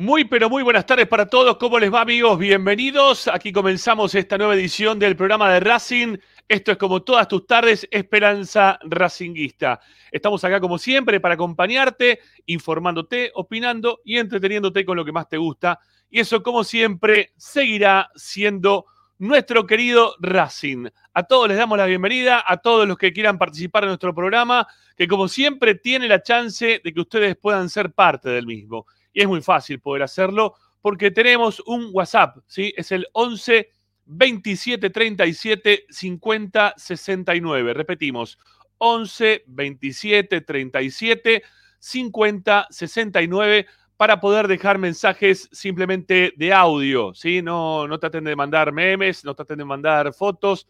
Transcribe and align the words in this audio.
Muy 0.00 0.26
pero 0.26 0.48
muy 0.48 0.62
buenas 0.62 0.86
tardes 0.86 1.08
para 1.08 1.26
todos. 1.26 1.56
¿Cómo 1.56 1.76
les 1.76 1.92
va 1.92 2.02
amigos? 2.02 2.38
Bienvenidos. 2.38 3.26
Aquí 3.26 3.50
comenzamos 3.50 4.14
esta 4.14 4.38
nueva 4.38 4.54
edición 4.54 4.96
del 4.96 5.16
programa 5.16 5.52
de 5.52 5.58
Racing. 5.58 6.18
Esto 6.46 6.70
es 6.70 6.78
como 6.78 7.02
todas 7.02 7.26
tus 7.26 7.48
tardes, 7.48 7.84
Esperanza 7.90 8.78
Racinguista. 8.84 9.80
Estamos 10.12 10.44
acá 10.44 10.60
como 10.60 10.78
siempre 10.78 11.18
para 11.18 11.34
acompañarte, 11.34 12.20
informándote, 12.46 13.32
opinando 13.34 14.00
y 14.04 14.18
entreteniéndote 14.18 14.84
con 14.84 14.96
lo 14.96 15.04
que 15.04 15.10
más 15.10 15.28
te 15.28 15.36
gusta. 15.36 15.80
Y 16.08 16.20
eso 16.20 16.44
como 16.44 16.62
siempre 16.62 17.32
seguirá 17.36 18.08
siendo 18.14 18.86
nuestro 19.18 19.66
querido 19.66 20.14
Racing. 20.20 20.86
A 21.12 21.24
todos 21.24 21.48
les 21.48 21.56
damos 21.56 21.76
la 21.76 21.86
bienvenida, 21.86 22.44
a 22.46 22.58
todos 22.58 22.86
los 22.86 22.98
que 22.98 23.12
quieran 23.12 23.36
participar 23.36 23.82
en 23.82 23.88
nuestro 23.88 24.14
programa, 24.14 24.64
que 24.96 25.08
como 25.08 25.26
siempre 25.26 25.74
tiene 25.74 26.06
la 26.06 26.22
chance 26.22 26.80
de 26.84 26.94
que 26.94 27.00
ustedes 27.00 27.36
puedan 27.36 27.68
ser 27.68 27.90
parte 27.90 28.28
del 28.28 28.46
mismo. 28.46 28.86
Y 29.12 29.22
es 29.22 29.28
muy 29.28 29.42
fácil 29.42 29.80
poder 29.80 30.02
hacerlo 30.02 30.54
porque 30.80 31.10
tenemos 31.10 31.60
un 31.66 31.90
WhatsApp, 31.92 32.38
¿sí? 32.46 32.72
Es 32.76 32.92
el 32.92 33.06
11 33.12 33.70
27 34.06 34.90
37 34.90 35.86
50 35.88 36.74
69. 36.76 37.74
Repetimos, 37.74 38.38
11 38.78 39.44
27 39.46 40.40
37 40.40 41.42
50 41.78 42.66
69 42.70 43.66
para 43.96 44.20
poder 44.20 44.46
dejar 44.46 44.78
mensajes 44.78 45.48
simplemente 45.50 46.32
de 46.36 46.52
audio, 46.52 47.12
¿sí? 47.14 47.42
No, 47.42 47.88
no 47.88 47.98
traten 47.98 48.24
de 48.24 48.36
mandar 48.36 48.72
memes, 48.72 49.24
no 49.24 49.34
traten 49.34 49.58
de 49.58 49.64
mandar 49.64 50.14
fotos, 50.14 50.68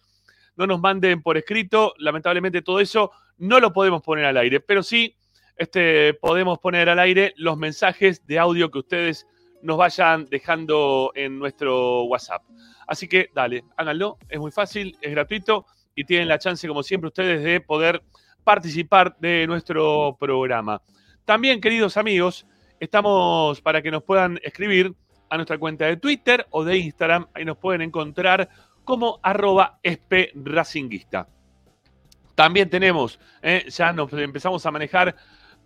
no 0.56 0.67
nos 0.67 0.81
manden 0.81 1.23
por 1.23 1.37
escrito. 1.37 1.94
Lamentablemente 1.99 2.62
todo 2.62 2.81
eso 2.81 3.12
no 3.37 3.61
lo 3.61 3.73
podemos 3.73 4.02
poner 4.02 4.25
al 4.25 4.38
aire, 4.38 4.61
pero 4.61 4.82
sí 4.82 5.14
este, 5.58 6.14
podemos 6.14 6.58
poner 6.58 6.88
al 6.88 6.99
aire 6.99 7.34
los 7.37 7.58
mensajes 7.58 8.25
de 8.26 8.38
audio 8.38 8.70
que 8.70 8.78
ustedes 8.78 9.26
nos 9.60 9.76
vayan 9.76 10.26
dejando 10.26 11.12
en 11.14 11.38
nuestro 11.38 12.05
WhatsApp. 12.05 12.43
Así 12.87 13.08
que 13.08 13.31
dale, 13.34 13.64
háganlo, 13.76 14.19
es 14.28 14.38
muy 14.38 14.50
fácil, 14.50 14.96
es 15.00 15.10
gratuito 15.10 15.66
y 15.94 16.05
tienen 16.05 16.28
la 16.28 16.38
chance, 16.38 16.66
como 16.69 16.82
siempre, 16.82 17.08
ustedes 17.08 17.43
de 17.43 17.60
poder 17.60 18.02
participar 18.44 19.16
de 19.19 19.46
nuestro 19.46 20.16
programa. 20.19 20.81
También, 21.25 21.61
queridos 21.61 21.96
amigos, 21.96 22.46
estamos 22.78 23.61
para 23.61 23.82
que 23.82 23.90
nos 23.90 24.04
puedan 24.04 24.38
escribir 24.43 24.94
a 25.28 25.37
nuestra 25.37 25.58
cuenta 25.58 25.87
de 25.87 25.96
Twitter 25.96 26.46
o 26.50 26.64
de 26.64 26.78
Instagram, 26.78 27.26
ahí 27.34 27.44
nos 27.44 27.58
pueden 27.58 27.82
encontrar 27.82 28.49
como 28.84 29.19
arroba 29.22 29.81
espracinguista. 29.82 31.28
También 32.34 32.70
tenemos, 32.70 33.19
eh, 33.43 33.66
ya 33.69 33.93
nos 33.93 34.12
empezamos 34.12 34.64
a 34.64 34.70
manejar 34.70 35.16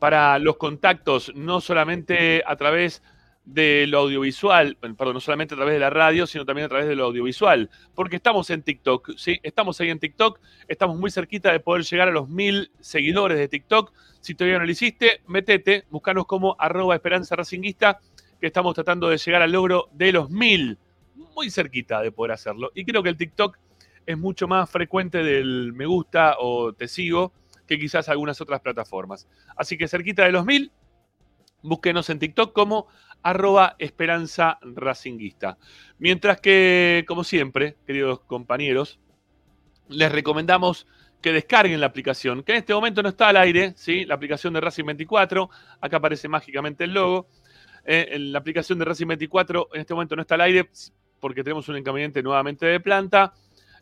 para 0.02 0.36
los 0.40 0.56
contactos, 0.56 1.30
no 1.36 1.60
solamente 1.60 2.42
a 2.44 2.56
través 2.56 3.04
de 3.44 3.88
audiovisual, 3.94 4.76
perdón, 4.80 5.14
no 5.14 5.20
solamente 5.20 5.54
a 5.54 5.56
través 5.56 5.74
de 5.74 5.78
la 5.78 5.90
radio, 5.90 6.26
sino 6.26 6.44
también 6.44 6.66
a 6.66 6.68
través 6.68 6.88
de 6.88 6.96
lo 6.96 7.04
audiovisual, 7.04 7.70
porque 7.94 8.16
estamos 8.16 8.50
en 8.50 8.64
TikTok, 8.64 9.12
¿sí? 9.16 9.38
Estamos 9.44 9.80
ahí 9.80 9.90
en 9.90 10.00
TikTok, 10.00 10.40
estamos 10.66 10.98
muy 10.98 11.12
cerquita 11.12 11.52
de 11.52 11.60
poder 11.60 11.84
llegar 11.84 12.08
a 12.08 12.10
los 12.10 12.28
mil 12.28 12.72
seguidores 12.80 13.38
de 13.38 13.46
TikTok. 13.46 13.92
Si 14.20 14.34
todavía 14.34 14.58
no 14.58 14.64
lo 14.64 14.72
hiciste, 14.72 15.20
metete, 15.28 15.84
buscanos 15.88 16.26
como 16.26 16.56
arroba 16.58 16.96
esperanza 16.96 17.36
racinguista, 17.36 18.00
que 18.40 18.48
estamos 18.48 18.74
tratando 18.74 19.08
de 19.08 19.18
llegar 19.18 19.42
al 19.42 19.52
logro 19.52 19.88
de 19.92 20.10
los 20.10 20.30
mil, 20.30 20.78
muy 21.14 21.48
cerquita 21.48 22.02
de 22.02 22.10
poder 22.10 22.32
hacerlo. 22.32 22.72
Y 22.74 22.84
creo 22.84 23.04
que 23.04 23.08
el 23.08 23.16
TikTok 23.16 23.56
es 24.04 24.18
mucho 24.18 24.48
más 24.48 24.68
frecuente 24.68 25.22
del 25.22 25.72
me 25.74 25.86
gusta 25.86 26.38
o 26.40 26.72
te 26.72 26.88
sigo 26.88 27.32
que 27.66 27.78
quizás 27.78 28.08
algunas 28.08 28.40
otras 28.40 28.60
plataformas. 28.60 29.28
Así 29.56 29.78
que 29.78 29.88
cerquita 29.88 30.24
de 30.24 30.32
los 30.32 30.44
mil, 30.44 30.72
búsquenos 31.62 32.10
en 32.10 32.18
TikTok 32.18 32.52
como 32.52 32.88
arroba 33.22 33.76
esperanza 33.78 34.58
racinguista. 34.62 35.58
Mientras 35.98 36.40
que, 36.40 37.04
como 37.06 37.24
siempre, 37.24 37.76
queridos 37.86 38.20
compañeros, 38.20 39.00
les 39.88 40.10
recomendamos 40.10 40.86
que 41.20 41.32
descarguen 41.32 41.80
la 41.80 41.86
aplicación, 41.86 42.42
que 42.42 42.52
en 42.52 42.58
este 42.58 42.74
momento 42.74 43.02
no 43.02 43.08
está 43.08 43.28
al 43.28 43.36
aire, 43.36 43.74
¿sí? 43.76 44.04
la 44.04 44.16
aplicación 44.16 44.52
de 44.52 44.60
Racing 44.60 44.84
24, 44.84 45.48
acá 45.80 45.98
aparece 45.98 46.28
mágicamente 46.28 46.84
el 46.84 46.94
logo. 46.94 47.28
Eh, 47.84 48.16
la 48.18 48.40
aplicación 48.40 48.78
de 48.78 48.84
Racing 48.84 49.06
24 49.06 49.68
en 49.72 49.80
este 49.80 49.94
momento 49.94 50.16
no 50.16 50.22
está 50.22 50.34
al 50.34 50.42
aire 50.42 50.68
porque 51.20 51.44
tenemos 51.44 51.68
un 51.68 51.76
inconveniente 51.76 52.22
nuevamente 52.22 52.66
de 52.66 52.80
planta. 52.80 53.32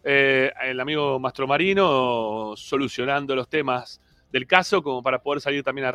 Eh, 0.02 0.50
el 0.62 0.80
amigo 0.80 1.18
Mastro 1.18 1.46
Marino 1.46 2.54
solucionando 2.56 3.34
los 3.34 3.48
temas 3.48 4.00
del 4.32 4.46
caso 4.46 4.82
como 4.82 5.02
para 5.02 5.22
poder 5.22 5.40
salir 5.40 5.62
también 5.62 5.86
a, 5.86 5.92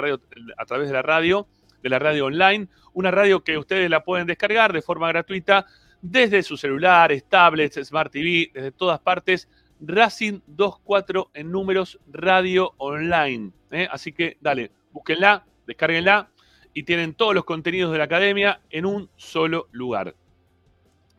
través 0.65 0.87
de 0.87 0.93
la 0.93 1.01
radio, 1.01 1.47
de 1.81 1.89
la 1.89 1.99
radio 1.99 2.25
online, 2.25 2.67
una 2.93 3.11
radio 3.11 3.43
que 3.43 3.57
ustedes 3.57 3.89
la 3.89 4.03
pueden 4.03 4.27
descargar 4.27 4.73
de 4.73 4.81
forma 4.81 5.07
gratuita 5.07 5.65
desde 6.01 6.43
sus 6.43 6.61
celulares, 6.61 7.25
tablets, 7.27 7.79
Smart 7.83 8.11
TV, 8.11 8.51
desde 8.53 8.71
todas 8.71 8.99
partes. 8.99 9.49
Racing 9.81 10.39
24 10.47 11.31
en 11.33 11.51
números 11.51 11.99
radio 12.07 12.73
online. 12.77 13.51
¿eh? 13.71 13.87
Así 13.91 14.13
que 14.13 14.37
dale, 14.39 14.71
búsquenla, 14.91 15.45
descárguenla 15.67 16.29
y 16.73 16.83
tienen 16.83 17.13
todos 17.13 17.33
los 17.33 17.45
contenidos 17.45 17.91
de 17.91 17.97
la 17.97 18.03
academia 18.05 18.61
en 18.69 18.85
un 18.85 19.09
solo 19.15 19.67
lugar. 19.71 20.15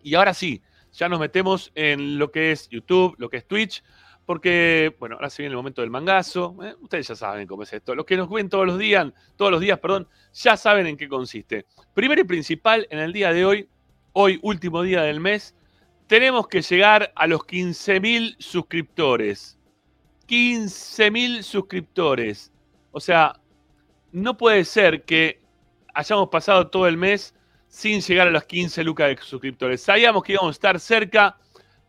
Y 0.03 0.15
ahora 0.15 0.35
sí, 0.35 0.63
ya 0.97 1.09
nos 1.09 1.21
metemos 1.21 1.71
en 1.75 2.19
lo 2.19 2.31
que 2.33 2.53
es 2.53 2.69
YouTube, 2.69 3.15
lo 3.19 3.29
que 3.29 3.37
es 3.37 3.47
Twitch, 3.47 3.85
porque, 4.25 4.97
bueno, 4.99 5.17
ahora 5.17 5.31
se 5.31 5.43
viene 5.43 5.53
el 5.53 5.57
momento 5.57 5.83
del 5.83 5.91
mangazo. 5.91 6.57
¿eh? 6.63 6.75
Ustedes 6.81 7.07
ya 7.07 7.15
saben 7.15 7.47
cómo 7.47 7.63
es 7.63 7.73
esto. 7.73 7.95
Los 7.95 8.07
que 8.07 8.17
nos 8.17 8.29
ven 8.29 8.49
todos 8.49 8.67
los 8.67 8.79
días, 8.79 9.13
todos 9.37 9.53
los 9.53 9.61
días, 9.61 9.79
perdón, 9.79 10.09
ya 10.33 10.57
saben 10.57 10.87
en 10.87 10.97
qué 10.97 11.09
consiste. 11.09 11.67
Primero 11.95 12.23
y 12.23 12.25
principal, 12.25 12.89
en 12.91 12.99
el 12.99 13.13
día 13.13 13.33
de 13.33 13.45
hoy, 13.45 13.69
hoy 14.13 14.41
último 14.43 14.83
día 14.83 15.03
del 15.03 15.21
mes, 15.21 15.55
tenemos 16.07 16.49
que 16.49 16.63
llegar 16.63 17.13
a 17.15 17.27
los 17.27 17.41
15.000 17.43 18.37
suscriptores. 18.39 19.59
15.000 20.27 21.43
suscriptores. 21.43 22.53
O 22.91 23.01
sea, 23.01 23.39
no 24.13 24.37
puede 24.37 24.65
ser 24.65 25.05
que 25.05 25.41
hayamos 25.95 26.29
pasado 26.31 26.69
todo 26.69 26.89
el 26.89 26.97
mes 26.97 27.36
sin 27.77 28.01
llegar 28.01 28.27
a 28.27 28.31
los 28.31 28.45
15 28.45 28.83
lucas 28.85 29.09
de 29.09 29.19
suscriptores. 29.23 29.83
Sabíamos 29.83 30.23
que 30.23 30.33
íbamos 30.33 30.49
a 30.49 30.53
estar 30.53 30.81
cerca, 30.81 31.37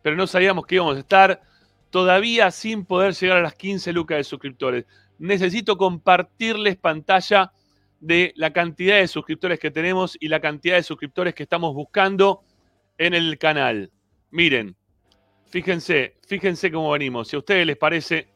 pero 0.01 0.17
no 0.17 0.27
sabíamos 0.27 0.65
que 0.65 0.75
íbamos 0.75 0.97
a 0.97 0.99
estar 0.99 1.41
todavía 1.89 2.51
sin 2.51 2.83
poder 2.83 3.13
llegar 3.13 3.37
a 3.37 3.41
las 3.41 3.53
15 3.53 3.93
lucas 3.93 4.17
de 4.17 4.25
suscriptores. 4.25 4.85
Necesito 5.17 5.77
compartirles 5.77 6.75
pantalla 6.75 7.53
de 8.01 8.33
la 8.35 8.51
cantidad 8.51 8.97
de 8.97 9.07
suscriptores 9.07 9.61
que 9.61 9.71
tenemos 9.71 10.17
y 10.19 10.27
la 10.27 10.41
cantidad 10.41 10.75
de 10.75 10.83
suscriptores 10.83 11.33
que 11.33 11.43
estamos 11.43 11.73
buscando 11.73 12.43
en 12.97 13.13
el 13.13 13.37
canal. 13.37 13.89
Miren, 14.29 14.75
fíjense, 15.45 16.17
fíjense 16.27 16.69
cómo 16.69 16.91
venimos. 16.91 17.29
Si 17.29 17.37
a 17.37 17.39
ustedes 17.39 17.65
les 17.65 17.77
parece 17.77 18.27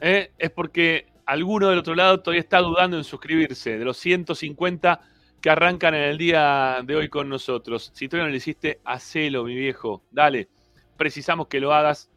¿eh? 0.00 0.32
es 0.38 0.50
porque 0.50 1.06
alguno 1.26 1.68
del 1.68 1.78
otro 1.78 1.94
lado 1.94 2.20
todavía 2.20 2.40
está 2.40 2.58
dudando 2.58 2.96
en 2.96 3.04
suscribirse, 3.04 3.78
de 3.78 3.84
los 3.84 3.96
150 3.98 5.00
que 5.40 5.50
arrancan 5.50 5.94
en 5.94 6.02
el 6.02 6.18
día 6.18 6.80
de 6.84 6.96
hoy 6.96 7.08
con 7.08 7.28
nosotros. 7.28 7.90
Si 7.94 8.08
todavía 8.08 8.26
no 8.26 8.30
lo 8.30 8.36
hiciste, 8.36 8.80
hacelo, 8.84 9.44
mi 9.44 9.54
viejo. 9.54 10.02
Dale, 10.10 10.48
precisamos 10.96 11.46
que 11.46 11.60
lo 11.60 11.72
hagas 11.72 12.10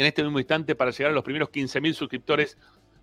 en 0.00 0.06
este 0.06 0.22
mismo 0.22 0.38
instante 0.38 0.74
para 0.74 0.92
llegar 0.92 1.12
a 1.12 1.14
los 1.14 1.22
primeros 1.22 1.50
15.000 1.50 1.92
suscriptores 1.92 2.56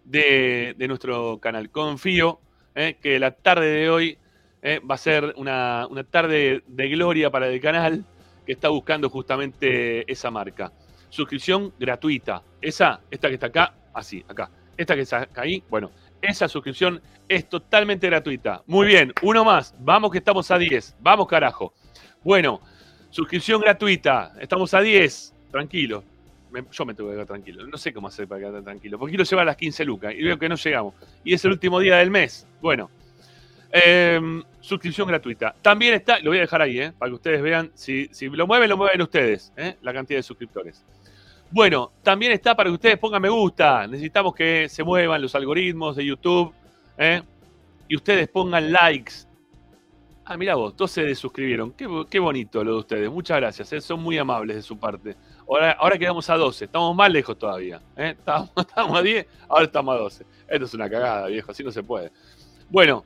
de, 0.03 0.75
nuestro 0.87 1.37
canal. 1.37 1.69
Confío 1.69 2.39
¿eh? 2.73 2.97
que 2.99 3.19
la 3.19 3.31
tarde 3.31 3.67
de 3.67 3.89
hoy 3.89 4.17
¿eh? 4.63 4.79
va 4.79 4.95
a 4.95 4.97
ser 4.97 5.35
una, 5.37 5.85
una 5.91 6.03
tarde 6.03 6.63
de 6.65 6.89
gloria 6.89 7.29
para 7.29 7.49
el 7.49 7.61
canal 7.61 8.03
que 8.47 8.53
está 8.53 8.69
buscando 8.69 9.11
justamente 9.11 10.11
esa 10.11 10.31
marca. 10.31 10.71
Suscripción 11.09 11.71
gratuita. 11.77 12.41
Esa, 12.59 12.99
esta 13.11 13.27
que 13.27 13.35
está 13.35 13.45
acá, 13.47 13.75
así, 13.93 14.25
acá. 14.27 14.49
Esta 14.75 14.95
que 14.95 15.01
está 15.01 15.27
ahí, 15.35 15.63
bueno, 15.69 15.91
esa 16.19 16.47
suscripción 16.47 16.99
es 17.29 17.47
totalmente 17.47 18.07
gratuita. 18.07 18.63
Muy 18.65 18.87
bien, 18.87 19.13
uno 19.21 19.45
más. 19.45 19.75
Vamos 19.77 20.11
que 20.11 20.17
estamos 20.17 20.49
a 20.49 20.57
10. 20.57 20.95
Vamos, 20.99 21.27
carajo. 21.27 21.75
Bueno, 22.23 22.59
suscripción 23.11 23.61
gratuita. 23.61 24.33
Estamos 24.39 24.73
a 24.73 24.81
10. 24.81 25.35
Tranquilo. 25.51 26.03
Yo 26.71 26.85
me 26.85 26.93
tengo 26.93 27.09
que 27.09 27.15
quedar 27.15 27.27
tranquilo. 27.27 27.67
No 27.67 27.77
sé 27.77 27.93
cómo 27.93 28.07
hacer 28.07 28.27
para 28.27 28.41
quedar 28.41 28.63
tranquilo. 28.63 28.97
Porque 28.97 29.11
quiero 29.11 29.23
llevar 29.23 29.45
las 29.45 29.57
15 29.57 29.85
lucas 29.85 30.13
y 30.13 30.23
veo 30.23 30.37
que 30.37 30.49
no 30.49 30.55
llegamos. 30.55 30.93
Y 31.23 31.33
es 31.33 31.43
el 31.45 31.51
último 31.51 31.79
día 31.79 31.97
del 31.97 32.11
mes. 32.11 32.47
Bueno, 32.61 32.89
em, 33.71 34.43
suscripción 34.59 35.07
gratuita. 35.07 35.55
También 35.61 35.93
está, 35.93 36.19
lo 36.19 36.31
voy 36.31 36.37
a 36.37 36.41
dejar 36.41 36.61
ahí, 36.61 36.79
eh, 36.79 36.93
para 36.97 37.09
que 37.09 37.15
ustedes 37.15 37.41
vean. 37.41 37.71
Si, 37.73 38.09
si 38.11 38.27
lo 38.29 38.47
mueven, 38.47 38.69
lo 38.69 38.77
mueven 38.77 39.01
ustedes, 39.01 39.53
eh, 39.57 39.75
la 39.81 39.93
cantidad 39.93 40.19
de 40.19 40.23
suscriptores. 40.23 40.83
Bueno, 41.49 41.93
también 42.03 42.33
está 42.33 42.55
para 42.55 42.69
que 42.69 42.73
ustedes 42.73 42.97
pongan 42.97 43.21
me 43.21 43.29
gusta. 43.29 43.87
Necesitamos 43.87 44.35
que 44.35 44.67
se 44.67 44.83
muevan 44.83 45.21
los 45.21 45.33
algoritmos 45.33 45.95
de 45.95 46.05
YouTube. 46.05 46.53
¿eh? 46.97 47.21
Y 47.87 47.95
ustedes 47.95 48.27
pongan 48.27 48.71
likes. 48.71 49.13
Ah, 50.25 50.35
mira 50.35 50.55
vos, 50.55 50.75
12 50.75 51.03
de 51.03 51.15
suscribieron. 51.15 51.71
Qué, 51.71 52.19
bonito 52.19 52.63
lo 52.63 52.73
de 52.73 52.77
ustedes. 52.79 53.09
Muchas 53.09 53.37
gracias. 53.37 53.71
¿eh? 53.71 53.79
Son 53.79 54.01
muy 54.01 54.17
amables 54.17 54.57
de 54.57 54.61
su 54.61 54.77
parte. 54.77 55.15
Ahora, 55.47 55.97
quedamos 55.97 56.29
a 56.29 56.35
12. 56.35 56.65
Estamos 56.65 56.95
más 56.95 57.11
lejos 57.11 57.37
todavía. 57.37 57.81
¿eh? 57.95 58.15
Estábamos, 58.17 58.51
a 58.75 59.01
10, 59.01 59.27
ahora 59.47 59.65
estamos 59.65 59.95
a 59.95 59.97
12. 59.99 60.25
Esto 60.47 60.65
es 60.65 60.73
una 60.73 60.89
cagada, 60.89 61.27
viejo. 61.27 61.51
Así 61.51 61.63
no 61.63 61.71
se 61.71 61.83
puede. 61.83 62.11
Bueno, 62.69 63.05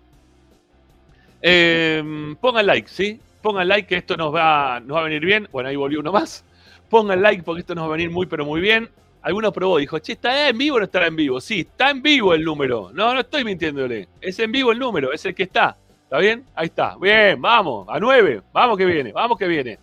pongan 2.42 2.66
like, 2.66 2.90
¿sí? 2.90 3.20
Pongan 3.42 3.68
like 3.68 3.88
que 3.88 3.98
esto 3.98 4.18
nos 4.18 4.34
va, 4.34 4.80
nos 4.80 4.98
va 4.98 5.02
a 5.02 5.04
venir 5.04 5.24
bien. 5.24 5.48
Bueno, 5.52 5.70
ahí 5.70 5.76
volvió 5.76 6.00
uno 6.00 6.12
más. 6.12 6.44
Pongan 6.90 7.22
like 7.22 7.44
porque 7.44 7.62
esto 7.62 7.76
nos 7.76 7.84
va 7.84 7.90
a 7.90 7.98
venir 7.98 8.10
muy, 8.10 8.26
pero 8.26 8.46
muy 8.46 8.60
bien. 8.60 8.90
Alguno 9.22 9.52
probó, 9.52 9.78
dijo, 9.78 10.00
che, 10.00 10.14
¿está 10.14 10.50
en 10.50 10.58
vivo 10.58 10.78
o 10.78 10.80
no 10.80 10.86
estará 10.86 11.06
en 11.06 11.16
vivo? 11.16 11.40
Sí, 11.40 11.60
está 11.60 11.92
en 11.92 12.02
vivo 12.02 12.34
el 12.34 12.44
número. 12.44 12.92
No, 12.92 13.14
no 13.14 13.20
estoy 13.20 13.44
mintiéndole. 13.44 14.08
Es 14.20 14.40
en 14.40 14.52
vivo 14.52 14.72
el 14.72 14.80
número, 14.80 15.14
es 15.14 15.24
el 15.26 15.36
que 15.36 15.44
está. 15.44 15.78
¿Está 16.04 16.18
bien? 16.18 16.44
Ahí 16.56 16.66
está. 16.66 16.98
Bien, 17.00 17.40
vamos, 17.40 17.88
a 17.88 18.00
nueve. 18.00 18.42
Vamos 18.52 18.78
que 18.78 18.86
viene, 18.86 19.12
vamos 19.12 19.38
que 19.38 19.48
viene. 19.48 19.78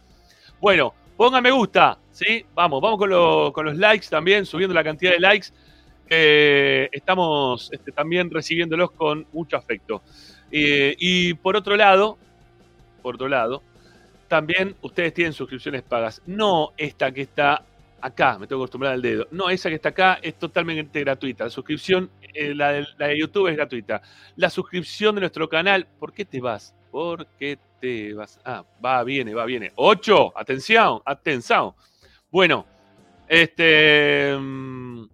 Bueno, 0.61 0.93
pongan 1.17 1.43
me 1.43 1.53
gusta, 1.53 1.99
¿sí? 2.19 2.45
Vamos, 2.55 2.81
vamos 2.81 2.99
con, 2.99 3.65
los 3.65 3.77
likes 3.77 4.09
también, 4.09 4.45
subiendo 4.45 4.75
la 4.75 4.83
cantidad 4.83 5.13
de 5.13 5.21
likes. 5.21 5.49
que 6.09 6.89
estamos 6.91 7.71
este, 7.73 7.93
también 7.93 8.31
recibiéndolos 8.31 8.91
con 8.93 9.27
mucho 9.33 9.57
afecto. 9.57 10.03
Eh, 10.51 10.97
y 10.99 11.35
por 11.35 11.55
otro 11.57 11.77
lado, 11.77 12.19
por 13.03 13.15
otro 13.15 13.29
lado, 13.29 13.63
también 14.27 14.75
ustedes 14.83 15.15
tienen 15.15 15.33
suscripciones 15.33 15.83
pagas. 15.83 16.23
No 16.27 16.73
esta 16.77 17.13
que 17.13 17.23
está 17.23 17.65
acá, 18.01 18.39
me 18.39 18.47
tengo 18.47 18.61
que 18.61 18.65
acostumbrar 18.65 18.95
al 18.95 19.03
dedo. 19.03 19.29
No, 19.31 19.49
esa 19.49 19.69
que 19.69 19.77
está 19.77 19.91
acá 19.91 20.19
es 20.21 20.35
totalmente 20.35 21.01
gratuita. 21.01 21.45
La 21.45 21.51
suscripción, 21.51 22.11
eh, 22.35 22.55
la, 22.55 22.73
de, 22.73 23.19
YouTube 23.19 23.49
es 23.49 23.57
gratuita. 23.57 24.03
La 24.37 24.51
suscripción 24.51 25.15
de 25.15 25.21
nuestro 25.21 25.49
canal, 25.49 25.87
¿por 25.99 26.13
qué 26.13 26.25
te 26.25 26.41
vas? 26.41 26.75
¿Por 26.91 27.27
qué 27.39 27.59
te 27.81 28.15
vas? 28.15 28.41
Ah, 28.45 28.65
va, 28.85 29.05
viene, 29.05 29.35
va, 29.35 29.45
viene. 29.45 29.73
¡Ocho! 29.77 30.33
Atención, 30.37 31.01
atención. 31.05 31.75
Bueno, 32.31 32.67
este. 33.29 34.37
Mm, 34.39 35.07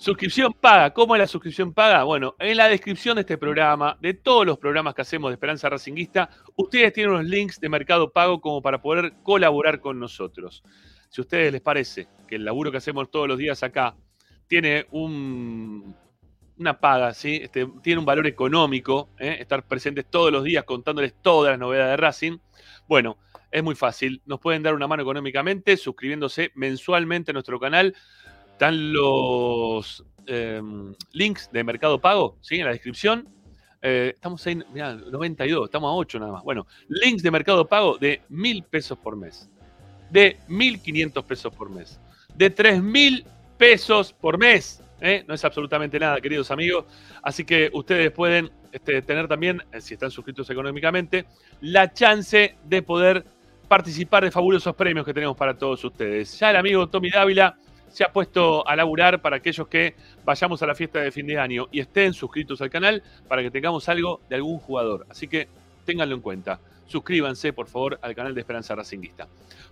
Suscripción 0.00 0.54
paga. 0.54 0.94
¿Cómo 0.94 1.14
es 1.14 1.18
la 1.18 1.26
suscripción 1.26 1.74
paga? 1.74 2.04
Bueno, 2.04 2.34
en 2.38 2.56
la 2.56 2.70
descripción 2.70 3.16
de 3.16 3.20
este 3.20 3.36
programa, 3.36 3.98
de 4.00 4.14
todos 4.14 4.46
los 4.46 4.56
programas 4.56 4.94
que 4.94 5.02
hacemos 5.02 5.30
de 5.30 5.34
Esperanza 5.34 5.68
Racinguista, 5.68 6.30
ustedes 6.56 6.94
tienen 6.94 7.12
unos 7.12 7.26
links 7.26 7.60
de 7.60 7.68
Mercado 7.68 8.10
Pago 8.10 8.40
como 8.40 8.62
para 8.62 8.80
poder 8.80 9.12
colaborar 9.22 9.78
con 9.78 10.00
nosotros. 10.00 10.62
Si 11.10 11.20
a 11.20 11.24
ustedes 11.24 11.52
les 11.52 11.60
parece 11.60 12.08
que 12.26 12.36
el 12.36 12.46
laburo 12.46 12.70
que 12.70 12.78
hacemos 12.78 13.10
todos 13.10 13.28
los 13.28 13.36
días 13.36 13.62
acá 13.62 13.94
tiene 14.46 14.86
un, 14.90 15.94
una 16.56 16.80
paga, 16.80 17.12
¿sí? 17.12 17.38
Este, 17.42 17.66
tiene 17.82 17.98
un 17.98 18.06
valor 18.06 18.26
económico, 18.26 19.10
¿eh? 19.18 19.36
estar 19.38 19.68
presentes 19.68 20.06
todos 20.08 20.32
los 20.32 20.44
días 20.44 20.64
contándoles 20.64 21.12
todas 21.20 21.50
las 21.50 21.58
novedades 21.58 21.90
de 21.90 21.96
Racing, 21.98 22.38
bueno, 22.88 23.18
es 23.50 23.62
muy 23.62 23.74
fácil. 23.74 24.22
Nos 24.26 24.40
pueden 24.40 24.62
dar 24.62 24.74
una 24.74 24.86
mano 24.86 25.02
económicamente 25.02 25.76
suscribiéndose 25.76 26.52
mensualmente 26.54 27.30
a 27.30 27.34
nuestro 27.34 27.58
canal 27.58 27.94
están 28.60 28.92
los 28.92 30.04
em, 30.26 30.94
links 31.12 31.50
de 31.50 31.64
Mercado 31.64 31.98
Pago, 31.98 32.36
¿sí? 32.42 32.56
En 32.56 32.66
la 32.66 32.72
descripción. 32.72 33.26
Eh, 33.80 34.12
estamos 34.14 34.46
ahí, 34.46 34.62
mirá, 34.74 34.92
92, 34.92 35.64
estamos 35.64 35.88
a 35.88 35.94
8 35.94 36.18
nada 36.18 36.32
más. 36.32 36.44
Bueno, 36.44 36.66
links 36.88 37.22
de 37.22 37.30
Mercado 37.30 37.66
Pago 37.66 37.96
de 37.96 38.20
mil 38.28 38.62
pesos 38.64 38.98
por 38.98 39.16
mes. 39.16 39.48
De 40.10 40.36
1.500 40.50 41.24
pesos 41.24 41.54
por 41.54 41.70
mes. 41.70 41.98
De 42.34 42.54
3.000 42.54 43.24
pesos 43.56 44.12
por 44.12 44.36
mes. 44.36 44.82
¿eh? 45.00 45.24
No 45.26 45.32
es 45.32 45.42
absolutamente 45.42 45.98
nada, 45.98 46.20
queridos 46.20 46.50
amigos. 46.50 46.84
Así 47.22 47.44
que 47.44 47.70
ustedes 47.72 48.10
pueden 48.10 48.50
este, 48.72 49.00
tener 49.00 49.26
también, 49.26 49.62
eh, 49.72 49.80
si 49.80 49.94
están 49.94 50.10
suscritos 50.10 50.50
económicamente, 50.50 51.24
la 51.62 51.90
chance 51.94 52.56
de 52.62 52.82
poder 52.82 53.24
participar 53.70 54.24
de 54.24 54.32
fabulosos 54.32 54.74
premios 54.74 55.06
que 55.06 55.14
tenemos 55.14 55.36
para 55.36 55.56
todos 55.56 55.84
ustedes. 55.84 56.36
Ya 56.40 56.50
el 56.50 56.56
amigo 56.56 56.88
Tommy 56.88 57.08
Dávila 57.08 57.54
se 57.88 58.02
ha 58.02 58.12
puesto 58.12 58.66
a 58.66 58.74
laburar 58.74 59.22
para 59.22 59.36
aquellos 59.36 59.68
que 59.68 59.94
vayamos 60.24 60.60
a 60.60 60.66
la 60.66 60.74
fiesta 60.74 60.98
de 60.98 61.12
fin 61.12 61.24
de 61.28 61.38
año 61.38 61.68
y 61.70 61.78
estén 61.78 62.12
suscritos 62.12 62.60
al 62.62 62.68
canal 62.68 63.00
para 63.28 63.42
que 63.42 63.50
tengamos 63.52 63.88
algo 63.88 64.22
de 64.28 64.34
algún 64.34 64.58
jugador. 64.58 65.06
Así 65.08 65.28
que 65.28 65.46
ténganlo 65.86 66.16
en 66.16 66.20
cuenta. 66.20 66.58
Suscríbanse, 66.88 67.52
por 67.52 67.68
favor, 67.68 67.96
al 68.02 68.12
canal 68.12 68.34
de 68.34 68.40
Esperanza 68.40 68.74
Racinguista. 68.74 69.28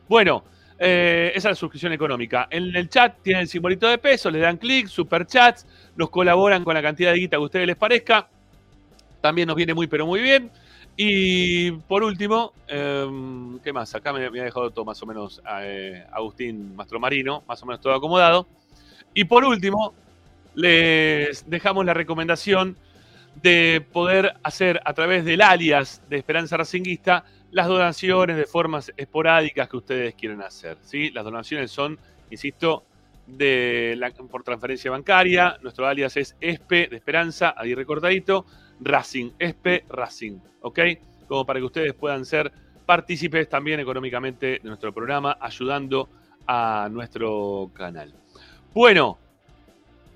Bueno, 0.09 0.45
eh, 0.79 1.33
esa 1.35 1.49
es 1.49 1.53
la 1.53 1.57
suscripción 1.57 1.93
económica. 1.93 2.47
En 2.53 2.77
el 2.77 2.89
chat 2.89 3.17
tienen 3.21 3.43
el 3.43 3.49
simbolito 3.49 3.89
de 3.89 3.99
peso, 3.99 4.31
les 4.31 4.43
dan 4.43 4.59
clic, 4.59 4.87
super 4.87 5.27
chats, 5.27 5.67
nos 5.97 6.09
colaboran 6.09 6.63
con 6.63 6.75
la 6.75 6.83
cantidad 6.83 7.11
de 7.11 7.19
guita 7.19 7.37
que 7.37 7.43
a 7.43 7.47
ustedes 7.47 7.67
les 7.67 7.77
parezca. 7.77 8.29
También 9.21 9.49
nos 9.49 9.57
viene 9.57 9.75
muy, 9.75 9.89
pero 9.89 10.07
muy 10.07 10.23
bien. 10.23 10.53
Y 11.01 11.71
por 11.71 12.03
último, 12.03 12.53
em, 12.67 13.61
¿qué 13.61 13.73
más? 13.73 13.95
Acá 13.95 14.13
me, 14.13 14.27
ha 14.27 14.31
dejado 14.31 14.73
todo 14.73 14.85
más 14.85 15.01
o 15.01 15.07
menos 15.07 15.41
eh, 15.61 16.05
Agustín 16.11 16.75
Mastromarino, 16.75 17.45
más 17.47 17.63
o 17.63 17.67
menos 17.67 17.81
todo 17.81 17.95
acomodado. 17.95 18.49
Y 19.15 19.23
por 19.23 19.45
último, 19.45 19.95
les 20.57 21.49
dejamos 21.49 21.87
la 21.87 21.95
recomendación 21.95 22.77
de 23.41 23.81
poder 23.93 24.35
hacer 24.43 24.81
a 24.85 24.93
través 24.93 25.25
del 25.25 25.41
alias 25.41 26.03
de 26.11 26.17
Esperanza 26.17 26.57
Racinguista 26.57 27.25
las 27.53 27.69
donaciones 27.69 28.37
de 28.37 28.47
formas 28.47 28.93
esporádicas 28.97 29.69
que 29.69 29.77
ustedes 29.77 30.15
quieren 30.17 30.43
hacer. 30.43 30.79
¿sí? 30.83 31.11
Las 31.11 31.23
donaciones 31.23 31.71
son, 31.71 31.97
insisto, 32.29 32.83
de 33.25 33.97
por 34.29 34.43
transferencia 34.43 34.91
bancaria. 34.91 35.59
Nuestro 35.63 35.87
alias 35.87 36.17
es 36.17 36.35
ESPE 36.41 36.89
de 36.89 36.97
Esperanza, 36.97 37.55
ahí 37.57 37.73
recortadito. 37.77 38.47
Racing, 38.81 39.31
ESPE 39.39 39.85
Racing, 39.89 40.39
¿ok? 40.63 40.81
Como 41.27 41.45
para 41.45 41.61
que 41.61 41.67
ustedes 41.67 41.95
puedan 41.95 42.25
ser 42.25 42.53
partícipes 42.87 43.49
también 43.49 43.81
económicamente 43.81 44.47
de 44.47 44.61
nuestro 44.65 44.93
programa, 44.95 45.37
ayudando 45.41 46.09
a 46.47 46.89
nuestro 46.91 47.71
canal. 47.75 48.15
Bueno, 48.73 49.19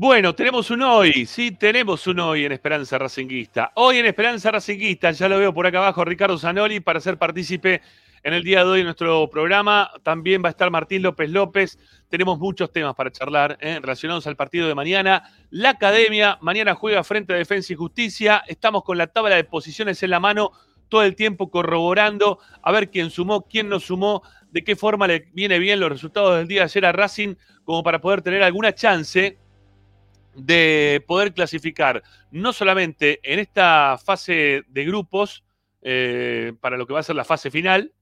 Bueno, 0.00 0.32
tenemos 0.32 0.70
un 0.70 0.82
hoy, 0.82 1.26
sí, 1.26 1.50
tenemos 1.50 2.06
un 2.06 2.20
hoy 2.20 2.44
en 2.44 2.52
Esperanza 2.52 2.98
Racinguista. 2.98 3.72
Hoy 3.74 3.98
en 3.98 4.06
Esperanza 4.06 4.52
Racinguista, 4.52 5.10
ya 5.10 5.28
lo 5.28 5.40
veo 5.40 5.52
por 5.52 5.66
acá 5.66 5.78
abajo, 5.78 6.04
Ricardo 6.04 6.38
Zanoli, 6.38 6.78
para 6.78 7.00
ser 7.00 7.18
partícipe 7.18 7.82
en 8.22 8.32
el 8.32 8.44
día 8.44 8.60
de 8.60 8.70
hoy 8.70 8.78
en 8.78 8.84
nuestro 8.84 9.28
programa. 9.28 9.90
También 10.04 10.40
va 10.40 10.46
a 10.46 10.50
estar 10.50 10.70
Martín 10.70 11.02
López 11.02 11.28
López. 11.28 11.80
Tenemos 12.08 12.38
muchos 12.38 12.70
temas 12.70 12.94
para 12.94 13.10
charlar 13.10 13.58
¿eh? 13.60 13.80
relacionados 13.80 14.24
al 14.28 14.36
partido 14.36 14.68
de 14.68 14.76
mañana. 14.76 15.24
La 15.50 15.70
academia, 15.70 16.38
mañana 16.42 16.76
juega 16.76 17.02
frente 17.02 17.32
a 17.32 17.36
Defensa 17.36 17.72
y 17.72 17.76
Justicia. 17.76 18.44
Estamos 18.46 18.84
con 18.84 18.98
la 18.98 19.08
tabla 19.08 19.34
de 19.34 19.42
posiciones 19.42 20.00
en 20.04 20.10
la 20.10 20.20
mano 20.20 20.52
todo 20.88 21.02
el 21.02 21.16
tiempo 21.16 21.50
corroborando 21.50 22.38
a 22.62 22.70
ver 22.70 22.88
quién 22.88 23.10
sumó, 23.10 23.48
quién 23.48 23.68
no 23.68 23.80
sumó, 23.80 24.22
de 24.52 24.62
qué 24.62 24.76
forma 24.76 25.08
le 25.08 25.28
viene 25.32 25.58
bien 25.58 25.80
los 25.80 25.90
resultados 25.90 26.38
del 26.38 26.46
día 26.46 26.60
de 26.60 26.66
ayer 26.66 26.86
a 26.86 26.92
Racing, 26.92 27.34
como 27.64 27.82
para 27.82 28.00
poder 28.00 28.22
tener 28.22 28.44
alguna 28.44 28.72
chance 28.72 29.38
de 30.38 31.04
poder 31.06 31.34
clasificar 31.34 32.02
no 32.30 32.52
solamente 32.52 33.20
en 33.22 33.38
esta 33.38 33.98
fase 34.02 34.64
de 34.68 34.84
grupos, 34.84 35.44
eh, 35.82 36.54
para 36.60 36.76
lo 36.76 36.86
que 36.86 36.92
va 36.92 37.00
a 37.00 37.04
ser 37.04 37.16
la 37.16 37.24
fase 37.24 37.50
final, 37.50 37.92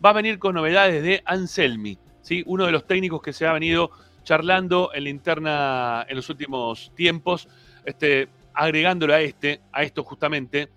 va 0.04 0.10
a 0.10 0.14
venir 0.14 0.38
con 0.38 0.54
novedades 0.54 1.02
de 1.02 1.22
Anselmi, 1.24 1.98
¿sí? 2.22 2.42
uno 2.46 2.66
de 2.66 2.72
los 2.72 2.86
técnicos 2.86 3.22
que 3.22 3.32
se 3.32 3.46
ha 3.46 3.52
venido 3.52 3.90
charlando 4.22 4.90
en 4.94 5.04
la 5.04 5.10
interna 5.10 6.06
en 6.08 6.16
los 6.16 6.28
últimos 6.30 6.92
tiempos, 6.94 7.48
este, 7.84 8.28
agregándolo 8.54 9.14
a 9.14 9.20
este, 9.20 9.60
a 9.72 9.82
esto 9.82 10.02
justamente, 10.02 10.68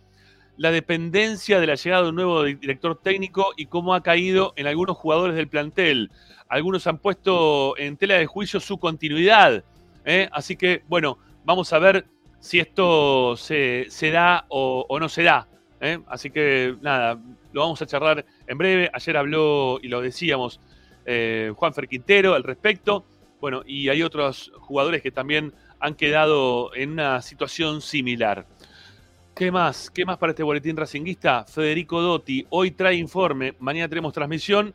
la 0.57 0.71
dependencia 0.71 1.59
de 1.59 1.67
la 1.67 1.75
llegada 1.75 2.03
de 2.03 2.09
un 2.09 2.15
nuevo 2.15 2.43
director 2.43 2.99
técnico 2.99 3.53
y 3.55 3.67
cómo 3.67 3.93
ha 3.93 4.01
caído 4.01 4.53
en 4.55 4.67
algunos 4.67 4.97
jugadores 4.97 5.35
del 5.35 5.47
plantel. 5.47 6.11
Algunos 6.49 6.87
han 6.87 6.97
puesto 6.97 7.77
en 7.77 7.95
tela 7.97 8.15
de 8.15 8.25
juicio 8.25 8.59
su 8.59 8.77
continuidad. 8.79 9.63
¿eh? 10.03 10.27
Así 10.31 10.55
que, 10.55 10.83
bueno, 10.87 11.19
vamos 11.45 11.71
a 11.73 11.79
ver 11.79 12.05
si 12.39 12.59
esto 12.59 13.35
se, 13.37 13.87
da 14.11 14.45
o, 14.49 14.97
no 14.99 15.09
se 15.09 15.23
da. 15.23 15.47
¿eh? 15.79 15.99
Así 16.07 16.31
que, 16.31 16.75
nada, 16.81 17.19
lo 17.51 17.61
vamos 17.61 17.81
a 17.81 17.85
charlar 17.85 18.25
en 18.47 18.57
breve. 18.57 18.89
Ayer 18.93 19.17
habló, 19.17 19.79
y 19.81 19.89
lo 19.89 20.01
decíamos, 20.01 20.59
eh, 21.05 21.53
Juan 21.55 21.73
Fer 21.73 21.87
Quintero 21.87 22.33
al 22.33 22.43
respecto. 22.43 23.05
Bueno, 23.39 23.61
y 23.65 23.89
hay 23.89 24.01
otros 24.01 24.51
jugadores 24.59 25.03
que 25.03 25.11
también 25.11 25.53
han 25.79 25.93
quedado 25.93 26.73
en 26.73 26.91
una 26.91 27.21
situación 27.21 27.81
similar. 27.81 28.47
¿Qué 29.37 29.51
más? 29.51 29.91
¿Qué 29.91 30.03
más 30.03 30.17
para 30.17 30.31
este 30.31 30.41
boletín 30.41 30.75
racinguista? 30.75 31.45
Federico 31.45 32.01
Dotti, 32.01 32.47
hoy 32.49 32.71
trae 32.71 32.95
informe, 32.95 33.53
mañana 33.59 33.87
tenemos 33.87 34.11
transmisión. 34.11 34.73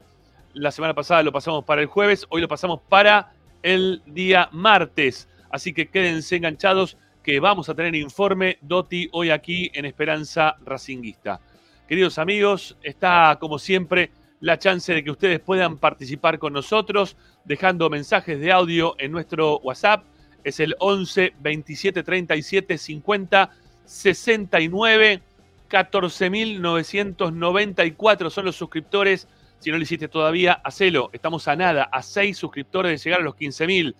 La 0.55 0.71
semana 0.71 0.95
pasada 0.95 1.25
lo 1.25 1.33
pasamos 1.33 1.65
para 1.65 1.81
el 1.81 1.89
jueves, 1.89 2.27
hoy 2.29 2.43
lo 2.43 2.47
pasamos 2.47 2.81
para 2.89 3.33
el 3.65 4.03
día 4.07 4.49
martes. 4.53 5.29
Así 5.51 5.73
que 5.73 5.89
quédense 5.89 6.37
enganchados 6.37 6.97
que 7.25 7.41
vamos 7.41 7.69
a 7.69 7.75
tener 7.75 7.97
informe 7.97 8.59
Dotti 8.61 9.09
hoy 9.11 9.31
aquí 9.31 9.69
en 9.75 9.85
Esperanza 9.85 10.55
Racinguista. 10.65 11.41
Queridos 11.89 12.19
amigos, 12.19 12.79
está 12.85 13.39
como 13.41 13.59
siempre 13.59 14.13
la 14.39 14.61
chance 14.61 14.95
de 14.95 15.03
que 15.03 15.11
ustedes 15.11 15.41
puedan 15.41 15.79
participar 15.79 16.39
con 16.39 16.53
nosotros 16.53 17.17
dejando 17.45 17.91
mensajes 17.91 18.39
de 18.39 18.53
audio 18.53 18.95
en 19.01 19.11
nuestro 19.11 19.59
WhatsApp. 19.59 20.05
Es 20.45 20.61
el 20.61 20.77
11 20.79 21.35
27 21.41 22.05
37 22.05 22.79
50 22.79 23.51
69, 23.85 25.21
14.994 25.69 28.31
son 28.31 28.45
los 28.45 28.55
suscriptores. 28.57 29.29
Si 29.59 29.71
no 29.71 29.77
lo 29.77 29.83
hiciste 29.83 30.09
todavía, 30.09 30.53
hacelo. 30.53 31.11
Estamos 31.13 31.49
a 31.49 31.57
nada, 31.57 31.85
a 31.85 32.03
6 32.03 32.37
suscriptores 32.37 32.93
de 32.93 32.99
llegar 33.05 33.21
a 33.21 33.25
los 33.25 33.37
15.000. 33.37 33.95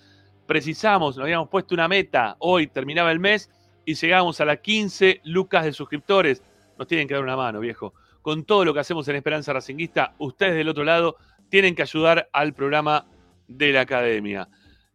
Precisamos, 0.47 1.17
nos 1.17 1.25
habíamos 1.25 1.49
puesto 1.49 1.75
una 1.75 1.89
meta. 1.89 2.37
Hoy 2.41 2.67
terminaba 2.67 3.11
el 3.13 3.21
mes 3.21 3.49
y 3.85 3.95
llegamos 3.95 4.41
a 4.41 4.45
las 4.45 4.59
15 4.59 5.21
lucas 5.25 5.65
de 5.65 5.73
suscriptores. 5.73 6.43
Nos 6.79 6.89
tienen 6.89 7.09
que 7.09 7.15
dar 7.15 7.23
una 7.23 7.37
mano, 7.37 7.61
viejo. 7.61 7.95
Con 8.23 8.45
todo 8.45 8.65
lo 8.65 8.75
que 8.75 8.81
hacemos 8.81 9.07
en 9.09 9.17
Esperanza 9.17 9.53
Racinguista, 9.53 10.15
ustedes 10.19 10.55
del 10.55 10.69
otro 10.69 10.85
lado 10.85 11.17
tienen 11.49 11.75
que 11.75 11.83
ayudar 11.83 12.29
al 12.33 12.55
programa 12.55 13.07
de 13.49 13.73
la 13.73 13.81
academia. 13.83 14.49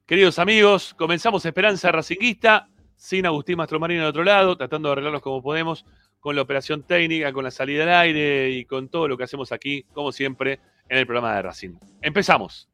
Queridos 0.06 0.40
amigos, 0.40 0.94
comenzamos 0.94 1.46
Esperanza 1.46 1.92
Racinguista 1.92 2.70
sin 2.98 3.26
Agustín 3.26 3.58
Mastromarino 3.58 4.02
al 4.02 4.10
otro 4.10 4.24
lado, 4.24 4.58
tratando 4.58 4.90
de 4.90 4.94
arreglarnos 4.94 5.22
como 5.22 5.42
podemos 5.42 5.86
con 6.20 6.36
la 6.36 6.42
operación 6.42 6.84
técnica, 6.84 7.32
con 7.32 7.46
la 7.46 7.52
salida 7.52 7.84
al 7.84 7.90
aire 7.90 8.50
y 8.50 8.66
con 8.66 8.90
todo 8.90 9.08
lo 9.08 9.18
que 9.18 9.24
hacemos 9.24 9.52
aquí, 9.52 9.86
como 9.94 10.12
siempre, 10.12 10.60
en 10.90 10.98
el 10.98 11.06
programa 11.06 11.36
de 11.36 11.42
Racing. 11.44 11.76
Empezamos. 12.02 12.68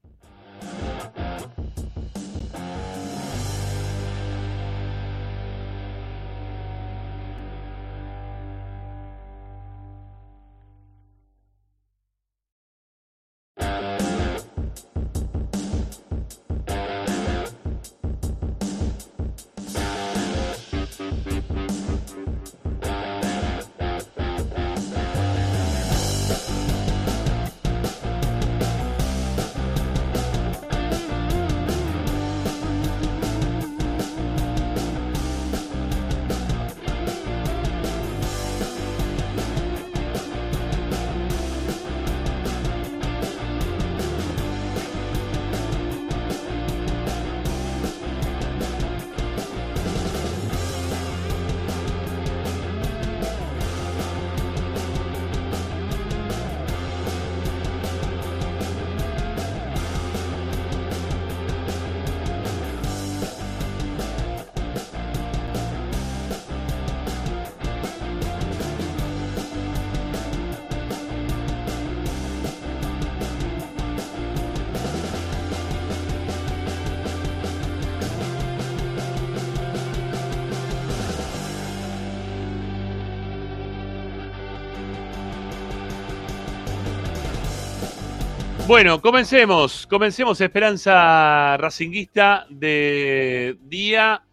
Bueno, 88.73 88.99
comencemos. 88.99 89.85
Comencemos 89.85 90.41
Esperanza 90.41 91.57
Racinguista 91.57 92.47
de 92.49 93.55
día 93.65 94.23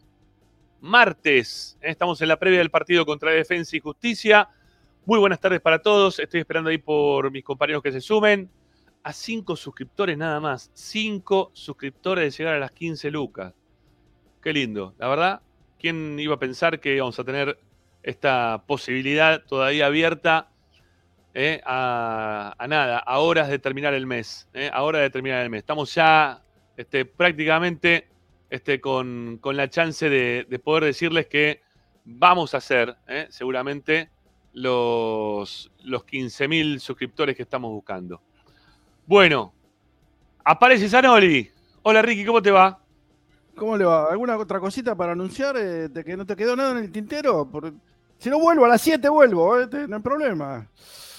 martes. 0.81 1.77
Estamos 1.83 2.23
en 2.23 2.29
la 2.29 2.39
previa 2.39 2.61
del 2.61 2.71
partido 2.71 3.05
contra 3.05 3.33
Defensa 3.33 3.77
y 3.77 3.81
Justicia. 3.81 4.49
Muy 5.05 5.19
buenas 5.19 5.41
tardes 5.41 5.61
para 5.61 5.83
todos. 5.83 6.19
Estoy 6.19 6.41
esperando 6.41 6.71
ahí 6.71 6.79
por 6.79 7.31
mis 7.31 7.45
compañeros 7.45 7.83
que 7.83 7.93
se 7.93 8.01
sumen. 8.01 8.51
A 9.03 9.13
cinco 9.13 9.57
suscriptores 9.57 10.17
nada 10.17 10.41
más. 10.41 10.71
Cinco 10.73 11.51
suscriptores 11.53 12.25
de 12.25 12.39
llegar 12.39 12.55
a 12.55 12.61
las 12.61 12.73
15 12.73 13.11
lucas. 13.11 13.53
Qué 14.43 14.55
lindo. 14.55 14.95
La 14.97 15.09
verdad, 15.09 15.43
¿quién 15.79 16.19
iba 16.19 16.37
a 16.37 16.39
pensar 16.39 16.81
que 16.81 16.95
íbamos 16.95 17.19
a 17.19 17.25
tener 17.25 17.59
esta 18.03 18.65
posibilidad 18.67 19.45
todavía 19.45 19.85
abierta 19.85 20.50
eh, 21.35 21.61
a, 21.65 22.55
nada, 22.69 22.99
a 22.99 23.19
horas 23.19 23.49
de 23.49 23.59
terminar 23.59 23.95
el 23.95 24.07
mes? 24.07 24.49
eh, 24.53 24.71
de 24.93 25.11
terminar 25.11 25.43
el 25.43 25.51
mes. 25.51 25.59
Estamos 25.61 25.95
ya 25.95 26.43
este, 26.77 27.05
prácticamente 27.05 28.09
este, 28.49 28.81
con, 28.81 29.39
con 29.41 29.57
la 29.57 29.69
chance 29.69 30.09
de, 30.09 30.47
de 30.49 30.59
poder 30.59 30.85
decirles 30.85 31.27
que 31.27 31.63
vamos 32.05 32.55
a 32.55 32.59
hacer 32.59 32.97
eh, 33.07 33.27
seguramente 33.31 34.11
los, 34.53 35.71
los 35.85 36.05
15.000 36.05 36.81
suscriptores 36.81 37.37
que 37.37 37.43
estamos 37.43 37.71
buscando. 37.71 38.21
Bueno, 39.07 39.53
aparece 40.45 40.89
Zanoli. 40.89 41.51
Hola 41.83 42.03
Ricky, 42.03 42.25
¿cómo 42.25 42.43
te 42.43 42.51
va? 42.51 42.79
¿Cómo 43.57 43.77
le 43.77 43.85
va? 43.85 44.11
¿Alguna 44.11 44.37
otra 44.37 44.59
cosita 44.61 44.95
para 44.95 45.13
anunciar 45.13 45.57
eh, 45.57 45.89
de 45.89 46.05
que 46.05 46.17
no 46.17 46.27
te 46.27 46.35
quedó 46.37 46.57
nada 46.57 46.73
en 46.73 46.79
el 46.79 46.93
tintero? 46.93 47.49
Por- 47.49 47.73
Si 48.19 48.29
no 48.31 48.39
vuelvo 48.39 48.65
a 48.65 48.69
las 48.69 48.81
7 48.83 49.09
vuelvo, 49.09 49.59
eh, 49.61 49.67
te- 49.67 49.87
no 49.89 49.97
hay 49.97 50.03
problema. 50.03 50.69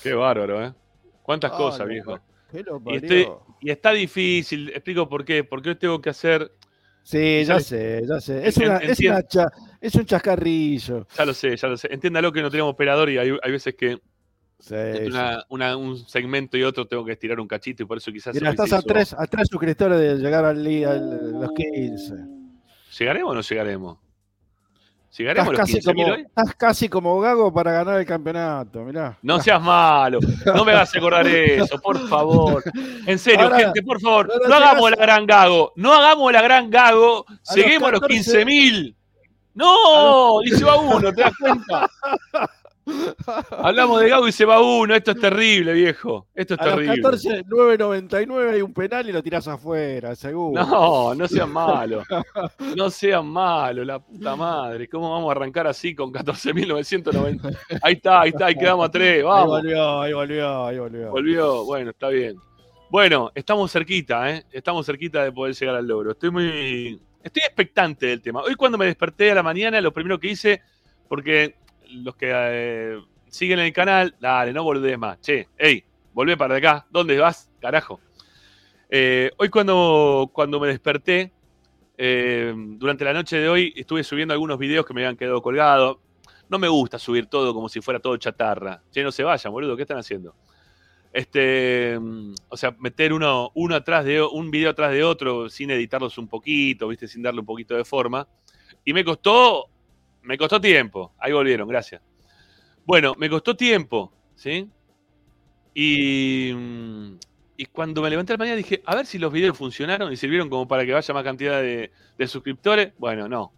Qué 0.02 0.14
bárbaro, 0.14 0.64
¿eh? 0.66 0.74
¿Cuántas 1.22 1.52
Ah, 1.54 1.58
cosas, 1.58 1.88
viejo? 1.88 2.20
Y, 2.54 2.96
estoy- 2.96 3.28
y 3.62 3.70
está 3.72 3.92
difícil, 3.92 4.70
explico 4.70 5.08
por 5.08 5.24
qué. 5.24 5.44
Porque 5.44 5.70
hoy 5.70 5.76
tengo 5.76 6.02
que 6.02 6.10
hacer, 6.10 6.52
Sí, 7.04 7.44
ya 7.46 7.60
sé, 7.60 8.04
ya 8.08 8.20
sé. 8.20 8.48
Es, 8.48 8.58
una, 8.58 8.78
es, 8.78 9.00
una 9.00 9.24
cha- 9.24 9.52
es 9.80 9.96
un 9.96 10.06
chascarrillo. 10.06 11.08
ya 11.18 11.26
lo 11.26 11.34
sé, 11.34 11.56
ya 11.58 11.68
lo 11.68 11.76
sé. 11.78 11.88
Entiéndalo 11.92 12.32
que 12.32 12.42
no 12.42 12.52
tenemos 12.52 12.72
operador 12.74 13.10
y 13.10 13.18
hay, 13.18 13.32
hay 13.42 13.52
veces 13.52 13.74
que 13.76 13.98
Sí, 14.60 14.76
una- 15.50 15.76
un 15.78 15.98
segmento 16.08 16.56
y 16.58 16.64
otro 16.64 16.86
tengo 16.88 17.04
que 17.04 17.14
estirar 17.14 17.40
un 17.40 17.48
cachito 17.48 17.82
y 17.82 17.86
por 17.88 17.98
eso 17.98 18.12
quizás. 18.12 18.36
Mira, 18.36 18.52
estás 18.52 18.72
a 18.74 18.82
tres, 18.84 19.14
a 19.14 19.26
tres 19.26 19.48
suscriptores 19.50 20.00
de 20.00 20.16
llegar 20.18 20.46
al, 20.46 20.60
al- 20.86 21.32
los 21.42 21.52
15. 21.54 22.14
¿Llegaremos 23.00 23.32
o 23.32 23.36
no 23.36 23.42
llegaremos? 23.42 23.98
¿Llegaremos 25.18 25.52
Estás 25.54 25.70
a 25.70 25.74
los 25.74 25.86
casi, 25.86 25.90
15.000 25.90 25.94
como, 26.04 26.14
hoy? 26.16 26.22
estás 26.22 26.56
casi 26.56 26.90
como 26.90 27.20
Gago 27.20 27.54
para 27.54 27.72
ganar 27.74 28.00
el 28.00 28.06
campeonato, 28.06 28.80
mirá. 28.84 29.18
No 29.22 29.40
seas 29.42 29.62
malo, 29.62 30.20
no 30.46 30.64
me 30.66 30.72
hagas 30.72 30.96
acordar 30.96 31.28
eso, 31.28 31.80
por 31.82 32.08
favor. 32.08 32.64
En 33.06 33.20
serio, 33.20 33.42
Ahora- 33.44 33.58
gente, 33.60 33.82
por 33.84 34.00
favor, 34.00 34.32
no 34.48 34.56
hagamos 34.56 34.90
la 34.92 34.96
gran 34.98 35.26
gago, 35.26 35.74
no 35.76 35.94
hagamos 35.94 36.32
la 36.32 36.42
gran 36.42 36.70
gago, 36.70 37.26
A 37.50 37.54
lleguemos 37.56 37.90
a 37.90 37.92
los 37.92 38.02
los 38.02 38.10
14. 38.10 38.46
15.000. 38.46 38.96
No, 39.54 40.42
y 40.44 40.50
se 40.52 40.64
va 40.64 40.78
uno, 40.78 41.12
¿te 41.14 41.22
das 41.22 41.34
cuenta? 41.38 41.90
Hablamos 43.52 44.02
de 44.02 44.10
gago 44.10 44.28
y 44.28 44.32
se 44.32 44.46
va 44.46 44.62
uno, 44.62 44.96
esto 44.96 45.12
es 45.12 45.20
terrible, 45.20 45.74
viejo. 45.74 46.28
Esto 46.34 46.56
es 46.56 46.60
A 46.60 46.66
los 46.66 46.76
terrible. 46.76 47.02
14, 47.02 47.46
9.99 47.46 48.54
hay 48.54 48.62
un 48.62 48.74
penal 48.74 49.10
y 49.10 49.12
lo 49.12 49.24
tirás 49.24 49.48
afuera, 49.48 50.16
seguro. 50.16 50.64
No, 50.64 51.16
no 51.16 51.28
sean 51.28 51.50
malos. 51.54 52.06
No 52.76 52.90
sean 52.90 53.28
malos, 53.28 53.86
la 53.86 54.00
puta 54.00 54.36
madre. 54.36 54.88
¿Cómo 54.88 55.12
vamos 55.12 55.30
a 55.30 55.32
arrancar 55.32 55.68
así 55.68 55.96
con 55.96 56.12
14.990? 56.12 57.58
Ahí 57.82 57.94
está, 57.94 58.22
ahí 58.22 58.30
está, 58.30 58.46
ahí 58.48 58.56
quedamos 58.56 58.88
a 58.88 58.92
tres. 58.92 59.24
ahí 59.26 59.46
volvió, 59.46 60.02
ahí 60.02 60.14
volvió, 60.14 60.66
ahí 60.66 60.80
volvió. 60.80 61.12
Volvió, 61.12 61.66
bueno, 61.66 61.92
está 61.92 62.10
bien. 62.10 62.38
Bueno, 62.90 63.32
estamos 63.34 63.72
cerquita, 63.72 64.30
¿eh? 64.30 64.46
Estamos 64.52 64.86
cerquita 64.86 65.24
de 65.24 65.32
poder 65.32 65.56
llegar 65.56 65.76
al 65.76 65.88
logro. 65.88 66.12
Estoy 66.12 66.30
muy. 66.30 67.02
Estoy 67.24 67.44
expectante 67.46 68.08
del 68.08 68.22
tema. 68.22 68.42
Hoy, 68.42 68.56
cuando 68.56 68.78
me 68.78 68.86
desperté 68.86 69.32
a 69.32 69.36
la 69.36 69.44
mañana, 69.44 69.80
lo 69.80 69.94
primero 69.94 70.20
que 70.20 70.28
hice, 70.28 70.62
porque 71.08 71.56
los 71.92 72.16
que 72.16 72.32
eh, 72.34 73.00
siguen 73.30 73.60
el 73.60 73.74
canal, 73.74 74.16
dale, 74.20 74.54
no 74.54 74.64
volvés 74.64 74.98
más. 74.98 75.20
Che, 75.22 75.48
hey, 75.58 75.84
volvé 76.14 76.38
para 76.38 76.56
acá. 76.56 76.86
¿Dónde 76.90 77.18
vas? 77.18 77.50
Carajo. 77.60 78.00
Eh, 78.90 79.32
hoy, 79.38 79.50
cuando, 79.50 80.30
cuando 80.34 80.60
me 80.60 80.68
desperté, 80.68 81.32
eh, 81.98 82.54
durante 82.56 83.06
la 83.06 83.14
noche 83.14 83.38
de 83.38 83.48
hoy, 83.48 83.74
estuve 83.76 84.04
subiendo 84.04 84.34
algunos 84.34 84.58
videos 84.58 84.86
que 84.86 84.94
me 84.94 85.02
habían 85.02 85.18
quedado 85.18 85.42
colgados. 85.42 85.98
No 86.50 86.60
me 86.60 86.68
gusta 86.68 87.00
subir 87.00 87.28
todo 87.28 87.54
como 87.54 87.70
si 87.70 87.80
fuera 87.80 88.00
todo 88.00 88.18
chatarra. 88.18 88.82
Che, 88.92 89.04
no 89.04 89.12
se 89.12 89.24
vayan, 89.24 89.54
boludo, 89.54 89.76
¿qué 89.76 89.84
están 89.84 89.98
haciendo? 89.98 90.36
Este, 91.14 91.98
o 92.48 92.58
sea, 92.58 92.76
meter 92.80 93.12
uno, 93.12 93.52
uno 93.56 93.76
atrás 93.76 94.06
de 94.06 94.22
un 94.22 94.50
video 94.50 94.70
atrás 94.70 94.92
de 94.92 95.04
otro 95.04 95.50
sin 95.50 95.70
editarlos 95.72 96.18
un 96.18 96.28
poquito, 96.28 96.88
¿viste? 96.88 97.08
Sin 97.08 97.22
darle 97.22 97.42
un 97.42 97.46
poquito 97.46 97.76
de 97.76 97.84
forma. 97.84 98.28
Y 98.84 98.94
me 98.94 99.04
costó, 99.04 99.71
me 100.24 100.38
costó 100.38 100.60
tiempo. 100.60 101.14
Ahí 101.18 101.32
volvieron, 101.34 101.68
gracias. 101.68 102.02
Bueno, 102.86 103.14
me 103.18 103.30
costó 103.30 103.56
tiempo, 103.56 104.12
¿sí? 104.36 104.70
Y, 105.74 106.52
mm, 106.54 107.16
cuando 107.72 108.02
me 108.02 108.10
levanté 108.10 108.34
la 108.34 108.38
mañana 108.38 108.58
dije, 108.58 108.82
a 108.86 108.96
ver 108.96 109.06
si 109.06 109.20
los 109.20 109.32
videos 109.32 109.58
funcionaron 109.58 110.12
y 110.12 110.18
sirvieron 110.18 110.50
como 110.50 110.68
para 110.68 110.86
que 110.86 110.94
vaya 110.94 111.14
más 111.14 111.24
cantidad 111.24 111.62
de, 111.62 111.92
suscriptores. 112.28 112.94
Bueno, 112.98 113.28
no. 113.28 113.54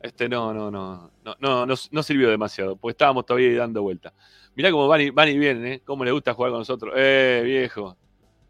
Este 0.00 0.28
no, 0.28 0.54
no, 0.54 0.70
no, 0.70 1.10
no, 1.24 1.36
no, 1.40 1.66
no, 1.66 1.74
no 1.90 2.02
sirvió 2.02 2.30
demasiado, 2.30 2.76
porque 2.76 2.92
estábamos 2.92 3.26
todavía 3.26 3.58
dando 3.58 3.82
vuelta. 3.82 4.12
Mirá 4.54 4.70
cómo 4.70 4.86
van 4.86 5.00
y, 5.00 5.10
van 5.10 5.28
y 5.28 5.38
vienen, 5.38 5.66
¿eh? 5.66 5.82
Cómo 5.84 6.04
le 6.04 6.12
gusta 6.12 6.34
jugar 6.34 6.52
con 6.52 6.60
nosotros. 6.60 6.94
Eh, 6.96 7.42
viejo. 7.44 7.96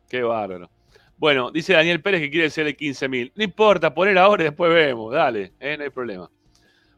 Qué 0.08 0.22
bárbaro. 0.22 0.70
Bueno, 1.16 1.50
dice 1.50 1.72
Daniel 1.72 2.02
Pérez 2.02 2.20
que 2.20 2.30
quiere 2.30 2.50
ser 2.50 2.66
el 2.66 2.76
15.000. 2.76 3.32
No 3.34 3.42
importa, 3.42 3.94
poner 3.94 4.18
ahora 4.18 4.42
y 4.42 4.46
después 4.46 4.72
vemos. 4.72 5.14
Dale, 5.14 5.54
¿eh? 5.58 5.76
no 5.78 5.84
hay 5.84 5.90
problema. 5.90 6.30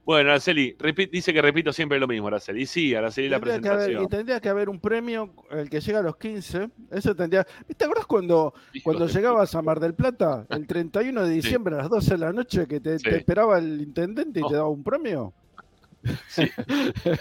Bueno, 0.09 0.31
Araceli, 0.31 0.75
dice 1.12 1.35
que 1.35 1.42
repito 1.42 1.71
siempre 1.71 1.99
lo 2.01 2.09
mismo, 2.09 2.29
Araceli. 2.29 2.64
Sí, 2.64 2.94
Araceli, 2.94 3.29
la 3.29 3.38
que, 3.40 3.51
haber, 3.51 3.61
presentación. 3.61 4.05
y 4.05 4.07
tendría 4.07 4.40
que 4.40 4.49
haber 4.49 4.71
un 4.71 4.81
premio, 4.81 5.35
el 5.51 5.68
que 5.68 5.83
llega 5.83 5.99
a 5.99 6.03
los 6.03 6.16
15. 6.16 6.71
Eso 6.90 7.14
tendría. 7.14 7.47
¿Te 7.77 7.85
acuerdas 7.85 8.07
cuando, 8.07 8.55
Hijo 8.73 8.85
cuando 8.85 9.07
llegabas 9.07 9.55
a 9.55 9.61
Mar 9.61 9.79
del 9.81 9.92
Plata, 9.92 10.47
el 10.49 10.66
31 10.66 11.25
de 11.27 11.31
diciembre 11.35 11.75
a 11.75 11.79
las 11.81 11.90
12 11.90 12.12
de 12.12 12.18
la 12.21 12.33
noche, 12.33 12.66
que 12.66 12.81
te, 12.81 12.99
Sí. 12.99 13.05
te 13.05 13.16
esperaba 13.18 13.59
el 13.59 13.83
intendente 13.83 14.40
y 14.40 14.42
Oh. 14.44 14.49
te 14.49 14.55
daba 14.55 14.68
un 14.71 14.83
premio? 14.83 15.35
Sí. 16.29 16.51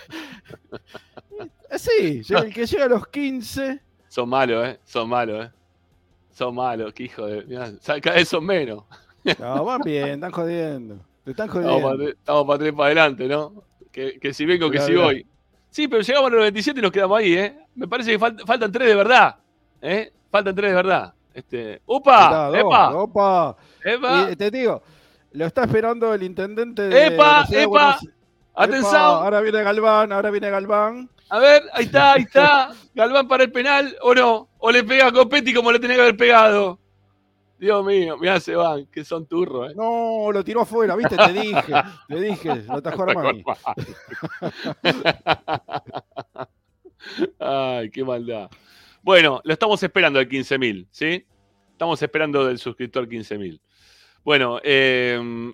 Eh, 1.70 1.78
Sí, 1.78 2.34
el 2.34 2.54
que 2.54 2.66
llega 2.66 2.86
a 2.86 2.88
los 2.88 3.06
15. 3.10 3.82
Son 4.08 4.30
malos, 4.30 4.66
¿eh? 4.66 4.80
Son 4.86 5.10
malos, 5.10 5.46
¿eh? 5.46 5.52
Son 6.32 6.56
malos, 6.56 6.94
qué 6.94 7.04
hijo 7.04 7.26
de. 7.26 7.44
mirá, 7.44 7.70
cada 8.02 8.16
vez 8.16 8.30
son 8.30 8.46
menos. 8.46 8.86
No, 9.40 9.66
van 9.66 9.82
bien, 9.82 10.08
están 10.08 10.32
jodiendo. 10.32 11.06
Te 11.28 11.32
están 11.32 11.48
Estamos 11.48 11.66
jodiendo. 11.66 11.88
para, 11.90 11.98
tres- 11.98 12.16
estamos 12.20 12.46
para 12.48 12.60
tres 12.60 12.72
para 12.74 12.86
adelante, 12.86 13.28
¿no? 13.28 13.64
Que, 13.92 14.18
que 14.18 14.34
si 14.34 14.46
vengo, 14.46 14.72
que 14.72 14.80
si 14.80 14.96
voy. 14.96 15.28
Sí, 15.70 15.90
pero 15.90 16.02
llegamos 16.02 16.32
a 16.32 16.36
los 16.36 16.42
27 16.44 16.80
y 16.80 16.84
nos 16.84 16.92
quedamos 16.94 17.20
ahí, 17.20 17.34
¿eh? 17.34 17.60
Me 17.76 17.86
parece 17.86 18.12
que 18.12 18.20
falt- 18.20 18.46
faltan 18.46 18.72
tres 18.72 18.88
de 18.88 18.96
verdad. 18.96 19.36
¿Eh? 19.82 20.14
Faltan 20.32 20.56
tres 20.56 20.70
de 20.72 20.76
verdad. 20.76 21.14
Este. 21.34 21.82
¡Upa! 21.86 22.48
Dos, 22.50 22.56
¡Epa! 22.58 22.96
opa. 22.96 23.58
¡Epa! 23.84 24.30
Y 24.32 24.36
te 24.38 24.50
digo, 24.50 24.82
lo 25.34 25.46
está 25.46 25.66
esperando 25.66 26.14
el 26.14 26.24
intendente 26.24 26.84
de 26.84 27.08
¡Epa! 27.08 27.46
de 27.50 27.64
¡Epa! 27.64 27.68
Buenos- 27.70 28.04
Epa, 28.04 28.14
¡Atención! 28.64 28.96
ahora 28.96 29.42
viene 29.42 29.62
Galván, 29.64 30.12
ahora 30.14 30.32
viene 30.32 30.50
Galván. 30.50 31.10
A 31.30 31.40
ver, 31.40 31.64
ahí 31.74 31.84
está, 31.84 32.14
ahí 32.14 32.22
está. 32.22 32.70
Galván 32.96 33.28
para 33.28 33.44
el 33.44 33.52
penal, 33.52 33.94
o 34.02 34.16
no. 34.16 34.48
O 34.60 34.72
le 34.72 34.84
pega 34.86 35.08
a 35.08 35.12
Copetti 35.12 35.54
como 35.54 35.74
le 35.74 35.80
tenía 35.80 35.98
que 35.98 36.02
haber 36.04 36.16
pegado. 36.18 36.80
Dios 37.60 37.84
mío, 37.86 38.18
mirá, 38.18 38.40
se 38.40 38.56
van, 38.56 38.86
que 38.88 39.04
son 39.04 39.26
turros, 39.26 39.72
¿eh? 39.72 39.76
No, 39.76 40.32
lo 40.32 40.44
tiró 40.44 40.62
afuera, 40.62 40.96
¿viste? 40.96 41.16
Te 41.18 41.34
dije, 41.34 41.74
te 42.08 42.22
dije, 42.22 42.56
lo 42.68 42.74
atajó 42.76 43.04
Armani. 43.04 43.44
Ay, 47.40 47.90
qué 47.90 48.04
maldad. 48.04 48.50
Bueno, 49.02 49.42
lo 49.44 49.54
estamos 49.54 49.82
esperando 49.82 50.20
al 50.20 50.28
15.000, 50.28 50.88
¿sí? 50.92 51.26
Estamos 51.72 52.02
esperando 52.02 52.46
del 52.46 52.58
suscriptor 52.58 53.08
15.000. 53.08 53.60
Bueno, 54.24 54.60
eh, 54.64 55.54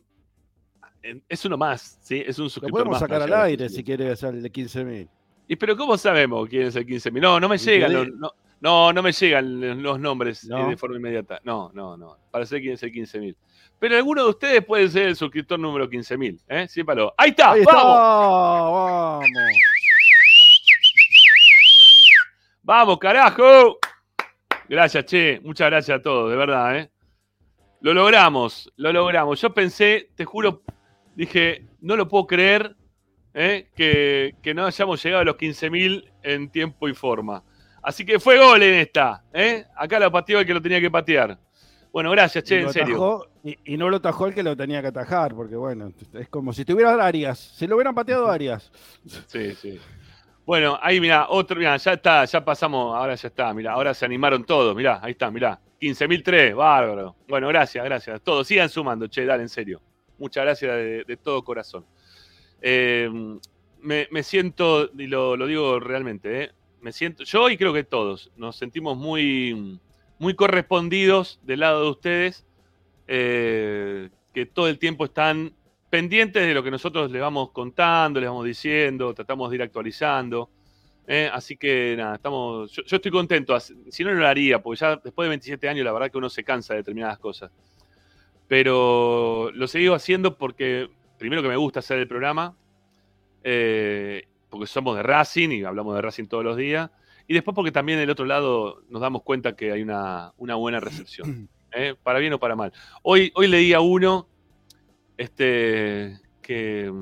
es 1.30 1.46
uno 1.46 1.58
más, 1.58 2.00
¿sí? 2.02 2.24
Es 2.26 2.40
un 2.40 2.46
Lo 2.46 2.50
suscriptor 2.50 2.72
podemos 2.86 2.94
más. 2.94 3.00
sacar 3.02 3.22
al 3.22 3.34
aire 3.44 3.66
15.000. 3.68 3.70
si 3.70 3.84
quieres 3.84 4.12
hacer 4.14 4.36
el 4.36 4.42
de 4.44 4.52
15.000. 4.52 5.10
¿Y 5.48 5.56
pero 5.58 5.76
cómo 5.76 5.98
sabemos 5.98 6.48
quién 6.50 6.64
es 6.64 6.76
el 6.76 6.86
15.000? 6.88 7.22
No, 7.22 7.40
no 7.40 7.50
me 7.50 7.58
no, 7.58 8.04
di- 8.06 8.12
no, 8.16 8.32
no, 8.64 8.94
no 8.94 9.04
me 9.04 9.12
llegan 9.12 9.84
los 9.84 10.00
nombres 10.00 10.46
eh, 10.46 10.48
¿No? 10.48 10.70
de 10.70 10.78
forma 10.78 10.96
inmediata. 10.96 11.42
No, 11.44 11.70
no, 11.74 11.98
no. 11.98 12.18
Para 12.32 12.46
saber 12.46 12.62
quién 12.62 12.74
es 12.76 12.84
el 12.84 12.94
15.000. 12.94 13.36
Pero 13.78 13.98
alguno 13.98 14.24
de 14.24 14.30
ustedes 14.30 14.64
puede 14.64 14.88
ser 14.88 15.10
el 15.10 15.18
suscriptor 15.18 15.60
número 15.60 15.90
15.000, 15.90 16.40
¿eh? 16.48 16.68
Sípalo. 16.70 17.14
¡Ahí 17.18 17.32
está! 17.32 17.52
Ahí 17.52 17.60
está, 17.60 17.76
¡Vamos! 17.76 19.20
vamos. 19.20 19.26
¡Vamos, 22.64 23.00
carajo! 23.00 23.80
Gracias, 24.70 25.06
che. 25.08 25.42
Muchas 25.42 25.70
gracias 25.70 26.00
a 26.00 26.02
todos, 26.02 26.32
de 26.32 26.38
verdad, 26.38 26.78
¿eh? 26.78 26.90
Lo 27.82 27.94
logramos, 27.94 28.72
lo 28.78 28.94
logramos. 28.94 29.42
Yo 29.42 29.54
pensé, 29.54 30.10
te 30.16 30.24
juro, 30.24 30.64
dije, 31.16 31.68
no 31.82 31.98
lo 31.98 32.08
puedo 32.08 32.28
creer 32.28 32.78
¿eh? 33.34 33.70
que, 33.76 34.36
que 34.42 34.54
no 34.54 34.66
hayamos 34.66 35.04
llegado 35.04 35.24
a 35.24 35.26
los 35.26 35.36
15.000 35.36 36.10
en 36.24 36.50
tiempo 36.50 36.88
y 36.88 36.94
forma. 36.94 37.44
Así 37.84 38.06
que 38.06 38.20
fue 38.20 38.40
gol 38.40 38.64
en 38.64 38.76
esta. 38.76 39.24
¿eh? 39.34 39.66
Acá 39.76 40.00
la 40.00 40.10
pateó 40.10 40.40
el 40.40 40.46
que 40.46 40.54
lo 40.54 40.62
tenía 40.62 40.80
que 40.80 40.90
patear. 40.90 41.38
Bueno, 41.92 42.10
gracias, 42.10 42.44
che, 42.46 42.62
lo 42.62 42.68
en 42.68 42.74
serio. 42.74 43.30
y, 43.44 43.74
y 43.74 43.78
no 43.78 43.88
lo 43.90 43.98
atajó 43.98 44.26
el 44.26 44.34
que 44.34 44.42
lo 44.42 44.58
tenía 44.58 44.82
que 44.82 44.88
atajar, 44.88 45.36
porque 45.36 45.56
bueno, 45.56 45.92
es 46.14 46.28
como 46.30 46.52
si 46.52 46.66
tuviera 46.66 46.94
Arias. 47.06 47.38
Si 47.38 47.68
lo 47.68 47.76
hubieran 47.76 47.94
pateado 47.94 48.28
Arias. 48.32 48.72
Sí, 49.28 49.54
sí. 49.54 49.80
Bueno, 50.46 50.80
ahí 50.82 51.00
mira, 51.00 51.28
otro, 51.30 51.56
mira, 51.58 51.78
ya 51.78 51.94
está, 51.94 52.26
ya 52.26 52.44
pasamos, 52.44 52.96
ahora 52.98 53.16
ya 53.16 53.28
está, 53.28 53.54
mira, 53.54 53.74
ahora 53.74 53.94
se 53.94 54.06
animaron 54.06 54.44
todos, 54.44 54.76
mirá, 54.76 55.00
ahí 55.04 55.12
está, 55.12 55.30
mirá. 55.30 55.60
15.003, 55.80 56.56
bárbaro. 56.56 57.16
Bueno, 57.28 57.48
gracias, 57.50 57.84
gracias. 57.84 58.22
Todos 58.22 58.48
sigan 58.48 58.70
sumando, 58.70 59.08
che, 59.08 59.26
dale, 59.26 59.44
en 59.44 59.50
serio. 59.50 59.82
Muchas 60.18 60.46
gracias 60.46 60.76
de, 60.76 61.04
de 61.04 61.18
todo 61.18 61.44
corazón. 61.44 61.86
Eh, 62.62 63.10
me, 63.82 64.08
me 64.10 64.24
siento, 64.24 64.90
y 64.98 65.08
lo, 65.08 65.36
lo 65.36 65.46
digo 65.46 65.80
realmente, 65.80 66.44
eh, 66.46 66.52
me 66.84 66.92
siento, 66.92 67.24
yo 67.24 67.50
y 67.50 67.58
creo 67.58 67.74
que 67.74 67.84
todos, 67.84 68.30
nos 68.36 68.58
sentimos 68.58 68.98
muy, 68.98 69.80
muy 70.20 70.36
correspondidos 70.36 71.40
del 71.44 71.62
lado 71.62 71.84
de 71.84 71.90
ustedes, 71.90 72.46
eh, 73.08 74.10
que 74.34 74.46
todo 74.46 74.68
el 74.68 74.78
tiempo 74.78 75.06
están 75.06 75.54
pendientes 75.90 76.46
de 76.46 76.54
lo 76.54 76.62
que 76.62 76.72
nosotros 76.72 77.10
les 77.10 77.22
vamos 77.22 77.52
contando, 77.52 78.20
les 78.20 78.30
vamos 78.30 78.46
diciendo, 78.46 79.14
tratamos 79.14 79.50
de 79.50 79.56
ir 79.56 79.62
actualizando. 79.62 80.50
eh, 81.08 81.30
así 81.32 81.56
que 81.58 81.96
nada, 81.98 82.16
estamos, 82.16 82.72
yo, 82.72 82.96
estoy 82.96 83.12
contento. 83.12 83.58
Si 83.60 84.04
no, 84.04 84.12
no 84.14 84.20
lo 84.20 84.28
haría, 84.28 84.62
porque 84.62 84.80
ya 84.82 84.96
después 84.98 85.26
de 85.26 85.30
27 85.30 85.70
años, 85.70 85.86
la 85.86 85.92
verdad 85.94 86.12
que 86.12 86.18
uno 86.18 86.30
se 86.30 86.44
cansa 86.44 86.74
de 86.74 86.80
determinadas 86.80 87.20
cosas. 87.20 87.52
Pero 88.48 89.52
lo 89.54 89.68
sigo 89.68 89.96
haciendo 89.96 90.38
porque, 90.38 90.90
primero 91.18 91.42
que 91.42 91.48
me 91.50 91.58
gusta 91.58 91.80
hacer 91.80 92.00
el 92.00 92.08
programa, 92.08 92.56
eh, 93.44 94.28
porque 94.54 94.68
somos 94.68 94.96
de 94.96 95.02
Racing 95.02 95.50
y 95.50 95.64
hablamos 95.64 95.96
de 95.96 96.02
Racing 96.04 96.26
todos 96.26 96.44
los 96.44 96.56
días. 96.56 96.92
Y 97.28 97.34
después 97.34 97.56
porque 97.56 97.72
también 97.72 97.98
del 97.98 98.12
otro 98.12 98.24
lado 98.24 98.84
nos 98.88 99.02
damos 99.02 99.24
cuenta 99.24 99.56
que 99.56 99.72
hay 99.72 99.82
una, 99.82 100.32
una 100.38 100.54
buena 100.54 100.80
recepción. 100.80 101.50
¿eh? 101.72 101.96
Para 102.04 102.20
bien 102.20 102.34
o 102.34 102.40
para 102.40 102.56
mal. 102.56 102.72
Hoy, 103.02 103.32
hoy 103.34 103.48
leí 103.48 103.74
a 103.74 103.80
uno 103.80 104.28
este, 105.18 106.20
que, 106.44 106.94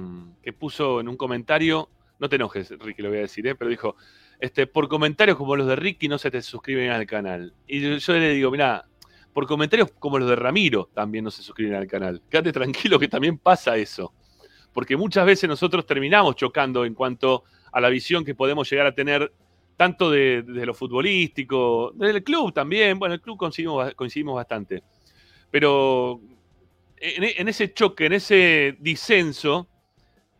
que 0.41 0.53
puso 0.53 1.01
en 1.01 1.09
un 1.09 1.17
comentario, 1.17 1.89
no 2.19 2.29
te 2.29 2.37
enojes, 2.37 2.71
Ricky, 2.79 3.01
lo 3.01 3.09
voy 3.09 3.17
a 3.17 3.23
decir, 3.23 3.45
¿eh? 3.45 3.55
pero 3.55 3.69
dijo, 3.69 3.97
este, 4.39 4.65
por 4.65 4.87
comentarios 4.87 5.35
como 5.35 5.57
los 5.57 5.67
de 5.67 5.75
Ricky 5.75 6.07
no 6.07 6.17
se 6.17 6.31
te 6.31 6.41
suscriben 6.41 6.89
al 6.89 7.05
canal. 7.05 7.53
Y 7.67 7.81
yo, 7.81 7.97
yo 7.97 8.13
le 8.13 8.29
digo, 8.29 8.49
mira, 8.49 8.85
por 9.33 9.45
comentarios 9.45 9.91
como 9.99 10.19
los 10.19 10.29
de 10.29 10.37
Ramiro 10.37 10.89
también 10.93 11.25
no 11.25 11.31
se 11.31 11.43
suscriben 11.43 11.75
al 11.75 11.87
canal. 11.87 12.21
Quédate 12.29 12.53
tranquilo 12.53 12.97
que 12.97 13.09
también 13.09 13.37
pasa 13.37 13.75
eso. 13.75 14.13
Porque 14.73 14.95
muchas 14.95 15.25
veces 15.25 15.49
nosotros 15.49 15.85
terminamos 15.85 16.35
chocando 16.35 16.85
en 16.85 16.93
cuanto 16.93 17.43
a 17.71 17.81
la 17.81 17.89
visión 17.89 18.23
que 18.23 18.35
podemos 18.35 18.69
llegar 18.69 18.87
a 18.87 18.95
tener 18.95 19.31
tanto 19.77 20.11
de, 20.11 20.43
lo 20.45 20.73
futbolístico, 20.73 21.91
del 21.95 22.23
club 22.23 22.53
también. 22.53 22.99
Bueno, 22.99 23.15
el 23.15 23.21
club 23.21 23.37
coincidimos, 23.37 23.93
coincidimos 23.95 24.35
bastante. 24.35 24.83
Pero 25.49 26.21
en, 26.97 27.47
ese 27.47 27.73
choque, 27.73 28.05
en 28.05 28.13
ese 28.13 28.77
disenso, 28.79 29.67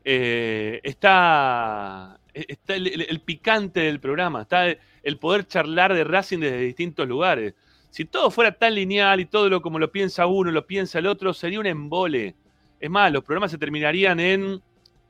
eh, 0.04 0.80
está, 0.84 2.20
está 2.34 2.76
el 2.76 3.22
picante 3.22 3.82
del 3.82 4.00
programa, 4.00 4.44
está 4.44 4.68
el, 4.68 4.80
el 5.04 5.18
poder 5.18 5.48
charlar 5.48 5.94
de 5.94 6.04
Racing 6.04 6.40
desde 6.40 6.60
distintos 6.60 7.08
lugares. 7.08 7.56
Si 7.90 8.06
todo 8.06 8.32
fuera 8.32 8.54
tan 8.54 8.76
lineal 8.76 9.20
y 9.20 9.26
todo 9.26 9.50
lo 9.50 9.62
como 9.62 9.80
lo 9.80 9.92
piensa 9.92 10.26
uno, 10.26 10.52
lo 10.52 10.66
piensa 10.66 11.00
el 11.00 11.08
otro, 11.08 11.34
sería 11.34 11.60
un 11.60 11.66
embole. 11.66 12.36
Es 12.82 12.90
más, 12.90 13.12
los 13.12 13.24
programas 13.24 13.52
se 13.52 13.60
terminarían 13.60 14.20
en 14.20 14.60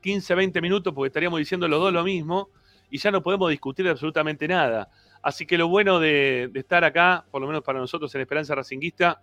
15, 0.02 0.34
20 0.34 0.60
minutos 0.60 0.92
porque 0.92 1.06
estaríamos 1.06 1.38
diciendo 1.38 1.66
los 1.66 1.80
dos 1.80 1.90
lo 1.90 2.04
mismo 2.04 2.50
y 2.90 2.98
ya 2.98 3.10
no 3.10 3.22
podemos 3.22 3.48
discutir 3.48 3.88
absolutamente 3.88 4.46
nada. 4.46 4.90
Así 5.22 5.46
que 5.46 5.56
lo 5.56 5.68
bueno 5.68 5.98
de, 5.98 6.50
estar 6.52 6.84
acá, 6.84 7.24
por 7.30 7.40
lo 7.40 7.46
menos 7.46 7.62
para 7.62 7.78
nosotros 7.78 8.14
en 8.14 8.20
Esperanza 8.20 8.54
Racinguista, 8.54 9.22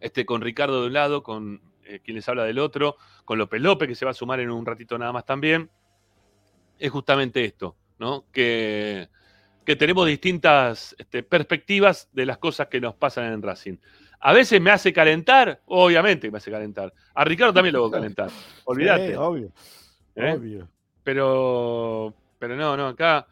este, 0.00 0.24
con 0.24 0.40
Ricardo 0.40 0.80
de 0.80 0.86
un 0.86 0.94
lado, 0.94 1.22
con 1.22 1.60
eh, 1.84 2.00
quien 2.02 2.16
les 2.16 2.26
habla 2.30 2.44
del 2.44 2.58
otro, 2.58 2.96
con 3.26 3.38
López 3.38 3.60
López, 3.60 3.88
que 3.88 3.94
se 3.94 4.06
va 4.06 4.12
a 4.12 4.14
sumar 4.14 4.40
en 4.40 4.50
un 4.50 4.64
ratito 4.64 4.96
nada 4.96 5.12
más 5.12 5.26
también, 5.26 5.68
es 6.78 6.90
justamente 6.90 7.44
esto, 7.44 7.76
¿no? 7.98 8.24
Que, 8.32 9.08
que 9.66 9.76
tenemos 9.76 10.06
distintas 10.06 10.96
este, 10.96 11.22
perspectivas 11.22 12.08
de 12.14 12.24
las 12.24 12.38
cosas 12.38 12.68
que 12.68 12.80
nos 12.80 12.94
pasan 12.94 13.30
en 13.30 13.42
Racing. 13.42 13.76
A 14.20 14.32
veces 14.32 14.60
me 14.60 14.70
hace 14.70 14.92
calentar, 14.92 15.60
obviamente 15.66 16.30
me 16.30 16.38
hace 16.38 16.50
calentar. 16.50 16.92
A 17.14 17.24
Ricardo 17.24 17.52
también 17.52 17.74
lo 17.74 17.80
hago 17.80 17.90
calentar, 17.92 18.30
olvídate. 18.64 19.08
Sí, 19.08 19.14
obvio. 19.14 19.52
¿eh? 20.16 20.32
Obvio. 20.32 20.68
Pero, 21.04 22.14
pero 22.38 22.56
no, 22.56 22.76
no, 22.76 22.88
acá. 22.88 23.26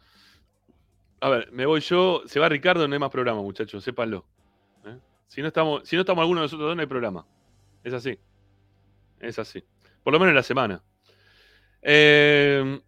A 1.19 1.29
ver, 1.29 1.51
me 1.51 1.65
voy 1.65 1.81
yo, 1.81 2.21
se 2.25 2.39
va 2.39 2.47
Ricardo, 2.47 2.87
no 2.87 2.93
hay 2.93 2.99
más 2.99 3.09
programa, 3.09 3.41
muchachos, 3.41 3.83
sépanlo. 3.83 4.25
¿eh? 4.85 4.97
Si 5.27 5.41
no 5.41 5.47
estamos, 5.47 5.87
si 5.87 5.95
no 5.95 6.01
estamos 6.01 6.21
alguno 6.21 6.41
de 6.41 6.45
nosotros 6.45 6.69
dos, 6.69 6.75
no 6.75 6.81
hay 6.81 6.87
programa. 6.87 7.25
Es 7.83 7.93
así. 7.93 8.17
Es 9.19 9.39
así. 9.39 9.63
Por 10.03 10.13
lo 10.13 10.19
menos 10.19 10.31
en 10.31 10.35
la 10.35 10.43
semana. 10.43 10.83
Eh, 11.81 12.79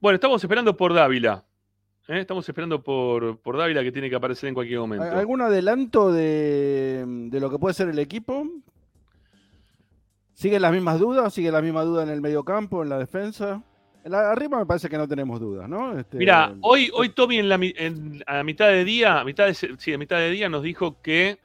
bueno, 0.00 0.14
estamos 0.14 0.42
esperando 0.42 0.76
por 0.76 0.94
Dávila. 0.94 1.44
¿Eh? 2.08 2.20
Estamos 2.20 2.48
esperando 2.48 2.82
por, 2.82 3.38
por 3.38 3.56
Dávila 3.56 3.82
que 3.82 3.92
tiene 3.92 4.08
que 4.10 4.16
aparecer 4.16 4.48
en 4.48 4.54
cualquier 4.54 4.80
momento. 4.80 5.04
¿Al- 5.04 5.18
¿Algún 5.18 5.40
adelanto 5.40 6.12
de, 6.12 7.04
de 7.06 7.40
lo 7.40 7.50
que 7.50 7.58
puede 7.58 7.74
ser 7.74 7.88
el 7.88 7.98
equipo? 7.98 8.46
¿Siguen 10.34 10.62
las 10.62 10.72
mismas 10.72 10.98
dudas? 10.98 11.32
¿Sigue 11.32 11.50
la 11.52 11.62
misma 11.62 11.82
duda 11.84 12.02
en 12.02 12.08
el 12.08 12.20
mediocampo, 12.20 12.82
en 12.82 12.88
la 12.88 12.98
defensa? 12.98 13.62
En 14.04 14.12
la, 14.12 14.30
arriba 14.32 14.58
me 14.58 14.66
parece 14.66 14.88
que 14.88 14.98
no 14.98 15.08
tenemos 15.08 15.40
dudas, 15.40 15.68
¿no? 15.68 15.98
Este, 15.98 16.18
Mira, 16.18 16.54
hoy, 16.60 16.90
hoy 16.92 17.08
Tommy 17.10 17.38
en 17.38 17.48
la, 17.48 17.54
en- 17.60 18.22
a 18.26 18.42
mitad 18.42 18.68
de 18.68 18.84
día, 18.84 19.20
a 19.20 19.24
mitad 19.24 19.46
de, 19.46 19.54
sí, 19.54 19.92
a 19.94 19.98
mitad 19.98 20.18
de 20.18 20.30
día 20.30 20.48
nos 20.48 20.62
dijo 20.62 21.00
que 21.00 21.38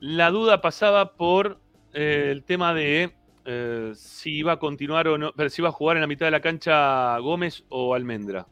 la 0.00 0.30
duda 0.30 0.60
pasaba 0.60 1.12
por 1.16 1.58
eh, 1.92 2.28
el 2.30 2.44
tema 2.44 2.72
de 2.72 3.12
eh, 3.44 3.92
si 3.96 4.30
iba 4.38 4.52
a 4.52 4.58
continuar 4.58 5.08
o 5.08 5.18
no, 5.18 5.32
pero 5.36 5.50
si 5.50 5.60
iba 5.60 5.68
a 5.68 5.72
jugar 5.72 5.96
en 5.96 6.00
la 6.02 6.06
mitad 6.06 6.26
de 6.26 6.30
la 6.30 6.40
cancha 6.40 7.18
Gómez 7.18 7.64
o 7.68 7.94
Almendra. 7.94 8.46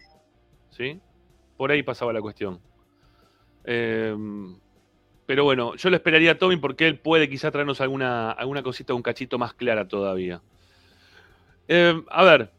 ¿Sí? 0.70 1.00
Por 1.62 1.70
ahí 1.70 1.84
pasaba 1.84 2.12
la 2.12 2.20
cuestión. 2.20 2.60
Eh, 3.62 4.16
pero 5.26 5.44
bueno, 5.44 5.76
yo 5.76 5.90
lo 5.90 5.94
esperaría 5.94 6.32
a 6.32 6.34
Tommy 6.36 6.56
porque 6.56 6.88
él 6.88 6.98
puede 6.98 7.28
quizá 7.28 7.52
traernos 7.52 7.80
alguna, 7.80 8.32
alguna 8.32 8.64
cosita 8.64 8.94
un 8.94 9.02
cachito 9.02 9.38
más 9.38 9.54
clara 9.54 9.86
todavía. 9.86 10.42
Eh, 11.68 12.02
a 12.10 12.24
ver, 12.24 12.50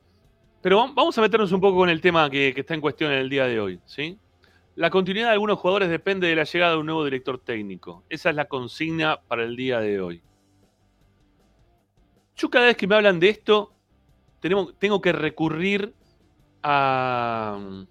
pero 0.61 0.79
vam- 0.79 0.93
vamos 0.95 1.17
a 1.17 1.21
meternos 1.21 1.51
un 1.51 1.59
poco 1.59 1.79
con 1.79 1.89
el 1.89 1.99
tema 1.99 2.29
que, 2.29 2.53
está 2.55 2.75
en 2.75 2.79
cuestión 2.79 3.11
en 3.11 3.17
el 3.17 3.29
día 3.29 3.45
de 3.45 3.59
hoy, 3.59 3.81
¿sí? 3.83 4.17
La 4.75 4.89
continuidad 4.89 5.27
de 5.27 5.33
algunos 5.33 5.59
jugadores 5.59 5.89
depende 5.89 6.27
de 6.27 6.37
la 6.37 6.45
llegada 6.45 6.71
de 6.71 6.77
un 6.77 6.85
nuevo 6.85 7.03
director 7.03 7.37
técnico. 7.37 8.05
Esa 8.07 8.29
es 8.29 8.37
la 8.37 8.45
consigna 8.45 9.19
para 9.27 9.43
el 9.43 9.57
día 9.57 9.81
de 9.81 9.99
hoy. 9.99 10.23
Yo 12.37 12.49
cada 12.49 12.67
vez 12.67 12.77
que 12.77 12.87
me 12.87 12.95
hablan 12.95 13.19
de 13.19 13.27
esto, 13.27 13.73
tengo 14.79 15.01
que 15.01 15.11
recurrir 15.11 15.93
a- 16.63 17.85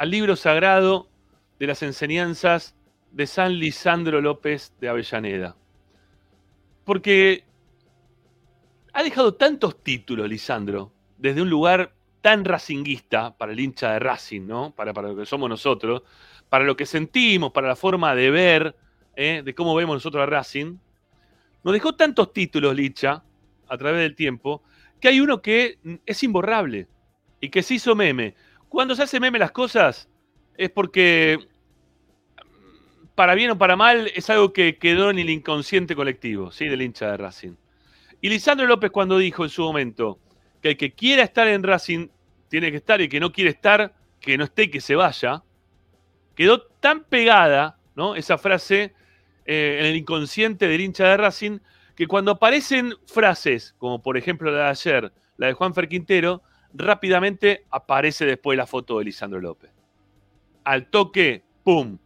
al 0.00 0.10
libro 0.10 0.34
sagrado 0.34 1.10
de 1.58 1.66
las 1.66 1.82
enseñanzas 1.82 2.74
de 3.10 3.26
San 3.26 3.58
Lisandro 3.58 4.22
López 4.22 4.72
de 4.80 4.88
Avellaneda. 4.88 5.56
Porque 6.86 7.44
ha 8.94 9.02
dejado 9.02 9.34
tantos 9.34 9.82
títulos, 9.82 10.26
Lisandro, 10.26 10.90
desde 11.18 11.42
un 11.42 11.50
lugar 11.50 11.92
tan 12.22 12.46
racinguista 12.46 13.36
para 13.36 13.52
el 13.52 13.60
hincha 13.60 13.92
de 13.92 13.98
Racing, 13.98 14.46
¿no? 14.46 14.74
Para, 14.74 14.94
para 14.94 15.08
lo 15.08 15.16
que 15.16 15.26
somos 15.26 15.50
nosotros, 15.50 16.02
para 16.48 16.64
lo 16.64 16.78
que 16.78 16.86
sentimos, 16.86 17.52
para 17.52 17.68
la 17.68 17.76
forma 17.76 18.14
de 18.14 18.30
ver, 18.30 18.74
¿eh? 19.16 19.42
de 19.44 19.54
cómo 19.54 19.74
vemos 19.74 19.96
nosotros 19.96 20.22
a 20.22 20.26
Racing. 20.26 20.78
Nos 21.62 21.74
dejó 21.74 21.94
tantos 21.94 22.32
títulos, 22.32 22.74
Licha, 22.74 23.22
a 23.68 23.76
través 23.76 24.00
del 24.00 24.16
tiempo, 24.16 24.62
que 24.98 25.08
hay 25.08 25.20
uno 25.20 25.42
que 25.42 25.78
es 26.06 26.22
imborrable 26.22 26.88
y 27.38 27.50
que 27.50 27.62
se 27.62 27.74
hizo 27.74 27.94
meme. 27.94 28.34
Cuando 28.70 28.94
se 28.94 29.02
hace 29.02 29.18
meme 29.18 29.40
las 29.40 29.50
cosas, 29.50 30.08
es 30.56 30.70
porque, 30.70 31.40
para 33.16 33.34
bien 33.34 33.50
o 33.50 33.58
para 33.58 33.74
mal, 33.74 34.10
es 34.14 34.30
algo 34.30 34.52
que 34.52 34.78
quedó 34.78 35.10
en 35.10 35.18
el 35.18 35.28
inconsciente 35.28 35.96
colectivo, 35.96 36.52
¿sí? 36.52 36.66
Del 36.66 36.82
hincha 36.82 37.10
de 37.10 37.16
Racing. 37.16 37.56
Y 38.20 38.28
Lisandro 38.28 38.68
López 38.68 38.92
cuando 38.92 39.18
dijo 39.18 39.42
en 39.42 39.50
su 39.50 39.62
momento 39.62 40.20
que 40.62 40.70
el 40.70 40.76
que 40.76 40.92
quiera 40.92 41.24
estar 41.24 41.48
en 41.48 41.64
Racing 41.64 42.08
tiene 42.48 42.70
que 42.70 42.76
estar 42.76 43.00
y 43.00 43.04
el 43.04 43.10
que 43.10 43.18
no 43.18 43.32
quiere 43.32 43.50
estar, 43.50 43.92
que 44.20 44.38
no 44.38 44.44
esté 44.44 44.64
y 44.64 44.70
que 44.70 44.80
se 44.80 44.94
vaya, 44.94 45.42
quedó 46.36 46.62
tan 46.62 47.02
pegada 47.02 47.76
¿no? 47.96 48.14
esa 48.14 48.38
frase 48.38 48.94
eh, 49.46 49.78
en 49.80 49.86
el 49.86 49.96
inconsciente 49.96 50.68
del 50.68 50.80
hincha 50.80 51.08
de 51.08 51.16
Racing 51.16 51.58
que 51.96 52.06
cuando 52.06 52.30
aparecen 52.30 52.94
frases, 53.06 53.74
como 53.78 54.00
por 54.00 54.16
ejemplo 54.16 54.52
la 54.52 54.64
de 54.64 54.70
ayer, 54.70 55.12
la 55.38 55.48
de 55.48 55.54
Juan 55.54 55.74
Fer 55.74 55.88
Quintero, 55.88 56.42
rápidamente 56.72 57.64
aparece 57.70 58.24
después 58.24 58.56
la 58.56 58.66
foto 58.66 58.98
de 58.98 59.04
Lisandro 59.04 59.40
López. 59.40 59.70
Al 60.64 60.86
toque, 60.86 61.42
¡pum! 61.64 61.98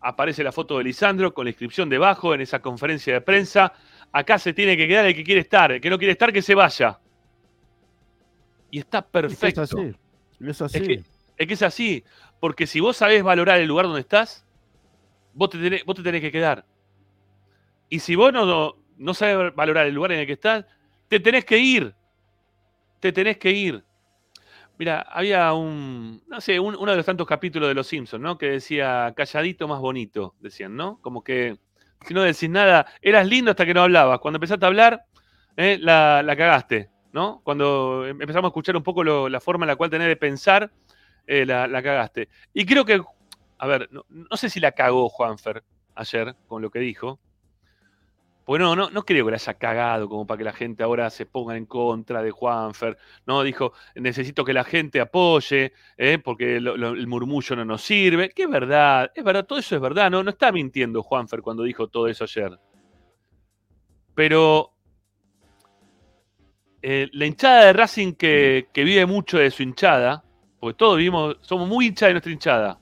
Aparece 0.00 0.44
la 0.44 0.52
foto 0.52 0.78
de 0.78 0.84
Lisandro 0.84 1.34
con 1.34 1.44
la 1.44 1.50
inscripción 1.50 1.88
debajo 1.88 2.34
en 2.34 2.40
esa 2.40 2.60
conferencia 2.60 3.14
de 3.14 3.20
prensa. 3.20 3.72
Acá 4.12 4.38
se 4.38 4.52
tiene 4.52 4.76
que 4.76 4.86
quedar 4.86 5.06
el 5.06 5.14
que 5.14 5.24
quiere 5.24 5.40
estar, 5.40 5.72
el 5.72 5.80
que 5.80 5.90
no 5.90 5.98
quiere 5.98 6.12
estar, 6.12 6.32
que 6.32 6.42
se 6.42 6.54
vaya. 6.54 6.98
Y 8.70 8.78
está 8.78 8.98
es 8.98 9.04
que 9.04 9.10
perfecto. 9.10 9.62
Es 9.62 9.72
así. 9.72 9.94
Es 10.40 10.62
así. 10.62 10.78
Es 10.78 10.86
que, 10.86 11.02
es 11.36 11.46
que 11.46 11.54
es 11.54 11.62
así, 11.62 12.04
porque 12.40 12.66
si 12.66 12.80
vos 12.80 12.96
sabés 12.96 13.22
valorar 13.22 13.60
el 13.60 13.66
lugar 13.66 13.86
donde 13.86 14.00
estás, 14.00 14.46
vos 15.34 15.50
te 15.50 15.58
tenés, 15.58 15.84
vos 15.84 15.96
te 15.96 16.02
tenés 16.02 16.20
que 16.20 16.30
quedar. 16.30 16.64
Y 17.88 18.00
si 18.00 18.14
vos 18.14 18.32
no, 18.32 18.44
no, 18.44 18.76
no 18.98 19.14
sabes 19.14 19.54
valorar 19.54 19.86
el 19.86 19.94
lugar 19.94 20.12
en 20.12 20.20
el 20.20 20.26
que 20.26 20.34
estás, 20.34 20.64
te 21.08 21.18
tenés 21.20 21.44
que 21.44 21.58
ir. 21.58 21.94
Te 23.00 23.12
tenés 23.12 23.38
que 23.38 23.50
ir. 23.50 23.84
Mira, 24.78 25.00
había 25.00 25.52
un, 25.54 26.22
no 26.28 26.40
sé, 26.40 26.60
un- 26.60 26.76
uno 26.76 26.92
de 26.92 26.96
los 26.98 27.06
tantos 27.06 27.26
capítulos 27.26 27.68
de 27.68 27.74
Los 27.74 27.86
Simpsons, 27.88 28.22
¿no? 28.22 28.38
Que 28.38 28.50
decía, 28.50 29.12
calladito 29.16 29.66
más 29.66 29.80
bonito, 29.80 30.34
decían, 30.40 30.76
¿no? 30.76 31.00
Como 31.02 31.24
que 31.24 31.58
si 32.06 32.14
no 32.14 32.22
decís 32.22 32.48
nada, 32.48 32.86
eras 33.02 33.26
lindo 33.26 33.50
hasta 33.50 33.66
que 33.66 33.74
no 33.74 33.82
hablabas. 33.82 34.20
Cuando 34.20 34.36
empezaste 34.36 34.64
a 34.64 34.68
hablar, 34.68 35.04
eh, 35.56 35.78
la, 35.80 36.22
la 36.22 36.36
cagaste, 36.36 36.90
¿no? 37.12 37.40
Cuando 37.42 38.06
em- 38.06 38.20
empezamos 38.22 38.48
a 38.48 38.50
escuchar 38.50 38.76
un 38.76 38.84
poco 38.84 39.02
la 39.28 39.40
forma 39.40 39.64
en 39.64 39.68
la 39.68 39.76
cual 39.76 39.90
tenés 39.90 40.06
de 40.08 40.16
pensar, 40.16 40.70
eh, 41.26 41.44
la, 41.44 41.66
la 41.66 41.82
cagaste. 41.82 42.28
Y 42.54 42.64
creo 42.64 42.84
que, 42.84 43.02
a 43.58 43.66
ver, 43.66 43.88
no, 43.90 44.04
no 44.08 44.36
sé 44.36 44.48
si 44.48 44.60
la 44.60 44.72
cagó 44.72 45.08
Juanfer 45.08 45.64
ayer 45.96 46.36
con 46.46 46.62
lo 46.62 46.70
que 46.70 46.78
dijo. 46.78 47.18
Porque 48.48 48.64
no, 48.64 48.74
no, 48.74 49.04
creo 49.04 49.26
que 49.26 49.30
la 49.30 49.36
haya 49.36 49.54
cagado 49.58 50.08
como 50.08 50.26
para 50.26 50.38
que 50.38 50.44
la 50.44 50.54
gente 50.54 50.82
ahora 50.82 51.10
se 51.10 51.26
ponga 51.26 51.54
en 51.54 51.66
contra 51.66 52.22
de 52.22 52.30
Juanfer. 52.30 52.96
No, 53.26 53.42
dijo, 53.42 53.74
necesito 53.94 54.42
que 54.42 54.54
la 54.54 54.64
gente 54.64 55.02
apoye, 55.02 55.74
¿eh? 55.98 56.18
porque 56.18 56.56
el 56.56 57.06
murmullo 57.06 57.56
no 57.56 57.66
nos 57.66 57.82
sirve. 57.82 58.30
Que 58.30 58.44
es 58.44 58.48
verdad, 58.48 59.12
es 59.14 59.22
verdad, 59.22 59.44
todo 59.44 59.58
eso 59.58 59.74
es 59.76 59.82
verdad. 59.82 60.10
No, 60.10 60.22
no 60.22 60.30
está 60.30 60.50
mintiendo 60.50 61.02
Juanfer 61.02 61.42
cuando 61.42 61.62
dijo 61.62 61.88
todo 61.88 62.08
eso 62.08 62.24
ayer. 62.24 62.58
Pero 64.14 64.72
eh, 66.80 67.10
la 67.12 67.26
hinchada 67.26 67.66
de 67.66 67.72
Racing 67.74 68.14
que, 68.14 68.68
que 68.72 68.82
vive 68.82 69.04
mucho 69.04 69.36
de 69.36 69.50
su 69.50 69.62
hinchada, 69.62 70.24
porque 70.58 70.78
todos 70.78 70.96
vivimos, 70.96 71.36
somos 71.42 71.68
muy 71.68 71.88
hinchas 71.88 72.06
de 72.06 72.12
nuestra 72.14 72.32
hinchada, 72.32 72.80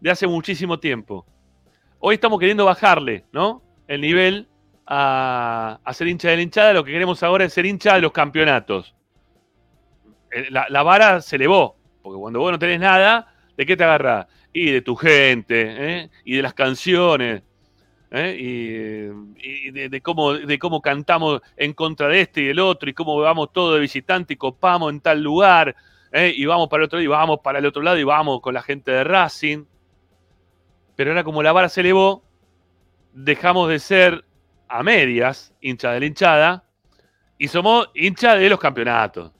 de 0.00 0.08
hace 0.08 0.28
muchísimo 0.28 0.78
tiempo. 0.78 1.26
Hoy 1.98 2.14
estamos 2.14 2.38
queriendo 2.38 2.64
bajarle, 2.64 3.24
¿no? 3.32 3.64
El 3.88 4.02
nivel 4.02 4.46
a, 4.92 5.92
ser 5.92 6.08
hincha 6.08 6.30
de 6.30 6.36
la 6.36 6.42
hinchada, 6.42 6.72
lo 6.72 6.84
que 6.84 6.90
queremos 6.90 7.22
ahora 7.22 7.44
es 7.44 7.52
ser 7.52 7.64
hincha 7.64 7.94
de 7.94 8.00
los 8.00 8.10
campeonatos. 8.10 8.94
Eh, 10.32 10.48
La, 10.50 10.82
vara 10.82 11.20
se 11.20 11.36
elevó, 11.36 11.76
porque 12.02 12.18
cuando 12.18 12.40
vos 12.40 12.50
no 12.50 12.58
tenés 12.58 12.80
nada, 12.80 13.32
¿de 13.56 13.66
qué 13.66 13.76
te 13.76 13.84
agarrás? 13.84 14.26
Y 14.52 14.72
de 14.72 14.82
tu 14.82 14.96
gente, 14.96 15.76
¿eh? 15.78 16.10
y 16.24 16.36
de 16.36 16.42
las 16.42 16.54
canciones, 16.54 17.44
¿eh? 18.10 18.36
y, 18.36 19.70
de, 19.70 20.00
cómo, 20.00 20.34
de 20.34 20.58
cómo 20.58 20.82
cantamos 20.82 21.40
en 21.56 21.72
contra 21.72 22.08
de 22.08 22.22
este 22.22 22.40
y 22.40 22.46
del 22.46 22.58
otro, 22.58 22.90
y 22.90 22.92
cómo 22.92 23.16
vamos 23.16 23.52
todos 23.52 23.74
de 23.74 23.80
visitante 23.80 24.34
y 24.34 24.36
copamos 24.36 24.90
en 24.90 25.00
tal 25.00 25.22
lugar, 25.22 25.76
y 26.12 26.44
vamos 26.46 26.68
para 26.68 26.82
el 26.82 26.86
otro 26.86 27.00
y 27.00 27.06
vamos 27.06 27.38
para 27.44 27.60
el 27.60 27.66
otro 27.66 27.82
lado, 27.82 27.96
y 27.96 28.02
vamos 28.02 28.40
con 28.40 28.54
la 28.54 28.62
gente 28.62 28.90
de 28.90 29.04
Racing. 29.04 29.64
Pero 30.96 31.12
ahora 31.12 31.22
como 31.22 31.44
la 31.44 31.52
vara 31.52 31.68
se 31.68 31.82
elevó, 31.82 32.24
dejamos 33.12 33.68
de 33.68 33.78
ser 33.78 34.24
a 34.70 34.82
medias 34.84 35.52
hincha 35.60 35.90
de 35.92 36.00
la 36.00 36.06
hinchada 36.06 36.64
y 37.36 37.48
somos 37.48 37.90
hincha 37.94 38.36
de 38.36 38.48
los 38.48 38.60
campeonatos. 38.60 39.32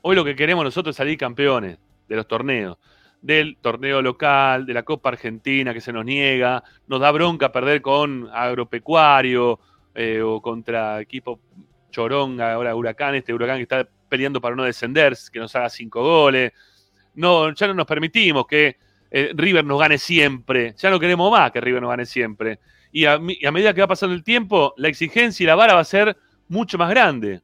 Hoy 0.00 0.16
lo 0.16 0.24
que 0.24 0.34
queremos 0.34 0.64
nosotros 0.64 0.94
es 0.94 0.96
salir 0.96 1.18
campeones 1.18 1.78
de 2.08 2.16
los 2.16 2.26
torneos. 2.26 2.78
Del 3.20 3.58
torneo 3.60 4.00
local, 4.00 4.64
de 4.64 4.72
la 4.72 4.82
Copa 4.82 5.10
Argentina 5.10 5.74
que 5.74 5.80
se 5.80 5.92
nos 5.92 6.04
niega, 6.04 6.62
nos 6.86 7.00
da 7.00 7.10
bronca 7.10 7.52
perder 7.52 7.82
con 7.82 8.30
agropecuario 8.32 9.58
eh, 9.94 10.22
o 10.22 10.40
contra 10.40 11.00
equipo 11.00 11.40
Choronga, 11.90 12.52
ahora 12.52 12.74
Huracán, 12.74 13.14
este 13.14 13.34
Huracán 13.34 13.56
que 13.56 13.62
está 13.62 13.86
peleando 14.08 14.40
para 14.40 14.54
no 14.54 14.62
descender, 14.62 15.16
que 15.32 15.38
nos 15.38 15.54
haga 15.56 15.68
cinco 15.68 16.02
goles. 16.02 16.52
No, 17.14 17.52
ya 17.52 17.66
no 17.66 17.74
nos 17.74 17.86
permitimos 17.86 18.46
que 18.46 18.76
eh, 19.10 19.32
River 19.34 19.64
nos 19.64 19.80
gane 19.80 19.98
siempre. 19.98 20.74
Ya 20.78 20.90
no 20.90 21.00
queremos 21.00 21.30
más 21.30 21.50
que 21.50 21.60
River 21.60 21.82
nos 21.82 21.90
gane 21.90 22.06
siempre. 22.06 22.60
Y 22.96 23.04
a, 23.04 23.20
y 23.20 23.44
a 23.44 23.52
medida 23.52 23.74
que 23.74 23.82
va 23.82 23.88
pasando 23.88 24.14
el 24.14 24.24
tiempo, 24.24 24.72
la 24.78 24.88
exigencia 24.88 25.44
y 25.44 25.46
la 25.46 25.54
vara 25.54 25.74
va 25.74 25.80
a 25.80 25.84
ser 25.84 26.16
mucho 26.48 26.78
más 26.78 26.88
grande. 26.88 27.42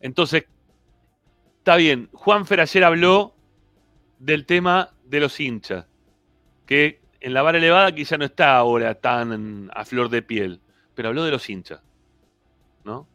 Entonces, 0.00 0.46
está 1.58 1.76
bien. 1.76 2.08
Juanfer 2.14 2.62
ayer 2.62 2.82
habló 2.82 3.34
del 4.18 4.46
tema 4.46 4.94
de 5.04 5.20
los 5.20 5.38
hinchas. 5.38 5.84
Que 6.64 7.02
en 7.20 7.34
la 7.34 7.42
vara 7.42 7.58
elevada 7.58 7.94
quizá 7.94 8.16
no 8.16 8.24
está 8.24 8.56
ahora 8.56 8.94
tan 8.94 9.70
a 9.74 9.84
flor 9.84 10.08
de 10.08 10.22
piel. 10.22 10.62
Pero 10.94 11.10
habló 11.10 11.24
de 11.24 11.32
los 11.32 11.50
hinchas. 11.50 11.82
¿No? 12.84 13.06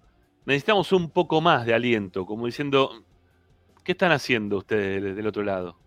Necesitamos 0.46 0.92
un 0.92 1.10
poco 1.10 1.42
más 1.42 1.66
de 1.66 1.74
aliento, 1.74 2.28
como 2.28 2.46
diciendo, 2.46 3.04
¿qué 3.84 3.94
están 3.94 4.12
haciendo 4.12 4.58
ustedes 4.58 5.16
del 5.16 5.26
otro 5.26 5.42
lado? 5.42 5.80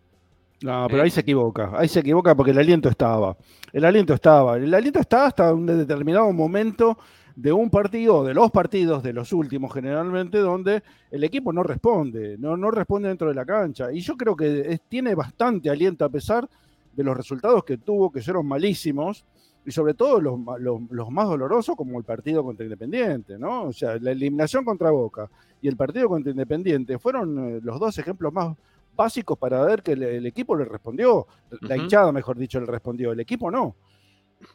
No, 0.63 0.87
pero 0.89 1.01
Eh. 1.03 1.05
ahí 1.05 1.11
se 1.11 1.21
equivoca. 1.21 1.71
Ahí 1.75 1.89
se 1.89 2.01
equivoca 2.01 2.35
porque 2.35 2.53
el 2.53 2.59
aliento 2.59 2.89
estaba. 2.89 3.37
El 3.73 3.85
aliento 3.85 4.15
estaba. 4.15 4.57
El 4.57 4.73
aliento 4.73 5.01
estaba 5.01 5.27
hasta 5.27 5.53
un 5.53 5.67
determinado 5.67 6.33
momento 6.33 6.97
de 7.35 7.53
un 7.53 7.69
partido, 7.69 8.25
de 8.25 8.33
los 8.33 8.51
partidos, 8.51 9.03
de 9.03 9.13
los 9.13 9.31
últimos 9.35 9.73
generalmente, 9.75 10.39
donde 10.39 10.83
el 11.11 11.23
equipo 11.25 11.53
no 11.53 11.63
responde, 11.63 12.39
no, 12.39 12.57
no 12.57 12.71
responde 12.71 13.09
dentro 13.09 13.29
de 13.29 13.35
la 13.35 13.45
cancha. 13.45 13.93
Y 13.93 14.01
yo 14.01 14.17
creo 14.17 14.35
que 14.35 14.61
es- 14.73 14.81
tiene 14.89 15.15
bastante 15.15 15.69
aliento 15.69 16.07
a 16.07 16.09
pesar 16.09 16.49
de 16.95 17.05
los 17.05 17.15
resultados 17.15 17.63
que 17.63 17.77
tuvo, 17.77 18.11
que 18.11 18.23
fueron 18.23 18.47
malísimos, 18.47 19.27
y 19.67 19.71
sobre 19.71 19.93
todo 19.93 20.19
los, 20.21 20.39
los- 20.61 20.81
los 20.89 21.11
más 21.11 21.29
dolorosos, 21.29 21.77
como 21.77 21.99
el 21.99 22.05
partido 22.05 22.43
contra 22.43 22.65
Independiente, 22.65 23.39
¿no? 23.39 23.65
O 23.65 23.73
sea, 23.75 23.99
la 24.01 24.13
eliminación 24.13 24.65
contra 24.65 24.91
Boca 24.91 25.29
y 25.61 25.69
el 25.69 25.77
partido 25.77 26.09
contra 26.09 26.31
Independiente 26.31 26.99
fueron 26.99 27.39
eh, 27.57 27.61
los 27.63 27.79
dos 27.79 27.99
ejemplos 27.99 28.33
más 28.33 28.57
básicos 28.97 29.39
para 29.39 29.63
ver 29.65 29.83
que 29.83 29.93
el, 29.93 30.03
el 30.03 30.27
equipo 30.27 30.57
le 30.57 30.65
respondió, 30.65 31.27
la 31.61 31.77
hinchada, 31.77 32.11
mejor 32.13 32.39
dicho, 32.39 32.59
le 32.59 32.67
respondió, 32.67 33.13
el 33.13 33.21
equipo 33.21 33.51
no. 33.51 33.77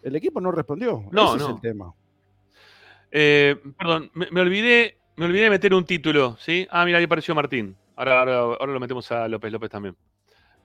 El 0.04 0.16
equipo 0.16 0.42
no 0.42 0.52
respondió. 0.52 1.06
No, 1.12 1.36
Ese 1.36 1.46
es 1.46 1.50
el 1.52 1.62
tema. 1.62 1.94
Eh, 3.12 3.56
perdón, 3.78 4.10
me, 4.14 4.28
me 4.32 4.42
olvidé, 4.42 4.98
me 5.18 5.26
olvidé 5.26 5.44
de 5.44 5.50
meter 5.50 5.74
un 5.74 5.86
título, 5.86 6.38
¿sí? 6.40 6.68
Ah, 6.70 6.86
mira, 6.86 6.98
ahí 6.98 7.04
apareció 7.04 7.36
Martín. 7.36 7.76
Ahora, 7.96 8.20
ahora, 8.20 8.38
ahora 8.40 8.74
lo 8.74 8.80
metemos 8.80 9.12
a 9.12 9.28
López 9.28 9.52
López 9.52 9.70
también. 9.70 9.96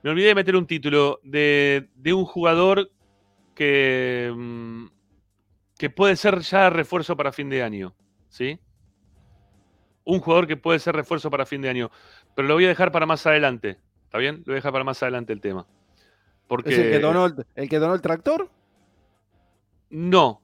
Me 0.03 0.11
olvidé 0.11 0.29
de 0.29 0.35
meter 0.35 0.57
un 0.57 0.67
título 0.67 1.21
de, 1.25 1.89
de 1.97 2.13
un 2.13 2.25
jugador 2.25 2.91
que, 3.55 4.33
mm, 4.35 4.87
que 5.77 5.91
puede 5.91 6.17
ser 6.17 6.39
ya 6.41 6.71
refuerzo 6.71 7.17
para 7.17 7.33
fin 7.33 7.51
de 7.51 7.63
año, 7.63 7.95
¿sí? 8.29 8.61
Un 10.05 10.21
jugador 10.21 10.47
que 10.47 10.57
puede 10.57 10.79
ser 10.79 10.95
refuerzo 10.95 11.31
para 11.31 11.47
fin 11.47 11.63
de 11.63 11.69
año. 11.69 11.91
Pero 12.37 12.49
lo 12.49 12.55
voy 12.55 12.67
a 12.67 12.69
dejar 12.69 12.93
para 12.93 13.07
más 13.07 13.27
adelante. 13.27 13.79
¿Está 14.05 14.19
bien? 14.19 14.37
Lo 14.41 14.53
voy 14.53 14.55
a 14.55 14.57
dejar 14.57 14.71
para 14.71 14.85
más 14.85 15.03
adelante 15.03 15.33
el 15.33 15.41
tema. 15.41 15.67
Porque. 16.47 16.71
¿Es 16.71 16.79
el 16.79 16.91
que, 16.93 17.01
donó 17.01 17.27
el, 17.27 17.47
el 17.57 17.69
que 17.69 17.79
donó 17.79 17.95
el 17.95 18.03
tractor? 18.03 18.49
No, 19.91 20.43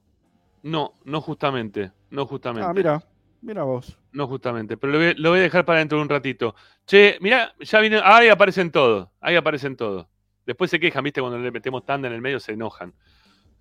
no, 0.63 0.95
no 1.05 1.21
justamente. 1.21 1.91
No 2.09 2.25
justamente. 2.25 2.67
Ah, 2.67 2.73
mira, 2.73 3.03
mira 3.41 3.63
vos. 3.63 3.97
No 4.11 4.27
justamente, 4.27 4.75
pero 4.75 4.93
lo 4.93 4.99
voy, 4.99 5.13
lo 5.15 5.29
voy 5.29 5.39
a 5.39 5.43
dejar 5.43 5.65
para 5.65 5.79
dentro 5.79 5.99
de 5.99 6.01
un 6.01 6.09
ratito. 6.09 6.55
Che, 6.87 7.17
mira, 7.21 7.53
ya 7.59 7.79
viene, 7.79 8.01
ahí 8.03 8.27
aparecen 8.27 8.71
todos, 8.71 9.09
ahí 9.21 9.35
aparecen 9.35 9.75
todos. 9.75 10.07
Después 10.47 10.71
se 10.71 10.79
quejan, 10.79 11.03
viste, 11.03 11.21
cuando 11.21 11.37
le 11.37 11.51
metemos 11.51 11.85
tanda 11.85 12.07
en 12.07 12.15
el 12.15 12.21
medio 12.21 12.39
se 12.39 12.53
enojan. 12.53 12.93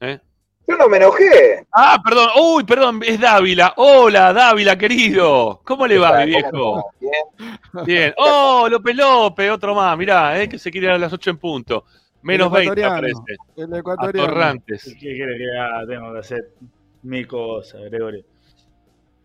¿eh? 0.01 0.21
Yo 0.73 0.79
no 0.79 0.89
me 0.89 0.97
enojé. 0.97 1.67
Ah, 1.71 2.01
perdón, 2.03 2.29
uy, 2.41 2.65
perdón, 2.65 3.01
es 3.05 3.21
Dávila. 3.21 3.75
Hola, 3.77 4.33
Dávila, 4.33 4.79
querido. 4.79 5.61
¿Cómo 5.65 5.87
le 5.87 5.99
va, 5.99 6.25
mi 6.25 6.33
¿Cómo 6.33 6.51
viejo? 6.51 6.91
Bien. 6.99 7.85
Bien. 7.85 8.15
Oh, 8.17 8.67
López 8.71 8.97
López, 8.97 9.51
otro 9.51 9.75
más, 9.75 9.99
mirá, 9.99 10.41
eh, 10.41 10.49
que 10.49 10.59
se 10.59 10.71
quiere 10.71 10.87
ir 10.87 10.93
a 10.95 10.99
las 10.99 11.13
8 11.13 11.29
en 11.29 11.37
punto. 11.37 11.85
Menos 12.23 12.47
El 12.47 12.53
20 12.69 12.81
ecuatoriano. 12.81 13.19
aparece. 13.19 13.37
El 13.55 13.75
ecuatoriano. 13.75 14.23
Atorrantes. 14.29 14.85
¿Qué 14.85 14.97
quiere 14.99 15.37
que 15.37 15.59
haga? 15.59 15.87
Tengo 15.87 16.13
que 16.15 16.19
hacer 16.21 16.51
mil 17.03 17.27
cosas, 17.27 17.83
Gregorio. 17.83 18.25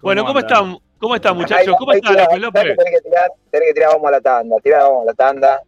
Bueno, 0.02 0.26
¿cómo 0.26 0.40
están? 0.40 0.78
¿Cómo 1.00 1.16
están, 1.16 1.38
muchachos? 1.38 1.76
¿Cómo 1.80 1.94
están, 1.94 2.12
López 2.12 2.26
¿sabes 2.28 2.42
López? 2.42 2.64
Tenés 2.78 3.02
que 3.02 3.10
tirar, 3.10 3.32
tenés 3.52 3.68
que 3.70 3.74
tirar, 3.74 3.92
vamos 3.94 4.08
a 4.10 4.12
la 4.12 4.22
tanda. 4.22 4.56
Tirá, 4.62 4.84
vamos 4.84 5.04
a 5.04 5.06
la 5.06 5.14
tanda. 5.14 5.62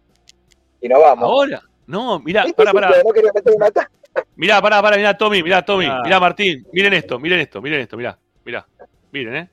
Y 0.82 0.90
nos 0.90 1.00
vamos. 1.00 1.24
Ahora. 1.24 1.62
No, 1.88 2.20
mirá, 2.20 2.46
pará, 2.56 2.74
pará. 2.74 2.92
No 3.04 3.14
quería 3.14 3.32
meter 3.34 3.54
una 3.56 3.72
tanda. 3.72 3.90
Mirá, 4.36 4.62
pará, 4.62 4.82
pará, 4.82 4.98
mirá, 4.98 5.18
Tommy, 5.18 5.44
mirá, 5.44 5.64
Tommy, 5.64 5.86
Ah. 5.86 6.02
mirá, 6.04 6.20
Martín, 6.20 6.66
miren 6.72 6.94
esto, 6.94 7.20
miren 7.20 7.40
esto, 7.40 7.62
miren 7.62 7.82
esto, 7.82 7.98
mirá, 7.98 8.18
mirá, 8.46 8.66
miren, 9.12 9.36
¿eh? 9.36 9.50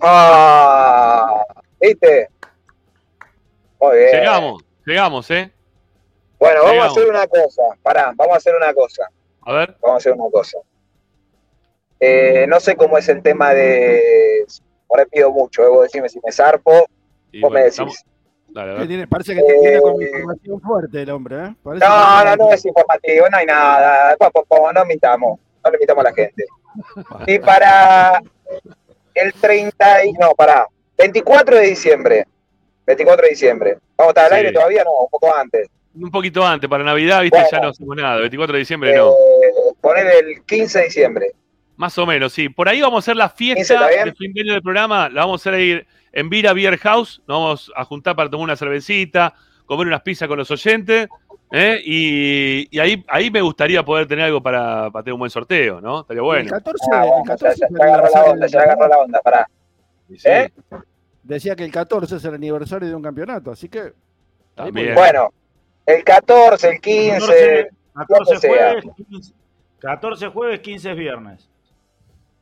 Ah, 0.00 1.42
¿viste? 1.80 2.28
Muy 3.80 3.96
bien. 3.98 4.10
Llegamos, 4.12 4.64
llegamos, 4.84 5.30
¿eh? 5.30 5.52
Bueno, 6.38 6.62
vamos 6.64 6.84
a 6.84 6.86
hacer 6.88 7.08
una 7.08 7.26
cosa. 7.26 7.62
Pará, 7.82 8.12
vamos 8.14 8.34
a 8.34 8.36
hacer 8.36 8.54
una 8.54 8.74
cosa. 8.74 9.08
A 9.42 9.52
ver, 9.52 9.76
Vamos 9.80 9.94
a 9.94 9.96
hacer 9.98 10.12
una 10.12 10.30
cosa. 10.30 10.58
Eh, 12.00 12.46
no 12.48 12.60
sé 12.60 12.76
cómo 12.76 12.98
es 12.98 13.08
el 13.08 13.22
tema 13.22 13.54
de. 13.54 14.44
Por 14.86 15.00
ahí 15.00 15.06
pido 15.10 15.30
mucho, 15.32 15.64
eh, 15.64 15.68
vos 15.68 15.82
decime 15.84 16.08
si 16.08 16.20
me 16.24 16.30
zarpo, 16.32 16.86
y 17.32 17.40
vos 17.40 17.50
me 17.50 17.60
decís. 17.60 17.72
estamos- 17.74 18.04
dale, 18.64 18.86
tiene- 18.86 19.06
parece 19.06 19.34
que 19.34 19.42
tiene 19.42 19.80
con 19.80 20.00
Eh, 20.00 20.06
información 20.06 20.60
fuerte 20.60 21.02
el 21.02 21.10
hombre, 21.10 21.36
¿eh? 21.36 21.54
Parece 21.62 21.84
No, 21.86 22.24
no, 22.24 22.36
no 22.36 22.52
es 22.52 22.64
informativo, 22.64 23.26
no 23.30 23.36
hay 23.36 23.46
nada. 23.46 24.16
No 24.74 24.84
mintamos, 24.86 25.38
no 25.64 25.70
le 25.70 25.78
mintamos 25.78 26.04
a 26.04 26.08
la 26.10 26.14
gente. 26.14 26.44
Y 27.26 27.38
para 27.38 28.20
el 29.14 29.32
30 29.34 30.04
y, 30.04 30.12
no, 30.12 30.32
para 30.34 30.66
24 30.98 31.56
de 31.56 31.66
diciembre. 31.68 32.26
24 32.86 33.22
de 33.24 33.30
diciembre. 33.30 33.78
¿Vamos 33.96 34.10
a 34.10 34.20
estar 34.20 34.24
al 34.26 34.30
Sí. 34.30 34.36
aire 34.36 34.52
todavía? 34.52 34.84
No, 34.84 34.90
un 35.02 35.08
poco 35.10 35.34
antes. 35.34 35.68
Un 35.98 36.10
poquito 36.10 36.46
antes, 36.46 36.68
para 36.68 36.84
Navidad, 36.84 37.22
viste, 37.22 37.38
Bueno. 37.38 37.48
ya 37.50 37.60
no 37.60 37.68
hacemos 37.70 37.96
nada, 37.96 38.16
24 38.20 38.52
de 38.52 38.58
diciembre 38.58 38.94
no. 38.94 39.10
Eh, 39.10 39.74
poner 39.80 40.06
el 40.06 40.44
15 40.44 40.78
de 40.80 40.84
diciembre. 40.84 41.32
Más 41.76 41.96
o 41.98 42.06
menos, 42.06 42.32
sí. 42.32 42.48
Por 42.48 42.68
ahí 42.68 42.80
vamos 42.80 42.96
a 42.96 43.04
hacer 43.04 43.16
la 43.16 43.26
¿Ese 43.26 43.34
fiesta 43.36 43.86
de 43.88 44.12
fin 44.14 44.32
de 44.32 44.40
año 44.42 44.52
del 44.54 44.62
programa. 44.62 45.08
La 45.08 45.22
vamos 45.22 45.40
a 45.40 45.42
hacer 45.50 45.54
ahí 45.60 45.82
en 46.16 46.30
Vira 46.30 46.52
Beer 46.54 46.78
House. 46.78 47.20
Nos 47.28 47.38
vamos 47.38 47.72
a 47.76 47.84
juntar 47.84 48.16
para 48.16 48.30
tomar 48.30 48.44
una 48.44 48.56
cervecita, 48.56 49.34
comer 49.66 49.86
unas 49.86 50.00
pizzas 50.00 50.26
con 50.28 50.38
los 50.38 50.50
oyentes. 50.50 51.08
¿eh? 51.52 51.80
Y, 51.84 52.68
y 52.74 52.78
ahí, 52.80 53.04
ahí 53.08 53.30
me 53.30 53.42
gustaría 53.42 53.84
poder 53.84 54.06
tener 54.08 54.24
algo 54.24 54.42
para, 54.42 54.90
para 54.90 55.02
tener 55.04 55.12
un 55.12 55.18
buen 55.20 55.30
sorteo, 55.30 55.80
¿no? 55.80 56.00
Estaría 56.00 56.20
El 56.20 56.24
bueno. 56.24 56.50
14, 56.50 56.84
Ah, 56.92 57.02
el 57.04 57.08
bueno, 57.10 57.24
ya, 57.24 57.32
14 57.32 57.60
ya- 57.60 57.66
el 57.68 57.76
ya 57.76 57.84
agarró 57.84 58.02
la 58.02 58.08
aniversario 58.08 58.32
onda, 58.32 58.46
ya 58.46 58.60
agarró 58.60 58.88
la 58.88 58.98
onda, 58.98 59.20
pará. 59.20 59.48
¿Eh? 60.24 60.50
Decía 61.22 61.54
que 61.56 61.64
el 61.64 61.72
14 61.72 62.16
es 62.16 62.24
el 62.24 62.34
aniversario 62.34 62.88
de 62.88 62.94
un 62.94 63.02
campeonato, 63.02 63.50
así 63.50 63.68
que. 63.68 63.92
También. 64.54 64.94
Bueno, 64.94 65.30
el 65.84 66.02
14, 66.02 66.68
el 66.70 66.80
15, 66.80 67.68
14 67.94 68.34
lo 68.34 68.40
que 68.40 68.46
sea. 68.48 68.68
jueves, 68.72 68.84
15, 69.08 69.32
14 69.80 70.26
jueves, 70.28 70.60
15 70.60 70.90
es 70.92 70.96
viernes. 70.96 71.48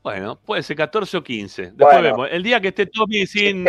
Bueno, 0.04 0.36
puede 0.36 0.62
ser 0.62 0.76
14 0.76 1.16
o 1.16 1.24
15. 1.24 1.62
Después 1.62 1.78
Bueno. 1.94 2.02
vemos. 2.02 2.28
El 2.30 2.42
día 2.42 2.60
que 2.60 2.68
esté 2.68 2.84
Tommy 2.86 3.26
sin, 3.26 3.66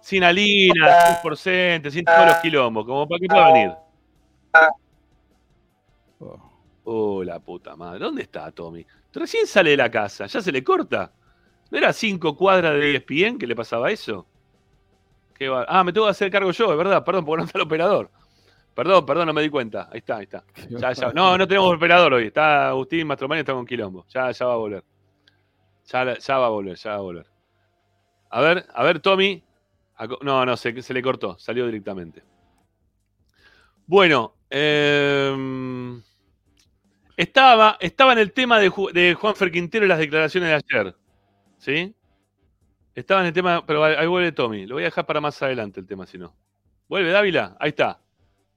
sin 0.00 0.24
Alina, 0.24 1.06
sin 1.06 1.16
Porcente, 1.22 1.90
sin 1.90 2.04
todos 2.06 2.26
los 2.26 2.36
quilombos, 2.38 2.86
como 2.86 3.06
para 3.06 3.18
que 3.20 3.26
pueda 3.26 3.52
venir. 3.52 3.72
Oh. 6.20 6.50
Oh, 6.84 7.22
la 7.22 7.38
puta 7.38 7.76
madre. 7.76 7.98
¿Dónde 8.00 8.22
está 8.22 8.50
Tommy? 8.50 8.84
Recién 9.12 9.46
sale 9.46 9.70
de 9.70 9.76
la 9.76 9.90
casa, 9.90 10.24
ya 10.26 10.40
se 10.40 10.50
le 10.50 10.64
corta. 10.64 11.12
¿No 11.70 11.76
era 11.76 11.92
cinco 11.92 12.34
cuadras 12.34 12.72
de 12.74 12.94
ESPN 12.96 13.38
que 13.38 13.46
le 13.46 13.54
pasaba 13.54 13.90
eso? 13.90 14.26
Qué 15.34 15.48
va- 15.50 15.66
Ah, 15.68 15.84
me 15.84 15.92
tengo 15.92 16.06
que 16.06 16.12
hacer 16.12 16.30
cargo 16.30 16.50
yo, 16.50 16.70
es 16.72 16.78
verdad, 16.78 17.04
perdón, 17.04 17.26
porque 17.26 17.40
no 17.42 17.44
está 17.46 17.58
el 17.58 17.64
operador. 17.64 18.10
Perdón, 18.74 19.04
perdón, 19.04 19.26
no 19.26 19.34
me 19.34 19.42
di 19.42 19.50
cuenta. 19.50 19.88
Ahí 19.92 19.98
está, 19.98 20.16
ahí 20.16 20.24
está. 20.24 20.44
Ya, 20.70 20.92
ya. 20.92 21.12
No, 21.12 21.36
no 21.36 21.46
tenemos 21.46 21.74
operador 21.74 22.14
hoy. 22.14 22.28
Está 22.28 22.68
Agustín 22.68 23.06
Mastromani, 23.06 23.40
está 23.40 23.52
con 23.52 23.66
quilombo. 23.66 24.06
Ya, 24.08 24.30
ya 24.30 24.46
va 24.46 24.54
a 24.54 24.56
volver. 24.56 24.84
Ya, 25.90 26.04
va 26.38 26.46
a 26.46 26.50
volver, 26.50 26.76
ya 26.76 26.90
va 26.90 26.96
a 26.96 27.00
volver. 27.00 27.26
A 28.30 28.40
ver, 28.42 28.66
a 28.74 28.82
ver, 28.84 29.00
Tommy. 29.00 29.42
No, 30.20 30.44
no, 30.44 30.56
se, 30.56 30.80
se 30.82 30.94
le 30.94 31.02
cortó, 31.02 31.38
salió 31.38 31.66
directamente. 31.66 32.22
Bueno, 33.86 34.34
eh, 34.50 36.00
estaba, 37.16 37.78
estaba 37.80 38.12
en 38.12 38.18
el 38.18 38.32
tema 38.32 38.60
de, 38.60 38.70
de 38.92 39.14
Juanfer 39.14 39.50
Quintero 39.50 39.86
y 39.86 39.88
las 39.88 39.98
declaraciones 39.98 40.50
de 40.50 40.54
ayer. 40.54 40.94
¿Sí? 41.56 41.94
Estaba 42.94 43.22
en 43.22 43.28
el 43.28 43.32
tema, 43.32 43.64
pero 43.66 43.82
ahí 43.82 44.06
vuelve 44.06 44.32
Tommy. 44.32 44.66
Lo 44.66 44.74
voy 44.74 44.84
a 44.84 44.86
dejar 44.86 45.06
para 45.06 45.20
más 45.20 45.40
adelante 45.42 45.80
el 45.80 45.86
tema, 45.86 46.06
si 46.06 46.18
no. 46.18 46.36
¿Vuelve 46.88 47.10
Dávila? 47.10 47.56
Ahí 47.58 47.70
está. 47.70 47.98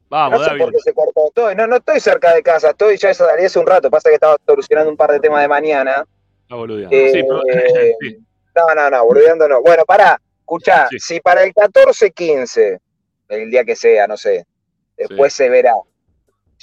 Vamos, 0.09 0.39
no 0.39 0.43
sé 0.43 0.49
Dávila. 0.49 0.65
por 0.65 0.73
qué 0.73 0.79
se 0.79 0.93
cortó. 0.93 1.27
Estoy- 1.27 1.55
no, 1.55 1.65
no 1.65 1.77
estoy 1.77 1.99
cerca 1.99 2.35
de 2.35 2.43
casa, 2.43 2.71
estoy 2.71 2.97
ya 2.97 3.13
salí 3.13 3.45
hace 3.45 3.57
un 3.57 3.67
rato. 3.67 3.89
Pasa 3.89 4.09
que 4.09 4.15
estaba 4.15 4.35
solucionando 4.45 4.91
un 4.91 4.97
par 4.97 5.11
de 5.11 5.19
temas 5.19 5.41
de 5.41 5.47
mañana. 5.47 6.05
Está 6.51 6.57
boludeando. 6.57 6.93
Eh, 6.97 7.11
Sí, 7.13 7.21
pero- 7.23 7.41
sí. 8.01 8.17
No, 8.53 8.75
no, 8.75 8.89
no, 8.89 9.05
boludeando 9.05 9.47
no. 9.47 9.61
Bueno, 9.61 9.85
pará, 9.85 10.21
escuchá, 10.39 10.87
Sí. 10.89 10.99
si 10.99 11.19
para 11.21 11.43
el 11.43 11.53
14-15, 11.53 12.77
el 13.29 13.49
día 13.49 13.63
que 13.63 13.77
sea, 13.77 14.05
no 14.07 14.17
sé, 14.17 14.45
después 14.97 15.31
se 15.33 15.47
verá, 15.47 15.73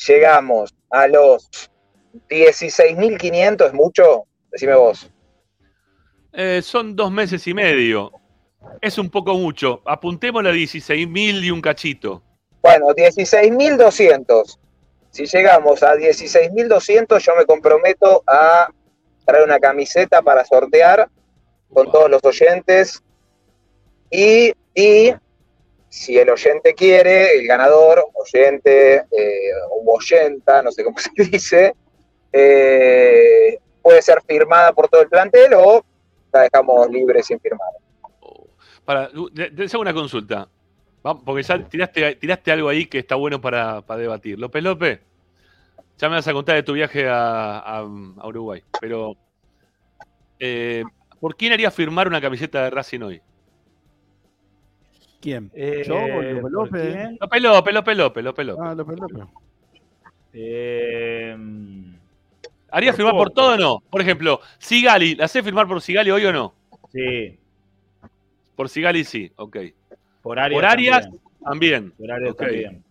llegamos 0.06 0.74
a 0.90 1.06
los 1.08 1.48
16.500, 2.28 3.66
¿es 3.68 3.72
mucho? 3.72 4.24
Decime 4.50 4.74
vos. 4.74 5.10
Eh, 6.34 6.60
son 6.62 6.94
dos 6.94 7.10
meses 7.10 7.46
y 7.46 7.54
medio. 7.54 8.12
Es 8.82 8.98
un 8.98 9.08
poco 9.08 9.32
mucho. 9.34 9.80
Apuntémosle 9.86 10.50
a 10.50 10.52
16.000 10.52 11.42
y 11.42 11.50
un 11.50 11.62
cachito. 11.62 12.22
Bueno, 12.60 12.88
16.200. 12.94 14.58
Si 15.10 15.24
llegamos 15.24 15.82
a 15.82 15.94
16.200, 15.94 17.18
yo 17.20 17.32
me 17.36 17.46
comprometo 17.46 18.22
a 18.26 18.68
traer 19.28 19.44
una 19.44 19.60
camiseta 19.60 20.22
para 20.22 20.42
sortear 20.46 21.06
con 21.70 21.92
todos 21.92 22.10
los 22.10 22.24
oyentes. 22.24 23.02
Y, 24.10 24.54
y 24.74 25.12
si 25.90 26.18
el 26.18 26.30
oyente 26.30 26.74
quiere, 26.74 27.38
el 27.38 27.46
ganador, 27.46 28.06
oyente 28.14 28.96
eh, 28.96 29.50
o 29.70 29.84
oyenta, 29.92 30.62
no 30.62 30.72
sé 30.72 30.82
cómo 30.82 30.96
se 30.98 31.10
dice, 31.24 31.74
eh, 32.32 33.58
puede 33.82 34.00
ser 34.00 34.22
firmada 34.26 34.72
por 34.72 34.88
todo 34.88 35.02
el 35.02 35.08
plantel 35.08 35.52
o 35.54 35.84
la 36.32 36.42
dejamos 36.42 36.88
libre 36.88 37.22
sin 37.22 37.38
firmar. 37.38 37.68
Oh. 38.20 38.46
Para, 38.86 39.10
te 39.10 39.64
hago 39.64 39.80
una 39.82 39.92
consulta. 39.92 40.48
Porque 41.02 41.42
ya 41.42 41.68
tiraste, 41.68 42.16
tiraste 42.16 42.52
algo 42.52 42.68
ahí 42.70 42.86
que 42.86 42.98
está 42.98 43.14
bueno 43.14 43.40
para, 43.40 43.82
para 43.82 44.00
debatir. 44.00 44.38
López 44.38 44.62
López, 44.62 45.00
ya 45.98 46.08
me 46.08 46.14
vas 46.16 46.28
a 46.28 46.32
contar 46.32 46.54
de 46.56 46.62
tu 46.62 46.72
viaje 46.72 47.08
a, 47.08 47.58
a- 47.58 47.78
a 47.80 48.26
Uruguay. 48.28 48.62
Pero, 48.80 49.16
eh, 50.38 50.84
¿por 51.20 51.36
quién 51.36 51.52
haría 51.52 51.70
firmar 51.70 52.06
una 52.08 52.20
camiseta 52.20 52.64
de 52.64 52.70
Racing 52.70 53.00
hoy? 53.00 53.20
¿Quién? 55.20 55.50
Eh, 55.52 55.82
Yo, 55.84 55.94
López 55.94 56.40
¿por 56.40 56.52
López. 56.52 56.94
López 57.20 57.42
López, 57.42 57.74
López 57.74 57.96
López, 57.96 58.24
López 58.24 58.46
López. 58.46 58.64
Ah, 58.64 58.74
López 58.74 58.98
López. 59.00 59.24
Eh, 60.32 61.36
¿Haría 62.70 62.90
por 62.92 62.96
firmar 62.96 63.14
por 63.14 63.30
todo 63.30 63.54
o 63.54 63.56
no? 63.56 63.80
Por 63.90 64.00
ejemplo, 64.00 64.40
Sigali, 64.58 65.14
¿la 65.16 65.24
hace 65.24 65.42
firmar 65.42 65.66
por 65.66 65.80
Sigali 65.80 66.10
hoy 66.10 66.24
o 66.26 66.32
no? 66.32 66.54
sí, 66.92 67.38
Por 68.54 68.68
Sigali 68.68 69.04
sí, 69.04 69.32
ok. 69.36 69.56
por 70.22 70.38
Arias. 70.38 70.56
Por 70.60 70.64
Arias 70.66 71.00
también. 71.02 71.22
también. 71.42 71.90
Por 71.96 72.12
Arias 72.12 72.36
también. 72.36 72.84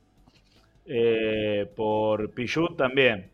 Eh, 0.87 1.69
por 1.75 2.31
Pichut 2.31 2.77
también. 2.77 3.29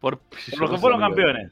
Por, 0.00 0.18
Por 0.20 0.60
los 0.60 0.70
que 0.70 0.78
fueron 0.78 1.00
campeones. 1.00 1.50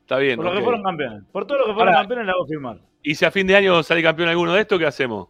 Está 0.00 0.18
bien. 0.18 0.36
Por 0.36 0.46
los 0.46 0.54
que 0.56 0.62
fueron 0.62 0.82
campeones. 0.82 1.22
Por 1.32 1.46
todos 1.46 1.60
los 1.60 1.68
que 1.68 1.74
fueron 1.74 1.88
Ahora- 1.94 2.00
campeones 2.02 2.26
la 2.26 2.32
hago 2.32 2.46
firmar. 2.46 2.78
Y 3.02 3.14
si 3.14 3.24
a 3.24 3.30
fin 3.30 3.46
de 3.46 3.56
año 3.56 3.82
sale 3.82 4.02
campeón 4.02 4.28
alguno 4.28 4.52
de 4.52 4.60
estos, 4.60 4.78
¿qué 4.78 4.86
hacemos? 4.86 5.28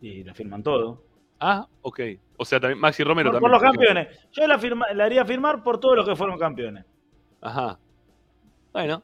Y 0.00 0.24
la 0.24 0.32
firman 0.32 0.62
todo. 0.62 1.02
Ah, 1.40 1.66
ok. 1.82 2.00
O 2.38 2.44
sea, 2.44 2.60
también 2.60 2.78
Maxi 2.78 3.02
Romero 3.04 3.30
Por, 3.32 3.40
por 3.40 3.50
también. 3.50 3.70
los 3.72 3.78
campeones. 3.78 4.28
Yo 4.32 4.46
la, 4.46 4.58
firma- 4.58 4.92
la 4.94 5.04
haría 5.04 5.24
firmar 5.24 5.62
por 5.62 5.78
todos 5.80 5.96
los 5.96 6.08
que 6.08 6.16
fueron 6.16 6.38
campeones. 6.38 6.84
Ajá. 7.42 7.78
Bueno. 8.72 9.02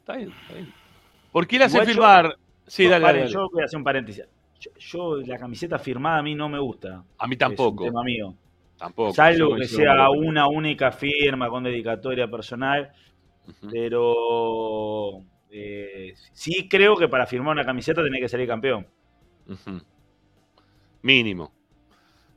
Está 0.00 0.16
bien, 0.16 0.30
está 0.42 0.54
bien. 0.54 0.72
¿Por 1.32 1.46
qué 1.46 1.58
le 1.58 1.64
hace 1.64 1.78
yo- 1.78 1.84
firmar? 1.84 2.36
Sí, 2.66 2.86
dale, 2.86 3.04
dale. 3.04 3.28
Yo 3.28 3.48
voy 3.50 3.62
a 3.62 3.64
hacer 3.64 3.78
un 3.78 3.84
paréntesis. 3.84 4.24
Yo, 4.60 4.70
yo, 4.78 5.16
la 5.26 5.38
camiseta 5.38 5.78
firmada 5.78 6.18
a 6.18 6.22
mí 6.22 6.34
no 6.34 6.48
me 6.48 6.58
gusta. 6.58 7.04
A 7.18 7.26
mí 7.26 7.34
Es 7.34 7.38
tampoco. 7.38 7.84
un 7.84 7.90
tema 7.90 8.02
mío. 8.02 8.34
Tampoco. 8.76 9.12
Salvo 9.12 9.56
que 9.56 9.66
sea 9.66 10.10
una 10.10 10.48
única 10.48 10.92
firma 10.92 11.48
con 11.48 11.64
dedicatoria 11.64 12.28
personal, 12.28 12.90
pero 13.70 15.22
eh, 15.50 16.14
sí 16.32 16.68
creo 16.68 16.96
que 16.96 17.08
para 17.08 17.26
firmar 17.26 17.52
una 17.52 17.64
camiseta 17.64 18.02
tenés 18.02 18.20
que 18.20 18.28
salir 18.28 18.46
campeón. 18.46 18.86
Mínimo. 21.02 21.52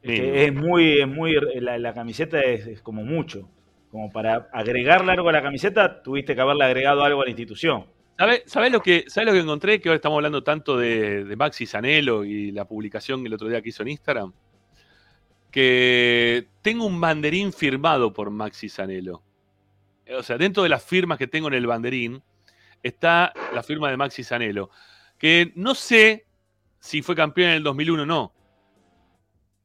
Es, 0.01 0.19
es 0.19 0.53
muy, 0.53 0.99
es 1.01 1.07
muy, 1.07 1.35
la, 1.59 1.77
la 1.77 1.93
camiseta 1.93 2.41
es, 2.41 2.65
es 2.67 2.81
como 2.81 3.03
mucho. 3.03 3.47
Como 3.91 4.11
para 4.11 4.47
agregarle 4.53 5.11
algo 5.11 5.29
a 5.29 5.33
la 5.33 5.41
camiseta, 5.41 6.01
tuviste 6.01 6.33
que 6.33 6.41
haberle 6.41 6.63
agregado 6.65 7.03
algo 7.03 7.21
a 7.21 7.25
la 7.25 7.29
institución. 7.29 7.85
¿Sabés 8.21 8.43
sabés 8.45 8.71
lo, 8.71 8.83
que, 8.83 9.05
sabés 9.07 9.25
lo 9.25 9.33
que 9.33 9.39
encontré? 9.39 9.81
Que 9.81 9.89
ahora 9.89 9.95
estamos 9.95 10.17
hablando 10.17 10.43
tanto 10.43 10.77
de, 10.77 11.25
de 11.25 11.35
Maxi 11.35 11.65
Zanello 11.65 12.23
y 12.23 12.51
la 12.51 12.65
publicación 12.65 13.25
el 13.25 13.33
otro 13.33 13.47
día 13.47 13.63
que 13.63 13.69
hizo 13.69 13.81
en 13.81 13.89
Instagram. 13.89 14.31
Que 15.49 16.47
tengo 16.61 16.85
un 16.85 17.01
banderín 17.01 17.51
firmado 17.51 18.13
por 18.13 18.29
Maxi 18.29 18.69
Zanello. 18.69 19.23
O 20.15 20.21
sea, 20.21 20.37
dentro 20.37 20.61
de 20.61 20.69
las 20.69 20.83
firmas 20.83 21.17
que 21.17 21.25
tengo 21.25 21.47
en 21.47 21.55
el 21.55 21.65
banderín 21.65 22.21
está 22.83 23.33
la 23.55 23.63
firma 23.63 23.89
de 23.89 23.97
Maxi 23.97 24.23
Zanello. 24.23 24.69
Que 25.17 25.51
no 25.55 25.73
sé 25.73 26.27
si 26.79 27.01
fue 27.01 27.15
campeón 27.15 27.49
en 27.49 27.55
el 27.55 27.63
2001 27.63 28.03
o 28.03 28.05
no. 28.05 28.33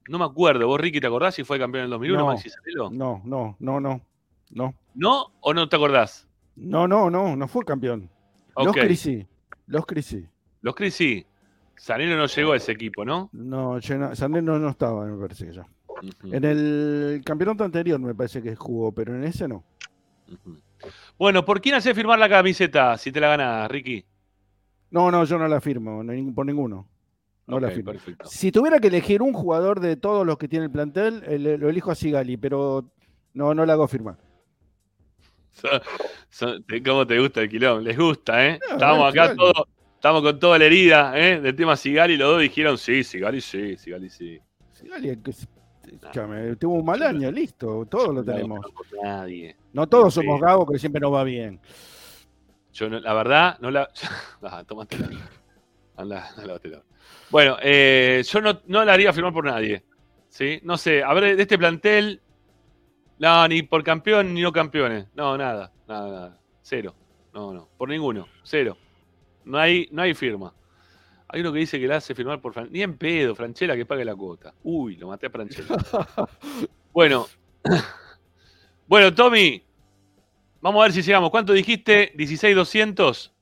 No 0.08 0.18
me 0.18 0.24
acuerdo. 0.24 0.66
¿Vos, 0.66 0.80
Ricky, 0.80 0.98
te 0.98 1.08
acordás 1.08 1.34
si 1.34 1.44
fue 1.44 1.58
campeón 1.58 1.80
en 1.80 1.84
el 1.84 1.90
2001 1.90 2.20
No. 2.22 2.26
Maxi 2.28 2.48
Zanello? 2.48 2.88
No, 2.90 3.20
no, 3.22 3.54
no, 3.58 3.80
no. 3.80 4.00
No. 4.48 4.74
¿No 4.94 5.34
o 5.40 5.52
no 5.52 5.68
te 5.68 5.76
acordás? 5.76 6.26
No, 6.54 6.88
no, 6.88 7.10
no, 7.10 7.36
no 7.36 7.48
fue 7.48 7.62
campeón. 7.62 8.15
Los. 8.64 8.74
Cris 8.76 9.00
sí. 9.00 9.26
Los 9.66 9.86
Cris 9.86 10.06
sí. 10.06 10.26
Los 10.62 10.74
Cris 10.74 10.94
sí. 10.94 11.26
Zanello 11.78 12.16
no 12.16 12.26
llegó 12.26 12.52
a 12.52 12.56
ese 12.56 12.72
equipo, 12.72 13.04
¿no? 13.04 13.28
No, 13.32 13.80
Sander 13.82 14.42
no, 14.42 14.68
estaba, 14.68 15.04
me 15.04 15.20
parece 15.20 15.46
que 15.46 15.52
ya. 15.52 15.66
En 16.32 16.44
el 16.44 17.22
campeonato 17.24 17.64
anterior 17.64 17.98
me 18.00 18.14
parece 18.14 18.42
que 18.42 18.54
jugó, 18.56 18.92
pero 18.92 19.14
en 19.14 19.24
ese 19.24 19.46
no. 19.46 19.62
Bueno, 21.18 21.44
¿por 21.44 21.60
quién 21.60 21.74
hace 21.74 21.94
firmar 21.94 22.18
la 22.18 22.28
camiseta 22.28 22.96
si 22.98 23.12
te 23.12 23.20
la 23.20 23.28
ganas, 23.28 23.70
Ricky? 23.70 24.04
No, 24.90 25.10
no, 25.10 25.24
yo 25.24 25.38
no 25.38 25.48
la 25.48 25.60
firmo, 25.60 26.02
no, 26.02 26.34
por 26.34 26.46
ninguno. 26.46 26.86
No 27.46 27.60
la 27.60 27.70
firmo. 27.70 27.92
perfecto. 27.92 28.26
Si 28.26 28.50
tuviera 28.50 28.78
que 28.80 28.88
elegir 28.88 29.22
un 29.22 29.32
jugador 29.32 29.80
de 29.80 29.96
todos 29.96 30.26
los 30.26 30.36
que 30.38 30.48
tiene 30.48 30.64
el 30.66 30.70
plantel, 30.70 31.22
el- 31.26 31.60
lo 31.60 31.68
elijo 31.68 31.90
a 31.90 31.94
Sigali, 31.94 32.36
pero 32.36 32.90
no, 33.34 33.54
no 33.54 33.64
la 33.66 33.74
hago 33.74 33.86
firmar. 33.86 34.16
¿Cómo 36.84 37.06
te 37.06 37.18
gusta 37.18 37.40
el 37.42 37.48
quilón? 37.48 37.84
Les 37.84 37.96
gusta, 37.96 38.46
¿eh? 38.46 38.58
Ah, 38.68 38.72
Estamos 38.74 39.10
acá 39.10 39.34
todos, 39.34 39.64
estamos 39.94 40.22
con 40.22 40.38
toda 40.38 40.58
la 40.58 40.64
herida, 40.66 41.12
¿eh? 41.18 41.40
Del 41.40 41.56
tema 41.56 41.76
Sigali, 41.76 42.16
los 42.16 42.28
dos 42.28 42.40
dijeron 42.42 42.78
sí, 42.78 43.02
Sigali 43.04 43.40
sí, 43.40 43.76
Sigali 43.76 44.10
sí. 44.10 44.38
Sigali, 44.72 45.16
que 45.22 45.30
es- 45.30 45.48
escúchame, 45.90 46.56
tuvo 46.56 46.74
un 46.74 46.84
mal 46.84 47.02
año, 47.02 47.30
listo, 47.30 47.86
todos 47.88 48.14
lo 48.14 48.24
tenemos. 48.24 48.60
no 48.60 48.68
por 48.70 48.86
nadie. 49.02 49.56
No 49.72 49.86
todos 49.88 50.12
Sí. 50.14 50.20
somos 50.20 50.40
gagos 50.40 50.70
que 50.70 50.78
siempre 50.78 51.00
nos 51.00 51.12
va 51.14 51.24
bien. 51.24 51.60
Yo, 52.72 52.88
no- 52.90 53.00
la 53.00 53.14
verdad, 53.14 53.58
no 53.60 53.70
la. 53.70 53.88
Ah, 54.42 54.64
tómatela. 54.64 55.08
Anda, 55.96 56.28
anda, 56.30 56.46
lávátela. 56.46 56.82
Bueno, 57.30 57.56
eh, 57.62 58.22
yo 58.30 58.40
no, 58.40 58.60
no 58.66 58.84
la 58.84 58.92
haría 58.92 59.12
firmar 59.12 59.32
por 59.32 59.44
nadie. 59.46 59.82
¿sí? 60.28 60.60
No 60.64 60.76
sé, 60.76 61.02
a 61.02 61.14
ver, 61.14 61.36
de 61.36 61.42
este 61.42 61.56
plantel. 61.56 62.20
No, 63.18 63.48
ni 63.48 63.62
por 63.62 63.82
campeón 63.82 64.34
ni 64.34 64.42
no 64.42 64.52
campeones. 64.52 65.06
No, 65.14 65.36
nada, 65.38 65.72
nada, 65.88 66.10
nada. 66.10 66.38
Cero. 66.62 66.94
No, 67.32 67.52
no, 67.52 67.68
por 67.76 67.88
ninguno. 67.88 68.26
Cero. 68.42 68.76
No 69.44 69.58
hay, 69.58 69.88
no 69.92 70.02
hay 70.02 70.14
firma. 70.14 70.52
Hay 71.28 71.40
uno 71.40 71.52
que 71.52 71.58
dice 71.60 71.78
que 71.80 71.86
la 71.86 71.96
hace 71.96 72.14
firmar 72.14 72.40
por 72.40 72.52
Fran- 72.54 72.70
Ni 72.70 72.82
en 72.82 72.96
pedo, 72.96 73.34
Franchella 73.34 73.74
que 73.76 73.86
pague 73.86 74.04
la 74.04 74.14
cuota. 74.14 74.54
Uy, 74.62 74.96
lo 74.96 75.08
maté 75.08 75.26
a 75.26 75.30
Franchella. 75.30 75.76
bueno. 76.92 77.26
bueno, 78.86 79.14
Tommy. 79.14 79.62
Vamos 80.60 80.80
a 80.80 80.84
ver 80.84 80.92
si 80.92 81.02
llegamos. 81.02 81.30
¿Cuánto 81.30 81.52
dijiste? 81.52 82.12
¿16,200? 82.16 83.32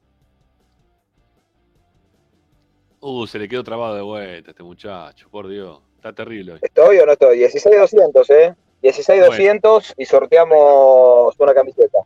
Uh, 3.00 3.26
se 3.26 3.38
le 3.38 3.48
quedó 3.48 3.62
trabado 3.62 3.94
de 3.96 4.02
vuelta 4.02 4.50
a 4.50 4.52
este 4.52 4.62
muchacho, 4.62 5.28
por 5.30 5.46
Dios. 5.48 5.80
Está 5.96 6.12
terrible 6.12 6.52
hoy. 6.54 6.58
¿Estoy 6.62 6.98
o 6.98 7.06
no 7.06 7.12
estoy? 7.12 7.38
16,200, 7.38 8.30
¿eh? 8.30 8.54
16,200 8.84 9.94
y 9.96 10.04
sorteamos 10.04 11.34
una 11.38 11.54
camiseta. 11.54 11.98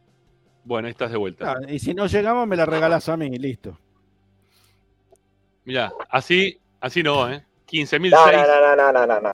Bueno, 0.64 0.87
ahí 0.87 0.93
estás 0.93 1.11
de 1.11 1.16
vuelta. 1.16 1.53
Ah, 1.53 1.61
y 1.68 1.79
si 1.81 1.93
no 1.93 2.07
llegamos, 2.07 2.47
me 2.47 2.55
la 2.57 2.66
regalás 2.66 3.09
a 3.09 3.16
mí, 3.16 3.31
listo. 3.37 3.76
Mirá, 5.64 5.93
así, 6.09 6.61
así 6.81 7.03
no, 7.03 7.29
¿eh? 7.33 7.45
15.006. 7.66 8.11
No, 8.11 8.31
no, 8.33 8.76
no, 8.76 8.76
no, 8.76 8.93
no, 8.93 9.07
no, 9.07 9.20
no. 9.20 9.33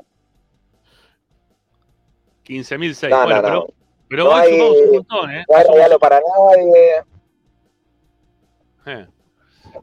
15.006. 2.46 3.10
No, 3.10 3.24
bueno, 3.24 3.36
no, 3.36 3.42
pero, 3.42 3.54
no. 3.54 3.66
pero 4.08 4.24
No 4.24 4.30
hoy 4.30 4.40
hay- 4.40 4.52
sumamos 4.58 4.76
un 4.82 4.90
montón, 4.96 5.30
¿eh? 5.30 5.44
No 5.48 5.56
hay 5.56 5.64
regalo 5.64 5.98
para 5.98 6.20
nadie. 6.20 7.04
eh. 8.86 9.06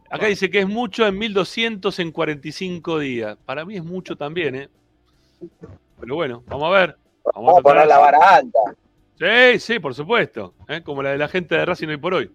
Acá 0.10 0.26
dice 0.28 0.50
que 0.50 0.60
es 0.60 0.68
mucho 0.68 1.06
en 1.06 1.18
1200 1.18 2.00
en 2.00 2.12
45 2.12 3.00
días. 3.00 3.38
Para 3.46 3.66
mí 3.66 3.76
es 3.78 3.84
mucho 3.84 4.16
también, 4.16 4.56
¿eh? 4.56 4.70
Pero 6.00 6.16
bueno, 6.16 6.44
vamos 6.48 6.68
a 6.68 6.80
ver. 6.80 6.98
Vamos 7.36 7.60
a 7.60 7.62
poner 7.62 7.88
la 7.88 7.98
vara 8.00 8.18
alta. 8.36 8.60
Sí, 9.18 9.60
sí, 9.60 9.80
por 9.80 9.94
supuesto. 9.94 10.56
¿eh? 10.68 10.82
Como 10.84 11.04
la 11.04 11.12
de 11.12 11.18
la 11.18 11.28
gente 11.28 11.56
de 11.56 11.66
Racing 11.66 11.88
hoy 11.90 11.98
por 11.98 12.14
hoy. 12.14 12.32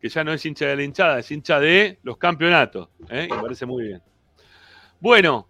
Que 0.00 0.08
ya 0.08 0.24
no 0.24 0.32
es 0.32 0.44
hincha 0.46 0.66
de 0.66 0.76
la 0.76 0.82
hinchada, 0.82 1.18
es 1.18 1.30
hincha 1.30 1.58
de 1.60 1.98
los 2.02 2.16
campeonatos. 2.16 2.88
¿eh? 3.08 3.28
Y 3.30 3.34
me 3.34 3.42
parece 3.42 3.66
muy 3.66 3.84
bien. 3.88 4.02
Bueno. 5.00 5.48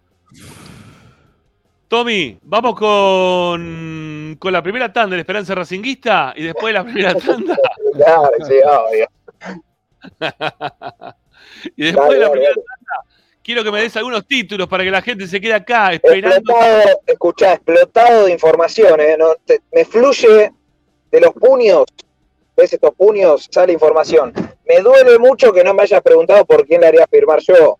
Tommy, 1.87 2.39
vamos 2.41 2.73
con, 2.75 4.35
con 4.39 4.51
la 4.51 4.63
primera 4.63 4.91
tanda 4.91 5.11
de 5.11 5.17
la 5.17 5.21
Esperanza 5.21 5.53
Racinguista 5.53 6.33
y 6.35 6.43
después 6.43 6.73
de 6.73 6.79
la 6.79 6.83
primera 6.83 7.13
tanda. 7.19 7.55
Claro, 7.93 8.31
sí, 8.47 8.55
obvio. 8.65 9.07
y 11.75 11.83
después 11.83 12.09
de 12.09 12.17
la 12.19 12.29
dale, 12.29 12.31
primera 12.31 12.49
dale. 12.55 12.63
tanda, 12.65 13.12
quiero 13.43 13.63
que 13.63 13.71
me 13.71 13.81
des 13.81 13.95
algunos 13.97 14.25
títulos 14.25 14.67
para 14.67 14.83
que 14.83 14.91
la 14.91 15.01
gente 15.01 15.27
se 15.27 15.39
quede 15.41 15.53
acá 15.53 15.93
esperando. 15.93 16.37
Explotado, 16.37 16.99
escuchá, 17.07 17.53
explotado 17.53 18.25
de 18.25 18.31
información, 18.31 18.99
¿eh? 19.01 19.15
No, 19.17 19.35
te- 19.45 19.61
me 19.71 19.85
fluye 19.85 20.51
de 21.11 21.21
los 21.21 21.33
puños. 21.33 21.83
¿Ves 22.55 22.71
estos 22.73 22.93
puños? 22.95 23.47
Sale 23.51 23.73
información. 23.73 24.31
Me 24.67 24.79
duele 24.81 25.17
mucho 25.19 25.51
que 25.51 25.63
no 25.63 25.73
me 25.73 25.83
hayas 25.83 26.01
preguntado 26.01 26.45
por 26.45 26.65
quién 26.67 26.81
le 26.81 26.87
haría 26.87 27.07
firmar 27.07 27.39
yo. 27.41 27.77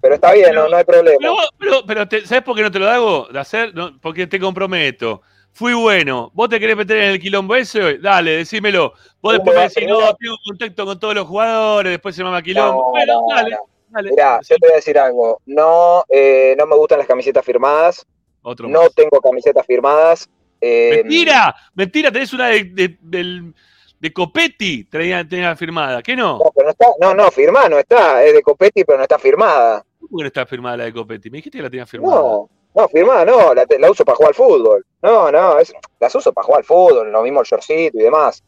Pero 0.00 0.14
está 0.14 0.32
bien, 0.32 0.46
Pero- 0.50 0.62
no, 0.64 0.68
no 0.70 0.76
hay 0.76 0.84
problema. 0.84 1.18
Pero, 1.20 1.34
pero, 1.58 1.86
pero 1.86 2.08
te- 2.08 2.26
¿sabes 2.26 2.42
por 2.44 2.56
qué 2.56 2.62
no 2.62 2.70
te 2.70 2.78
lo 2.78 2.88
hago? 2.88 3.28
De 3.30 3.38
hacer, 3.38 3.74
No, 3.74 3.98
porque 4.00 4.26
te 4.26 4.40
comprometo. 4.40 5.20
Fui 5.52 5.72
bueno. 5.72 6.30
¿Vos 6.34 6.48
te 6.50 6.60
querés 6.60 6.76
meter 6.76 6.98
en 6.98 7.10
el 7.12 7.20
quilombo 7.20 7.54
ese? 7.56 7.98
Dale, 7.98 8.32
decímelo. 8.38 8.92
Vos 9.22 9.34
después 9.34 9.56
me 9.56 9.62
decís, 9.62 9.86
no, 9.88 10.14
tengo 10.14 10.36
contacto 10.46 10.84
con 10.84 11.00
todos 11.00 11.14
los 11.14 11.26
jugadores, 11.26 11.92
después 11.92 12.14
se 12.14 12.22
llama 12.22 12.42
quilombo. 12.42 12.82
No, 12.82 12.90
bueno, 12.90 13.22
no, 13.26 13.34
dale. 13.34 13.56
Dale. 13.88 14.10
Mirá, 14.10 14.40
yo 14.40 14.56
te 14.56 14.66
voy 14.66 14.72
a 14.72 14.76
decir 14.76 14.98
algo. 14.98 15.40
No, 15.46 16.04
eh, 16.08 16.54
no 16.58 16.66
me 16.66 16.76
gustan 16.76 16.98
las 16.98 17.06
camisetas 17.06 17.44
firmadas. 17.44 18.06
Otro 18.42 18.68
No 18.68 18.82
más. 18.82 18.94
tengo 18.94 19.20
camisetas 19.20 19.66
firmadas. 19.66 20.28
Eh, 20.60 21.02
Mentira, 21.02 21.54
mentira, 21.74 22.10
tenés 22.10 22.32
una 22.32 22.48
de, 22.48 22.96
de, 23.00 24.12
Copetti, 24.12 24.84
tenía, 24.84 25.26
tenía 25.28 25.56
firmada. 25.56 26.02
¿Qué 26.02 26.14
no? 26.14 26.38
No, 26.38 26.52
pero 26.54 26.66
no 26.66 26.70
está, 26.70 26.86
no, 27.00 27.14
no, 27.14 27.30
firmada 27.30 27.68
no 27.68 27.78
está. 27.78 28.24
Es 28.24 28.34
de 28.34 28.42
Copetti, 28.42 28.84
pero 28.84 28.98
no 28.98 29.02
está 29.02 29.18
firmada. 29.18 29.84
¿Cómo 30.00 30.18
que 30.18 30.22
no 30.22 30.28
está 30.28 30.46
firmada 30.46 30.76
la 30.76 30.84
de 30.84 30.92
Copetti? 30.92 31.28
Me 31.28 31.38
dijiste 31.38 31.58
que 31.58 31.62
la 31.62 31.70
tenía 31.70 31.86
firmada. 31.86 32.20
No, 32.20 32.48
no, 32.74 32.88
firmada 32.88 33.24
no, 33.24 33.54
la, 33.54 33.90
uso 33.90 34.04
para 34.04 34.16
jugar 34.16 34.30
al 34.30 34.34
fútbol. 34.34 34.86
No, 35.02 35.30
no, 35.32 35.58
es, 35.58 35.74
las 35.98 36.14
uso 36.14 36.32
para 36.32 36.44
jugar 36.44 36.60
al 36.60 36.64
fútbol, 36.64 37.10
lo 37.10 37.22
mismo 37.22 37.40
el 37.40 37.46
shortcito 37.46 37.98
y 37.98 38.02
demás. 38.02 38.42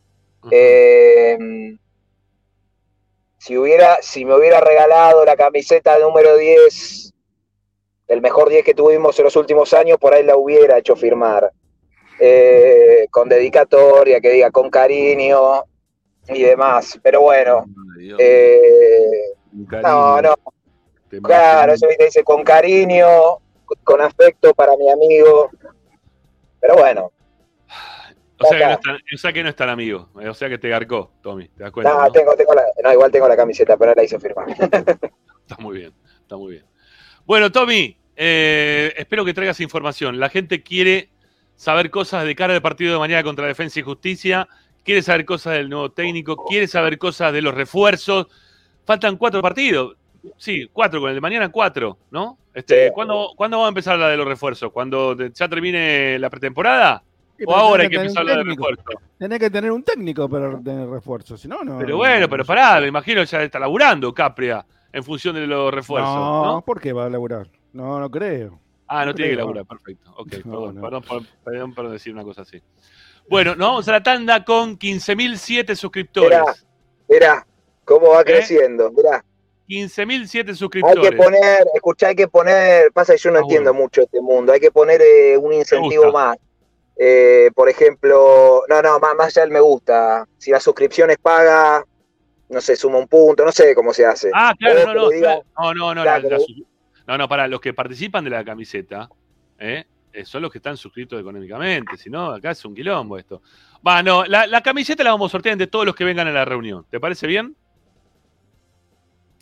Eh, 0.50 1.36
si 3.38 3.56
hubiera, 3.56 3.98
si 4.02 4.24
me 4.24 4.34
hubiera 4.36 4.60
regalado 4.60 5.24
la 5.24 5.36
camiseta 5.36 5.98
número 5.98 6.36
10, 6.36 7.12
el 8.08 8.20
mejor 8.20 8.48
10 8.48 8.64
que 8.64 8.74
tuvimos 8.74 9.18
en 9.18 9.24
los 9.26 9.36
últimos 9.36 9.72
años, 9.74 9.98
por 9.98 10.12
ahí 10.12 10.24
la 10.24 10.36
hubiera 10.36 10.78
hecho 10.78 10.96
firmar. 10.96 11.50
Eh, 12.20 13.06
con 13.12 13.28
dedicatoria, 13.28 14.20
que 14.20 14.30
diga 14.30 14.50
con 14.50 14.70
cariño 14.70 15.62
y 16.28 16.42
demás. 16.42 16.98
Pero 17.00 17.20
bueno, 17.20 17.64
eh, 18.18 19.34
no, 19.52 20.20
no, 20.20 20.34
te 21.08 21.20
Claro, 21.20 21.74
eso 21.74 21.86
imaginas. 21.86 22.08
dice 22.08 22.24
con 22.24 22.42
cariño, 22.42 23.06
con 23.84 24.00
afecto 24.00 24.52
para 24.52 24.76
mi 24.76 24.90
amigo. 24.90 25.50
Pero 26.60 26.74
bueno, 26.74 27.12
O 28.40 28.46
sea, 28.46 28.58
que 28.58 28.64
no 28.66 28.72
están, 28.72 28.96
o 28.96 29.18
sea 29.18 29.32
que 29.32 29.42
no 29.42 29.48
es 29.48 29.56
tan 29.56 29.68
amigo. 29.68 30.08
O 30.14 30.34
sea 30.34 30.48
que 30.48 30.58
te 30.58 30.68
garcó, 30.68 31.12
Tommy. 31.22 31.48
¿Te 31.48 31.64
das 31.64 31.72
cuenta? 31.72 31.92
no, 31.92 32.04
no? 32.04 32.12
tengo, 32.12 32.36
tengo 32.36 32.54
la, 32.54 32.62
no, 32.82 32.92
igual 32.92 33.10
tengo 33.10 33.28
la 33.28 33.36
camiseta, 33.36 33.76
pero 33.76 33.94
la 33.94 34.04
hice 34.04 34.18
firmar. 34.20 34.48
Está 35.48 35.62
muy 35.62 35.78
bien, 35.78 35.94
está 36.20 36.36
muy 36.36 36.52
bien. 36.52 36.66
Bueno, 37.24 37.50
Tommy, 37.50 37.96
eh, 38.14 38.92
espero 38.98 39.24
que 39.24 39.32
traigas 39.32 39.60
información. 39.60 40.20
La 40.20 40.28
gente 40.28 40.62
quiere 40.62 41.08
saber 41.56 41.90
cosas 41.90 42.26
de 42.26 42.36
cara 42.36 42.52
al 42.54 42.60
partido 42.60 42.92
de 42.92 42.98
mañana 42.98 43.22
contra 43.22 43.46
Defensa 43.46 43.80
y 43.80 43.82
Justicia, 43.82 44.46
quiere 44.84 45.00
saber 45.00 45.24
cosas 45.24 45.54
del 45.54 45.70
nuevo 45.70 45.90
técnico, 45.90 46.44
quiere 46.44 46.66
saber 46.66 46.98
cosas 46.98 47.32
de 47.32 47.40
los 47.40 47.54
refuerzos. 47.54 48.26
Faltan 48.84 49.16
cuatro 49.16 49.40
partidos. 49.40 49.96
Sí, 50.36 50.68
cuatro, 50.70 51.00
con 51.00 51.08
el 51.08 51.14
de 51.14 51.20
mañana 51.22 51.50
cuatro, 51.50 51.96
¿no? 52.10 52.38
Este, 52.52 52.88
Sí. 52.88 52.92
¿cuándo, 52.92 53.32
¿Cuándo 53.36 53.60
va 53.60 53.66
a 53.66 53.68
empezar 53.68 53.98
la 53.98 54.08
de 54.08 54.16
los 54.16 54.26
refuerzos? 54.26 54.70
¿Cuando 54.70 55.16
ya 55.16 55.48
termine 55.48 56.18
la 56.18 56.28
pretemporada? 56.28 57.02
¿O 57.46 57.54
ahora 57.54 57.84
hay 57.84 57.88
que 57.88 57.96
empezar 57.96 58.22
un 58.22 58.28
la 58.28 58.36
de 58.36 58.42
técnico. 58.44 58.68
refuerzos? 58.68 59.02
Tenés 59.18 59.38
que 59.38 59.50
tener 59.50 59.70
un 59.72 59.82
técnico 59.82 60.28
para 60.28 60.58
tener 60.60 60.88
refuerzo, 60.88 61.36
si 61.36 61.48
no, 61.48 61.62
no. 61.62 61.78
Pero 61.78 61.96
bueno, 61.96 62.28
pero 62.28 62.44
pará, 62.44 62.80
me 62.80 62.88
imagino 62.88 63.22
ya 63.24 63.42
está 63.42 63.58
laburando 63.58 64.12
Capria 64.14 64.64
en 64.92 65.04
función 65.04 65.34
de 65.34 65.46
los 65.46 65.72
refuerzos, 65.72 66.14
No, 66.14 66.44
¿no? 66.44 66.62
¿por 66.62 66.80
qué 66.80 66.92
va 66.92 67.06
a 67.06 67.10
laburar? 67.10 67.48
No, 67.72 68.00
no 68.00 68.10
creo. 68.10 68.58
Ah, 68.86 69.04
no 69.04 69.14
tiene 69.14 69.32
que 69.32 69.36
laburar, 69.36 69.66
perfecto. 69.66 70.10
Ok, 70.16 70.32
No, 70.44 70.50
perdón, 70.52 70.74
no. 70.76 70.80
Perdón, 70.82 71.02
por, 71.02 71.22
perdón 71.44 71.74
por 71.74 71.90
decir 71.90 72.12
una 72.14 72.24
cosa 72.24 72.42
así. 72.42 72.60
Bueno, 73.28 73.54
nos 73.54 73.68
vamos 73.68 73.88
a 73.88 73.92
la 73.92 74.02
tanda 74.02 74.44
con 74.44 74.78
15.007 74.78 75.74
suscriptores. 75.74 76.38
Mirá. 76.40 76.54
Mirá, 77.08 77.46
cómo 77.84 78.08
va 78.10 78.22
¿Eh? 78.22 78.24
creciendo. 78.24 78.90
Mirá, 78.90 79.22
15.007 79.68 80.48
hay 80.48 80.54
suscriptores. 80.54 81.10
que 81.10 81.16
poner, 81.16 81.66
escuchá, 81.74 82.08
hay 82.08 82.16
que 82.16 82.28
poner, 82.28 82.90
pasa 82.92 83.12
que 83.12 83.18
yo 83.18 83.30
no 83.30 83.38
Ah, 83.38 83.42
entiendo 83.42 83.70
bueno. 83.72 83.84
mucho 83.84 84.00
este 84.00 84.20
mundo, 84.22 84.52
hay 84.54 84.60
que 84.60 84.70
poner 84.70 85.02
eh, 85.02 85.36
un 85.36 85.52
incentivo 85.52 86.10
más. 86.10 86.38
Eh, 86.98 87.50
por 87.54 87.68
ejemplo, 87.68 88.62
no, 88.68 88.82
no, 88.82 88.98
más, 88.98 89.14
más 89.14 89.26
allá 89.28 89.42
del 89.42 89.52
me 89.52 89.60
gusta. 89.60 90.26
Si 90.36 90.50
la 90.50 90.58
suscripción 90.58 91.10
es 91.10 91.18
paga, 91.18 91.84
no 92.48 92.60
sé, 92.60 92.74
suma 92.76 92.98
un 92.98 93.06
punto, 93.06 93.44
no 93.44 93.52
sé 93.52 93.74
cómo 93.74 93.92
se 93.92 94.04
hace. 94.04 94.30
Ah, 94.34 94.52
claro, 94.58 94.86
no, 94.86 94.94
no, 94.94 95.10
diga- 95.10 95.42
no, 95.56 95.74
no, 95.74 95.94
no, 95.94 96.02
Claro, 96.02 96.28
la- 96.28 96.38
la 96.38 96.44
no, 97.06 97.18
no, 97.18 97.28
para 97.28 97.46
los 97.48 97.60
que 97.60 97.72
participan 97.72 98.24
de 98.24 98.30
la 98.30 98.44
camiseta, 98.44 99.08
¿eh? 99.58 99.84
Eh, 100.12 100.24
son 100.24 100.42
los 100.42 100.50
que 100.50 100.58
están 100.58 100.76
suscritos 100.76 101.20
económicamente, 101.20 101.96
si 101.96 102.10
no, 102.10 102.32
acá 102.32 102.50
es 102.50 102.64
un 102.64 102.74
quilombo 102.74 103.16
esto. 103.18 103.42
Va, 103.86 104.02
no, 104.02 104.24
la, 104.24 104.46
la 104.46 104.62
camiseta 104.62 105.04
la 105.04 105.12
vamos 105.12 105.30
a 105.30 105.32
sortear 105.32 105.52
entre 105.52 105.66
todos 105.68 105.84
los 105.86 105.94
que 105.94 106.04
vengan 106.04 106.26
a 106.26 106.32
la 106.32 106.44
reunión. 106.44 106.84
¿Te 106.90 106.98
parece 106.98 107.26
bien? 107.26 107.54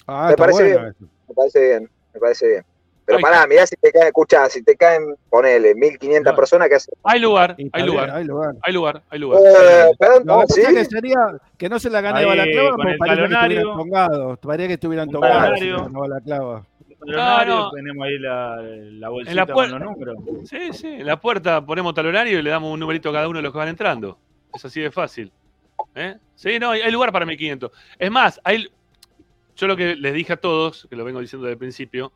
Ah, 0.07 0.26
Me 0.26 0.30
está 0.32 0.42
parece 0.44 0.62
bueno 0.64 0.80
bien. 0.80 1.11
Me 1.28 1.34
parece 1.34 1.61
bien, 1.61 1.90
me 2.12 2.20
parece 2.20 2.48
bien. 2.48 2.64
Pero 3.07 3.20
pará, 3.20 3.46
mirá 3.46 3.66
si 3.66 3.76
te 3.76 3.92
caen, 3.92 4.09
escuchá, 4.09 4.48
si 4.50 4.62
te 4.64 4.76
caen, 4.76 5.14
ponele, 5.30 5.74
1500 5.76 6.32
No. 6.32 6.36
personas 6.36 6.68
que 6.68 6.74
hacen. 6.74 6.94
Hay 7.04 7.20
lugar, 7.20 7.54
hay 7.72 7.82
lugar, 7.84 8.11
hay 8.11 8.24
lugar. 8.24 8.54
hay 8.62 8.72
lugar, 8.72 9.02
hay 9.09 9.18
lugar. 9.20 9.40
Eh, 9.44 9.90
perdón, 9.98 10.22
Lo 10.26 10.40
que 10.40 10.52
¿sí? 10.52 10.61
pasa 10.62 10.74
que 10.74 10.84
sería 10.84 11.18
que 11.57 11.68
no 11.68 11.78
se 11.78 11.88
la 11.88 12.00
gane 12.00 12.24
Balaclava 12.26 12.68
con 12.70 12.76
porque 12.76 12.92
el 12.92 12.98
parece 12.98 14.66
que 14.68 14.74
estuvieran 14.74 15.09
tongados. 15.11 15.48
Que 15.50 15.54
estuvieran 15.54 15.59
tongados 15.59 15.59
si 15.61 15.70
ganó 15.70 16.00
Balaclava. 16.00 16.66
Talonario, 16.98 17.54
no. 17.54 17.70
tenemos 17.70 18.07
ahí 18.07 18.18
la, 18.18 18.57
la 18.62 19.09
bolsita 19.11 19.30
En 19.30 19.36
la 19.36 19.46
con 19.46 19.70
los 19.70 19.80
números. 19.80 20.16
Sí, 20.44 20.72
sí, 20.72 20.86
en 20.88 21.07
la 21.07 21.20
puerta 21.20 21.64
ponemos 21.64 21.94
talonario 21.94 22.38
y 22.38 22.42
le 22.42 22.50
damos 22.50 22.72
un 22.72 22.80
numerito 22.80 23.11
a 23.11 23.12
cada 23.12 23.28
uno 23.28 23.38
de 23.38 23.42
los 23.42 23.52
que 23.52 23.59
van 23.59 23.68
entrando. 23.68 24.18
Es 24.52 24.64
así 24.64 24.80
de 24.80 24.90
fácil. 24.90 25.30
¿Eh? 25.94 26.16
Sí, 26.34 26.59
no, 26.59 26.70
hay, 26.70 26.80
hay 26.80 26.90
lugar 26.90 27.12
para 27.12 27.24
1500. 27.26 27.70
Es 27.98 28.11
más, 28.11 28.40
hay, 28.42 28.66
yo 29.54 29.66
lo 29.68 29.76
que 29.76 29.94
les 29.94 30.14
dije 30.14 30.32
a 30.32 30.36
todos, 30.36 30.86
que 30.90 30.96
lo 30.96 31.04
vengo 31.04 31.20
diciendo 31.20 31.44
desde 31.46 31.52
el 31.52 31.59
principio, 31.59 32.12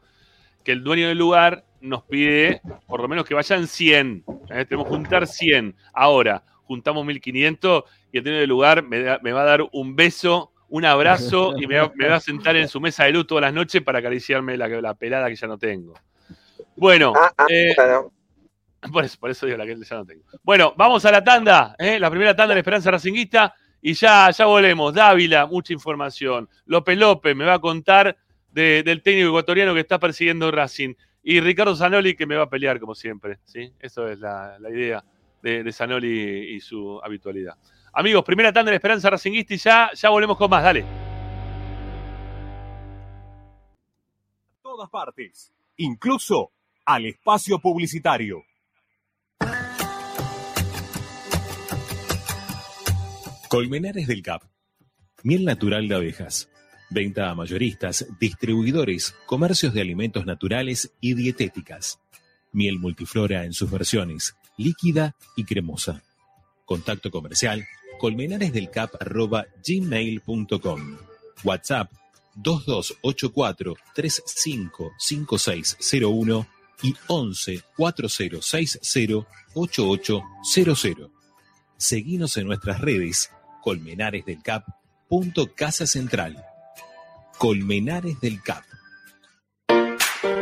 que 0.64 0.72
el 0.72 0.82
dueño 0.84 1.08
del 1.08 1.18
lugar 1.18 1.64
nos 1.80 2.02
pide 2.04 2.60
por 2.86 3.00
lo 3.00 3.08
menos 3.08 3.24
que 3.24 3.34
vayan 3.34 3.66
100. 3.66 4.24
¿eh? 4.50 4.64
Tenemos 4.66 4.86
que 4.86 4.94
juntar 4.94 5.26
100. 5.26 5.74
Ahora, 5.94 6.42
juntamos 6.64 7.04
1500 7.06 7.84
y 8.12 8.18
el 8.18 8.24
dueño 8.24 8.38
del 8.40 8.48
lugar 8.48 8.82
me, 8.82 9.02
da- 9.02 9.18
me 9.22 9.32
va 9.32 9.42
a 9.42 9.44
dar 9.46 9.62
un 9.72 9.96
beso, 9.96 10.52
un 10.68 10.84
abrazo 10.84 11.54
y 11.58 11.66
me 11.66 11.78
va, 11.78 11.90
me 11.94 12.08
va 12.08 12.16
a 12.16 12.20
sentar 12.20 12.56
en 12.56 12.68
su 12.68 12.80
mesa 12.80 13.04
de 13.04 13.12
luz 13.12 13.26
todas 13.26 13.42
las 13.42 13.54
noches 13.54 13.82
para 13.82 13.98
acariciarme 14.00 14.56
la, 14.56 14.68
la 14.68 14.94
pelada 14.94 15.28
que 15.28 15.36
ya 15.36 15.46
no 15.46 15.56
tengo. 15.58 15.94
Bueno, 16.76 17.12
Ah, 17.16 17.32
ah, 17.38 17.46
eh, 17.50 17.72
bueno. 17.76 18.12
por 18.92 19.04
eso, 19.04 19.18
por 19.18 19.30
eso 19.30 19.46
digo 19.46 19.58
la 19.58 19.66
que 19.66 19.76
ya 19.76 19.96
no 19.96 20.04
tengo. 20.04 20.22
Bueno, 20.42 20.74
vamos 20.76 21.04
a 21.04 21.10
la 21.10 21.22
tanda, 21.24 21.74
¿eh? 21.78 21.98
la 21.98 22.10
primera 22.10 22.34
tanda 22.36 22.48
de 22.50 22.54
la 22.56 22.60
Esperanza 22.60 22.90
Racinguista 22.90 23.54
y 23.82 23.94
ya, 23.94 24.30
ya 24.30 24.44
volvemos. 24.46 24.92
Dávila, 24.94 25.46
mucha 25.46 25.72
información. 25.72 26.48
López 26.66 26.96
López 26.98 27.34
me 27.34 27.44
va 27.46 27.54
a 27.54 27.58
contar 27.58 28.16
de- 28.52 28.82
del 28.82 29.02
técnico 29.02 29.28
ecuatoriano 29.28 29.74
que 29.74 29.80
está 29.80 29.98
persiguiendo 29.98 30.50
Racing. 30.50 30.94
Y 31.22 31.40
Ricardo 31.40 31.76
Zanoli 31.76 32.16
que 32.16 32.26
me 32.26 32.36
va 32.36 32.44
a 32.44 32.50
pelear 32.50 32.80
como 32.80 32.94
siempre. 32.94 33.38
¿sí? 33.44 33.72
Eso 33.80 34.08
es 34.08 34.18
la, 34.18 34.58
la 34.58 34.70
idea 34.70 35.04
de, 35.42 35.62
de 35.62 35.72
Zanoli 35.72 36.54
y 36.54 36.60
su 36.60 37.00
habitualidad. 37.02 37.54
Amigos, 37.92 38.24
primera 38.24 38.52
tanda 38.52 38.70
de 38.70 38.72
la 38.72 38.76
Esperanza 38.76 39.10
Racinguista 39.10 39.54
y 39.54 39.58
ya, 39.58 39.90
ya 39.94 40.08
volvemos 40.10 40.36
con 40.36 40.48
más. 40.50 40.62
Dale. 40.62 40.84
todas 44.62 44.88
partes, 44.88 45.52
incluso 45.76 46.52
al 46.86 47.04
espacio 47.06 47.58
publicitario. 47.58 48.44
Colmenares 53.48 54.06
del 54.06 54.22
Cap. 54.22 54.42
Miel 55.22 55.44
natural 55.44 55.88
de 55.88 55.94
abejas. 55.96 56.48
Venta 56.90 57.30
a 57.30 57.34
mayoristas, 57.36 58.04
distribuidores, 58.18 59.14
comercios 59.26 59.72
de 59.72 59.80
alimentos 59.80 60.26
naturales 60.26 60.90
y 61.00 61.14
dietéticas. 61.14 62.00
Miel 62.52 62.80
multiflora 62.80 63.44
en 63.44 63.52
sus 63.52 63.70
versiones, 63.70 64.34
líquida 64.56 65.14
y 65.36 65.44
cremosa. 65.44 66.02
Contacto 66.64 67.12
comercial 67.12 67.64
colmenaresdelcap.gmail.com 68.00 70.96
WhatsApp 71.44 71.92
2284 72.34 73.76
355601 73.94 76.46
y 76.82 76.94
11 77.06 77.62
4060 77.76 79.28
8800. 79.54 81.10
Seguinos 81.76 82.36
en 82.36 82.46
nuestras 82.46 82.80
redes 82.80 83.30
Colmenares 83.62 84.24
del 84.24 84.42
Cap. 84.42 84.64
punto 85.08 85.54
Casa 85.54 85.86
Central. 85.86 86.49
Colmenares 87.40 88.20
del 88.20 88.42
Cap. 88.42 88.62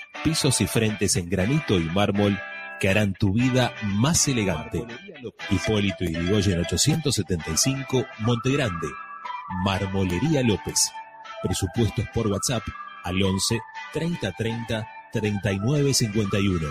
pisos 0.23 0.61
y 0.61 0.67
frentes 0.67 1.15
en 1.15 1.29
granito 1.29 1.77
y 1.79 1.83
mármol 1.83 2.39
que 2.79 2.89
harán 2.89 3.13
tu 3.13 3.33
vida 3.33 3.73
más 3.83 4.27
elegante. 4.27 4.83
Hipólito 5.49 6.03
Yrigoyen 6.03 6.59
875, 6.59 8.05
Montegrande. 8.19 8.87
Marmolería 9.63 10.41
López. 10.41 10.91
Presupuestos 11.43 12.05
por 12.13 12.27
WhatsApp 12.27 12.63
al 13.03 13.21
11 13.21 13.59
30 13.93 14.31
30 14.31 14.87
39 15.11 15.93
51. 15.93 16.67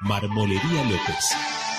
Marmolería 0.00 0.84
López. 0.84 1.71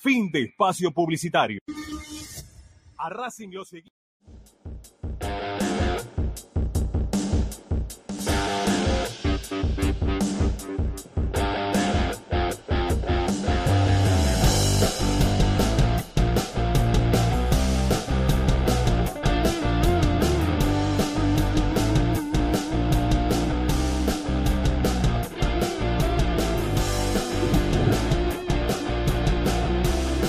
Fin 0.05 0.31
de 0.31 0.43
espacio 0.43 0.91
publicitario. 0.91 1.61
A 2.99 3.09
Racing 3.09 3.49
lo 3.49 3.65
seguimos. 3.65 4.04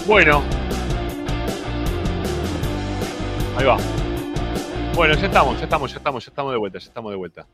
Bueno. 0.05 0.43
Ahí 3.57 3.65
va. 3.65 3.77
Bueno, 4.93 5.15
ya 5.15 5.25
estamos, 5.25 5.57
ya 5.57 5.63
estamos, 5.63 5.91
ya 5.91 5.97
estamos, 5.97 6.25
ya 6.25 6.29
estamos 6.29 6.51
de 6.51 6.57
vuelta, 6.57 6.77
ya 6.77 6.87
estamos 6.87 7.11
de 7.11 7.17
vuelta. 7.17 7.47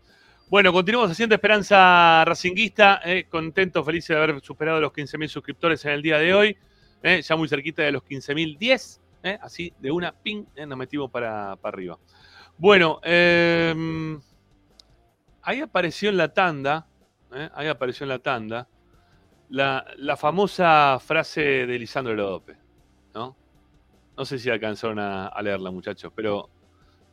Bueno, 0.50 0.74
continuamos 0.74 1.10
haciendo 1.12 1.34
Esperanza 1.34 2.26
Racinguista, 2.26 3.00
eh, 3.06 3.26
contento, 3.30 3.86
feliz 3.86 4.06
de 4.06 4.18
haber 4.18 4.42
superado 4.42 4.82
los 4.82 4.92
15.000 4.92 5.30
suscriptores 5.30 5.86
en 5.86 5.92
el 5.92 6.02
día 6.02 6.18
de 6.18 6.34
hoy, 6.34 6.58
eh, 7.02 7.22
ya 7.22 7.38
muy 7.38 7.48
cerquita 7.48 7.84
de 7.84 7.94
los 7.94 8.04
15.010, 8.04 9.00
eh, 9.24 9.40
así 9.42 9.74
de 9.80 9.90
una 9.92 10.12
ping, 10.12 10.44
eh, 10.54 10.66
nos 10.66 10.78
metimos 10.78 11.10
para, 11.10 11.54
arriba. 11.54 11.98
Bueno, 12.58 13.00
eh, 13.04 14.20
ahí 15.42 15.62
apareció 15.62 16.10
en 16.10 16.18
la 16.18 16.34
tanda, 16.34 16.86
eh, 17.34 17.50
ahí 17.56 17.68
apareció 17.68 18.04
en 18.04 18.10
la 18.10 18.20
tanda, 18.20 18.68
la, 19.52 19.86
la 19.98 20.18
famosa 20.18 20.98
frase 21.00 21.68
de 21.68 21.78
Lisandro 21.78 22.16
Lope, 22.16 22.56
¿no? 23.14 23.36
No 24.18 24.26
sé 24.26 24.40
si 24.40 24.50
alcanzaron 24.50 24.98
a, 25.00 25.28
a 25.28 25.42
leerla, 25.42 25.72
muchachos, 25.72 26.12
pero 26.16 26.50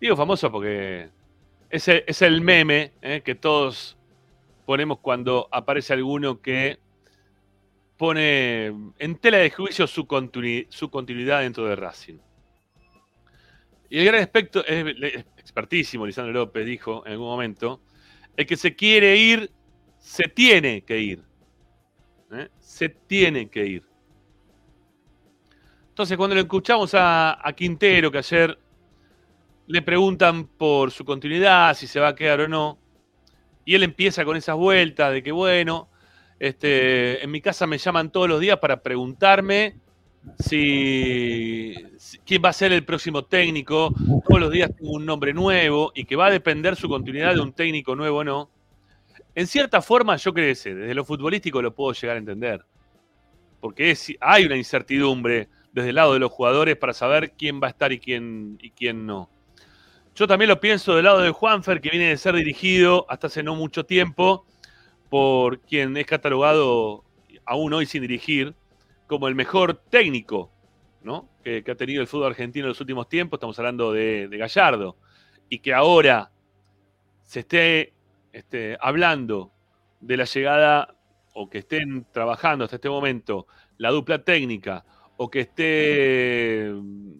digo 0.00 0.16
famoso 0.16 0.50
porque 0.50 1.10
es 1.68 1.88
el, 1.88 2.04
es 2.06 2.22
el 2.22 2.40
meme 2.40 2.92
eh, 3.02 3.22
que 3.24 3.34
todos 3.34 3.96
ponemos 4.64 4.98
cuando 5.00 5.48
aparece 5.50 5.92
alguno 5.92 6.40
que 6.40 6.78
pone 7.96 8.66
en 8.66 9.16
tela 9.20 9.38
de 9.38 9.50
juicio 9.50 9.86
su, 9.86 10.06
continui- 10.06 10.66
su 10.70 10.90
continuidad 10.90 11.40
dentro 11.40 11.66
de 11.66 11.74
Racing. 11.76 12.18
Y 13.90 13.98
el 13.98 14.04
gran 14.04 14.22
aspecto, 14.22 14.62
expertísimo, 14.66 16.06
Lisandro 16.06 16.32
López 16.34 16.64
dijo 16.66 17.04
en 17.06 17.12
algún 17.12 17.28
momento, 17.28 17.80
el 18.36 18.46
que 18.46 18.56
se 18.56 18.76
quiere 18.76 19.16
ir, 19.16 19.50
se 19.98 20.24
tiene 20.28 20.82
que 20.82 21.00
ir. 21.00 21.27
¿Eh? 22.32 22.48
Se 22.58 22.88
tiene 22.88 23.48
que 23.48 23.66
ir. 23.66 23.82
Entonces, 25.90 26.16
cuando 26.16 26.36
lo 26.36 26.42
escuchamos 26.42 26.92
a, 26.94 27.38
Quintero, 27.56 28.10
que 28.10 28.18
ayer 28.18 28.58
le 29.66 29.82
preguntan 29.82 30.46
por 30.46 30.90
su 30.90 31.04
continuidad, 31.04 31.74
si 31.74 31.86
se 31.86 31.98
va 32.00 32.08
a 32.08 32.14
quedar 32.14 32.40
o 32.42 32.48
no, 32.48 32.78
y 33.64 33.74
él 33.74 33.82
empieza 33.82 34.24
con 34.24 34.36
esas 34.36 34.56
vueltas 34.56 35.12
de 35.12 35.22
que, 35.22 35.32
bueno, 35.32 35.88
este, 36.38 37.22
en 37.22 37.30
mi 37.30 37.40
casa 37.40 37.66
me 37.66 37.78
llaman 37.78 38.10
todos 38.10 38.28
los 38.28 38.40
días 38.40 38.58
para 38.58 38.80
preguntarme 38.80 39.74
si, 40.38 41.74
si- 41.98 42.18
quién 42.18 42.42
va 42.44 42.50
a 42.50 42.52
ser 42.52 42.72
el 42.72 42.84
próximo 42.84 43.24
técnico. 43.24 43.92
Todos 44.26 44.40
los 44.40 44.52
días 44.52 44.70
tengo 44.74 44.92
un 44.92 45.04
nombre 45.04 45.34
nuevo 45.34 45.90
y 45.94 46.04
que 46.04 46.16
va 46.16 46.26
a 46.26 46.30
depender 46.30 46.76
su 46.76 46.88
continuidad 46.88 47.34
de 47.34 47.40
un 47.40 47.52
técnico 47.52 47.96
nuevo 47.96 48.18
o 48.18 48.24
no. 48.24 48.50
En 49.38 49.46
cierta 49.46 49.80
forma, 49.80 50.16
yo 50.16 50.34
creo 50.34 50.52
que 50.52 50.74
desde 50.74 50.94
lo 50.96 51.04
futbolístico 51.04 51.62
lo 51.62 51.72
puedo 51.72 51.92
llegar 51.92 52.16
a 52.16 52.18
entender. 52.18 52.64
Porque 53.60 53.96
hay 54.20 54.44
una 54.44 54.56
incertidumbre 54.56 55.48
desde 55.70 55.90
el 55.90 55.94
lado 55.94 56.14
de 56.14 56.18
los 56.18 56.32
jugadores 56.32 56.76
para 56.76 56.92
saber 56.92 57.34
quién 57.38 57.60
va 57.62 57.68
a 57.68 57.70
estar 57.70 57.92
y 57.92 58.00
quién, 58.00 58.58
y 58.60 58.72
quién 58.72 59.06
no. 59.06 59.30
Yo 60.16 60.26
también 60.26 60.48
lo 60.48 60.58
pienso 60.58 60.96
del 60.96 61.04
lado 61.04 61.20
de 61.20 61.30
Juanfer, 61.30 61.80
que 61.80 61.90
viene 61.90 62.08
de 62.08 62.16
ser 62.16 62.34
dirigido 62.34 63.06
hasta 63.08 63.28
hace 63.28 63.44
no 63.44 63.54
mucho 63.54 63.86
tiempo 63.86 64.44
por 65.08 65.60
quien 65.60 65.96
es 65.96 66.06
catalogado, 66.06 67.04
aún 67.44 67.72
hoy 67.74 67.86
sin 67.86 68.02
dirigir, 68.02 68.56
como 69.06 69.28
el 69.28 69.36
mejor 69.36 69.80
técnico 69.88 70.50
¿no? 71.04 71.28
que, 71.44 71.62
que 71.62 71.70
ha 71.70 71.76
tenido 71.76 72.02
el 72.02 72.08
fútbol 72.08 72.26
argentino 72.26 72.64
en 72.64 72.70
los 72.70 72.80
últimos 72.80 73.08
tiempos. 73.08 73.38
Estamos 73.38 73.56
hablando 73.60 73.92
de, 73.92 74.26
de 74.26 74.36
Gallardo. 74.36 74.96
Y 75.48 75.60
que 75.60 75.74
ahora 75.74 76.32
se 77.22 77.38
esté 77.38 77.92
este, 78.38 78.78
hablando 78.80 79.50
de 80.00 80.16
la 80.16 80.24
llegada 80.24 80.94
o 81.34 81.50
que 81.50 81.58
estén 81.58 82.06
trabajando 82.12 82.64
hasta 82.64 82.76
este 82.76 82.88
momento 82.88 83.48
la 83.78 83.90
dupla 83.90 84.22
técnica 84.22 84.84
o 85.16 85.28
que 85.28 85.40
esté 85.40 86.70
mm, 86.72 87.14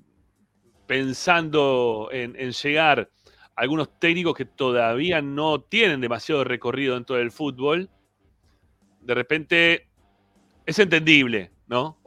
pensando 0.86 2.08
en, 2.12 2.34
llegar 2.52 3.10
algunos 3.56 3.98
técnicos 3.98 4.36
que 4.36 4.44
todavía 4.44 5.20
no 5.20 5.60
tienen 5.60 6.00
demasiado 6.00 6.44
recorrido 6.44 6.94
dentro 6.94 7.16
del 7.16 7.32
fútbol, 7.32 7.90
de 9.00 9.14
repente 9.14 9.88
es 10.66 10.78
entendible, 10.78 11.50
¿no? 11.66 12.00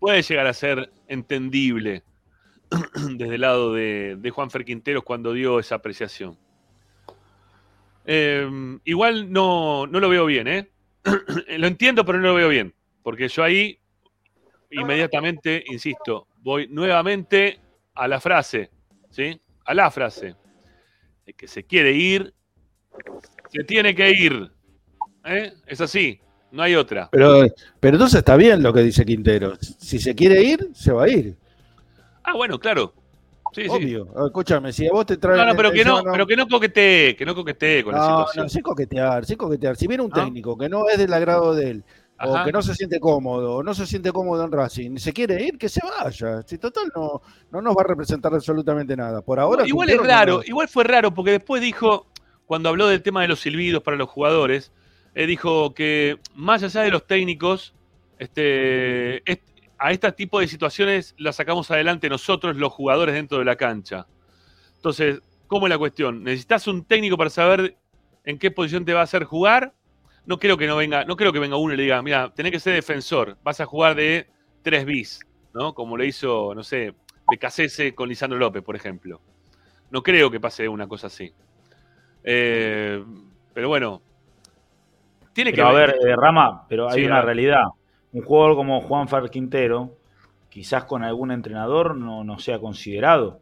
Puede 0.00 0.22
llegar 0.22 0.48
a 0.48 0.52
ser 0.52 0.90
entendible 1.06 2.02
desde 3.16 3.36
el 3.36 3.40
lado 3.40 3.72
de, 3.72 4.16
de 4.18 4.30
Juan 4.30 4.50
Fer 4.50 4.64
Quinteros 4.64 5.04
cuando 5.04 5.32
dio 5.32 5.60
esa 5.60 5.76
apreciación. 5.76 6.36
Eh, 8.06 8.48
igual 8.84 9.32
no, 9.32 9.86
no 9.86 10.00
lo 10.00 10.08
veo 10.08 10.26
bien, 10.26 10.46
¿eh? 10.46 10.70
lo 11.58 11.66
entiendo, 11.66 12.04
pero 12.04 12.18
no 12.18 12.28
lo 12.28 12.34
veo 12.34 12.48
bien. 12.48 12.74
Porque 13.02 13.28
yo 13.28 13.42
ahí 13.42 13.78
inmediatamente, 14.70 15.64
insisto, 15.66 16.28
voy 16.42 16.68
nuevamente 16.68 17.58
a 17.94 18.08
la 18.08 18.20
frase, 18.20 18.70
¿sí? 19.10 19.40
A 19.64 19.74
la 19.74 19.90
frase. 19.90 20.34
El 21.24 21.34
que 21.34 21.48
se 21.48 21.64
quiere 21.64 21.92
ir, 21.92 22.32
se 23.50 23.64
tiene 23.64 23.94
que 23.94 24.10
ir. 24.10 24.50
¿eh? 25.24 25.52
Es 25.66 25.80
así, 25.80 26.20
no 26.52 26.62
hay 26.62 26.74
otra. 26.74 27.08
Pero, 27.10 27.46
pero 27.80 27.96
entonces 27.96 28.18
está 28.18 28.36
bien 28.36 28.62
lo 28.62 28.72
que 28.72 28.80
dice 28.80 29.04
Quintero. 29.04 29.56
Si 29.60 29.98
se 29.98 30.14
quiere 30.14 30.42
ir, 30.42 30.70
se 30.72 30.92
va 30.92 31.04
a 31.04 31.08
ir. 31.08 31.36
Ah, 32.22 32.34
bueno, 32.34 32.58
claro. 32.58 32.94
Sí. 33.64 33.66
Obvio. 33.70 34.08
Ah, 34.14 34.24
Escúchame, 34.26 34.72
si 34.72 34.86
a 34.86 34.92
vos 34.92 35.06
te 35.06 35.16
traen. 35.16 35.38
No, 35.38 35.46
no, 35.46 35.56
pero 35.56 35.72
que 35.72 35.84
no, 35.84 36.02
pero 36.12 36.26
que 36.26 36.36
no 36.36 36.46
coquetee, 36.46 37.16
que 37.16 37.24
no 37.24 37.34
coquetee 37.34 37.82
con 37.82 37.94
la 37.94 38.02
situación. 38.04 38.44
no, 38.44 38.48
sin 38.50 38.62
coquetear, 38.62 39.24
sin 39.24 39.36
coquetear. 39.36 39.76
Si 39.76 39.86
viene 39.86 40.02
un 40.02 40.10
¿No? 40.10 40.22
técnico 40.24 40.58
que 40.58 40.68
no 40.68 40.88
es 40.88 40.98
del 40.98 41.12
agrado 41.12 41.54
de 41.54 41.70
él, 41.70 41.84
o 42.22 42.44
que 42.44 42.52
no 42.52 42.60
se 42.62 42.74
siente 42.74 43.00
cómodo, 43.00 43.56
o 43.56 43.62
no 43.62 43.74
se 43.74 43.86
siente 43.86 44.12
cómodo 44.12 44.44
en 44.44 44.52
Racing, 44.52 44.96
se 44.98 45.12
quiere 45.12 45.42
ir, 45.42 45.58
que 45.58 45.68
se 45.68 45.80
vaya. 45.82 46.42
Si 46.42 46.58
total 46.58 46.92
no, 46.94 47.22
no 47.50 47.62
nos 47.62 47.74
va 47.76 47.82
a 47.82 47.86
representar 47.88 48.32
absolutamente 48.34 48.94
nada. 48.96 49.22
Por 49.22 49.40
ahora. 49.40 49.66
igual 49.66 49.88
es 49.90 49.98
raro, 50.06 50.42
igual 50.44 50.68
fue 50.68 50.84
raro, 50.84 51.12
porque 51.14 51.30
después 51.32 51.60
dijo, 51.62 52.06
cuando 52.46 52.68
habló 52.68 52.86
del 52.88 53.02
tema 53.02 53.22
de 53.22 53.28
los 53.28 53.40
silbidos 53.40 53.82
para 53.82 53.96
los 53.96 54.08
jugadores, 54.08 54.70
eh, 55.14 55.26
dijo 55.26 55.72
que 55.74 56.18
más 56.34 56.62
allá 56.62 56.82
de 56.82 56.90
los 56.90 57.06
técnicos, 57.06 57.72
este, 58.18 59.30
est- 59.30 59.42
a 59.78 59.92
este 59.92 60.10
tipo 60.12 60.40
de 60.40 60.48
situaciones 60.48 61.14
las 61.18 61.36
sacamos 61.36 61.70
adelante 61.70 62.08
nosotros, 62.08 62.56
los 62.56 62.72
jugadores 62.72 63.14
dentro 63.14 63.38
de 63.38 63.44
la 63.44 63.56
cancha. 63.56 64.06
Entonces, 64.76 65.20
¿cómo 65.46 65.66
es 65.66 65.70
la 65.70 65.78
cuestión? 65.78 66.22
¿Necesitas 66.24 66.66
un 66.66 66.84
técnico 66.84 67.16
para 67.16 67.30
saber 67.30 67.76
en 68.24 68.38
qué 68.38 68.50
posición 68.50 68.84
te 68.84 68.94
va 68.94 69.00
a 69.00 69.04
hacer 69.04 69.24
jugar? 69.24 69.72
No 70.24 70.38
creo 70.38 70.56
que 70.56 70.66
no 70.66 70.76
venga, 70.76 71.04
no 71.04 71.16
creo 71.16 71.32
que 71.32 71.38
venga 71.38 71.56
uno 71.56 71.74
y 71.74 71.76
le 71.76 71.84
diga, 71.84 72.02
mira, 72.02 72.32
tenés 72.34 72.52
que 72.52 72.60
ser 72.60 72.74
defensor, 72.74 73.36
vas 73.42 73.60
a 73.60 73.66
jugar 73.66 73.94
de 73.94 74.28
3 74.62 74.84
bis, 74.84 75.20
¿no? 75.54 75.72
Como 75.74 75.96
le 75.96 76.06
hizo, 76.06 76.54
no 76.54 76.62
sé, 76.64 76.94
Becasese 77.30 77.94
con 77.94 78.08
Lisandro 78.08 78.38
López, 78.38 78.62
por 78.62 78.76
ejemplo. 78.76 79.20
No 79.90 80.02
creo 80.02 80.30
que 80.30 80.40
pase 80.40 80.68
una 80.68 80.88
cosa 80.88 81.06
así. 81.06 81.32
Eh, 82.24 83.04
pero 83.54 83.68
bueno, 83.68 84.02
tiene 85.32 85.52
Pero 85.52 85.68
a 85.68 85.70
que 85.70 85.76
ver, 85.76 85.96
eh, 86.04 86.16
Rama, 86.16 86.66
pero 86.68 86.88
hay 86.88 87.00
Sí, 87.00 87.06
una 87.06 87.18
a 87.18 87.22
realidad. 87.22 87.62
Un 88.16 88.22
jugador 88.22 88.56
como 88.56 88.80
Juan 88.80 89.08
Fer 89.08 89.28
Quintero, 89.28 89.98
quizás 90.48 90.86
con 90.86 91.04
algún 91.04 91.32
entrenador 91.32 91.94
no, 91.94 92.24
no 92.24 92.38
sea 92.38 92.58
considerado. 92.58 93.40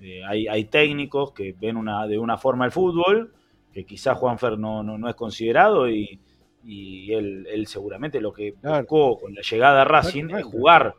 Eh, 0.00 0.22
hay, 0.24 0.46
hay 0.46 0.66
técnicos 0.66 1.32
que 1.32 1.52
ven 1.58 1.76
una, 1.76 2.06
de 2.06 2.16
una 2.16 2.38
forma 2.38 2.64
el 2.64 2.70
fútbol, 2.70 3.34
que 3.72 3.84
quizás 3.84 4.16
Juan 4.16 4.38
Fer 4.38 4.56
no, 4.56 4.84
no, 4.84 4.98
no 4.98 5.08
es 5.08 5.16
considerado 5.16 5.90
y, 5.90 6.20
y 6.62 7.12
él, 7.12 7.48
él 7.50 7.66
seguramente 7.66 8.20
lo 8.20 8.32
que 8.32 8.54
buscó 8.62 9.18
con 9.18 9.34
la 9.34 9.42
llegada 9.42 9.82
a 9.82 9.84
Racing 9.84 10.30
es 10.30 10.44
jugar. 10.44 10.94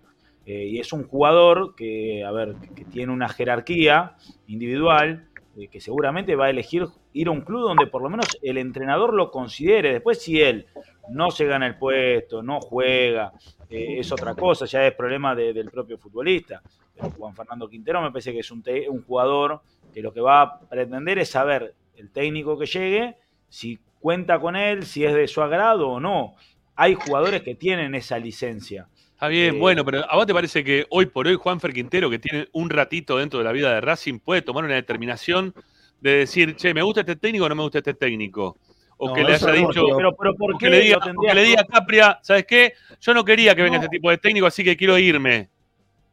Eh, 0.46 0.66
y 0.72 0.80
es 0.80 0.92
un 0.92 1.08
jugador 1.08 1.74
que, 1.74 2.26
a 2.26 2.32
ver, 2.32 2.56
que, 2.56 2.76
que 2.76 2.84
tiene 2.84 3.14
una 3.14 3.30
jerarquía 3.30 4.18
individual, 4.48 5.30
eh, 5.56 5.70
que 5.70 5.80
seguramente 5.80 6.36
va 6.36 6.48
a 6.48 6.50
elegir 6.50 6.86
ir 7.14 7.30
a 7.30 7.32
un 7.32 7.42
club 7.42 7.62
donde 7.62 7.88
por 7.88 8.02
lo 8.02 8.10
menos 8.10 8.28
el 8.42 8.58
entrenador 8.58 9.14
lo 9.14 9.32
considere. 9.32 9.94
Después, 9.94 10.22
si 10.22 10.42
él 10.42 10.66
no 11.10 11.32
se 11.32 11.46
gana 11.46 11.68
el 11.68 11.78
puesto, 11.78 12.42
no 12.44 12.60
juega, 12.62 13.32
eh, 13.70 14.00
es 14.00 14.12
otra 14.12 14.34
cosa, 14.36 14.66
ya 14.66 14.86
es 14.88 14.94
problema 14.94 15.34
de- 15.36 15.54
del 15.54 15.70
propio 15.72 15.98
futbolista. 15.98 16.62
Pero 16.96 17.10
Juan 17.12 17.36
Fernando 17.36 17.70
Quintero 17.70 18.02
me 18.02 18.12
parece 18.12 18.32
que 18.32 18.40
es 18.40 18.52
un, 18.52 18.62
te- 18.64 18.88
un 18.90 19.04
jugador 19.04 19.62
que 19.94 20.02
lo 20.02 20.14
que 20.14 20.22
va 20.22 20.42
a 20.42 20.60
pretender 20.60 21.20
es 21.20 21.30
saber 21.30 21.74
el 21.98 22.12
técnico 22.12 22.58
que 22.58 22.66
llegue, 22.66 23.16
si 23.50 23.80
cuenta 24.00 24.40
con 24.40 24.56
él, 24.56 24.86
si 24.86 25.04
es 25.06 25.14
de 25.14 25.28
su 25.28 25.42
agrado 25.42 25.90
o 25.90 26.00
no. 26.00 26.36
Hay 26.76 26.94
jugadores 26.96 27.42
que 27.42 27.56
tienen 27.56 27.96
esa 27.96 28.20
licencia. 28.20 28.88
Está 29.14 29.30
bien, 29.30 29.56
Eh, 29.56 29.60
bueno, 29.60 29.86
pero 29.86 30.04
¿a 30.12 30.16
vos 30.18 30.26
te 30.28 30.34
parece 30.34 30.64
que 30.64 30.86
hoy 30.90 31.06
por 31.06 31.26
hoy 31.28 31.36
Juanfer 31.36 31.72
Quintero, 31.74 32.10
que 32.10 32.20
tiene 32.20 32.48
un 32.52 32.70
ratito 32.70 33.18
dentro 33.18 33.40
de 33.40 33.46
la 33.46 33.54
vida 33.54 33.74
de 33.74 33.80
Racing, 33.82 34.20
puede 34.20 34.42
tomar 34.42 34.66
una 34.66 34.76
determinación 34.76 35.54
de 36.02 36.12
decir, 36.18 36.56
che, 36.58 36.74
me 36.74 36.82
gusta 36.82 37.00
este 37.00 37.16
técnico 37.16 37.46
o 37.46 37.50
no 37.50 37.56
me 37.56 37.64
gusta 37.64 37.78
este 37.78 37.94
técnico? 37.94 38.58
O 38.98 39.10
No, 39.10 39.14
que 39.14 39.24
le 39.24 39.34
haya 39.34 39.48
no, 39.48 39.54
dicho, 39.54 39.86
pero- 39.98 40.16
pero 40.16 40.36
¿por 40.36 40.58
que 40.58 40.66
qué 40.66 40.72
le 40.72 40.80
diga, 40.82 41.00
que 41.00 41.34
le 41.36 41.44
diga 41.44 41.62
a 41.62 41.66
Capria, 41.66 42.20
¿sabes 42.22 42.46
qué? 42.46 42.74
Yo 43.02 43.14
no 43.14 43.26
quería 43.26 43.54
que 43.56 43.62
venga 43.62 43.78
No. 43.78 43.84
este 43.84 43.96
tipo 43.98 44.10
de 44.10 44.18
técnico, 44.18 44.46
así 44.46 44.64
que 44.64 44.78
quiero 44.78 44.98
irme. 44.98 45.50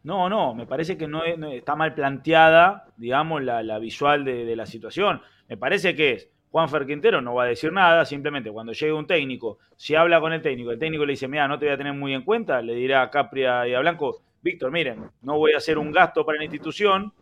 No, 0.03 0.29
no, 0.29 0.53
me 0.53 0.67
parece 0.67 0.97
que 0.97 1.07
no, 1.07 1.23
es- 1.25 1.39
no- 1.39 1.53
está 1.53 1.77
mal 1.77 1.95
planteada, 1.95 2.87
digamos, 2.97 3.43
la, 3.43 3.63
la 3.63 3.79
visual 3.79 4.25
de, 4.25 4.45
de 4.45 4.57
la 4.57 4.67
situación. 4.67 5.23
Me 5.49 5.57
parece 5.57 5.95
que 5.95 6.13
es, 6.13 6.29
Juan 6.51 6.69
Fer 6.69 6.85
Quintero 6.87 7.21
no 7.23 7.35
va 7.35 7.45
a 7.45 7.47
decir 7.47 7.73
nada, 7.73 8.05
simplemente 8.05 8.51
cuando 8.51 8.73
llegue 8.73 8.93
un 8.93 9.07
técnico, 9.07 9.59
si 9.77 9.95
habla 9.95 10.21
con 10.21 10.33
el 10.33 10.43
técnico, 10.43 10.73
el 10.73 10.79
técnico 10.79 11.07
le 11.07 11.13
dice, 11.13 11.29
mira, 11.29 11.47
no 11.47 11.59
te 11.59 11.67
voy 11.67 11.75
a 11.75 11.79
tener 11.79 11.95
muy 11.95 12.13
en 12.15 12.23
cuenta, 12.23 12.61
le 12.61 12.75
dirá 12.75 13.03
a 13.03 13.11
Capria 13.11 13.67
y 13.69 13.75
a 13.75 13.81
Blanco, 13.81 14.23
Víctor, 14.43 14.73
miren, 14.73 15.09
no 15.23 15.39
voy 15.39 15.53
a 15.53 15.59
hacer 15.59 15.79
un 15.79 15.93
gasto 15.93 16.27
para 16.27 16.39
la 16.39 16.45
institución 16.45 17.13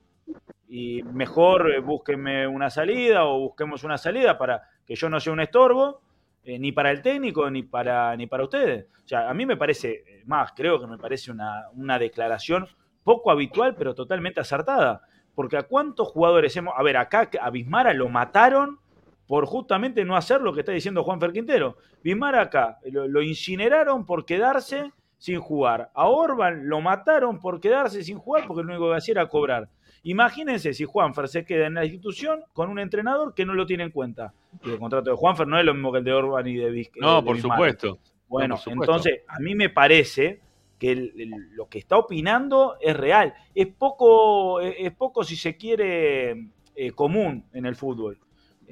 y 0.69 1.03
mejor 1.03 1.73
eh, 1.73 1.81
búsquenme 1.81 2.47
una 2.47 2.71
salida 2.71 3.25
o 3.25 3.41
busquemos 3.41 3.83
una 3.85 3.99
salida 3.99 4.39
para 4.39 4.63
que 4.87 4.95
yo 4.95 5.09
no 5.09 5.19
sea 5.19 5.33
un 5.33 5.41
estorbo, 5.41 6.01
eh, 6.45 6.59
ni 6.59 6.73
para 6.73 6.91
el 6.91 7.03
técnico 7.03 7.51
ni 7.51 7.63
para, 7.63 8.17
ni 8.17 8.27
para 8.27 8.45
ustedes. 8.45 8.87
O 9.05 9.09
sea, 9.09 9.29
a 9.29 9.35
mí 9.35 9.45
me 9.45 9.57
parece, 9.57 10.05
eh, 10.07 10.23
más, 10.27 10.53
creo 10.53 10.81
que 10.81 10.87
me 10.87 10.97
parece 10.97 11.31
una, 11.31 11.69
una 11.75 11.99
declaración 11.99 12.67
poco 13.03 13.31
habitual, 13.31 13.75
pero 13.75 13.95
totalmente 13.95 14.41
acertada. 14.41 15.03
Porque 15.35 15.57
a 15.57 15.65
cuántos 15.65 16.09
jugadores 16.09 16.57
hemos. 16.57 16.75
A 16.77 16.83
ver, 16.83 16.97
acá 16.97 17.31
a 17.41 17.51
Bismara 17.51 17.95
lo 17.95 18.09
mataron 18.09 18.79
por 19.27 19.47
justamente 19.47 20.05
no 20.05 20.17
hacer 20.17 20.41
lo 20.41 20.53
que 20.53 20.61
está 20.61 20.73
diciendo 20.73 21.05
Juan 21.05 21.21
Ferquintero. 21.21 21.77
Bismara 22.03 22.43
acá 22.43 22.79
lo, 22.91 23.07
lo 23.07 23.23
incineraron 23.23 24.05
por 24.07 24.25
quedarse 24.25 24.93
sin 25.19 25.39
jugar. 25.39 25.91
A 25.95 26.09
Orban 26.09 26.69
lo 26.69 26.81
mataron 26.81 27.39
por 27.39 27.61
quedarse 27.61 28.03
sin 28.03 28.19
jugar 28.19 28.47
porque 28.47 28.63
lo 28.63 28.71
único 28.71 28.91
que 28.91 28.97
hacía 28.97 29.13
era 29.13 29.29
cobrar. 29.29 29.69
Imagínense 30.03 30.73
si 30.73 30.85
Juanfer 30.85 31.29
se 31.29 31.45
queda 31.45 31.67
en 31.67 31.75
la 31.75 31.85
institución 31.85 32.41
con 32.53 32.71
un 32.71 32.79
entrenador 32.79 33.35
que 33.35 33.45
no 33.45 33.53
lo 33.55 33.67
tiene 33.67 33.85
en 33.85 33.91
cuenta. 33.91 34.33
Y 34.65 34.71
el 34.71 34.79
contrato 34.79 35.11
de 35.11 35.17
Juanfer 35.17 35.47
no 35.47 35.59
es 35.59 35.65
lo 35.65 35.75
mismo 35.75 35.93
que 35.93 35.99
el 35.99 36.05
de 36.05 36.13
Orban 36.13 36.47
y 36.47 36.55
de 36.57 36.71
Vizca. 36.71 37.01
No, 37.01 37.23
por 37.25 37.39
supuesto. 37.41 37.99
Bueno, 38.29 38.59
entonces 38.67 39.21
a 39.29 39.39
mí 39.41 39.55
me 39.55 39.69
parece 39.71 40.41
que 40.79 40.93
el- 40.93 41.13
el- 41.19 41.51
lo 41.55 41.69
que 41.69 41.79
está 41.79 41.99
opinando 41.99 42.77
es 42.81 42.97
real. 42.97 43.35
Es 43.55 43.67
poco, 43.67 44.61
es 44.61 44.75
es 44.79 44.93
poco 44.93 45.23
si 45.25 45.37
se 45.37 45.57
quiere, 45.57 46.47
eh, 46.75 46.93
común 46.93 47.45
en 47.53 47.67
el 47.67 47.77
fútbol. 47.77 48.19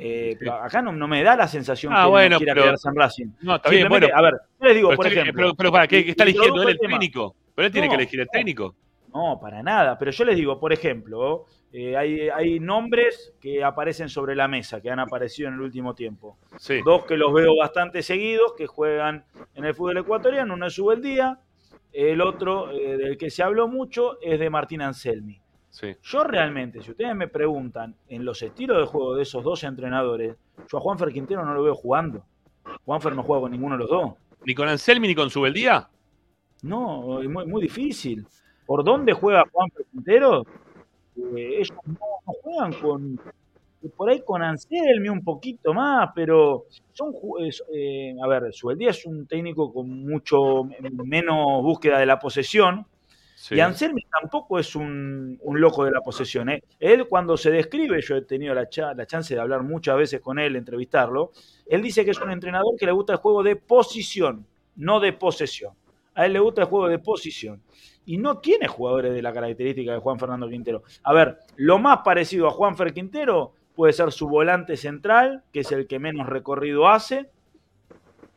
Eh, 0.00 0.36
pero 0.38 0.54
acá 0.54 0.80
no, 0.80 0.92
no 0.92 1.08
me 1.08 1.22
da 1.24 1.36
la 1.36 1.48
sensación 1.48 1.92
Ah, 1.94 2.04
que 2.04 2.10
bueno, 2.10 2.34
no 2.34 2.38
quiera 2.38 2.54
pero- 2.54 2.64
quedarse 2.66 2.88
en 2.88 2.94
Racing. 2.94 3.26
No, 3.42 3.56
está 3.56 3.68
bien, 3.68 3.88
bueno. 3.88 4.06
a 4.14 4.22
ver, 4.22 4.34
yo 4.60 4.66
les 4.66 4.76
digo, 4.76 4.94
por 4.94 5.06
estoy- 5.06 5.18
ejemplo. 5.20 5.42
Pero, 5.42 5.54
pero 5.56 5.72
para, 5.72 5.86
¿qué, 5.88 5.98
está 6.08 6.22
eligiendo 6.22 6.62
él 6.62 6.68
el 6.68 6.74
el 6.74 6.78
técnico? 6.78 7.34
Pero 7.54 7.66
él 7.66 7.72
tiene 7.72 7.88
No, 7.88 7.90
que 7.90 7.96
elegir 7.96 8.20
el 8.20 8.28
técnico. 8.30 8.74
No, 9.12 9.38
para 9.40 9.62
nada. 9.62 9.98
Pero 9.98 10.10
yo 10.10 10.24
les 10.24 10.36
digo, 10.36 10.60
por 10.60 10.72
ejemplo, 10.72 11.46
eh, 11.72 11.96
hay, 11.96 12.28
hay 12.28 12.60
nombres 12.60 13.34
que 13.40 13.64
aparecen 13.64 14.08
sobre 14.08 14.34
la 14.34 14.48
mesa, 14.48 14.80
que 14.80 14.90
han 14.90 15.00
aparecido 15.00 15.48
en 15.48 15.54
el 15.54 15.60
último 15.60 15.94
tiempo. 15.94 16.38
Sí. 16.58 16.80
Dos 16.84 17.04
que 17.04 17.16
los 17.16 17.32
veo 17.32 17.56
bastante 17.56 18.02
seguidos, 18.02 18.54
que 18.56 18.66
juegan 18.66 19.24
en 19.54 19.64
el 19.64 19.74
fútbol 19.74 19.98
ecuatoriano, 19.98 20.54
uno 20.54 20.66
es 20.66 20.74
Subeldía, 20.74 21.40
el 21.92 22.20
otro 22.20 22.70
eh, 22.70 22.96
del 22.96 23.18
que 23.18 23.30
se 23.30 23.42
habló 23.42 23.68
mucho 23.68 24.20
es 24.20 24.38
de 24.38 24.50
Martín 24.50 24.82
Anselmi. 24.82 25.40
Sí. 25.70 25.94
Yo 26.02 26.24
realmente, 26.24 26.82
si 26.82 26.90
ustedes 26.90 27.14
me 27.14 27.28
preguntan 27.28 27.94
en 28.08 28.24
los 28.24 28.42
estilos 28.42 28.78
de 28.78 28.86
juego 28.86 29.14
de 29.14 29.22
esos 29.22 29.44
dos 29.44 29.64
entrenadores, 29.64 30.36
yo 30.70 30.78
a 30.78 30.80
Juanfer 30.80 31.12
Quintero 31.12 31.44
no 31.44 31.54
lo 31.54 31.62
veo 31.62 31.74
jugando. 31.74 32.24
Juanfer 32.84 33.14
no 33.14 33.22
juega 33.22 33.42
con 33.42 33.52
ninguno 33.52 33.76
de 33.76 33.80
los 33.80 33.90
dos. 33.90 34.12
¿Ni 34.44 34.54
con 34.54 34.68
Anselmi 34.68 35.08
ni 35.08 35.14
con 35.14 35.30
Subeldía? 35.30 35.88
No, 36.62 37.22
es 37.22 37.28
muy, 37.28 37.46
muy 37.46 37.62
difícil. 37.62 38.26
¿Por 38.68 38.84
dónde 38.84 39.14
juega 39.14 39.44
Juan 39.50 39.70
Quintero? 39.90 40.42
Eh, 41.16 41.56
ellos 41.60 41.72
no, 41.86 41.94
no 42.26 42.32
juegan 42.42 42.72
con. 42.74 43.20
Por 43.96 44.10
ahí 44.10 44.22
con 44.26 44.42
Anselmi 44.42 45.08
un 45.08 45.24
poquito 45.24 45.72
más, 45.72 46.10
pero 46.14 46.66
son. 46.92 47.14
es- 47.40 47.64
eh, 47.72 48.14
a 48.22 48.26
ver, 48.28 48.52
Subeldía 48.52 48.90
es 48.90 49.06
un 49.06 49.26
técnico 49.26 49.72
con 49.72 49.88
mucho 50.04 50.64
menos 51.04 51.62
búsqueda 51.62 51.98
de 51.98 52.06
la 52.06 52.18
posesión. 52.18 52.84
Sí. 53.36 53.54
Y 53.54 53.60
Anselmi 53.60 54.02
tampoco 54.20 54.58
es 54.58 54.74
un, 54.76 55.38
un 55.42 55.60
loco 55.60 55.84
de 55.84 55.92
la 55.92 56.00
posesión. 56.02 56.50
¿eh? 56.50 56.62
Él 56.80 57.06
cuando 57.08 57.36
se 57.36 57.52
describe, 57.52 58.02
yo 58.02 58.16
he 58.16 58.22
tenido 58.22 58.52
la, 58.52 58.68
cha- 58.68 58.92
la 58.94 59.06
chance 59.06 59.32
de 59.34 59.40
hablar 59.40 59.62
muchas 59.62 59.96
veces 59.96 60.20
con 60.20 60.40
él, 60.40 60.56
entrevistarlo, 60.56 61.30
él 61.66 61.80
dice 61.80 62.04
que 62.04 62.10
es 62.10 62.20
un 62.20 62.32
entrenador 62.32 62.74
que 62.78 62.84
le 62.86 62.92
gusta 62.92 63.14
el 63.14 63.20
juego 63.20 63.44
de 63.44 63.56
posición, 63.56 64.44
no 64.76 65.00
de 65.00 65.12
posesión. 65.12 65.72
A 66.16 66.26
él 66.26 66.32
le 66.32 66.40
gusta 66.40 66.62
el 66.62 66.66
juego 66.68 66.88
de 66.88 66.98
posición. 66.98 67.62
Y 68.08 68.16
no 68.16 68.38
tiene 68.38 68.68
jugadores 68.68 69.12
de 69.12 69.20
la 69.20 69.34
característica 69.34 69.92
de 69.92 69.98
Juan 69.98 70.18
Fernando 70.18 70.48
Quintero. 70.48 70.82
A 71.02 71.12
ver, 71.12 71.40
lo 71.56 71.78
más 71.78 71.98
parecido 71.98 72.48
a 72.48 72.50
Juan 72.50 72.74
Fer 72.74 72.94
Quintero 72.94 73.52
puede 73.76 73.92
ser 73.92 74.12
su 74.12 74.26
volante 74.30 74.78
central, 74.78 75.44
que 75.52 75.60
es 75.60 75.70
el 75.72 75.86
que 75.86 75.98
menos 75.98 76.26
recorrido 76.26 76.88
hace, 76.88 77.28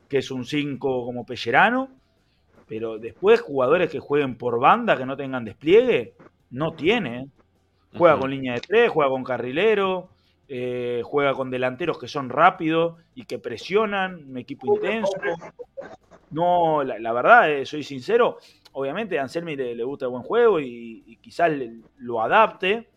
que 0.10 0.18
es 0.18 0.30
un 0.30 0.44
5 0.44 1.06
como 1.06 1.26
Pellerano. 1.26 1.88
Pero 2.68 2.98
después 2.98 3.40
jugadores 3.40 3.90
que 3.90 4.00
jueguen 4.00 4.38
por 4.38 4.60
banda, 4.60 4.98
que 4.98 5.06
no 5.06 5.16
tengan 5.16 5.46
despliegue, 5.46 6.16
no 6.50 6.74
tiene. 6.74 7.20
¿eh? 7.20 7.28
Juega 7.98 8.20
con 8.20 8.30
línea 8.30 8.56
de 8.56 8.60
tres, 8.60 8.90
juega 8.90 9.10
con 9.10 9.24
carrilero, 9.24 10.10
eh, 10.50 11.02
juega 11.06 11.34
con 11.34 11.50
delanteros 11.50 11.98
que 11.98 12.10
son 12.10 12.28
rápidos 12.28 12.98
y 13.16 13.24
que 13.24 13.40
presionan, 13.40 14.26
un 14.32 14.38
equipo 14.38 14.76
intenso. 14.76 15.14
No, 16.30 16.84
la, 16.84 17.00
la 17.00 17.14
verdad, 17.14 17.50
eh, 17.50 17.66
soy 17.66 17.84
sincero, 17.84 18.38
obviamente 18.74 19.20
a 19.20 19.24
Anselmi 19.24 19.56
le, 19.56 19.76
le 19.76 19.84
gusta 19.84 20.06
el 20.06 20.12
buen 20.12 20.24
juego 20.24 20.60
y, 20.60 21.04
y 21.06 21.18
quizás 21.18 21.52
le- 21.52 21.74
lo 21.98 22.22
adapte, 22.22 22.88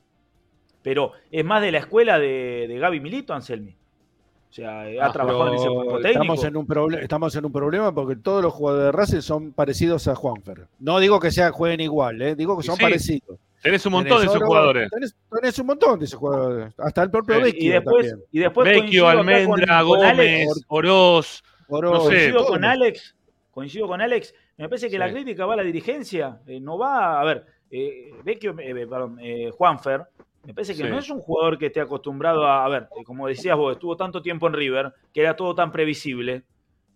pero 0.83 1.13
es 1.31 1.45
más 1.45 1.63
de 1.63 1.73
la 1.73 1.79
escuela 1.79 2.19
de, 2.19 2.67
de 2.69 2.79
Gaby 2.79 3.01
Milito, 3.01 3.33
Anselmi. 3.35 3.73
O 3.73 4.53
sea, 4.55 4.83
ha 4.83 5.07
Ah, 5.07 5.13
trabajado 5.13 5.49
en 5.49 5.55
ese 5.55 5.67
cuerpo 5.69 5.99
técnico. 5.99 6.23
Estamos 6.23 6.45
en, 6.45 6.57
un 6.57 6.67
proble- 6.67 7.03
estamos 7.03 7.35
en 7.35 7.45
un 7.45 7.53
problema 7.53 7.93
porque 7.93 8.15
todos 8.17 8.41
los 8.43 8.53
jugadores 8.53 8.87
de 8.87 8.93
Racing 8.93 9.21
son 9.21 9.53
parecidos 9.53 10.07
a 10.07 10.15
Juanfer. 10.15 10.69
No 10.79 11.01
digo 11.01 11.19
que 11.19 11.33
sea, 11.33 11.51
jueguen 11.51 11.81
igual, 11.81 12.23
¿eh? 12.23 12.37
digo 12.37 12.57
que 12.57 12.63
son 12.63 12.77
sí, 12.77 12.83
parecidos. 12.83 13.39
Tenés 13.63 13.85
un 13.87 13.93
montón 13.93 14.21
de 14.21 14.27
esos 14.27 14.43
jugadores. 14.43 14.91
Tenés, 14.91 15.17
tenés 15.33 15.59
un 15.59 15.67
montón 15.67 15.99
de 15.99 16.05
esos 16.05 16.21
jugadores. 16.21 16.73
Hasta 16.79 17.03
el 17.03 17.11
propio 17.11 17.37
Sí. 17.37 17.43
Vecchio 17.43 17.65
y 17.65 17.69
después, 17.73 18.09
también. 18.11 18.29
y 18.31 18.39
después 18.39 18.69
Vecchio, 18.69 19.09
Almendra, 19.09 19.81
con- 19.83 19.89
con 19.99 20.05
Alex. 20.05 20.47
Gómez, 20.47 20.65
Oroz. 20.69 21.43
Oro- 21.69 21.93
no 21.95 22.01
sé, 22.03 22.07
coincido 22.11 22.47
con 22.47 22.65
Alex, 22.65 23.17
coincido 23.51 23.89
con 23.89 24.01
Alex. 24.03 24.35
Me 24.57 24.69
parece 24.69 24.89
que 24.89 24.99
la 24.99 25.11
crítica 25.11 25.47
va 25.47 25.55
a 25.55 25.57
la 25.57 25.63
dirigencia, 25.65 26.41
eh, 26.47 26.61
no 26.61 26.79
va 26.79 27.21
a 27.21 27.25
ver. 27.25 27.45
Eh, 27.71 28.13
Vecchio, 28.23 28.55
eh, 28.59 28.87
perdón, 28.87 29.19
eh, 29.21 29.51
Juanfer, 29.53 30.03
me 30.45 30.55
parece 30.55 30.75
que 30.77 30.85
Sí. 30.85 30.89
no 30.89 30.99
es 30.99 31.11
un 31.11 31.21
jugador 31.21 31.59
que 31.59 31.67
esté 31.67 31.81
acostumbrado 31.81 32.47
a, 32.47 32.65
a 32.65 32.69
ver, 32.69 32.89
como 33.05 33.27
decías 33.27 33.57
vos, 33.57 33.73
estuvo 33.73 33.97
tanto 33.97 34.23
tiempo 34.23 34.47
en 34.47 34.53
River, 34.53 34.93
que 35.13 35.21
era 35.23 35.35
todo 35.35 35.55
tan 35.55 35.73
previsible, 35.73 36.45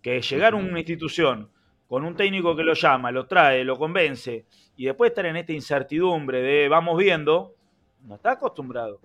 que 0.02 0.20
llegar 0.20 0.52
a 0.52 0.56
una 0.56 0.78
institución 0.78 1.50
con 1.88 2.04
un 2.04 2.14
técnico 2.14 2.54
que 2.54 2.62
lo 2.62 2.74
llama, 2.74 3.10
lo 3.10 3.26
trae, 3.26 3.64
lo 3.64 3.76
convence, 3.76 4.44
y 4.76 4.84
después 4.84 5.10
estar 5.10 5.26
en 5.26 5.36
esta 5.36 5.52
incertidumbre 5.52 6.42
de 6.42 6.68
vamos 6.68 6.96
viendo, 6.98 7.54
no 8.04 8.14
está 8.16 8.32
acostumbrado. 8.32 9.00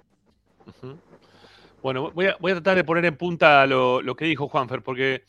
Bueno, 1.82 2.12
voy 2.12 2.28
a, 2.28 2.38
voy 2.39 2.51
a 2.51 2.56
tratar 2.56 2.76
de 2.76 2.84
poner 2.84 3.06
en 3.06 3.16
punta 3.18 3.66
lo, 3.66 4.01
lo 4.01 4.16
que 4.16 4.26
dijo 4.26 4.47
Juanfer, 4.47 4.82
porque 4.82 5.24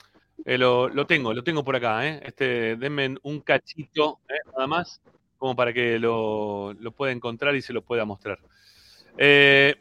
eh, 0.44 0.58
lo, 0.58 0.88
lo 0.88 1.06
tengo, 1.06 1.32
lo 1.32 1.42
tengo 1.42 1.64
por 1.64 1.76
acá. 1.76 2.06
¿eh? 2.06 2.20
Este, 2.24 2.76
denme 2.76 3.14
un 3.22 3.40
cachito, 3.40 4.20
¿eh? 4.28 4.34
nada 4.52 4.66
más, 4.66 5.00
como 5.38 5.54
para 5.54 5.72
que 5.72 5.98
lo, 5.98 6.72
lo 6.74 6.92
pueda 6.92 7.12
encontrar 7.12 7.54
y 7.54 7.62
se 7.62 7.72
lo 7.72 7.82
pueda 7.82 8.04
mostrar. 8.04 8.38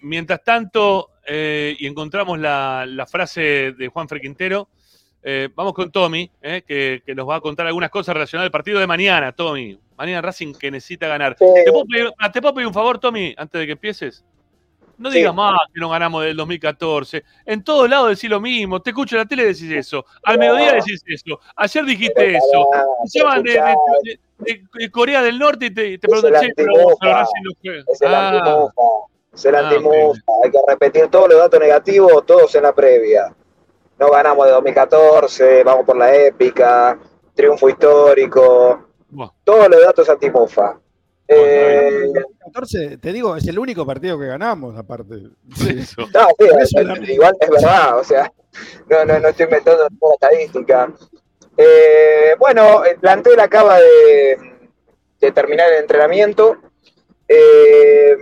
Mientras 0.02 0.44
tanto, 0.44 1.10
y 1.28 1.86
encontramos 1.88 2.40
la, 2.40 2.86
la 2.88 3.06
frase 3.06 3.74
de 3.74 3.88
Juanfer 3.88 4.22
Quintero, 4.22 4.70
eh, 5.24 5.50
vamos 5.56 5.74
con 5.74 5.92
Tommy, 5.92 6.30
que, 6.42 7.02
que 7.06 7.16
nos 7.16 7.28
va 7.28 7.38
a 7.38 7.42
contar 7.42 7.66
algunas 7.66 7.90
cosas 7.90 8.14
relacionadas 8.14 8.48
al 8.48 8.52
partido 8.52 8.80
de 8.80 8.88
mañana, 8.88 9.32
Tommy. 9.32 9.80
Mañana 9.98 10.22
Racing 10.22 10.54
que 10.54 10.70
necesita 10.70 11.08
ganar. 11.08 11.36
Sí. 11.40 11.46
¿Te 11.66 11.72
puedo, 11.72 11.86
pedir, 11.86 12.12
ah, 12.18 12.32
¿Te 12.32 12.42
puedo 12.42 12.56
pedir 12.56 12.68
un 12.68 12.74
favor, 12.74 13.00
Tommy, 13.00 13.34
antes 13.38 13.60
de 13.60 13.66
que 13.66 13.72
empieces? 13.74 14.26
No 14.98 15.10
Sí. 15.12 15.18
digas 15.18 15.34
más 15.34 15.54
que 15.74 15.80
no 15.80 15.90
ganamos 15.90 16.24
del 16.24 16.38
2014. 16.38 17.24
En 17.46 17.64
todos 17.64 17.90
lados 17.90 18.10
decís 18.10 18.30
lo 18.30 18.40
mismo. 18.40 18.82
Te 18.82 18.92
escucho 18.92 19.16
en 19.16 19.22
la 19.22 19.26
tele 19.26 19.46
decís 19.46 19.70
eso. 19.72 20.06
Al 20.24 20.38
mediodía 20.38 20.74
decís 20.74 21.04
eso. 21.08 21.40
Ayer 21.56 21.86
dijiste 21.86 22.36
eso. 22.38 22.68
Te 23.12 23.20
llaman 23.20 23.44
de, 23.44 23.52
escuchá, 23.54 23.76
de- 24.04 24.20
de- 24.40 24.64
de 24.74 24.92
Corea 24.92 25.22
del 25.22 25.40
Norte 25.40 25.66
y 25.68 25.74
te, 25.74 25.98
te 25.98 26.08
preguntan, 26.08 26.36
el 26.36 26.42
"Che, 26.50 26.54
pero 26.56 26.72
antimufa. 26.72 26.96
pero 27.02 27.14
Racing 27.14 27.42
no 27.44 27.52
juega". 27.62 27.84
Es 27.92 28.02
el 28.02 28.14
Ah, 28.14 28.30
antimufa. 28.30 28.82
Es 29.34 29.46
el 29.46 29.56
Ah, 29.56 29.60
antimufa. 29.70 30.20
Hay 30.44 30.52
que 30.52 30.58
repetir 30.68 31.08
todos 31.08 31.30
los 31.30 31.38
datos 31.40 31.60
negativos, 31.60 32.26
todos 32.26 32.54
en 32.56 32.64
la 32.64 32.74
previa. 32.74 33.34
No 34.00 34.10
ganamos 34.12 34.46
de 34.46 34.52
2014, 34.52 35.64
vamos 35.64 35.86
por 35.86 35.98
la 35.98 36.14
épica, 36.16 37.00
triunfo 37.36 37.70
histórico, 37.70 38.88
bueno, 39.10 39.34
todos 39.44 39.70
los 39.70 39.82
datos 39.82 40.08
antimufa. 40.10 40.80
Eh, 41.36 42.12
14, 42.46 42.98
te 42.98 43.14
digo, 43.14 43.36
es 43.36 43.48
el 43.48 43.58
único 43.60 43.86
partido 43.86 44.20
que 44.20 44.28
ganamos, 44.28 44.78
aparte. 44.78 45.16
eso. 45.70 46.02
no, 46.14 46.28
sí, 46.40 46.46
Eso 46.62 46.80
es- 46.80 47.10
igual 47.10 47.36
es 47.40 47.50
verdad, 47.50 47.98
o 47.98 48.04
sea, 48.04 48.32
no, 48.90 49.06
no, 49.06 49.20
no 49.20 49.28
estoy 49.30 49.46
inventando 49.46 49.88
ninguna 49.90 50.14
estadística. 50.16 50.94
Eh, 51.58 52.32
el 52.34 52.58
eh, 52.58 52.98
plantel 53.00 53.40
acaba 53.40 53.80
de, 53.80 54.38
de 55.20 55.32
terminar 55.32 55.72
el 55.72 55.80
entrenamiento. 55.80 56.58
Eh, 57.28 58.16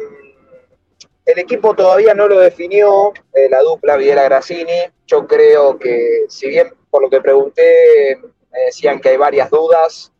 el 1.26 1.40
equipo 1.40 1.74
todavía 1.76 2.14
no 2.14 2.28
lo 2.28 2.40
definió, 2.40 3.14
eh, 3.34 3.50
la 3.50 3.62
dupla 3.62 3.96
Videla 3.96 4.24
Grassini. 4.24 4.92
Yo 5.08 5.28
creo 5.28 5.78
que, 5.78 6.26
si 6.28 6.48
bien 6.50 6.74
por 6.90 7.02
lo 7.02 7.10
que 7.10 7.22
pregunté, 7.22 8.18
me 8.52 8.60
decían 8.66 9.00
que 9.00 9.10
hay 9.10 9.18
varias 9.18 9.50
dudas, 9.50 10.12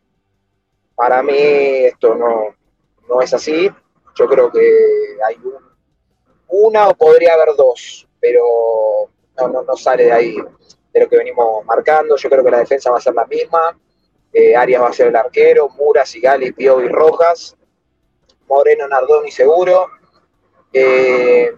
para 0.94 1.22
mí 1.22 1.34
esto 1.36 2.14
no, 2.14 2.54
no 3.08 3.20
es 3.20 3.32
así. 3.34 3.70
Yo 4.14 4.26
creo 4.26 4.50
que 4.50 4.60
hay 5.26 5.36
un- 5.36 5.72
una 6.48 6.88
o 6.88 6.94
podría 6.94 7.34
haber 7.34 7.56
dos, 7.56 8.06
pero 8.20 8.42
no, 9.38 9.48
no, 9.48 9.62
no 9.62 9.76
sale 9.76 10.04
de 10.04 10.12
ahí 10.12 10.36
de 10.92 11.00
lo 11.00 11.08
que 11.08 11.16
venimos 11.16 11.64
marcando. 11.64 12.16
Yo 12.16 12.28
creo 12.28 12.44
que 12.44 12.50
la 12.50 12.58
defensa 12.58 12.90
va 12.90 12.98
a 12.98 13.00
ser 13.00 13.14
la 13.14 13.24
misma. 13.26 13.78
Eh, 14.32 14.54
Arias 14.56 14.82
va 14.82 14.88
a 14.88 14.92
ser 14.92 15.08
el 15.08 15.16
arquero, 15.16 15.68
Mura, 15.70 16.04
Sigali, 16.06 16.52
Piovi, 16.52 16.88
Rojas, 16.88 17.56
Moreno, 18.46 18.86
Nardoni 18.88 19.30
seguro. 19.30 19.88
Eh, 20.72 21.50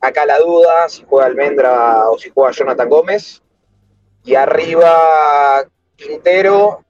acá 0.00 0.26
la 0.26 0.38
duda, 0.38 0.88
si 0.88 1.04
juega 1.04 1.26
Almendra 1.26 2.08
o 2.10 2.18
si 2.18 2.30
juega 2.30 2.52
Jonathan 2.52 2.88
Gómez. 2.88 3.42
Y 4.24 4.34
arriba 4.34 5.66
Quintero, 5.96 6.82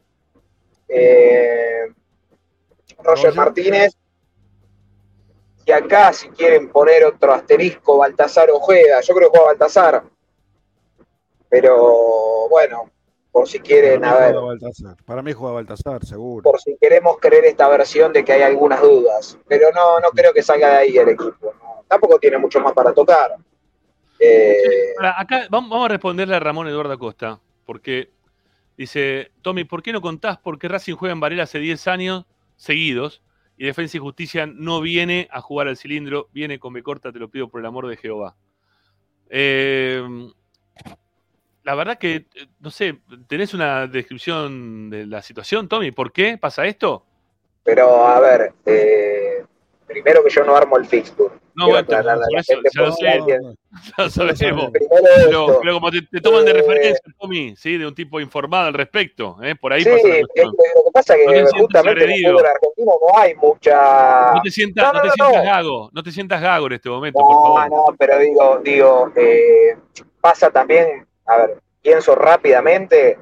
eh, 0.88 1.86
Roger 3.04 3.26
Roger. 3.26 3.34
Martínez. 3.34 3.96
Y 5.66 5.72
acá, 5.72 6.12
si 6.12 6.28
quieren 6.28 6.68
poner 6.70 7.04
otro 7.04 7.32
asterisco, 7.32 7.98
Baltasar 7.98 8.50
Ojeda. 8.50 9.00
Yo 9.00 9.14
creo 9.14 9.30
que 9.30 9.38
juega 9.38 9.52
Baltasar. 9.52 10.02
Pero 11.48 12.48
bueno, 12.50 12.90
por 13.32 13.48
si 13.48 13.60
quieren, 13.60 14.00
Para 14.00 14.16
a 14.16 14.26
ver, 14.26 14.34
Baltasar. 14.34 14.96
Para 15.04 15.22
mí 15.22 15.32
juega 15.32 15.54
Baltasar, 15.54 16.04
seguro. 16.04 16.42
por 16.42 16.60
si 16.60 16.76
queremos 16.80 17.16
creer 17.18 17.46
esta 17.46 17.68
versión 17.68 18.12
de 18.12 18.24
que 18.24 18.32
hay 18.32 18.42
algunas 18.42 18.82
dudas. 18.82 19.38
Pero 19.48 19.70
no, 19.72 20.00
no 20.00 20.08
creo 20.10 20.32
que 20.32 20.42
salga 20.42 20.68
de 20.70 20.76
ahí 20.76 20.98
el 20.98 21.08
equipo. 21.08 21.54
¿no? 21.62 21.84
Tampoco 21.88 22.18
tiene 22.18 22.38
mucho 22.38 22.60
más 22.60 22.72
para 22.72 22.92
tocar. 22.92 23.36
Eh, 24.18 24.94
acá 25.00 25.46
vamos 25.50 25.70
vamos 25.70 25.86
a 25.86 25.88
responderle 25.88 26.36
a 26.36 26.40
Ramón 26.40 26.68
Eduardo 26.68 26.92
Acosta, 26.92 27.40
porque 27.66 28.10
dice, 28.76 29.32
Tommy, 29.42 29.64
¿por 29.64 29.82
qué 29.82 29.92
no 29.92 30.00
contás 30.00 30.38
por 30.38 30.58
qué 30.58 30.68
Racing 30.68 30.94
juega 30.94 31.12
en 31.12 31.20
Varela 31.20 31.42
hace 31.42 31.58
10 31.58 31.88
años 31.88 32.24
seguidos 32.56 33.22
y 33.56 33.66
Defensa 33.66 33.96
y 33.96 34.00
Justicia 34.00 34.46
no 34.46 34.80
viene 34.80 35.28
a 35.30 35.40
jugar 35.40 35.68
al 35.68 35.76
cilindro, 35.76 36.28
viene 36.32 36.58
con 36.58 36.72
B 36.72 36.82
corta, 36.82 37.12
te 37.12 37.18
lo 37.18 37.28
pido 37.28 37.48
por 37.48 37.60
el 37.60 37.66
amor 37.66 37.86
de 37.86 37.96
Jehová? 37.96 38.36
Eh, 39.30 40.02
la 41.62 41.74
verdad 41.74 41.98
que, 41.98 42.26
no 42.60 42.70
sé, 42.70 43.00
¿tenés 43.26 43.54
una 43.54 43.86
descripción 43.86 44.90
de 44.90 45.06
la 45.06 45.22
situación, 45.22 45.68
Tommy? 45.68 45.92
¿Por 45.92 46.12
qué 46.12 46.36
pasa 46.36 46.66
esto? 46.66 47.06
pero 47.64 48.06
a 48.06 48.20
ver, 48.20 48.52
eh, 48.66 49.44
primero 49.86 50.22
que 50.22 50.30
yo 50.30 50.44
no 50.44 50.54
armo 50.54 50.76
el 50.76 50.84
fixture. 50.84 51.33
No, 51.56 51.68
bueno, 51.68 51.86
ya 51.88 52.82
lo 52.82 52.90
sabemos. 54.10 54.70
Pero, 55.26 55.58
pero 55.60 55.74
como 55.74 55.90
te, 55.90 56.02
te 56.02 56.20
toman 56.20 56.44
de 56.44 56.50
Eh, 56.50 56.54
referencia, 56.54 57.00
Tommy, 57.18 57.54
¿sí? 57.56 57.76
de 57.78 57.86
un 57.86 57.94
tipo 57.94 58.20
informado 58.20 58.66
al 58.68 58.74
respecto, 58.74 59.36
¿eh? 59.42 59.54
por 59.56 59.72
ahí 59.72 59.82
Sí, 59.82 59.90
pasa 59.90 60.08
la 60.08 60.14
es 60.14 60.22
lo 60.22 60.28
que 60.84 60.90
pasa 60.92 61.14
es 61.14 61.26
No 61.26 61.32
que 61.32 61.34
sientas 61.38 61.60
justamente 61.60 62.04
en 62.04 62.10
el 62.10 62.24
fútbol 62.32 62.46
argentino 62.46 62.92
no 63.12 63.18
hay 63.18 63.34
mucha. 63.34 64.32
No 64.34 64.40
te 64.42 64.50
sientas, 64.50 64.84
No, 64.84 64.92
no, 64.92 64.98
no, 64.98 65.02
te 65.02 65.08
no, 65.08 65.14
sientas 65.14 65.44
no. 65.44 65.50
gago, 65.50 65.90
no 65.92 66.02
te 66.02 66.12
sientas 66.12 66.42
gago 66.42 66.66
en 66.66 66.72
este 66.72 66.88
momento, 66.90 67.18
por 67.20 67.30
No, 67.30 67.42
favor. 67.42 67.70
no, 67.70 67.84
pero 67.98 68.18
digo, 68.18 68.60
digo, 68.62 69.12
eh, 69.16 69.76
pasa 70.20 70.50
también, 70.50 71.06
a 71.26 71.36
ver, 71.38 71.58
pienso 71.82 72.14
rápidamente 72.14 73.18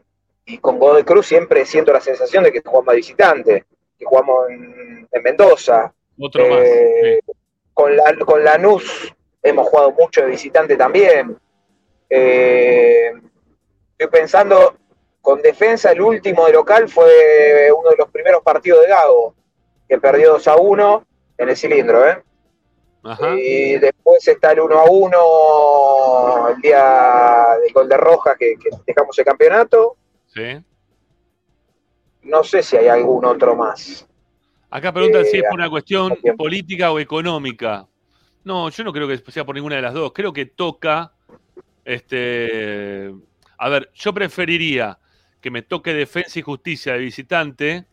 y 0.47 0.59
con 0.59 0.79
Godoy 0.79 1.05
Cruz 1.05 1.27
siempre 1.27 1.65
siento 1.67 1.93
la 1.93 2.01
sensación 2.01 2.45
de 2.45 2.53
que 2.53 2.63
jugamos 2.65 2.93
a 2.93 2.97
visitante, 2.97 3.65
que 3.99 4.05
jugamos 4.05 4.49
en, 4.51 5.09
en 5.11 5.23
Mendoza. 5.23 5.93
Otro 6.19 6.47
más. 6.49 6.59
Eh, 6.63 7.21
sí. 7.25 7.33
Con 7.75 7.97
la 7.97 8.17
con 8.25 8.45
Lanús 8.45 9.15
hemos 9.43 9.69
jugado 9.69 9.93
mucho 9.93 10.23
de 10.23 10.29
visitante 10.29 10.77
también. 10.77 11.37
Eh, 12.09 13.13
estoy 13.93 14.09
pensando, 14.11 14.77
con 15.21 15.41
defensa, 15.41 15.93
el 15.93 16.03
último 16.03 16.47
de 16.47 16.53
local 16.53 16.89
fue 16.89 17.71
uno 17.73 17.91
de 17.91 17.97
los 17.97 18.11
primeros 18.11 18.43
partidos 18.43 18.83
de 18.83 18.89
Gago, 18.89 19.35
que 19.89 19.99
perdió 19.99 20.33
2 20.33 20.49
a 20.49 20.57
1 20.57 21.07
en 21.39 21.49
el 21.49 21.57
cilindro, 21.57 22.07
¿eh? 22.09 22.23
Ajá. 23.05 23.35
Y 23.35 23.79
después 23.79 24.29
está 24.29 24.53
el 24.53 24.61
1 24.61 24.79
a 24.79 24.85
1 24.85 26.49
el 26.51 26.61
día 26.61 27.47
del 27.61 27.73
gol 27.73 27.89
de 27.89 27.97
Roja 27.97 28.37
que, 28.37 28.57
que 28.57 28.71
dejamos 28.87 29.19
el 29.19 29.25
campeonato. 29.25 29.97
sí. 30.27 30.63
No 32.23 32.45
sé 32.45 32.63
si 32.63 32.77
hay 32.77 32.87
algún 32.87 33.25
otro 33.25 33.57
más. 33.57 34.07
Acá 34.73 34.91
preguntan 34.91 35.21
Eh, 35.23 35.25
si 35.27 35.37
es 35.37 35.43
por 35.45 35.59
una 35.59 35.69
cuestión 35.69 36.17
política 36.39 36.91
o 36.93 36.99
económica. 36.99 37.87
No, 38.43 38.71
yo 38.71 38.85
no 38.85 38.93
creo 38.93 39.07
que 39.07 39.19
sea 39.31 39.45
por 39.45 39.55
ninguna 39.55 39.77
de 39.77 39.83
las 39.83 39.93
dos. 39.93 40.13
Creo 40.15 40.33
que 40.33 40.47
toca. 40.47 41.13
Este. 41.85 43.13
A 43.59 43.69
ver, 43.69 43.91
yo 43.95 44.15
preferiría 44.15 44.99
que 45.43 45.51
me 45.51 45.61
toque 45.61 45.93
defensa 45.93 46.39
y 46.39 46.43
justicia 46.43 46.95
de 46.95 47.01
visitante 47.01 47.85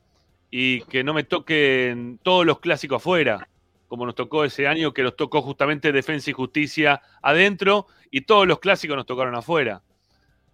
y 0.49 0.81
que 0.83 1.03
no 1.03 1.13
me 1.13 1.25
toquen 1.25 2.17
todos 2.23 2.45
los 2.45 2.59
clásicos 2.59 3.01
afuera, 3.01 3.49
como 3.89 4.05
nos 4.05 4.15
tocó 4.15 4.45
ese 4.45 4.65
año, 4.65 4.93
que 4.93 5.03
nos 5.03 5.17
tocó 5.17 5.41
justamente 5.41 5.91
defensa 5.91 6.29
y 6.29 6.33
justicia 6.33 7.01
adentro 7.21 7.87
y 8.09 8.21
todos 8.21 8.47
los 8.47 8.59
clásicos 8.59 8.95
nos 8.95 9.05
tocaron 9.05 9.35
afuera. 9.35 9.81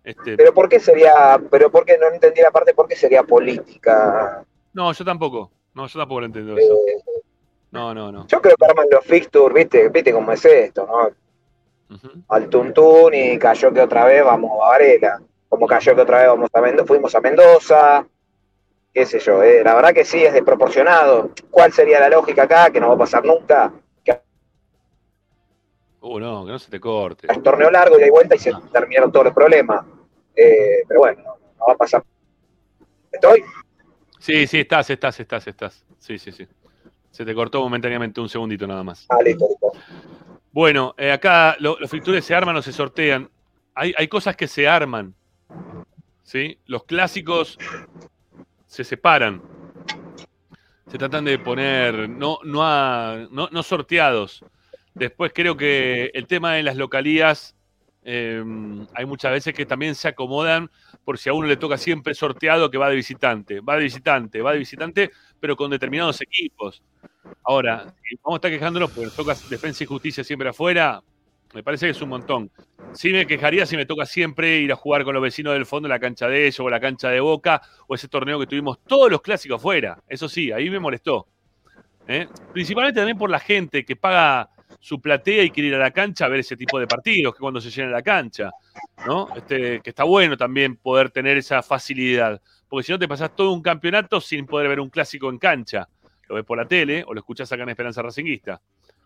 Este, 0.04 0.38
Pero 0.38 0.54
¿por 0.54 0.70
qué 0.70 0.80
sería, 0.80 1.40
pero 1.52 1.72
por 1.72 1.86
qué 1.86 1.98
no 1.98 2.08
entendí 2.14 2.42
la 2.42 2.52
parte 2.52 2.74
por 2.74 2.88
qué 2.88 2.96
sería 2.96 3.24
política? 3.24 4.44
no, 4.74 4.92
yo 4.92 5.06
tampoco. 5.06 5.52
No, 5.76 5.86
yo 5.88 6.00
tampoco 6.00 6.22
lo 6.22 6.26
entiendo 6.26 6.58
eso. 6.58 6.74
Eh, 6.74 7.22
No, 7.72 7.94
no, 7.94 8.12
no. 8.12 8.26
yo 8.28 8.42
creo 8.42 8.56
que 8.56 8.66
arman 8.66 8.88
los 8.90 9.06
fixtures, 9.06 9.54
viste, 9.54 9.90
viste 9.90 10.12
cómo 10.14 10.32
es 10.32 10.44
esto, 10.46 10.88
¿no? 10.88 11.10
Al 12.30 12.50
Tuntún 12.50 13.14
y 13.14 13.38
cayó 13.38 13.72
que 13.72 13.82
otra 13.82 14.06
vez 14.06 14.24
vamos 14.24 14.52
a 14.54 14.70
Varela. 14.70 15.22
Como 15.50 15.68
cayó 15.68 15.94
que 15.96 16.02
otra 16.02 16.20
vez 16.20 16.28
vamos 16.28 16.50
a 16.54 16.62
Mendoza, 16.62 16.88
fuimos 16.88 17.14
a 17.16 17.22
Mendoza, 17.22 18.08
qué 18.94 19.06
sé 19.06 19.20
yo, 19.20 19.44
eh. 19.44 19.62
la 19.64 19.76
verdad 19.76 19.94
que 19.94 20.04
sí 20.04 20.24
es 20.24 20.34
desproporcionado. 20.34 21.30
¿Cuál 21.52 21.72
sería 21.74 22.00
la 22.00 22.10
lógica 22.10 22.44
acá? 22.44 22.72
Que 22.72 22.80
no 22.80 22.88
va 22.90 22.96
a 22.96 22.98
pasar 22.98 23.24
nunca. 23.24 23.72
Que 24.04 24.20
Uh, 26.02 26.20
no, 26.20 26.46
que 26.46 26.52
no 26.52 26.60
se 26.60 26.70
te 26.72 26.80
corte. 26.80 27.28
es 27.32 27.44
torneo 27.44 27.70
largo 27.72 28.00
y 28.00 28.04
hay 28.04 28.10
vuelta 28.12 28.36
y 28.36 28.40
se 28.40 28.52
terminaron 28.72 29.12
todos 29.12 29.26
los 29.26 29.34
problemas. 29.34 29.86
Eh, 30.36 30.84
pero 30.88 31.00
bueno, 31.02 31.22
no, 31.24 31.38
no 31.60 31.66
va 31.68 31.74
a 31.74 31.78
pasar. 31.78 32.04
¿Estoy? 33.12 33.44
Sí, 34.26 34.48
sí, 34.48 34.62
estás, 34.62 34.90
estás, 34.90 35.20
estás, 35.20 35.46
estás. 35.48 35.86
Sí, 36.00 36.18
sí, 36.18 36.32
sí. 36.32 36.48
Se 37.12 37.24
te 37.24 37.36
cortó 37.36 37.62
momentáneamente 37.62 38.20
un 38.20 38.28
segundito 38.28 38.66
nada 38.66 38.84
más. 38.84 39.06
Ah, 39.10 39.22
listo, 39.24 39.48
listo. 39.48 39.72
Bueno, 40.52 40.96
eh, 40.98 41.12
acá 41.12 41.56
lo- 41.60 41.78
los 41.80 41.92
fixtures 41.92 42.26
se 42.26 42.34
arman 42.34 42.56
o 42.56 42.62
se 42.64 42.74
sortean. 42.74 43.30
Hay, 43.76 43.94
hay 43.96 44.08
cosas 44.08 44.36
que 44.36 44.48
se 44.48 44.68
arman. 44.68 45.14
¿Sí? 46.24 46.58
Los 46.66 46.86
clásicos 46.86 47.60
se 48.66 48.84
separan. 48.84 49.44
Se 50.90 50.98
tratan 50.98 51.26
de 51.26 51.38
poner 51.38 52.10
no, 52.10 52.40
no, 52.44 52.64
a- 52.64 53.28
no, 53.30 53.48
no 53.52 53.62
sorteados. 53.62 54.44
Después 54.96 55.34
creo 55.36 55.56
que 55.56 56.10
el 56.16 56.26
tema 56.26 56.54
de 56.54 56.64
las 56.64 56.78
localías, 56.78 57.55
eh, 58.08 58.44
hay 58.94 59.06
muchas 59.06 59.32
veces 59.32 59.54
que 59.56 59.66
también 59.66 59.96
se 59.96 60.08
acomodan 60.08 60.70
por 61.04 61.18
si 61.18 61.30
a 61.30 61.34
uno 61.34 61.48
le 61.48 61.58
toca 61.58 61.78
siempre 61.78 62.14
sorteado 62.14 62.70
que 62.70 62.78
va 62.78 62.90
de 62.90 62.96
visitante, 62.96 63.60
va 63.62 63.76
de 63.76 63.84
visitante, 63.84 64.42
va 64.42 64.54
de 64.54 64.60
visitante, 64.60 65.12
pero 65.40 65.56
con 65.56 65.72
determinados 65.72 66.22
equipos. 66.22 66.84
Ahora, 67.44 67.94
vamos 68.24 68.36
a 68.36 68.36
estar 68.36 68.52
quejándonos 68.52 68.92
porque 68.92 69.06
nos 69.06 69.16
toca 69.16 69.36
defensa 69.50 69.84
y 69.84 69.88
justicia 69.88 70.24
siempre 70.24 70.50
afuera, 70.50 71.02
me 71.56 71.64
parece 71.64 71.88
que 71.88 71.92
es 71.92 72.02
un 72.02 72.10
montón. 72.10 72.52
Sí 72.94 73.12
me 73.12 73.26
quejaría 73.26 73.66
si 73.66 73.76
me 73.76 73.86
toca 73.86 74.06
siempre 74.06 74.58
ir 74.58 74.72
a 74.72 74.76
jugar 74.76 75.04
con 75.04 75.14
los 75.14 75.24
vecinos 75.24 75.54
del 75.54 75.66
fondo 75.66 75.88
la 75.88 76.00
cancha 76.00 76.28
de 76.28 76.48
ellos 76.48 76.60
o 76.60 76.70
la 76.70 76.80
cancha 76.80 77.10
de 77.10 77.22
Boca 77.22 77.62
o 77.88 77.96
ese 77.96 78.08
torneo 78.08 78.40
que 78.40 78.46
tuvimos 78.46 78.84
todos 78.86 79.10
los 79.10 79.22
clásicos 79.22 79.60
afuera. 79.60 80.04
Eso 80.08 80.30
sí, 80.30 80.52
ahí 80.52 80.70
me 80.70 80.80
molestó. 80.80 81.28
¿eh? 82.08 82.28
Principalmente 82.54 83.00
también 83.00 83.18
por 83.18 83.30
la 83.30 83.40
gente 83.40 83.86
que 83.86 83.96
paga 83.96 84.50
su 84.80 85.00
platea 85.02 85.44
y 85.44 85.52
quiere 85.52 85.70
ir 85.70 85.76
a 85.76 85.80
la 85.80 85.92
cancha 85.92 86.26
a 86.26 86.30
ver 86.30 86.40
ese 86.42 86.56
tipo 86.58 86.80
de 86.80 86.88
partidos, 86.88 87.34
que 87.34 87.40
cuando 87.40 87.60
se 87.62 87.70
llena 87.70 87.90
la 87.90 88.02
cancha, 88.02 88.52
¿no? 89.06 89.28
Este, 89.36 89.82
que 89.82 89.90
está 89.90 90.04
bueno 90.04 90.38
también 90.38 90.76
poder 90.78 91.10
tener 91.12 91.38
esa 91.38 91.62
facilidad, 91.62 92.42
porque 92.68 92.84
si 92.84 92.92
no 92.92 93.00
te 93.00 93.08
pasás 93.08 93.36
todo 93.36 93.52
un 93.52 93.62
campeonato 93.62 94.20
sin 94.22 94.46
poder 94.46 94.68
ver 94.70 94.80
un 94.80 94.90
clásico 94.90 95.30
en 95.30 95.38
cancha. 95.38 95.88
Lo 96.28 96.36
ves 96.36 96.44
por 96.44 96.58
la 96.58 96.66
tele 96.68 97.04
o 97.08 97.14
lo 97.14 97.20
escuchás 97.20 97.52
acá 97.52 97.64
en 97.64 97.70
Esperanza 97.70 98.02
Racinguista. 98.02 98.60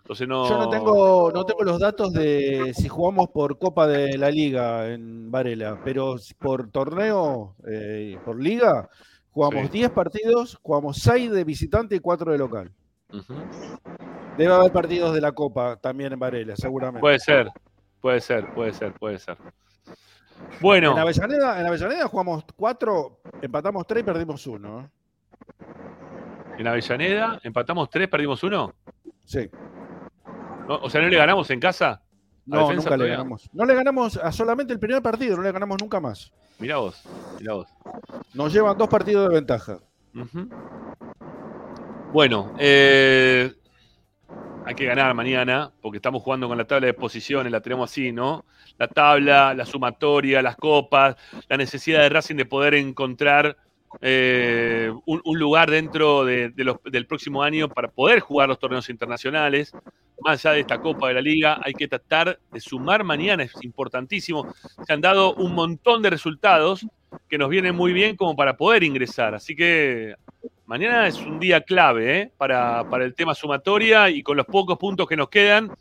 Entonces 0.03 0.27
no. 0.27 0.47
Yo 0.47 0.57
no 0.57 0.69
tengo, 0.69 1.31
no 1.33 1.45
tengo 1.45 1.63
los 1.63 1.79
datos 1.79 2.13
de 2.13 2.73
si 2.73 2.87
jugamos 2.87 3.27
por 3.29 3.59
Copa 3.59 3.85
de 3.87 4.17
la 4.17 4.31
Liga 4.31 4.87
en 4.87 5.29
Varela, 5.29 5.79
pero 5.83 6.15
por 6.39 6.71
torneo, 6.71 7.55
eh, 7.69 8.17
por 8.23 8.41
liga, 8.41 8.89
jugamos 9.31 9.65
Sí. 9.65 9.79
10 9.79 9.91
partidos, 9.91 10.57
jugamos 10.61 10.97
6 10.97 11.29
de 11.31 11.43
visitante 11.43 11.95
y 11.95 11.99
4 11.99 12.31
de 12.31 12.37
local. 12.37 12.71
Debe 14.39 14.53
haber 14.53 14.71
partidos 14.71 15.13
de 15.13 15.19
la 15.19 15.33
Copa 15.33 15.75
también 15.75 16.13
en 16.13 16.19
Varela, 16.19 16.55
seguramente. 16.55 17.01
Puede 17.01 17.19
ser, 17.19 17.49
puede 17.99 18.21
ser, 18.21 18.47
puede 18.53 18.71
ser, 18.71 18.93
puede 18.93 19.19
ser. 19.19 19.35
Bueno, 20.61 20.93
En 20.93 20.99
Avellaneda, 20.99 21.59
en 21.59 21.67
Avellaneda 21.67 22.07
jugamos 22.07 22.45
4, 22.55 23.19
empatamos 23.41 23.85
3 23.85 24.01
y 24.01 24.05
perdimos 24.05 24.47
1. 24.47 24.89
en 26.57 26.67
Avellaneda 26.67 27.37
empatamos 27.43 27.89
tres, 27.89 28.07
perdimos 28.07 28.41
uno. 28.43 28.73
Sí. 29.25 29.49
¿No? 30.69 30.75
O 30.83 30.89
sea, 30.89 31.01
¿no 31.01 31.09
le 31.09 31.17
ganamos 31.17 31.49
en 31.49 31.59
casa? 31.59 31.89
¿A 31.91 32.01
No, 32.45 32.71
nunca 32.71 32.95
le 32.95 33.09
ganamos. 33.09 33.49
No 33.51 33.65
le 33.65 33.75
ganamos 33.75 34.15
a 34.15 34.31
solamente 34.31 34.71
el 34.71 34.79
primer 34.79 35.01
partido, 35.01 35.35
no 35.35 35.43
le 35.43 35.51
ganamos 35.51 35.81
nunca 35.81 35.99
más. 35.99 36.31
Mirá 36.59 36.77
vos, 36.77 37.03
mirá 37.41 37.55
vos. 37.55 37.67
Nos 38.33 38.53
llevan 38.53 38.77
dos 38.77 38.87
partidos 38.87 39.27
de 39.27 39.35
ventaja. 39.35 39.79
Bueno, 42.13 42.53
eh, 42.57 43.53
hay 44.69 44.75
que 44.75 44.85
ganar 44.85 45.15
mañana, 45.15 45.71
porque 45.81 45.97
estamos 45.97 46.21
jugando 46.21 46.47
con 46.47 46.55
la 46.55 46.63
tabla 46.63 46.85
de 46.85 46.93
posiciones, 46.93 47.51
la 47.51 47.59
tenemos 47.59 47.89
así, 47.89 48.11
¿no? 48.11 48.45
La 48.77 48.87
tabla, 48.87 49.55
la 49.55 49.65
sumatoria, 49.65 50.43
las 50.43 50.57
copas, 50.57 51.15
la 51.47 51.57
necesidad 51.57 52.03
de 52.03 52.09
Racing 52.09 52.35
de 52.35 52.45
poder 52.45 52.75
encontrar 52.75 53.57
eh, 54.01 54.91
un, 55.05 55.39
lugar 55.39 55.69
dentro 55.71 56.25
del 56.25 57.05
próximo 57.07 57.43
año 57.43 57.69
para 57.69 57.89
poder 57.89 58.19
jugar 58.19 58.49
los 58.49 58.59
torneos 58.59 58.89
internacionales. 58.89 59.73
Más 60.21 60.45
allá 60.45 60.55
de 60.55 60.61
esta 60.61 60.79
Copa 60.79 61.07
de 61.07 61.13
la 61.15 61.21
Liga, 61.21 61.59
hay 61.63 61.73
que 61.73 61.87
tratar 61.87 62.39
de 62.51 62.59
sumar 62.59 63.03
mañana, 63.03 63.43
es 63.43 63.53
importantísimo. 63.61 64.53
Se 64.85 64.93
han 64.93 65.01
dado 65.01 65.33
un 65.35 65.53
montón 65.55 66.01
de 66.01 66.09
resultados 66.09 66.85
que 67.27 67.37
nos 67.37 67.49
vienen 67.49 67.75
muy 67.75 67.93
bien 67.93 68.15
como 68.15 68.35
para 68.35 68.57
poder 68.57 68.83
ingresar. 68.83 69.33
Así 69.33 69.55
que 69.55 70.15
mañana 70.65 71.07
es 71.07 71.17
un 71.19 71.39
día 71.39 71.61
clave 71.61 72.19
¿eh? 72.19 72.31
para, 72.37 72.87
para 72.89 73.05
el 73.05 73.15
tema 73.15 73.33
sumatoria 73.33 74.09
y 74.09 74.21
con 74.21 74.37
los 74.37 74.45
pocos 74.45 74.77
puntos 74.77 75.07
que 75.07 75.15
nos 75.15 75.29
quedan, 75.29 75.71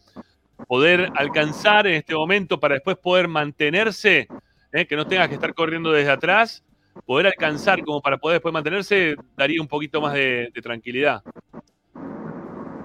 poder 0.66 1.10
alcanzar 1.16 1.86
en 1.86 1.94
este 1.94 2.14
momento 2.14 2.58
para 2.58 2.74
después 2.74 2.96
poder 2.96 3.28
mantenerse, 3.28 4.28
¿eh? 4.72 4.86
que 4.86 4.96
no 4.96 5.06
tengas 5.06 5.28
que 5.28 5.34
estar 5.34 5.54
corriendo 5.54 5.92
desde 5.92 6.10
atrás, 6.10 6.64
poder 7.06 7.26
alcanzar 7.26 7.82
como 7.84 8.00
para 8.00 8.18
poder 8.18 8.36
después 8.36 8.52
mantenerse, 8.52 9.16
daría 9.36 9.60
un 9.60 9.68
poquito 9.68 10.00
más 10.00 10.14
de, 10.14 10.50
de 10.52 10.62
tranquilidad. 10.62 11.22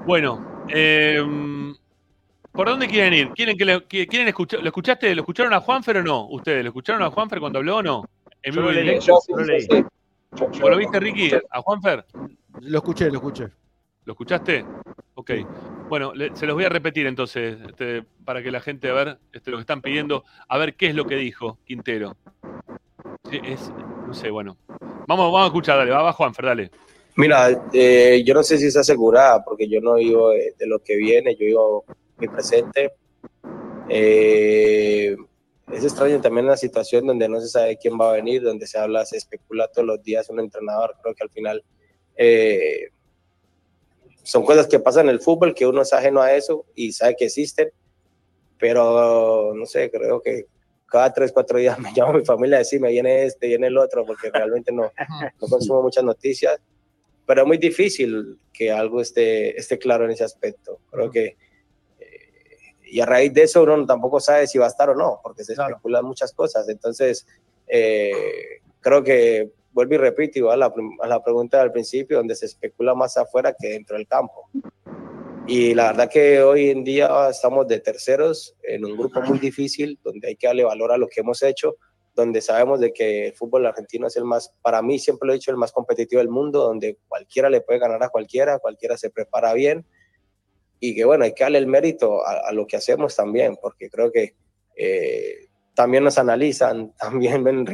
Bueno, 0.05 0.64
em, 0.68 1.74
¿por 2.51 2.68
dónde 2.68 2.88
quieren 2.88 3.14
ir? 3.14 3.30
¿Quieren 3.32 3.57
que 3.57 3.66
le- 3.66 3.84
que- 3.86 4.07
quieren 4.07 4.28
escuchar? 4.28 4.59
¿Lo 4.61 4.68
escuchaste? 4.68 5.14
¿Lo 5.16 5.22
escucharon 5.22 5.53
a 5.53 5.59
Juanfer 5.59 5.97
o 5.97 6.03
no? 6.03 6.28
¿Ustedes 6.28 6.64
lo 6.64 6.70
escucharon 6.70 7.01
a 7.03 7.09
Juanfer 7.09 7.39
cuando 7.39 7.59
habló 7.59 7.78
o 7.78 7.84
no? 7.84 8.03
En 8.41 8.53
Yo 8.53 8.61
vivo 8.61 8.72
lo 8.72 8.76
leí, 8.76 8.84
directo. 8.84 9.20
yo 9.28 9.36
lo 9.38 9.43
leí. 9.45 9.68
Yo- 9.68 10.51
yo- 10.51 10.61
¿Vos 10.61 10.70
lo 10.70 10.78
viste, 10.78 10.99
Ricky? 10.99 11.32
¿A 11.51 11.61
Juanfer? 11.61 12.05
Lo 12.61 12.78
escuché, 12.78 13.07
lo 13.09 13.16
escuché. 13.16 13.47
¿Lo 14.05 14.14
escuchaste? 14.14 14.66
Ok. 15.16 15.32
Bueno, 15.88 16.14
le- 16.14 16.36
se 16.36 16.45
los 16.45 16.55
voy 16.55 16.66
a 16.66 16.70
repetir 16.70 17.07
entonces, 17.07 17.57
este, 17.68 18.03
para 18.26 18.41
que 18.43 18.51
la 18.51 18.59
gente, 18.59 18.89
a 18.89 18.93
ver, 18.93 19.20
este, 19.32 19.51
lo 19.51 19.57
que 19.57 19.61
están 19.61 19.82
pidiendo, 19.82 20.26
a 20.49 20.57
ver 20.57 20.76
qué 20.76 20.88
es 20.88 20.95
lo 20.95 21.05
que 21.05 21.16
dijo 21.16 21.59
Quintero. 21.66 22.18
Es, 23.32 23.71
no 24.05 24.13
sé, 24.13 24.30
bueno. 24.30 24.57
Vamos, 25.07 25.32
vamos 25.32 25.43
a 25.43 25.45
escuchar, 25.47 25.78
dale, 25.78 25.91
va, 25.91 26.13
Juanfer, 26.13 26.45
dale. 26.45 26.71
Mira, 27.15 27.69
eh, 27.71 28.21
yo 28.26 28.34
no 28.34 28.43
sé 28.43 28.57
si 28.57 28.65
está 28.67 28.82
asegurada, 28.82 29.43
porque 29.43 29.67
yo 29.69 29.80
no 29.80 29.95
vivo 29.95 30.32
de, 30.32 30.53
lo 30.65 30.80
que 30.80 30.97
viene, 30.97 31.36
yo 31.36 31.45
vivo 31.45 31.86
mi 32.17 32.28
presente. 32.28 32.93
Eh, 33.88 35.15
es 35.71 35.84
extraño 35.84 36.19
también 36.21 36.47
la 36.47 36.57
situación 36.57 37.07
donde 37.07 37.30
no 37.30 37.39
se 37.39 37.47
sabe 37.47 37.78
quién 37.78 37.99
va 37.99 38.09
a 38.09 38.13
venir, 38.13 38.43
donde 38.43 38.67
se 38.67 38.78
habla, 38.78 39.05
se 39.05 39.17
especula 39.17 39.67
todos 39.67 39.88
los 39.88 40.03
días 40.03 40.30
un 40.30 40.39
entrenador. 40.39 40.95
Creo 41.01 41.15
que 41.15 41.24
al 41.24 41.30
final 41.30 41.63
eh, 42.15 42.89
son 44.24 44.43
cosas 44.43 44.67
que 44.67 44.80
pasan 44.80 45.07
en 45.07 45.15
el 45.15 45.21
fútbol, 45.21 45.55
que 45.55 45.65
uno 45.65 45.82
es 45.82 45.93
ajeno 45.93 46.21
a 46.21 46.34
eso 46.34 46.65
y 46.76 46.91
sabe 46.91 47.15
que 47.15 47.26
existen, 47.26 47.71
pero 48.57 49.53
no 49.55 49.65
sé, 49.65 49.89
creo 49.89 50.21
que 50.21 50.47
cada 50.93 51.11
tres, 51.11 51.31
cuatro 51.31 51.57
días 51.57 51.79
me 51.79 51.91
llama 51.95 52.19
mi 52.19 52.23
familia 52.23 52.57
a 52.57 52.59
decir, 52.59 52.79
me 52.79 52.91
viene 52.91 53.25
este, 53.25 53.47
viene 53.47 53.65
el 53.65 53.77
otro, 53.79 54.05
porque 54.05 54.29
realmente 54.29 54.71
no, 54.71 54.91
no 55.41 55.47
consumo 55.47 55.81
muchas 55.81 56.03
noticias, 56.03 56.61
pero 57.25 57.41
es 57.41 57.47
muy 57.47 57.57
difícil 57.57 58.37
que 58.53 58.71
algo 58.71 59.01
esté, 59.01 59.57
esté 59.59 59.79
claro 59.79 60.05
en 60.05 60.11
ese 60.11 60.23
aspecto. 60.23 60.81
Creo 60.91 61.09
que, 61.09 61.35
eh, 61.99 62.05
y 62.83 62.99
a 62.99 63.07
raíz 63.07 63.33
de 63.33 63.41
eso 63.41 63.63
uno 63.63 63.87
tampoco 63.87 64.19
sabe 64.19 64.45
si 64.45 64.59
va 64.59 64.65
a 64.65 64.69
estar 64.69 64.91
o 64.91 64.95
no, 64.95 65.19
porque 65.23 65.43
se 65.43 65.53
especulan 65.53 66.05
muchas 66.05 66.31
cosas. 66.31 66.69
Entonces, 66.69 67.25
eh, 67.67 68.61
creo 68.79 69.03
que, 69.03 69.49
vuelvo 69.71 69.95
y 69.95 69.97
repito, 69.97 70.37
igual 70.37 70.61
a 70.61 70.67
la, 70.67 70.73
a 71.01 71.07
la 71.07 71.23
pregunta 71.23 71.59
del 71.59 71.71
principio, 71.71 72.17
donde 72.17 72.35
se 72.35 72.45
especula 72.45 72.93
más 72.93 73.17
afuera 73.17 73.55
que 73.59 73.69
dentro 73.69 73.97
del 73.97 74.07
campo. 74.07 74.47
Y 75.45 75.73
la 75.73 75.87
verdad 75.87 76.09
que 76.09 76.41
hoy 76.41 76.69
en 76.69 76.83
día 76.83 77.09
estamos 77.29 77.67
de 77.67 77.79
terceros 77.79 78.55
en 78.63 78.85
un 78.85 78.95
grupo 78.97 79.21
muy 79.21 79.39
difícil, 79.39 79.99
donde 80.03 80.29
hay 80.29 80.35
que 80.35 80.47
darle 80.47 80.63
valor 80.63 80.91
a 80.91 80.97
lo 80.97 81.07
que 81.07 81.19
hemos 81.19 81.43
hecho, 81.43 81.75
donde 82.15 82.41
sabemos 82.41 82.79
de 82.79 82.93
que 82.93 83.27
el 83.27 83.33
fútbol 83.33 83.65
argentino 83.65 84.07
es 84.07 84.15
el 84.15 84.23
más, 84.23 84.53
para 84.61 84.81
mí 84.81 84.99
siempre 84.99 85.27
lo 85.27 85.33
he 85.33 85.35
dicho, 85.35 85.51
el 85.51 85.57
más 85.57 85.71
competitivo 85.71 86.19
del 86.19 86.29
mundo, 86.29 86.61
donde 86.61 86.97
cualquiera 87.07 87.49
le 87.49 87.61
puede 87.61 87.79
ganar 87.79 88.01
a 88.03 88.09
cualquiera, 88.09 88.59
cualquiera 88.59 88.97
se 88.97 89.09
prepara 89.09 89.53
bien 89.53 89.85
y 90.79 90.95
que 90.95 91.03
bueno, 91.03 91.25
hay 91.25 91.33
que 91.33 91.43
darle 91.43 91.59
el 91.59 91.67
mérito 91.67 92.25
a, 92.25 92.49
a 92.49 92.51
lo 92.53 92.65
que 92.65 92.77
hacemos 92.77 93.15
también, 93.15 93.57
porque 93.61 93.89
creo 93.89 94.11
que 94.11 94.35
eh, 94.75 95.47
también 95.73 96.03
nos 96.03 96.17
analizan, 96.17 96.93
también 96.97 97.43
ven 97.43 97.65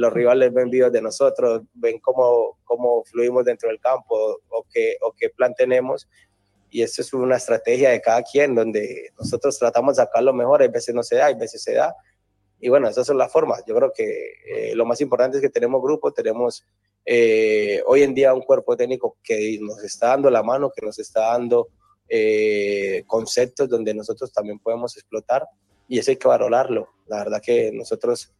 los 0.00 0.12
rivales 0.12 0.52
ven 0.52 0.70
videos 0.70 0.92
de 0.92 1.02
nosotros, 1.02 1.62
ven 1.74 1.98
cómo, 1.98 2.58
cómo 2.64 3.02
fluimos 3.04 3.44
dentro 3.44 3.68
del 3.68 3.80
campo 3.80 4.40
o 4.48 4.66
qué, 4.72 4.96
o 5.00 5.12
qué 5.12 5.30
plan 5.30 5.54
tenemos. 5.54 6.08
Y 6.72 6.82
esto 6.82 7.02
es 7.02 7.12
una 7.12 7.36
estrategia 7.36 7.90
de 7.90 8.00
cada 8.00 8.22
quien, 8.22 8.54
donde 8.54 9.10
nosotros 9.18 9.58
tratamos 9.58 9.96
de 9.96 10.02
sacar 10.04 10.22
lo 10.22 10.32
mejor, 10.32 10.62
a 10.62 10.68
veces 10.68 10.94
no 10.94 11.02
se 11.02 11.16
da, 11.16 11.26
a 11.26 11.34
veces 11.34 11.62
se 11.62 11.74
da. 11.74 11.94
Y 12.58 12.70
bueno, 12.70 12.88
esas 12.88 13.06
son 13.06 13.18
las 13.18 13.30
formas. 13.30 13.62
Yo 13.66 13.74
creo 13.74 13.92
que 13.94 14.32
eh, 14.46 14.74
lo 14.74 14.86
más 14.86 15.00
importante 15.02 15.36
es 15.36 15.42
que 15.42 15.50
tenemos 15.50 15.82
grupo, 15.82 16.12
tenemos 16.12 16.64
eh, 17.04 17.82
hoy 17.84 18.02
en 18.02 18.14
día 18.14 18.32
un 18.32 18.40
cuerpo 18.40 18.74
técnico 18.74 19.18
que 19.22 19.58
nos 19.60 19.84
está 19.84 20.08
dando 20.08 20.30
la 20.30 20.42
mano, 20.42 20.72
que 20.74 20.84
nos 20.84 20.98
está 20.98 21.32
dando 21.32 21.68
eh, 22.08 23.04
conceptos 23.06 23.68
donde 23.68 23.92
nosotros 23.92 24.32
también 24.32 24.58
podemos 24.58 24.96
explotar 24.96 25.46
y 25.88 25.98
eso 25.98 26.10
hay 26.10 26.16
que 26.16 26.28
valorarlo. 26.28 26.88
La 27.06 27.18
verdad 27.18 27.42
que 27.42 27.70
nosotros 27.70 28.32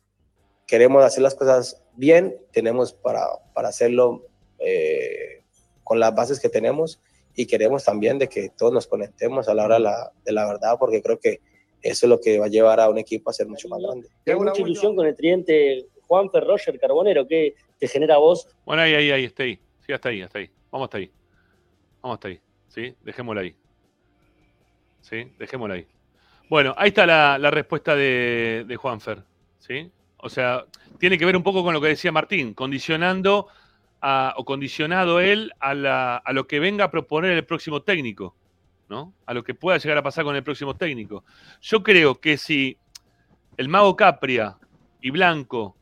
queremos 0.66 1.04
hacer 1.04 1.22
las 1.22 1.34
cosas 1.34 1.82
bien, 1.96 2.40
tenemos 2.50 2.94
para, 2.94 3.26
para 3.52 3.68
hacerlo 3.68 4.26
eh, 4.58 5.42
con 5.84 6.00
las 6.00 6.14
bases 6.14 6.40
que 6.40 6.48
tenemos 6.48 7.00
y 7.34 7.46
queremos 7.46 7.84
también 7.84 8.18
de 8.18 8.28
que 8.28 8.50
todos 8.50 8.72
nos 8.72 8.86
conectemos 8.86 9.48
a 9.48 9.54
la 9.54 9.64
hora 9.64 9.74
de 9.76 9.80
la, 9.80 10.12
de 10.24 10.32
la 10.32 10.46
verdad 10.46 10.76
porque 10.78 11.02
creo 11.02 11.18
que 11.18 11.40
eso 11.82 12.06
es 12.06 12.10
lo 12.10 12.20
que 12.20 12.38
va 12.38 12.46
a 12.46 12.48
llevar 12.48 12.80
a 12.80 12.88
un 12.88 12.98
equipo 12.98 13.30
a 13.30 13.32
ser 13.32 13.48
mucho 13.48 13.68
más 13.68 13.80
grande. 13.80 14.08
Hay 14.26 14.34
mucha 14.36 14.62
ilusión 14.62 14.94
con 14.94 15.06
el 15.06 15.16
tridente 15.16 15.88
Juanfer, 16.02 16.44
Roger, 16.44 16.78
Carbonero. 16.78 17.26
¿Qué 17.26 17.54
te 17.78 17.88
genera 17.88 18.14
a 18.14 18.18
vos? 18.18 18.48
Bueno, 18.64 18.82
ahí, 18.82 18.94
ahí, 18.94 19.10
ahí, 19.10 19.24
está 19.24 19.42
ahí. 19.42 19.58
Sí, 19.84 19.92
hasta 19.92 20.10
ahí, 20.10 20.22
hasta 20.22 20.38
ahí. 20.38 20.50
Vamos 20.70 20.86
hasta 20.86 20.98
ahí. 20.98 21.10
Vamos 22.00 22.16
hasta 22.16 22.28
ahí. 22.28 22.40
¿Sí? 22.68 22.94
Dejémosla 23.02 23.40
ahí. 23.40 23.56
¿Sí? 25.00 25.32
Dejémosla 25.38 25.74
ahí. 25.74 25.86
Bueno, 26.48 26.74
ahí 26.76 26.88
está 26.88 27.04
la, 27.04 27.38
la 27.38 27.50
respuesta 27.50 27.96
de, 27.96 28.64
de 28.66 28.76
Juanfer. 28.76 29.24
¿Sí? 29.58 29.90
O 30.18 30.28
sea, 30.28 30.66
tiene 30.98 31.18
que 31.18 31.24
ver 31.24 31.36
un 31.36 31.42
poco 31.42 31.64
con 31.64 31.74
lo 31.74 31.80
que 31.80 31.88
decía 31.88 32.12
Martín, 32.12 32.54
condicionando 32.54 33.48
o 34.02 34.44
condicionado 34.44 35.20
él 35.20 35.52
a, 35.60 36.22
lo 36.32 36.46
que 36.46 36.58
venga 36.60 36.84
a 36.86 36.90
proponer 36.90 37.32
el 37.32 37.44
próximo 37.44 37.82
técnico, 37.82 38.36
¿no? 38.88 39.14
A 39.26 39.32
lo 39.34 39.44
que 39.44 39.54
pueda 39.54 39.78
llegar 39.78 39.98
a 39.98 40.02
pasar 40.02 40.24
con 40.24 40.34
el 40.36 40.42
próximo 40.42 40.74
técnico. 40.76 41.24
Yo 41.60 41.82
creo 41.82 42.20
que 42.20 42.36
si 42.36 42.76
el 43.56 43.68
mago 43.68 43.94
Capria 43.96 44.56
y 45.00 45.10
Blanco 45.10 45.76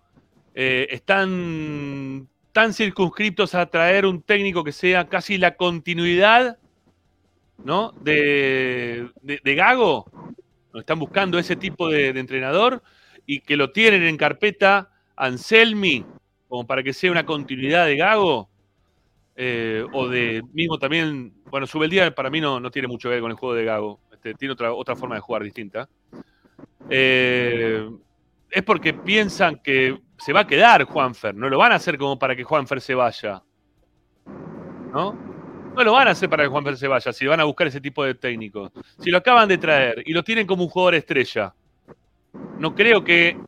eh, 0.55 0.89
están 0.91 2.29
tan 2.53 2.75
circunscriptos 2.75 3.55
a 3.55 3.67
traer 3.67 4.05
un 4.05 4.23
técnico 4.23 4.65
que 4.65 4.73
sea 4.73 5.09
casi 5.09 5.39
la 5.39 5.57
continuidad 5.57 6.59
¿no? 7.65 7.93
de, 8.01 9.09
de- 9.23 9.41
de 9.43 9.55
Gago. 9.55 10.11
Están 10.75 10.99
buscando 10.99 11.39
ese 11.39 11.57
tipo 11.57 11.89
de, 11.89 12.13
de 12.13 12.21
entrenador 12.21 12.83
y 13.27 13.41
que 13.41 13.57
lo 13.57 13.71
tienen 13.73 14.03
en 14.03 14.17
carpeta 14.17 14.91
Anselmi, 15.17 16.05
como 16.51 16.67
para 16.67 16.83
que 16.83 16.93
sea 16.93 17.13
una 17.13 17.25
continuidad 17.25 17.87
de 17.87 17.97
Gago. 17.97 18.51
eh, 19.37 19.87
o 19.93 20.09
de 20.09 20.43
mismo 20.53 20.79
también, 20.79 21.33
bueno, 21.47 21.67
Subeldía 21.67 22.13
para 22.15 22.29
mí 22.29 22.41
no, 22.41 22.61
no 22.61 22.71
tiene 22.71 22.89
mucho 22.89 23.09
que 23.09 23.15
ver 23.15 23.23
con 23.23 23.31
el 23.31 23.37
juego 23.37 23.55
de 23.55 23.65
Gago. 23.65 24.01
Este, 24.13 24.35
tiene 24.35 24.53
otra, 24.53 24.73
otra 24.75 24.97
forma 24.97 25.15
de 25.15 25.21
jugar 25.23 25.45
distinta. 25.45 25.89
Eh, 26.91 27.89
es 28.51 28.63
porque 28.65 28.93
piensan 28.93 29.61
que 29.63 29.97
se 30.19 30.33
va 30.33 30.41
a 30.41 30.47
quedar 30.47 30.85
Juanfer. 30.85 31.35
No 31.35 31.49
lo 31.49 31.57
van 31.57 31.73
a 31.73 31.77
hacer 31.77 31.97
como 31.97 32.19
para 32.19 32.35
que 32.35 32.43
Juanfer 32.43 32.81
se 32.81 32.95
vaya. 32.95 33.43
¿No? 34.93 35.13
No 35.75 35.85
lo 35.85 35.93
van 35.93 36.09
a 36.09 36.11
hacer 36.11 36.29
para 36.29 36.43
que 36.43 36.49
Juanfer 36.49 36.77
se 36.77 36.89
vaya 36.89 37.13
si 37.13 37.27
van 37.27 37.39
a 37.41 37.45
buscar 37.45 37.69
ese 37.69 37.81
tipo 37.81 38.05
de 38.05 38.15
técnicos. 38.17 38.73
Si 38.99 39.09
lo 39.09 39.19
acaban 39.19 39.49
de 39.49 39.57
traer 39.57 40.03
y 40.05 40.13
lo 40.13 40.25
tienen 40.25 40.49
como 40.49 40.65
un 40.65 40.69
jugador 40.69 40.97
estrella. 40.97 41.55
No 42.59 42.75
creo 42.75 43.03
que 43.05 43.39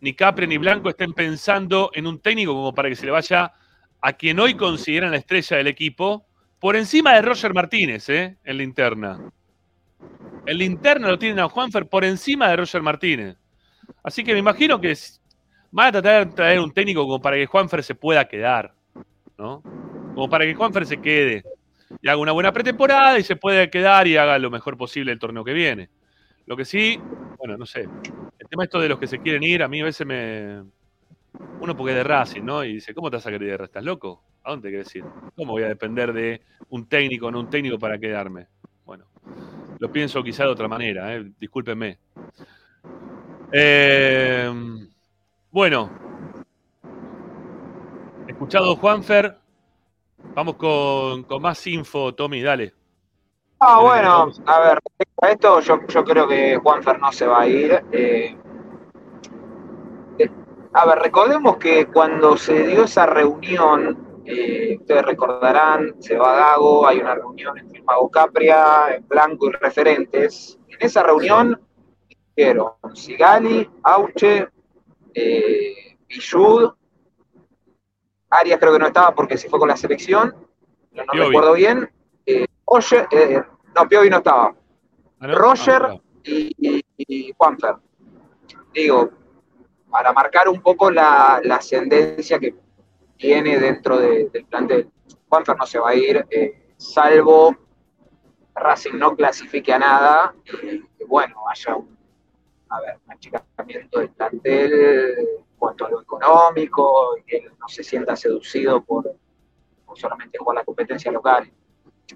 ni 0.00 0.14
Capri 0.14 0.46
ni 0.46 0.58
Blanco 0.58 0.88
estén 0.88 1.12
pensando 1.12 1.90
en 1.94 2.06
un 2.06 2.20
técnico 2.20 2.52
como 2.52 2.74
para 2.74 2.88
que 2.88 2.96
se 2.96 3.06
le 3.06 3.12
vaya 3.12 3.52
a 4.00 4.12
quien 4.12 4.38
hoy 4.38 4.54
consideran 4.54 5.10
la 5.10 5.18
estrella 5.18 5.56
del 5.56 5.66
equipo, 5.66 6.26
por 6.58 6.76
encima 6.76 7.14
de 7.14 7.22
Roger 7.22 7.54
Martínez, 7.54 8.08
¿eh? 8.08 8.36
En 8.44 8.56
la 8.56 8.62
interna. 8.62 9.30
En 10.46 10.58
la 10.58 10.94
lo 11.08 11.18
tienen 11.18 11.38
a 11.40 11.48
Juanfer 11.48 11.86
por 11.86 12.04
encima 12.04 12.48
de 12.48 12.56
Roger 12.56 12.82
Martínez. 12.82 13.36
Así 14.02 14.24
que 14.24 14.32
me 14.32 14.38
imagino 14.38 14.80
que 14.80 14.96
van 15.70 15.88
a 15.88 15.92
tratar 15.92 16.26
de 16.26 16.34
traer 16.34 16.60
un 16.60 16.72
técnico 16.72 17.02
como 17.02 17.20
para 17.20 17.36
que 17.36 17.46
Juanfer 17.46 17.82
se 17.82 17.94
pueda 17.94 18.26
quedar, 18.26 18.74
¿no? 19.36 19.62
Como 20.14 20.28
para 20.28 20.44
que 20.44 20.54
Juanfer 20.54 20.86
se 20.86 21.00
quede 21.00 21.42
y 22.02 22.08
haga 22.08 22.18
una 22.18 22.32
buena 22.32 22.52
pretemporada 22.52 23.18
y 23.18 23.22
se 23.22 23.36
pueda 23.36 23.68
quedar 23.68 24.06
y 24.06 24.16
haga 24.16 24.38
lo 24.38 24.50
mejor 24.50 24.76
posible 24.76 25.12
el 25.12 25.18
torneo 25.18 25.44
que 25.44 25.52
viene. 25.52 25.90
Lo 26.50 26.56
que 26.56 26.64
sí, 26.64 26.98
bueno, 27.38 27.56
no 27.56 27.64
sé. 27.64 27.88
El 28.36 28.48
tema 28.48 28.64
esto 28.64 28.80
de 28.80 28.88
los 28.88 28.98
que 28.98 29.06
se 29.06 29.20
quieren 29.20 29.44
ir, 29.44 29.62
a 29.62 29.68
mí 29.68 29.82
a 29.82 29.84
veces 29.84 30.04
me. 30.04 30.64
Uno 31.60 31.76
porque 31.76 31.92
es 31.92 31.98
de 31.98 32.02
Racing, 32.02 32.42
¿no? 32.42 32.64
Y 32.64 32.72
dice, 32.72 32.92
¿cómo 32.92 33.08
te 33.08 33.18
vas 33.18 33.26
a 33.28 33.30
querer 33.30 33.54
ir? 33.54 33.60
¿Estás 33.62 33.84
loco? 33.84 34.24
¿A 34.42 34.50
dónde 34.50 34.68
quieres 34.68 34.92
ir? 34.96 35.04
¿Cómo 35.36 35.52
voy 35.52 35.62
a 35.62 35.68
depender 35.68 36.12
de 36.12 36.40
un 36.70 36.88
técnico, 36.88 37.30
no 37.30 37.38
un 37.38 37.50
técnico 37.50 37.78
para 37.78 38.00
quedarme? 38.00 38.48
Bueno, 38.84 39.06
lo 39.78 39.92
pienso 39.92 40.24
quizá 40.24 40.42
de 40.42 40.50
otra 40.50 40.66
manera, 40.66 41.14
¿eh? 41.14 41.30
discúlpenme. 41.38 41.98
Eh, 43.52 44.52
bueno, 45.52 45.88
Escuchado 48.26 48.74
Juanfer. 48.74 49.36
Vamos 50.34 50.56
con, 50.56 51.22
con 51.22 51.42
más 51.42 51.64
info, 51.68 52.12
Tommy, 52.12 52.42
dale. 52.42 52.79
Ah, 53.62 53.78
bueno, 53.82 54.32
a 54.46 54.60
ver, 54.60 54.78
respecto 54.82 55.26
a 55.26 55.30
esto, 55.30 55.60
yo, 55.60 55.86
yo 55.86 56.02
creo 56.02 56.26
que 56.26 56.56
Juanfer 56.56 56.98
no 56.98 57.12
se 57.12 57.26
va 57.26 57.42
a 57.42 57.46
ir. 57.46 57.84
eh, 57.92 58.34
eh, 60.18 60.30
a 60.72 60.86
ver, 60.86 60.98
recordemos 60.98 61.58
que 61.58 61.84
cuando 61.86 62.38
se 62.38 62.66
dio 62.66 62.84
esa 62.84 63.04
reunión, 63.04 64.22
eh, 64.24 64.78
ustedes 64.80 65.04
recordarán, 65.04 65.94
se 66.00 66.16
va 66.16 66.36
Gago, 66.36 66.86
hay 66.86 67.00
una 67.00 67.14
reunión 67.14 67.58
entre 67.58 67.82
Mago 67.82 68.10
Capria, 68.10 68.94
en 68.94 69.06
Blanco 69.06 69.48
y 69.48 69.52
referentes. 69.52 70.58
En 70.68 70.78
esa 70.80 71.02
reunión 71.02 71.60
dijeron 72.34 72.72
Sigali, 72.94 73.68
Auche, 73.82 74.48
eh, 75.12 75.98
Pichud, 76.06 76.72
Arias 78.30 78.58
creo 78.58 78.72
que 78.72 78.78
no 78.78 78.86
estaba 78.86 79.14
porque 79.14 79.36
se 79.36 79.50
fue 79.50 79.58
con 79.58 79.68
la 79.68 79.76
selección, 79.76 80.34
no, 80.92 81.04
no 81.04 81.24
recuerdo 81.26 81.52
bien. 81.52 81.90
Eh, 82.24 82.46
Oye, 82.72 83.04
eh, 83.10 83.42
no, 83.74 83.88
Piovi 83.88 84.08
no 84.10 84.18
estaba. 84.18 84.54
Roger 85.20 85.82
Ah, 85.86 85.96
y, 86.22 86.52
y- 86.56 86.84
y 86.96 87.32
Juanfer. 87.36 87.74
Digo, 88.72 89.10
para 89.90 90.12
marcar 90.12 90.48
un 90.48 90.62
poco 90.62 90.88
la, 90.90 91.40
la 91.42 91.56
ascendencia 91.56 92.38
que 92.38 92.54
tiene 93.16 93.58
dentro 93.58 93.98
de- 93.98 94.28
del 94.32 94.44
plantel. 94.46 94.88
Juanfer 95.28 95.56
no 95.56 95.66
se 95.66 95.78
va 95.80 95.90
a 95.90 95.94
ir, 95.96 96.24
eh, 96.30 96.74
salvo 96.76 97.56
Racing 98.54 98.94
no 98.98 99.16
clasifique 99.16 99.72
a 99.72 99.78
nada, 99.78 100.34
y 100.62 100.80
que 100.96 101.04
bueno, 101.06 101.36
haya 101.48 101.74
un, 101.76 101.96
a 102.68 102.80
ver, 102.82 102.98
un 103.06 103.12
achicamiento 103.12 103.98
del 103.98 104.10
plantel 104.10 104.72
en 105.18 105.26
cuanto 105.58 105.86
a 105.86 105.90
lo 105.90 106.02
económico, 106.02 107.16
y 107.18 107.22
que 107.24 107.36
él 107.38 107.52
no 107.58 107.66
se 107.68 107.82
sienta 107.82 108.14
seducido 108.16 108.80
por, 108.84 109.12
por 109.86 109.98
solamente 109.98 110.38
jugar 110.38 110.56
la 110.56 110.64
competencia 110.64 111.10
local. 111.10 111.50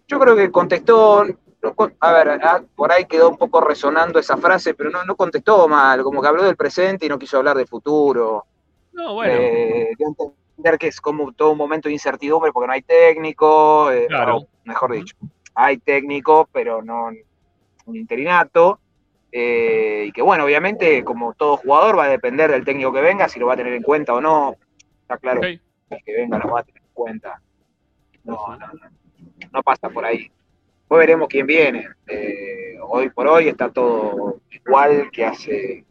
Yo 0.07 0.19
creo 0.19 0.37
que 0.37 0.51
contestó, 0.51 1.25
no 1.25 1.75
a 2.01 2.13
ver, 2.13 2.29
ah, 2.43 2.63
por 2.75 2.93
ahí 2.93 3.07
quedó 3.07 3.31
un 3.31 3.37
poco 3.39 3.61
resonando 3.61 4.19
esa 4.19 4.37
frase, 4.37 4.75
pero 4.75 4.91
no, 4.91 5.05
no 5.05 5.17
contestó 5.17 5.67
mal, 5.69 6.03
como 6.03 6.21
que 6.21 6.29
habló 6.29 6.43
del 6.45 6.57
presente 6.57 7.07
y 7.07 7.09
no 7.09 7.19
quiso 7.19 7.39
hablar 7.39 7.57
del 7.57 7.67
futuro. 7.69 8.45
No, 8.93 9.15
bueno. 9.15 9.33
Eh, 9.35 9.95
entender 9.99 10.79
que 10.79 10.89
es 10.89 11.01
como 11.01 11.33
todo 11.33 11.53
un 11.53 11.59
momento 11.59 11.89
de 11.89 11.95
incertidumbre 11.95 12.53
porque 12.53 12.67
no 12.67 12.73
hay 12.73 12.83
técnico, 12.83 13.91
eh, 13.91 14.07
Claro. 14.09 14.37
o, 14.39 14.49
mejor 14.65 14.93
dicho, 14.93 15.17
hay 15.55 15.79
técnico, 15.79 16.49
pero 16.53 16.83
no 16.83 17.11
un 17.87 17.97
interinato. 17.97 18.79
eh, 19.37 20.05
y 20.07 20.13
que 20.13 20.23
bueno, 20.23 20.45
obviamente, 20.45 21.03
como 21.03 21.35
todo 21.35 21.57
jugador, 21.57 21.99
va 21.99 22.05
a 22.05 22.09
depender 22.09 22.53
del 22.53 22.65
técnico 22.65 22.93
que 22.93 23.01
venga, 23.01 23.29
si 23.29 23.41
lo 23.41 23.47
va 23.47 23.55
a 23.55 23.57
tener 23.57 23.73
en 23.73 23.83
cuenta 23.83 24.15
o 24.15 24.21
no. 24.21 24.55
Está 25.03 25.19
claro 25.19 25.43
el 25.43 25.61
que 26.05 26.13
venga 26.15 26.39
lo 26.39 26.53
va 26.53 26.61
a 26.61 26.63
tener 26.63 26.81
en 26.83 26.89
cuenta. 26.93 27.43
No, 28.23 28.57
no, 28.57 28.57
no, 28.57 28.89
no 29.55 29.63
pasa 29.63 29.89
por 29.89 30.05
ahí. 30.05 30.31
Después 30.81 30.99
veremos 30.99 31.29
quién 31.29 31.47
viene. 31.47 31.89
Eh, 32.07 32.77
hoy 32.83 33.09
por 33.09 33.29
hoy 33.29 33.49
está 33.49 33.71
todo 33.71 34.41
igual 34.51 35.11
que 35.11 35.25
hace 35.25 35.85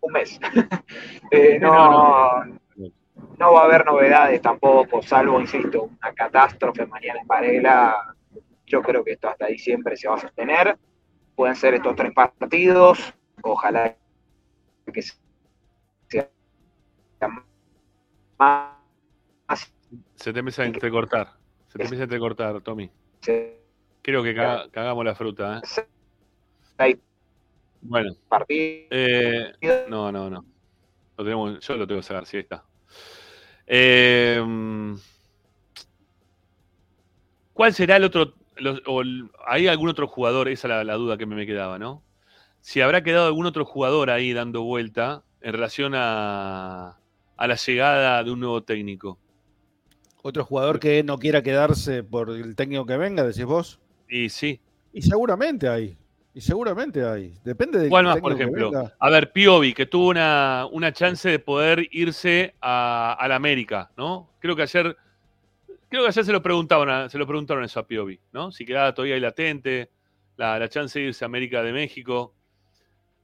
un 0.00 0.12
mes. 0.12 0.40
Eh, 1.32 1.60
no, 1.60 2.44
no 3.38 3.52
va 3.52 3.60
a 3.60 3.64
haber 3.64 3.86
novedades 3.86 4.42
tampoco, 4.42 5.00
salvo, 5.00 5.40
insisto, 5.40 5.84
una 5.84 6.12
catástrofe 6.12 6.84
mañana 6.86 7.20
en 7.20 7.26
Varela. 7.28 8.16
Yo 8.66 8.82
creo 8.82 9.04
que 9.04 9.12
esto 9.12 9.28
hasta 9.28 9.46
diciembre 9.46 9.96
se 9.96 10.08
va 10.08 10.16
a 10.16 10.20
sostener. 10.20 10.76
Pueden 11.36 11.54
ser 11.54 11.74
estos 11.74 11.94
tres 11.94 12.12
partidos. 12.12 13.14
Ojalá 13.42 13.94
que 14.92 15.02
sea 15.02 16.28
más. 18.38 19.72
Se 20.16 20.32
te 20.32 20.40
empieza 20.40 20.62
a 20.62 20.66
entrecortar. 20.66 21.39
Se 21.70 21.78
te 21.78 21.84
empieza 21.84 22.02
a 22.02 22.04
entrecortar, 22.04 22.60
Tommy. 22.62 22.90
Creo 24.02 24.22
que 24.22 24.34
caga- 24.34 24.70
cagamos 24.70 25.04
la 25.04 25.14
fruta, 25.14 25.58
¿eh? 25.58 25.60
Bueno. 27.80 28.12
Eh, 28.90 29.52
no, 29.88 30.10
no, 30.10 30.28
no. 30.28 30.44
Lo 31.16 31.24
tenemos, 31.24 31.60
yo 31.60 31.76
lo 31.76 31.86
tengo 31.86 32.00
que 32.00 32.06
sacar, 32.06 32.26
sí, 32.26 32.36
ahí 32.38 32.42
está. 32.42 32.64
Eh, 33.66 34.42
¿Cuál 37.52 37.74
será 37.74 37.96
el 37.96 38.04
otro? 38.04 38.34
los- 38.56 38.82
o 38.86 39.00
el- 39.00 39.30
¿Hay 39.46 39.68
algún 39.68 39.88
otro 39.88 40.06
jugador? 40.06 40.48
Esa 40.48 40.66
es 40.66 40.70
la, 40.70 40.84
la 40.84 40.94
duda 40.94 41.16
que 41.16 41.24
me, 41.26 41.34
me 41.36 41.46
quedaba, 41.46 41.78
¿no? 41.78 42.02
Si 42.60 42.80
habrá 42.80 43.02
quedado 43.02 43.26
algún 43.26 43.46
otro 43.46 43.64
jugador 43.64 44.10
ahí 44.10 44.32
dando 44.34 44.62
vuelta 44.62 45.22
en 45.40 45.52
relación 45.52 45.92
a, 45.94 46.98
a 47.36 47.46
la 47.46 47.54
llegada 47.54 48.22
de 48.22 48.30
un 48.30 48.40
nuevo 48.40 48.62
técnico. 48.62 49.18
Otro 50.22 50.44
jugador 50.44 50.78
que 50.80 51.02
no 51.02 51.18
quiera 51.18 51.42
quedarse 51.42 52.02
por 52.02 52.30
el 52.30 52.54
técnico 52.56 52.84
que 52.86 52.96
venga, 52.96 53.24
decís 53.24 53.44
vos. 53.44 53.80
Y 54.08 54.28
sí. 54.28 54.60
Y 54.92 55.02
seguramente 55.02 55.68
hay. 55.68 55.96
Y 56.34 56.40
seguramente 56.40 57.04
hay. 57.04 57.34
Depende 57.44 57.78
del 57.80 57.88
¿Cuál 57.88 58.04
más, 58.04 58.20
por 58.20 58.32
ejemplo? 58.32 58.70
A 58.98 59.10
ver, 59.10 59.32
Piovi, 59.32 59.72
que 59.72 59.86
tuvo 59.86 60.08
una, 60.10 60.66
una 60.70 60.92
chance 60.92 61.28
de 61.28 61.38
poder 61.38 61.88
irse 61.90 62.54
a, 62.60 63.16
a 63.18 63.28
la 63.28 63.36
América, 63.36 63.90
¿no? 63.96 64.30
Creo 64.38 64.54
que 64.54 64.62
ayer, 64.62 64.96
creo 65.88 66.02
que 66.02 66.08
ayer 66.08 66.24
se 66.24 66.32
lo 66.32 66.42
preguntaban, 66.42 66.88
a- 66.88 67.08
se 67.08 67.18
lo 67.18 67.26
preguntaron 67.26 67.64
eso 67.64 67.80
a 67.80 67.86
Piovi, 67.86 68.20
¿no? 68.32 68.52
Si 68.52 68.64
quedaba 68.64 68.94
todavía 68.94 69.14
ahí 69.16 69.20
latente 69.20 69.90
la, 70.36 70.58
la 70.58 70.68
chance 70.68 70.98
de 70.98 71.06
irse 71.06 71.24
a 71.24 71.26
América 71.26 71.62
de 71.62 71.72
México. 71.72 72.32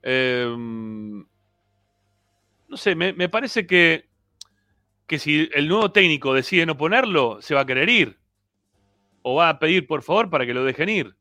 Eh, 0.02 0.46
no 2.68 2.76
sé, 2.76 2.94
me, 2.94 3.12
me 3.12 3.28
parece 3.28 3.66
que, 3.66 4.06
que 5.06 5.18
si 5.18 5.48
el 5.54 5.68
nuevo 5.68 5.92
técnico 5.92 6.34
decide 6.34 6.66
no 6.66 6.76
ponerlo, 6.76 7.38
se 7.40 7.54
va 7.54 7.62
a 7.62 7.66
querer 7.66 7.88
ir. 7.88 8.18
O 9.22 9.36
va 9.36 9.48
a 9.48 9.58
pedir 9.58 9.86
por 9.86 10.02
favor 10.02 10.30
para 10.30 10.46
que 10.46 10.54
lo 10.54 10.64
dejen 10.64 10.88
ir. 10.88 11.16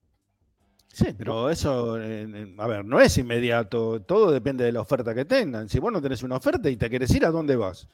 Sí, 0.87 1.07
pero 1.17 1.49
eso, 1.49 1.99
eh, 2.01 2.55
a 2.57 2.67
ver, 2.67 2.85
no 2.85 3.01
es 3.01 3.17
inmediato. 3.17 4.01
Todo 4.01 4.31
depende 4.31 4.63
de 4.63 4.71
la 4.71 4.81
oferta 4.81 5.13
que 5.13 5.25
tengan. 5.25 5.67
Si 5.67 5.79
vos 5.79 5.91
no 5.91 6.01
tenés 6.01 6.23
una 6.23 6.37
oferta 6.37 6.69
y 6.69 6.77
te 6.77 6.89
querés 6.89 7.13
ir, 7.13 7.25
¿a 7.25 7.31
dónde 7.31 7.55
vas? 7.55 7.87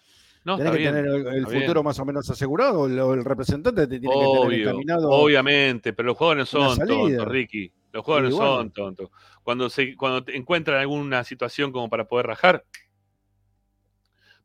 No, 0.43 0.57
tenés 0.57 0.73
que 0.73 0.77
bien, 0.79 0.93
tener 0.93 1.05
el, 1.07 1.27
el 1.27 1.35
está 1.39 1.49
bien. 1.49 1.61
futuro 1.61 1.83
más 1.83 1.99
o 1.99 2.05
menos 2.05 2.29
asegurado, 2.29 2.81
o 2.81 2.87
el, 2.87 2.97
el 2.97 3.25
representante 3.25 3.87
te 3.87 3.99
tiene 3.99 4.13
que 4.13 4.19
tener 4.21 4.37
Obvio, 4.47 4.69
encaminado. 4.69 5.09
obviamente, 5.09 5.93
pero 5.93 6.07
los 6.07 6.21
una 6.21 6.45
son 6.45 6.77
tontos, 6.79 7.27
Ricky. 7.27 7.71
Los 7.91 8.05
bueno. 8.05 8.31
son 8.31 8.71
tontos. 8.71 9.09
Cuando, 9.43 9.69
se, 9.69 9.95
cuando 9.95 10.23
te 10.23 10.35
encuentran 10.35 10.79
alguna 10.79 11.23
situación 11.23 11.71
como 11.71 11.89
para 11.89 12.07
poder 12.07 12.27
rajar, 12.27 12.65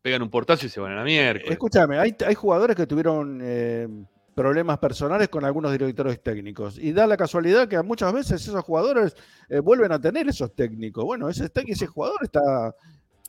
pegan 0.07 0.23
un 0.23 0.31
portazo 0.31 0.67
y 0.67 0.69
se 0.69 0.79
van 0.79 0.93
a 0.93 0.95
la 0.95 1.03
mierda. 1.03 1.41
Escúchame, 1.47 1.99
hay, 1.99 2.15
hay 2.25 2.35
jugadores 2.37 2.77
que 2.77 2.87
tuvieron 2.87 3.41
eh, 3.43 3.89
problemas 4.37 4.79
personales 4.79 5.29
con 5.29 5.45
algunos 5.45 5.73
directores 5.73 6.23
técnicos. 6.23 6.79
Y 6.79 6.93
da 6.93 7.09
la 7.09 7.17
casualidad 7.17 7.67
que 7.67 7.83
muchas 7.83 8.13
veces 8.13 8.41
esos 8.41 8.63
jugadores 8.63 9.17
eh, 9.49 9.59
vuelven 9.59 9.91
a 9.91 10.01
tener 10.01 10.29
esos 10.29 10.55
técnicos. 10.55 11.05
Bueno, 11.05 11.29
ese, 11.29 11.49
técnico- 11.49 11.73
ese 11.73 11.87
jugador 11.89 12.21
está 12.23 12.73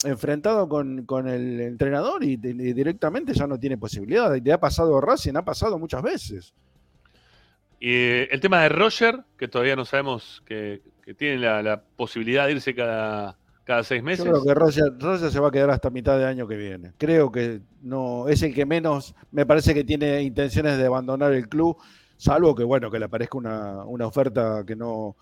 enfrentado 0.06 0.70
con, 0.70 1.04
con 1.08 1.28
el 1.28 1.60
entrenador 1.62 2.24
y, 2.24 2.34
y 2.34 2.74
directamente 2.74 3.34
ya 3.34 3.48
no 3.48 3.58
tiene 3.58 3.80
posibilidad. 3.80 4.38
Le 4.40 4.54
ha 4.54 4.60
pasado 4.60 4.96
a 5.00 5.02
Racing, 5.02 5.34
ha 5.36 5.44
pasado 5.44 5.80
muchas 5.80 6.04
veces. 6.04 6.54
Y 7.80 7.90
eh, 7.92 8.28
el 8.30 8.40
tema 8.40 8.62
de 8.62 8.70
Roger, 8.70 9.24
que 9.36 9.48
todavía 9.48 9.76
no 9.76 9.84
sabemos 9.84 10.44
que, 10.46 10.84
que 11.02 11.16
tiene 11.16 11.40
la, 11.40 11.64
la 11.64 11.82
posibilidad 11.82 12.46
de 12.46 12.52
irse 12.52 12.76
cada, 12.76 13.36
cada 13.68 13.84
seis 13.84 14.02
meses. 14.02 14.26
Yo 14.26 14.32
creo 14.32 14.44
que 14.44 14.54
Roger 14.56 15.30
se 15.30 15.40
va 15.40 15.50
a 15.50 15.52
quedar 15.52 15.70
hasta 15.70 15.90
mitad 15.90 16.18
de 16.18 16.26
año 16.26 16.48
que 16.48 16.56
viene. 16.56 16.94
Creo 16.98 17.32
que 17.32 17.62
no 17.82 18.28
es 18.30 18.42
el 18.42 18.54
que 18.56 18.66
menos 18.66 19.14
me 19.32 19.46
parece 19.46 19.74
que 19.74 19.84
tiene 19.84 20.24
intenciones 20.24 20.78
de 20.78 20.86
abandonar 20.86 21.34
el 21.34 21.50
club, 21.50 21.78
salvo 22.16 22.56
que 22.56 22.64
bueno 22.64 22.90
que 22.90 22.98
le 22.98 23.06
aparezca 23.06 23.38
una, 23.38 23.84
una 23.84 24.08
oferta 24.08 24.64
que 24.66 24.76
no, 24.76 25.18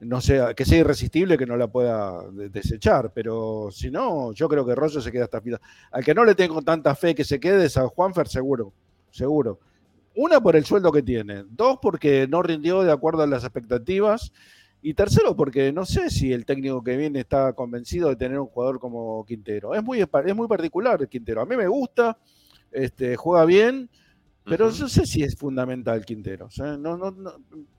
no 0.00 0.20
sea 0.22 0.54
que 0.54 0.64
sea 0.64 0.78
irresistible 0.78 1.36
que 1.36 1.46
no 1.46 1.56
la 1.56 1.68
pueda 1.68 2.22
de- 2.30 2.48
desechar. 2.48 3.12
Pero 3.14 3.68
si 3.70 3.90
no, 3.90 4.32
yo 4.32 4.48
creo 4.48 4.64
que 4.66 4.74
Roger 4.74 5.02
se 5.02 5.12
queda 5.12 5.24
hasta 5.24 5.40
mitad. 5.42 5.60
Al 5.90 6.02
que 6.02 6.14
no 6.14 6.24
le 6.24 6.34
tengo 6.34 6.62
tanta 6.62 6.94
fe 6.94 7.14
que 7.14 7.24
se 7.24 7.38
quede 7.38 7.66
es 7.66 7.76
a 7.76 7.86
Juanfer, 7.86 8.26
seguro, 8.26 8.72
seguro. 9.10 9.60
Una 10.16 10.40
por 10.40 10.56
el 10.56 10.64
sueldo 10.64 10.90
que 10.92 11.02
tiene, 11.02 11.44
dos 11.48 11.78
porque 11.80 12.26
no 12.28 12.42
rindió 12.42 12.82
de 12.82 12.92
acuerdo 12.92 13.22
a 13.22 13.26
las 13.26 13.44
expectativas. 13.44 14.32
Y 14.84 14.94
tercero, 14.94 15.36
porque 15.36 15.72
no 15.72 15.86
sé 15.86 16.10
si 16.10 16.32
el 16.32 16.44
técnico 16.44 16.82
que 16.82 16.96
viene 16.96 17.20
está 17.20 17.52
convencido 17.52 18.08
de 18.08 18.16
tener 18.16 18.38
un 18.40 18.48
jugador 18.48 18.80
como 18.80 19.24
Quintero. 19.24 19.74
Es 19.74 19.82
muy, 19.82 20.00
es 20.00 20.34
muy 20.36 20.48
particular 20.48 21.08
Quintero. 21.08 21.40
A 21.40 21.46
mí 21.46 21.56
me 21.56 21.68
gusta, 21.68 22.18
este, 22.72 23.14
juega 23.16 23.44
bien, 23.44 23.88
pero 24.44 24.70
yo 24.70 24.88
sé 24.88 25.06
si 25.06 25.22
es 25.22 25.36
fundamental 25.36 26.04
Quintero. 26.04 26.46
O 26.46 26.50
sea, 26.50 26.76
no, 26.76 26.96
no, 26.96 27.12
no- 27.12 27.34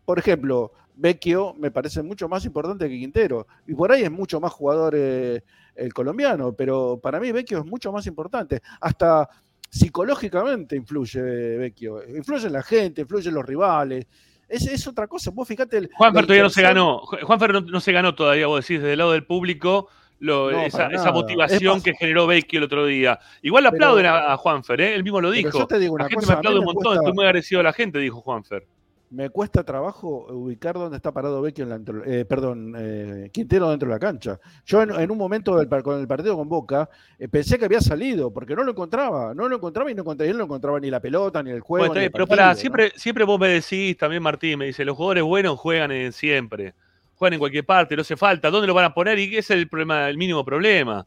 Por 0.06 0.18
ejemplo, 0.18 0.72
Vecchio 0.96 1.54
me 1.56 1.72
parece 1.72 2.02
mucho 2.04 2.30
más 2.30 2.46
importante 2.46 2.88
que 2.88 2.98
Quintero. 2.98 3.48
Y 3.68 3.74
por 3.76 3.92
ahí 3.92 4.04
es 4.04 4.12
mucho 4.12 4.40
más 4.40 4.54
jugador 4.54 4.94
eh, 4.96 5.44
el 5.76 5.94
colombiano, 5.94 6.54
pero 6.54 7.00
para 7.04 7.20
mí 7.20 7.34
Vecchio 7.34 7.60
es 7.60 7.66
mucho 7.66 7.92
más 7.92 8.08
importante. 8.08 8.62
Hasta 8.80 9.28
psicológicamente 9.70 10.76
influye 10.78 11.22
Vecchio. 11.58 12.02
Influye 12.16 12.48
en 12.48 12.54
la 12.54 12.64
gente, 12.64 13.02
influye 13.02 13.28
en 13.28 13.36
los 13.36 13.46
rivales. 13.46 14.08
Es, 14.54 14.68
es 14.68 14.88
otra 14.88 15.08
cosa. 15.08 15.32
Vos 15.32 15.48
fíjate. 15.48 15.78
el- 15.78 15.90
Juanfer 15.94 16.22
la 16.24 16.28
todavía 16.28 16.44
no 16.44 16.50
se 16.50 16.62
ganó. 16.62 17.02
Ju- 17.02 17.22
Juanfer 17.22 17.54
no, 17.54 17.62
no 17.62 17.80
se 17.80 17.92
ganó 17.92 18.14
todavía, 18.16 18.48
vos 18.48 18.62
decís, 18.62 18.80
desde 18.82 18.94
el 18.94 19.00
lado 19.00 19.12
del 19.14 19.26
público, 19.26 19.90
lo- 20.20 20.52
No, 20.52 20.62
esa, 20.62 21.12
motivación 21.12 21.78
Es 21.78 21.84
que 21.84 21.94
generó 21.96 22.28
Vecchio 22.28 22.60
el 22.60 22.64
otro 22.66 22.86
día. 22.86 23.20
Igual 23.42 23.64
Pero- 23.64 23.76
aplauden 23.76 24.06
a, 24.06 24.32
a 24.34 24.38
Juanfer, 24.38 24.80
¿eh? 24.82 24.96
él 24.96 25.04
mismo 25.04 25.20
lo 25.22 25.32
dijo. 25.32 25.58
yo 25.58 25.68
te 25.68 25.80
digo 25.80 25.98
la 25.98 26.04
una 26.06 26.10
gente 26.10 26.22
cosa, 26.26 26.34
me 26.34 26.38
aplaude 26.40 26.60
un 26.60 26.66
montón, 26.66 26.84
cuesta- 26.84 27.02
estoy 27.02 27.14
muy 27.14 27.26
agradecido 27.26 27.62
a 27.62 27.64
la 27.64 27.74
gente, 27.74 28.00
dijo 28.00 28.22
Juanfer. 28.22 28.66
Me 29.14 29.30
cuesta 29.30 29.64
trabajo 29.64 30.26
ubicar 30.32 30.74
dónde 30.74 30.98
está 30.98 31.12
parado 31.12 31.40
Vecchio 31.40 31.66
en 31.66 31.70
la 31.70 32.04
eh, 32.08 32.26
perdón, 32.26 32.74
eh, 32.76 33.30
Quintero 33.32 33.70
dentro 33.70 33.88
de 33.88 33.94
la 33.94 34.00
cancha. 34.00 34.40
Yo 34.66 34.82
en, 34.82 34.90
en 34.90 35.12
un 35.12 35.20
momento 35.20 35.56
del, 35.56 35.70
con 35.84 36.00
el 36.00 36.08
partido 36.08 36.36
con 36.36 36.50
Boca 36.50 36.90
eh, 37.20 37.28
pensé 37.28 37.60
que 37.60 37.66
había 37.66 37.80
salido 37.80 38.34
porque 38.34 38.56
no 38.56 38.64
lo 38.64 38.72
encontraba, 38.72 39.36
no 39.36 39.48
lo 39.48 39.58
encontraba 39.58 39.92
y 39.92 39.94
no 39.94 40.02
encontraba, 40.02 40.32
él 40.32 40.36
no 40.36 40.46
encontraba 40.46 40.80
ni 40.80 40.90
la 40.90 41.00
pelota 41.00 41.44
ni 41.44 41.52
el 41.52 41.60
juego. 41.60 41.94
Ni 41.94 42.06
el 42.06 42.12
pero 42.12 42.26
partido, 42.26 42.38
pará, 42.38 42.54
¿no? 42.54 42.56
siempre, 42.56 42.92
siempre 42.96 43.24
vos 43.24 43.40
me 43.40 43.50
decís, 43.50 43.96
también 43.98 44.24
Martín, 44.24 44.58
me 44.58 44.66
dice, 44.66 44.84
los 44.84 44.98
jugadores 44.98 45.24
buenos 45.24 45.60
juegan 45.60 45.92
en 45.92 46.12
siempre, 46.12 46.74
juegan 47.14 47.34
en 47.34 47.40
cualquier 47.40 47.68
parte, 47.68 47.96
no 47.96 48.02
hace 48.02 48.18
falta, 48.18 48.50
¿dónde 48.50 48.66
lo 48.66 48.74
van 48.74 48.86
a 48.86 48.96
poner? 48.96 49.20
Y 49.20 49.26
ese 49.26 49.54
es 49.54 49.60
el 49.60 49.70
problema, 49.70 50.10
el 50.10 50.18
mínimo 50.18 50.44
problema. 50.44 51.06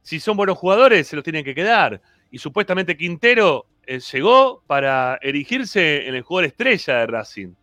Si 0.00 0.20
son 0.20 0.38
buenos 0.38 0.56
jugadores, 0.56 1.06
se 1.06 1.16
los 1.16 1.22
tienen 1.22 1.44
que 1.44 1.54
quedar. 1.54 2.00
Y 2.30 2.38
supuestamente 2.38 2.96
Quintero 2.96 3.66
eh, 3.86 4.00
llegó 4.00 4.62
para 4.66 5.18
erigirse 5.22 6.08
en 6.08 6.14
el 6.14 6.22
jugador 6.22 6.46
estrella 6.46 6.98
de 6.98 7.06
Racing. 7.06 7.54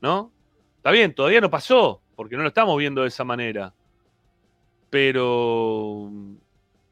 ¿No? 0.00 0.32
Está 0.76 0.90
bien, 0.90 1.14
todavía 1.14 1.40
no 1.40 1.50
pasó, 1.50 2.02
porque 2.16 2.36
no 2.36 2.42
lo 2.42 2.48
estamos 2.48 2.76
viendo 2.76 3.02
de 3.02 3.08
esa 3.08 3.24
manera. 3.24 3.72
Pero 4.90 6.08
mm, 6.10 6.34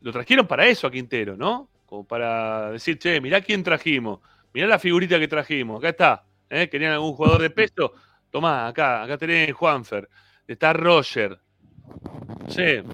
lo 0.02 0.12
trajeron 0.12 0.46
para 0.46 0.66
eso 0.66 0.86
a 0.86 0.90
Quintero, 0.90 1.36
¿no? 1.36 1.68
Como 1.86 2.04
para 2.04 2.70
decir, 2.70 2.98
che, 2.98 3.20
mirá 3.20 3.40
quién 3.40 3.64
trajimos, 3.64 4.20
mirá 4.54 4.66
la 4.68 4.78
figurita 4.78 5.18
que 5.18 5.26
trajimos, 5.26 5.78
acá 5.78 5.88
está. 5.88 6.24
¿eh? 6.48 6.68
¿Querían 6.68 6.92
algún 6.92 7.14
jugador 7.14 7.42
de 7.42 7.50
peso? 7.50 7.92
Tomá, 8.30 8.68
acá, 8.68 9.02
acá 9.02 9.18
tenés 9.18 9.52
Juanfer, 9.52 10.08
está 10.46 10.72
Roger. 10.72 11.40
No 12.44 12.50
sé, 12.50 12.84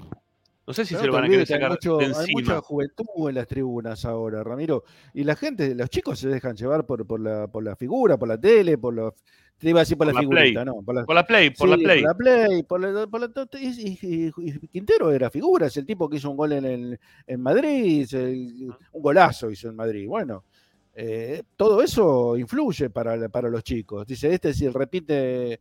no 0.67 0.73
sé 0.73 0.83
si 0.85 0.93
Pero 0.95 1.01
se 1.01 1.07
lo 1.07 1.13
van 1.13 1.23
a 1.23 1.27
querer 1.29 1.47
que 1.47 1.53
hay 1.53 1.59
sacar 1.59 1.71
mucho- 1.71 1.97
de 1.97 2.05
hay 2.07 2.31
mucha 2.33 2.59
juventud 2.61 3.29
en 3.29 3.35
las 3.35 3.47
tribunas 3.47 4.03
ahora, 4.05 4.43
Ramiro. 4.43 4.83
Y 5.13 5.23
la 5.23 5.35
gente, 5.37 5.73
los 5.73 5.89
chicos 5.89 6.19
se 6.19 6.27
dejan 6.27 6.55
llevar 6.57 6.85
por, 6.85 7.07
por, 7.07 7.19
la, 7.21 7.47
por 7.47 7.63
la 7.63 7.75
figura, 7.77 8.17
por 8.17 8.27
la 8.27 8.37
tele, 8.39 8.77
por 8.77 8.93
los. 8.93 9.13
Te 9.57 9.69
iba 9.69 9.79
a 9.79 9.83
decir 9.83 9.97
por, 9.97 10.05
Por 10.05 10.13
la 10.13 10.21
la 10.21 10.27
Play. 10.29 10.49
figurita, 10.49 10.65
¿no? 10.65 10.83
Por 10.83 10.93
la, 10.93 11.05
Por 11.05 11.15
la 11.15 11.25
Play, 11.25 11.49
por 11.51 11.69
la 11.69 11.77
Play. 11.77 12.01
Por 12.03 12.09
la 12.09 12.15
Play, 12.15 12.63
por 12.63 12.79
la- 12.81 13.07
por 13.07 13.21
la- 13.21 13.59
y, 13.59 13.67
y- 13.67 13.97
y- 14.27 14.31
y 14.37 14.67
Quintero 14.67 15.11
era 15.11 15.31
figura, 15.31 15.65
es 15.67 15.77
el 15.77 15.85
tipo 15.85 16.07
que 16.07 16.17
hizo 16.17 16.29
un 16.29 16.37
gol 16.37 16.51
en, 16.51 16.65
el- 16.65 16.99
en 17.25 17.41
Madrid, 17.41 18.07
el- 18.13 18.71
un 18.91 19.01
golazo 19.01 19.49
hizo 19.49 19.69
en 19.69 19.75
Madrid. 19.75 20.05
Bueno, 20.07 20.43
eh, 20.93 21.41
todo 21.55 21.81
eso 21.81 22.37
influye 22.37 22.89
para, 22.91 23.29
para 23.29 23.49
los 23.49 23.63
chicos. 23.63 24.05
Dice, 24.05 24.33
este 24.33 24.53
si 24.53 24.67
repite 24.67 25.59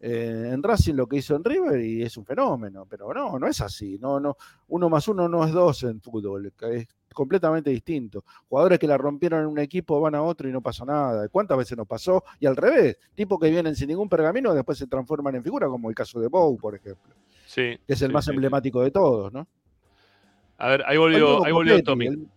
eh, 0.00 0.50
en 0.52 0.62
Racing 0.62 0.94
lo 0.94 1.06
que 1.08 1.16
hizo 1.16 1.34
en 1.34 1.42
River 1.44 1.80
y 1.80 2.02
es 2.02 2.16
un 2.16 2.24
fenómeno, 2.24 2.86
pero 2.88 3.12
no, 3.12 3.38
no 3.38 3.46
es 3.46 3.60
así. 3.60 3.98
No, 3.98 4.20
no, 4.20 4.36
uno 4.68 4.88
más 4.88 5.08
uno 5.08 5.28
no 5.28 5.44
es 5.44 5.52
dos 5.52 5.82
en 5.82 6.00
fútbol, 6.00 6.52
es 6.70 6.86
completamente 7.12 7.70
distinto. 7.70 8.24
Jugadores 8.48 8.78
que 8.78 8.86
la 8.86 8.96
rompieron 8.96 9.40
en 9.40 9.46
un 9.46 9.58
equipo 9.58 10.00
van 10.00 10.14
a 10.14 10.22
otro 10.22 10.48
y 10.48 10.52
no 10.52 10.60
pasa 10.60 10.84
nada. 10.84 11.28
¿Cuántas 11.28 11.58
veces 11.58 11.76
nos 11.76 11.86
pasó? 11.88 12.22
Y 12.38 12.46
al 12.46 12.54
revés, 12.56 12.96
tipos 13.14 13.40
que 13.40 13.50
vienen 13.50 13.74
sin 13.74 13.88
ningún 13.88 14.08
pergamino 14.08 14.54
después 14.54 14.78
se 14.78 14.86
transforman 14.86 15.34
en 15.34 15.42
figura, 15.42 15.66
como 15.66 15.88
el 15.88 15.94
caso 15.96 16.20
de 16.20 16.28
Bow, 16.28 16.56
por 16.58 16.76
ejemplo, 16.76 17.14
Sí, 17.46 17.76
que 17.86 17.92
es 17.94 18.02
el 18.02 18.08
sí, 18.08 18.14
más 18.14 18.24
sí, 18.24 18.30
sí. 18.30 18.34
emblemático 18.34 18.82
de 18.82 18.90
todos, 18.92 19.32
¿no? 19.32 19.46
A 20.58 20.68
ver, 20.68 20.84
ahí 20.86 20.96
volvió, 20.96 21.44
ahí 21.44 21.52
volvió 21.52 21.82
Tommy. 21.82 22.06
el- 22.06 22.28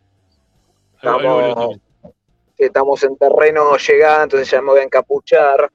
Ahí- 1.02 1.10
ahí 1.10 1.14
volvió 1.28 1.48
Estamos, 1.50 1.66
Tommy. 2.02 2.14
estamos 2.58 3.04
en 3.04 3.18
terreno 3.18 3.78
llegando, 3.78 4.24
entonces 4.24 4.50
ya 4.52 4.62
me 4.62 4.68
voy 4.70 4.80
a 4.80 4.84
encapuchar. 4.84 5.72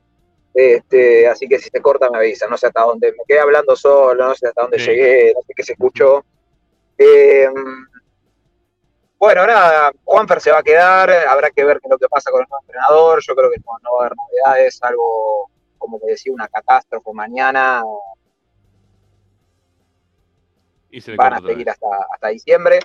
Este, 0.58 1.28
así 1.28 1.46
que 1.46 1.58
si 1.58 1.68
se 1.68 1.82
corta 1.82 2.08
me 2.10 2.16
avisa, 2.16 2.46
no 2.46 2.56
sé 2.56 2.68
hasta 2.68 2.80
dónde, 2.80 3.12
me 3.12 3.24
quedé 3.28 3.40
hablando 3.40 3.76
solo, 3.76 4.26
no 4.28 4.34
sé 4.34 4.46
hasta 4.48 4.62
dónde 4.62 4.78
Sí. 4.78 4.86
llegué, 4.86 5.32
no 5.34 5.42
sé 5.42 5.52
qué 5.54 5.62
se 5.62 5.72
escuchó. 5.72 6.24
Eh, 6.96 7.46
bueno, 9.18 9.46
nada, 9.46 9.92
Juanfer 10.04 10.40
se 10.40 10.50
va 10.50 10.60
a 10.60 10.62
quedar, 10.62 11.10
habrá 11.10 11.50
que 11.50 11.62
ver 11.62 11.78
qué 11.78 11.88
es 11.88 11.90
lo 11.90 11.98
que 11.98 12.08
pasa 12.08 12.30
con 12.30 12.40
el 12.40 12.46
nuevo 12.48 12.62
entrenador, 12.62 13.20
yo 13.22 13.34
creo 13.34 13.50
que 13.50 13.58
no, 13.58 13.72
no 13.82 13.92
va 13.96 13.98
a 14.04 14.06
haber 14.06 14.16
novedades, 14.16 14.82
algo, 14.82 15.50
como 15.76 15.98
te 15.98 16.06
decía, 16.06 16.32
una 16.32 16.48
catástrofe 16.48 17.12
mañana, 17.12 17.82
Y 20.90 21.00
se 21.02 21.10
le 21.10 21.16
van 21.18 21.34
a 21.34 21.40
seguir 21.40 21.68
hasta, 21.68 21.86
hasta 22.14 22.28
diciembre. 22.28 22.78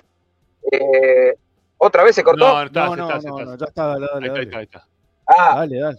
Eh, 0.70 1.34
¿Otra 1.78 2.02
vez 2.04 2.14
se 2.14 2.22
cortó? 2.22 2.46
No, 2.46 2.62
estás, 2.64 2.90
No, 2.90 2.96
no, 2.96 3.02
estás, 3.08 3.24
no, 3.24 3.38
estás. 3.38 3.48
no, 3.54 3.56
ya 3.58 3.66
está, 3.66 3.86
dale, 3.86 4.06
Ahí 4.12 4.12
dale, 4.12 4.26
está, 4.26 4.38
ahí 4.38 4.44
dale. 4.44 4.44
está, 4.44 4.58
ahí 4.58 4.64
está. 4.64 4.86
Ah, 5.26 5.54
Dale, 5.56 5.78
dale. 5.80 5.98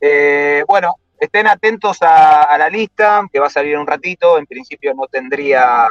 Eh, 0.00 0.64
bueno, 0.66 0.94
estén 1.24 1.46
atentos 1.46 2.00
a, 2.02 2.42
a 2.42 2.58
la 2.58 2.68
lista 2.70 3.22
que 3.32 3.40
va 3.40 3.46
a 3.46 3.50
salir 3.50 3.74
en 3.74 3.80
un 3.80 3.86
ratito. 3.86 4.38
En 4.38 4.46
principio 4.46 4.94
no 4.94 5.06
tendría 5.06 5.86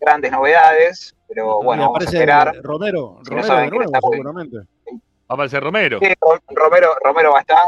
grandes 0.00 0.30
novedades, 0.32 1.14
pero 1.28 1.60
bueno, 1.62 1.92
vamos 1.92 2.00
a 2.00 2.04
esperar. 2.04 2.54
Romero, 2.62 3.18
Si 3.24 3.30
no 3.30 3.36
Romero 3.42 3.46
saben 3.46 3.64
de 3.64 3.70
quién 3.70 3.78
nuevo, 3.82 3.90
está, 3.92 4.00
pues. 4.00 4.16
seguramente. 4.16 4.56
Va 4.58 4.62
a 5.28 5.34
aparecer 5.34 5.62
Romero. 5.62 5.98
Sí, 6.00 6.14
Romero, 6.48 6.94
Romero 7.02 7.32
va 7.32 7.38
a 7.38 7.40
estar. 7.42 7.58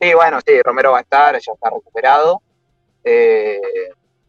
Sí, 0.00 0.12
bueno, 0.14 0.38
sí, 0.46 0.60
Romero 0.62 0.92
va 0.92 0.98
a 0.98 1.02
estar, 1.02 1.32
ya 1.38 1.52
está 1.52 1.70
recuperado. 1.70 2.42
Eh, 3.04 3.60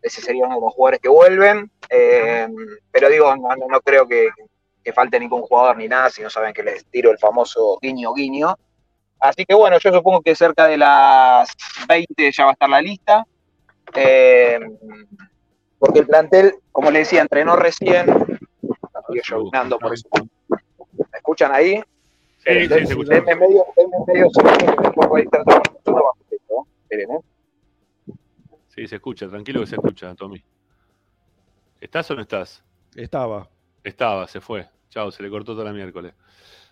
ese 0.01 0.21
sería 0.21 0.45
uno 0.45 0.55
de 0.55 0.61
los 0.61 0.73
jugadores 0.73 0.99
que 1.01 1.09
vuelven. 1.09 1.71
Eh, 1.89 2.47
pero 2.91 3.09
digo, 3.09 3.35
no, 3.35 3.55
no- 3.55 3.67
no 3.67 3.81
creo 3.81 4.07
que, 4.07 4.29
que 4.83 4.93
falte 4.93 5.19
ningún 5.19 5.41
jugador 5.41 5.77
ni 5.77 5.87
nada, 5.87 6.09
si 6.09 6.21
no 6.21 6.29
saben 6.29 6.53
que 6.53 6.63
les 6.63 6.85
tiro 6.85 7.11
el 7.11 7.17
famoso 7.17 7.77
guiño 7.81 8.13
guiño. 8.13 8.55
Así 9.19 9.45
que 9.45 9.55
bueno, 9.55 9.77
yo 9.79 9.91
supongo 9.91 10.21
que 10.21 10.35
cerca 10.35 10.67
de 10.67 10.77
las 10.77 11.49
20 11.87 12.31
ya 12.31 12.45
va 12.45 12.51
a 12.51 12.53
estar 12.53 12.69
la 12.69 12.81
lista. 12.81 13.25
Eh, 13.95 14.59
porque 15.79 15.99
el 15.99 16.07
plantel, 16.07 16.55
como 16.71 16.91
les 16.91 17.07
decía, 17.07 17.21
entrenó 17.21 17.55
recién. 17.55 18.09
Estoy 18.99 19.21
llovinando 19.23 19.79
por 19.79 19.93
eso. 19.93 20.07
¿Me 20.49 21.17
escuchan 21.17 21.51
ahí? 21.53 21.81
Sí, 22.39 22.53
sí, 22.53 22.67
se 22.67 22.83
escucha. 22.83 23.13
denme 23.15 23.35
medio, 23.35 23.65
denme 23.75 23.97
medio 24.07 24.29
segundo 24.31 24.93
pongo 24.93 25.15
ahí 25.17 25.25
bajo 25.31 26.17
techo. 26.29 26.67
Esperen, 26.83 27.11
¿eh? 27.11 28.13
Sí, 28.69 28.87
se 28.87 28.95
escucha, 28.95 29.27
tranquilo 29.27 29.61
que 29.61 29.67
se 29.67 29.75
escucha, 29.75 30.13
Tommy. 30.15 30.43
¿Estás 31.81 32.09
o 32.11 32.15
no 32.15 32.21
estás? 32.21 32.63
Estaba. 32.95 33.49
Estaba, 33.83 34.27
se 34.27 34.41
fue. 34.41 34.67
Chao, 34.89 35.11
se 35.11 35.21
le 35.23 35.29
cortó 35.29 35.53
toda 35.53 35.65
la 35.65 35.73
miércoles. 35.73 36.13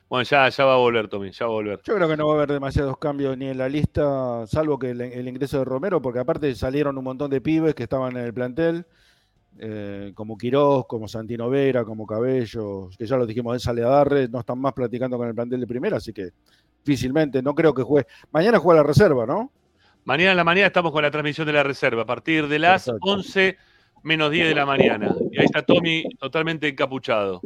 Bueno, 0.08 0.24
ya, 0.24 0.50
ya 0.50 0.66
va 0.66 0.76
a 0.76 0.78
volver, 0.78 1.08
Tommy, 1.08 1.32
ya 1.32 1.46
va 1.46 1.52
a 1.52 1.56
volver. 1.56 1.82
Yo 1.84 1.96
creo 1.96 2.08
que 2.08 2.16
no 2.18 2.28
va 2.28 2.34
a 2.34 2.38
haber 2.38 2.52
demasiados 2.52 2.98
cambios 2.98 3.38
ni 3.38 3.48
en 3.48 3.58
la 3.58 3.68
lista, 3.68 4.46
salvo 4.46 4.78
que 4.78 4.92
el, 4.92 5.02
el 5.02 5.28
ingreso 5.28 5.60
de 5.60 5.66
Romero, 5.66 6.02
porque 6.02 6.20
aparte 6.20 6.54
salieron 6.54 6.98
un 6.98 7.04
montón 7.04 7.32
de 7.32 7.42
pibes 7.42 7.74
que 7.74 7.84
estaban 7.84 8.16
en 8.16 8.24
el 8.24 8.34
plantel, 8.34 8.86
eh, 9.58 10.12
como 10.14 10.38
Quirós, 10.38 10.86
como 10.86 11.08
Santino 11.08 11.50
Vera, 11.50 11.86
como 11.86 12.06
Cabello, 12.06 12.90
que 12.98 13.06
ya 13.06 13.16
lo 13.16 13.26
dijimos, 13.26 13.56
en 13.56 13.60
Saleadarre, 13.60 14.28
no 14.28 14.40
están 14.40 14.60
más 14.60 14.74
platicando 14.74 15.18
con 15.18 15.28
el 15.28 15.34
plantel 15.34 15.62
de 15.62 15.68
primera, 15.68 15.98
así 15.98 16.12
que 16.12 16.30
difícilmente, 16.84 17.42
no 17.42 17.56
creo 17.56 17.74
que 17.74 17.82
juegue. 17.82 18.08
Mañana 18.32 18.60
juega 18.60 18.82
la 18.82 18.88
reserva, 18.88 19.26
¿no? 19.26 19.52
Mañana 20.04 20.32
en 20.32 20.38
la 20.38 20.44
mañana 20.44 20.68
estamos 20.68 20.92
con 20.92 21.02
la 21.02 21.10
transmisión 21.10 21.48
de 21.48 21.54
la 21.54 21.64
reserva, 21.64 22.04
a 22.04 22.06
partir 22.06 22.48
de 22.48 22.60
las 22.60 22.86
Perfecto. 22.86 23.12
11 23.12 23.58
menos 24.04 24.30
10 24.30 24.50
de 24.50 24.56
la 24.56 24.66
mañana. 24.66 25.16
Y 25.32 25.40
ahí 25.40 25.46
está 25.46 25.64
Tommy 25.64 26.04
totalmente 26.20 26.68
encapuchado. 26.68 27.42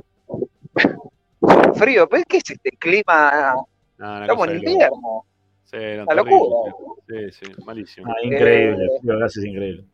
Frío, 1.74 2.08
pero 2.10 2.24
¿qué 2.28 2.38
es 2.38 2.50
este 2.50 2.72
clima? 2.72 3.54
No, 3.98 4.22
Estamos 4.22 4.48
en 4.48 4.56
invierno. 4.58 5.26
Sí, 5.66 5.78
no, 5.78 6.06
terrible. 6.06 6.16
locura. 6.16 6.76
Sí, 7.08 7.32
sí, 7.32 7.52
malísimo. 7.64 8.12
Ah, 8.12 8.16
increíble, 8.24 8.86
Eh, 8.86 9.00
el 9.04 9.24
es 9.24 9.38
increíble. 9.38 9.86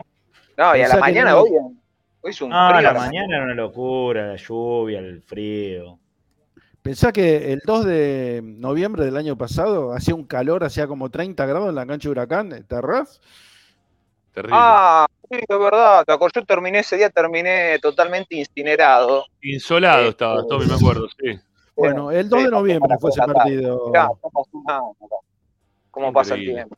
No, 0.58 0.76
y 0.76 0.82
a 0.82 0.88
la 0.88 0.98
mañana 0.98 1.32
no- 1.32 1.42
hoy, 1.42 1.50
hoy 2.22 2.32
es 2.32 2.42
un 2.42 2.50
No, 2.50 2.70
frío. 2.70 2.82
la 2.82 2.90
a 2.90 2.94
la 2.94 3.00
mañana 3.00 3.36
era 3.36 3.44
una 3.46 3.54
locura, 3.56 4.28
la 4.28 4.36
lluvia, 4.38 5.00
el 5.00 5.22
frío. 5.22 6.00
Pensá 6.82 7.12
que 7.12 7.52
el 7.52 7.62
2 7.66 7.84
de 7.84 8.42
noviembre 8.44 9.04
del 9.04 9.18
año 9.18 9.36
pasado 9.38 9.92
hacía 9.92 10.14
un 10.16 10.26
calor, 10.26 10.64
hacía 10.64 10.88
como 10.88 11.10
30 11.10 11.46
grados 11.46 11.70
en 11.70 11.76
la 11.76 11.86
cancha 11.86 12.08
de 12.08 12.12
Huracán, 12.12 12.66
Terraz. 12.68 13.20
Terrible. 14.34 14.58
Ah, 14.60 15.08
sí, 15.30 15.38
es 15.48 15.60
verdad. 15.60 16.06
Yo 16.08 16.44
terminé 16.46 16.80
ese 16.80 16.98
día, 16.98 17.10
terminé 17.10 17.80
totalmente 17.80 18.36
incinerado. 18.36 19.26
Insolado 19.42 20.04
eh, 20.06 20.10
estaba, 20.10 20.46
Tommy, 20.48 20.68
me 20.68 20.76
acuerdo, 20.76 21.08
sí. 21.20 21.40
Bueno, 21.76 22.12
el 22.12 22.30
2 22.30 22.40
Sí, 22.40 22.46
de 22.46 22.52
noviembre 22.52 22.98
fue 23.00 23.10
ese 23.10 23.22
partido. 23.22 23.92
Ya 23.94 24.10
¿Cómo 25.92 26.14
pasa 26.14 26.36
el 26.36 26.42
tiempo? 26.42 26.76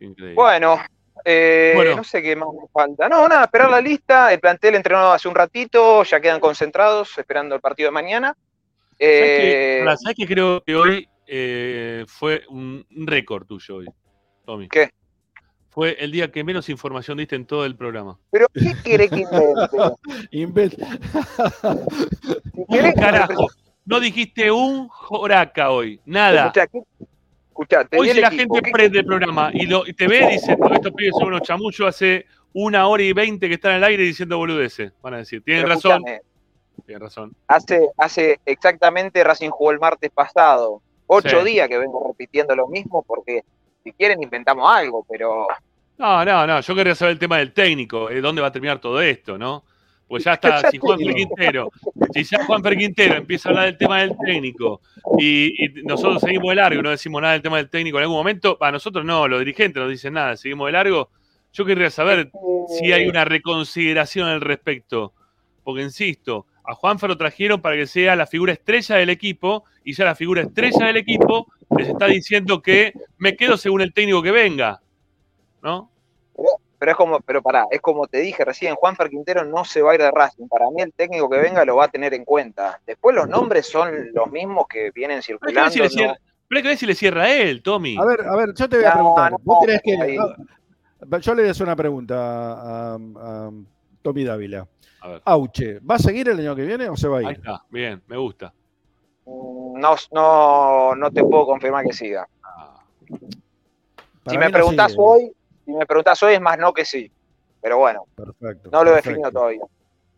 Increíble. 0.00 0.34
Bueno, 0.34 0.78
eh, 1.24 1.72
Bueno. 1.74 1.96
no 1.96 2.04
sé 2.04 2.22
qué 2.22 2.34
más 2.36 2.48
me 2.52 2.66
falta. 2.72 3.08
No, 3.08 3.28
nada, 3.28 3.44
esperar 3.44 3.70
la 3.70 3.80
lista. 3.80 4.32
El 4.32 4.40
plantel 4.40 4.74
entrenó 4.74 5.12
hace 5.12 5.28
un 5.28 5.34
ratito, 5.34 6.02
ya 6.04 6.20
quedan 6.20 6.40
concentrados 6.40 7.16
esperando 7.18 7.54
el 7.54 7.60
partido 7.60 7.88
de 7.88 7.92
mañana. 7.92 8.36
¿Sabes 8.98 8.98
qué? 8.98 9.78
Eh, 9.78 9.84
Pará, 9.84 9.96
¿sabes 9.96 10.16
qué 10.16 10.26
creo 10.26 10.62
que 10.62 10.74
hoy 10.76 11.08
eh, 11.26 12.04
fue 12.06 12.42
un 12.48 12.84
récord 12.90 13.46
tuyo 13.46 13.76
hoy, 13.76 13.86
Tommy? 14.44 14.68
¿Qué? 14.68 14.90
Fue 15.70 15.96
el 15.98 16.12
día 16.12 16.30
que 16.30 16.44
menos 16.44 16.68
información 16.68 17.18
diste 17.18 17.34
en 17.34 17.46
todo 17.46 17.64
el 17.64 17.74
programa. 17.76 18.18
Pero, 18.30 18.46
¿qué 18.54 18.74
quiere 18.84 19.08
que 19.08 19.20
invente? 19.22 19.76
Invent- 20.32 20.76
Si 22.54 22.64
querés 22.66 22.94
que 22.94 23.00
me 23.00 23.06
Carajo, 23.06 23.46
no 23.84 24.00
dijiste 24.00 24.50
un 24.50 24.88
joraca 24.88 25.70
hoy, 25.70 26.00
nada. 26.04 26.46
Escuchá, 26.46 26.66
¿qué- 26.66 26.82
escuchá, 27.48 27.84
te 27.84 27.98
Hoy 27.98 28.08
si 28.10 28.20
la 28.20 28.28
equipo, 28.28 28.54
gente 28.54 28.62
¿qué- 28.62 28.72
prende 28.72 28.98
el 29.00 29.06
programa 29.06 29.50
y, 29.52 29.66
lo, 29.66 29.86
y 29.86 29.92
te 29.92 30.08
ve, 30.08 30.26
dice, 30.32 30.56
"No, 30.56 30.72
estos 30.74 30.92
pibes 30.92 31.14
son 31.18 31.28
unos 31.28 31.42
chamullos, 31.42 31.86
hace 31.88 32.26
una 32.52 32.86
hora 32.86 33.02
y 33.02 33.12
veinte 33.12 33.48
que 33.48 33.54
están 33.54 33.72
en 33.72 33.76
el 33.78 33.84
aire 33.84 34.02
diciendo 34.04 34.38
boludeces. 34.38 34.92
Van 35.02 35.14
a 35.14 35.18
decir, 35.18 35.42
tienen 35.42 35.64
Pero 35.64 35.74
razón. 35.74 36.02
Tienen 36.86 37.00
razón. 37.02 37.32
Hace, 37.48 37.88
hace 37.96 38.40
exactamente 38.44 39.22
Racing 39.24 39.50
jugó 39.50 39.70
el 39.70 39.78
martes 39.78 40.10
pasado. 40.10 40.82
Ocho 41.06 41.40
Sí. 41.40 41.46
días 41.46 41.68
que 41.68 41.78
vengo 41.78 42.04
repitiendo 42.06 42.54
lo 42.56 42.66
mismo 42.68 43.02
porque 43.06 43.42
si 43.82 43.92
quieren 43.92 44.22
inventamos 44.22 44.68
algo, 44.72 45.04
pero 45.08 45.46
No, 45.96 46.24
no, 46.24 46.46
no. 46.46 46.60
Yo 46.60 46.74
quería 46.74 46.94
saber 46.96 47.12
el 47.12 47.18
tema 47.20 47.38
del 47.38 47.52
técnico, 47.52 48.10
eh, 48.10 48.20
dónde 48.20 48.42
va 48.42 48.48
a 48.48 48.52
terminar 48.52 48.80
todo 48.80 49.00
esto, 49.00 49.38
¿no? 49.38 49.62
Pues 50.14 50.22
ya 50.22 50.34
está, 50.34 50.70
si 50.70 50.78
Juan 50.78 50.96
digo. 50.96 51.12
Quintero, 51.12 51.72
si 52.12 52.22
ya 52.22 52.44
Juan 52.44 52.62
Quintero 52.62 53.16
empieza 53.16 53.48
a 53.48 53.50
hablar 53.50 53.64
del 53.64 53.76
tema 53.76 53.98
del 53.98 54.16
técnico 54.24 54.80
y, 55.18 55.64
y 55.64 55.82
nosotros 55.82 56.22
seguimos 56.22 56.50
de 56.50 56.54
largo 56.54 56.78
y 56.78 56.82
no 56.84 56.90
decimos 56.90 57.20
nada 57.20 57.32
del 57.32 57.42
tema 57.42 57.56
del 57.56 57.68
técnico 57.68 57.98
en 57.98 58.02
algún 58.02 58.18
momento, 58.18 58.56
a 58.60 58.70
nosotros 58.70 59.04
no, 59.04 59.26
los 59.26 59.40
dirigentes 59.40 59.82
no 59.82 59.88
dicen 59.88 60.12
nada, 60.12 60.36
seguimos 60.36 60.66
de 60.66 60.72
largo. 60.72 61.10
Yo 61.52 61.64
querría 61.64 61.90
saber 61.90 62.30
si 62.68 62.92
hay 62.92 63.08
una 63.08 63.24
reconsideración 63.24 64.28
al 64.28 64.40
respecto. 64.40 65.14
Porque 65.64 65.82
insisto, 65.82 66.46
a 66.62 66.76
Juanfer 66.76 67.10
lo 67.10 67.16
trajeron 67.16 67.60
para 67.60 67.74
que 67.74 67.88
sea 67.88 68.14
la 68.14 68.28
figura 68.28 68.52
estrella 68.52 68.94
del 68.94 69.10
equipo 69.10 69.64
y 69.82 69.94
ya 69.94 70.04
la 70.04 70.14
figura 70.14 70.42
estrella 70.42 70.86
del 70.86 70.98
equipo 70.98 71.48
les 71.76 71.88
está 71.88 72.06
diciendo 72.06 72.62
que 72.62 72.92
me 73.18 73.34
quedo 73.34 73.56
según 73.56 73.80
el 73.80 73.92
técnico 73.92 74.22
que 74.22 74.30
venga. 74.30 74.80
¿No? 75.60 75.90
pero 76.36 76.63
es 76.92 76.96
como, 76.96 77.20
pero 77.20 77.42
pará, 77.42 77.66
es 77.70 77.80
como 77.80 78.06
te 78.06 78.18
dije 78.18 78.44
recién, 78.44 78.74
Juanfer 78.74 79.08
Quintero 79.10 79.44
no 79.44 79.64
se 79.64 79.82
va 79.82 79.92
a 79.92 79.94
ir 79.94 80.00
de 80.00 80.10
Racing. 80.10 80.48
Para 80.48 80.70
mí 80.70 80.82
el 80.82 80.92
técnico 80.92 81.28
que 81.30 81.38
venga 81.38 81.64
lo 81.64 81.76
va 81.76 81.84
a 81.84 81.88
tener 81.88 82.14
en 82.14 82.24
cuenta. 82.24 82.80
Después 82.86 83.14
los 83.14 83.28
nombres 83.28 83.68
son 83.68 84.12
los 84.12 84.30
mismos 84.30 84.66
que 84.68 84.90
vienen 84.92 85.20
Pero 85.26 85.38
hay 85.42 85.54
que 85.54 85.60
ver 85.60 85.70
circulando. 85.70 85.72
si 85.72 85.78
le 85.78 85.84
¿no? 85.84 85.90
cierra, 85.90 86.14
pero 86.48 86.58
hay 86.58 86.62
que 86.62 86.68
ver 86.68 86.78
si 86.78 86.86
le 86.86 86.94
cierra 86.94 87.22
a 87.24 87.32
él, 87.34 87.62
Tommy. 87.62 87.96
A 87.98 88.04
ver, 88.04 88.20
a 88.26 88.36
ver, 88.36 88.54
yo 88.54 88.68
te 88.68 88.76
voy 88.76 88.84
a 88.84 88.88
No, 88.90 88.94
preguntar. 88.94 89.32
no, 89.32 89.38
¿Vos 89.42 89.64
crees 89.64 89.80
que.? 89.82 89.94
ahí. 90.00 90.16
ah, 90.18 91.18
Yo 91.18 91.34
le 91.34 91.42
voy 91.42 91.48
a 91.48 91.50
hacer 91.52 91.66
una 91.66 91.76
pregunta 91.76 92.14
a, 92.16 92.94
a 92.96 93.50
Tommy 94.02 94.24
Dávila. 94.24 94.66
A 95.00 95.08
ver. 95.08 95.22
Auche, 95.24 95.78
¿va 95.80 95.96
a 95.96 95.98
seguir 95.98 96.28
el 96.28 96.38
año 96.40 96.56
que 96.56 96.62
viene 96.64 96.88
o 96.88 96.96
se 96.96 97.08
va 97.08 97.16
a 97.18 97.20
Ahí 97.20 97.26
ir? 97.26 97.32
está, 97.32 97.62
bien, 97.70 98.02
me 98.06 98.16
gusta. 98.16 98.52
Mm, 99.26 99.78
No, 99.80 99.96
no, 100.12 100.94
no 100.94 101.10
te 101.10 101.22
puedo 101.22 101.46
confirmar 101.46 101.84
que 101.84 101.92
siga. 101.92 102.26
Para 104.22 104.34
si 104.34 104.38
me 104.38 104.46
no 104.46 104.52
preguntás 104.52 104.92
sigue. 104.92 105.02
hoy, 105.04 105.32
si 105.64 105.72
me 105.72 105.86
preguntás 105.86 106.22
hoy 106.22 106.34
es 106.34 106.40
más 106.40 106.58
no 106.58 106.72
que 106.72 106.84
sí. 106.84 107.10
Pero 107.60 107.78
bueno, 107.78 108.04
Perfecto. 108.14 108.68
no 108.70 108.84
lo 108.84 108.90
he 108.90 108.94
perfecto. 108.94 109.08
definido 109.10 109.32
todavía. 109.32 109.62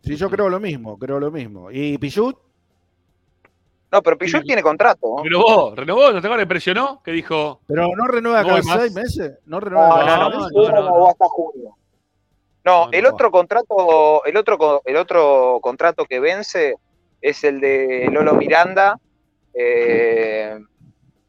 Sí, 0.02 0.16
yo 0.16 0.28
creo 0.31 0.48
lo 0.48 0.60
mismo, 0.60 0.98
creo 0.98 1.18
lo 1.20 1.31
mismo. 1.31 1.70
¿Y 1.70 1.97
Pichut? 1.98 2.36
No, 3.93 4.02
pero 4.02 4.18
Pichot 4.18 4.43
tiene 4.44 4.62
contrato. 4.62 5.16
¿no? 5.16 5.23
Renovó, 5.23 5.74
renovó, 5.74 6.10
¿no 6.12 6.20
te 6.20 6.27
acuerdas 6.27 7.01
que 7.05 7.12
dijo, 7.12 7.60
¿Pero 7.66 7.86
no 7.97 8.06
renueva 8.09 8.43
No 8.43 8.48
cada 8.48 8.62
seis 8.62 8.93
meses? 8.93 9.39
¿No 9.47 9.60
renueva 9.60 9.89
No, 9.89 9.94
cada 9.94 10.28
no, 10.28 10.48
seis 10.48 10.52
no, 10.55 10.82
no, 10.82 11.09
hasta 11.09 11.24
junio. 11.27 11.77
No, 12.64 12.86
No, 12.86 12.93
el 12.93 13.05
no. 13.05 13.10
otro 13.10 13.31
contrato, 13.31 14.24
el 14.24 14.36
otro, 14.36 14.82
el 14.85 14.97
otro 14.97 15.59
contrato 15.62 16.05
que 16.05 16.18
vence 16.18 16.74
es 17.20 17.44
el 17.44 17.60
de 17.60 18.09
Lolo 18.10 18.35
Miranda, 18.35 18.98
eh, 19.55 20.59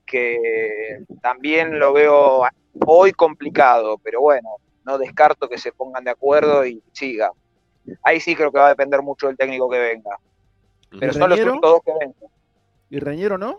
que 0.06 1.04
también 1.22 1.78
lo 1.80 1.94
veo 1.94 2.44
hoy 2.86 3.12
complicado, 3.14 3.98
pero 3.98 4.22
bueno, 4.22 4.50
no 4.86 4.98
descarto 4.98 5.48
que 5.50 5.58
se 5.58 5.72
pongan 5.72 6.04
de 6.04 6.12
acuerdo 6.12 6.66
y 6.66 6.82
siga. 6.92 7.32
Ahí 8.04 8.20
sí 8.20 8.36
creo 8.36 8.52
que 8.52 8.60
va 8.60 8.68
a 8.68 8.70
depender 8.70 9.02
mucho 9.02 9.28
del 9.28 9.38
técnico 9.38 9.70
que 9.70 9.80
venga. 9.80 10.18
Pero 11.00 11.14
son 11.14 11.30
los 11.30 11.62
dos 11.62 11.82
que 11.86 11.94
vencen. 12.00 12.30
¿Y 12.90 13.00
Reñero 13.00 13.38
no? 13.38 13.56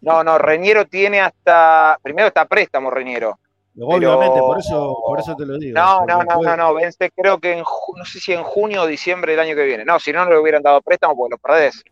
No, 0.00 0.22
no, 0.22 0.38
Reñero 0.38 0.86
tiene 0.86 1.20
hasta. 1.20 1.98
Primero 2.02 2.28
está 2.28 2.44
préstamo, 2.46 2.90
Reñero. 2.90 3.38
Obviamente, 3.80 4.38
por 4.40 4.58
eso, 4.58 4.96
por 5.06 5.20
eso 5.20 5.36
te 5.36 5.46
lo 5.46 5.56
digo. 5.58 5.78
No, 5.78 6.00
no, 6.06 6.18
no, 6.24 6.36
puede- 6.36 6.50
no, 6.50 6.56
no, 6.56 6.74
vence 6.74 7.10
creo 7.10 7.38
que 7.38 7.52
en, 7.52 7.64
ju- 7.64 7.96
no 7.96 8.04
sé 8.04 8.18
si 8.20 8.32
en 8.32 8.42
junio 8.42 8.82
o 8.82 8.86
diciembre 8.86 9.32
del 9.32 9.40
año 9.40 9.54
que 9.54 9.64
viene. 9.64 9.84
No, 9.84 9.98
si 10.00 10.12
no, 10.12 10.24
no 10.24 10.30
le 10.32 10.38
hubieran 10.38 10.62
dado 10.62 10.82
préstamo 10.82 11.16
porque 11.16 11.30
lo 11.32 11.38
perdés. 11.38 11.82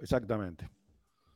Exactamente. 0.00 0.68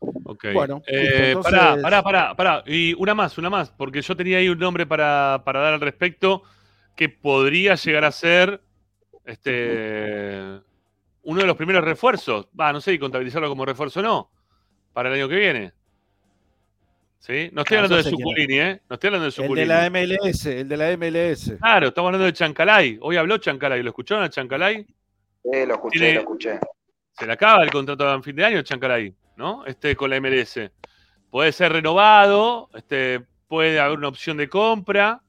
Ok. 0.00 0.46
Bueno, 0.54 0.82
Eh, 0.86 1.28
entonces- 1.28 1.52
Pará, 1.52 1.76
pará, 1.82 2.02
pará, 2.02 2.34
pará. 2.36 2.64
Y 2.66 2.94
una 2.94 3.14
más, 3.14 3.36
una 3.38 3.50
más, 3.50 3.70
porque 3.70 4.02
yo 4.02 4.16
tenía 4.16 4.38
ahí 4.38 4.48
un 4.48 4.58
nombre 4.58 4.86
para, 4.86 5.42
para 5.44 5.60
dar 5.60 5.74
al 5.74 5.80
respecto 5.80 6.42
que 6.96 7.08
podría 7.08 7.74
llegar 7.76 8.04
a 8.04 8.12
ser 8.12 8.60
este 9.24 10.60
uno 11.22 11.40
de 11.40 11.46
los 11.46 11.56
primeros 11.56 11.84
refuerzos. 11.84 12.48
Va, 12.58 12.72
no 12.72 12.80
sé 12.80 12.92
si 12.92 12.98
contabilizarlo 12.98 13.48
como 13.48 13.64
refuerzo 13.64 14.00
o 14.00 14.02
no, 14.02 14.30
para 14.92 15.08
el 15.10 15.16
año 15.16 15.28
que 15.28 15.36
viene. 15.36 15.72
¿Sí? 17.18 17.50
No 17.52 17.62
estoy 17.62 17.76
Ah, 17.76 17.80
hablando 17.80 17.96
de. 17.96 18.02
Suculini, 18.04 18.58
¿eh? 18.58 18.80
No 18.88 18.94
estoy 18.94 19.08
hablando 19.08 19.24
de 19.24 19.28
El 19.28 19.32
Suculini. 19.32 19.60
de 19.60 19.66
la 19.66 19.86
MLS, 19.90 20.46
el 20.60 20.68
de 20.68 20.76
la 20.78 20.90
MLS. 20.96 21.56
Claro, 21.58 21.88
estamos 21.88 22.08
hablando 22.08 22.24
de 22.24 22.32
Chancalay. 22.32 22.98
Hoy 23.02 23.16
habló 23.18 23.36
Chancalay. 23.36 23.82
¿Lo 23.82 23.90
escucharon 23.90 24.24
a 24.24 24.30
Chancalay? 24.30 24.86
Eh, 25.52 25.66
lo 25.66 25.74
escuché, 25.74 25.98
Tiene- 25.98 26.14
lo 26.14 26.20
escuché. 26.20 26.58
Se 27.12 27.26
le 27.26 27.32
acaba 27.34 27.62
el 27.62 27.70
contrato 27.70 28.08
a 28.08 28.22
fin 28.22 28.34
de 28.36 28.44
año, 28.46 28.62
Chancalay, 28.62 29.14
¿no? 29.40 29.64
Este 29.64 29.96
con 29.96 30.10
la 30.10 30.20
MLS. 30.20 30.70
Puede 31.30 31.50
ser 31.52 31.72
renovado, 31.72 32.68
este, 32.74 33.24
puede 33.48 33.80
haber 33.80 33.96
una 33.98 34.08
opción 34.08 34.36
de 34.36 34.48
compra, 34.48 35.22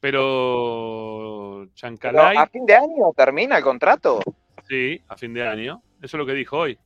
pero 0.00 1.60
Pero, 1.66 1.74
Chancalay, 1.74 2.36
¿A 2.36 2.46
fin 2.46 2.64
de 2.66 2.74
año 2.74 3.12
termina 3.16 3.58
el 3.58 3.62
contrato? 3.62 4.20
sí, 4.68 5.00
a 5.08 5.16
fin 5.16 5.34
de 5.34 5.46
año. 5.46 5.82
Eso 6.00 6.16
es 6.16 6.18
lo 6.18 6.26
que 6.26 6.32
dijo 6.32 6.56
hoy. 6.58 6.78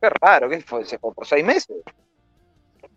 Qué 0.00 0.10
raro, 0.20 0.48
¿qué 0.50 0.60
fue? 0.60 0.84
¿Se 0.84 0.98
fue 0.98 1.12
por 1.14 1.26
seis 1.26 1.44
meses? 1.44 1.76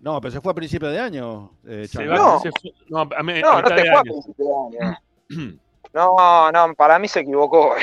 No, 0.01 0.19
pero 0.22 0.31
se 0.31 0.41
fue 0.41 0.51
a 0.51 0.55
principio 0.55 0.89
de 0.89 0.99
año. 0.99 1.51
eh, 1.65 1.88
Se 1.88 1.97
Chango. 1.97 2.11
va- 2.11 2.18
No. 2.18 2.39
se 2.39 2.51
fue- 2.61 2.73
no, 2.89 2.99
a, 2.99 3.23
me- 3.23 3.39
a 3.39 3.41
No, 3.41 3.51
no 3.53 3.57
mitad 3.64 3.76
te 3.76 3.81
fue 3.89 3.95
a 3.99 4.01
principio 4.01 4.45
de 4.72 4.77
año. 4.85 4.97
No, 5.93 6.51
no, 6.51 6.76
para 6.76 6.99
mí 6.99 7.07
se 7.07 7.22
equivocó. 7.22 7.73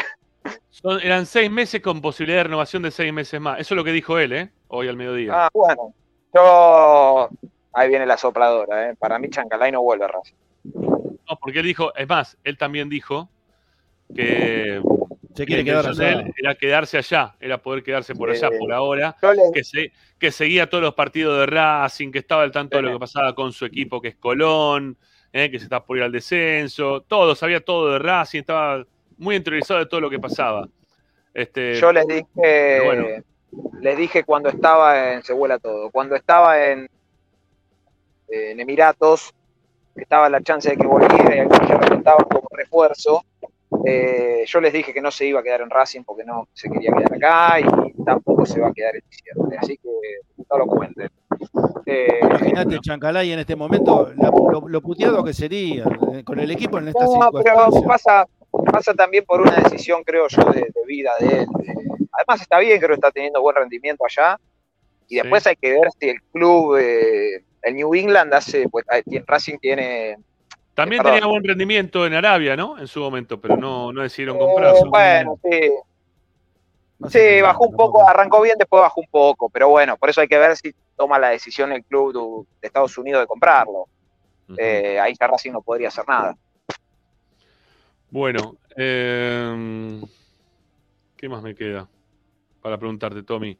Son- 0.70 1.00
eran 1.00 1.24
seis 1.26 1.50
meses 1.50 1.80
con 1.80 2.00
posibilidad 2.00 2.40
de 2.40 2.44
renovación 2.44 2.82
de 2.82 2.90
seis 2.90 3.12
meses 3.12 3.40
más. 3.40 3.58
Eso 3.60 3.74
es 3.74 3.76
lo 3.76 3.84
que 3.84 3.92
dijo 3.92 4.18
él, 4.18 4.32
¿eh? 4.32 4.50
Hoy 4.68 4.88
al 4.88 4.96
mediodía. 4.96 5.32
Ah, 5.46 5.50
bueno. 5.52 5.94
Yo. 6.34 7.28
Ahí 7.72 7.88
viene 7.88 8.06
la 8.06 8.16
sopladora, 8.16 8.90
¿eh? 8.90 8.94
Para 8.96 9.18
mí 9.18 9.28
Chancalay 9.30 9.72
no 9.72 9.82
vuelve 9.82 10.04
a 10.04 10.08
Racing. 10.08 10.34
No, 10.64 11.36
porque 11.40 11.60
él 11.60 11.66
dijo, 11.66 11.94
es 11.96 12.08
más, 12.08 12.36
él 12.44 12.56
también 12.58 12.88
dijo 12.88 13.28
que 14.14 14.80
Se 15.34 15.44
quiere 15.46 15.64
quedar 15.64 15.86
allá. 15.86 16.24
era 16.36 16.54
quedarse 16.54 16.98
allá, 16.98 17.34
era 17.40 17.58
poder 17.58 17.82
quedarse 17.82 18.14
por 18.14 18.30
allá 18.30 18.48
Eh, 18.48 18.58
por 18.58 18.72
ahora, 18.72 19.16
le- 19.22 19.50
que, 19.52 19.64
se- 19.64 19.92
que 20.18 20.30
seguía 20.30 20.68
todos 20.68 20.82
los 20.84 20.94
partidos 20.94 21.38
de 21.40 21.46
Racing, 21.46 22.10
que 22.12 22.18
estaba 22.20 22.42
al 22.42 22.52
tanto 22.52 22.76
de 22.76 22.82
lo 22.82 22.92
que 22.92 22.98
pasaba 23.00 23.34
con 23.34 23.52
su 23.52 23.64
equipo, 23.64 24.00
que 24.00 24.08
es 24.08 24.16
Colón, 24.16 24.96
eh, 25.32 25.50
que 25.50 25.58
se 25.58 25.64
está 25.64 25.82
por 25.84 25.96
ir 25.96 26.04
al 26.04 26.12
descenso, 26.12 27.00
todo, 27.02 27.34
sabía 27.34 27.64
todo 27.64 27.92
de 27.92 27.98
Racing, 27.98 28.40
estaba 28.40 28.84
muy 29.18 29.36
interiorizado 29.36 29.80
de 29.80 29.86
todo 29.86 30.00
lo 30.00 30.10
que 30.10 30.18
pasaba. 30.18 30.66
Este, 31.32 31.74
Yo 31.74 31.92
les 31.92 32.06
dije, 32.06 32.80
bueno. 32.84 33.06
les 33.80 33.96
dije 33.96 34.24
cuando 34.24 34.48
estaba 34.48 35.12
en 35.14 35.22
Se 35.22 35.32
vuela 35.32 35.58
todo, 35.58 35.90
cuando 35.90 36.14
estaba 36.16 36.64
en, 36.64 36.88
en 38.28 38.60
Emiratos, 38.60 39.32
que 39.94 40.02
estaba 40.02 40.28
la 40.28 40.40
chance 40.42 40.70
de 40.70 40.76
que 40.76 40.86
volviera 40.86 41.36
y 41.36 41.38
algunos 41.40 41.68
ya 41.68 41.74
lo 41.74 41.88
contaban 41.88 42.24
como 42.28 42.48
refuerzo, 42.50 43.22
eh, 43.84 44.44
yo 44.46 44.60
les 44.60 44.72
dije 44.72 44.92
que 44.92 45.00
no 45.00 45.10
se 45.10 45.26
iba 45.26 45.40
a 45.40 45.42
quedar 45.42 45.60
en 45.60 45.70
Racing 45.70 46.02
porque 46.04 46.24
no 46.24 46.48
se 46.52 46.68
quería 46.70 46.90
quedar 46.92 47.14
acá 47.14 47.60
y 47.60 48.02
tampoco 48.04 48.46
se 48.46 48.60
va 48.60 48.68
a 48.68 48.72
quedar 48.72 48.94
en 48.96 49.02
diciembre, 49.10 49.58
así 49.60 49.76
que 49.76 49.88
no 50.50 50.58
lo 50.58 50.66
cuenten. 50.66 51.10
Eh, 51.86 52.20
Imagínate 52.22 52.78
Chancalay 52.80 53.32
en 53.32 53.40
este 53.40 53.56
momento, 53.56 54.12
la- 54.16 54.30
lo, 54.30 54.68
lo 54.68 54.80
puteado 54.80 55.22
que 55.24 55.32
sería 55.32 55.84
eh, 56.12 56.24
con 56.24 56.38
el 56.40 56.50
equipo 56.50 56.78
en 56.78 56.88
estas 56.88 57.08
No, 57.10 57.30
pero 57.32 57.42
circunstancias. 57.70 57.84
pasa, 57.86 58.26
pasa 58.70 58.94
también 58.94 59.24
por 59.24 59.40
una 59.40 59.56
decisión, 59.56 60.02
creo 60.05 60.28
yo, 60.28 60.43
de, 60.52 60.60
de 60.62 60.85
vida 60.86 61.12
de 61.20 61.26
él. 61.40 61.47
de- 61.59 61.74
Además 62.12 62.40
está 62.43 62.59
bien, 62.60 62.78
creo 62.78 62.90
que 62.90 62.94
está 62.94 63.10
teniendo 63.10 63.40
buen 63.40 63.56
rendimiento 63.56 64.05
allá. 64.05 64.39
Y 65.09 65.16
después 65.16 65.43
Sí. 65.43 65.48
hay 65.51 65.56
que 65.56 65.72
ver 65.72 65.89
si 65.98 66.09
el 66.10 66.22
club, 66.32 66.76
eh, 66.78 67.44
el 67.62 67.74
New 67.74 67.94
England 67.94 68.32
hace, 68.32 68.68
pues 68.68 68.85
tiene- 69.05 69.24
Racing 69.26 69.59
tiene... 69.59 70.16
también 70.74 71.02
tenía 71.02 71.26
buen 71.26 71.43
rendimiento 71.44 72.06
en 72.06 72.14
Arabia, 72.14 72.56
¿no? 72.56 72.78
En 72.78 72.86
su 72.86 73.01
momento, 73.01 73.40
pero 73.40 73.56
no, 73.56 73.93
no 73.93 74.02
decidieron 74.02 74.36
eh, 74.36 74.39
comprarlo. 74.39 74.90
bueno, 74.90 75.39
sí, 75.43 75.70
No 76.98 77.10
sé 77.10 77.36
sí, 77.36 77.43
bajó 77.43 77.64
un 77.66 77.76
poco, 77.76 78.09
arrancó 78.09 78.40
bien, 78.40 78.56
después 78.59 78.81
bajó 78.81 79.01
un 79.01 79.09
poco. 79.10 79.51
Pero 79.51 79.68
bueno, 79.68 79.97
por 79.97 80.09
eso 80.10 80.20
hay 80.20 80.28
que 80.28 80.39
ver 80.39 80.56
si 80.56 80.72
toma 80.97 81.18
la 81.18 81.31
decisión 81.31 81.72
el 81.72 81.85
club 81.85 82.47
de, 82.60 82.66
Estados 82.68 82.97
Unidos 82.97 83.22
de 83.22 83.26
comprarlo. 83.26 83.86
Eh, 84.56 84.98
ahí 85.01 85.14
ya 85.18 85.26
Racing 85.26 85.52
no 85.52 85.62
podría 85.62 85.89
hacer 85.89 86.06
nada. 86.06 86.36
Bueno, 88.14 88.56
eh, 88.76 90.00
¿qué 91.16 91.28
más 91.28 91.42
me 91.42 91.56
queda 91.56 91.88
para 92.62 92.78
preguntarte, 92.78 93.24
Tommy? 93.24 93.58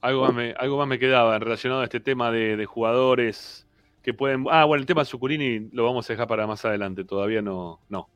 Algo 0.00 0.22
más 0.22 0.32
me, 0.32 0.54
algo 0.56 0.78
más 0.78 0.88
me 0.88 0.98
quedaba 0.98 1.38
relacionado 1.38 1.82
a 1.82 1.84
este 1.84 2.00
tema 2.00 2.30
de, 2.30 2.56
de 2.56 2.64
jugadores 2.64 3.66
que 4.02 4.14
pueden. 4.14 4.46
Ah, 4.50 4.64
bueno, 4.64 4.80
el 4.80 4.86
tema 4.86 5.02
de 5.02 5.04
Zuculini 5.04 5.68
lo 5.72 5.84
vamos 5.84 6.08
a 6.08 6.14
dejar 6.14 6.26
para 6.26 6.46
más 6.46 6.64
adelante. 6.64 7.04
Todavía 7.04 7.42
no. 7.42 7.78
no. 7.90 8.08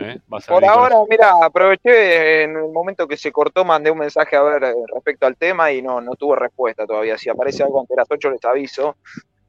¿Eh? 0.00 0.18
Vas 0.26 0.48
a 0.48 0.52
Por 0.52 0.62
con 0.62 0.70
ahora, 0.70 0.96
mira, 1.08 1.30
aproveché 1.44 2.42
en 2.42 2.56
el 2.56 2.72
momento 2.72 3.06
que 3.06 3.16
se 3.16 3.30
cortó, 3.30 3.64
mandé 3.64 3.88
un 3.88 3.98
mensaje 3.98 4.34
a 4.34 4.42
ver 4.42 4.64
eh, 4.64 4.74
respecto 4.92 5.26
al 5.26 5.36
tema 5.36 5.70
y 5.70 5.80
no, 5.80 6.00
no 6.00 6.16
tuvo 6.16 6.34
respuesta 6.34 6.86
todavía. 6.88 7.16
Si 7.18 7.30
aparece 7.30 7.62
algo 7.62 7.80
ante 7.82 7.94
las 7.94 8.08
8 8.10 8.32
les 8.32 8.44
aviso. 8.44 8.96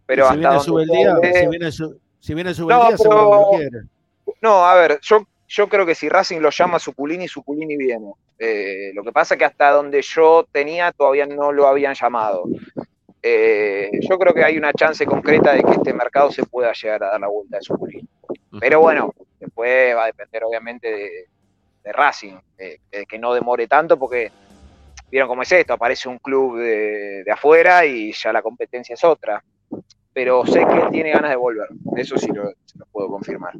Pero 0.05 0.27
se 0.27 0.33
hasta 0.33 0.37
viene 0.37 0.47
donde 0.53 0.63
sube 0.63 0.83
el 0.83 0.89
día, 0.89 1.15
se 1.33 1.47
viene, 1.49 1.71
su- 1.71 1.99
Si 2.19 2.33
viene 2.35 2.53
su 2.53 2.67
No, 2.69 2.83
pero- 2.95 3.47
quiere. 3.57 3.79
No, 4.43 4.65
a 4.65 4.75
ver, 4.75 4.99
yo, 5.01 5.25
yo 5.47 5.69
creo 5.69 5.85
que 5.85 5.95
si 5.95 6.09
Racing 6.09 6.39
lo 6.39 6.49
llama 6.49 6.77
Suculini, 6.77 7.29
Suculini 7.29 7.77
viene. 7.77 8.11
Eh, 8.37 8.91
lo 8.93 9.01
que 9.01 9.13
pasa 9.13 9.35
es 9.35 9.39
que 9.39 9.45
hasta 9.45 9.71
donde 9.71 10.01
yo 10.01 10.45
tenía 10.51 10.91
todavía 10.91 11.25
no 11.25 11.53
lo 11.53 11.65
habían 11.65 11.93
llamado. 11.93 12.43
Eh, 13.21 13.89
yo 14.01 14.19
creo 14.19 14.33
que 14.33 14.43
hay 14.43 14.57
una 14.57 14.73
chance 14.73 15.05
concreta 15.05 15.53
de 15.53 15.63
que 15.63 15.71
este 15.71 15.93
mercado 15.93 16.29
se 16.29 16.43
pueda 16.45 16.73
llegar 16.73 17.05
a 17.05 17.11
dar 17.11 17.21
la 17.21 17.29
vuelta 17.29 17.55
de 17.55 17.63
Suculini. 17.63 18.05
Pero 18.59 18.81
bueno, 18.81 19.13
después 19.39 19.95
va 19.95 20.03
a 20.03 20.07
depender 20.07 20.43
obviamente 20.43 20.91
de, 20.91 21.11
de 21.81 21.91
Racing, 21.93 22.35
eh, 22.57 22.79
de 22.91 23.05
que 23.05 23.17
no 23.17 23.33
demore 23.33 23.65
tanto 23.67 23.97
porque 23.97 24.29
vieron 25.09 25.29
cómo 25.29 25.43
es 25.43 25.51
esto, 25.53 25.71
aparece 25.71 26.09
un 26.09 26.17
club 26.17 26.57
de, 26.57 27.23
de 27.23 27.31
afuera 27.31 27.85
y 27.85 28.11
ya 28.11 28.33
la 28.33 28.41
competencia 28.41 28.93
es 28.93 29.05
otra. 29.05 29.41
Pero 30.11 30.45
sé 30.45 30.65
que 30.65 30.75
él 30.75 30.89
tiene 30.91 31.11
ganas 31.11 31.29
de 31.29 31.37
volver, 31.37 31.69
eso 31.95 32.17
sí 32.17 32.27
lo, 32.27 32.49
se 32.65 32.77
lo 32.77 32.85
puedo 32.87 33.07
confirmar. 33.07 33.53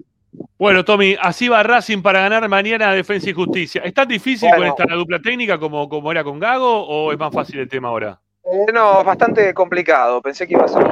Bueno, 0.58 0.86
Tommy, 0.86 1.16
así 1.22 1.50
va 1.50 1.62
Racing 1.64 2.02
para 2.02 2.22
ganar 2.22 2.48
mañana 2.48 2.90
a 2.90 2.94
Defensa 2.94 3.30
y 3.30 3.34
Justicia. 3.34 3.82
¿Es 3.84 3.94
tan 3.94 4.08
difícil 4.08 4.50
Bueno. 4.56 4.74
con 4.76 4.84
esta 4.86 4.96
dupla 4.96 5.20
técnica 5.20 5.58
como, 5.60 5.90
como 5.90 6.12
era 6.12 6.24
con 6.24 6.40
Gago 6.40 6.88
o 6.88 7.12
es 7.12 7.20
más 7.20 7.34
fácil 7.34 7.60
el 7.60 7.68
tema 7.70 7.90
ahora? 7.90 8.20
Eh, 8.46 8.72
no, 8.74 9.00
es 9.00 9.06
bastante 9.06 9.54
complicado. 9.54 10.22
Pensé 10.22 10.48
que 10.48 10.54
iba 10.54 10.66
a 10.66 10.68
ser. 10.68 10.84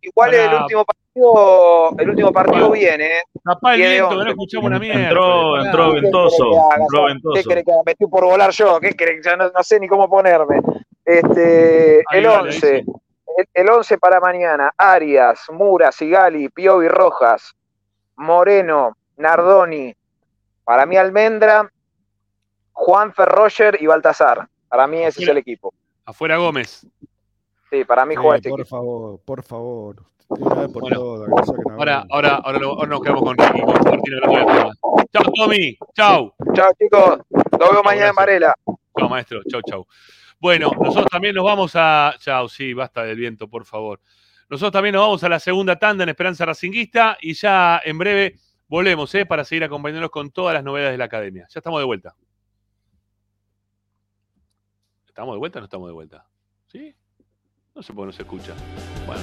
Igual 0.00 0.34
el 0.34 0.46
Pará. 0.46 0.62
último 0.62 0.84
partido, 0.84 1.94
el 1.98 2.10
último 2.10 2.32
partido 2.32 2.70
viene. 2.70 3.04
¿eh? 3.18 3.22
Tapá 3.44 3.74
el 3.74 3.80
viento, 3.80 4.08
que 4.10 4.14
no 4.16 4.30
escuchamos 4.30 4.66
una 4.66 4.78
mierda. 4.78 5.00
Entró, 5.02 5.64
entró 5.64 5.84
¿Qué 5.86 5.90
querés 5.92 6.02
ventoso. 6.02 6.44
Entró 6.78 7.04
ventoso. 7.06 7.34
¿Qué 7.34 7.42
querés 7.44 7.64
que 7.64 7.72
haga? 7.72 7.82
Me 7.86 7.92
estoy 7.92 8.08
por 8.08 8.24
volar 8.24 8.50
yo. 8.50 8.80
¿Qué 8.80 8.90
querés? 8.92 9.24
Ya 9.24 9.36
no, 9.36 9.50
no 9.50 9.62
sé 9.62 9.80
ni 9.80 9.88
cómo 9.88 10.08
ponerme. 10.08 10.60
Este, 11.04 12.02
Ahí 12.10 12.18
el 12.20 12.26
va, 12.26 12.42
le 12.42 12.48
11. 12.48 12.52
dice. 12.52 12.84
El, 13.36 13.48
el 13.54 13.70
11 13.70 13.98
para 13.98 14.20
mañana. 14.20 14.72
Arias, 14.76 15.46
Mura, 15.50 15.90
Sigali, 15.92 16.48
Piovi 16.48 16.88
Rojas, 16.88 17.52
Moreno, 18.16 18.96
Nardoni. 19.16 19.94
Para 20.64 20.86
mí 20.86 20.96
Almendra, 20.96 21.70
Juan 22.72 23.12
Ferroger 23.12 23.80
y 23.80 23.86
Baltasar. 23.86 24.48
Para 24.68 24.86
mí 24.86 25.02
ese 25.02 25.22
es 25.22 25.28
el 25.28 25.38
equipo. 25.38 25.72
Afuera 26.04 26.36
Gómez. 26.36 26.86
Sí, 27.70 27.84
para 27.84 28.04
mí 28.04 28.14
Eh, 28.14 28.16
juega 28.16 28.36
este 28.36 28.48
por 28.50 28.60
equipo. 28.60 28.76
favor, 28.76 29.20
por 29.24 29.42
favor. 29.42 29.96
Por 30.28 30.38
Bueno, 30.38 31.26
Ahora, 31.78 32.06
ahora, 32.10 32.36
ahora, 32.42 32.58
lo- 32.58 32.70
ahora 32.72 32.86
nos 32.86 33.00
quedamos 33.02 33.22
con 33.22 33.36
Ricky, 33.36 33.60
con 33.60 33.74
Martín. 33.74 34.72
Chao, 35.12 35.22
Tommy. 35.34 35.76
Chao. 35.94 36.34
Chao, 36.54 36.70
chicos. 36.78 37.18
Nos 37.30 37.68
vemos 37.70 37.84
mañana 37.84 38.06
gracias. 38.06 38.08
en 38.10 38.14
Varela. 38.14 38.54
Chao, 38.98 39.08
maestro. 39.10 39.40
Chau, 39.50 39.60
chau. 39.62 39.86
Bueno, 40.42 40.72
nosotros 40.76 41.06
también 41.08 41.36
nos 41.36 41.44
vamos 41.44 41.70
a. 41.76 42.16
Chao, 42.18 42.48
sí, 42.48 42.74
basta 42.74 43.04
del 43.04 43.16
viento, 43.16 43.46
por 43.46 43.64
favor. 43.64 44.00
Nosotros 44.50 44.72
también 44.72 44.92
nos 44.92 45.02
vamos 45.02 45.22
a 45.22 45.28
la 45.28 45.38
segunda 45.38 45.78
tanda 45.78 46.02
en 46.02 46.08
Esperanza 46.08 46.44
Racinguista 46.44 47.16
y 47.20 47.34
ya 47.34 47.80
en 47.84 47.96
breve 47.96 48.34
volvemos 48.66 49.14
¿eh? 49.14 49.24
para 49.24 49.44
seguir 49.44 49.62
acompañándonos 49.62 50.10
con 50.10 50.32
todas 50.32 50.52
las 50.52 50.64
novedades 50.64 50.94
de 50.94 50.98
la 50.98 51.04
academia. 51.04 51.46
Ya 51.48 51.60
estamos 51.60 51.78
de 51.78 51.84
vuelta. 51.84 52.16
¿Estamos 55.06 55.36
de 55.36 55.38
vuelta 55.38 55.58
o 55.58 55.60
no 55.60 55.66
estamos 55.66 55.88
de 55.88 55.94
vuelta? 55.94 56.26
¿Sí? 56.66 56.92
No 57.76 57.80
sé 57.84 57.92
por 57.92 58.02
qué 58.02 58.06
no 58.06 58.12
se 58.12 58.22
escucha. 58.22 58.52
Bueno, 59.06 59.22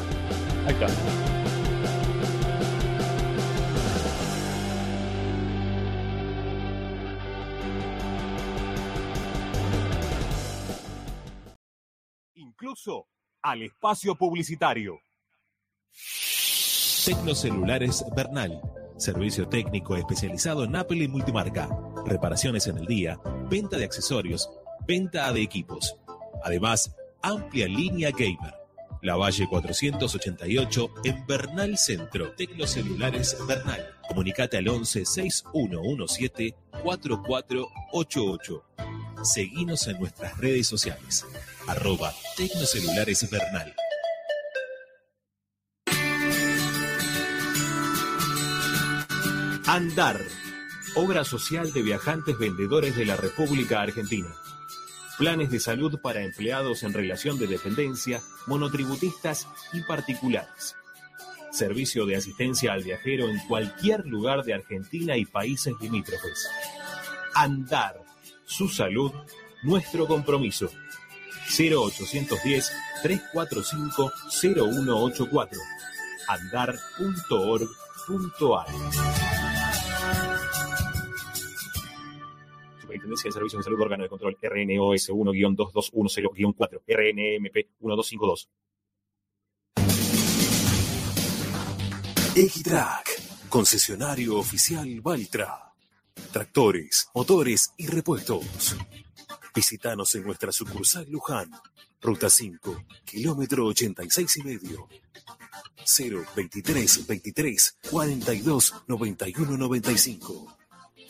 ahí 0.68 0.74
está. 0.74 1.49
Incluso 12.62 13.08
al 13.42 13.62
espacio 13.62 14.16
publicitario. 14.16 15.00
Tecnocelulares 17.06 18.04
Bernal. 18.14 18.62
Servicio 18.98 19.48
técnico 19.48 19.96
especializado 19.96 20.66
en 20.66 20.76
Apple 20.76 21.06
y 21.06 21.08
multimarca. 21.08 21.70
Reparaciones 22.06 22.68
en 22.68 22.80
el 22.80 22.86
día, 22.86 23.18
venta 23.50 23.78
de 23.78 23.86
accesorios, 23.86 24.50
venta 24.86 25.32
de 25.32 25.42
equipos. 25.42 25.96
Además, 26.44 26.94
amplia 27.22 27.66
línea 27.70 28.12
gamer. 28.12 28.54
La 29.04 29.16
Valle 29.16 29.48
488 29.48 30.90
en 31.06 31.26
Bernal 31.26 31.78
Centro. 31.78 32.34
Tecnocelulares 32.34 33.38
Bernal. 33.48 33.88
Comunicate 34.06 34.58
al 34.58 34.68
11 34.68 35.06
6117 35.06 36.56
4488. 36.84 38.64
Seguinos 39.24 39.86
en 39.88 40.00
nuestras 40.00 40.38
redes 40.38 40.68
sociales. 40.68 41.26
Arroba 41.68 42.14
Tecnocelulares 42.38 43.30
Bernal. 43.30 43.76
Andar, 49.68 50.20
obra 50.96 51.26
social 51.26 51.74
de 51.74 51.82
viajantes 51.82 52.38
vendedores 52.40 52.96
de 52.96 53.06
la 53.06 53.18
República 53.18 53.82
Argentina. 53.82 54.34
Planes 55.18 55.52
de 55.52 55.60
salud 55.60 56.00
para 56.02 56.24
empleados 56.24 56.84
en 56.84 56.94
relación 56.94 57.38
de 57.38 57.48
dependencia, 57.48 58.22
monotributistas 58.48 59.48
y 59.74 59.82
particulares. 59.82 60.76
Servicio 61.52 62.06
de 62.06 62.16
asistencia 62.16 62.72
al 62.72 62.84
viajero 62.84 63.28
en 63.28 63.38
cualquier 63.48 64.06
lugar 64.06 64.44
de 64.44 64.54
Argentina 64.54 65.18
y 65.18 65.26
países 65.26 65.74
limítrofes. 65.82 66.48
Andar, 67.36 68.09
su 68.50 68.68
salud, 68.68 69.12
nuestro 69.62 70.08
compromiso. 70.08 70.70
0810 71.58 72.72
345 73.02 74.12
0184 74.30 75.60
andar.org.ar 76.28 77.68
Superintendencia 82.82 83.28
de 83.28 83.32
Servicios 83.32 83.60
de 83.60 83.64
Salud 83.64 83.82
Órgano 83.82 84.04
de 84.04 84.10
Control 84.10 84.38
RNOS 84.42 85.10
1-2210-4 85.10 86.82
RNMP 86.88 87.56
1252 87.80 88.50
Equitrack, 92.36 93.50
concesionario 93.50 94.38
oficial 94.38 95.02
Valtra. 95.02 95.69
Tractores, 96.32 97.10
motores 97.14 97.74
y 97.78 97.86
repuestos. 97.88 98.76
Visítanos 99.56 100.14
en 100.16 100.24
nuestra 100.24 100.52
sucursal 100.52 101.08
Luján, 101.10 101.50
ruta 102.02 102.30
5, 102.30 102.84
kilómetro 103.06 103.66
86 103.66 104.38
y 104.38 104.44
medio. 104.44 104.90
023 106.36 107.08
23 107.08 107.78
42 107.90 108.76
91 108.88 109.58
95 109.58 110.58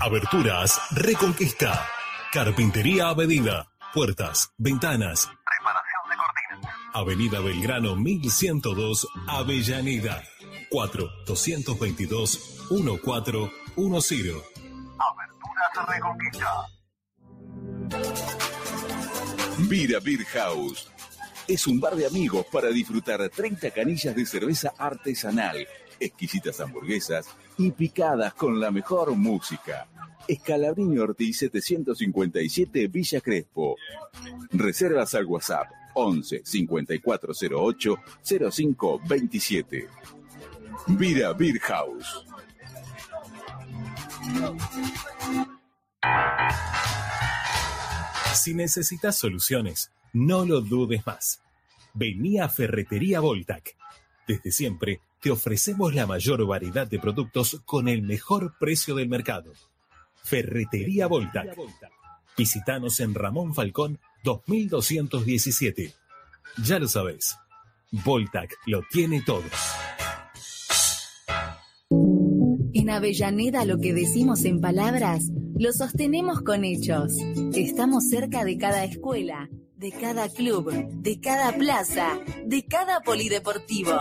Aberturas 0.00 0.80
Reconquista. 0.92 1.86
Carpintería 2.32 3.10
a 3.10 3.14
medida. 3.14 3.68
Puertas, 3.92 4.54
ventanas. 4.56 5.28
Avenida 6.96 7.40
Belgrano 7.40 7.96
1102, 7.96 9.08
Avellaneda. 9.26 10.22
4 10.70 11.10
222 11.26 12.68
1410. 12.70 14.36
Aberturas 14.96 15.88
Reconquista. 15.88 16.46
Vira 19.68 19.98
Beer 19.98 20.24
House. 20.24 20.88
Es 21.48 21.66
un 21.66 21.80
bar 21.80 21.96
de 21.96 22.06
amigos 22.06 22.46
para 22.52 22.68
disfrutar 22.68 23.28
30 23.28 23.72
canillas 23.72 24.14
de 24.14 24.24
cerveza 24.24 24.72
artesanal, 24.78 25.66
exquisitas 25.98 26.60
hamburguesas 26.60 27.26
y 27.58 27.72
picadas 27.72 28.34
con 28.34 28.60
la 28.60 28.70
mejor 28.70 29.16
música. 29.16 29.88
Escalabrini 30.28 30.98
Ortiz 30.98 31.38
757 31.38 32.86
Villa 32.86 33.20
Crespo. 33.20 33.74
Reservas 34.52 35.12
al 35.16 35.26
WhatsApp 35.26 35.66
11 35.94 36.42
5408 36.44 37.96
0527. 38.22 39.88
Vira 40.86 41.32
Beer 41.32 41.58
House. 41.60 42.24
Si 48.34 48.54
necesitas 48.54 49.16
soluciones, 49.16 49.90
no 50.12 50.44
lo 50.44 50.60
dudes 50.60 51.06
más. 51.06 51.40
Vení 51.94 52.40
a 52.40 52.48
Ferretería 52.48 53.20
Voltac. 53.20 53.76
Desde 54.26 54.50
siempre 54.52 55.00
te 55.20 55.30
ofrecemos 55.30 55.94
la 55.94 56.06
mayor 56.06 56.44
variedad 56.46 56.86
de 56.86 56.98
productos 56.98 57.62
con 57.64 57.88
el 57.88 58.02
mejor 58.02 58.58
precio 58.58 58.94
del 58.94 59.08
mercado. 59.08 59.52
Ferretería 60.22 61.06
Voltac. 61.06 61.56
Visítanos 62.36 63.00
en 63.00 63.14
Ramón 63.14 63.54
Falcón 63.54 64.00
2217. 64.24 65.94
Ya 66.64 66.78
lo 66.78 66.88
sabes. 66.88 67.36
Voltac 67.92 68.50
lo 68.66 68.82
tiene 68.90 69.22
todo. 69.22 69.44
En 72.72 72.90
Avellaneda 72.90 73.64
lo 73.64 73.78
que 73.78 73.94
decimos 73.94 74.44
en 74.44 74.60
palabras, 74.60 75.30
lo 75.56 75.72
sostenemos 75.72 76.42
con 76.42 76.64
hechos. 76.64 77.12
Estamos 77.54 78.08
cerca 78.08 78.44
de 78.44 78.58
cada 78.58 78.84
escuela, 78.84 79.48
de 79.84 79.92
cada 79.92 80.30
club, 80.30 80.72
de 80.72 81.20
cada 81.20 81.52
plaza, 81.52 82.18
de 82.46 82.64
cada 82.64 83.00
polideportivo. 83.00 83.92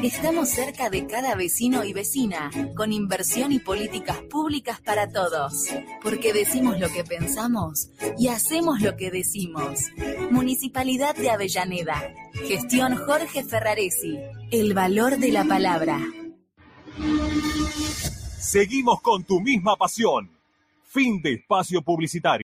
Estamos 0.00 0.48
cerca 0.48 0.90
de 0.90 1.08
cada 1.08 1.34
vecino 1.34 1.82
y 1.82 1.92
vecina, 1.92 2.52
con 2.76 2.92
inversión 2.92 3.50
y 3.50 3.58
políticas 3.58 4.18
públicas 4.30 4.80
para 4.80 5.10
todos. 5.10 5.66
Porque 6.04 6.32
decimos 6.32 6.78
lo 6.78 6.88
que 6.88 7.02
pensamos 7.02 7.90
y 8.16 8.28
hacemos 8.28 8.80
lo 8.80 8.96
que 8.96 9.10
decimos. 9.10 9.80
Municipalidad 10.30 11.16
de 11.16 11.30
Avellaneda. 11.30 12.14
Gestión 12.46 12.94
Jorge 12.94 13.42
Ferraresi. 13.42 14.16
El 14.52 14.72
valor 14.72 15.18
de 15.18 15.32
la 15.32 15.44
palabra. 15.44 15.98
Seguimos 18.38 19.00
con 19.00 19.24
tu 19.24 19.40
misma 19.40 19.74
pasión. 19.74 20.30
Fin 20.84 21.20
de 21.20 21.32
espacio 21.32 21.82
publicitario. 21.82 22.43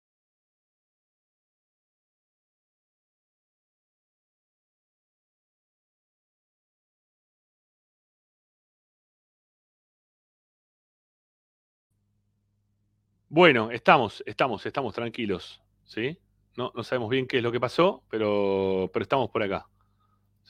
Bueno, 13.30 13.70
estamos, 13.70 14.24
estamos, 14.26 14.66
estamos 14.66 14.94
tranquilos, 14.96 15.62
¿sí? 15.86 16.18
No, 16.58 16.72
no 16.76 16.84
sabemos 16.84 17.12
bien 17.12 17.28
qué 17.28 17.38
es 17.38 17.44
lo 17.44 17.52
que 17.52 17.60
pasó, 17.60 18.04
pero, 18.10 18.90
pero 18.92 19.04
estamos 19.04 19.30
por 19.30 19.44
acá. 19.44 19.68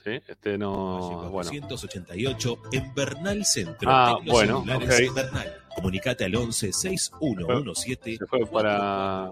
¿Sí? 0.02 0.12
Este 0.26 0.56
no. 0.56 1.28
Bueno. 1.30 1.50
488 1.50 2.62
en 2.72 2.94
Bernal 2.94 3.44
Centro. 3.44 3.90
Ah, 3.90 4.16
bueno. 4.24 4.64
Bernal. 4.64 5.58
Comunicate 5.74 6.24
al 6.24 6.34
11 6.34 6.72
6117 6.72 8.16
Se 8.16 8.26
fue 8.26 8.46
para. 8.46 9.30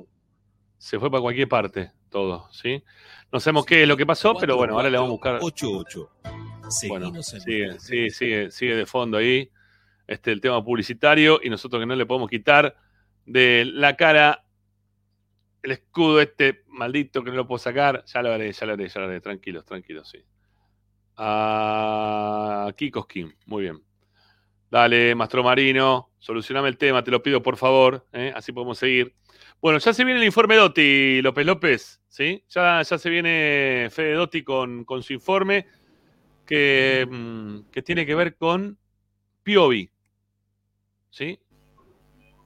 Se 0.76 0.98
fue 0.98 1.10
para 1.10 1.22
cualquier 1.22 1.48
parte 1.48 1.92
todo, 2.10 2.48
¿sí? 2.52 2.82
No 3.32 3.40
sabemos 3.40 3.64
qué 3.64 3.82
es 3.82 3.88
lo 3.88 3.96
que 3.96 4.04
pasó, 4.04 4.34
pero 4.34 4.56
bueno, 4.56 4.74
ahora 4.74 4.90
le 4.90 4.98
vamos 4.98 5.08
a 5.08 5.12
buscar. 5.12 5.38
88. 5.40 6.10
Bueno, 6.88 7.06
en 7.06 7.22
sigue, 7.22 7.80
sigue, 7.80 8.10
sigue, 8.10 8.50
sigue 8.50 8.76
de 8.76 8.84
fondo 8.84 9.16
ahí 9.16 9.50
este, 10.06 10.32
el 10.32 10.40
tema 10.42 10.62
publicitario 10.62 11.40
y 11.42 11.48
nosotros 11.48 11.80
que 11.80 11.86
no 11.86 11.96
le 11.96 12.04
podemos 12.04 12.28
quitar 12.28 12.76
de 13.28 13.64
la 13.66 13.96
cara 13.96 14.44
el 15.62 15.72
escudo 15.72 16.20
este 16.20 16.64
maldito 16.68 17.22
que 17.22 17.30
no 17.30 17.36
lo 17.36 17.46
puedo 17.46 17.59
sacar. 17.59 18.05
Ya 18.06 18.22
lo 18.22 18.32
haré, 18.32 18.52
ya 18.52 18.66
lo 18.66 18.72
haré, 18.72 18.88
ya 18.88 19.00
lo 19.00 19.06
haré. 19.06 19.20
Tranquilos, 19.20 19.64
tranquilos, 19.64 20.09
sí. 20.09 20.18
A 21.16 22.72
Kiko 22.76 23.02
Skin, 23.02 23.34
muy 23.46 23.64
bien. 23.64 23.82
Dale, 24.70 25.14
Mastro 25.14 25.42
Marino, 25.42 26.10
solucioname 26.18 26.68
el 26.68 26.76
tema, 26.76 27.02
te 27.02 27.10
lo 27.10 27.22
pido 27.22 27.42
por 27.42 27.56
favor, 27.56 28.06
¿eh? 28.12 28.32
así 28.36 28.52
podemos 28.52 28.78
seguir. 28.78 29.14
Bueno, 29.62 29.78
ya 29.78 29.94
se 29.94 30.05
viene 30.05 30.20
el 30.20 30.26
informe 30.26 30.56
Dotti, 30.56 31.22
López 31.22 31.46
López, 31.46 32.02
¿sí? 32.09 32.44
Ya, 32.50 32.82
ya 32.82 32.98
se 32.98 33.10
viene 33.10 33.88
Fede 33.90 34.12
Dotti 34.12 34.44
con, 34.44 34.84
con 34.84 35.02
su 35.02 35.14
informe 35.14 35.66
que, 36.46 37.09
mm, 37.10 37.70
que 37.72 37.82
tiene 37.82 38.05
que 38.05 38.14
ver 38.14 38.36
con 38.36 38.78
Piovi, 39.42 39.90
¿sí? 41.10 41.40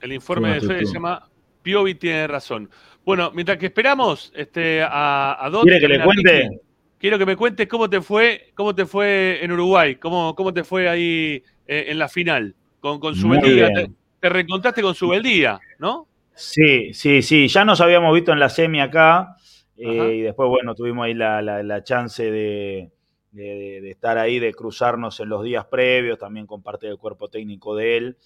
El 0.03 0.13
informe 0.13 0.49
de 0.55 0.61
Fede 0.61 0.87
se 0.87 0.95
llama 0.95 1.29
Piovi 1.63 1.95
tiene 1.95 2.27
razón. 2.27 2.69
Bueno, 3.05 3.31
mientras 3.35 3.57
que 3.59 3.67
esperamos 3.67 4.33
este, 4.35 4.83
a, 4.83 5.33
a. 5.47 5.51
¿Quiere 5.63 5.81
que 5.81 5.89
le 5.89 6.03
cuente? 6.05 6.51
Quiero 6.99 7.19
que 7.19 7.27
me 7.27 7.37
cuentes 7.37 7.67
cómo 7.67 7.89
te 7.91 8.01
fue, 8.01 8.53
cómo 8.55 8.75
te 8.75 8.87
fue 8.87 9.41
en 9.43 9.51
Uruguay, 9.51 9.97
cómo, 9.97 10.35
cómo 10.37 10.53
te 10.55 10.63
fue 10.63 10.89
ahí 10.89 11.43
eh, 11.67 11.87
en 11.89 11.99
la 11.99 12.09
final 12.09 12.55
con, 12.81 13.01
con 13.01 13.15
Subeldía. 13.17 13.73
Te, 13.75 13.91
te 14.21 14.29
reencontraste 14.29 14.83
con 14.83 14.95
Subeldía, 14.95 15.59
¿no? 15.79 16.07
Sí, 16.35 16.95
sí, 16.95 17.23
sí. 17.23 17.49
Ya 17.49 17.65
nos 17.65 17.81
habíamos 17.81 18.15
visto 18.15 18.33
en 18.33 18.39
la 18.39 18.49
semi 18.49 18.81
acá. 18.81 19.35
eh, 19.77 20.15
y 20.15 20.21
después, 20.21 20.49
bueno, 20.49 20.75
tuvimos 20.77 21.07
ahí 21.07 21.15
la, 21.15 21.43
la- 21.43 21.63
la 21.65 21.83
chance 21.83 22.23
de, 22.23 22.91
de- 23.33 23.43
de- 23.43 23.81
de 23.81 23.91
estar 23.91 24.17
ahí, 24.17 24.39
de 24.39 24.53
cruzarnos 24.55 25.19
en 25.19 25.29
los 25.29 25.43
días 25.43 25.65
previos, 25.67 26.19
también 26.21 26.47
con 26.47 26.63
parte 26.63 26.87
del 26.87 26.99
cuerpo 26.99 27.29
técnico 27.29 27.75
de 27.75 27.97
él. 27.97 28.17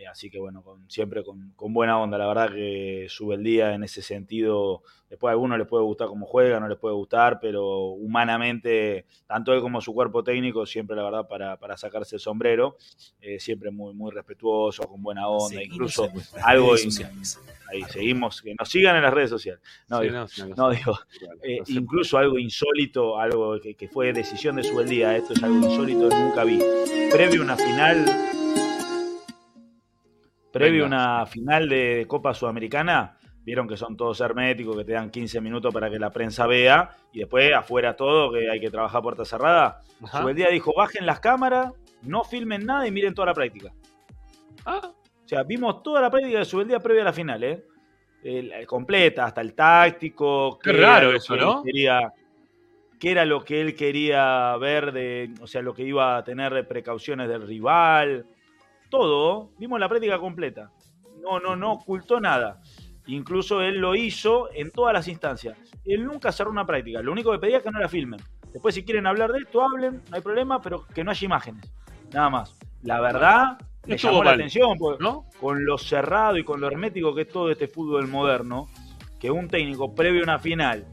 Eh, 0.00 0.06
así 0.06 0.30
que, 0.30 0.38
bueno, 0.38 0.62
con- 0.62 0.88
siempre 0.88 1.24
con, 1.24 1.52
con 1.56 1.72
buena 1.74 1.98
onda. 2.00 2.16
La 2.18 2.28
verdad 2.28 2.52
que 2.52 3.06
sube 3.08 3.34
el 3.34 3.42
día 3.42 3.74
en 3.74 3.82
ese 3.82 4.00
sentido. 4.00 4.82
Después 5.10 5.30
a 5.30 5.32
algunos 5.32 5.58
les 5.58 5.66
puede 5.66 5.82
gustar 5.82 6.06
cómo 6.06 6.24
juega, 6.24 6.60
no 6.60 6.68
les 6.68 6.78
puede 6.78 6.94
gustar, 6.94 7.40
pero 7.40 7.66
humanamente, 7.88 9.06
tanto 9.26 9.52
él 9.52 9.60
como 9.60 9.80
su 9.80 9.92
cuerpo 9.94 10.22
técnico, 10.22 10.66
siempre, 10.66 10.94
la 10.94 11.02
verdad, 11.02 11.26
para, 11.26 11.56
para 11.56 11.76
sacarse 11.76 12.16
el 12.16 12.20
sombrero, 12.20 12.76
eh, 13.20 13.40
siempre 13.40 13.70
muy, 13.72 13.92
muy 13.94 14.12
respetuoso, 14.12 14.84
con 14.84 15.02
buena 15.02 15.26
onda, 15.28 15.60
incluso 15.64 16.08
algo 16.44 16.76
in- 16.76 16.90
ahí 17.70 17.82
seguimos, 17.90 18.40
que 18.42 18.54
nos 18.58 18.68
sigan 18.68 18.96
en 18.96 19.02
las 19.02 19.12
redes 19.14 19.30
sociales. 19.30 19.62
No, 19.88 19.98
Sí, 20.00 20.04
digo, 20.04 20.14
no, 20.18 20.28
sí, 20.28 20.42
no, 20.42 20.48
no, 20.56 20.70
sí. 20.72 20.76
digo, 20.78 20.98
Bueno, 21.26 21.40
eh, 21.42 21.58
incluso 21.68 22.18
algo 22.18 22.38
insólito, 22.38 23.18
algo 23.18 23.58
que, 23.60 23.74
que 23.74 23.88
fue 23.88 24.12
decisión 24.12 24.56
de 24.56 24.62
su 24.64 24.78
día, 24.84 25.16
esto 25.16 25.32
es 25.32 25.42
algo 25.42 25.56
insólito, 25.68 26.08
nunca 26.10 26.44
vi. 26.44 26.58
Previo 27.10 27.40
a 27.40 27.44
una 27.44 27.56
final, 27.56 28.04
previo 30.52 30.84
a 30.84 30.86
una 30.86 31.26
final 31.26 31.68
de 31.68 32.04
Copa 32.08 32.34
Sudamericana, 32.34 33.16
vieron 33.44 33.66
que 33.68 33.76
son 33.76 33.96
todos 33.96 34.20
herméticos, 34.20 34.76
que 34.76 34.84
te 34.84 34.92
dan 34.92 35.10
15 35.10 35.40
minutos 35.40 35.72
para 35.72 35.88
que 35.90 35.98
la 35.98 36.10
prensa 36.10 36.46
vea, 36.46 36.90
y 37.12 37.20
después 37.20 37.52
afuera 37.54 37.96
todo, 37.96 38.32
que 38.32 38.50
hay 38.50 38.60
que 38.60 38.70
trabajar 38.70 38.98
a 38.98 39.02
puerta 39.02 39.24
cerrada. 39.24 39.80
Ajá. 40.04 40.20
Subeldía 40.20 40.48
dijo, 40.48 40.72
bajen 40.76 41.06
las 41.06 41.20
cámaras, 41.20 41.72
no 42.02 42.24
filmen 42.24 42.64
nada 42.66 42.86
y 42.86 42.90
miren 42.90 43.14
toda 43.14 43.26
la 43.26 43.34
práctica. 43.34 43.72
Ah, 44.66 44.92
O 45.24 45.28
sea, 45.28 45.42
vimos 45.42 45.82
toda 45.82 46.00
la 46.00 46.10
práctica 46.10 46.38
de 46.38 46.44
Subeldía 46.44 46.80
previa 46.80 47.02
a 47.02 47.06
la 47.06 47.12
final, 47.12 47.42
¿eh? 47.44 47.64
El- 48.22 48.50
el 48.52 48.66
completa, 48.66 49.26
hasta 49.26 49.40
el 49.40 49.54
táctico. 49.54 50.58
Qué 50.58 50.72
raro 50.72 51.12
eso, 51.14 51.34
que 51.34 51.40
¿no? 51.40 51.62
Quería, 51.62 52.12
qué 52.98 53.10
era 53.12 53.24
lo 53.24 53.44
que 53.44 53.60
él 53.60 53.74
quería 53.76 54.56
ver, 54.56 54.92
de, 54.92 55.30
o 55.40 55.46
sea, 55.46 55.62
lo 55.62 55.72
que 55.74 55.82
iba 55.84 56.16
a 56.16 56.24
tener 56.24 56.52
de 56.52 56.64
precauciones 56.64 57.28
del 57.28 57.46
rival. 57.46 58.26
Todo, 58.88 59.50
vimos 59.58 59.78
la 59.78 59.88
práctica 59.88 60.18
completa. 60.18 60.70
No, 61.22 61.40
no, 61.40 61.56
no 61.56 61.72
ocultó 61.72 62.20
nada. 62.20 62.60
Incluso 63.06 63.62
él 63.62 63.78
lo 63.78 63.94
hizo 63.94 64.50
en 64.52 64.70
todas 64.70 64.92
las 64.92 65.08
instancias. 65.08 65.56
Él 65.84 66.04
nunca 66.04 66.30
cerró 66.32 66.50
una 66.50 66.66
práctica. 66.66 67.02
Lo 67.02 67.12
único 67.12 67.32
que 67.32 67.38
pedía 67.38 67.58
es 67.58 67.62
que 67.62 67.70
no 67.70 67.80
la 67.80 67.88
filmen. 67.88 68.20
Después, 68.52 68.74
si 68.74 68.84
quieren 68.84 69.06
hablar 69.06 69.32
de 69.32 69.40
esto, 69.40 69.62
hablen, 69.62 70.02
no 70.08 70.16
hay 70.16 70.22
problema, 70.22 70.60
pero 70.60 70.86
que 70.86 71.04
no 71.04 71.10
haya 71.10 71.24
imágenes. 71.24 71.72
Nada 72.12 72.30
más. 72.30 72.58
La 72.82 73.00
verdad, 73.00 73.58
me 73.86 73.96
llamó 73.96 74.18
la 74.22 74.30
mal, 74.30 74.34
atención, 74.34 74.78
porque 74.78 75.02
¿no? 75.02 75.24
con 75.40 75.64
lo 75.64 75.78
cerrado 75.78 76.36
y 76.36 76.44
con 76.44 76.60
lo 76.60 76.66
hermético 76.66 77.14
que 77.14 77.22
es 77.22 77.28
todo 77.28 77.50
este 77.50 77.68
fútbol 77.68 78.08
moderno, 78.08 78.68
que 79.18 79.30
un 79.30 79.48
técnico 79.48 79.94
previo 79.94 80.20
a 80.20 80.24
una 80.24 80.38
final 80.38 80.86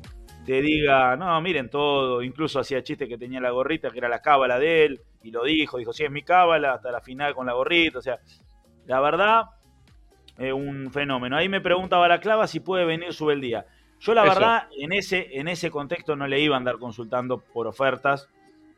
te 0.46 0.62
diga, 0.62 1.16
no, 1.16 1.42
miren 1.42 1.70
todo, 1.70 2.22
incluso 2.22 2.60
hacía 2.60 2.84
chiste 2.84 3.08
que 3.08 3.18
tenía 3.18 3.42
la 3.42 3.50
gorrita, 3.50 3.90
que 3.90 3.98
era 3.98 4.08
la 4.08 4.22
cábala 4.22 4.60
de 4.60 4.86
él, 4.86 5.02
y 5.26 5.32
lo 5.32 5.44
dijo, 5.44 5.78
dijo, 5.78 5.92
sí, 5.94 6.04
es 6.04 6.12
mi 6.12 6.22
cábala, 6.22 6.74
hasta 6.74 6.92
la 6.92 7.02
final 7.02 7.34
con 7.34 7.46
la 7.46 7.54
gorrita, 7.54 8.00
o 8.00 8.02
sea, 8.02 8.20
la 8.86 9.00
verdad, 9.02 9.44
es 10.38 10.54
un 10.54 10.92
fenómeno. 10.92 11.36
Ahí 11.38 11.50
me 11.50 11.62
preguntaba 11.62 12.08
la 12.08 12.20
clava 12.20 12.48
si 12.48 12.60
puede 12.60 12.86
venir 12.86 13.14
Subeldía. 13.14 13.66
Yo 14.00 14.14
la 14.14 14.24
Eso. 14.26 14.34
verdad, 14.34 14.68
en 14.78 14.92
ese, 14.94 15.40
en 15.40 15.48
ese 15.48 15.72
contexto 15.72 16.16
no 16.16 16.28
le 16.28 16.40
iba 16.40 16.56
a 16.56 16.58
andar 16.60 16.78
consultando 16.78 17.40
por 17.40 17.66
ofertas, 17.68 18.28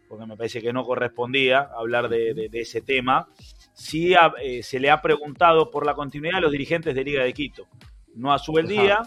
porque 0.08 0.26
me 0.26 0.38
parece 0.38 0.62
que 0.62 0.72
no 0.72 0.84
correspondía 0.84 1.70
hablar 1.78 2.08
de, 2.08 2.34
de- 2.34 2.48
de 2.50 2.60
ese 2.62 2.82
tema. 2.82 3.28
Sí 3.74 4.16
eh, 4.42 4.64
se 4.64 4.80
le 4.80 4.90
ha 4.90 5.02
preguntado 5.02 5.70
por 5.70 5.86
la 5.86 5.96
continuidad 5.96 6.38
a 6.38 6.42
los 6.42 6.52
dirigentes 6.52 6.96
de 6.96 7.04
Liga 7.04 7.24
de 7.24 7.34
Quito, 7.34 7.68
no 8.16 8.32
a 8.32 8.40
Subeldía. 8.40 9.00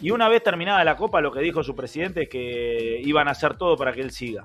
Y 0.00 0.12
una 0.12 0.28
vez 0.28 0.44
terminada 0.44 0.84
la 0.84 0.96
Copa, 0.96 1.20
lo 1.20 1.32
que 1.32 1.40
dijo 1.40 1.64
su 1.64 1.74
presidente 1.74 2.22
es 2.22 2.28
que 2.28 3.00
iban 3.04 3.26
a 3.26 3.32
hacer 3.32 3.56
todo 3.56 3.76
para 3.76 3.92
que 3.92 4.00
él 4.00 4.12
siga. 4.12 4.44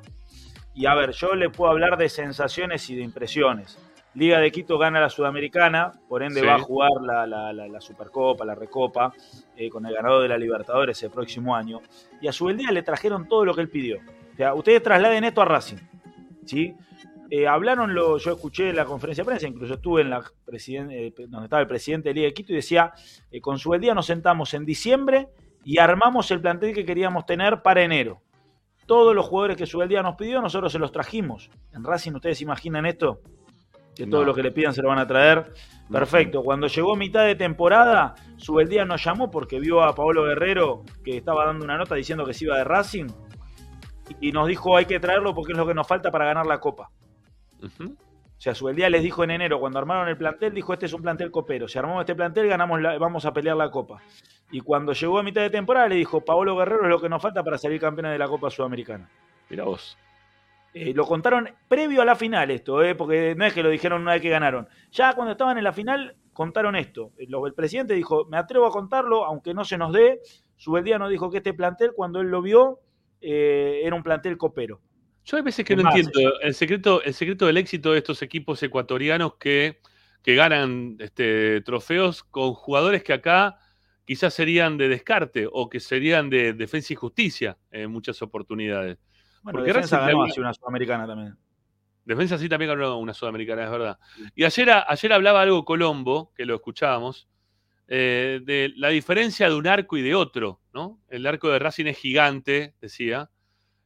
Y 0.74 0.86
a 0.88 0.96
ver, 0.96 1.12
yo 1.12 1.36
le 1.36 1.50
puedo 1.50 1.72
hablar 1.72 1.98
de 1.98 2.10
sensaciones 2.10 2.90
y 2.90 2.96
de 2.96 3.04
impresiones. 3.04 3.78
Liga 4.16 4.40
de 4.40 4.52
Quito 4.52 4.78
gana 4.78 5.00
la 5.02 5.10
Sudamericana, 5.10 5.92
por 6.08 6.22
ende 6.24 6.42
Sí. 6.42 6.46
va 6.46 6.56
a 6.56 6.60
jugar 6.60 6.92
la, 7.02 7.26
la- 7.26 7.52
la- 7.52 7.68
la 7.68 7.82
Supercopa, 7.82 8.46
la 8.46 8.54
Recopa, 8.56 9.12
eh, 9.56 9.70
con 9.70 9.86
el 9.86 9.94
ganador 9.94 10.22
de 10.22 10.28
la 10.30 10.38
Libertadores 10.38 11.02
el 11.04 11.10
próximo 11.10 11.56
año. 11.56 11.82
Y 12.22 12.28
a 12.28 12.32
Subeldía 12.32 12.72
le 12.72 12.84
trajeron 12.84 13.28
todo 13.28 13.44
lo 13.46 13.54
que 13.56 13.62
él 13.62 13.70
pidió. 13.70 13.98
O 14.34 14.36
sea, 14.36 14.54
ustedes 14.54 14.84
trasladen 14.84 15.24
esto 15.24 15.42
a 15.42 15.46
Racing. 15.46 15.78
¿sí? 16.46 16.76
Eh, 17.30 17.48
hablaron, 17.48 17.96
lo, 17.96 18.18
yo 18.20 18.34
escuché 18.34 18.72
la 18.74 18.86
conferencia 18.86 19.24
de 19.24 19.28
prensa, 19.28 19.48
incluso 19.48 19.76
estuve 19.76 20.02
en 20.02 20.10
la 20.12 20.24
eh, 20.52 21.12
donde 21.28 21.46
estaba 21.46 21.62
el 21.62 21.68
presidente 21.68 22.10
de 22.10 22.16
Liga 22.16 22.28
de 22.28 22.34
Quito 22.36 22.52
y 22.54 22.58
decía, 22.58 22.92
eh, 23.32 23.42
con 23.42 23.58
Subeldía 23.58 23.96
nos 23.96 24.06
sentamos 24.06 24.54
en 24.54 24.66
diciembre 24.66 25.30
y 25.64 25.80
armamos 25.80 26.30
el 26.30 26.42
plantel 26.42 26.76
que 26.76 26.86
queríamos 26.86 27.26
tener 27.26 27.62
para 27.64 27.82
enero. 27.82 28.22
Todos 28.86 29.16
los 29.16 29.26
jugadores 29.26 29.58
que 29.58 29.66
Subeldía 29.66 30.02
nos 30.02 30.16
pidió, 30.16 30.42
nosotros 30.42 30.72
se 30.72 30.80
los 30.80 30.92
trajimos. 30.92 31.50
En 31.74 31.84
Racing, 31.84 32.14
¿ustedes 32.14 32.42
imaginan 32.42 32.86
esto? 32.86 33.20
Que 33.96 34.08
todo 34.08 34.24
lo 34.26 34.34
que 34.34 34.42
le 34.42 34.52
pidan 34.52 34.74
se 34.74 34.82
lo 34.82 34.90
van 34.90 34.98
a 35.00 35.06
traer. 35.08 35.54
Perfecto. 35.92 36.42
Cuando 36.44 36.66
llegó 36.68 36.96
mitad 36.96 37.26
de 37.26 37.36
temporada, 37.36 38.16
Subeldía 38.38 38.86
nos 38.86 39.04
llamó 39.04 39.30
porque 39.30 39.60
vio 39.60 39.84
a 39.84 39.94
Paolo 39.94 40.24
Guerrero 40.24 40.84
que 41.04 41.18
estaba 41.18 41.46
dando 41.46 41.64
una 41.64 41.78
nota 41.78 41.94
diciendo 41.96 42.26
que 42.26 42.34
se 42.34 42.46
iba 42.46 42.58
de 42.58 42.64
Racing. 42.64 43.08
Y 44.20 44.32
nos 44.32 44.48
dijo 44.48 44.76
hay 44.76 44.86
que 44.86 45.00
traerlo 45.00 45.34
porque 45.36 45.52
es 45.52 45.58
lo 45.58 45.68
que 45.68 45.74
nos 45.76 45.88
falta 45.88 46.10
para 46.12 46.26
ganar 46.26 46.46
la 46.48 46.60
Copa. 46.60 46.90
O 47.88 48.42
sea, 48.44 48.54
Subeldía 48.56 48.90
les 48.90 49.04
dijo 49.04 49.24
en 49.24 49.32
enero, 49.32 49.60
cuando 49.60 49.80
armaron 49.80 50.10
el 50.10 50.18
plantel, 50.18 50.54
dijo 50.54 50.74
este 50.74 50.88
es 50.88 50.94
un 50.94 51.02
plantel 51.02 51.32
copero. 51.32 51.68
Si 51.68 51.78
armamos 51.80 52.02
este 52.02 52.16
plantel, 52.16 52.48
ganamos 52.48 52.82
la- 52.82 52.98
vamos 52.98 53.26
a 53.26 53.32
pelear 53.32 53.56
la 53.56 53.70
Copa. 53.72 54.02
Y 54.54 54.62
cuando 54.62 54.94
llegó 54.94 55.18
a 55.20 55.24
mitad 55.24 55.42
de 55.42 55.50
temporada, 55.50 55.88
le 55.90 55.96
dijo, 55.96 56.22
Paolo 56.24 56.56
Guerrero 56.56 56.84
es 56.84 56.90
lo 56.90 57.02
que 57.02 57.10
nos 57.10 57.22
falta 57.22 57.44
para 57.44 57.58
salir 57.58 57.82
campeones 57.82 58.12
de 58.14 58.20
la 58.20 58.28
Copa 58.28 58.50
Sudamericana. 58.52 59.10
Mira 59.50 59.64
vos. 59.66 59.98
Eh, 60.76 60.94
lo 60.94 61.06
contaron 61.06 61.50
previo 61.68 62.02
a 62.02 62.06
la 62.06 62.16
final 62.16 62.50
esto, 62.52 62.84
eh, 62.84 62.94
porque 62.96 63.34
no 63.36 63.46
es 63.46 63.54
que 63.54 63.64
lo 63.64 63.70
dijeron 63.70 64.02
una 64.04 64.14
vez 64.14 64.22
que 64.22 64.30
ganaron. 64.30 64.68
Ya 64.92 65.14
cuando 65.14 65.32
estaban 65.32 65.58
en 65.58 65.64
la 65.64 65.74
final, 65.74 66.16
contaron 66.34 66.76
esto. 66.76 67.12
Eh, 67.18 67.26
lo- 67.28 67.46
El 67.48 67.54
presidente 67.54 67.96
dijo, 67.96 68.26
me 68.26 68.38
atrevo 68.38 68.68
a 68.68 68.72
contarlo, 68.72 69.26
aunque 69.26 69.54
no 69.56 69.66
se 69.66 69.78
nos 69.78 69.92
dé. 69.92 70.20
Subeldía 70.56 71.00
nos 71.00 71.10
dijo 71.10 71.32
que 71.32 71.38
este 71.38 71.54
plantel, 71.54 71.92
cuando 71.96 72.22
él 72.22 72.28
lo 72.28 72.42
vio, 72.44 72.80
eh, 73.22 73.82
era 73.84 73.96
un 73.96 74.04
plantel 74.04 74.38
copero. 74.38 74.80
Yo 75.26 75.38
hay 75.38 75.44
veces 75.44 75.66
que 75.66 75.76
no 75.76 75.84
más, 75.84 75.96
entiendo 75.96 76.40
el 76.42 76.54
secreto, 76.54 77.02
el 77.02 77.14
secreto 77.16 77.48
del 77.48 77.58
éxito 77.58 77.92
de 77.94 77.98
estos 78.00 78.22
equipos 78.22 78.62
ecuatorianos 78.62 79.36
que, 79.36 79.80
que 80.22 80.36
ganan 80.36 80.98
este, 81.00 81.62
trofeos 81.62 82.24
con 82.24 82.54
jugadores 82.54 83.04
que 83.04 83.14
acá 83.14 83.58
quizás 84.06 84.34
serían 84.34 84.78
de 84.78 84.90
descarte 84.90 85.48
o 85.52 85.70
que 85.70 85.80
serían 85.80 86.30
de 86.30 86.54
defensa 86.54 86.94
y 86.94 86.96
justicia 86.96 87.58
en 87.72 87.92
muchas 87.92 88.22
oportunidades. 88.22 88.98
Bueno, 89.42 89.60
Porque 89.60 89.74
defensa 89.74 90.00
ganó 90.00 90.20
también- 90.20 90.40
una 90.40 90.54
sudamericana 90.54 91.08
también. 91.08 91.36
Defensa 92.06 92.38
sí 92.38 92.50
también 92.50 92.70
ganó 92.70 92.98
una 92.98 93.14
sudamericana, 93.14 93.64
es 93.64 93.72
verdad. 93.72 93.98
Y 94.36 94.44
ayer, 94.44 94.70
ayer 94.88 95.14
hablaba 95.14 95.42
algo 95.42 95.64
Colombo, 95.64 96.34
que 96.36 96.46
lo 96.46 96.56
escuchábamos, 96.56 97.30
eh, 97.88 98.42
de 98.44 98.74
la 98.76 98.90
diferencia 98.90 99.48
de 99.50 99.56
un 99.56 99.68
arco 99.68 99.96
y 99.98 100.02
de 100.02 100.16
otro, 100.16 100.60
¿no? 100.74 101.00
El 101.10 101.26
arco 101.26 101.50
de 101.50 101.60
Racing 101.60 101.86
es 101.88 101.98
gigante, 101.98 102.76
decía. 102.82 103.30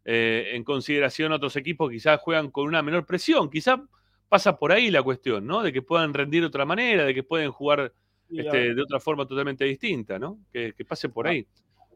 eh, 0.10 0.52
en 0.56 0.64
consideración 0.64 1.34
otros 1.34 1.58
equipos 1.58 1.92
quizás 1.92 2.22
juegan 2.22 2.50
con 2.50 2.66
una 2.66 2.82
menor 2.82 3.06
presión. 3.06 3.50
Quizás 3.50 3.82
pasa 4.30 4.58
por 4.58 4.72
ahí 4.72 4.90
la 4.90 5.04
cuestión, 5.04 5.46
¿no? 5.46 5.62
De 5.62 5.74
que 5.74 5.82
puedan 5.82 6.14
rendir 6.14 6.40
de 6.44 6.48
otra 6.48 6.64
manera, 6.64 7.04
de 7.04 7.14
que 7.14 7.24
pueden 7.24 7.52
jugar 7.52 7.92
este, 8.30 8.74
de 8.76 8.82
otra 8.82 9.00
forma 9.00 9.26
totalmente 9.26 9.66
distinta, 9.66 10.18
¿no? 10.20 10.40
Que, 10.52 10.74
que 10.74 10.86
pase 10.86 11.10
por 11.10 11.28
ahí. 11.28 11.46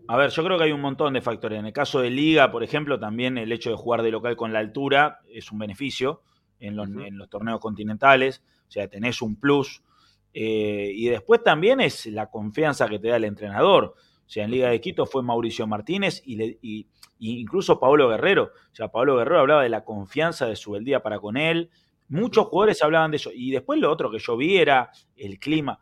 A 0.07 0.17
ver, 0.17 0.29
yo 0.31 0.43
creo 0.43 0.57
que 0.57 0.63
hay 0.63 0.71
un 0.71 0.81
montón 0.81 1.13
de 1.13 1.21
factores. 1.21 1.59
En 1.59 1.65
el 1.67 1.73
caso 1.73 1.99
de 2.01 2.09
Liga, 2.09 2.51
por 2.51 2.63
ejemplo, 2.63 2.99
también 2.99 3.37
el 3.37 3.51
hecho 3.51 3.69
de 3.69 3.75
jugar 3.75 4.01
de 4.01 4.11
local 4.11 4.35
con 4.35 4.51
la 4.51 4.59
altura 4.59 5.19
es 5.29 5.51
un 5.51 5.59
beneficio 5.59 6.21
en 6.59 6.75
los, 6.75 6.87
en 6.87 7.17
los 7.17 7.29
torneos 7.29 7.59
continentales. 7.59 8.41
O 8.67 8.71
sea, 8.71 8.87
tenés 8.87 9.21
un 9.21 9.35
plus. 9.39 9.83
Eh, 10.33 10.91
y 10.95 11.07
después 11.09 11.43
también 11.43 11.81
es 11.81 12.05
la 12.07 12.27
confianza 12.29 12.87
que 12.87 12.99
te 12.99 13.09
da 13.09 13.17
el 13.17 13.25
entrenador. 13.25 13.95
O 13.95 14.29
sea, 14.33 14.45
en 14.45 14.51
Liga 14.51 14.69
de 14.69 14.79
Quito 14.81 15.05
fue 15.05 15.21
Mauricio 15.23 15.67
Martínez 15.67 16.21
y, 16.25 16.35
le- 16.37 16.57
y- 16.61 16.87
y 17.19 17.39
incluso 17.39 17.79
Pablo 17.79 18.09
Guerrero. 18.09 18.45
O 18.71 18.75
sea, 18.75 18.87
Pablo 18.87 19.17
Guerrero 19.17 19.41
hablaba 19.41 19.63
de 19.63 19.69
la 19.69 19.83
confianza 19.83 20.47
de 20.47 20.55
su 20.55 20.75
día 20.79 21.03
para 21.03 21.19
con 21.19 21.37
él. 21.37 21.69
Muchos 22.07 22.47
jugadores 22.47 22.81
hablaban 22.81 23.11
de 23.11 23.17
eso. 23.17 23.29
Y 23.33 23.51
después 23.51 23.79
lo 23.79 23.91
otro 23.91 24.09
que 24.09 24.19
yo 24.19 24.35
vi 24.37 24.57
era 24.57 24.89
el 25.15 25.37
clima. 25.37 25.79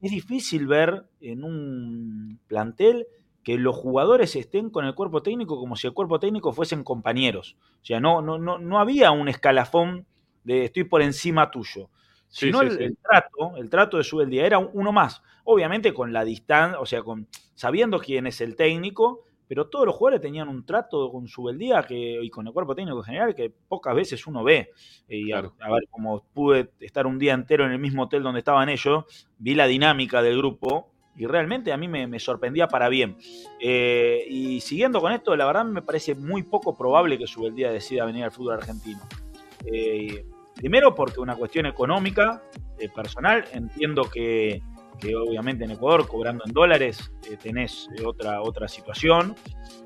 Es 0.00 0.10
difícil 0.10 0.66
ver 0.66 1.04
en 1.20 1.44
un 1.44 2.38
plantel 2.46 3.06
que 3.42 3.58
los 3.58 3.74
jugadores 3.74 4.36
estén 4.36 4.70
con 4.70 4.84
el 4.84 4.94
cuerpo 4.94 5.22
técnico 5.22 5.58
como 5.58 5.74
si 5.74 5.86
el 5.86 5.94
cuerpo 5.94 6.20
técnico 6.20 6.52
fuesen 6.52 6.84
compañeros. 6.84 7.56
O 7.82 7.84
sea, 7.84 7.98
no, 7.98 8.20
no, 8.20 8.38
no, 8.38 8.58
no 8.58 8.78
había 8.78 9.10
un 9.10 9.28
escalafón 9.28 10.06
de 10.44 10.66
estoy 10.66 10.84
por 10.84 11.02
encima 11.02 11.50
tuyo. 11.50 11.88
Sino 12.28 12.60
sí, 12.60 12.66
el, 12.66 12.76
sí. 12.76 12.84
el 12.84 12.98
trato, 12.98 13.56
el 13.56 13.70
trato 13.70 13.96
de 13.96 14.04
su 14.04 14.24
día 14.26 14.44
era 14.44 14.58
uno 14.58 14.92
más. 14.92 15.22
Obviamente 15.44 15.94
con 15.94 16.12
la 16.12 16.24
distancia, 16.24 16.78
o 16.78 16.86
sea, 16.86 17.02
con 17.02 17.26
sabiendo 17.54 17.98
quién 17.98 18.26
es 18.26 18.40
el 18.40 18.54
técnico, 18.54 19.24
pero 19.48 19.66
todos 19.68 19.86
los 19.86 19.94
jugadores 19.96 20.20
tenían 20.20 20.48
un 20.48 20.64
trato 20.66 21.10
con 21.10 21.26
su 21.26 21.48
día 21.52 21.82
que, 21.82 22.20
y 22.22 22.28
con 22.30 22.46
el 22.46 22.52
cuerpo 22.52 22.74
técnico 22.74 22.98
en 22.98 23.04
general 23.04 23.34
que 23.34 23.50
pocas 23.50 23.94
veces 23.94 24.26
uno 24.26 24.44
ve. 24.44 24.70
Y 25.08 25.32
a- 25.32 25.38
a, 25.60 25.72
ver, 25.72 25.88
como 25.90 26.22
pude 26.34 26.70
estar 26.80 27.06
un 27.06 27.18
día 27.18 27.32
entero 27.34 27.64
en 27.64 27.72
el 27.72 27.78
mismo 27.78 28.02
hotel 28.04 28.22
donde 28.22 28.40
estaban 28.40 28.68
ellos, 28.68 29.26
vi 29.38 29.54
la 29.54 29.66
dinámica 29.66 30.22
del 30.22 30.36
grupo 30.36 30.90
y 31.16 31.26
realmente 31.26 31.72
a 31.72 31.76
mí 31.76 31.88
me, 31.88 32.06
me 32.06 32.20
sorprendía 32.20 32.68
para 32.68 32.88
bien. 32.88 33.16
Eh, 33.60 34.24
y 34.28 34.60
siguiendo 34.60 35.00
con 35.00 35.12
esto, 35.12 35.34
la 35.34 35.46
verdad 35.46 35.64
me 35.64 35.82
parece 35.82 36.14
muy 36.14 36.42
poco 36.44 36.76
probable 36.76 37.18
que 37.18 37.26
Subeldía 37.26 37.72
decida 37.72 38.04
venir 38.04 38.24
al 38.24 38.30
fútbol 38.30 38.54
argentino. 38.54 39.00
Eh, 39.64 40.24
primero 40.54 40.94
porque 40.94 41.20
una 41.20 41.34
cuestión 41.34 41.66
económica, 41.66 42.42
eh, 42.78 42.88
personal, 42.88 43.44
entiendo 43.52 44.04
que, 44.04 44.62
que 44.98 45.14
obviamente 45.16 45.64
en 45.64 45.72
Ecuador, 45.72 46.06
cobrando 46.06 46.44
en 46.46 46.52
dólares, 46.52 47.12
eh, 47.30 47.36
tenés 47.36 47.88
eh, 47.96 48.04
otra, 48.04 48.42
otra 48.42 48.68
situación. 48.68 49.34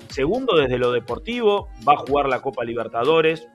Segundo, 0.09 0.55
desde 0.57 0.77
lo 0.77 0.91
deportivo, 0.91 1.69
va 1.87 1.93
a 1.93 1.97
jugar 1.97 2.27
la 2.27 2.41
Copa 2.41 2.63
Libertadores, 2.63 3.47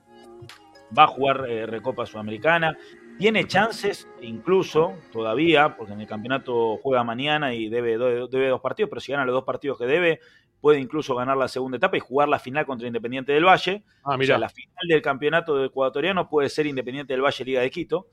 va 0.97 1.03
a 1.03 1.07
jugar 1.07 1.45
eh, 1.49 1.65
Recopa 1.65 2.05
Sudamericana, 2.05 2.77
tiene 3.17 3.45
chances 3.47 4.07
incluso 4.21 4.93
todavía, 5.11 5.75
porque 5.75 5.93
en 5.93 6.01
el 6.01 6.07
campeonato 6.07 6.77
juega 6.77 7.03
mañana 7.03 7.53
y 7.53 7.67
debe, 7.67 7.97
debe 7.97 8.47
dos 8.47 8.61
partidos, 8.61 8.89
pero 8.89 9.01
si 9.01 9.11
gana 9.11 9.25
los 9.25 9.33
dos 9.33 9.43
partidos 9.43 9.77
que 9.77 9.85
debe, 9.85 10.21
puede 10.61 10.79
incluso 10.79 11.15
ganar 11.15 11.37
la 11.37 11.47
segunda 11.47 11.77
etapa 11.77 11.97
y 11.97 11.99
jugar 11.99 12.29
la 12.29 12.39
final 12.39 12.65
contra 12.65 12.87
Independiente 12.87 13.33
del 13.33 13.45
Valle. 13.45 13.83
Ah, 14.03 14.15
o 14.15 14.17
mirá. 14.17 14.27
sea, 14.27 14.37
la 14.39 14.49
final 14.49 14.87
del 14.87 15.01
campeonato 15.01 15.63
ecuatoriano 15.63 16.29
puede 16.29 16.49
ser 16.49 16.65
Independiente 16.67 17.13
del 17.13 17.21
Valle 17.21 17.45
Liga 17.45 17.61
de 17.61 17.69
Quito. 17.69 18.07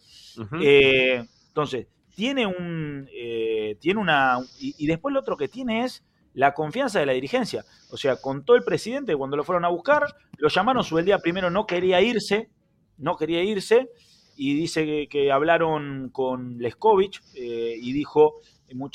Eh, 0.60 1.24
entonces, 1.48 1.86
tiene 2.16 2.46
un. 2.46 3.08
eh, 3.12 3.76
tiene 3.78 4.00
una. 4.00 4.38
Y, 4.58 4.86
después 4.86 5.12
lo 5.12 5.20
otro 5.20 5.36
que 5.36 5.48
tiene 5.48 5.84
es 5.84 6.02
la 6.32 6.54
confianza 6.54 6.98
de 6.98 7.06
la 7.06 7.12
dirigencia. 7.12 7.64
O 7.90 7.96
sea, 7.98 8.16
contó 8.16 8.56
el 8.56 8.64
presidente 8.64 9.14
cuando 9.14 9.36
lo 9.36 9.44
fueron 9.44 9.64
a 9.66 9.68
buscar, 9.68 10.02
lo 10.38 10.48
llamaron, 10.48 10.82
su 10.82 10.96
día 10.98 11.18
primero 11.18 11.50
no 11.50 11.66
quería 11.66 12.00
irse, 12.00 12.50
no 12.96 13.16
quería 13.16 13.42
irse, 13.44 13.90
y 14.34 14.54
dice 14.54 15.08
que, 15.08 15.30
hablaron 15.30 16.08
con 16.10 16.58
Leskovich 16.58 17.20
eh, 17.34 17.76
y 17.80 17.92
dijo. 17.92 18.34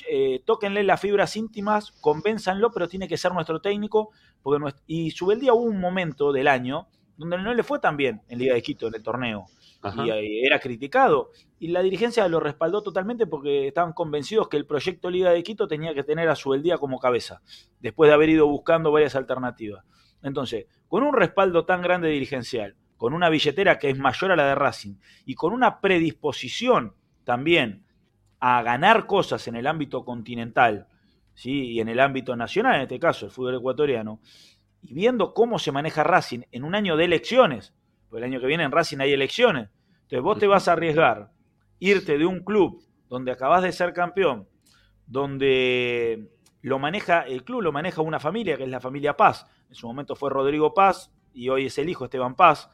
eh, 0.09 0.41
tóquenle 0.45 0.83
las 0.83 0.99
fibras 0.99 1.35
íntimas, 1.37 1.91
convénzanlo, 2.01 2.71
pero 2.71 2.87
tiene 2.89 3.07
que 3.07 3.17
ser 3.17 3.33
nuestro 3.33 3.61
técnico. 3.61 4.09
Porque 4.41 4.59
nues- 4.63 4.81
y 4.87 5.11
Subeldía 5.11 5.53
hubo 5.53 5.63
un 5.65 5.79
momento 5.79 6.31
del 6.33 6.47
año 6.47 6.87
donde 7.17 7.37
no 7.37 7.53
le 7.53 7.61
fue 7.63 7.77
tan 7.79 7.97
bien 7.97 8.21
en 8.29 8.39
Liga 8.39 8.55
de 8.55 8.63
Quito, 8.63 8.87
en 8.87 8.95
el 8.95 9.03
torneo 9.03 9.45
Ajá. 9.81 10.05
y 10.05 10.45
era 10.45 10.59
criticado. 10.59 11.31
Y 11.59 11.69
la 11.69 11.81
dirigencia 11.81 12.27
lo 12.27 12.39
respaldó 12.39 12.83
totalmente 12.83 13.27
porque 13.27 13.67
estaban 13.67 13.93
convencidos 13.93 14.47
que 14.47 14.57
el 14.57 14.65
proyecto 14.65 15.09
Liga 15.09 15.31
de 15.31 15.43
Quito 15.43 15.67
tenía 15.67 15.93
que 15.93 16.03
tener 16.03 16.29
a 16.29 16.35
Subeldía 16.35 16.77
como 16.77 16.99
cabeza, 16.99 17.41
después 17.79 18.09
de 18.09 18.13
haber 18.13 18.29
ido 18.29 18.47
buscando 18.47 18.91
varias 18.91 19.15
alternativas. 19.15 19.83
Entonces, 20.23 20.67
con 20.87 21.03
un 21.03 21.13
respaldo 21.13 21.65
tan 21.65 21.81
grande 21.81 22.09
dirigencial, 22.09 22.75
con 22.97 23.13
una 23.13 23.29
billetera 23.29 23.79
que 23.79 23.89
es 23.89 23.97
mayor 23.97 24.31
a 24.31 24.35
la 24.35 24.45
de 24.45 24.55
Racing 24.55 24.95
y 25.25 25.33
con 25.33 25.53
una 25.53 25.81
predisposición 25.81 26.93
también 27.23 27.85
a 28.39 28.61
ganar 28.61 29.07
cosas 29.07 29.47
en 29.47 29.55
el 29.55 29.67
ámbito 29.67 30.05
continental 30.05 30.87
¿sí? 31.33 31.71
y 31.71 31.79
en 31.79 31.89
el 31.89 31.99
ámbito 31.99 32.35
nacional, 32.35 32.75
en 32.75 32.81
este 32.81 32.99
caso 32.99 33.25
el 33.25 33.31
fútbol 33.31 33.55
ecuatoriano, 33.55 34.19
y 34.81 34.93
viendo 34.93 35.33
cómo 35.33 35.59
se 35.59 35.71
maneja 35.71 36.03
Racing 36.03 36.41
en 36.51 36.63
un 36.63 36.75
año 36.75 36.95
de 36.97 37.05
elecciones, 37.05 37.73
porque 38.11 38.25
el 38.25 38.31
año 38.31 38.41
que 38.41 38.47
viene 38.47 38.65
en 38.65 38.73
Racing 38.73 38.97
hay 38.99 39.13
elecciones, 39.13 39.69
entonces 40.01 40.21
vos 40.21 40.37
te 40.37 40.45
vas 40.45 40.67
a 40.67 40.73
arriesgar 40.73 41.31
irte 41.79 42.17
de 42.17 42.25
un 42.25 42.41
club 42.41 42.83
donde 43.07 43.31
acabas 43.31 43.63
de 43.63 43.71
ser 43.71 43.93
campeón, 43.93 44.49
donde 45.07 46.29
lo 46.61 46.77
maneja, 46.77 47.21
el 47.21 47.45
club 47.45 47.61
lo 47.61 47.71
maneja 47.71 48.01
una 48.01 48.19
familia, 48.19 48.57
que 48.57 48.63
es 48.63 48.69
la 48.69 48.81
familia 48.81 49.15
Paz. 49.15 49.47
En 49.69 49.75
su 49.75 49.87
momento 49.87 50.17
fue 50.17 50.29
Rodrigo 50.29 50.73
Paz 50.73 51.09
y 51.33 51.47
hoy 51.47 51.67
es 51.67 51.77
el 51.77 51.87
hijo 51.87 52.03
Esteban 52.03 52.35
Paz. 52.35 52.69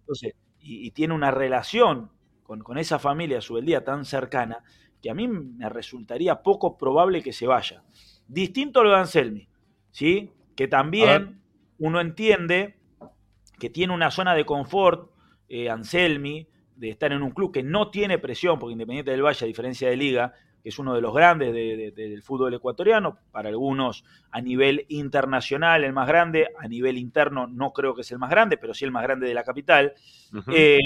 Entonces, 0.00 0.34
y, 0.60 0.86
y 0.86 0.90
tiene 0.90 1.14
una 1.14 1.30
relación 1.30 2.10
con, 2.42 2.60
con 2.60 2.76
esa 2.76 2.98
familia, 2.98 3.40
su 3.40 3.58
día 3.62 3.82
tan 3.82 4.04
cercana, 4.04 4.62
que 5.02 5.08
a 5.08 5.14
mí 5.14 5.26
me 5.26 5.70
resultaría 5.70 6.42
poco 6.42 6.76
probable 6.76 7.22
que 7.22 7.32
se 7.32 7.46
vaya. 7.46 7.82
Distinto 8.28 8.80
a 8.80 8.84
lo 8.84 8.90
de 8.90 8.96
Anselmi, 8.96 9.48
¿sí? 9.90 10.32
Que 10.54 10.68
también 10.68 11.40
uno 11.78 11.98
entiende 12.00 12.76
que 13.58 13.70
tiene 13.70 13.92
una 13.94 14.10
zona 14.10 14.34
de 14.34 14.44
confort, 14.44 15.10
eh, 15.48 15.70
Anselmi, 15.70 16.46
de 16.74 16.90
estar 16.90 17.10
en 17.12 17.22
un 17.22 17.30
club 17.30 17.52
que 17.52 17.62
no 17.62 17.90
tiene 17.90 18.18
presión, 18.18 18.58
porque 18.58 18.72
Independiente 18.72 19.10
del 19.10 19.22
Valle, 19.24 19.44
a 19.44 19.48
diferencia 19.48 19.88
de 19.88 19.96
Liga, 19.96 20.34
que 20.62 20.68
es 20.70 20.78
uno 20.78 20.94
de 20.94 21.00
los 21.00 21.14
grandes 21.14 21.52
de- 21.54 21.76
de- 21.76 21.90
del 21.92 22.22
fútbol 22.22 22.52
ecuatoriano, 22.52 23.18
para 23.30 23.48
algunos 23.48 24.04
a 24.32 24.40
nivel 24.40 24.84
internacional 24.88 25.84
el 25.84 25.92
más 25.92 26.08
grande, 26.08 26.48
a 26.58 26.66
nivel 26.68 26.98
interno 26.98 27.46
no 27.46 27.72
creo 27.72 27.94
que 27.94 28.00
es 28.02 28.10
el 28.12 28.18
más 28.18 28.30
grande, 28.30 28.56
pero 28.58 28.74
sí 28.74 28.84
el 28.84 28.90
más 28.90 29.04
grande 29.04 29.28
de 29.28 29.34
la 29.34 29.44
capital. 29.44 29.94
Eh, 30.52 30.78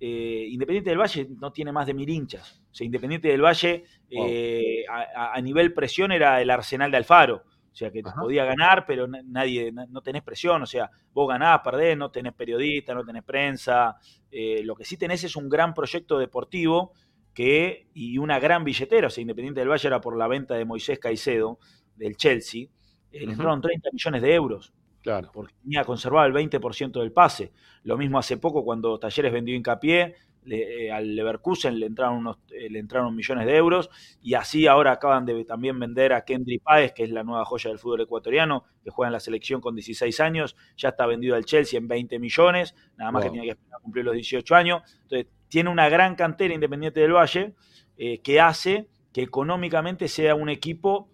eh, 0.00 0.46
Independiente 0.50 0.90
del 0.90 0.98
Valle 0.98 1.28
no 1.40 1.52
tiene 1.52 1.72
más 1.72 1.86
de 1.86 1.94
mil 1.94 2.08
hinchas. 2.08 2.60
O 2.70 2.74
sea, 2.74 2.84
Independiente 2.84 3.28
del 3.28 3.40
Valle 3.42 3.84
eh, 4.10 4.84
a 4.88 5.40
nivel 5.40 5.72
presión 5.72 6.12
era 6.12 6.40
el 6.42 6.50
Arsenal 6.50 6.90
de 6.90 6.96
Alfaro. 6.98 7.44
O 7.72 7.74
sea, 7.74 7.90
que 7.90 8.02
podía 8.02 8.44
ganar, 8.44 8.84
pero 8.86 9.06
nadie, 9.08 9.72
no 9.72 10.02
tenés 10.02 10.22
presión. 10.22 10.62
O 10.62 10.66
sea, 10.66 10.90
vos 11.14 11.26
ganás, 11.26 11.60
perdés, 11.64 11.96
no 11.96 12.10
tenés 12.10 12.34
periodista, 12.34 12.92
no 12.92 13.02
tenés 13.02 13.24
prensa. 13.24 13.96
Eh, 14.30 14.62
lo 14.62 14.74
que 14.74 14.84
sí 14.84 14.98
tenés 14.98 15.24
es 15.24 15.36
un 15.36 15.48
gran 15.48 15.72
proyecto 15.72 16.18
deportivo 16.18 16.92
que, 17.32 17.88
y 17.94 18.18
una 18.18 18.38
gran 18.38 18.62
billetera. 18.62 19.06
O 19.06 19.10
sea, 19.10 19.22
Independiente 19.22 19.60
del 19.60 19.70
Valle 19.70 19.88
era 19.88 20.02
por 20.02 20.18
la 20.18 20.28
venta 20.28 20.54
de 20.54 20.66
Moisés 20.66 20.98
Caicedo, 20.98 21.58
del 21.96 22.16
Chelsea. 22.16 22.66
Eh, 23.10 23.24
le 23.24 23.32
entraron 23.32 23.62
30 23.62 23.88
millones 23.90 24.20
de 24.20 24.34
euros. 24.34 24.72
Claro. 25.00 25.30
Porque 25.32 25.54
tenía 25.62 25.84
conservado 25.84 26.26
el 26.26 26.34
20% 26.34 27.00
del 27.00 27.12
pase. 27.12 27.52
Lo 27.84 27.96
mismo 27.96 28.18
hace 28.18 28.36
poco 28.36 28.64
cuando 28.64 28.98
Talleres 28.98 29.32
vendió 29.32 29.54
hincapié, 29.54 30.14
le, 30.44 30.86
eh, 30.86 30.92
al 30.92 31.14
Leverkusen 31.14 31.78
le 31.78 31.86
entraron, 31.86 32.18
unos, 32.18 32.38
eh, 32.50 32.68
le 32.68 32.78
entraron 32.78 33.14
millones 33.14 33.46
de 33.46 33.56
euros 33.56 33.90
y 34.22 34.34
así 34.34 34.66
ahora 34.66 34.92
acaban 34.92 35.24
de 35.24 35.44
también 35.44 35.78
vender 35.78 36.12
a 36.12 36.24
Kendry 36.24 36.58
Páez, 36.58 36.92
que 36.92 37.04
es 37.04 37.10
la 37.10 37.22
nueva 37.22 37.44
joya 37.44 37.70
del 37.70 37.78
fútbol 37.78 38.00
ecuatoriano, 38.00 38.64
que 38.82 38.90
juega 38.90 39.08
en 39.08 39.12
la 39.12 39.20
selección 39.20 39.60
con 39.60 39.74
16 39.74 40.20
años, 40.20 40.56
ya 40.76 40.90
está 40.90 41.06
vendido 41.06 41.36
al 41.36 41.44
Chelsea 41.44 41.78
en 41.78 41.88
20 41.88 42.18
millones, 42.18 42.74
nada 42.96 43.12
más 43.12 43.24
que 43.24 43.30
tiene 43.30 43.46
que 43.46 43.52
esperar 43.52 43.78
a 43.78 43.82
cumplir 43.82 44.04
los 44.04 44.14
18 44.14 44.54
años. 44.54 44.82
Entonces, 45.02 45.28
tiene 45.48 45.70
una 45.70 45.88
gran 45.88 46.14
cantera 46.16 46.54
Independiente 46.54 47.00
del 47.00 47.12
Valle 47.12 47.54
eh, 47.96 48.20
que 48.20 48.40
hace 48.40 48.88
que 49.12 49.22
económicamente 49.22 50.08
sea 50.08 50.34
un 50.34 50.48
equipo 50.48 51.08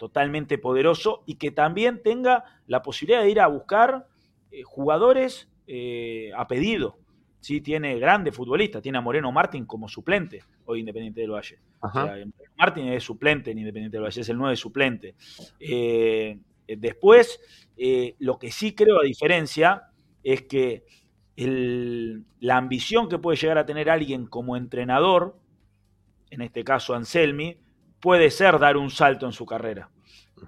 totalmente 0.00 0.58
poderoso 0.58 1.22
y 1.26 1.36
que 1.36 1.52
también 1.52 2.02
tenga 2.02 2.42
la 2.66 2.82
posibilidad 2.82 3.22
de 3.22 3.30
ir 3.30 3.38
a 3.38 3.46
buscar 3.46 4.08
jugadores 4.64 5.48
a 6.36 6.48
pedido 6.48 6.98
sí 7.44 7.60
tiene 7.60 7.98
grandes 7.98 8.34
futbolistas, 8.34 8.80
tiene 8.80 8.96
a 8.96 9.02
Moreno 9.02 9.30
Martín 9.30 9.66
como 9.66 9.86
suplente 9.86 10.42
hoy 10.64 10.80
Independiente 10.80 11.20
del 11.20 11.32
Valle. 11.32 11.58
O 11.78 11.90
sea, 11.90 12.16
Martín 12.56 12.88
es 12.88 13.04
suplente 13.04 13.50
en 13.50 13.58
Independiente 13.58 13.98
del 13.98 14.04
Valle, 14.04 14.22
es 14.22 14.28
el 14.30 14.38
9 14.38 14.56
suplente. 14.56 15.14
Eh, 15.60 16.38
después, 16.66 17.38
eh, 17.76 18.14
lo 18.20 18.38
que 18.38 18.50
sí 18.50 18.74
creo 18.74 18.98
a 18.98 19.04
diferencia 19.04 19.90
es 20.22 20.44
que 20.44 20.84
la 21.36 22.56
ambición 22.56 23.10
que 23.10 23.18
puede 23.18 23.36
llegar 23.36 23.58
a 23.58 23.66
tener 23.66 23.90
alguien 23.90 24.26
como 24.26 24.56
entrenador, 24.56 25.36
en 26.30 26.40
este 26.40 26.64
caso 26.64 26.94
Anselmi, 26.94 27.58
puede 28.00 28.30
ser 28.30 28.58
dar 28.58 28.78
un 28.78 28.88
salto 28.88 29.26
en 29.26 29.32
su 29.32 29.44
carrera. 29.44 29.90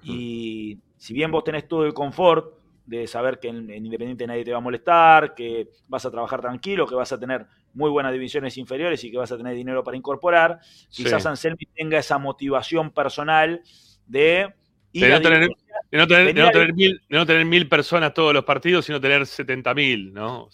Y 0.01 0.79
si 0.97 1.13
bien 1.13 1.29
vos 1.29 1.43
tenés 1.43 1.67
todo 1.67 1.85
el 1.85 1.93
confort, 1.93 2.56
de 2.87 3.05
saber 3.05 3.37
que 3.39 3.49
en, 3.49 3.69
Independiente 3.69 4.25
nadie 4.25 4.45
te 4.45 4.51
va 4.51 4.57
a 4.57 4.61
molestar, 4.61 5.35
que 5.35 5.69
vas 5.87 6.05
a 6.05 6.11
trabajar 6.11 6.41
tranquilo, 6.41 6.87
que 6.87 6.95
vas 6.95 7.11
a 7.11 7.19
tener 7.19 7.45
muy 7.73 7.91
buenas 7.91 8.13
divisiones 8.13 8.57
inferiores 8.57 9.03
y 9.03 9.11
que 9.11 9.17
vas 9.17 9.31
a 9.31 9.37
tener 9.37 9.53
dinero 9.53 9.83
para 9.83 9.97
incorporar. 9.97 10.59
Quizás 10.89 11.25
Anselmi 11.25 11.67
tenga 11.75 11.99
esa 11.99 12.17
motivación 12.17 12.91
personal 12.91 13.61
de 14.07 14.53
ir 14.93 15.09
no 15.09 15.21
tener, 15.21 15.49
no 15.91 17.25
tener, 17.25 17.45
mil, 17.45 17.67
personas 17.67 18.13
todos 18.13 18.33
los 18.33 18.45
partidos, 18.45 18.85
sino 18.85 19.01
tener 19.01 19.25
70 19.25 19.73
mil, 19.73 20.13
¿no? 20.13 20.49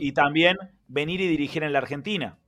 y 0.00 0.12
también 0.12 0.58
venir 0.86 1.20
y 1.22 1.28
dirigir 1.28 1.62
en 1.62 1.72
la 1.72 1.78
Argentina, 1.78 2.38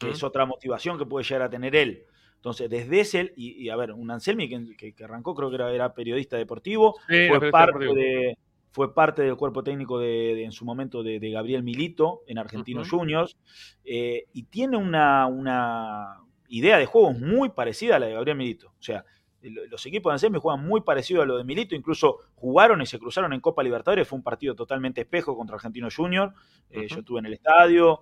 que 0.00 0.10
es 0.10 0.22
otra 0.24 0.46
motivación 0.46 0.98
que 0.98 1.06
puede 1.06 1.24
llegar 1.24 1.42
a 1.42 1.50
tener 1.50 1.76
él. 1.76 2.04
Entonces, 2.36 2.68
desde 2.68 3.00
ese, 3.00 3.32
y, 3.36 3.70
a 3.70 3.76
ver, 3.76 3.92
un 3.92 4.10
Anselmi 4.10 4.76
que, 4.76 4.94
arrancó, 5.02 5.34
creo 5.34 5.48
que 5.48 5.56
era, 5.56 5.94
periodista 5.94 6.36
deportivo, 6.36 6.98
fue 7.06 7.50
parte 7.50 7.86
de 7.86 8.36
fue 8.74 8.92
parte 8.92 9.22
del 9.22 9.36
cuerpo 9.36 9.62
técnico 9.62 10.00
de, 10.00 10.42
en 10.42 10.50
su 10.50 10.64
momento 10.64 11.04
de, 11.04 11.30
Gabriel 11.30 11.62
Milito 11.62 12.22
en 12.26 12.38
Argentinos 12.38 12.90
Juniors, 12.90 13.36
eh, 13.84 14.24
y 14.32 14.42
tiene 14.44 14.76
una, 14.76 15.28
una, 15.28 16.18
idea 16.48 16.76
de 16.76 16.86
juego 16.86 17.12
muy 17.12 17.50
parecida 17.50 17.96
a 17.96 17.98
la 18.00 18.06
de 18.06 18.14
Gabriel 18.14 18.36
Milito. 18.36 18.74
O 18.78 18.82
sea, 18.82 19.04
los 19.42 19.86
equipos 19.86 20.10
de 20.10 20.14
Anselmi 20.14 20.40
juegan 20.40 20.66
muy 20.66 20.80
parecido 20.80 21.22
a 21.22 21.26
lo 21.26 21.36
de 21.36 21.44
Milito, 21.44 21.76
incluso 21.76 22.18
jugaron 22.34 22.82
y 22.82 22.86
se 22.86 22.98
cruzaron 22.98 23.32
en 23.32 23.40
Copa 23.40 23.62
Libertadores, 23.62 24.08
fue 24.08 24.16
un 24.16 24.24
partido 24.24 24.56
totalmente 24.56 25.02
espejo 25.02 25.36
contra 25.36 25.54
Argentinos 25.54 25.94
Juniors, 25.94 26.34
eh, 26.68 26.88
yo 26.88 26.98
estuve 26.98 27.20
en 27.20 27.26
el 27.26 27.34
estadio, 27.34 28.00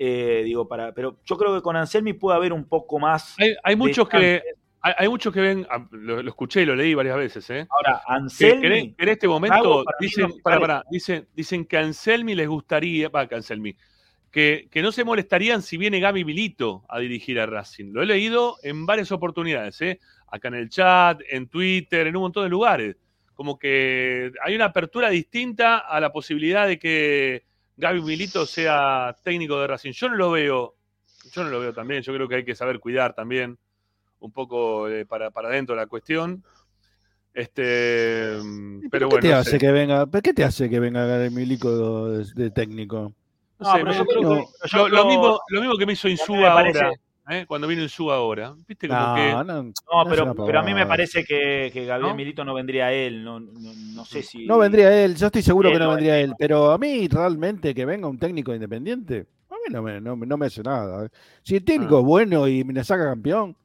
eh, 0.00 0.42
digo, 0.44 0.66
para, 0.66 0.92
pero 0.94 1.18
yo 1.24 1.36
creo 1.36 1.54
que 1.54 1.62
con 1.62 1.76
Anselmi 1.76 2.12
puede 2.14 2.36
haber 2.36 2.52
un 2.52 2.64
poco 2.64 2.98
más. 2.98 3.36
Hay, 3.62 3.76
muchos 3.76 4.08
que 4.08 4.42
hay, 4.80 5.08
muchos 5.08 5.34
que 5.34 5.40
ven, 5.40 5.66
ah, 5.70 5.86
lo, 5.90 6.20
escuché 6.20 6.62
y 6.62 6.66
lo 6.66 6.76
leí 6.76 6.94
varias 6.94 7.16
veces, 7.16 7.50
¿eh? 7.50 7.66
Ahora, 7.70 8.02
Anselmi. 8.06 8.94
en, 8.96 9.08
este 9.08 9.26
momento 9.26 9.84
dicen, 9.98 10.32
dicen, 10.90 11.28
dicen 11.34 11.64
que 11.64 11.76
a 11.76 11.80
Anselmi 11.80 12.34
les 12.34 12.48
gustaría, 12.48 13.08
va, 13.08 13.26
que 13.26 13.34
Anselmi, 13.34 13.76
que, 14.30 14.68
que, 14.70 14.82
no 14.82 14.92
se 14.92 15.04
molestarían 15.04 15.62
si 15.62 15.76
viene 15.76 16.00
Gaby 16.00 16.24
Milito 16.24 16.84
a 16.88 17.00
dirigir 17.00 17.40
a 17.40 17.46
Racing. 17.46 17.92
Lo 17.92 18.02
he 18.02 18.06
leído 18.06 18.56
en 18.62 18.86
varias 18.86 19.10
oportunidades, 19.10 19.80
¿eh? 19.80 20.00
Acá 20.30 20.48
en 20.48 20.54
el 20.54 20.68
chat, 20.68 21.20
en 21.28 21.48
Twitter, 21.48 22.06
en 22.06 22.16
un 22.16 22.22
montón 22.22 22.44
de 22.44 22.50
lugares. 22.50 22.96
Como 23.34 23.58
que 23.58 24.32
hay 24.44 24.54
una 24.54 24.66
apertura 24.66 25.10
distinta 25.10 25.78
a 25.78 25.98
la 26.00 26.12
posibilidad 26.12 26.66
de 26.66 26.78
que 26.78 27.44
Gaby 27.76 28.02
Milito 28.02 28.46
sea 28.46 29.16
técnico 29.24 29.60
de 29.60 29.66
Racing. 29.66 29.92
Yo 29.92 30.08
no 30.08 30.16
lo 30.16 30.30
veo, 30.30 30.76
yo 31.32 31.44
no 31.44 31.50
lo 31.50 31.60
veo 31.60 31.72
también, 31.72 32.02
yo 32.02 32.12
creo 32.14 32.28
que 32.28 32.36
hay 32.36 32.44
que 32.44 32.54
saber 32.54 32.78
cuidar 32.80 33.14
también 33.14 33.58
un 34.20 34.32
poco 34.32 34.88
eh, 34.88 35.06
para, 35.06 35.30
para 35.30 35.48
adentro 35.48 35.74
la 35.74 35.86
cuestión. 35.86 36.44
Este, 37.34 38.32
pero 38.90 39.08
¿Qué 39.08 39.14
bueno, 39.14 39.20
te 39.20 39.32
hace 39.32 39.58
que 39.58 39.70
venga? 39.70 40.06
¿Qué 40.22 40.32
te 40.32 40.42
hace 40.42 40.68
que 40.68 40.80
venga 40.80 41.24
el 41.24 41.30
milico 41.30 42.08
de, 42.10 42.50
técnico? 42.50 43.12
No, 43.60 43.72
pero 43.74 43.92
yo 43.92 44.06
creo 44.06 44.20
que, 44.20 44.88
lo, 44.90 45.06
mismo, 45.06 45.40
lo 45.48 45.60
mismo 45.60 45.76
que 45.76 45.86
me 45.86 45.92
hizo 45.92 46.08
Insúa 46.08 46.52
ahora. 46.52 46.90
¿eh? 47.28 47.44
Cuando 47.46 47.66
vino 47.66 47.82
Insúa 47.82 48.16
ahora. 48.16 48.54
¿Viste? 48.66 48.88
Como 48.88 49.14
que... 49.14 49.32
no, 49.32 49.72
pero, 50.08 50.34
pero, 50.34 50.58
a 50.58 50.62
mí 50.62 50.74
me 50.74 50.86
parece 50.86 51.24
que, 51.24 51.70
que 51.72 51.84
Gabriel 51.84 52.14
Milito 52.14 52.44
no 52.44 52.54
vendría 52.54 52.86
a 52.86 52.92
él. 52.92 53.22
No, 53.22 53.38
no, 53.38 54.04
sé 54.04 54.22
si. 54.22 54.46
No 54.46 54.58
vendría 54.58 55.04
él, 55.04 55.14
yo 55.14 55.26
estoy 55.26 55.42
seguro 55.42 55.70
que 55.70 55.78
no 55.78 55.90
vendría 55.90 56.18
él. 56.18 56.34
Pero 56.38 56.72
a 56.72 56.78
mí 56.78 57.06
realmente 57.08 57.74
que 57.74 57.84
venga 57.84 58.08
un 58.08 58.18
técnico 58.18 58.54
independiente, 58.54 59.26
a 59.50 59.54
mí 59.54 59.72
no 59.72 59.82
me, 59.82 60.00
no, 60.00 60.16
me 60.16 60.46
hace 60.46 60.62
nada. 60.62 61.08
Si 61.42 61.56
el 61.56 61.64
técnico 61.64 61.98
ah. 61.98 62.00
es 62.00 62.04
bueno 62.04 62.48
y 62.48 62.64
me 62.64 62.82
saca 62.82 63.04
campeón, 63.04 63.56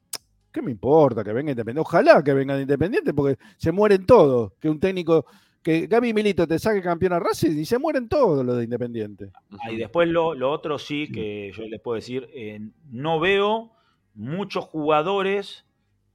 ¿Qué 0.53 0.61
me 0.61 0.71
importa 0.71 1.23
que 1.23 1.33
venga 1.33 1.51
Independiente? 1.51 1.81
Ojalá 1.81 2.23
que 2.23 2.33
venga 2.33 2.61
Independiente 2.61 3.11
porque 3.13 3.39
se 3.57 3.71
mueren 3.71 4.05
todos. 4.05 4.53
Que 4.59 4.69
un 4.69 4.79
técnico, 4.79 5.25
que 5.63 5.87
Gaby 5.87 6.13
Milito 6.13 6.47
te 6.47 6.59
saque 6.59 6.81
campeón 6.81 7.13
a 7.13 7.19
Racing 7.19 7.57
y 7.57 7.65
se 7.65 7.79
mueren 7.79 8.07
todos 8.07 8.45
los 8.45 8.57
de 8.57 8.65
Independiente. 8.65 9.31
Ah, 9.51 9.71
y 9.71 9.77
después 9.77 10.07
lo, 10.07 10.29
otro 10.51 10.77
sí 10.77 11.11
que 11.11 11.51
yo 11.57 11.63
les 11.63 11.81
puedo 11.81 11.95
decir, 11.95 12.29
eh, 12.35 12.59
no 12.91 13.19
veo 13.19 13.71
muchos 14.13 14.65
jugadores, 14.65 15.65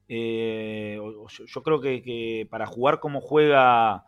eh, 0.06 1.01
yo, 1.47 1.62
creo 1.65 1.81
que, 1.81 2.47
para 2.48 2.66
jugar 2.66 3.01
como 3.01 3.20
juega, 3.20 4.05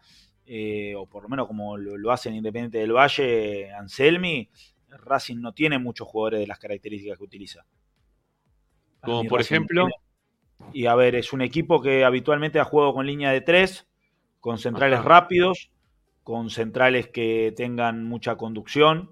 eh, 0.46 0.94
o 0.96 1.06
por 1.06 1.24
lo 1.24 1.28
menos 1.28 1.48
como 1.48 1.76
lo, 1.76 1.96
lo 1.96 2.12
hace 2.12 2.28
en 2.28 2.36
Independiente 2.36 2.78
del 2.78 2.92
Valle, 2.92 3.72
Anselmi, 3.72 4.48
Racing 4.90 5.40
no 5.40 5.52
tiene 5.52 5.80
muchos 5.80 6.06
jugadores 6.06 6.38
de 6.38 6.46
las 6.46 6.60
características 6.60 7.18
que 7.18 7.24
utiliza. 7.24 7.66
Como 9.00 9.24
por 9.24 9.40
ejemplo... 9.40 9.88
Y 10.72 10.86
a 10.86 10.94
ver, 10.94 11.14
es 11.14 11.32
un 11.32 11.42
equipo 11.42 11.80
que 11.80 12.04
habitualmente 12.04 12.60
ha 12.60 12.64
jugado 12.64 12.94
con 12.94 13.06
línea 13.06 13.30
de 13.32 13.40
tres, 13.40 13.86
con 14.40 14.58
centrales 14.58 15.04
rápidos, 15.04 15.70
con 16.22 16.50
centrales 16.50 17.08
que 17.08 17.52
tengan 17.56 18.04
mucha 18.04 18.36
conducción. 18.36 19.10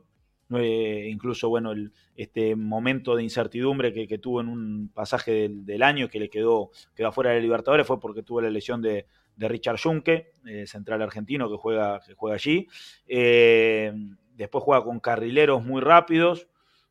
Eh, 0.54 1.08
incluso, 1.10 1.48
bueno, 1.48 1.72
el, 1.72 1.92
este 2.16 2.56
momento 2.56 3.14
de 3.14 3.22
incertidumbre 3.22 3.92
que, 3.92 4.18
tuvo 4.18 4.40
en 4.40 4.48
un 4.48 4.90
pasaje 4.94 5.48
del, 5.50 5.82
año 5.82 6.08
que 6.08 6.18
le 6.18 6.30
quedó, 6.30 6.70
quedó 6.94 7.12
fuera 7.12 7.30
de 7.30 7.40
Libertadores 7.40 7.86
fue 7.86 8.00
porque 8.00 8.22
tuvo 8.22 8.40
la 8.40 8.50
lesión 8.50 8.82
de, 8.82 9.06
Richard 9.36 9.78
Junque, 9.80 10.32
eh, 10.46 10.66
central 10.66 11.00
argentino 11.00 11.48
que 11.48 11.56
juega, 11.56 12.00
que 12.04 12.14
juega 12.14 12.34
allí. 12.34 12.66
Eh, 13.06 13.92
después 14.34 14.64
juega 14.64 14.82
con 14.82 14.98
carrileros 14.98 15.64
muy 15.64 15.80
rápidos, 15.80 16.48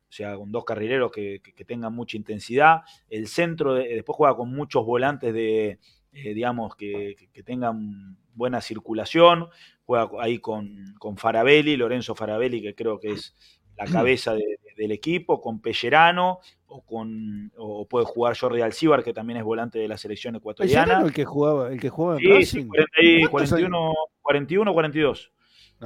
o 0.08 0.12
sea, 0.12 0.36
con 0.36 0.50
dos 0.50 0.64
carrileros 0.64 1.12
que, 1.12 1.40
tengan 1.66 1.92
mucha 1.92 2.16
intensidad. 2.16 2.82
El 3.10 3.28
centro, 3.28 3.74
después 3.74 4.16
juega 4.16 4.34
con 4.36 4.50
muchos 4.50 4.84
volantes 4.86 5.34
de, 5.34 5.78
eh, 6.12 6.34
digamos, 6.34 6.74
que, 6.76 7.28
tengan 7.44 8.16
buena 8.34 8.60
circulación. 8.62 9.48
Juega 9.84 10.08
ahí 10.20 10.38
con, 10.38 10.94
con, 10.98 11.18
Farabelli, 11.18 11.76
Lorenzo 11.76 12.14
Farabelli, 12.14 12.62
que 12.62 12.74
creo 12.74 12.98
que 12.98 13.12
es 13.12 13.34
la 13.76 13.84
cabeza 13.84 14.34
del 14.76 14.92
equipo, 14.92 15.40
con 15.40 15.60
Pellerano, 15.60 16.40
o 16.66 16.84
con 16.84 17.52
o 17.56 17.86
puede 17.86 18.04
jugar 18.06 18.36
Jordi 18.36 18.60
Alcibar, 18.60 19.04
que 19.04 19.12
también 19.12 19.38
es 19.38 19.44
volante 19.44 19.78
de 19.78 19.88
la 19.88 19.98
selección 19.98 20.36
ecuatoriana. 20.36 21.02
el 21.02 21.12
que 21.12 21.24
jugaba, 21.24 21.70
el 21.70 21.80
que 21.80 21.88
jugaba 21.88 22.18
en 22.20 22.46
sí, 22.46 22.66
41, 22.66 23.94
41, 24.22 24.72
42. 24.72 25.32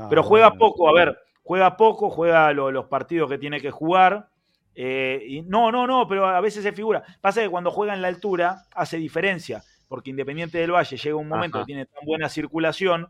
Pero 0.09 0.23
juega 0.23 0.55
poco, 0.55 0.89
a 0.89 0.95
ver, 0.95 1.19
juega 1.43 1.77
poco, 1.77 2.11
juega 2.11 2.53
los 2.53 2.87
partidos 2.87 3.31
que 3.31 3.39
tiene 3.39 3.61
que 3.61 3.71
jugar. 3.71 4.29
Eh, 4.75 5.23
y 5.27 5.43
no, 5.43 5.71
no, 5.71 5.87
no, 5.87 6.09
pero 6.09 6.27
a 6.27 6.41
veces 6.41 6.63
se 6.63 6.73
figura. 6.73 7.03
Pasa 7.21 7.43
que 7.43 7.51
cuando 7.51 7.71
juega 7.71 7.95
en 7.95 8.03
la 8.03 8.09
altura 8.09 8.65
hace 8.75 8.97
diferencia, 8.97 9.63
porque 9.89 10.11
Independiente 10.11 10.59
del 10.59 10.73
Valle 10.73 10.97
llega 10.97 11.17
un 11.17 11.29
momento 11.29 11.59
que 11.59 11.67
tiene 11.67 11.87
tan 11.87 12.05
buena 12.07 12.29
circulación 12.29 13.09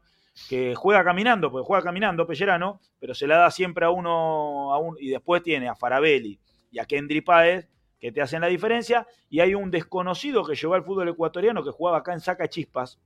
que 0.49 0.75
juega 0.75 1.05
caminando, 1.05 1.51
porque 1.51 1.67
juega 1.67 1.85
caminando 1.85 2.27
Pellerano, 2.27 2.81
pero 2.99 3.15
se 3.15 3.27
la 3.27 3.37
da 3.37 3.51
siempre 3.51 3.85
a 3.85 3.91
uno, 3.91 4.75
a 4.75 4.81
y 4.99 5.11
después 5.11 5.43
tiene 5.43 5.69
a 5.69 5.75
Farabelli 5.75 6.41
y 6.71 6.79
a 6.79 6.87
Kendry 6.87 7.21
Páez 7.21 7.69
que 8.01 8.11
te 8.11 8.21
hacen 8.21 8.41
la 8.41 8.49
diferencia, 8.49 9.07
y 9.31 9.39
hay 9.39 9.55
un 9.55 9.71
desconocido 9.71 10.45
que 10.45 10.57
llegó 10.57 10.75
al 10.75 10.83
fútbol 10.83 11.09
ecuatoriano 11.09 11.63
que 11.63 11.71
jugaba 11.71 11.99
acá 11.99 12.13
en 12.13 12.19
Saca 12.19 12.49
Chispas, 12.49 12.99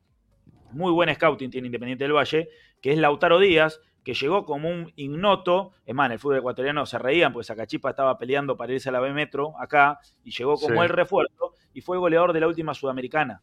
muy 0.73 0.91
buen 0.91 1.15
scouting 1.15 1.51
tiene 1.51 1.67
Independiente 1.67 2.05
del 2.05 2.15
Valle, 2.15 2.49
que 2.81 2.93
es 2.93 2.99
Lautaro 2.99 3.39
Díaz, 3.39 3.81
que 4.07 4.15
llegó 4.15 4.45
como 4.45 4.69
un 4.69 4.93
ignoto, 4.95 5.73
es 5.85 5.93
más, 5.93 6.07
en 6.07 6.13
el 6.13 6.21
fútbol 6.21 6.39
ecuatoriano 6.39 6.87
se 6.87 6.97
reían 6.97 7.33
porque 7.33 7.47
Sacachipa 7.47 7.91
estaba 7.91 8.17
peleando 8.17 8.57
para 8.57 8.73
irse 8.73 8.89
a 8.89 8.93
la 8.93 9.01
B 9.01 9.13
Metro 9.13 9.55
acá, 9.59 9.99
y 10.23 10.31
llegó 10.31 10.55
como 10.55 10.77
Sí. 10.77 10.81
el 10.83 10.91
refuerzo, 10.91 11.55
y 11.75 11.81
fue 11.81 11.99
goleador 11.99 12.33
de 12.33 12.39
la 12.39 12.47
última 12.47 12.73
Sudamericana. 12.73 13.43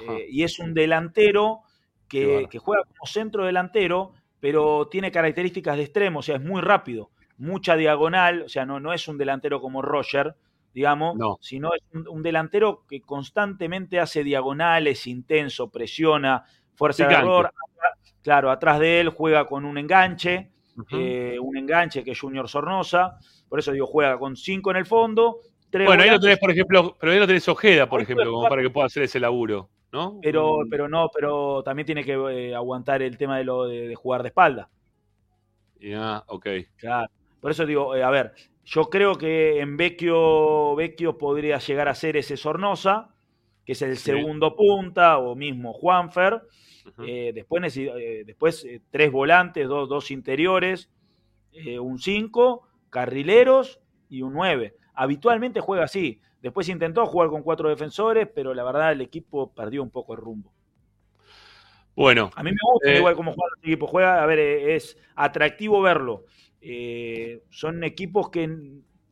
Eh, 0.00 0.28
y 0.30 0.44
es 0.44 0.60
un 0.60 0.72
delantero 0.72 1.60
que, 2.08 2.48
juega 2.58 2.84
como 2.84 3.04
centro 3.04 3.44
delantero, 3.44 4.12
pero 4.40 4.88
tiene 4.88 5.12
características 5.12 5.76
de 5.76 5.82
extremo, 5.82 6.20
o 6.20 6.22
sea, 6.22 6.36
es 6.36 6.42
muy 6.42 6.62
rápido, 6.62 7.10
mucha 7.36 7.76
diagonal, 7.76 8.44
o 8.46 8.48
sea, 8.48 8.64
no, 8.64 8.80
no 8.80 8.94
es 8.94 9.08
un 9.08 9.18
delantero 9.18 9.60
como 9.60 9.82
Roger, 9.82 10.36
digamos, 10.72 11.18
sino 11.42 11.74
es 11.74 11.82
un, 11.92 12.08
un 12.08 12.22
delantero 12.22 12.86
que 12.88 13.02
constantemente 13.02 14.00
hace 14.00 14.24
diagonales, 14.24 15.06
intenso, 15.06 15.68
presiona, 15.68 16.44
fuerza 16.78 17.06
de 17.06 17.14
error. 17.14 17.50
Claro, 18.22 18.50
atrás 18.50 18.78
de 18.78 19.00
él 19.00 19.08
juega 19.08 19.46
con 19.46 19.64
un 19.64 19.76
enganche, 19.76 20.50
eh, 20.92 21.36
un 21.40 21.56
enganche 21.56 22.04
que 22.04 22.12
es 22.12 22.20
Junior 22.20 22.48
Sornosa, 22.48 23.18
por 23.48 23.58
eso 23.58 23.72
digo, 23.72 23.86
juega 23.86 24.18
con 24.18 24.36
cinco 24.36 24.70
en 24.70 24.76
el 24.76 24.86
fondo, 24.86 25.40
tres 25.70 25.86
Bueno, 25.86 26.02
ahí 26.02 26.08
volantes, 26.10 26.26
tenés, 26.26 26.38
por 26.38 26.50
ejemplo, 26.50 26.96
pero 27.00 27.12
ahí 27.12 27.18
no 27.18 27.26
tenés 27.26 27.48
Ojeda, 27.48 27.88
por 27.88 28.00
Ahí 28.00 28.04
ejemplo, 28.04 28.30
como 28.30 28.48
para 28.48 28.62
que 28.62 28.70
pueda 28.70 28.86
hacer 28.86 29.02
ese 29.02 29.18
laburo, 29.18 29.68
¿no? 29.92 30.20
pero, 30.22 30.60
pero 30.70 30.88
no, 30.88 31.10
pero 31.12 31.62
también 31.64 31.86
tiene 31.86 32.04
que 32.04 32.12
eh, 32.12 32.54
aguantar 32.54 33.02
el 33.02 33.16
tema 33.16 33.38
de 33.38 33.44
lo 33.44 33.66
de, 33.66 33.88
de 33.88 33.94
jugar 33.94 34.22
de 34.22 34.28
espalda. 34.28 34.68
Ya, 35.80 36.22
ok. 36.26 36.46
Claro. 36.76 37.08
Por 37.40 37.50
eso 37.50 37.64
digo, 37.64 37.94
eh, 37.94 38.02
a 38.02 38.10
ver, 38.10 38.34
yo 38.64 38.90
creo 38.90 39.16
que 39.16 39.60
en 39.60 39.76
Vecchio, 39.76 40.74
Vecchio 40.74 41.16
podría 41.16 41.58
llegar 41.58 41.88
a 41.88 41.94
ser 41.94 42.16
ese 42.16 42.36
Sornosa, 42.36 43.14
que 43.68 43.72
es 43.72 43.82
el 43.82 43.98
Sí. 43.98 44.12
segundo 44.12 44.56
punta, 44.56 45.18
o 45.18 45.34
mismo 45.34 45.74
Juanfer. 45.74 46.40
Eh, 47.06 47.32
después 47.34 47.76
eh, 47.76 48.22
después 48.24 48.64
eh, 48.64 48.80
tres 48.90 49.12
volantes, 49.12 49.68
dos, 49.68 49.90
dos 49.90 50.10
interiores, 50.10 50.88
un 51.78 51.98
5, 51.98 52.66
carrileros 52.88 53.78
y 54.08 54.22
un 54.22 54.32
9. 54.32 54.74
Habitualmente 54.94 55.60
juega 55.60 55.84
así. 55.84 56.18
Después 56.40 56.66
intentó 56.70 57.04
jugar 57.04 57.28
con 57.28 57.42
cuatro 57.42 57.68
defensores, 57.68 58.26
pero 58.34 58.54
la 58.54 58.64
verdad 58.64 58.92
el 58.92 59.02
equipo 59.02 59.52
perdió 59.52 59.82
un 59.82 59.90
poco 59.90 60.14
el 60.14 60.20
rumbo. 60.20 60.50
Bueno. 61.94 62.30
A 62.36 62.42
mí 62.42 62.50
me 62.50 62.56
gusta 62.72 62.96
igual 62.96 63.16
cómo 63.16 63.34
juega 63.34 63.52
el 63.54 63.68
equipo. 63.68 63.86
Juega, 63.86 64.22
a 64.22 64.26
ver, 64.26 64.38
es 64.38 64.96
atractivo 65.14 65.82
verlo. 65.82 66.24
Son 67.50 67.84
equipos 67.84 68.30
que 68.30 68.48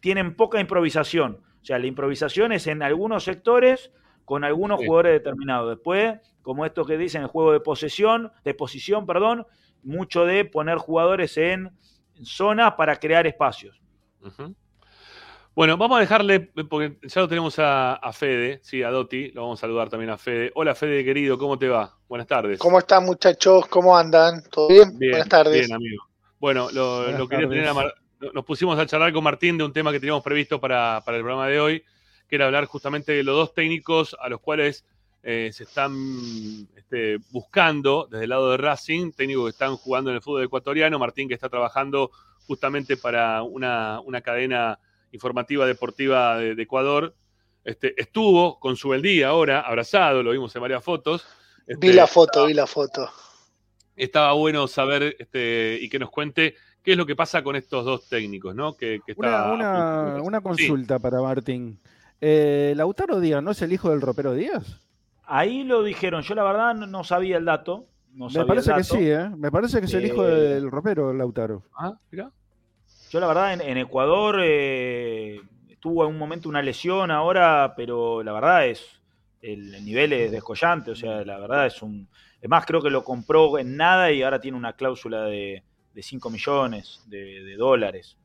tienen 0.01 0.35
poca 0.35 0.59
improvisación. 0.61 1.43
O 1.61 1.65
sea, 1.67 1.79
la 1.79 1.89
improvisación 1.89 2.53
es 2.53 2.67
en 2.69 2.83
algunos 2.83 3.25
sectores 3.25 3.93
con 4.27 4.45
algunos 4.45 4.79
Sí. 4.81 4.87
jugadores 4.87 5.13
determinados. 5.15 5.71
Después, 5.71 6.19
como 6.43 6.67
esto 6.67 6.85
que 6.85 6.99
dicen, 6.99 7.23
el 7.23 7.29
juego 7.29 7.53
de 7.53 7.61
posesión, 7.61 8.31
de 8.45 8.53
posición, 8.53 9.07
perdón, 9.07 9.47
mucho 9.83 10.27
de 10.27 10.45
poner 10.45 10.77
jugadores 10.77 11.39
en 11.39 11.71
zonas 12.23 12.75
para 12.75 12.97
crear 12.97 13.27
espacios. 13.27 13.81
Bueno, 15.55 15.79
vamos 15.79 15.97
a 15.97 16.01
dejarle, 16.01 16.41
porque 16.69 16.99
ya 17.03 17.21
lo 17.23 17.29
tenemos 17.29 17.59
a, 17.59 17.95
a 17.95 18.13
Fede, 18.13 18.61
sí, 18.63 18.83
a 18.83 18.91
Dotti, 18.91 19.31
lo 19.31 19.43
vamos 19.43 19.59
a 19.59 19.63
saludar 19.63 19.89
también 19.89 20.11
a 20.11 20.19
Fede. 20.19 20.53
Hola 20.55 20.75
Fede, 20.75 21.03
querido, 21.03 21.39
¿cómo 21.39 21.59
te 21.59 21.69
va? 21.69 21.97
Buenas 22.09 22.27
tardes. 22.27 22.59
¿Cómo 22.59 22.79
están 22.79 23.05
muchachos? 23.05 23.67
¿Cómo 23.69 23.97
andan? 23.97 24.43
¿Todo 24.51 24.69
bien? 24.69 24.99
Bien, 24.99 25.13
Buenas 25.13 25.29
tardes. 25.29 25.67
Bien, 25.67 25.73
amigo. 25.73 26.05
Bueno, 26.39 26.69
lo, 26.73 27.11
lo 27.13 27.27
quería 27.27 27.49
tener 27.49 27.69
a. 27.69 27.75
Mar- 27.75 27.95
nos 28.35 28.45
pusimos 28.45 28.79
a 28.79 28.87
charlar 28.87 29.13
con 29.13 29.23
Martín 29.25 29.57
de 29.57 29.65
un 29.65 29.73
tema 29.73 29.93
que 29.93 30.01
teníamos 30.01 30.23
previsto 30.23 30.61
para, 30.61 31.03
para 31.05 31.17
el 31.17 31.23
programa 31.23 31.47
de 31.49 31.61
hoy, 31.61 31.85
que 32.29 32.37
era 32.37 32.47
hablar 32.47 32.65
justamente 32.67 33.13
de 33.13 33.23
los 33.23 33.37
dos 33.37 33.55
técnicos 33.55 34.17
a 34.21 34.29
los 34.29 34.41
cuales 34.41 34.85
eh, 35.23 35.51
se 35.53 35.65
están 35.65 35.93
este, 36.77 37.19
buscando 37.31 38.07
desde 38.11 38.25
el 38.25 38.31
lado 38.31 38.51
de 38.51 38.57
Racing, 38.59 39.13
técnicos 39.13 39.45
que 39.47 39.51
están 39.51 39.77
jugando 39.77 40.11
en 40.11 40.17
el 40.17 40.23
fútbol 40.23 40.45
ecuatoriano, 40.45 40.99
Martín 40.99 41.29
que 41.29 41.35
está 41.35 41.49
trabajando 41.49 42.11
justamente 42.47 42.97
para 42.97 43.43
una, 43.43 44.01
una 44.01 44.21
cadena 44.21 44.79
informativa 45.13 45.67
deportiva 45.67 46.39
de, 46.39 46.55
de 46.55 46.63
Ecuador. 46.63 47.15
Este, 47.65 48.01
estuvo 48.01 48.61
con 48.61 48.77
su 48.77 48.93
día 48.95 49.29
ahora, 49.29 49.61
abrazado, 49.61 50.23
lo 50.23 50.31
vimos 50.31 50.55
en 50.55 50.63
varias 50.63 50.85
fotos. 50.85 51.27
Vi 51.67 51.73
Este, 51.75 51.93
la 51.95 52.07
foto, 52.07 52.47
vi 52.47 52.55
la 52.55 52.67
foto. 52.67 53.11
estaba 53.97 54.33
bueno 54.35 54.69
saber 54.69 55.17
este, 55.19 55.79
y 55.81 55.89
que 55.89 55.99
nos 55.99 56.11
cuente 56.11 56.55
qué 56.85 56.93
es 56.93 56.97
lo 56.97 57.05
que 57.07 57.17
pasa 57.17 57.43
con 57.43 57.57
estos 57.57 57.85
dos 57.85 58.09
técnicos, 58.09 58.55
¿no? 58.55 58.77
Que, 58.77 59.01
que 59.05 59.15
Una, 59.17 59.29
está 59.55 60.23
una- 60.23 60.37
Sí. 60.39 60.43
consulta 60.43 61.01
para 61.01 61.21
Martín. 61.21 61.81
Eh, 62.21 62.73
¿Lautaro 62.77 63.21
Díaz 63.21 63.43
no 63.43 63.51
es 63.51 63.63
el 63.63 63.73
hijo 63.73 63.91
del 63.91 64.01
ropero 64.01 64.33
Díaz? 64.35 64.81
Ahí 65.25 65.65
lo 65.65 65.83
dijeron. 65.83 66.23
Yo 66.23 66.35
la 66.35 66.45
verdad 66.45 66.75
no, 66.75 66.87
no 66.87 67.05
sabía 67.05 67.37
el 67.37 67.45
dato. 67.45 67.87
No 68.13 68.27
Me 68.27 68.33
sabía 68.33 68.47
parece 68.47 68.71
el 68.71 68.77
que 68.79 68.85
sí, 68.85 69.11
¿eh? 69.11 69.29
Me 69.37 69.51
parece 69.51 69.81
que 69.81 69.87
es 69.87 69.95
el 69.95 70.07
hijo 70.07 70.27
Eh, 70.27 70.31
del 70.55 70.71
ropero 70.71 71.13
Lautaro. 71.13 71.63
Ah, 71.77 71.95
mira. 72.11 72.31
Yo 73.11 73.21
la 73.21 73.27
verdad 73.27 73.53
en, 73.55 73.61
en 73.61 73.77
Ecuador 73.79 74.41
eh, 74.43 75.41
tuvo 75.81 76.05
en 76.05 76.11
un 76.11 76.19
momento 76.19 76.49
una 76.49 76.63
lesión 76.63 77.11
ahora, 77.11 77.75
pero 77.77 78.23
la 78.23 78.33
verdad 78.33 78.67
es 78.67 79.01
el, 79.43 79.75
el 79.75 79.85
nivel 79.85 80.13
es 80.13 80.33
descollante, 80.33 80.91
o 80.91 80.97
sea, 80.97 81.25
la 81.25 81.39
verdad 81.39 81.67
es 81.67 81.83
un... 81.83 82.09
Es 82.41 82.49
más, 82.51 82.67
creo 82.67 82.83
que 82.83 82.91
lo 82.91 83.05
compró 83.05 83.59
en 83.59 83.77
nada 83.77 84.11
y 84.11 84.23
ahora 84.23 84.41
tiene 84.41 84.57
una 84.57 84.73
cláusula 84.75 85.23
de, 85.25 85.63
de 85.95 86.03
5 86.03 86.31
millones 86.31 87.03
de, 87.07 87.45
de 87.45 87.57
dólares. 87.57 88.17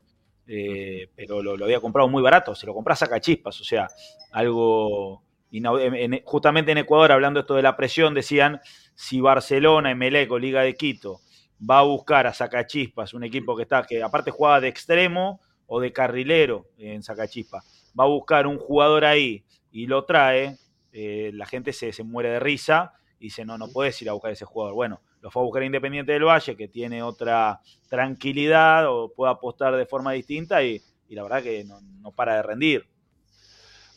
Eh, 0.48 1.08
pero 1.16 1.42
lo, 1.42 1.56
lo 1.56 1.66
había 1.66 1.80
comprado 1.80 2.10
muy 2.10 2.22
barato, 2.22 2.56
se 2.56 2.66
lo 2.66 2.74
compras 2.74 3.02
a 3.04 3.08
cachispas, 3.08 3.60
o 3.62 3.64
sea, 3.64 3.88
algo... 4.32 5.24
en- 5.52 5.66
en- 6.14 6.22
justamente 6.26 6.72
en 6.72 6.80
Ecuador, 6.80 7.12
hablando 7.12 7.40
esto 7.40 7.56
de 7.56 7.62
la 7.62 7.76
presión, 7.78 8.14
decían, 8.14 8.60
si 8.96 9.22
Barcelona, 9.22 9.92
Emelec 9.92 10.32
o 10.32 10.40
Liga 10.40 10.62
de 10.62 10.76
Quito 10.76 11.22
va 11.70 11.80
a 11.80 11.84
buscar 11.84 12.26
a 12.28 12.34
Sacachispas, 12.34 13.14
un 13.14 13.24
equipo 13.24 13.56
que 13.56 13.64
está, 13.64 13.84
que 13.84 14.02
aparte 14.02 14.32
juega 14.32 14.60
de 14.60 14.68
extremo 14.68 15.40
o 15.68 15.80
de 15.80 15.94
carrilero 15.94 16.66
en 16.78 17.04
Sacachispa, 17.04 17.64
va 17.98 18.06
a 18.06 18.08
buscar 18.08 18.48
un 18.48 18.58
jugador 18.58 19.06
ahí 19.06 19.46
y 19.72 19.86
lo 19.86 20.04
trae, 20.06 20.58
eh, 20.92 21.32
la 21.34 21.46
gente 21.46 21.72
se, 21.72 21.94
se 21.94 22.04
muere 22.04 22.30
de 22.30 22.40
risa 22.40 22.94
y 23.20 23.26
dice, 23.26 23.46
no, 23.46 23.58
no 23.58 23.68
puedes 23.72 24.02
ir 24.02 24.10
a 24.10 24.14
buscar 24.14 24.32
ese 24.32 24.46
jugador. 24.46 24.74
Bueno, 24.74 25.02
lo 25.22 25.32
fue 25.32 25.42
a 25.42 25.46
buscar 25.46 25.64
Independiente 25.64 26.12
del 26.12 26.24
Valle, 26.26 26.56
que 26.58 26.68
tiene 26.68 27.02
otra 27.04 27.60
tranquilidad 27.88 28.88
o 28.90 29.14
puede 29.14 29.32
apostar 29.32 29.76
de 29.76 29.86
forma 29.86 30.12
distinta 30.14 30.64
y, 30.64 30.82
y 31.08 31.16
la 31.16 31.24
verdad 31.24 31.44
que 31.44 31.64
no, 31.64 31.80
no 32.02 32.12
para 32.12 32.36
de 32.38 32.44
rendir. 32.44 32.86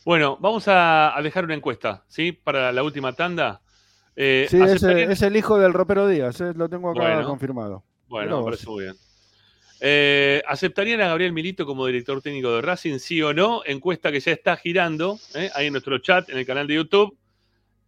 Bueno, 0.04 0.36
vamos 0.38 0.68
a, 0.68 1.16
a 1.16 1.22
dejar 1.22 1.44
una 1.44 1.54
encuesta, 1.54 2.04
¿sí? 2.08 2.32
Para 2.32 2.70
la 2.72 2.82
última 2.82 3.14
tanda. 3.14 3.62
Eh, 4.14 4.46
Sí, 4.50 4.58
es, 4.62 4.82
¿aceptarían- 4.82 5.10
es 5.10 5.22
el 5.22 5.34
hijo 5.36 5.58
del 5.58 5.72
ropero 5.72 6.06
Díaz, 6.06 6.40
¿eh? 6.42 6.52
lo 6.54 6.68
tengo 6.68 6.90
acá 6.90 7.00
Bueno. 7.00 7.26
confirmado. 7.26 7.84
Bueno, 8.06 8.38
me 8.38 8.44
parece 8.44 8.66
muy 8.68 8.84
bien. 8.84 8.96
Eh, 9.80 10.42
¿Aceptarían 10.46 11.00
a 11.00 11.08
Gabriel 11.08 11.32
Milito 11.32 11.66
como 11.66 11.86
director 11.86 12.20
técnico 12.22 12.54
de 12.54 12.62
Racing, 12.62 12.98
sí 12.98 13.20
o 13.22 13.32
no? 13.34 13.62
Encuesta 13.64 14.12
que 14.12 14.20
ya 14.20 14.32
está 14.32 14.56
girando 14.56 15.18
¿eh? 15.34 15.50
ahí 15.54 15.66
en 15.66 15.72
nuestro 15.72 15.98
chat, 15.98 16.28
en 16.28 16.38
el 16.38 16.46
canal 16.46 16.66
de 16.66 16.74
YouTube. 16.74 17.16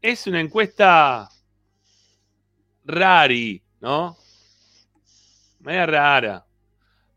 Es 0.02 0.26
una 0.26 0.40
encuesta 0.40 1.28
rari, 2.86 3.62
¿no? 3.80 4.16
Media 5.60 5.86
rara. 5.86 6.46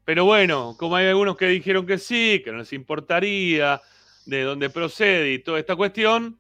Pero 0.04 0.26
bueno, 0.26 0.76
como 0.78 0.96
hay 0.96 1.08
algunos 1.08 1.38
que 1.38 1.48
dijeron 1.48 1.86
que 1.86 1.98
sí, 1.98 2.42
que 2.44 2.52
no 2.52 2.58
les 2.58 2.74
importaría, 2.74 3.82
de 4.26 4.44
dónde 4.44 4.70
procede 4.70 5.34
y 5.34 5.40
toda 5.40 5.60
esta 5.60 5.76
cuestión, 5.76 6.40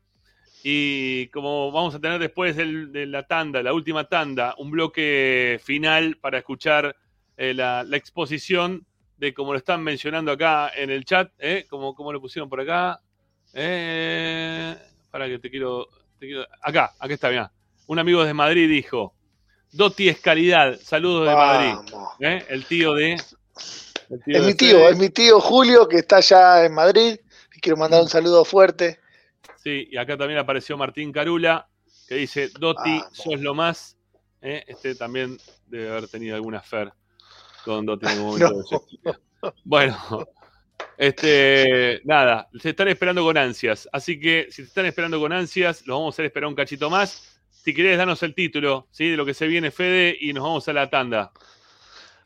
y 0.64 1.28
como 1.28 1.72
vamos 1.72 1.96
a 1.96 2.00
tener 2.00 2.20
después 2.20 2.56
de 2.56 3.06
la 3.06 3.24
tanda, 3.24 3.64
la 3.64 3.74
última 3.74 4.06
tanda, 4.06 4.56
un 4.58 4.72
bloque 4.72 5.60
final 5.64 6.18
para 6.18 6.40
escuchar 6.40 6.96
eh, 7.38 7.54
la, 7.54 7.86
exposición 7.94 8.86
de 9.18 9.34
como 9.34 9.54
lo 9.54 9.58
están 9.58 9.82
mencionando 9.84 10.32
acá 10.32 10.72
en 10.76 10.90
el 10.90 11.06
chat, 11.06 11.32
¿eh? 11.40 11.66
como, 11.70 11.96
como 11.96 12.12
lo 12.12 12.20
pusieron 12.20 12.50
por 12.50 12.60
acá. 12.62 13.00
Eh, 13.54 14.76
para 15.10 15.28
que 15.28 15.40
te 15.40 15.50
quiero, 15.50 15.88
te 16.20 16.28
Acá, 16.62 16.94
está, 17.10 17.30
mira. 17.30 17.52
Un 17.88 17.98
amigo 17.98 18.24
de 18.24 18.34
Madrid 18.34 18.70
dijo: 18.70 19.16
Dotti 19.72 20.10
es 20.10 20.20
calidad, 20.20 20.80
saludos 20.82 21.30
de 21.30 21.36
Madrid. 21.36 21.76
¿eh? 22.20 22.46
El 22.50 22.66
tío 22.66 22.94
de. 22.94 23.14
el 23.14 24.24
tío 24.24 24.38
Es 24.38 24.42
de 24.42 24.48
mi 24.48 24.54
tío, 24.56 24.78
Fede. 24.80 24.90
es 24.90 24.98
mi 24.98 25.10
tío 25.10 25.40
Julio 25.40 25.88
que 25.88 25.98
está 25.98 26.18
allá 26.18 26.66
en 26.66 26.74
Madrid. 26.74 27.20
Quiero 27.62 27.78
mandar 27.78 28.02
un 28.02 28.10
saludo 28.10 28.46
fuerte. 28.46 29.00
Sí, 29.58 29.88
y 29.92 29.98
acá 29.98 30.18
también 30.18 30.40
apareció 30.40 30.78
Martín 30.78 31.12
Carula, 31.12 31.68
que 32.08 32.16
dice, 32.16 32.50
Dotti, 32.58 33.02
sos 33.12 33.40
lo 33.42 33.54
más. 33.54 33.98
¿eh? 34.42 34.64
Este 34.68 34.96
también 34.96 35.38
debe 35.68 35.90
haber 35.90 36.08
tenido 36.08 36.36
alguna 36.36 36.62
fer 36.62 36.94
con 37.66 37.86
Dotti 37.86 38.06
en 38.06 38.12
algún 38.14 38.40
momento. 38.40 38.86
Bueno, 39.66 39.98
este, 40.98 42.02
nada, 42.06 42.50
se 42.60 42.70
están 42.70 42.88
esperando 42.88 43.24
con 43.24 43.38
ansias. 43.38 43.88
Así 43.92 44.20
que 44.20 44.48
si 44.50 44.64
te 44.64 44.68
están 44.70 44.86
esperando 44.86 45.20
con 45.20 45.32
ansias, 45.34 45.86
los 45.86 45.98
vamos 45.98 46.14
a 46.14 46.16
hacer 46.16 46.26
esperar 46.26 46.48
un 46.48 46.56
cachito 46.56 46.90
más. 46.90 47.39
Si 47.64 47.74
querés, 47.74 47.98
danos 47.98 48.24
el 48.24 48.34
título 48.34 48.88
¿sí? 48.92 49.10
de 49.10 49.18
lo 49.18 49.26
que 49.26 49.34
se 49.34 49.48
viene, 49.48 49.72
Fede, 49.72 50.18
y 50.20 50.32
nos 50.34 50.44
vamos 50.44 50.68
a 50.68 50.74
la 50.74 50.90
tanda. 50.90 51.32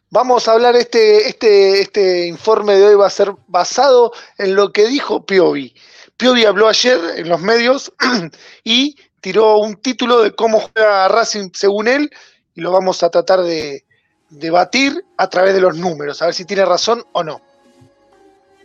Vamos 0.10 0.48
a 0.48 0.54
hablar, 0.54 0.76
este, 0.76 1.28
este, 1.28 1.82
este 1.82 2.28
informe 2.28 2.76
de 2.76 2.86
hoy 2.86 2.96
va 2.96 3.08
a 3.08 3.10
ser 3.10 3.34
basado 3.48 4.14
en 4.38 4.56
lo 4.56 4.72
que 4.72 4.88
dijo 4.88 5.26
Piovi. 5.26 5.74
Piovi 6.18 6.46
habló 6.46 6.68
ayer 6.68 7.00
en 7.18 7.30
los 7.30 7.42
medios 7.42 7.92
y 8.64 8.96
tiró 9.22 9.58
un 9.58 9.76
título 9.78 10.22
de 10.22 10.36
cómo 10.36 10.60
juega 10.60 11.08
Racing 11.08 11.50
según 11.54 11.88
él 11.88 12.12
y 12.54 12.62
lo 12.62 12.72
vamos 12.72 13.02
a 13.02 13.10
tratar 13.10 13.42
de 13.42 13.86
debatir 14.30 15.04
a 15.18 15.30
través 15.30 15.56
de 15.56 15.62
los 15.62 15.76
números, 15.76 16.22
a 16.22 16.26
ver 16.26 16.36
si 16.36 16.46
tiene 16.46 16.64
razón 16.66 17.04
o 17.12 17.24
no. 17.24 17.42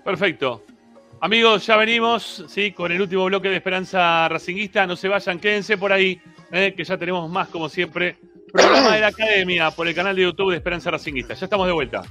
Perfecto. 0.05 0.63
Amigos, 1.21 1.67
ya 1.67 1.77
venimos, 1.77 2.45
sí, 2.49 2.73
con 2.73 2.93
el 2.93 3.01
último 3.01 3.25
bloque 3.25 3.49
de 3.49 3.57
Esperanza 3.57 4.29
Racinguista. 4.29 4.87
No 4.87 4.97
se 4.97 5.09
vayan, 5.09 5.41
quédense 5.41 5.77
por 5.77 5.93
ahí, 5.93 6.21
eh, 6.53 6.75
que 6.77 6.85
ya 6.85 6.97
tenemos 6.97 7.31
más, 7.31 7.49
como 7.49 7.69
siempre, 7.69 8.17
programa 8.53 8.95
de 8.95 9.01
la 9.01 9.09
Academia 9.09 9.71
por 9.71 9.89
el 9.89 9.95
canal 9.95 10.17
de 10.17 10.23
YouTube 10.23 10.51
de 10.51 10.57
Esperanza 10.57 10.91
Racinguista. 10.91 11.35
Ya 11.35 11.47
estamos 11.47 11.67
de 11.67 11.73
vuelta. 11.73 12.03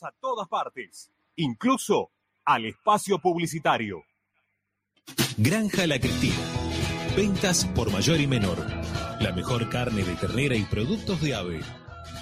A 0.00 0.12
todas 0.12 0.46
partes, 0.46 1.10
incluso 1.34 2.12
al 2.44 2.66
espacio 2.66 3.18
publicitario. 3.18 4.04
Granja 5.36 5.88
La 5.88 5.98
Cristina. 5.98 6.36
Ventas 7.16 7.64
por 7.74 7.90
mayor 7.90 8.20
y 8.20 8.28
menor. 8.28 8.64
La 9.20 9.32
mejor 9.32 9.68
carne 9.68 10.04
de 10.04 10.14
ternera 10.14 10.54
y 10.54 10.62
productos 10.66 11.20
de 11.20 11.34
ave. 11.34 11.58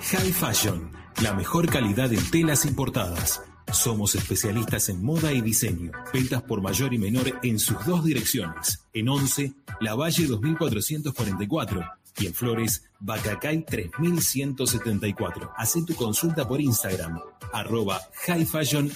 High 0.00 0.32
Fashion, 0.32 0.90
la 1.22 1.34
mejor 1.34 1.68
calidad 1.68 2.12
en 2.12 2.30
telas 2.30 2.64
importadas. 2.66 3.42
Somos 3.72 4.14
especialistas 4.14 4.88
en 4.88 5.02
moda 5.02 5.32
y 5.32 5.40
diseño. 5.40 5.90
Ventas 6.12 6.42
por 6.42 6.60
mayor 6.62 6.94
y 6.94 6.98
menor 6.98 7.40
en 7.42 7.58
sus 7.58 7.84
dos 7.86 8.04
direcciones. 8.04 8.84
En 8.92 9.08
11, 9.08 9.54
La 9.80 9.94
Valle 9.94 10.26
2444 10.26 11.82
y 12.18 12.26
en 12.26 12.34
Flores, 12.34 12.84
Bacacay 13.00 13.64
3174. 13.64 15.52
Haz 15.56 15.74
tu 15.86 15.94
consulta 15.94 16.46
por 16.46 16.60
Instagram, 16.60 17.20
arroba 17.52 18.00
High 18.26 18.46
Fashion. 18.46 18.90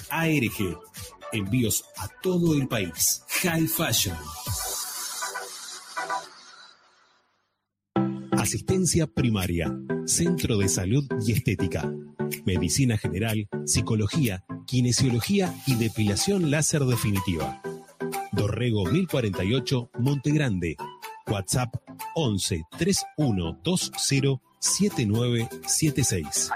Envíos 1.31 1.85
a 1.97 2.07
todo 2.21 2.55
el 2.55 2.67
país. 2.67 3.23
High 3.41 3.67
Fashion. 3.67 4.17
Asistencia 8.31 9.05
primaria, 9.05 9.71
Centro 10.05 10.57
de 10.57 10.69
Salud 10.69 11.05
y 11.25 11.33
Estética, 11.33 11.91
Medicina 12.45 12.97
General, 12.97 13.47
Psicología, 13.65 14.43
Kinesiología 14.65 15.53
y 15.67 15.75
Depilación 15.75 16.49
Láser 16.49 16.85
Definitiva. 16.85 17.61
Dorrego 18.31 18.85
1048, 18.85 19.91
Monte 19.99 20.31
Grande. 20.31 20.77
WhatsApp 21.29 21.75
11 22.15 22.63
3120 22.77 24.41
7976 24.59 26.51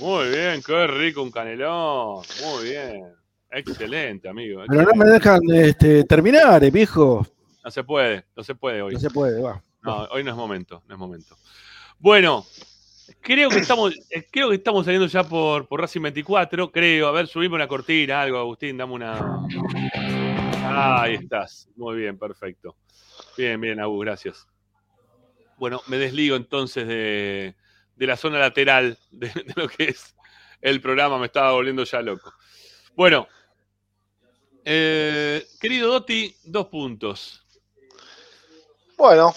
Muy 0.00 0.28
bien, 0.30 0.62
qué 0.64 0.86
rico 0.86 1.22
un 1.22 1.30
canelón. 1.30 2.22
Muy 2.44 2.64
bien. 2.64 3.18
Excelente, 3.50 4.28
amigo. 4.28 4.62
Pero 4.68 4.82
no 4.82 4.92
me 4.94 5.06
dejan 5.06 5.40
este, 5.52 6.04
terminar, 6.04 6.62
eh, 6.62 6.70
viejo. 6.70 7.26
No 7.64 7.70
se 7.70 7.82
puede, 7.82 8.24
no 8.36 8.42
se 8.42 8.54
puede 8.54 8.82
hoy. 8.82 8.94
No 8.94 9.00
se 9.00 9.10
puede, 9.10 9.40
va. 9.40 9.62
No, 9.82 10.04
hoy 10.10 10.22
no 10.22 10.30
es 10.30 10.36
momento, 10.36 10.82
no 10.86 10.94
es 10.94 10.98
momento. 10.98 11.36
Bueno, 11.98 12.44
creo 13.20 13.48
que 13.48 13.58
estamos, 13.58 13.94
eh, 14.10 14.26
creo 14.30 14.50
que 14.50 14.56
estamos 14.56 14.84
saliendo 14.84 15.06
ya 15.06 15.24
por, 15.24 15.66
por 15.66 15.80
Racing 15.80 16.02
24, 16.02 16.70
creo. 16.70 17.08
A 17.08 17.12
ver, 17.12 17.26
subimos 17.26 17.56
una 17.56 17.66
cortina, 17.66 18.22
algo, 18.22 18.38
Agustín, 18.38 18.76
dame 18.76 18.92
una. 18.94 19.46
Ah, 20.62 21.02
ahí 21.02 21.14
estás. 21.14 21.68
Muy 21.76 21.96
bien, 21.96 22.18
perfecto. 22.18 22.76
Bien, 23.38 23.60
bien, 23.60 23.78
Agus, 23.78 24.04
gracias. 24.04 24.48
Bueno, 25.58 25.80
me 25.86 25.96
desligo 25.96 26.34
entonces 26.34 26.88
de, 26.88 27.54
de 27.94 28.06
la 28.08 28.16
zona 28.16 28.40
lateral 28.40 28.98
de, 29.12 29.28
de 29.28 29.52
lo 29.54 29.68
que 29.68 29.84
es 29.84 30.16
el 30.60 30.80
programa, 30.80 31.18
me 31.18 31.26
estaba 31.26 31.52
volviendo 31.52 31.84
ya 31.84 32.02
loco. 32.02 32.32
Bueno, 32.96 33.28
eh, 34.64 35.46
querido 35.60 35.92
Dotti, 35.92 36.34
dos 36.46 36.66
puntos. 36.66 37.44
Bueno, 38.96 39.32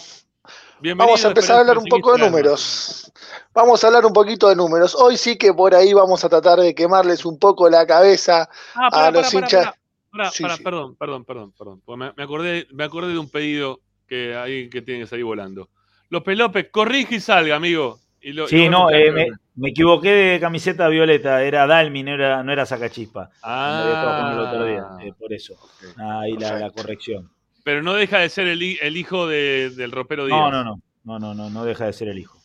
Bienvenido, 0.79 1.05
vamos 1.09 1.23
a 1.23 1.27
empezar 1.27 1.57
a 1.57 1.59
hablar 1.59 1.77
un 1.77 1.85
poco 1.85 2.13
de 2.17 2.27
números. 2.27 3.11
Vamos 3.53 3.83
a 3.83 3.87
hablar 3.87 4.03
un 4.03 4.13
poquito 4.13 4.49
de 4.49 4.55
números. 4.55 4.95
Hoy 4.95 5.15
sí 5.15 5.37
que 5.37 5.53
por 5.53 5.75
ahí 5.75 5.93
vamos 5.93 6.23
a 6.25 6.29
tratar 6.29 6.59
de 6.59 6.73
quemarles 6.73 7.23
un 7.23 7.37
poco 7.37 7.69
la 7.69 7.85
cabeza 7.85 8.49
Ah, 8.73 8.89
a 9.07 9.11
los 9.11 9.31
pará, 9.31 9.45
hinchas. 9.45 9.73
pará, 10.11 10.31
Sí, 10.31 10.43
sí. 10.49 10.63
perdón, 10.63 10.95
perdón, 10.95 11.23
perdón, 11.23 11.53
perdón. 11.55 11.83
me 12.17 12.23
acordé, 12.23 12.67
me 12.71 12.83
acordé 12.83 13.13
de 13.13 13.19
un 13.19 13.29
pedido 13.29 13.79
que 14.11 14.35
hay 14.35 14.69
que 14.69 14.81
tiene 14.81 14.99
que 14.99 15.07
salir 15.07 15.23
volando. 15.23 15.69
López 16.09 16.37
López, 16.37 16.67
corrige 16.69 17.15
y 17.15 17.19
salga, 17.21 17.55
amigo. 17.55 17.97
Y 18.19 18.33
lo- 18.33 18.43
y 18.43 18.49
Sí, 18.49 18.67
no, 18.67 18.91
eh, 18.91 19.09
me, 19.09 19.27
me 19.55 19.69
equivoqué 19.69 20.09
de 20.11 20.39
camiseta 20.41 20.89
violeta, 20.89 21.41
era 21.41 21.65
Dalmi, 21.65 22.03
no 22.03 22.11
era, 22.15 22.43
no 22.43 22.51
era 22.51 22.65
Sacachispa. 22.65 23.29
Ah. 23.41 24.33
El 24.33 24.39
otro 24.39 24.65
día, 24.65 24.85
eh, 25.07 25.13
por 25.17 25.31
eso. 25.31 25.55
Ahí 25.97 26.33
la, 26.33 26.59
la 26.59 26.71
corrección. 26.71 27.31
Pero 27.63 27.81
no 27.81 27.93
deja 27.93 28.19
de 28.19 28.27
ser 28.27 28.47
el, 28.47 28.61
hi- 28.61 28.77
el 28.81 28.97
hijo 28.97 29.27
de- 29.27 29.69
del 29.69 29.93
ropero 29.93 30.25
Díaz. 30.25 30.37
No, 30.39 30.51
no, 30.51 30.63
no, 30.65 30.81
no, 31.05 31.19
no, 31.19 31.33
no, 31.33 31.49
no 31.49 31.63
deja 31.63 31.85
de 31.85 31.93
ser 31.93 32.09
el 32.09 32.19
hijo. 32.19 32.37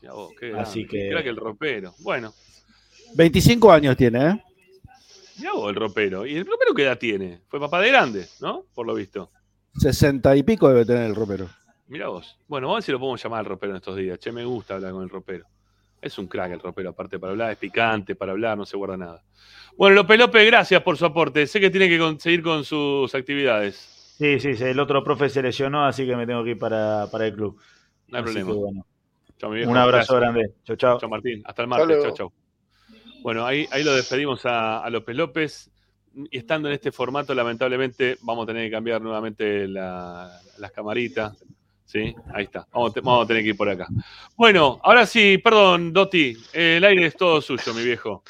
Mirá 0.00 0.14
vos, 0.14 0.32
qué 0.40 0.52
Así 0.58 0.88
que- 0.88 1.06
Era 1.06 1.22
que 1.22 1.28
el 1.28 1.36
ropero. 1.36 1.94
Bueno, 2.00 2.32
25 3.14 3.70
años 3.70 3.96
tiene, 3.96 4.26
¿eh? 4.28 4.42
mirá 5.38 5.52
vos 5.52 5.70
el 5.70 5.76
ropero. 5.76 6.26
¿Y 6.26 6.36
el 6.36 6.44
ropero 6.46 6.74
qué 6.74 6.82
edad 6.82 6.98
tiene? 6.98 7.42
Fue 7.48 7.60
papá 7.60 7.80
de 7.80 7.88
grande, 7.90 8.26
¿no? 8.40 8.64
Por 8.74 8.86
lo 8.88 8.94
visto. 8.94 9.30
60 9.74 10.36
y 10.36 10.42
pico 10.42 10.68
debe 10.68 10.84
tener 10.84 11.04
el 11.04 11.14
ropero. 11.14 11.48
Mirá 11.88 12.08
vos. 12.08 12.38
Bueno, 12.48 12.68
vamos 12.68 12.76
a 12.76 12.78
ver 12.78 12.82
si 12.84 12.92
lo 12.92 12.98
podemos 12.98 13.22
llamar 13.22 13.40
al 13.40 13.46
ropero 13.46 13.72
en 13.72 13.76
estos 13.76 13.96
días. 13.96 14.18
Che, 14.18 14.32
me 14.32 14.44
gusta 14.44 14.74
hablar 14.74 14.92
con 14.92 15.02
el 15.02 15.08
ropero. 15.10 15.46
Es 16.00 16.18
un 16.18 16.26
crack 16.26 16.52
el 16.52 16.60
ropero, 16.60 16.90
aparte 16.90 17.18
para 17.18 17.30
hablar, 17.32 17.52
es 17.52 17.58
picante 17.58 18.14
para 18.16 18.32
hablar, 18.32 18.58
no 18.58 18.64
se 18.66 18.76
guarda 18.76 18.96
nada. 18.96 19.22
Bueno, 19.76 19.94
López 19.96 20.18
López, 20.18 20.46
gracias 20.46 20.82
por 20.82 20.96
su 20.96 21.04
aporte. 21.06 21.46
Sé 21.46 21.60
que 21.60 21.70
tiene 21.70 21.88
que 21.88 21.98
con- 21.98 22.18
seguir 22.18 22.42
con 22.42 22.64
sus 22.64 23.14
actividades. 23.14 23.76
Sí, 24.18 24.40
sí, 24.40 24.56
sí, 24.56 24.64
el 24.64 24.80
otro 24.80 25.02
profe 25.04 25.28
se 25.28 25.42
lesionó, 25.42 25.84
así 25.86 26.06
que 26.06 26.16
me 26.16 26.26
tengo 26.26 26.42
que 26.44 26.50
ir 26.50 26.58
para, 26.58 27.06
para 27.10 27.26
el 27.26 27.34
club. 27.34 27.58
No 28.08 28.18
hay 28.18 28.24
Así 28.24 28.32
problema. 28.34 28.50
que 28.52 28.58
bueno. 28.58 28.86
Chau, 29.38 29.50
mi 29.50 29.56
viejo, 29.56 29.70
Un 29.70 29.76
abrazo 29.76 30.14
gracias. 30.16 30.34
grande. 30.34 30.54
Chau, 30.64 30.76
chau. 30.76 30.98
Chau, 31.00 31.08
Martín. 31.08 31.42
Hasta 31.44 31.62
el 31.62 31.68
martes. 31.68 32.02
Chau, 32.02 32.14
chau. 32.14 32.32
Bueno, 33.22 33.46
ahí, 33.46 33.66
ahí 33.70 33.84
lo 33.84 33.94
despedimos 33.94 34.44
a, 34.46 34.78
a 34.84 34.90
López 34.90 35.16
López. 35.16 35.70
Y 36.14 36.38
estando 36.38 36.68
en 36.68 36.74
este 36.74 36.92
formato, 36.92 37.34
lamentablemente, 37.34 38.18
vamos 38.22 38.44
a 38.44 38.46
tener 38.46 38.66
que 38.66 38.70
cambiar 38.70 39.00
nuevamente 39.00 39.66
la- 39.68 40.30
las 40.58 40.72
camaritas. 40.72 41.32
¿Sí? 41.84 42.14
Ahí 42.34 42.44
está. 42.44 42.66
Vamos, 42.72 42.92
a 42.96 43.26
tener 43.26 43.42
que 43.42 43.50
ir 43.50 43.56
por 43.56 43.68
acá. 43.68 43.86
Bueno, 44.34 44.80
ahora 44.82 45.04
sí, 45.04 45.36
perdón, 45.36 45.92
Dotti. 45.92 46.34
El 46.52 46.82
aire 46.84 47.06
es 47.06 47.16
todo 47.16 47.42
suyo, 47.42 47.74
mi 47.74 47.84
viejo. 47.84 48.22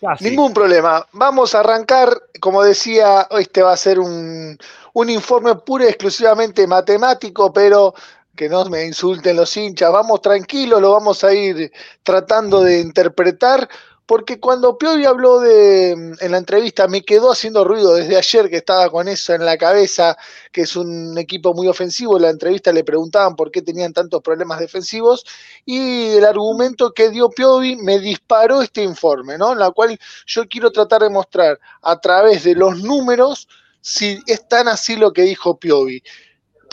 Casi. 0.00 0.24
Ningún 0.24 0.52
problema. 0.52 1.06
Vamos 1.12 1.54
a 1.54 1.60
arrancar, 1.60 2.08
como 2.40 2.64
decía, 2.64 3.28
este 3.38 3.62
va 3.62 3.72
a 3.72 3.76
ser 3.76 4.00
un, 4.00 4.58
un 4.94 5.10
informe 5.10 5.54
puro 5.54 5.84
y 5.84 5.88
exclusivamente 5.88 6.66
matemático, 6.66 7.52
pero 7.52 7.94
que 8.34 8.48
no 8.48 8.64
me 8.64 8.84
insulten 8.84 9.36
los 9.36 9.56
hinchas. 9.56 9.92
Vamos 9.92 10.20
tranquilos, 10.20 10.80
lo 10.80 10.92
vamos 10.92 11.22
a 11.22 11.32
ir 11.32 11.70
tratando 12.02 12.62
de 12.62 12.80
interpretar, 12.80 13.68
porque 14.06 14.38
cuando 14.38 14.76
Piovi 14.76 15.06
habló 15.06 15.40
de, 15.40 15.92
en 15.92 16.30
la 16.30 16.38
entrevista, 16.38 16.88
me 16.88 17.02
quedó 17.02 17.32
haciendo 17.32 17.64
ruido 17.64 17.94
desde 17.94 18.16
ayer 18.16 18.50
que 18.50 18.56
estaba 18.56 18.90
con 18.90 19.08
eso 19.08 19.32
en 19.32 19.44
la 19.44 19.56
cabeza, 19.56 20.16
que 20.52 20.62
es 20.62 20.76
un 20.76 21.16
equipo 21.16 21.54
muy 21.54 21.68
ofensivo. 21.68 22.16
En 22.16 22.22
la 22.22 22.30
entrevista 22.30 22.70
le 22.72 22.84
preguntaban 22.84 23.34
por 23.34 23.50
qué 23.50 23.62
tenían 23.62 23.94
tantos 23.94 24.20
problemas 24.22 24.60
defensivos 24.60 25.24
y 25.64 26.08
el 26.16 26.24
argumento 26.24 26.92
que 26.92 27.08
dio 27.08 27.30
Piovi 27.30 27.76
me 27.76 27.98
disparó 27.98 28.60
este 28.60 28.82
informe, 28.82 29.38
¿no? 29.38 29.52
En 29.52 29.58
la 29.58 29.70
cual 29.70 29.98
yo 30.26 30.46
quiero 30.48 30.70
tratar 30.70 31.02
de 31.02 31.10
mostrar 31.10 31.58
a 31.80 31.98
través 31.98 32.44
de 32.44 32.54
los 32.54 32.82
números 32.82 33.48
si 33.80 34.18
es 34.26 34.48
tan 34.48 34.68
así 34.68 34.96
lo 34.96 35.12
que 35.12 35.22
dijo 35.22 35.58
Piovi. 35.58 36.02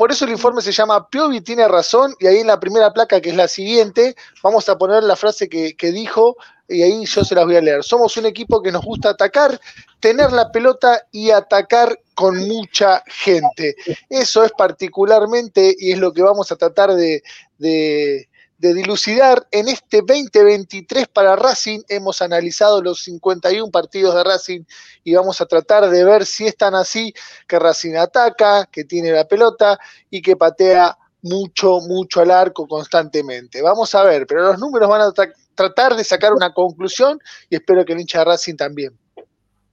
Por 0.01 0.11
eso 0.11 0.25
el 0.25 0.31
informe 0.31 0.63
se 0.63 0.71
llama 0.71 1.07
Piovi 1.11 1.41
tiene 1.41 1.67
razón 1.67 2.15
y 2.19 2.25
ahí 2.25 2.39
en 2.39 2.47
la 2.47 2.59
primera 2.59 2.91
placa, 2.91 3.21
que 3.21 3.29
es 3.29 3.35
la 3.35 3.47
siguiente, 3.47 4.15
vamos 4.41 4.67
a 4.67 4.75
poner 4.75 5.03
la 5.03 5.15
frase 5.15 5.47
que, 5.47 5.75
que 5.75 5.91
dijo 5.91 6.37
y 6.67 6.81
ahí 6.81 7.05
yo 7.05 7.23
se 7.23 7.35
las 7.35 7.45
voy 7.45 7.55
a 7.57 7.61
leer. 7.61 7.83
Somos 7.83 8.17
un 8.17 8.25
equipo 8.25 8.63
que 8.63 8.71
nos 8.71 8.83
gusta 8.83 9.11
atacar, 9.11 9.61
tener 9.99 10.31
la 10.31 10.51
pelota 10.51 11.03
y 11.11 11.29
atacar 11.29 11.99
con 12.15 12.35
mucha 12.35 13.03
gente. 13.05 13.75
Eso 14.09 14.43
es 14.43 14.51
particularmente 14.57 15.75
y 15.77 15.91
es 15.91 15.99
lo 15.99 16.11
que 16.11 16.23
vamos 16.23 16.51
a 16.51 16.55
tratar 16.55 16.95
de, 16.95 17.21
de, 17.59 18.27
de 18.61 18.75
dilucidar 18.75 19.47
en 19.49 19.67
este 19.67 20.01
2023 20.05 21.07
para 21.07 21.35
Racing. 21.35 21.79
Hemos 21.89 22.21
analizado 22.21 22.79
los 22.79 23.03
51 23.03 23.71
partidos 23.71 24.13
de 24.13 24.23
Racing 24.23 24.61
y 25.03 25.15
vamos 25.15 25.41
a 25.41 25.47
tratar 25.47 25.89
de 25.89 26.03
ver 26.03 26.27
si 26.27 26.45
es 26.45 26.55
tan 26.55 26.75
así 26.75 27.11
que 27.47 27.57
Racing 27.57 27.95
ataca, 27.95 28.67
que 28.71 28.83
tiene 28.83 29.11
la 29.11 29.27
pelota 29.27 29.79
y 30.11 30.21
que 30.21 30.35
patea 30.35 30.95
mucho, 31.23 31.79
mucho 31.87 32.21
al 32.21 32.29
arco 32.29 32.67
constantemente. 32.67 33.63
Vamos 33.63 33.95
a 33.95 34.03
ver, 34.03 34.27
pero 34.27 34.43
los 34.43 34.59
números 34.59 34.87
van 34.87 35.01
a 35.01 35.07
tra- 35.07 35.33
tratar 35.55 35.95
de 35.95 36.03
sacar 36.03 36.31
una 36.33 36.53
conclusión 36.53 37.19
y 37.49 37.55
espero 37.55 37.83
que 37.83 37.93
el 37.93 38.01
hincha 38.01 38.19
de 38.19 38.25
Racing 38.25 38.55
también. 38.55 38.95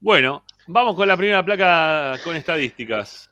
Bueno, 0.01 0.44
vamos 0.66 0.97
con 0.97 1.06
la 1.06 1.16
primera 1.16 1.44
placa 1.44 2.19
con 2.24 2.35
estadísticas. 2.36 3.28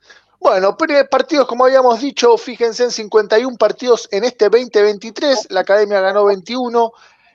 Bueno, 0.47 0.77
partidos, 1.11 1.49
como 1.49 1.65
habíamos 1.65 2.01
dicho, 2.01 2.39
fíjense 2.39 2.85
en 2.85 2.93
51 2.93 3.57
partidos 3.57 4.09
en 4.13 4.23
este 4.23 4.45
2023. 4.45 5.49
La 5.51 5.63
academia 5.63 6.01
ganó 6.01 6.27
21, 6.27 6.93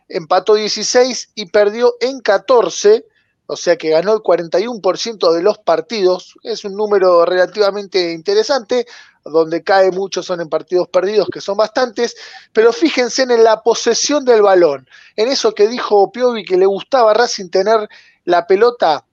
empató 0.08 0.54
16 0.54 1.32
y 1.36 1.48
perdió 1.48 1.96
en 2.00 2.22
14. 2.22 3.06
O 3.48 3.58
sea 3.58 3.76
que 3.76 3.90
ganó 3.90 4.14
el 4.14 4.20
41% 4.20 5.34
de 5.34 5.44
los 5.44 5.58
partidos. 5.58 6.36
Es 6.42 6.64
un 6.64 6.78
número 6.78 7.26
relativamente 7.26 8.14
interesante. 8.14 8.88
Donde 9.26 9.62
cae 9.62 9.92
mucho 9.92 10.24
son 10.24 10.40
en 10.40 10.48
partidos 10.48 10.88
perdidos, 10.88 11.28
que 11.30 11.42
son 11.42 11.58
bastantes. 11.58 12.16
Pero 12.54 12.72
fíjense 12.72 13.24
en 13.24 13.44
la 13.44 13.62
posesión 13.62 14.24
del 14.24 14.42
balón. 14.42 14.88
En 15.18 15.28
eso 15.28 15.54
que 15.54 15.68
dijo 15.68 16.14
Piovi 16.14 16.46
que 16.46 16.56
le 16.56 16.66
gustaba 16.66 17.12
a 17.12 17.16
Racing 17.16 17.50
tener 17.50 17.90
la 18.24 18.48
pelota 18.48 19.04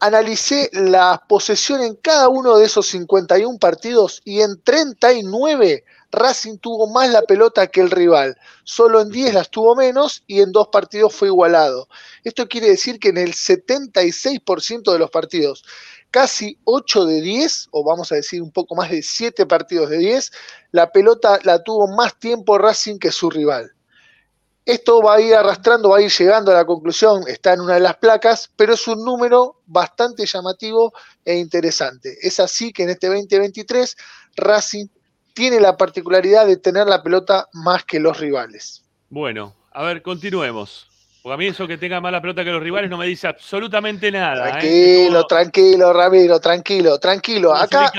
analicé 0.00 0.70
la 0.72 1.22
posesión 1.28 1.82
en 1.82 1.94
cada 1.94 2.28
uno 2.28 2.56
de 2.56 2.64
esos 2.64 2.86
51 2.88 3.58
partidos 3.58 4.22
y 4.24 4.40
en 4.40 4.60
39 4.62 5.84
Racing 6.10 6.58
tuvo 6.58 6.88
más 6.88 7.10
la 7.10 7.22
pelota 7.22 7.68
que 7.68 7.80
el 7.80 7.90
rival. 7.90 8.36
Solo 8.64 9.00
en 9.00 9.10
10 9.10 9.34
las 9.34 9.50
tuvo 9.50 9.76
menos 9.76 10.24
y 10.26 10.40
en 10.40 10.52
dos 10.52 10.68
partidos 10.68 11.14
fue 11.14 11.28
igualado. 11.28 11.88
Esto 12.24 12.48
quiere 12.48 12.68
decir 12.68 12.98
que 12.98 13.10
en 13.10 13.18
el 13.18 13.34
76% 13.34 14.92
de 14.92 14.98
los 14.98 15.10
partidos, 15.10 15.64
casi 16.10 16.58
8 16.64 17.04
de 17.04 17.20
10, 17.20 17.68
o 17.70 17.84
vamos 17.84 18.10
a 18.10 18.16
decir 18.16 18.42
un 18.42 18.50
poco 18.50 18.74
más 18.74 18.90
de 18.90 19.02
7 19.02 19.46
partidos 19.46 19.90
de 19.90 19.98
10, 19.98 20.32
la 20.72 20.90
pelota 20.90 21.38
la 21.44 21.62
tuvo 21.62 21.86
más 21.94 22.18
tiempo 22.18 22.58
Racing 22.58 22.98
que 22.98 23.12
su 23.12 23.30
rival. 23.30 23.72
Esto 24.64 25.02
va 25.02 25.14
a 25.14 25.20
ir 25.20 25.34
arrastrando, 25.34 25.90
va 25.90 25.98
a 25.98 26.02
ir 26.02 26.10
llegando 26.10 26.52
a 26.52 26.54
la 26.54 26.64
conclusión, 26.64 27.24
está 27.26 27.54
en 27.54 27.60
una 27.60 27.74
de 27.74 27.80
las 27.80 27.96
placas, 27.96 28.50
pero 28.56 28.74
es 28.74 28.86
un 28.86 29.04
número 29.04 29.62
bastante 29.66 30.26
llamativo 30.26 30.92
e 31.24 31.36
interesante. 31.36 32.16
Es 32.20 32.40
así 32.40 32.72
que 32.72 32.82
en 32.82 32.90
este 32.90 33.08
2023 33.08 33.96
Racing 34.36 34.86
tiene 35.32 35.60
la 35.60 35.76
particularidad 35.76 36.46
de 36.46 36.56
tener 36.56 36.86
la 36.86 37.02
pelota 37.02 37.48
más 37.52 37.84
que 37.84 38.00
los 38.00 38.18
rivales. 38.18 38.82
Bueno, 39.08 39.54
a 39.72 39.84
ver, 39.84 40.02
continuemos. 40.02 40.89
Porque 41.22 41.34
a 41.34 41.36
mí 41.36 41.46
eso 41.48 41.68
que 41.68 41.76
tenga 41.76 42.00
mala 42.00 42.22
pelota 42.22 42.42
que 42.42 42.50
los 42.50 42.62
rivales 42.62 42.88
no 42.88 42.96
me 42.96 43.06
dice 43.06 43.28
absolutamente 43.28 44.10
nada. 44.10 44.48
¿eh? 44.48 44.50
Tranquilo, 44.52 45.26
tranquilo, 45.26 45.92
Ramiro, 45.92 46.40
tranquilo, 46.40 46.98
tranquilo. 46.98 47.54
Acá 47.54 47.92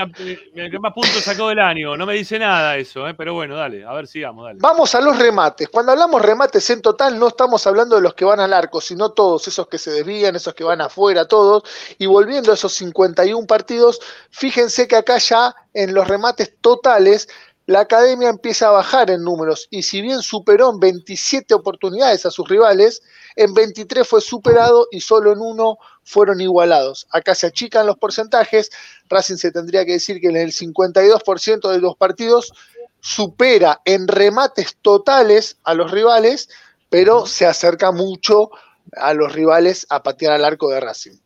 El 0.56 0.70
que 0.70 0.78
más 0.80 0.92
puntos 0.92 1.22
sacó 1.22 1.48
del 1.48 1.60
año. 1.60 1.96
No 1.96 2.04
me 2.04 2.14
dice 2.14 2.36
nada 2.38 2.76
eso, 2.76 3.06
¿eh? 3.06 3.14
pero 3.14 3.34
bueno, 3.34 3.54
dale, 3.54 3.84
a 3.84 3.92
ver, 3.92 4.08
sigamos, 4.08 4.44
dale. 4.44 4.58
vamos 4.60 4.92
a 4.96 5.00
los 5.00 5.16
remates. 5.16 5.68
Cuando 5.68 5.92
hablamos 5.92 6.20
remates 6.20 6.68
en 6.70 6.82
total, 6.82 7.16
no 7.16 7.28
estamos 7.28 7.64
hablando 7.66 7.94
de 7.94 8.02
los 8.02 8.14
que 8.14 8.24
van 8.24 8.40
al 8.40 8.52
arco, 8.52 8.80
sino 8.80 9.10
todos 9.10 9.46
esos 9.46 9.68
que 9.68 9.78
se 9.78 9.92
desvían, 9.92 10.34
esos 10.34 10.54
que 10.54 10.64
van 10.64 10.80
afuera, 10.80 11.28
todos. 11.28 11.62
Y 11.98 12.06
volviendo 12.06 12.50
a 12.50 12.54
esos 12.54 12.72
51 12.72 13.46
partidos, 13.46 14.00
fíjense 14.30 14.88
que 14.88 14.96
acá 14.96 15.18
ya 15.18 15.54
en 15.74 15.94
los 15.94 16.08
remates 16.08 16.56
totales, 16.60 17.28
la 17.66 17.80
academia 17.80 18.28
empieza 18.28 18.68
a 18.68 18.72
bajar 18.72 19.10
en 19.10 19.22
números. 19.22 19.68
Y 19.70 19.82
si 19.82 20.02
bien 20.02 20.22
superó 20.22 20.70
en 20.70 20.80
27 20.80 21.54
oportunidades 21.54 22.26
a 22.26 22.30
sus 22.30 22.48
rivales, 22.48 23.02
en 23.36 23.54
23 23.54 24.06
fue 24.06 24.20
superado 24.20 24.88
y 24.90 25.00
solo 25.00 25.32
en 25.32 25.40
uno 25.40 25.78
fueron 26.02 26.40
igualados. 26.40 27.06
Acá 27.10 27.34
se 27.34 27.46
achican 27.46 27.86
los 27.86 27.96
porcentajes. 27.98 28.70
Racing 29.08 29.36
se 29.36 29.52
tendría 29.52 29.84
que 29.84 29.92
decir 29.92 30.20
que 30.20 30.28
en 30.28 30.36
el 30.36 30.52
52% 30.52 31.70
de 31.70 31.78
los 31.78 31.96
partidos 31.96 32.52
supera 33.00 33.80
en 33.84 34.08
remates 34.08 34.76
totales 34.80 35.58
a 35.64 35.74
los 35.74 35.90
rivales, 35.90 36.48
pero 36.88 37.26
se 37.26 37.46
acerca 37.46 37.92
mucho 37.92 38.50
a 38.96 39.14
los 39.14 39.32
rivales 39.32 39.86
a 39.88 40.02
patear 40.02 40.32
al 40.32 40.44
arco 40.44 40.68
de 40.68 40.80
Racing. 40.80 41.16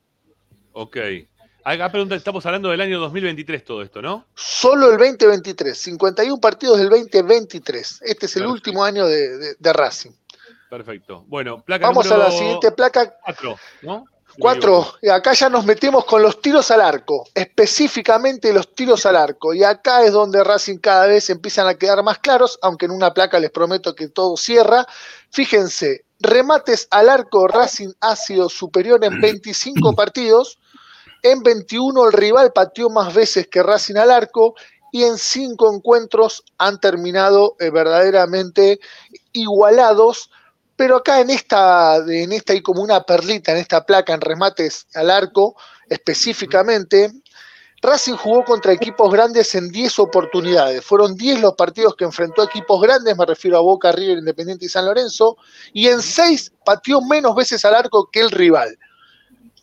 Ok. 0.72 0.96
Acá 1.68 1.90
pregunta, 1.90 2.14
estamos 2.14 2.46
hablando 2.46 2.68
del 2.70 2.80
año 2.80 3.00
2023 3.00 3.64
todo 3.64 3.82
esto, 3.82 4.00
¿no? 4.00 4.24
Solo 4.36 4.92
el 4.92 4.98
2023, 4.98 5.76
51 5.76 6.38
partidos 6.40 6.78
del 6.78 6.88
2023. 6.88 8.02
Este 8.02 8.26
es 8.26 8.36
el 8.36 8.46
último 8.46 8.84
año 8.84 9.04
de, 9.08 9.36
de- 9.36 9.56
de 9.58 9.72
Racing. 9.72 10.12
Perfecto. 10.70 11.24
Bueno, 11.26 11.64
placa 11.64 11.88
Vamos 11.88 12.08
a 12.12 12.18
la 12.18 12.30
siguiente 12.30 12.70
placa. 12.70 13.16
cuatro, 13.20 13.58
¿no? 13.82 14.04
Cuatro, 14.38 14.94
y 15.02 15.08
acá 15.08 15.32
ya 15.32 15.48
nos 15.48 15.64
metemos 15.64 16.04
con 16.04 16.22
los 16.22 16.40
tiros 16.40 16.70
al 16.70 16.82
arco, 16.82 17.26
específicamente 17.34 18.52
los 18.52 18.72
tiros 18.72 19.04
al 19.06 19.16
arco. 19.16 19.52
Y 19.52 19.64
acá 19.64 20.04
es 20.04 20.12
donde 20.12 20.44
Racing 20.44 20.78
cada 20.78 21.06
vez 21.06 21.30
empiezan 21.30 21.66
a 21.66 21.74
quedar 21.74 22.00
más 22.04 22.18
claros, 22.20 22.60
aunque 22.62 22.84
en 22.84 22.92
una 22.92 23.12
placa 23.12 23.40
les 23.40 23.50
prometo 23.50 23.94
que 23.96 24.06
todo 24.08 24.36
cierra. 24.36 24.86
Fíjense, 25.30 26.04
remates 26.20 26.86
al 26.92 27.08
arco 27.08 27.48
Racing 27.48 27.92
ha 28.00 28.14
sido 28.14 28.48
superior 28.48 29.04
en 29.04 29.20
25 29.20 29.94
partidos, 29.96 30.58
en 31.30 31.42
21 31.42 32.06
el 32.06 32.12
rival 32.12 32.52
pateó 32.52 32.90
más 32.90 33.14
veces 33.14 33.48
que 33.48 33.62
Racing 33.62 33.96
al 33.96 34.10
arco 34.10 34.54
y 34.92 35.04
en 35.04 35.18
5 35.18 35.74
encuentros 35.74 36.44
han 36.58 36.80
terminado 36.80 37.56
eh, 37.58 37.70
verdaderamente 37.70 38.80
igualados. 39.32 40.30
Pero 40.76 40.96
acá 40.96 41.20
en 41.20 41.30
esta, 41.30 41.96
en 41.96 42.32
esta 42.32 42.52
hay 42.52 42.60
como 42.60 42.82
una 42.82 43.02
perlita, 43.02 43.52
en 43.52 43.58
esta 43.58 43.84
placa, 43.84 44.12
en 44.12 44.20
remates 44.20 44.86
al 44.94 45.10
arco, 45.10 45.56
específicamente, 45.88 47.10
Racing 47.82 48.14
jugó 48.14 48.44
contra 48.44 48.72
equipos 48.72 49.12
grandes 49.12 49.54
en 49.54 49.70
10 49.70 49.98
oportunidades. 49.98 50.84
Fueron 50.84 51.14
10 51.14 51.40
los 51.40 51.54
partidos 51.54 51.94
que 51.94 52.04
enfrentó 52.04 52.42
a 52.42 52.46
equipos 52.46 52.80
grandes, 52.80 53.16
me 53.16 53.26
refiero 53.26 53.58
a 53.58 53.60
Boca, 53.60 53.92
River, 53.92 54.18
Independiente 54.18 54.66
y 54.66 54.68
San 54.68 54.86
Lorenzo, 54.86 55.36
y 55.72 55.88
en 55.88 56.02
6 56.02 56.52
pateó 56.64 57.00
menos 57.02 57.34
veces 57.34 57.64
al 57.64 57.74
arco 57.74 58.08
que 58.10 58.20
el 58.20 58.30
rival. 58.30 58.78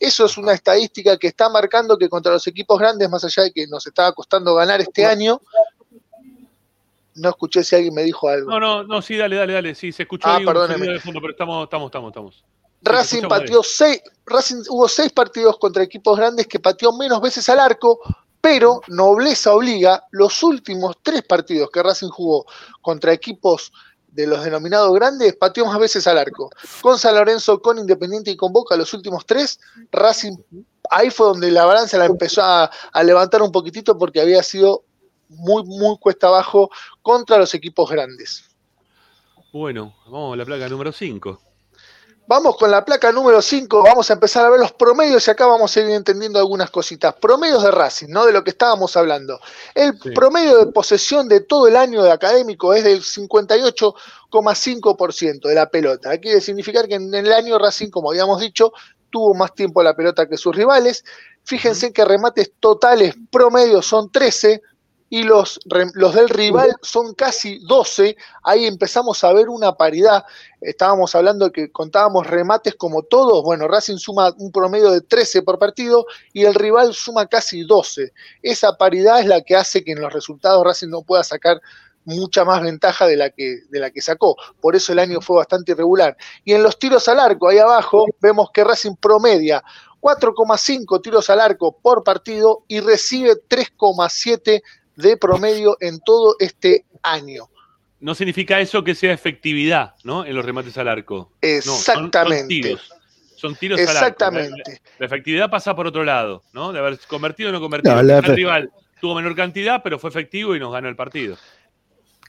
Eso 0.03 0.25
es 0.25 0.37
una 0.37 0.51
estadística 0.51 1.15
que 1.17 1.27
está 1.27 1.47
marcando 1.47 1.97
que 1.97 2.09
contra 2.09 2.33
los 2.33 2.45
equipos 2.45 2.77
grandes, 2.77 3.09
más 3.09 3.23
allá 3.23 3.43
de 3.43 3.53
que 3.53 3.65
nos 3.67 3.87
estaba 3.87 4.11
costando 4.11 4.53
ganar 4.53 4.81
este 4.81 5.05
año, 5.05 5.39
no 7.15 7.29
escuché 7.29 7.63
si 7.63 7.77
alguien 7.77 7.93
me 7.93 8.03
dijo 8.03 8.27
algo. 8.27 8.51
No, 8.51 8.59
no, 8.59 8.83
no, 8.83 9.01
sí, 9.01 9.15
dale, 9.15 9.37
dale, 9.37 9.53
dale. 9.53 9.73
Sí, 9.73 9.93
se 9.93 10.03
escuchó 10.03 10.27
Ah, 10.27 10.35
ahí 10.35 10.45
perdóneme. 10.45 10.73
sonido 10.79 10.93
de 10.95 10.99
fondo, 10.99 11.21
pero 11.21 11.31
estamos, 11.31 11.63
estamos, 11.63 11.87
estamos, 11.87 12.09
estamos. 12.09 12.43
Racing 12.81 13.29
pateó 13.29 13.63
seis, 13.63 14.01
Racing 14.25 14.63
hubo 14.67 14.89
seis 14.89 15.09
partidos 15.13 15.57
contra 15.57 15.83
equipos 15.83 16.17
grandes 16.17 16.47
que 16.47 16.59
pateó 16.59 16.91
menos 16.91 17.21
veces 17.21 17.47
al 17.47 17.61
arco, 17.61 18.01
pero 18.41 18.81
nobleza 18.89 19.53
obliga, 19.53 20.03
los 20.11 20.43
últimos 20.43 20.97
tres 21.01 21.23
partidos 21.23 21.69
que 21.71 21.81
Racing 21.81 22.09
jugó 22.09 22.45
contra 22.81 23.13
equipos 23.13 23.71
de 24.13 24.27
los 24.27 24.43
denominados 24.43 24.93
grandes, 24.93 25.35
pateó 25.35 25.65
más 25.65 25.79
veces 25.79 26.05
al 26.07 26.17
arco. 26.17 26.49
Con 26.81 26.97
San 26.97 27.15
Lorenzo, 27.15 27.61
con 27.61 27.79
Independiente 27.79 28.31
y 28.31 28.37
con 28.37 28.53
Boca, 28.53 28.75
los 28.75 28.93
últimos 28.93 29.25
tres, 29.25 29.59
Racing, 29.91 30.37
ahí 30.89 31.09
fue 31.09 31.27
donde 31.27 31.51
la 31.51 31.65
balanza 31.65 31.97
la 31.97 32.05
empezó 32.05 32.43
a, 32.43 32.69
a 32.91 33.03
levantar 33.03 33.41
un 33.41 33.51
poquitito 33.51 33.97
porque 33.97 34.21
había 34.21 34.43
sido 34.43 34.83
muy, 35.29 35.63
muy 35.63 35.97
cuesta 35.97 36.27
abajo 36.27 36.69
contra 37.01 37.37
los 37.37 37.53
equipos 37.53 37.89
grandes. 37.89 38.43
Bueno, 39.51 39.95
vamos 40.05 40.33
a 40.33 40.37
la 40.37 40.45
placa 40.45 40.69
número 40.69 40.91
5. 40.91 41.41
Vamos 42.25 42.55
con 42.55 42.71
la 42.71 42.85
placa 42.85 43.11
número 43.11 43.41
5, 43.41 43.83
vamos 43.83 44.09
a 44.09 44.13
empezar 44.13 44.45
a 44.45 44.49
ver 44.49 44.57
los 44.57 44.71
promedios 44.71 45.27
y 45.27 45.31
acá 45.31 45.45
vamos 45.45 45.75
a 45.75 45.81
ir 45.81 45.89
entendiendo 45.89 46.39
algunas 46.39 46.71
cositas. 46.71 47.13
Promedios 47.15 47.61
de 47.61 47.69
Racing, 47.69 48.07
¿no? 48.07 48.25
De 48.25 48.31
lo 48.31 48.45
que 48.45 48.51
estábamos 48.51 48.95
hablando. 48.95 49.41
El 49.75 49.97
promedio 50.15 50.59
de 50.59 50.67
posesión 50.71 51.27
de 51.27 51.41
todo 51.41 51.67
el 51.67 51.75
año 51.75 52.01
de 52.01 52.13
académico 52.13 52.73
es 52.73 52.85
del 52.85 53.01
58,5% 53.01 55.49
de 55.49 55.55
la 55.55 55.69
pelota. 55.69 56.17
Quiere 56.17 56.39
significar 56.39 56.87
que 56.87 56.95
en 56.95 57.13
el 57.13 57.33
año 57.33 57.59
Racing, 57.59 57.89
como 57.89 58.11
habíamos 58.11 58.39
dicho, 58.39 58.71
tuvo 59.09 59.33
más 59.33 59.53
tiempo 59.53 59.83
la 59.83 59.93
pelota 59.93 60.29
que 60.29 60.37
sus 60.37 60.55
rivales. 60.55 61.03
Fíjense 61.43 61.91
que 61.91 62.05
remates 62.05 62.53
totales 62.57 63.15
promedios 63.31 63.85
son 63.85 64.09
13 64.09 64.61
y 65.13 65.21
los, 65.21 65.59
los 65.93 66.15
del 66.15 66.27
rival 66.27 66.75
son 66.81 67.13
casi 67.13 67.59
12. 67.59 68.17
Ahí 68.41 68.65
empezamos 68.65 69.23
a 69.23 69.31
ver 69.31 69.47
una 69.47 69.73
paridad. 69.73 70.25
Estábamos 70.59 71.13
hablando 71.13 71.51
que 71.51 71.71
contábamos 71.71 72.25
remates 72.25 72.73
como 72.73 73.03
todos. 73.03 73.43
Bueno, 73.43 73.67
Racing 73.67 73.97
suma 73.97 74.33
un 74.39 74.51
promedio 74.51 74.89
de 74.89 75.01
13 75.01 75.43
por 75.43 75.59
partido 75.59 76.07
y 76.33 76.45
el 76.45 76.55
rival 76.55 76.95
suma 76.95 77.27
casi 77.27 77.61
12. 77.61 78.11
Esa 78.41 78.75
paridad 78.75 79.19
es 79.19 79.27
la 79.27 79.41
que 79.41 79.55
hace 79.55 79.83
que 79.83 79.91
en 79.91 80.01
los 80.01 80.11
resultados 80.11 80.65
Racing 80.65 80.89
no 80.89 81.03
pueda 81.03 81.23
sacar 81.23 81.61
mucha 82.05 82.43
más 82.43 82.63
ventaja 82.63 83.05
de 83.05 83.15
la 83.15 83.29
que, 83.29 83.59
de 83.69 83.79
la 83.79 83.91
que 83.91 84.01
sacó. 84.01 84.35
Por 84.59 84.75
eso 84.75 84.93
el 84.93 84.97
año 84.97 85.21
fue 85.21 85.37
bastante 85.37 85.73
irregular. 85.73 86.17
Y 86.43 86.53
en 86.53 86.63
los 86.63 86.79
tiros 86.79 87.07
al 87.07 87.19
arco, 87.19 87.49
ahí 87.49 87.59
abajo, 87.59 88.07
vemos 88.19 88.49
que 88.51 88.63
Racing 88.63 88.95
promedia 88.95 89.63
4,5 90.01 91.03
tiros 91.03 91.29
al 91.29 91.39
arco 91.39 91.77
por 91.79 92.03
partido 92.03 92.63
y 92.67 92.79
recibe 92.79 93.35
3,7 93.47 94.63
de 94.95 95.17
promedio 95.17 95.77
en 95.79 95.99
todo 95.99 96.35
este 96.39 96.85
año. 97.01 97.49
No 97.99 98.15
significa 98.15 98.59
eso 98.59 98.83
que 98.83 98.95
sea 98.95 99.13
efectividad, 99.13 99.93
¿no? 100.03 100.25
En 100.25 100.35
los 100.35 100.43
remates 100.43 100.77
al 100.77 100.87
arco. 100.89 101.31
No, 101.41 101.61
son- 101.61 101.75
Exactamente. 101.75 102.39
son, 102.39 102.47
tiros. 102.47 102.91
Son 103.35 103.55
tiros 103.55 103.79
al 103.79 103.87
arco. 103.87 103.97
Exactamente. 103.99 104.71
La, 104.71 104.79
la 104.99 105.05
efectividad 105.05 105.49
pasa 105.49 105.75
por 105.75 105.87
otro 105.87 106.03
lado, 106.03 106.43
¿no? 106.53 106.73
De 106.73 106.79
haber 106.79 106.99
convertido 107.07 107.49
o 107.49 107.51
no 107.53 107.61
convertido. 107.61 107.95
No, 107.95 108.03
la 108.03 108.17
el 108.17 108.23
rival 108.23 108.71
tuvo 108.99 109.15
menor 109.15 109.35
cantidad, 109.35 109.81
pero 109.83 109.99
fue 109.99 110.09
efectivo 110.09 110.55
y 110.55 110.59
nos 110.59 110.71
ganó 110.73 110.89
el 110.89 110.95
partido. 110.95 111.37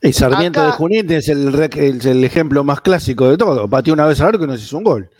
Y 0.02 0.12
Sarmiento 0.12 0.60
Acá- 0.60 0.70
de 0.72 0.76
Junín 0.76 1.10
es 1.12 1.28
el, 1.28 2.24
ejemplo 2.24 2.62
más 2.62 2.80
clásico 2.80 3.28
de 3.28 3.38
todo. 3.38 3.68
Pateó 3.68 3.94
una 3.94 4.06
vez 4.06 4.20
al 4.20 4.28
arco 4.28 4.44
y 4.44 4.46
nos 4.46 4.62
hizo 4.62 4.76
un 4.76 4.84
gol. 4.84 5.10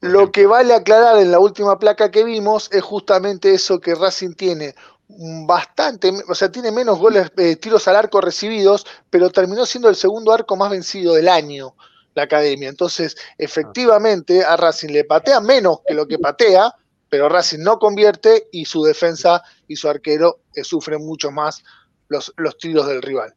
Lo 0.00 0.30
que 0.32 0.46
vale 0.46 0.74
aclarar 0.74 1.18
en 1.18 1.30
la 1.30 1.38
última 1.38 1.78
placa 1.78 2.10
que 2.10 2.24
vimos 2.24 2.68
es 2.72 2.82
justamente 2.82 3.54
eso 3.54 3.80
que 3.80 3.94
Racing 3.94 4.34
tiene 4.34 4.74
bastante, 5.08 6.12
o 6.28 6.34
sea, 6.34 6.50
tiene 6.52 6.70
menos 6.70 6.98
goles, 6.98 7.32
eh, 7.38 7.56
tiros 7.56 7.88
al 7.88 7.96
arco 7.96 8.20
recibidos, 8.20 8.86
pero 9.10 9.30
terminó 9.30 9.64
siendo 9.66 9.88
el 9.88 9.96
segundo 9.96 10.32
arco 10.32 10.56
más 10.56 10.70
vencido 10.70 11.14
del 11.14 11.28
año, 11.28 11.74
la 12.14 12.24
academia. 12.24 12.68
Entonces, 12.68 13.16
efectivamente, 13.38 14.44
a 14.44 14.56
Racing 14.56 14.90
le 14.90 15.04
patea 15.04 15.40
menos 15.40 15.80
que 15.86 15.94
lo 15.94 16.06
que 16.06 16.18
patea, 16.18 16.74
pero 17.08 17.28
Racing 17.28 17.60
no 17.60 17.78
convierte 17.78 18.48
y 18.52 18.66
su 18.66 18.82
defensa 18.82 19.42
y 19.66 19.76
su 19.76 19.88
arquero 19.88 20.40
eh, 20.54 20.62
sufren 20.62 21.04
mucho 21.04 21.30
más 21.30 21.62
los, 22.08 22.32
los 22.36 22.58
tiros 22.58 22.86
del 22.86 23.00
rival. 23.02 23.32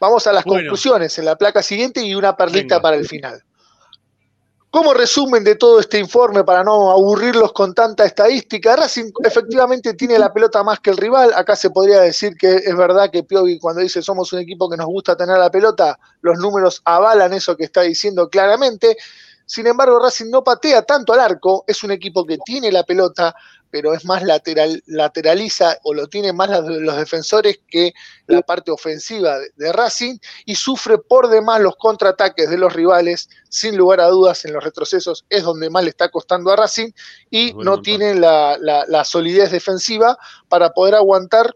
Vamos 0.00 0.26
a 0.26 0.32
las 0.32 0.44
Bueno. 0.44 0.60
conclusiones 0.62 1.18
en 1.18 1.26
la 1.26 1.36
placa 1.36 1.62
siguiente 1.62 2.02
y 2.02 2.14
una 2.14 2.36
perlita 2.36 2.76
Venga. 2.76 2.80
para 2.82 2.96
el 2.96 3.06
final. 3.06 3.42
Como 4.74 4.92
resumen 4.92 5.44
de 5.44 5.54
todo 5.54 5.78
este 5.78 6.00
informe, 6.00 6.42
para 6.42 6.64
no 6.64 6.90
aburrirlos 6.90 7.52
con 7.52 7.74
tanta 7.74 8.04
estadística, 8.04 8.74
Racing 8.74 9.12
efectivamente 9.22 9.94
tiene 9.94 10.18
la 10.18 10.32
pelota 10.32 10.64
más 10.64 10.80
que 10.80 10.90
el 10.90 10.96
rival. 10.96 11.32
Acá 11.32 11.54
se 11.54 11.70
podría 11.70 12.00
decir 12.00 12.34
que 12.36 12.56
es 12.56 12.76
verdad 12.76 13.08
que 13.12 13.22
Piovi 13.22 13.60
cuando 13.60 13.82
dice 13.82 14.02
somos 14.02 14.32
un 14.32 14.40
equipo 14.40 14.68
que 14.68 14.76
nos 14.76 14.86
gusta 14.86 15.16
tener 15.16 15.38
la 15.38 15.48
pelota, 15.48 15.96
los 16.22 16.38
números 16.38 16.82
avalan 16.84 17.32
eso 17.32 17.56
que 17.56 17.62
está 17.62 17.82
diciendo 17.82 18.28
claramente. 18.28 18.96
Sin 19.46 19.66
embargo, 19.66 19.98
Racing 19.98 20.30
no 20.30 20.42
patea 20.42 20.82
tanto 20.82 21.12
al 21.12 21.20
arco, 21.20 21.64
es 21.66 21.82
un 21.84 21.90
equipo 21.90 22.24
que 22.24 22.38
tiene 22.44 22.72
la 22.72 22.82
pelota, 22.84 23.34
pero 23.70 23.92
es 23.92 24.04
más 24.04 24.22
lateral, 24.22 24.82
lateraliza 24.86 25.78
o 25.82 25.92
lo 25.92 26.06
tienen 26.06 26.36
más 26.36 26.48
los 26.48 26.96
defensores 26.96 27.60
que 27.68 27.92
la 28.26 28.40
parte 28.42 28.70
ofensiva 28.70 29.38
de, 29.38 29.50
de 29.56 29.72
Racing 29.72 30.16
y 30.46 30.54
sufre 30.54 30.96
por 30.98 31.28
demás 31.28 31.60
los 31.60 31.74
contraataques 31.76 32.48
de 32.48 32.56
los 32.56 32.72
rivales, 32.72 33.28
sin 33.48 33.76
lugar 33.76 34.00
a 34.00 34.06
dudas 34.08 34.44
en 34.44 34.52
los 34.52 34.62
retrocesos 34.62 35.24
es 35.28 35.42
donde 35.42 35.70
más 35.70 35.82
le 35.82 35.90
está 35.90 36.08
costando 36.08 36.52
a 36.52 36.56
Racing 36.56 36.90
y 37.30 37.52
no 37.64 37.82
tienen 37.82 38.20
la, 38.20 38.56
la- 38.60 38.84
la 38.86 39.04
solidez 39.04 39.50
defensiva 39.50 40.16
para 40.48 40.70
poder 40.70 40.94
aguantar 40.94 41.54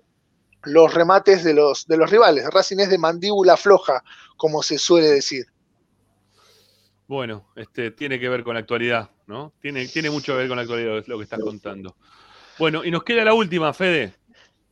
los 0.64 0.92
remates 0.92 1.44
de 1.44 1.54
los, 1.54 1.86
de 1.86 1.96
los 1.96 2.10
rivales. 2.10 2.44
Racing 2.50 2.78
es 2.80 2.90
de 2.90 2.98
mandíbula 2.98 3.56
floja, 3.56 4.02
como 4.36 4.62
se 4.62 4.76
suele 4.76 5.08
decir. 5.08 5.46
Bueno, 7.08 7.46
este, 7.56 7.90
tiene 7.90 8.20
que 8.20 8.28
ver 8.28 8.44
con 8.44 8.52
la 8.54 8.60
actualidad, 8.60 9.08
¿no? 9.26 9.54
Tiene, 9.62 9.88
tiene 9.88 10.10
mucho 10.10 10.32
que 10.32 10.38
ver 10.40 10.48
con 10.48 10.56
la 10.56 10.62
actualidad 10.62 11.02
lo 11.06 11.16
que 11.16 11.24
estás 11.24 11.40
contando. 11.40 11.96
Bueno, 12.58 12.84
y 12.84 12.90
nos 12.90 13.02
queda 13.02 13.24
la 13.24 13.32
última, 13.32 13.72
Fede. 13.72 14.14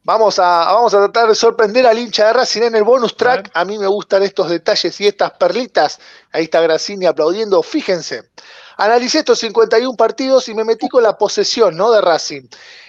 Vamos 0.05 0.39
a, 0.39 0.67
vamos 0.67 0.93
a 0.93 0.99
tratar 0.99 1.29
de 1.29 1.35
sorprender 1.35 1.87
al 1.87 1.99
hincha 1.99 2.27
de 2.27 2.35
Racing 2.35 2.63
en 2.63 2.77
el 2.77 2.85
bonus 2.85 3.17
track. 3.17 3.51
A 3.55 3.65
mí 3.65 3.79
me 3.79 3.87
gustan 3.87 4.23
estos 4.23 4.51
detalles 4.51 5.01
y 5.01 5.07
estas 5.07 5.33
perlitas. 5.33 5.99
Ahí 6.31 6.45
está 6.45 6.61
Grassini 6.61 7.07
aplaudiendo. 7.07 7.63
Fíjense. 7.63 8.31
Analicé 8.77 9.21
estos 9.21 9.39
51 9.39 9.97
partidos 9.97 10.49
y 10.49 10.55
me 10.55 10.63
metí 10.63 10.89
con 10.89 11.03
la 11.03 11.17
posesión 11.17 11.75
¿no? 11.77 11.91
de 11.91 12.03
Racing. 12.03 12.43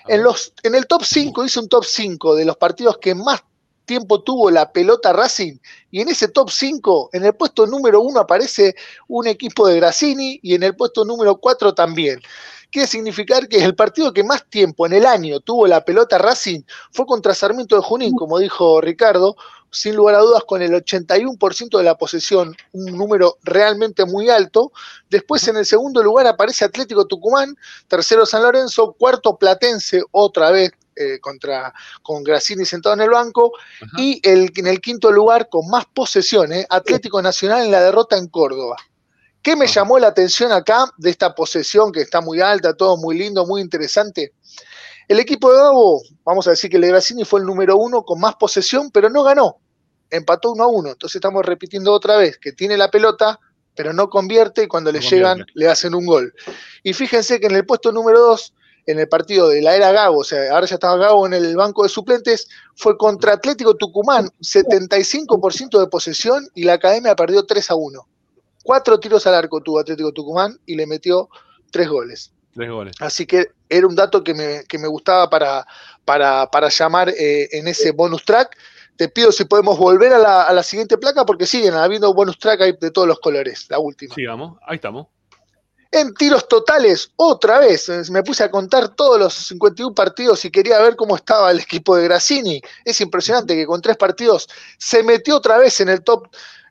En, 0.08 0.22
los, 0.22 0.54
en 0.62 0.76
el 0.76 0.86
top 0.86 1.04
5 1.06 1.46
hice 1.46 1.60
un 1.62 1.70
top 1.70 1.86
5 1.86 2.36
de 2.36 2.46
los 2.46 2.58
partidos 2.58 2.98
que 2.98 3.16
más 3.16 3.42
tiempo 3.88 4.22
tuvo 4.22 4.52
la 4.52 4.72
pelota 4.72 5.12
Racing 5.12 5.58
y 5.90 6.02
en 6.02 6.10
ese 6.10 6.28
top 6.28 6.52
5, 6.52 7.10
en 7.14 7.26
el 7.26 7.34
puesto 7.34 7.66
número 7.66 8.02
1 8.02 8.20
aparece 8.20 8.76
un 9.08 9.26
equipo 9.26 9.68
de 9.68 9.78
Grassini 9.78 10.40
y 10.44 10.54
en 10.54 10.62
el 10.62 10.76
puesto 10.76 11.04
número 11.04 11.38
4 11.38 11.74
también. 11.74 12.20
Quiere 12.70 12.88
significar 12.88 13.48
que 13.48 13.64
el 13.64 13.76
partido 13.76 14.14
que 14.14 14.26
más 14.26 14.46
tiempo 14.50 14.86
en 14.86 14.94
el 14.94 15.06
año 15.06 15.40
tuvo 15.40 15.66
la 15.66 15.86
pelota 15.86 16.18
Racing 16.18 16.62
fue 16.92 17.06
contra 17.06 17.34
Sarmiento 17.34 17.78
de 17.78 17.82
Junín, 17.82 18.14
como 18.14 18.38
dijo 18.38 18.82
Ricardo, 18.82 19.38
sin 19.72 19.96
lugar 19.96 20.16
a 20.16 20.20
dudas 20.20 20.44
con 20.46 20.62
el 20.62 20.74
81% 20.74 21.78
de 21.78 21.84
la 21.84 21.98
posesión, 21.98 22.56
un 22.74 22.98
número 22.98 23.38
realmente 23.44 24.06
muy 24.06 24.30
alto. 24.30 24.72
Después 25.10 25.48
en 25.48 25.58
el 25.58 25.66
segundo 25.66 26.04
lugar 26.04 26.28
aparece 26.28 26.66
Atlético 26.66 27.06
Tucumán, 27.06 27.56
tercero 27.88 28.26
San 28.26 28.44
Lorenzo, 28.44 28.94
cuarto 28.94 29.38
Platense, 29.38 30.04
otra 30.12 30.52
vez 30.52 30.72
eh, 31.00 31.20
contra, 31.20 31.74
con 32.02 32.24
Grassini 32.24 32.66
sentado 32.66 32.96
en 32.96 33.02
el 33.02 33.10
banco, 33.10 33.52
y 33.98 34.20
el, 34.24 34.52
en 34.56 34.68
el 34.68 34.82
quinto 34.82 35.12
lugar 35.12 35.50
con 35.50 35.68
más 35.70 35.86
posesiones, 35.86 36.66
Atlético 36.70 37.22
Nacional 37.22 37.66
en 37.66 37.72
la 37.72 37.82
derrota 37.82 38.18
en 38.18 38.28
Córdoba. 38.28 38.78
¿Qué 39.42 39.56
me 39.56 39.68
llamó 39.68 39.98
la 39.98 40.08
atención 40.08 40.52
acá 40.52 40.92
de 40.98 41.10
esta 41.10 41.34
posesión 41.34 41.92
que 41.92 42.02
está 42.02 42.20
muy 42.22 42.42
alta, 42.42 42.74
todo 42.74 42.98
muy 42.98 43.18
lindo, 43.18 43.46
muy 43.46 43.62
interesante? 43.62 44.34
El 45.08 45.20
equipo 45.20 45.54
de 45.54 45.60
Gabo, 45.60 46.02
vamos 46.26 46.48
a 46.48 46.50
decir 46.50 46.70
que 46.70 46.76
el 46.76 46.82
de 46.82 46.90
Grassini 46.90 47.24
fue 47.24 47.40
el 47.40 47.46
número 47.46 47.78
uno 47.78 48.04
con 48.04 48.20
más 48.20 48.36
posesión, 48.36 48.92
pero 48.92 49.10
no 49.10 49.24
ganó. 49.24 49.58
Empató 50.10 50.52
uno 50.52 50.66
a 50.66 50.68
uno. 50.68 50.90
Entonces 50.90 51.16
estamos 51.16 51.46
repitiendo 51.46 51.94
otra 51.94 52.18
vez 52.18 52.38
que 52.38 52.52
tiene 52.52 52.76
la 52.76 52.92
pelota, 52.92 53.40
pero 53.74 53.94
no 53.94 54.10
convierte 54.10 54.64
y 54.64 54.68
cuando 54.68 54.92
le 54.92 55.00
llegan 55.00 55.46
le 55.54 55.70
hacen 55.70 55.96
un 55.96 56.06
gol. 56.06 56.34
Y 56.84 56.92
fíjense 56.92 57.40
que 57.40 57.48
en 57.48 57.56
el 57.56 57.66
puesto 57.66 57.94
número 57.94 58.20
dos, 58.20 58.54
en 58.88 59.00
el 59.00 59.10
partido 59.10 59.50
de 59.50 59.62
la 59.62 59.76
era 59.76 59.92
Gago, 59.92 60.20
o 60.20 60.24
sea, 60.24 60.54
ahora 60.54 60.66
ya 60.66 60.76
estaba 60.76 60.98
Gago 60.98 61.28
en 61.28 61.34
el 61.34 61.56
banco 61.58 61.84
de 61.84 61.90
suplentes, 61.90 62.48
fue 62.76 62.98
contra 62.98 63.34
Atlético 63.34 63.76
Tucumán, 63.76 64.30
75% 64.40 65.80
de 65.80 65.88
posesión 65.88 66.48
y 66.56 66.64
la 66.64 66.74
academia 66.74 67.16
perdió 67.16 67.46
3 67.46 67.70
a 67.70 67.76
1. 67.76 68.08
Cuatro 68.64 69.00
tiros 69.00 69.28
al 69.28 69.36
arco 69.36 69.62
tuvo 69.62 69.80
Atlético 69.80 70.12
Tucumán 70.14 70.58
y 70.66 70.76
le 70.76 70.88
metió 70.88 71.30
tres 71.72 71.88
goles. 71.90 72.32
Tres 72.54 72.70
goles. 72.70 72.96
Así 73.00 73.26
que 73.26 73.48
era 73.70 73.88
un 73.88 73.96
dato 73.96 74.24
que 74.24 74.34
me, 74.34 74.64
que 74.68 74.78
me 74.78 74.88
gustaba 74.88 75.30
para, 75.30 75.66
para, 76.06 76.50
para 76.50 76.70
llamar 76.70 77.10
eh, 77.10 77.50
en 77.52 77.68
ese 77.68 77.92
bonus 77.92 78.24
track. 78.24 78.58
Te 78.96 79.10
pido 79.10 79.32
si 79.32 79.46
podemos 79.46 79.78
volver 79.78 80.14
a 80.14 80.18
la, 80.18 80.44
a 80.44 80.54
la 80.54 80.64
siguiente 80.64 80.98
placa 80.98 81.26
porque 81.26 81.46
siguen 81.46 81.76
habiendo 81.76 82.14
bonus 82.14 82.40
track 82.40 82.62
ahí 82.62 82.74
de 82.80 82.92
todos 82.92 83.08
los 83.08 83.20
colores, 83.20 83.68
la 83.70 83.80
última. 83.80 84.16
Sigamos, 84.16 84.58
ahí 84.66 84.76
estamos. 84.76 85.08
En 85.92 86.14
tiros 86.14 86.48
totales, 86.48 87.12
otra 87.16 87.60
vez, 87.60 87.90
me 88.10 88.24
puse 88.24 88.44
a 88.44 88.52
contar 88.52 88.90
todos 88.90 89.20
los 89.20 89.34
51 89.34 89.96
partidos 89.96 90.44
y 90.46 90.52
quería 90.52 90.80
ver 90.82 90.96
cómo 90.96 91.16
estaba 91.16 91.52
el 91.52 91.60
equipo 91.60 91.96
de 91.96 92.04
Grassini. 92.04 92.62
Es 92.84 93.00
impresionante 93.02 93.56
que 93.56 93.66
con 93.66 93.82
tres 93.82 93.98
partidos 93.98 94.48
se 94.78 95.04
metió 95.04 95.38
otra 95.38 95.58
vez 95.58 95.80
en 95.80 95.90
el 95.90 96.04
top 96.04 96.28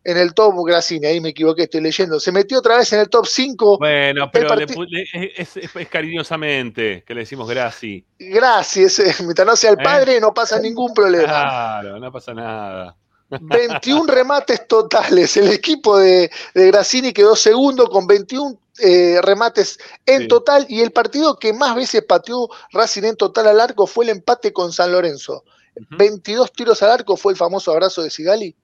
en 0.07 0.17
el 0.17 0.35
top 0.35 0.55
Grassini, 0.65 1.05
ahí 1.05 1.21
me 1.21 1.31
equivoqué, 1.31 1.65
estoy 1.65 1.81
leyendo. 1.81 2.21
Se 2.21 2.31
metió 2.31 2.61
otra 2.61 2.77
vez 2.77 2.93
en 2.93 3.01
el 3.01 3.09
top 3.09 3.27
5. 3.27 3.79
Bueno, 3.79 4.31
pero 4.33 4.55
le, 4.55 4.67
le, 4.67 5.03
es, 5.03 5.57
es, 5.57 5.75
es, 5.75 5.89
cariñosamente 5.89 7.03
que 7.05 7.13
le 7.13 7.21
decimos 7.23 7.49
Grassi. 7.51 8.05
Gracias, 8.17 9.03
mientras 9.23 9.45
no 9.45 9.57
sea 9.57 9.71
el 9.73 9.79
padre, 9.79 10.17
¿Eh? 10.17 10.21
no 10.21 10.33
pasa 10.33 10.61
ningún 10.61 10.95
problema. 10.95 11.25
Claro, 11.25 11.99
no 11.99 12.13
pasa 12.13 12.33
nada. 12.35 12.97
21 13.31 14.07
remates 14.07 14.67
totales. 14.69 15.37
El 15.37 15.51
equipo 15.51 15.99
de, 15.99 16.31
de 16.55 16.67
Grassini 16.67 17.13
quedó 17.13 17.37
segundo 17.37 17.89
con 17.89 18.07
21 18.07 18.59
eh, 18.79 19.21
remates 19.23 19.79
en 20.05 20.23
sí. 20.23 20.29
total 20.29 20.67
y 20.69 20.81
el 20.81 20.93
partido 20.93 21.39
que 21.39 21.53
más 21.53 21.75
veces 21.75 22.05
pateó 22.05 22.49
Racing 22.73 23.05
en 23.05 23.17
total 23.17 23.49
al 23.49 23.61
arco 23.61 23.87
fue 23.87 24.05
el 24.05 24.11
empate 24.11 24.53
con 24.53 24.73
San 24.73 24.93
Lorenzo. 24.93 25.45
Uh 25.75 25.81
-huh. 25.81 25.99
22 25.99 26.53
tiros 26.53 26.83
al 26.83 26.91
arco 26.91 27.17
fue 27.17 27.33
el 27.33 27.39
famoso 27.39 27.73
abrazo 27.73 28.03
de 28.03 28.11
Sigali. 28.11 28.55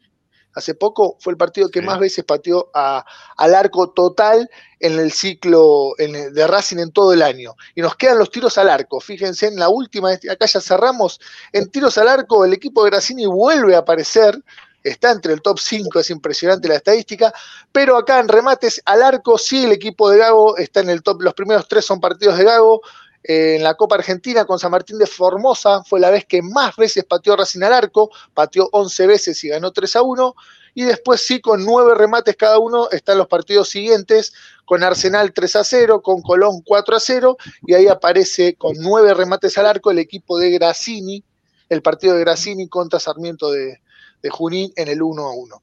Hace 0.54 0.74
poco 0.74 1.16
fue 1.20 1.32
el 1.32 1.36
partido 1.36 1.68
que 1.68 1.80
sí. 1.80 1.86
más 1.86 1.98
veces 1.98 2.24
pateó 2.24 2.70
a, 2.74 3.04
al 3.36 3.54
arco 3.54 3.90
total 3.90 4.48
en 4.80 4.98
el 4.98 5.12
ciclo 5.12 5.92
en 5.98 6.14
el, 6.14 6.34
de 6.34 6.46
Racing 6.46 6.78
en 6.78 6.92
todo 6.92 7.12
el 7.12 7.22
año. 7.22 7.54
Y 7.74 7.80
nos 7.80 7.96
quedan 7.96 8.18
los 8.18 8.30
tiros 8.30 8.58
al 8.58 8.68
arco. 8.68 9.00
Fíjense 9.00 9.46
en 9.46 9.56
la 9.56 9.68
última, 9.68 10.10
acá 10.10 10.46
ya 10.46 10.60
cerramos. 10.60 11.20
En 11.52 11.70
tiros 11.70 11.96
al 11.98 12.08
arco, 12.08 12.44
el 12.44 12.52
equipo 12.52 12.84
de 12.84 12.90
Grassini 12.90 13.26
vuelve 13.26 13.74
a 13.74 13.78
aparecer 13.78 14.38
está 14.82 15.12
entre 15.12 15.32
el 15.32 15.42
top 15.42 15.58
5, 15.58 16.00
es 16.00 16.10
impresionante 16.10 16.68
la 16.68 16.76
estadística, 16.76 17.32
pero 17.70 17.96
acá 17.96 18.18
en 18.18 18.28
remates 18.28 18.82
al 18.84 19.02
arco 19.02 19.38
sí 19.38 19.64
el 19.64 19.72
equipo 19.72 20.10
de 20.10 20.18
Gago 20.18 20.56
está 20.56 20.80
en 20.80 20.90
el 20.90 21.02
top, 21.02 21.22
los 21.22 21.34
primeros 21.34 21.68
tres 21.68 21.84
son 21.84 22.00
partidos 22.00 22.36
de 22.36 22.44
Gago, 22.44 22.80
en 23.24 23.62
la 23.62 23.74
Copa 23.74 23.96
Argentina 23.96 24.44
con 24.44 24.58
San 24.58 24.70
Martín 24.70 24.98
de 24.98 25.06
Formosa. 25.06 25.82
Fue 25.84 26.00
la 26.00 26.10
vez 26.10 26.24
que 26.24 26.42
más 26.42 26.76
veces 26.76 27.04
pateó 27.04 27.36
Racing 27.36 27.62
al 27.62 27.72
arco, 27.72 28.10
pateó 28.34 28.68
11 28.72 29.06
veces 29.06 29.44
y 29.44 29.48
ganó 29.48 29.70
3 29.72 29.96
a 29.96 30.02
1, 30.02 30.34
y 30.74 30.84
después 30.84 31.24
sí 31.24 31.40
con 31.40 31.64
9 31.64 31.94
remates 31.94 32.36
cada 32.36 32.58
uno 32.58 32.90
están 32.90 33.18
los 33.18 33.28
partidos 33.28 33.68
siguientes, 33.68 34.32
con 34.64 34.82
Arsenal 34.82 35.32
3 35.32 35.56
a 35.56 35.64
0, 35.64 36.02
con 36.02 36.22
Colón 36.22 36.62
4 36.64 36.96
a 36.96 37.00
0, 37.00 37.36
y 37.66 37.74
ahí 37.74 37.88
aparece 37.88 38.54
con 38.54 38.74
9 38.78 39.14
remates 39.14 39.56
al 39.58 39.66
arco 39.66 39.90
el 39.90 39.98
equipo 39.98 40.38
de 40.38 40.50
Grassini, 40.50 41.22
el 41.68 41.82
partido 41.82 42.14
de 42.14 42.20
Grassini 42.20 42.68
contra 42.68 42.98
Sarmiento 42.98 43.50
de, 43.50 43.80
de 44.22 44.30
Junín 44.30 44.72
en 44.76 44.88
el 44.88 45.02
1 45.02 45.22
a 45.22 45.34
1. 45.34 45.62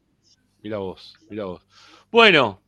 Mira 0.62 0.78
vos, 0.78 1.18
mira 1.30 1.46
vos. 1.46 1.62
Bueno, 2.12 2.62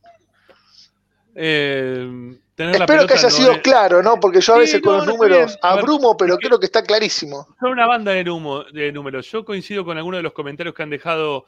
eh, 1.34 2.38
espero 2.70 3.06
que 3.06 3.14
haya 3.14 3.28
no 3.28 3.30
sido 3.30 3.52
es... 3.52 3.58
claro, 3.58 4.02
¿no? 4.02 4.18
Porque 4.20 4.40
yo 4.40 4.54
a 4.54 4.58
veces 4.58 4.76
sí, 4.76 4.80
con 4.80 4.98
no, 4.98 5.04
los 5.04 5.06
números 5.06 5.58
abrumo, 5.62 6.16
pero 6.16 6.36
creo 6.38 6.58
que 6.58 6.66
está 6.66 6.82
clarísimo. 6.82 7.46
Son 7.60 7.70
una 7.70 7.86
banda 7.86 8.12
de, 8.12 8.28
humo, 8.30 8.64
de 8.64 8.92
números. 8.92 9.30
Yo 9.30 9.44
coincido 9.44 9.84
con 9.84 9.96
algunos 9.96 10.18
de 10.18 10.22
los 10.22 10.32
comentarios 10.32 10.74
que 10.74 10.82
han 10.82 10.90
dejado 10.90 11.46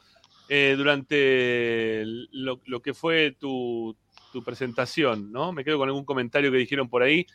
eh, 0.49 0.75
durante 0.77 2.03
lo, 2.31 2.59
lo, 2.65 2.81
que 2.81 2.93
fue 2.93 3.35
tu, 3.39 3.95
tu, 4.31 4.43
presentación, 4.43 5.31
¿no? 5.31 5.51
Me 5.51 5.63
quedo 5.63 5.77
con 5.77 5.89
algún 5.89 6.05
comentario 6.05 6.51
que 6.51 6.57
dijeron 6.57 6.89
por 6.89 7.03
ahí 7.03 7.25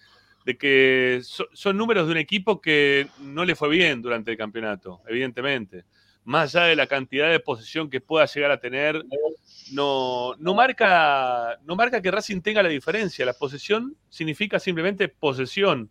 de 0.45 0.57
que 0.57 1.21
so, 1.23 1.47
son 1.53 1.77
números 1.77 2.07
de 2.07 2.13
un 2.13 2.19
equipo 2.19 2.61
que 2.61 3.09
no 3.21 3.45
le 3.45 3.55
fue 3.55 3.69
bien 3.69 4.01
durante 4.01 4.31
el 4.31 4.37
campeonato, 4.37 5.01
evidentemente 5.07 5.85
más 6.25 6.55
allá 6.55 6.67
de 6.67 6.77
la 6.77 6.87
cantidad 6.87 7.31
de 7.31 7.41
posesión 7.41 7.91
que 7.91 8.01
pueda 8.01 8.27
llegar 8.27 8.51
a 8.51 8.61
tener, 8.61 9.03
no, 9.73 10.35
no, 10.39 10.55
marca, 10.55 11.59
no 11.65 11.77
marca 11.77 12.01
que 12.01 12.11
Racing 12.11 12.41
tenga 12.41 12.63
la 12.63 12.69
diferencia. 12.69 13.25
La 13.25 13.33
posesión 13.33 13.97
significa 14.09 14.59
simplemente 14.59 15.09
posesión, 15.09 15.91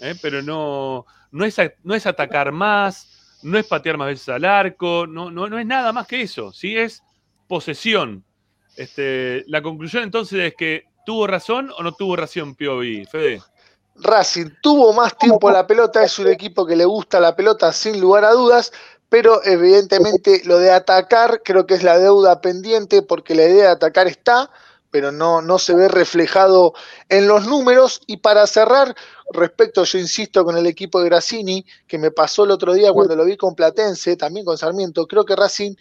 ¿eh? 0.00 0.14
pero 0.20 0.42
no, 0.42 1.06
no, 1.30 1.44
es, 1.44 1.56
no 1.82 1.94
es 1.94 2.06
atacar 2.06 2.52
más, 2.52 3.38
no 3.42 3.58
es 3.58 3.66
patear 3.66 3.96
más 3.96 4.08
veces 4.08 4.28
al 4.28 4.44
arco, 4.44 5.06
no, 5.06 5.30
no, 5.30 5.48
no 5.48 5.58
es 5.58 5.66
nada 5.66 5.92
más 5.92 6.06
que 6.06 6.22
eso, 6.22 6.52
¿sí? 6.52 6.76
es 6.76 7.02
posesión. 7.48 8.24
Este, 8.76 9.44
la 9.48 9.62
conclusión 9.62 10.02
entonces 10.02 10.40
es 10.40 10.54
que 10.56 10.84
¿tuvo 11.04 11.26
razón 11.26 11.70
o 11.76 11.82
no 11.82 11.92
tuvo 11.92 12.16
razón 12.16 12.54
Piovi, 12.54 13.04
Fede? 13.06 13.42
Racing 13.96 14.50
tuvo 14.62 14.92
más 14.92 15.16
tiempo 15.18 15.50
la 15.50 15.66
pelota, 15.66 16.02
es 16.02 16.18
un 16.18 16.28
equipo 16.28 16.66
que 16.66 16.76
le 16.76 16.84
gusta 16.84 17.20
la 17.20 17.36
pelota 17.36 17.72
sin 17.72 18.00
lugar 18.00 18.24
a 18.24 18.30
dudas, 18.30 18.72
pero 19.12 19.44
evidentemente 19.44 20.40
lo 20.46 20.58
de 20.58 20.70
atacar 20.70 21.42
creo 21.44 21.66
que 21.66 21.74
es 21.74 21.82
la 21.82 21.98
deuda 21.98 22.40
pendiente 22.40 23.02
porque 23.02 23.34
la 23.34 23.44
idea 23.44 23.64
de 23.64 23.70
atacar 23.72 24.06
está, 24.06 24.48
pero 24.90 25.12
no, 25.12 25.42
no 25.42 25.58
se 25.58 25.74
ve 25.74 25.88
reflejado 25.88 26.72
en 27.10 27.28
los 27.28 27.46
números. 27.46 28.00
Y 28.06 28.16
para 28.16 28.46
cerrar, 28.46 28.96
respecto, 29.30 29.84
yo 29.84 29.98
insisto 29.98 30.46
con 30.46 30.56
el 30.56 30.66
equipo 30.66 30.98
de 30.98 31.10
Grassini, 31.10 31.62
que 31.86 31.98
me 31.98 32.10
pasó 32.10 32.44
el 32.44 32.52
otro 32.52 32.72
día 32.72 32.90
cuando 32.94 33.14
lo 33.14 33.26
vi 33.26 33.36
con 33.36 33.54
Platense, 33.54 34.16
también 34.16 34.46
con 34.46 34.56
Sarmiento, 34.56 35.06
creo 35.06 35.26
que 35.26 35.36
Racing 35.36 35.74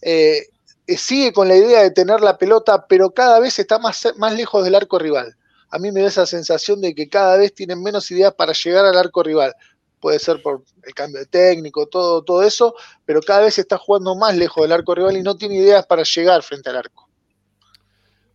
eh, 0.00 0.46
sigue 0.86 1.32
con 1.32 1.48
la 1.48 1.56
idea 1.56 1.82
de 1.82 1.90
tener 1.90 2.20
la 2.20 2.38
pelota, 2.38 2.86
pero 2.86 3.10
cada 3.10 3.40
vez 3.40 3.58
está 3.58 3.80
más, 3.80 4.06
más 4.18 4.34
lejos 4.34 4.62
del 4.62 4.76
arco 4.76 5.00
rival. 5.00 5.36
A 5.70 5.80
mí 5.80 5.90
me 5.90 6.00
da 6.00 6.06
esa 6.06 6.26
sensación 6.26 6.80
de 6.80 6.94
que 6.94 7.08
cada 7.08 7.36
vez 7.38 7.52
tienen 7.52 7.82
menos 7.82 8.08
ideas 8.12 8.34
para 8.34 8.52
llegar 8.52 8.84
al 8.84 8.96
arco 8.96 9.24
rival 9.24 9.52
puede 10.00 10.18
ser 10.18 10.40
por 10.42 10.62
el 10.82 10.94
cambio 10.94 11.20
de 11.20 11.26
técnico, 11.26 11.86
todo, 11.86 12.22
todo 12.22 12.42
eso, 12.42 12.74
pero 13.04 13.20
cada 13.20 13.40
vez 13.40 13.58
está 13.58 13.78
jugando 13.78 14.14
más 14.16 14.36
lejos 14.36 14.62
del 14.62 14.72
arco 14.72 14.94
rival 14.94 15.16
y 15.16 15.22
no 15.22 15.36
tiene 15.36 15.56
ideas 15.56 15.86
para 15.86 16.02
llegar 16.02 16.42
frente 16.42 16.70
al 16.70 16.76
arco. 16.76 17.08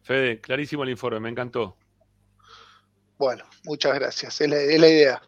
Fede, 0.03 0.41
clarísimo 0.41 0.83
el 0.83 0.89
informe, 0.89 1.19
me 1.19 1.29
encantó. 1.29 1.77
Bueno, 3.17 3.45
muchas 3.63 3.93
gracias, 3.95 4.41
es 4.41 4.49
la, 4.49 4.57
es 4.57 4.79
la 4.79 4.87
idea. 4.89 5.21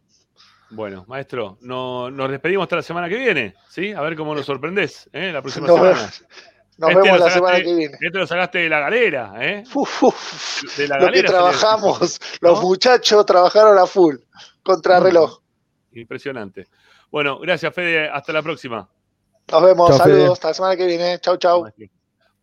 Bueno, 0.72 1.06
maestro, 1.08 1.58
no, 1.62 2.10
nos 2.12 2.30
despedimos 2.32 2.64
hasta 2.64 2.78
la 2.78 2.82
semana 2.82 3.08
que 3.08 3.18
viene, 3.18 3.56
¿sí? 3.70 3.94
A 3.94 4.02
ver 4.02 4.16
cómo 4.16 4.34
nos 4.36 4.46
sorprendés, 4.46 5.10
¿eh? 5.14 5.32
La 5.32 5.42
próxima 5.42 5.68
no, 5.68 5.76
semana. 5.76 6.12
Nos 6.78 6.90
Este 6.90 7.02
vemos 7.02 7.20
la 7.20 7.30
semana 7.32 7.58
que 7.58 7.74
viene. 7.74 7.98
Este 8.02 8.18
lo 8.18 8.28
sacaste 8.28 8.58
de 8.60 8.70
la 8.70 8.80
galera, 8.82 9.34
¿eh? 9.40 9.64
Uf, 9.74 10.04
uf, 10.04 10.78
De 10.78 10.88
la 10.88 10.96
lo 10.96 11.06
que 11.12 11.22
galera. 11.22 11.30
trabajamos, 11.30 12.20
los 12.42 12.62
muchachos 12.62 13.26
trabajaron 13.26 13.78
a 13.78 13.86
full, 13.86 14.16
contra 14.64 15.00
reloj. 15.00 15.40
Impresionante. 15.96 16.68
Bueno, 17.12 17.40
gracias, 17.40 17.74
Fede. 17.74 18.10
Hasta 18.10 18.34
la 18.34 18.42
próxima. 18.44 18.88
Nos 19.52 19.64
vemos, 19.64 19.96
saludos, 19.98 20.22
Fede. 20.24 20.32
hasta 20.34 20.48
la 20.50 20.54
semana 20.54 20.76
que 20.76 20.86
viene. 20.86 21.20
Chau, 21.20 21.38
chau. 21.38 21.68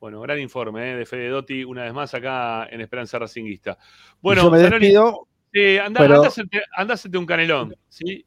Bueno, 0.01 0.21
gran 0.21 0.39
informe 0.41 0.93
¿eh? 0.93 0.97
de 0.97 1.07
Fede 1.07 1.29
Dotti, 1.29 1.63
una 1.65 1.85
vez 1.85 1.93
más 1.93 2.13
acá 2.15 2.67
en 2.71 2.81
Esperanza 2.81 3.19
Racinguista. 3.19 3.79
Bueno, 4.21 4.43
yo 4.43 4.51
me 4.51 4.59
despido. 4.59 5.29
eh, 5.53 5.79
anda, 5.81 6.01
pero- 6.01 6.15
anda 6.17 6.27
a 6.27 6.31
hacerte- 6.31 6.63
anda 6.77 6.95
a 6.95 6.97
hacerte 6.97 7.19
un 7.19 7.27
canelón, 7.27 7.75
¿sí? 7.89 8.25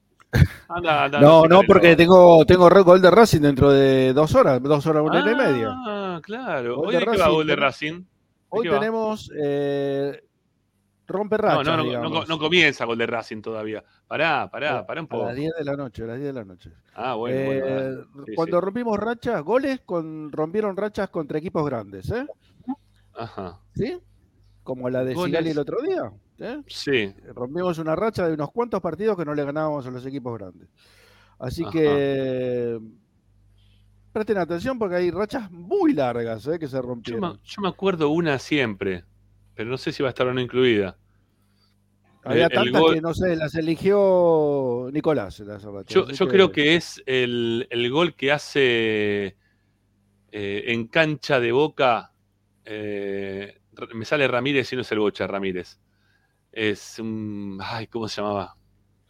Anda, 0.67 1.05
anda, 1.05 1.19
No, 1.21 1.45
no, 1.45 1.61
porque 1.63 1.95
tengo, 1.95 2.45
tengo 2.45 2.69
gol 2.83 3.01
de 3.01 3.09
Racing 3.11 3.41
dentro 3.41 3.71
de 3.71 4.13
dos 4.13 4.33
horas, 4.35 4.61
dos 4.61 4.85
horas, 4.85 5.03
una 5.03 5.21
hora 5.21 5.31
y 5.31 5.35
media. 5.35 5.69
Ah, 5.71 6.19
claro. 6.21 6.77
Gol 6.77 6.87
¿Hoy 6.87 6.93
de 6.95 6.99
de 6.99 7.05
qué 7.11 7.17
va 7.17 7.27
gol 7.29 7.47
de 7.47 7.55
Racing? 7.55 7.93
¿De 8.01 8.05
Hoy 8.49 8.69
tenemos 8.69 9.31
eh, 9.37 10.23
rompe 11.07 11.37
rachas, 11.37 11.65
no, 11.65 11.77
no, 11.77 12.09
no, 12.09 12.25
no 12.25 12.39
comienza 12.39 12.85
gol 12.85 12.97
de 12.97 13.05
Racing 13.07 13.41
todavía. 13.41 13.83
Pará, 14.07 14.49
pará, 14.51 14.85
pará 14.85 15.01
un 15.01 15.05
A 15.05 15.09
poco. 15.09 15.25
las 15.25 15.35
10 15.35 15.53
de 15.57 15.63
la 15.65 15.75
noche, 15.75 16.03
a 16.03 16.07
las 16.07 16.15
10 16.17 16.27
de 16.27 16.33
la 16.33 16.45
noche. 16.45 16.71
Ah, 16.93 17.15
bueno, 17.15 17.37
Eh, 17.37 17.95
bueno. 18.13 18.25
Sí, 18.25 18.35
cuando 18.35 18.57
sí. 18.59 18.65
rompimos 18.65 18.97
rachas, 18.99 19.43
goles 19.43 19.81
con, 19.85 20.31
rompieron 20.31 20.75
rachas 20.77 21.09
contra 21.09 21.37
equipos 21.39 21.65
grandes, 21.65 22.09
¿eh? 22.11 22.25
Ajá. 23.13 23.59
¿Sí? 23.75 23.97
Como 24.63 24.89
la 24.89 25.03
de. 25.03 25.15
Sigali 25.15 25.49
el 25.51 25.59
otro 25.59 25.81
día. 25.81 26.11
¿eh? 26.39 26.61
Sí. 26.67 27.13
Rompimos 27.33 27.77
una 27.77 27.95
racha 27.95 28.27
de 28.27 28.33
unos 28.33 28.51
cuantos 28.51 28.81
partidos 28.81 29.15
que 29.17 29.23
no 29.25 29.33
le 29.35 29.45
ganábamos 29.45 29.85
a 29.87 29.91
los 29.91 30.05
equipos 30.05 30.37
grandes. 30.37 30.67
Así 31.39 31.63
Ajá. 31.63 31.71
que 31.71 32.79
presten 34.11 34.37
atención 34.37 34.79
porque 34.79 34.95
hay 34.95 35.11
rachas 35.11 35.51
muy 35.51 35.93
largas 35.93 36.47
¿eh? 36.47 36.57
que 36.57 36.67
se 36.67 36.77
Yo 36.77 36.81
rompieron. 36.81 37.21
me, 37.33 37.39
yo 37.43 37.61
me 37.61 37.67
acuerdo 37.67 38.09
una 38.09 38.39
siempre, 38.39 39.03
pero 39.55 39.69
no 39.69 39.77
sé 39.77 39.91
si 39.91 40.03
va 40.03 40.09
a 40.09 40.11
estar 40.11 40.27
o 40.27 40.33
no 40.33 40.41
incluida. 40.41 40.97
Había 42.23 42.47
El- 42.47 42.51
el 42.51 42.55
tantas 42.55 42.81
gol- 42.81 42.95
que 42.95 43.01
no 43.01 43.13
sé, 43.13 43.35
las 43.35 43.53
eligió 43.55 44.89
Nicolás. 44.91 45.39
las 45.41 45.63
Yo, 45.87 46.07
yo 46.09 46.27
creo 46.27 46.51
que 46.51 46.75
es 46.75 47.01
el, 47.05 47.67
el 47.69 47.89
gol 47.91 48.15
que 48.15 48.31
hace 48.31 49.37
eh, 50.31 50.63
en 50.67 50.87
cancha 50.87 51.39
de 51.39 51.51
boca. 51.51 52.11
eh, 52.65 53.59
me 53.93 54.05
sale 54.05 54.27
Ramírez 54.27 54.71
y 54.73 54.75
no 54.75 54.81
es 54.81 54.91
el 54.91 54.99
Bocha 54.99 55.27
Ramírez. 55.27 55.79
Es 56.51 56.97
un. 56.99 57.59
Ay, 57.61 57.87
¿cómo 57.87 58.07
se 58.07 58.21
llamaba? 58.21 58.55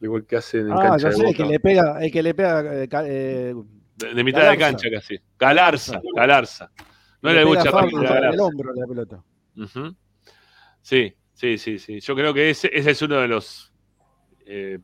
El 0.02 0.10
gol 0.10 0.26
que 0.26 0.36
hace 0.36 0.60
en 0.60 0.72
Ah, 0.74 0.80
cancha 0.82 1.10
de 1.10 1.16
sé, 1.16 1.22
el 1.22 1.26
boca. 1.28 1.38
que 1.38 1.46
le 1.46 1.60
pega, 1.60 2.04
el 2.04 2.12
que 2.12 2.24
le 2.24 2.34
pega 2.34 2.62
eh, 2.84 2.90
eh, 2.92 3.54
De, 3.96 4.14
de 4.14 4.24
mitad 4.24 4.50
de 4.50 4.58
cancha 4.58 4.90
casi. 4.92 5.18
Galarza, 5.40 6.02
Galarza. 6.16 6.70
No 7.22 7.30
le 7.30 7.36
era 7.36 7.42
el 7.42 7.48
Bocha 7.48 7.72
Ramírez, 7.72 8.12
era 8.12 8.30
el 8.32 8.40
hombro 8.40 8.74
la 8.74 8.86
pelota. 8.88 9.24
Ujú. 9.56 9.96
Sí, 10.86 11.16
sí, 11.34 11.58
sí, 11.58 11.80
sí. 11.80 12.00
Yo 12.00 12.16
creo 12.16 12.32
que 12.32 12.52
ese, 12.52 12.70
ese 12.72 12.92
es 12.92 13.02
uno 13.02 13.16
de 13.20 13.28
los 13.28 13.74
eh, 14.46 14.78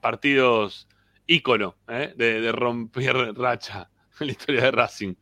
partidos 0.00 0.86
ícono 1.26 1.74
¿eh? 1.88 2.14
de, 2.16 2.40
de 2.40 2.52
romper 2.52 3.34
racha 3.36 3.90
en 4.20 4.28
la 4.28 4.32
historia 4.32 4.62
de 4.62 4.70
Racing. 4.70 5.14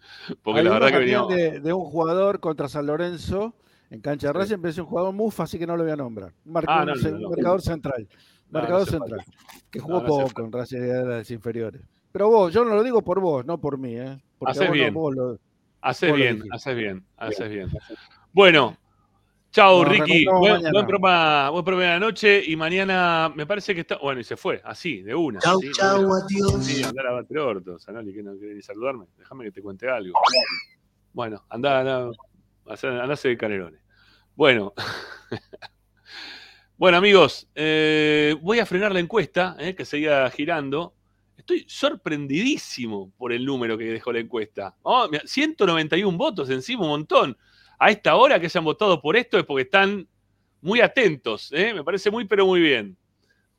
Porque 0.42 0.58
Hay 0.60 0.66
la 0.66 0.72
verdad 0.72 0.88
que 0.88 0.92
también 0.92 1.28
venía. 1.28 1.50
de, 1.52 1.60
de 1.60 1.72
un 1.72 1.86
jugador 1.86 2.40
contra 2.40 2.68
San 2.68 2.84
Lorenzo 2.84 3.56
en 3.88 4.02
cancha 4.02 4.26
de 4.26 4.32
Racing, 4.34 4.56
pero 4.58 4.68
es 4.68 4.76
un 4.76 4.84
jugador 4.84 5.14
mufa, 5.14 5.44
así 5.44 5.58
que 5.58 5.66
no 5.66 5.78
lo 5.78 5.82
voy 5.84 5.92
a 5.92 5.96
nombrar. 5.96 6.34
Ah, 6.66 6.80
un 6.82 6.86
no, 6.88 6.94
no, 6.94 7.28
marcador 7.30 7.62
central. 7.62 8.06
Marcador 8.50 8.86
central. 8.86 9.24
Que 9.70 9.80
jugó 9.80 10.04
poco 10.04 10.42
en 10.44 10.52
Racing 10.52 10.80
de 10.80 11.04
las 11.06 11.30
inferiores. 11.30 11.80
Pero 12.12 12.28
vos, 12.28 12.52
yo 12.52 12.66
no 12.66 12.74
lo 12.74 12.82
digo 12.82 13.00
por 13.00 13.18
vos, 13.18 13.46
no 13.46 13.58
por 13.58 13.78
mí, 13.78 13.96
¿eh? 13.96 14.18
Porque 14.38 14.50
Haces 14.50 14.66
vos 14.68 14.74
bien. 14.74 14.92
vos 14.92 15.14
lo- 15.16 15.38
Haces 15.80 16.10
vos 16.10 16.18
lo 16.18 16.22
bien, 16.22 16.42
haces 16.50 16.76
bien, 16.76 17.06
haces 17.16 17.48
bien. 17.48 17.70
Bueno, 18.32 18.76
chao 19.50 19.82
Nos 19.82 19.88
Ricky. 19.88 20.24
Buen, 20.24 20.62
buen 20.70 20.86
programa, 20.86 21.50
buen 21.50 21.64
programa 21.64 21.92
de 21.92 22.00
la 22.00 22.06
noche 22.06 22.42
y 22.46 22.56
mañana 22.56 23.32
me 23.34 23.46
parece 23.46 23.74
que 23.74 23.82
está. 23.82 23.98
Bueno, 23.98 24.20
y 24.20 24.24
se 24.24 24.36
fue, 24.36 24.60
así, 24.64 25.02
de 25.02 25.14
una. 25.14 25.40
Chau, 25.40 25.60
¿sí? 25.60 25.70
chau, 25.72 26.02
No, 26.02 26.14
adiós. 26.14 26.64
Sí, 26.64 26.82
andar 26.82 27.06
a 27.06 27.12
bater 27.12 27.38
orto, 27.38 27.78
Zanoli, 27.78 28.12
que 28.12 28.22
no 28.22 28.36
quiere 28.36 28.54
ni 28.54 28.62
saludarme. 28.62 29.06
Déjame 29.16 29.44
que 29.44 29.52
te 29.52 29.62
cuente 29.62 29.88
algo. 29.88 30.18
Bueno, 31.12 31.44
anda, 31.48 31.80
anda, 31.80 32.10
andase 32.66 33.28
de 33.28 33.36
canelones. 33.36 33.80
Bueno. 34.36 34.72
bueno, 36.76 36.98
amigos, 36.98 37.48
eh, 37.54 38.36
voy 38.40 38.60
a 38.60 38.66
frenar 38.66 38.92
la 38.92 39.00
encuesta, 39.00 39.56
eh, 39.58 39.74
que 39.74 39.84
seguía 39.84 40.30
girando. 40.30 40.94
Estoy 41.36 41.64
sorprendidísimo 41.66 43.12
por 43.16 43.32
el 43.32 43.44
número 43.44 43.78
que 43.78 43.84
dejó 43.84 44.12
la 44.12 44.20
encuesta. 44.20 44.76
Oh, 44.82 45.08
mira, 45.10 45.22
191 45.26 46.16
votos 46.16 46.50
encima, 46.50 46.82
un 46.82 46.90
montón. 46.90 47.36
A 47.78 47.90
esta 47.90 48.16
hora 48.16 48.38
que 48.40 48.46
hayan 48.46 48.64
votado 48.64 49.00
por 49.00 49.16
esto 49.16 49.38
es 49.38 49.44
porque 49.44 49.62
están 49.62 50.08
muy 50.60 50.80
atentos. 50.80 51.52
eh, 51.52 51.72
Me 51.74 51.84
parece 51.84 52.10
muy, 52.10 52.24
pero 52.24 52.46
muy 52.46 52.60
bien. 52.60 52.96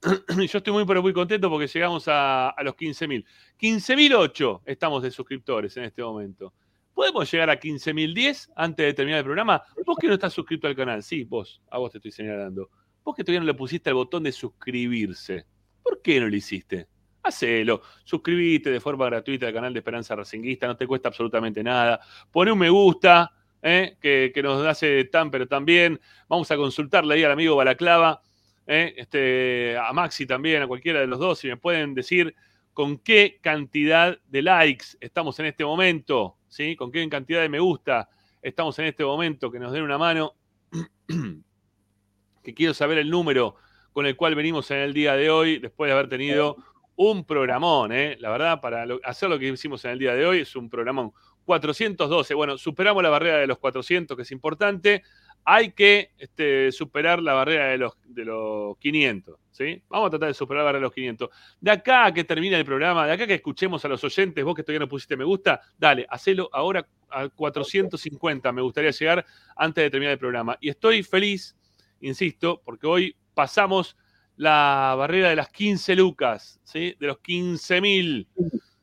Yo 0.37 0.57
estoy 0.57 0.73
muy, 0.73 0.85
pero 0.85 1.01
muy 1.01 1.13
contento 1.13 1.49
porque 1.49 1.67
llegamos 1.67 2.07
a, 2.07 2.49
a 2.49 2.63
los 2.63 2.75
15.000. 2.75 3.25
15.008 3.59 4.61
estamos 4.65 5.03
de 5.03 5.11
suscriptores 5.11 5.75
en 5.77 5.83
este 5.85 6.01
momento. 6.01 6.53
¿Podemos 6.93 7.31
llegar 7.31 7.49
a 7.49 7.59
15.010 7.59 8.51
antes 8.55 8.85
de 8.85 8.93
terminar 8.93 9.19
el 9.19 9.23
programa? 9.25 9.63
Vos 9.85 9.97
que 9.97 10.07
no 10.07 10.13
estás 10.13 10.33
suscrito 10.33 10.67
al 10.67 10.75
canal, 10.75 11.01
sí, 11.01 11.23
vos, 11.23 11.61
a 11.69 11.77
vos 11.77 11.91
te 11.91 11.97
estoy 11.97 12.11
señalando. 12.11 12.69
Vos 13.03 13.15
que 13.15 13.23
todavía 13.23 13.39
no 13.39 13.45
le 13.45 13.53
pusiste 13.53 13.89
el 13.89 13.95
botón 13.95 14.23
de 14.23 14.31
suscribirse. 14.33 15.45
¿Por 15.81 16.01
qué 16.01 16.19
no 16.19 16.27
lo 16.27 16.35
hiciste? 16.35 16.87
Hacelo, 17.23 17.81
suscribite 18.03 18.69
de 18.69 18.79
forma 18.79 19.05
gratuita 19.05 19.47
al 19.47 19.53
canal 19.53 19.73
de 19.73 19.79
Esperanza 19.79 20.15
Racinguista, 20.15 20.67
no 20.67 20.75
te 20.75 20.87
cuesta 20.87 21.07
absolutamente 21.09 21.63
nada. 21.63 21.99
Pone 22.31 22.51
un 22.51 22.59
me 22.59 22.69
gusta, 22.69 23.31
¿eh? 23.61 23.97
que, 24.01 24.41
nos 24.43 24.65
hace 24.65 25.05
tan 25.05 25.31
pero 25.31 25.47
tan 25.47 25.65
bien. 25.65 25.99
Vamos 26.27 26.49
a 26.51 26.57
consultarle 26.57 27.15
ahí 27.15 27.23
al 27.23 27.31
amigo 27.31 27.55
Balaclava, 27.55 28.21
¿eh? 28.67 28.93
este, 28.97 29.77
a 29.77 29.91
Maxi 29.93 30.25
también, 30.25 30.61
a 30.61 30.67
cualquiera 30.67 30.99
de 30.99 31.07
los 31.07 31.19
dos, 31.19 31.39
si 31.39 31.47
me 31.47 31.57
pueden 31.57 31.93
decir 31.93 32.35
con 32.73 32.97
qué 32.97 33.39
cantidad 33.41 34.17
de 34.27 34.41
likes 34.41 34.85
estamos 35.01 35.37
en 35.39 35.47
este 35.47 35.65
momento, 35.65 36.37
¿sí? 36.47 36.75
Con 36.75 36.91
qué 36.91 37.07
cantidad 37.09 37.41
de 37.41 37.49
me 37.49 37.59
gusta 37.59 38.07
estamos 38.41 38.77
en 38.79 38.85
este 38.85 39.03
momento, 39.03 39.51
que 39.51 39.59
nos 39.59 39.73
den 39.73 39.83
una 39.83 39.97
mano, 39.97 40.33
que 42.43 42.53
quiero 42.53 42.73
saber 42.73 42.99
el 42.99 43.09
número 43.09 43.55
con 43.91 44.05
el 44.05 44.15
cual 44.15 44.35
venimos 44.35 44.71
en 44.71 44.77
el 44.77 44.93
día 44.93 45.15
de 45.15 45.29
hoy, 45.29 45.59
después 45.59 45.89
de 45.89 45.93
haber 45.93 46.07
tenido 46.07 46.57
un 46.95 47.25
programón, 47.25 47.91
¿eh? 47.91 48.17
La 48.19 48.29
verdad, 48.29 48.61
para 48.61 48.85
hacer 49.03 49.29
lo 49.29 49.39
que 49.39 49.47
hicimos 49.47 49.83
en 49.85 49.91
el 49.91 49.99
día 49.99 50.15
de 50.15 50.25
hoy 50.25 50.39
es 50.39 50.55
un 50.55 50.69
programón. 50.69 51.13
412, 51.45 52.33
bueno, 52.33 52.57
superamos 52.57 53.01
la 53.03 53.09
barrera 53.09 53.37
de 53.37 53.47
los 53.47 53.57
400, 53.57 54.15
que 54.15 54.23
es 54.23 54.31
importante. 54.31 55.03
Hay 55.45 55.71
que 55.71 56.11
este, 56.17 56.71
superar 56.71 57.21
la 57.21 57.33
barrera 57.33 57.67
de 57.67 57.77
los, 57.77 57.93
de 58.05 58.25
los 58.25 58.77
500, 58.77 59.39
¿sí? 59.51 59.81
Vamos 59.89 60.07
a 60.07 60.09
tratar 60.11 60.27
de 60.27 60.33
superar 60.33 60.61
la 60.61 60.65
barrera 60.65 60.79
de 60.79 60.85
los 60.85 60.93
500. 60.93 61.29
De 61.59 61.71
acá 61.71 62.05
a 62.05 62.13
que 62.13 62.23
termine 62.23 62.57
el 62.57 62.65
programa, 62.65 63.07
de 63.07 63.13
acá 63.13 63.23
a 63.23 63.27
que 63.27 63.35
escuchemos 63.35 63.83
a 63.83 63.87
los 63.87 64.03
oyentes, 64.03 64.43
vos 64.43 64.53
que 64.55 64.63
todavía 64.63 64.81
no 64.81 64.89
pusiste 64.89 65.17
me 65.17 65.23
gusta, 65.23 65.61
dale, 65.77 66.05
hacelo 66.09 66.49
ahora 66.51 66.87
a 67.09 67.29
450, 67.29 68.51
me 68.51 68.61
gustaría 68.61 68.91
llegar 68.91 69.25
antes 69.55 69.83
de 69.83 69.89
terminar 69.89 70.13
el 70.13 70.19
programa. 70.19 70.57
Y 70.59 70.69
estoy 70.69 71.03
feliz, 71.03 71.55
insisto, 72.01 72.61
porque 72.63 72.85
hoy 72.85 73.15
pasamos 73.33 73.95
la 74.35 74.95
barrera 74.97 75.29
de 75.29 75.35
las 75.35 75.49
15 75.49 75.95
lucas, 75.95 76.59
¿sí? 76.63 76.95
De 76.99 77.07
los 77.07 77.19
15 77.19 77.81
mil 77.81 78.27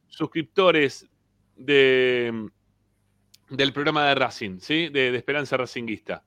suscriptores 0.09 1.07
de, 1.57 2.49
del 3.51 3.73
programa 3.73 4.07
de 4.07 4.15
Racing, 4.15 4.59
¿sí? 4.61 4.89
De, 4.89 5.15
Esperanza 5.17 5.57
Racinguista. 5.57 6.23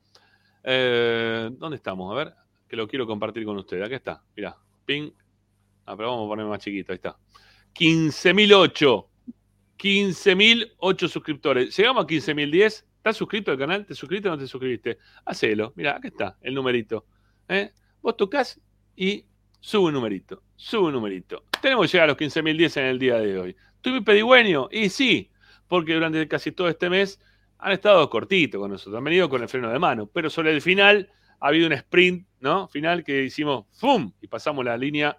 Eh, 0.64 1.50
¿Dónde 1.54 1.78
estamos? 1.78 2.12
A 2.12 2.16
ver, 2.16 2.34
que 2.68 2.76
lo 2.76 2.88
quiero 2.88 3.08
compartir 3.08 3.46
con 3.46 3.58
ustedes. 3.58 3.86
Aquí 3.86 3.96
está, 3.96 4.22
mirá, 4.36 4.58
ping. 4.86 5.12
Ah, 5.86 5.96
pero 5.96 6.10
vamos 6.10 6.26
a 6.26 6.30
poner 6.30 6.46
más 6.46 6.60
chiquito, 6.60 6.92
ahí 6.92 6.98
está. 6.98 7.18
15.008. 7.74 9.06
15.008 9.78 11.08
suscriptores. 11.08 11.76
Llegamos 11.76 12.04
a 12.04 12.08
15.010. 12.08 12.86
¿Estás 12.98 13.16
suscrito 13.16 13.52
al 13.52 13.58
canal? 13.58 13.86
¿Te 13.86 13.96
suscribiste 13.96 14.28
o 14.28 14.34
no 14.34 14.38
te 14.38 14.46
suscribiste? 14.46 14.98
Hacelo. 15.26 15.72
Mira, 15.76 15.96
acá 15.96 16.10
está 16.10 16.38
el 16.42 16.54
numerito. 16.54 17.06
¿eh? 17.48 17.72
Vos 18.02 18.18
tocas 18.18 18.60
y 18.96 19.26
sube 19.60 19.88
un 19.88 19.94
numerito. 19.94 20.44
Sube 20.56 20.88
un 20.88 20.94
numerito. 20.94 21.46
Tenemos 21.62 21.86
que 21.88 21.94
llegar 21.94 22.10
a 22.10 22.12
los 22.12 22.18
15.010 22.18 22.78
en 22.82 22.86
el 22.86 23.00
día 23.00 23.16
de 23.16 23.40
hoy. 23.40 23.56
¿Tuve 23.82 24.02
pedigüeño? 24.02 24.70
Y 24.72 24.90
sí, 24.90 25.32
porque 25.68 25.94
durante 25.94 26.28
casi 26.28 26.52
todo 26.52 26.68
este 26.68 26.90
mes 26.90 27.20
han 27.60 27.74
estado 27.74 28.10
cortitos 28.10 28.60
con 28.60 28.72
nosotros. 28.72 28.98
Han 28.98 29.04
venido 29.04 29.30
con 29.30 29.42
el 29.42 29.50
freno 29.50 29.70
de 29.70 29.80
mano. 29.80 30.08
Pero 30.08 30.30
sobre 30.30 30.52
el 30.54 30.62
final 30.62 31.10
ha 31.40 31.48
habido 31.48 31.68
un 31.68 31.74
sprint, 31.74 32.28
¿no? 32.40 32.68
Final 32.68 33.04
que 33.04 33.24
hicimos 33.24 33.66
¡fum! 33.72 34.12
Y 34.22 34.28
pasamos 34.28 34.66
la 34.66 34.78
línea 34.78 35.18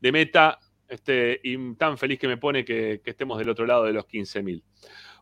de 0.00 0.12
meta. 0.12 0.58
Este, 0.88 1.40
y 1.42 1.74
tan 1.74 1.98
feliz 1.98 2.18
que 2.18 2.28
me 2.28 2.36
pone 2.36 2.64
que, 2.64 3.00
estemos 3.04 3.38
del 3.38 3.48
otro 3.48 3.66
lado 3.66 3.84
de 3.84 3.92
los 3.92 4.06
15.000. 4.06 4.62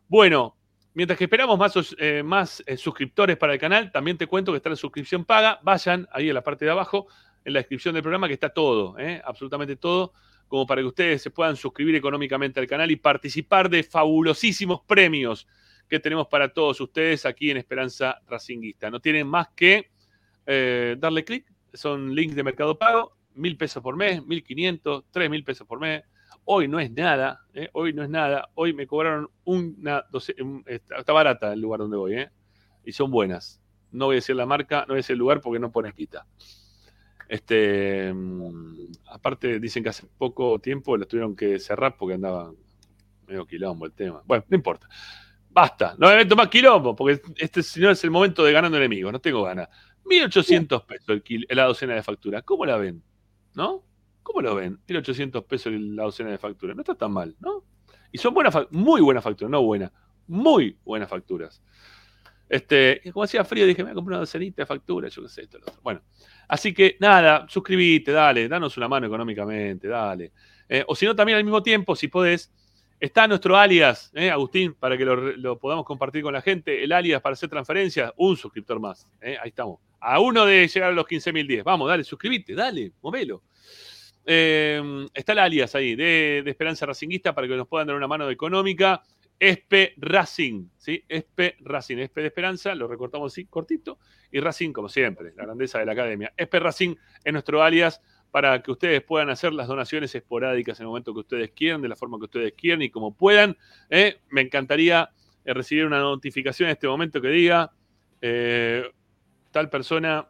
Bueno, 0.07 0.55
mientras 0.93 1.17
que 1.17 1.25
esperamos 1.25 1.57
más, 1.57 1.75
eh, 1.97 2.23
eh, 2.67 2.77
suscriptores 2.77 3.37
para 3.37 3.53
el 3.53 3.59
canal, 3.59 3.91
también 3.91 4.17
te 4.17 4.27
cuento 4.27 4.51
que 4.51 4.57
está 4.57 4.69
la 4.69 4.75
suscripción 4.75 5.25
paga. 5.25 5.59
Vayan 5.63 6.07
ahí 6.11 6.29
en 6.29 6.35
la 6.35 6.43
parte 6.43 6.65
de 6.65 6.71
abajo, 6.71 7.07
en 7.43 7.53
la 7.53 7.59
descripción 7.59 7.93
del 7.93 8.03
programa, 8.03 8.27
que 8.27 8.35
está 8.35 8.49
todo, 8.49 8.97
¿eh? 8.99 9.21
absolutamente 9.25 9.75
todo, 9.75 10.13
como 10.47 10.65
para 10.65 10.81
que 10.81 10.87
ustedes 10.87 11.21
se 11.21 11.31
puedan 11.31 11.55
suscribir 11.55 11.95
económicamente 11.95 12.59
al 12.59 12.67
canal 12.67 12.91
y 12.91 12.95
participar 12.95 13.69
de 13.69 13.83
fabulosísimos 13.83 14.81
premios 14.85 15.47
que 15.87 15.99
tenemos 15.99 16.27
para 16.27 16.51
todos 16.53 16.79
ustedes 16.81 17.25
aquí 17.25 17.51
en 17.51 17.57
Esperanza 17.57 18.19
Racinguista. 18.27 18.89
No 18.89 18.99
tienen 18.99 19.27
más 19.27 19.49
que 19.55 19.91
eh, 20.45 20.95
darle 20.97 21.23
clic, 21.23 21.45
son 21.73 22.13
links 22.15 22.35
de 22.35 22.43
Mercado 22.43 22.77
Pago, 22.77 23.17
mil 23.33 23.57
pesos 23.57 23.83
por 23.83 23.95
mes, 23.95 24.25
mil 24.25 24.43
quinientos, 24.43 25.03
tres 25.11 25.29
mil 25.29 25.43
pesos 25.43 25.67
por 25.67 25.79
mes. 25.79 26.03
Hoy 26.45 26.67
no 26.67 26.79
es 26.79 26.91
nada, 26.91 27.41
¿eh? 27.53 27.69
hoy 27.73 27.91
no 27.91 28.03
es 28.03 28.09
nada. 28.09 28.49
Hoy 28.53 28.73
me 28.73 28.85
cobraron 28.85 29.29
una 29.45 30.03
doce- 30.11 30.35
está, 30.67 31.11
barata 31.11 31.51
el 31.53 31.59
lugar 31.59 31.79
donde 31.79 31.97
voy, 31.97 32.13
¿eh? 32.15 32.29
y 32.85 32.91
son 32.91 33.09
buenas. 33.09 33.61
No 33.91 34.05
voy 34.05 34.15
a 34.15 34.17
decir 34.17 34.35
la 34.35 34.45
marca, 34.45 34.81
no 34.81 34.87
voy 34.89 34.95
a 34.95 34.97
decir 34.97 35.13
el 35.13 35.19
lugar 35.19 35.41
porque 35.41 35.59
no 35.59 35.71
pone 35.71 35.91
quita. 35.93 36.25
Este, 37.27 38.13
mm, 38.13 38.91
aparte 39.07 39.59
dicen 39.59 39.83
que 39.83 39.89
hace 39.89 40.07
poco 40.17 40.59
tiempo 40.59 40.97
lo 40.97 41.07
tuvieron 41.07 41.35
que 41.35 41.59
cerrar 41.59 41.97
porque 41.97 42.15
andaba 42.15 42.51
medio 43.27 43.45
quilombo 43.45 43.85
el 43.85 43.93
tema. 43.93 44.21
Bueno, 44.25 44.45
no 44.47 44.55
importa. 44.55 44.87
Basta, 45.49 45.95
no 45.97 46.09
me 46.09 46.17
meto 46.17 46.35
más 46.35 46.49
quilombo 46.49 46.95
porque 46.95 47.21
este 47.37 47.63
si 47.63 47.79
no 47.79 47.89
es 47.89 48.03
el 48.03 48.11
momento 48.11 48.43
de 48.43 48.51
ganando 48.51 48.77
enemigos, 48.77 49.11
no 49.11 49.19
tengo 49.19 49.43
ganas. 49.43 49.69
1800 50.05 50.83
pesos 50.83 51.21
el 51.27 51.45
la 51.49 51.63
docena 51.65 51.95
de 51.95 52.03
factura. 52.03 52.41
¿Cómo 52.41 52.65
la 52.65 52.77
ven? 52.77 53.01
¿No? 53.55 53.83
¿Cómo 54.21 54.41
lo 54.41 54.55
ven? 54.55 54.79
1800 54.87 55.43
pesos 55.45 55.73
la 55.73 56.03
docena 56.03 56.31
de 56.31 56.37
factura. 56.37 56.73
No 56.73 56.81
está 56.81 56.95
tan 56.95 57.11
mal, 57.11 57.35
¿no? 57.39 57.63
Y 58.11 58.17
son 58.17 58.33
buenas, 58.33 58.55
muy 58.71 59.01
buenas 59.01 59.23
facturas, 59.23 59.51
no 59.51 59.61
buenas, 59.63 59.91
muy 60.27 60.77
buenas 60.83 61.09
facturas. 61.09 61.61
Este, 62.47 63.01
como 63.11 63.23
hacía 63.23 63.43
frío, 63.43 63.65
dije, 63.65 63.83
me 63.83 63.89
voy 63.89 63.91
a 63.91 63.95
comprar 63.95 64.13
una 64.13 64.19
docenita 64.19 64.61
de 64.61 64.65
facturas, 64.65 65.13
yo 65.13 65.23
qué 65.23 65.29
sé, 65.29 65.41
esto, 65.43 65.57
lo 65.57 65.65
otro. 65.65 65.81
Bueno, 65.81 66.01
así 66.47 66.73
que 66.73 66.95
nada, 66.99 67.45
suscribite, 67.49 68.11
dale, 68.11 68.47
danos 68.47 68.77
una 68.77 68.87
mano 68.87 69.07
económicamente, 69.07 69.87
dale. 69.87 70.31
Eh, 70.69 70.83
o 70.87 70.95
si 70.95 71.05
no, 71.05 71.15
también 71.15 71.37
al 71.37 71.43
mismo 71.43 71.63
tiempo, 71.63 71.95
si 71.95 72.07
podés, 72.07 72.51
está 72.99 73.27
nuestro 73.27 73.57
alias, 73.57 74.11
eh, 74.13 74.29
Agustín, 74.29 74.75
para 74.75 74.97
que 74.97 75.05
lo, 75.05 75.59
podamos 75.59 75.85
compartir 75.85 76.21
con 76.21 76.33
la 76.33 76.41
gente. 76.41 76.83
El 76.83 76.91
alias 76.91 77.21
para 77.21 77.33
hacer 77.33 77.49
transferencias, 77.49 78.11
un 78.17 78.37
suscriptor 78.37 78.79
más. 78.79 79.07
eh, 79.21 79.37
ahí 79.41 79.49
estamos. 79.49 79.79
A 79.99 80.19
uno 80.19 80.45
de 80.45 80.67
llegar 80.67 80.91
a 80.91 80.93
los 80.93 81.05
15.010. 81.05 81.63
Vamos, 81.63 81.89
dale, 81.89 82.03
suscribite, 82.03 82.53
dale, 82.53 82.91
movelo. 83.01 83.41
Está 84.23 85.33
el 85.33 85.39
alias 85.39 85.73
ahí 85.75 85.95
de, 85.95 86.41
de 86.43 86.51
Esperanza 86.51 86.85
Racinguista 86.85 87.33
para 87.33 87.47
que 87.47 87.55
nos 87.55 87.67
puedan 87.67 87.87
dar 87.87 87.95
una 87.95 88.07
mano 88.07 88.29
económica. 88.29 89.01
Espe 89.39 89.93
Racing, 89.97 90.69
¿sí? 90.77 91.03
Espe 91.07 91.55
Racing, 91.59 91.97
Espe 91.97 92.21
de 92.21 92.27
Esperanza, 92.27 92.73
lo 92.73 92.87
recortamos 92.87 93.33
así, 93.33 93.45
cortito, 93.45 93.99
y 94.31 94.39
Racing, 94.39 94.71
como 94.71 94.89
siempre, 94.89 95.33
la 95.35 95.43
grandeza 95.43 95.79
de 95.79 95.85
la 95.85 95.91
academia. 95.91 96.33
Espe 96.37 96.59
Racing 96.59 96.95
es 97.23 97.33
nuestro 97.33 97.61
alias 97.61 98.01
para 98.31 98.61
que 98.61 98.71
ustedes 98.71 99.01
puedan 99.01 99.29
hacer 99.29 99.53
las 99.53 99.67
donaciones 99.67 100.13
esporádicas 100.13 100.79
en 100.79 100.83
el 100.83 100.87
momento 100.87 101.13
que 101.13 101.21
ustedes 101.21 101.51
quieran, 101.51 101.81
de 101.81 101.87
la 101.87 101.95
forma 101.95 102.17
que 102.17 102.25
ustedes 102.25 102.53
quieran 102.53 102.81
y 102.81 102.89
como 102.89 103.13
puedan. 103.13 103.57
¿eh? 103.89 104.19
Me 104.29 104.41
encantaría 104.41 105.09
eh, 105.45 105.53
recibir 105.53 105.85
una 105.85 105.99
notificación 105.99 106.67
en 106.67 106.73
este 106.73 106.87
momento 106.87 107.21
que 107.21 107.29
diga, 107.29 107.71
eh, 108.21 108.83
tal 109.51 109.69
persona 109.69 110.27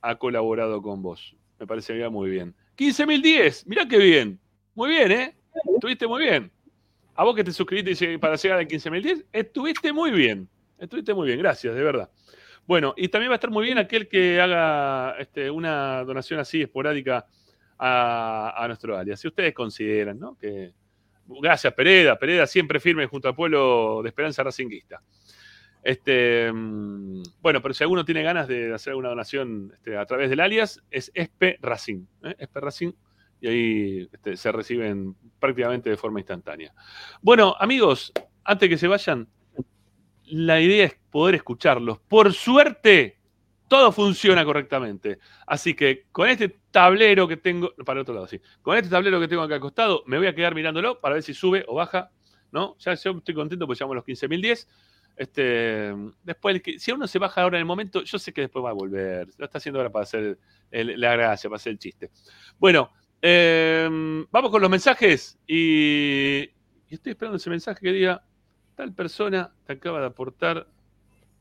ha 0.00 0.14
colaborado 0.16 0.82
con 0.82 1.00
vos. 1.00 1.36
Me 1.58 1.66
parecería 1.66 2.10
muy 2.10 2.30
bien. 2.30 2.54
15.010, 2.76 3.66
mirá 3.66 3.86
qué 3.86 3.98
bien. 3.98 4.40
Muy 4.74 4.88
bien, 4.88 5.12
¿eh? 5.12 5.36
Estuviste 5.76 6.08
muy 6.08 6.24
bien. 6.24 6.50
A 7.14 7.24
vos 7.24 7.34
que 7.34 7.44
te 7.44 7.52
suscribiste 7.52 8.18
para 8.18 8.36
llegar 8.36 8.58
al 8.58 8.66
15.010, 8.66 9.26
estuviste 9.32 9.92
muy 9.92 10.10
bien. 10.10 10.48
Estuviste 10.78 11.14
muy 11.14 11.28
bien, 11.28 11.38
gracias, 11.38 11.74
de 11.74 11.82
verdad. 11.82 12.10
Bueno, 12.66 12.94
y 12.96 13.08
también 13.08 13.30
va 13.30 13.34
a 13.34 13.36
estar 13.36 13.50
muy 13.50 13.64
bien 13.64 13.78
aquel 13.78 14.08
que 14.08 14.40
haga 14.40 15.16
este, 15.18 15.50
una 15.50 16.02
donación 16.04 16.40
así 16.40 16.62
esporádica 16.62 17.26
a, 17.78 18.54
a 18.56 18.66
nuestro 18.66 18.96
alias. 18.96 19.20
Si 19.20 19.28
ustedes 19.28 19.54
consideran, 19.54 20.18
¿no? 20.18 20.36
Que, 20.36 20.72
gracias, 21.26 21.72
Pereda. 21.74 22.18
Pereda 22.18 22.46
siempre 22.46 22.80
firme 22.80 23.06
junto 23.06 23.28
al 23.28 23.34
pueblo 23.34 24.00
de 24.02 24.08
Esperanza 24.08 24.42
Racinguista. 24.42 25.00
Este, 25.84 26.50
mm, 26.50 27.22
bueno, 27.42 27.60
pero 27.60 27.74
si 27.74 27.84
alguno 27.84 28.06
tiene 28.06 28.22
ganas 28.22 28.48
de 28.48 28.72
hacer 28.72 28.92
alguna 28.92 29.10
donación 29.10 29.70
este, 29.74 29.98
a 29.98 30.06
través 30.06 30.30
del 30.30 30.40
alias, 30.40 30.82
es 30.90 31.12
Espe 31.14 31.58
Racing. 31.60 32.06
¿eh? 32.22 32.34
Espe 32.38 32.60
Racing, 32.60 32.92
y 33.44 33.46
ahí 33.46 34.08
este, 34.10 34.38
se 34.38 34.50
reciben 34.52 35.14
prácticamente 35.38 35.90
de 35.90 35.98
forma 35.98 36.18
instantánea. 36.18 36.72
Bueno, 37.20 37.54
amigos, 37.58 38.10
antes 38.42 38.70
que 38.70 38.78
se 38.78 38.88
vayan, 38.88 39.28
la 40.24 40.62
idea 40.62 40.86
es 40.86 40.96
poder 41.10 41.34
escucharlos. 41.34 41.98
Por 41.98 42.32
suerte, 42.32 43.18
todo 43.68 43.92
funciona 43.92 44.46
correctamente. 44.46 45.18
Así 45.46 45.74
que 45.74 46.06
con 46.10 46.30
este 46.30 46.56
tablero 46.70 47.28
que 47.28 47.36
tengo, 47.36 47.74
para 47.84 47.98
el 47.98 48.02
otro 48.02 48.14
lado, 48.14 48.26
sí, 48.26 48.40
con 48.62 48.78
este 48.78 48.88
tablero 48.88 49.20
que 49.20 49.28
tengo 49.28 49.42
acá 49.42 49.56
al 49.56 49.60
costado, 49.60 50.04
me 50.06 50.16
voy 50.16 50.26
a 50.26 50.34
quedar 50.34 50.54
mirándolo 50.54 50.98
para 50.98 51.16
ver 51.16 51.22
si 51.22 51.34
sube 51.34 51.66
o 51.68 51.74
baja. 51.74 52.10
¿no? 52.50 52.76
Ya 52.78 52.94
yo 52.94 53.10
estoy 53.10 53.34
contento 53.34 53.66
porque 53.66 53.78
llegamos 53.78 53.92
a 53.92 53.96
los 53.96 54.06
15.010. 54.06 54.66
Este, 55.16 55.94
después, 56.22 56.62
si 56.78 56.92
uno 56.92 57.06
se 57.06 57.18
baja 57.18 57.42
ahora 57.42 57.58
en 57.58 57.60
el 57.60 57.66
momento, 57.66 58.02
yo 58.04 58.18
sé 58.18 58.32
que 58.32 58.40
después 58.40 58.64
va 58.64 58.70
a 58.70 58.72
volver. 58.72 59.28
Lo 59.36 59.44
está 59.44 59.58
haciendo 59.58 59.80
ahora 59.80 59.92
para 59.92 60.04
hacer 60.04 60.38
la 60.70 61.12
gracia, 61.12 61.50
para 61.50 61.56
hacer 61.56 61.72
el 61.72 61.78
chiste. 61.78 62.10
Bueno, 62.58 62.90
eh, 63.26 63.88
vamos 64.30 64.50
con 64.50 64.60
los 64.60 64.70
mensajes 64.70 65.38
y, 65.46 66.42
y 66.42 66.94
estoy 66.94 67.12
esperando 67.12 67.38
ese 67.38 67.48
mensaje 67.48 67.80
que 67.80 67.90
diga, 67.90 68.22
tal 68.74 68.92
persona 68.92 69.50
te 69.66 69.72
acaba 69.72 70.00
de 70.00 70.06
aportar 70.06 70.68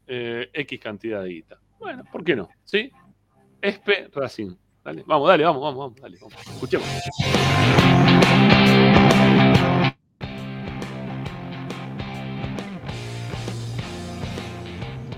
eh, 0.08 0.50
X 0.54 0.80
cantidad 0.80 1.22
de 1.22 1.30
guita. 1.30 1.60
Bueno, 1.80 2.06
¿por 2.10 2.24
qué 2.24 2.38
no? 2.38 2.48
¿Sí? 2.64 2.90
Espe 3.62 4.08
Racing. 4.14 4.56
Dale, 4.82 5.04
vamos, 5.06 5.28
dale, 5.28 5.44
vamos, 5.44 5.62
vamos, 5.62 5.78
vamos, 5.78 6.02
dale, 6.02 6.18
vamos. 6.22 6.48
Escuchemos. 6.48 6.88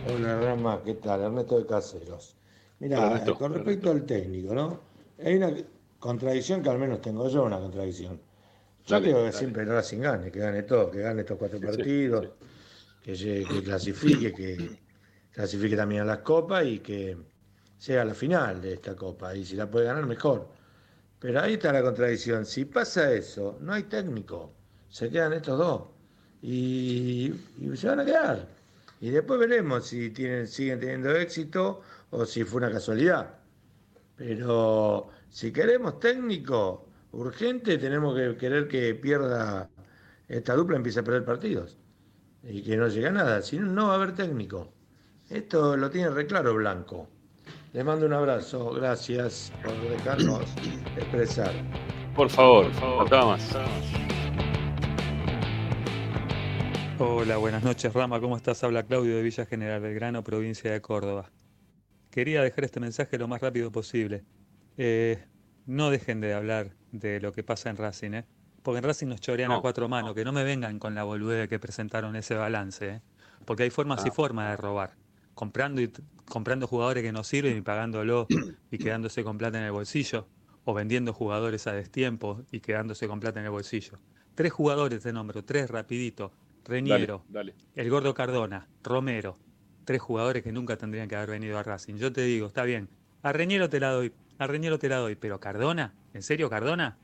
Hola 0.08 0.42
Rama, 0.42 0.82
¿qué 0.84 0.96
tal? 0.96 1.22
Ernesto 1.22 1.60
de 1.60 1.68
Caseros. 1.68 2.36
Mira, 2.80 3.24
con 3.38 3.54
respecto 3.54 3.92
al 3.92 4.04
técnico, 4.04 4.56
¿no? 4.56 4.80
Hay 5.24 5.36
una 5.36 5.52
contradicción 6.06 6.62
que 6.62 6.70
al 6.70 6.78
menos 6.78 7.02
tengo 7.02 7.28
yo, 7.28 7.44
una 7.44 7.58
contradicción. 7.58 8.22
Yo 8.86 9.00
Dale, 9.00 9.12
que 9.12 9.32
siempre 9.32 9.64
el 9.64 9.70
Racing 9.70 10.00
gane, 10.00 10.32
que 10.32 10.40
gane 10.40 10.62
todo, 10.62 10.92
que 10.92 11.00
gane 11.00 11.22
estos 11.22 11.38
cuatro 11.38 11.58
Sí, 11.58 11.66
partidos, 11.66 12.30
Que, 13.04 13.64
clasifique, 13.64 14.32
que 14.32 14.80
clasifique 15.32 15.76
también 15.76 16.04
a 16.04 16.06
las 16.06 16.20
copas 16.20 16.64
y 16.66 16.80
que 16.80 17.18
sea 17.80 18.04
a 18.04 18.06
la 18.06 18.14
final 18.14 18.62
de 18.62 18.74
esta 18.74 18.96
copa. 18.96 19.36
Y 19.36 19.44
si 19.46 19.56
la 19.56 19.70
puede 19.70 19.88
ganar, 19.88 20.06
mejor. 20.06 20.48
Pero 21.20 21.42
ahí 21.42 21.54
está 21.54 21.74
la 21.74 21.82
contradicción. 21.82 22.46
Si 22.46 22.66
pasa 22.66 23.12
eso, 23.12 23.58
no 23.62 23.74
hay 23.74 23.84
técnico. 23.84 24.54
Se 24.90 25.10
quedan 25.10 25.34
estos 25.34 25.58
dos. 25.58 25.82
Y, 26.44 27.34
y 27.60 27.76
se 27.76 27.88
van 27.88 28.02
a 28.02 28.06
quedar. 28.06 28.48
Y 29.02 29.10
después 29.10 29.40
veremos 29.40 29.88
si 29.88 30.12
tienen, 30.12 30.48
siguen 30.48 30.80
teniendo 30.80 31.10
éxito 31.16 31.82
o 32.12 32.26
si 32.26 32.44
fue 32.44 32.60
una 32.60 32.72
casualidad. 32.72 33.40
Pero 34.16 35.10
si 35.36 35.52
queremos 35.52 36.00
técnico 36.00 36.88
urgente, 37.12 37.78
tenemos 37.78 38.16
que 38.16 38.38
querer 38.38 38.70
que 38.70 38.96
pierda 38.96 39.70
esta 40.30 40.54
dupla, 40.56 40.78
empiece 40.78 41.02
a 41.02 41.04
perder 41.04 41.26
partidos. 41.26 41.78
Y 42.42 42.64
que 42.64 42.78
no 42.78 42.88
llegue 42.88 43.08
a 43.08 43.12
nada. 43.12 43.42
Si 43.42 43.60
no, 43.60 43.66
no 43.66 43.88
va 43.88 43.92
a 43.92 43.96
haber 43.96 44.16
técnico. 44.16 44.72
Esto 45.30 45.76
lo 45.76 45.90
tiene 45.90 46.10
re 46.12 46.26
claro 46.26 46.54
Blanco. 46.54 47.10
Les 47.74 47.84
mando 47.84 48.06
un 48.06 48.14
abrazo. 48.14 48.72
Gracias 48.76 49.52
por 49.62 49.74
dejarnos 49.90 50.46
expresar. 50.96 51.52
Por 52.16 52.30
favor, 52.30 52.72
faltaba 52.72 53.32
más. 53.32 53.58
Hola, 56.98 57.36
buenas 57.36 57.62
noches, 57.62 57.92
Rama. 57.94 58.22
¿Cómo 58.22 58.38
estás? 58.38 58.64
Habla 58.64 58.84
Claudio 58.84 59.18
de 59.18 59.22
Villa 59.22 59.46
General 59.46 59.82
Belgrano, 59.82 60.24
provincia 60.24 60.72
de 60.72 60.80
Córdoba. 60.80 61.30
Quería 62.10 62.42
dejar 62.42 62.64
este 62.64 62.80
mensaje 62.80 63.18
lo 63.18 63.28
más 63.28 63.42
rápido 63.42 63.70
posible. 63.70 64.24
Eh, 64.78 65.24
no 65.66 65.90
dejen 65.90 66.22
de 66.22 66.34
hablar 66.34 66.72
de 66.92 67.20
lo 67.20 67.32
que 67.32 67.44
pasa 67.44 67.70
en 67.70 67.78
Racing, 67.78 68.12
¿eh? 68.14 68.26
Porque 68.64 68.80
en 68.80 68.84
Racing 68.84 69.08
nos 69.08 69.22
chorean 69.22 69.52
a 69.52 69.62
cuatro 69.62 69.88
manos. 69.88 70.14
Que 70.16 70.26
no 70.26 70.32
me 70.32 70.44
vengan 70.44 70.80
con 70.80 70.96
la 70.96 71.04
boludez 71.04 71.48
que 71.50 71.60
presentaron 71.60 72.16
ese 72.16 72.36
balance, 72.36 72.88
¿eh? 72.90 73.02
Porque 73.46 73.64
hay 73.64 73.70
formas 73.70 74.04
y 74.06 74.10
Ah. 74.10 74.12
formas 74.12 74.50
de 74.52 74.58
robar. 74.58 74.96
Comprando, 75.36 75.82
y, 75.82 75.92
comprando 76.26 76.66
jugadores 76.68 77.04
que 77.04 77.12
no 77.12 77.24
sirven 77.24 77.58
y 77.58 77.62
pagándolo 77.62 78.26
y 78.72 78.78
quedándose 78.78 79.24
con 79.24 79.38
plata 79.38 79.60
en 79.60 79.66
el 79.66 79.72
bolsillo. 79.72 80.28
O 80.64 80.74
vendiendo 80.74 81.14
jugadores 81.14 81.68
a 81.68 81.74
destiempo 81.74 82.42
y 82.52 82.60
quedándose 82.60 83.08
con 83.08 83.20
plata 83.20 83.40
en 83.40 83.46
el 83.46 83.52
bolsillo. 83.52 84.00
Tres 84.34 84.52
jugadores 84.52 85.04
de 85.04 85.14
nombro, 85.14 85.44
tres 85.44 85.70
rapidito. 85.70 86.32
Reñero, 86.66 87.24
Dale, 87.30 87.52
dale. 87.54 87.56
el 87.76 87.90
Gordo 87.92 88.16
Cardona, 88.16 88.68
Romero, 88.82 89.38
tres 89.84 90.02
jugadores 90.02 90.42
que 90.42 90.52
nunca 90.52 90.76
tendrían 90.78 91.08
que 91.08 91.16
haber 91.16 91.30
venido 91.30 91.60
a 91.60 91.64
Racing. 91.64 91.96
Yo 91.98 92.12
te 92.12 92.22
digo, 92.24 92.48
está 92.48 92.64
bien, 92.64 92.90
a 93.22 93.32
Reñero 93.32 93.70
te 93.70 93.80
la 93.80 93.92
doy, 93.92 94.12
a 94.38 94.48
Reñero 94.48 94.80
te 94.80 94.90
la 94.90 94.98
doy, 94.98 95.16
pero 95.16 95.40
Cardona, 95.40 95.94
¿en 96.14 96.22
serio 96.22 96.50
Cardona? 96.50 96.98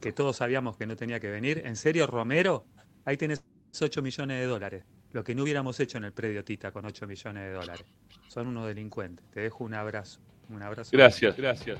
Que 0.00 0.12
todos 0.12 0.36
sabíamos 0.36 0.76
que 0.76 0.86
no 0.86 0.96
tenía 0.96 1.20
que 1.20 1.30
venir, 1.30 1.62
¿en 1.64 1.76
serio 1.76 2.06
Romero? 2.06 2.66
Ahí 3.04 3.16
tenés 3.16 3.42
8 3.80 4.02
millones 4.02 4.40
de 4.40 4.46
dólares, 4.46 4.84
lo 5.12 5.24
que 5.24 5.34
no 5.34 5.42
hubiéramos 5.42 5.78
hecho 5.80 5.98
en 5.98 6.04
el 6.04 6.12
predio 6.12 6.44
Tita 6.44 6.70
con 6.72 6.84
8 6.84 7.06
millones 7.06 7.44
de 7.44 7.52
dólares. 7.52 7.86
Son 8.28 8.46
unos 8.46 8.66
delincuentes, 8.66 9.24
te 9.30 9.40
dejo 9.40 9.64
un 9.64 9.74
abrazo, 9.74 10.20
un 10.50 10.62
abrazo. 10.62 10.90
Gracias, 10.92 11.36
gracias. 11.36 11.78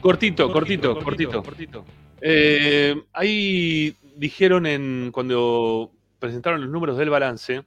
Cortito, 0.00 0.52
cortito, 0.52 0.94
cortito. 1.02 1.84
Eh, 2.20 2.94
ahí 3.12 3.96
dijeron 4.16 4.66
en 4.66 5.10
cuando 5.12 5.90
presentaron 6.18 6.60
los 6.60 6.70
números 6.70 6.96
del 6.96 7.10
balance 7.10 7.64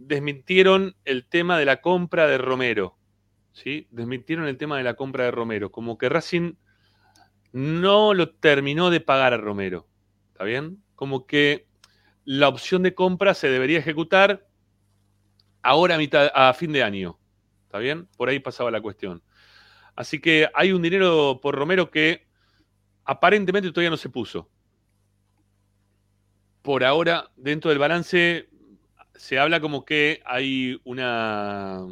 desmintieron 0.00 0.96
el 1.04 1.24
tema 1.24 1.58
de 1.58 1.64
la 1.64 1.80
compra 1.80 2.26
de 2.26 2.38
Romero. 2.38 2.96
¿Sí? 3.52 3.86
Desmintieron 3.90 4.46
el 4.46 4.56
tema 4.56 4.76
de 4.76 4.84
la 4.84 4.94
compra 4.94 5.24
de 5.24 5.30
Romero. 5.30 5.70
Como 5.70 5.98
que 5.98 6.08
Racing 6.08 6.54
no 7.52 8.14
lo 8.14 8.30
terminó 8.30 8.90
de 8.90 9.00
pagar 9.00 9.32
a 9.32 9.38
Romero. 9.38 9.86
¿Está 10.32 10.44
bien? 10.44 10.82
Como 10.94 11.26
que 11.26 11.66
la 12.24 12.48
opción 12.48 12.82
de 12.82 12.94
compra 12.94 13.34
se 13.34 13.48
debería 13.48 13.78
ejecutar 13.78 14.46
ahora 15.62 15.96
a, 15.96 15.98
mitad, 15.98 16.30
a 16.34 16.52
fin 16.54 16.72
de 16.72 16.82
año. 16.82 17.18
¿Está 17.64 17.78
bien? 17.78 18.08
Por 18.16 18.28
ahí 18.28 18.38
pasaba 18.40 18.70
la 18.70 18.80
cuestión. 18.80 19.22
Así 19.96 20.20
que 20.20 20.48
hay 20.54 20.72
un 20.72 20.82
dinero 20.82 21.40
por 21.42 21.54
Romero 21.54 21.90
que 21.90 22.26
aparentemente 23.04 23.70
todavía 23.70 23.90
no 23.90 23.96
se 23.96 24.08
puso. 24.08 24.48
Por 26.62 26.84
ahora, 26.84 27.30
dentro 27.36 27.70
del 27.70 27.78
balance, 27.78 28.48
se 29.14 29.38
habla 29.38 29.60
como 29.60 29.84
que 29.84 30.22
hay 30.24 30.80
una 30.84 31.86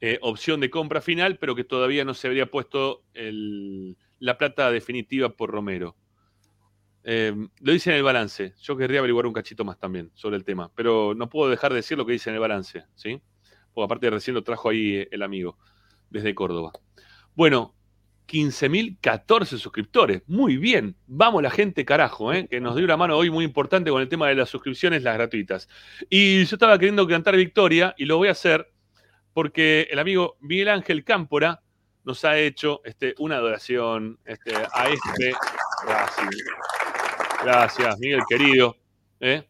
eh, 0.00 0.18
opción 0.22 0.60
de 0.60 0.70
compra 0.70 1.00
final, 1.00 1.38
pero 1.38 1.54
que 1.54 1.64
todavía 1.64 2.04
no 2.04 2.14
se 2.14 2.28
habría 2.28 2.46
puesto 2.46 3.02
la 3.14 4.38
plata 4.38 4.70
definitiva 4.70 5.30
por 5.30 5.50
Romero. 5.50 5.96
Eh, 7.04 7.34
lo 7.60 7.72
dice 7.72 7.90
en 7.90 7.96
el 7.96 8.02
balance. 8.02 8.54
Yo 8.60 8.76
querría 8.76 8.98
averiguar 8.98 9.26
un 9.26 9.32
cachito 9.32 9.64
más 9.64 9.78
también 9.78 10.10
sobre 10.14 10.36
el 10.36 10.44
tema, 10.44 10.70
pero 10.74 11.14
no 11.14 11.28
puedo 11.28 11.50
dejar 11.50 11.72
de 11.72 11.76
decir 11.76 11.96
lo 11.96 12.04
que 12.06 12.12
dice 12.12 12.30
en 12.30 12.34
el 12.34 12.40
balance, 12.40 12.84
¿sí? 12.94 13.20
Porque 13.72 13.84
aparte 13.86 14.10
recién 14.10 14.34
lo 14.34 14.42
trajo 14.42 14.68
ahí 14.68 15.06
el 15.10 15.22
amigo 15.22 15.58
desde 16.10 16.34
Córdoba. 16.34 16.72
Bueno, 17.34 17.74
15.014 18.28 19.58
suscriptores. 19.58 20.22
Muy 20.26 20.58
bien. 20.58 20.96
Vamos 21.06 21.42
la 21.42 21.50
gente, 21.50 21.84
carajo, 21.84 22.32
¿eh? 22.32 22.46
que 22.46 22.60
nos 22.60 22.76
dio 22.76 22.84
una 22.84 22.96
mano 22.96 23.16
hoy 23.16 23.30
muy 23.30 23.44
importante 23.44 23.90
con 23.90 24.02
el 24.02 24.08
tema 24.08 24.28
de 24.28 24.34
las 24.34 24.50
suscripciones, 24.50 25.02
las 25.02 25.14
gratuitas. 25.14 25.68
Y 26.10 26.44
yo 26.44 26.56
estaba 26.56 26.78
queriendo 26.78 27.06
cantar 27.08 27.36
victoria 27.36 27.94
y 27.96 28.04
lo 28.04 28.18
voy 28.18 28.28
a 28.28 28.32
hacer 28.32 28.70
porque 29.32 29.88
el 29.90 29.98
amigo 29.98 30.36
Miguel 30.40 30.68
Ángel 30.68 31.04
Cámpora 31.04 31.62
nos 32.04 32.24
ha 32.24 32.38
hecho 32.38 32.80
este, 32.84 33.14
una 33.18 33.36
adoración 33.36 34.18
este, 34.24 34.54
a 34.54 34.88
este. 34.88 35.32
Gracias. 35.86 36.28
Gracias, 37.44 37.98
Miguel 37.98 38.20
querido. 38.28 38.76
¿eh? 39.20 39.46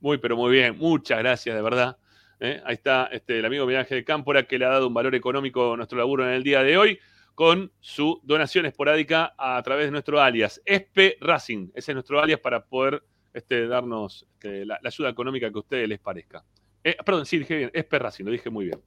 Muy, 0.00 0.18
pero 0.18 0.36
muy 0.36 0.52
bien. 0.52 0.76
Muchas 0.76 1.18
gracias, 1.18 1.56
de 1.56 1.62
verdad. 1.62 1.96
¿eh? 2.38 2.60
Ahí 2.64 2.74
está 2.74 3.08
este, 3.10 3.38
el 3.38 3.44
amigo 3.44 3.66
Miguel 3.66 3.80
Ángel 3.80 4.04
Cámpora 4.04 4.44
que 4.44 4.58
le 4.58 4.64
ha 4.64 4.70
dado 4.70 4.88
un 4.88 4.94
valor 4.94 5.14
económico 5.14 5.72
a 5.72 5.76
nuestro 5.76 5.98
laburo 5.98 6.26
en 6.26 6.34
el 6.34 6.42
día 6.42 6.62
de 6.62 6.76
hoy 6.76 6.98
con 7.34 7.72
su 7.80 8.20
donación 8.24 8.66
esporádica 8.66 9.34
a 9.38 9.60
través 9.62 9.86
de 9.86 9.90
nuestro 9.90 10.20
alias, 10.20 10.60
Espe 10.64 11.16
Racing. 11.20 11.70
Ese 11.74 11.92
es 11.92 11.94
nuestro 11.94 12.20
alias 12.20 12.40
para 12.40 12.64
poder 12.64 13.02
darnos 13.48 14.26
la, 14.42 14.78
la, 14.82 14.88
ayuda 14.88 15.08
económica 15.08 15.50
que 15.50 15.56
a 15.56 15.60
ustedes 15.60 15.88
les 15.88 15.98
parezca. 15.98 16.44
Eh, 16.84 16.96
perdón, 17.04 17.24
sí, 17.24 17.38
dije 17.38 17.56
bien, 17.56 17.70
Espe 17.72 17.98
Racing, 17.98 18.24
lo 18.24 18.30
dije 18.30 18.50
muy 18.50 18.66
bien. 18.66 18.80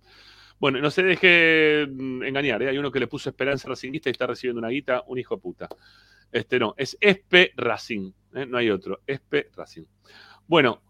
Bueno, 0.58 0.80
no 0.80 0.90
se 0.90 1.04
deje 1.04 1.86
mm, 1.88 2.24
engañar, 2.24 2.62
¿eh? 2.64 2.70
hay 2.70 2.78
uno 2.78 2.92
que 2.92 3.00
le 3.00 3.08
puso 3.08 3.30
Esperanza 3.30 3.68
Racingista 3.68 4.10
y 4.10 4.12
está 4.12 4.28
recibiendo 4.28 4.60
una 4.60 4.70
guita, 4.70 5.04
un 5.08 5.20
hijo 5.20 5.36
de 5.36 5.42
puta. 5.42 5.70
Este 6.32 6.60
no, 6.60 6.74
es 6.78 6.98
Espe 7.02 7.52
Racing, 7.56 8.12
¿eh? 8.34 8.46
no 8.46 8.58
hay 8.58 8.70
otro, 8.70 9.02
Espe 9.06 9.50
Racing. 9.56 9.84
Bueno, 10.48 10.82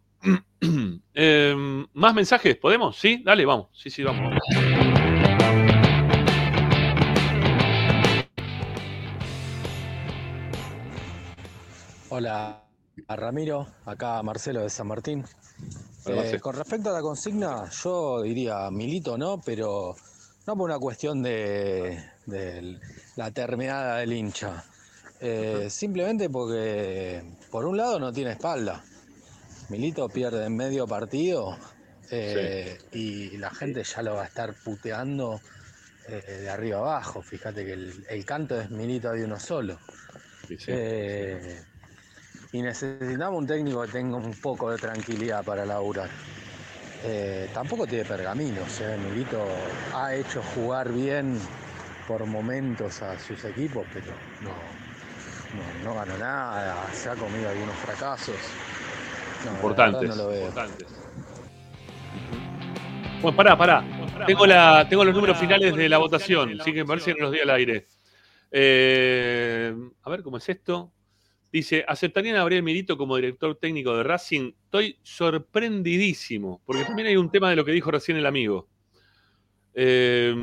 eh, 1.14 1.86
¿más 1.94 2.14
mensajes? 2.14 2.58
¿Podemos? 2.58 2.98
¿Sí? 2.98 3.22
Dale, 3.24 3.46
vamos. 3.46 3.70
Sí, 3.74 3.90
sí, 3.90 4.04
vamos. 4.04 4.34
Hola, 12.10 12.64
a 13.08 13.16
Ramiro, 13.16 13.68
acá 13.86 14.22
Marcelo 14.24 14.62
de 14.62 14.70
San 14.70 14.88
Martín. 14.88 15.26
Eh, 16.08 16.40
con 16.40 16.56
respecto 16.56 16.90
a 16.90 16.94
la 16.94 17.02
consigna, 17.02 17.70
yo 17.70 18.22
diría 18.22 18.70
Milito 18.70 19.18
no, 19.18 19.42
pero 19.44 19.96
no 20.46 20.56
por 20.56 20.70
una 20.70 20.78
cuestión 20.78 21.24
de, 21.24 22.04
de 22.28 22.80
la 23.16 23.32
terminada 23.32 23.98
del 23.98 24.14
hincha. 24.14 24.64
Eh, 25.20 25.68
simplemente 25.70 26.30
porque, 26.30 27.24
por 27.50 27.66
un 27.66 27.78
lado, 27.78 28.00
no 28.00 28.14
tiene 28.14 28.32
espalda. 28.32 28.84
Milito 29.70 30.08
pierde 30.08 30.46
en 30.46 30.56
medio 30.56 30.86
partido 30.86 31.58
eh, 32.12 32.78
sí. 32.92 33.32
y 33.34 33.38
la 33.38 33.50
gente 33.50 33.84
ya 33.84 34.04
lo 34.04 34.14
va 34.14 34.24
a 34.24 34.26
estar 34.26 34.54
puteando 34.64 35.42
de 36.08 36.48
arriba 36.48 36.78
abajo. 36.78 37.24
Fíjate 37.24 37.66
que 37.66 37.74
el, 37.74 38.06
el, 38.08 38.26
canto 38.26 38.62
es 38.62 38.70
Milito 38.70 39.12
de 39.12 39.26
uno 39.26 39.40
solo. 39.40 39.80
Sí, 40.48 40.56
sí, 40.60 40.72
y 42.56 42.62
necesitamos 42.62 43.38
un 43.38 43.46
técnico 43.46 43.82
que 43.82 43.90
tenga 43.90 44.16
un 44.16 44.32
poco 44.32 44.72
de 44.72 44.78
tranquilidad 44.78 45.44
para 45.44 45.66
laburar. 45.66 46.10
Eh, 47.04 47.50
tampoco 47.54 47.86
tiene 47.86 48.06
pergaminos, 48.06 48.80
eh. 48.80 48.98
Milito 48.98 49.46
ha 49.94 50.16
hecho 50.16 50.42
jugar 50.56 50.90
bien 50.90 51.38
por 52.08 52.26
momentos 52.26 53.02
a 53.02 53.20
sus 53.20 53.44
equipos, 53.44 53.86
pero 53.94 54.14
no, 54.42 54.52
no, 55.84 55.90
no 55.90 55.96
ganó 55.96 56.18
nada, 56.18 56.78
se 56.94 57.10
ha 57.10 57.16
comido 57.16 57.50
algunos 57.50 57.76
fracasos. 57.76 58.38
No, 59.44 59.52
importantes, 59.52 60.10
no 60.10 60.16
lo 60.16 60.28
veo. 60.30 60.40
importantes. 60.40 60.88
Bueno, 63.22 63.36
pará, 63.36 63.58
pará. 63.58 63.84
Tengo, 64.26 64.46
la, 64.46 64.88
tengo 64.88 65.04
los 65.04 65.14
números 65.14 65.38
finales 65.38 65.76
de 65.76 65.90
la 65.90 65.98
votación, 65.98 66.62
así 66.62 66.72
que 66.72 66.80
me 66.80 66.86
parece 66.86 67.14
que 67.14 67.20
no 67.20 67.26
los 67.26 67.34
di 67.34 67.42
al 67.42 67.50
aire. 67.50 67.86
Eh, 68.50 69.76
a 70.04 70.10
ver, 70.10 70.24
¿cómo 70.24 70.38
es 70.38 70.48
esto? 70.48 70.95
Dice, 71.52 71.86
¿aceptarían 71.88 72.36
a 72.36 72.40
Gabriel 72.40 72.64
Milito 72.64 72.98
como 72.98 73.16
director 73.16 73.56
técnico 73.56 73.96
de 73.96 74.04
Racing? 74.04 74.52
Estoy 74.66 75.00
sorprendidísimo, 75.04 76.62
porque 76.66 76.84
también 76.84 77.08
hay 77.08 77.18
un 77.18 77.32
tema 77.32 77.50
de 77.50 77.56
lo 77.56 77.64
que 77.64 77.72
dijo 77.72 77.92
recién 77.92 78.18
el 78.18 78.26
amigo. 78.26 78.68
Eh, 79.74 80.36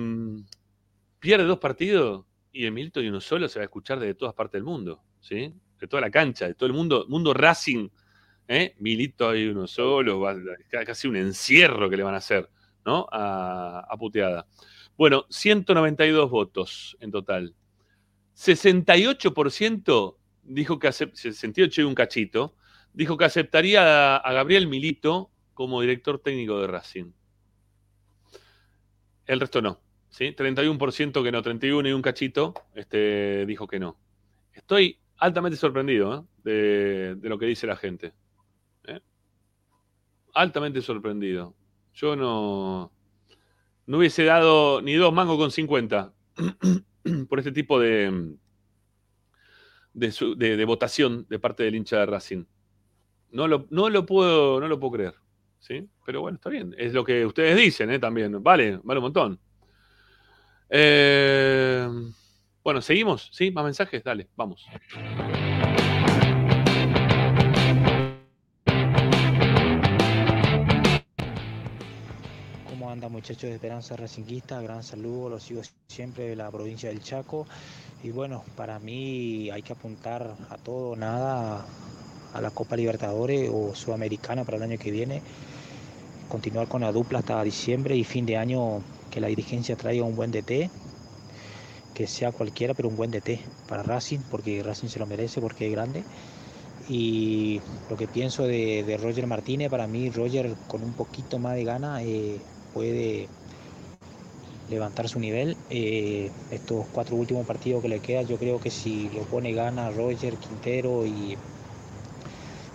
pierde 1.18 1.44
dos 1.44 1.58
partidos 1.58 2.24
y 2.52 2.64
el 2.66 2.72
Milito 2.72 3.00
y 3.00 3.08
uno 3.08 3.20
solo 3.20 3.48
se 3.48 3.58
va 3.58 3.62
a 3.62 3.64
escuchar 3.64 4.00
de 4.00 4.14
todas 4.14 4.34
partes 4.34 4.54
del 4.54 4.64
mundo, 4.64 5.02
¿sí? 5.20 5.54
De 5.78 5.86
toda 5.86 6.00
la 6.00 6.10
cancha, 6.10 6.46
de 6.46 6.54
todo 6.54 6.66
el 6.66 6.72
mundo, 6.72 7.06
mundo 7.08 7.32
Racing. 7.32 7.88
¿eh? 8.48 8.74
Milito 8.78 9.34
y 9.34 9.46
uno 9.48 9.66
solo, 9.66 10.20
va, 10.20 10.36
casi 10.84 11.08
un 11.08 11.16
encierro 11.16 11.88
que 11.88 11.96
le 11.96 12.02
van 12.02 12.14
a 12.14 12.18
hacer, 12.18 12.48
¿no? 12.84 13.06
A, 13.10 13.86
a 13.88 13.96
puteada. 13.96 14.46
Bueno, 14.96 15.24
192 15.30 16.30
votos 16.30 16.96
en 17.00 17.10
total. 17.10 17.54
68% 18.36 20.16
dijo 20.42 20.78
que 20.78 20.92
68 20.92 21.80
y 21.80 21.84
un 21.84 21.94
cachito, 21.94 22.54
dijo 22.92 23.16
que 23.16 23.24
aceptaría 23.24 24.16
a, 24.16 24.32
Gabriel 24.32 24.66
Milito 24.66 25.30
como 25.54 25.80
director 25.80 26.18
técnico 26.18 26.60
de 26.60 26.66
Racing. 26.66 27.12
El 29.26 29.40
resto 29.40 29.62
no, 29.62 29.80
¿sí? 30.10 30.34
31% 30.34 31.22
que 31.22 31.32
no, 31.32 31.42
31 31.42 31.88
y 31.88 31.92
un 31.92 32.02
cachito 32.02 32.54
este, 32.74 33.46
dijo 33.46 33.66
que 33.66 33.78
no. 33.78 33.96
Estoy 34.52 34.98
altamente 35.18 35.56
sorprendido 35.56 36.14
¿eh? 36.14 36.22
de, 36.44 37.14
de, 37.16 37.28
lo 37.28 37.38
que 37.38 37.46
dice 37.46 37.66
la 37.66 37.76
gente. 37.76 38.12
¿eh? 38.84 39.00
Altamente 40.34 40.82
sorprendido. 40.82 41.54
Yo 41.94 42.16
no, 42.16 42.92
no 43.86 43.98
hubiese 43.98 44.24
dado 44.24 44.82
ni 44.82 44.94
dos 44.94 45.12
mangos 45.12 45.38
con 45.38 45.50
50 45.50 46.12
por 47.28 47.38
este 47.38 47.52
tipo 47.52 47.78
de, 47.78 48.36
de, 49.94 50.12
su, 50.12 50.34
de, 50.36 50.56
de, 50.56 50.64
votación 50.64 51.26
de 51.28 51.38
parte 51.38 51.62
del 51.64 51.74
hincha 51.74 51.98
de 51.98 52.06
Racing. 52.06 52.44
No 53.30 53.48
lo, 53.48 53.66
no 53.70 53.88
lo, 53.88 54.06
puedo, 54.06 54.60
no 54.60 54.68
lo 54.68 54.78
puedo 54.78 54.92
creer. 54.92 55.14
¿sí? 55.62 55.88
Pero 56.04 56.20
bueno, 56.20 56.36
está 56.36 56.50
bien. 56.50 56.74
Es 56.76 56.92
lo 56.92 57.04
que 57.04 57.24
ustedes 57.24 57.56
dicen 57.56 57.90
¿eh? 57.90 57.98
también. 57.98 58.42
Vale, 58.42 58.78
vale 58.82 58.98
un 58.98 59.04
montón. 59.04 59.40
Eh, 60.68 61.88
bueno, 62.62 62.82
seguimos. 62.82 63.30
¿Sí? 63.32 63.50
¿Más 63.50 63.64
mensajes? 63.64 64.02
Dale, 64.04 64.28
vamos. 64.36 64.66
¿Cómo 72.68 72.90
anda 72.90 73.08
muchachos 73.08 73.42
de 73.42 73.54
Esperanza 73.54 73.96
Racinguista? 73.96 74.60
Gran 74.60 74.82
saludo, 74.82 75.30
los 75.30 75.44
sigo 75.44 75.62
siempre 75.86 76.24
de 76.24 76.36
la 76.36 76.50
provincia 76.50 76.88
del 76.88 77.00
Chaco. 77.00 77.46
Y 78.02 78.10
bueno, 78.10 78.42
para 78.56 78.80
mí 78.80 79.48
hay 79.50 79.62
que 79.62 79.74
apuntar 79.74 80.34
a 80.50 80.56
todo, 80.56 80.96
nada, 80.96 81.64
a 82.34 82.40
la 82.40 82.50
Copa 82.50 82.74
Libertadores 82.74 83.48
o 83.52 83.76
Sudamericana 83.76 84.44
para 84.44 84.56
el 84.56 84.64
año 84.64 84.78
que 84.78 84.90
viene. 84.90 85.22
Continuar 86.28 86.66
con 86.66 86.80
la 86.80 86.90
dupla 86.90 87.20
hasta 87.20 87.44
diciembre 87.44 87.94
y 87.94 88.02
fin 88.02 88.26
de 88.26 88.36
año 88.36 88.82
que 89.12 89.20
la 89.20 89.28
dirigencia 89.28 89.76
traiga 89.76 90.04
un 90.04 90.16
buen 90.16 90.32
DT, 90.32 90.68
que 91.94 92.06
sea 92.08 92.32
cualquiera, 92.32 92.74
pero 92.74 92.88
un 92.88 92.96
buen 92.96 93.12
DT 93.12 93.38
para 93.68 93.84
Racing, 93.84 94.18
porque 94.30 94.64
Racing 94.64 94.88
se 94.88 94.98
lo 94.98 95.06
merece, 95.06 95.40
porque 95.40 95.66
es 95.66 95.72
grande. 95.72 96.02
Y 96.88 97.60
lo 97.88 97.96
que 97.96 98.08
pienso 98.08 98.48
de, 98.48 98.98
Roger 99.00 99.28
Martínez, 99.28 99.70
para 99.70 99.86
mí 99.86 100.10
Roger 100.10 100.52
con 100.66 100.82
un 100.82 100.94
poquito 100.94 101.38
más 101.38 101.54
de 101.54 101.62
gana 101.62 102.02
eh, 102.02 102.40
puede 102.74 103.28
levantar 104.72 105.08
su 105.08 105.20
nivel. 105.20 105.56
Eh, 105.70 106.30
estos 106.50 106.86
cuatro 106.92 107.16
últimos 107.16 107.46
partidos 107.46 107.82
que 107.82 107.88
le 107.88 108.00
quedan, 108.00 108.26
yo 108.26 108.38
creo 108.38 108.60
que 108.60 108.70
si 108.70 109.08
lo 109.10 109.22
pone 109.22 109.52
gana 109.52 109.90
Roger, 109.90 110.36
Quintero 110.36 111.06
y, 111.06 111.36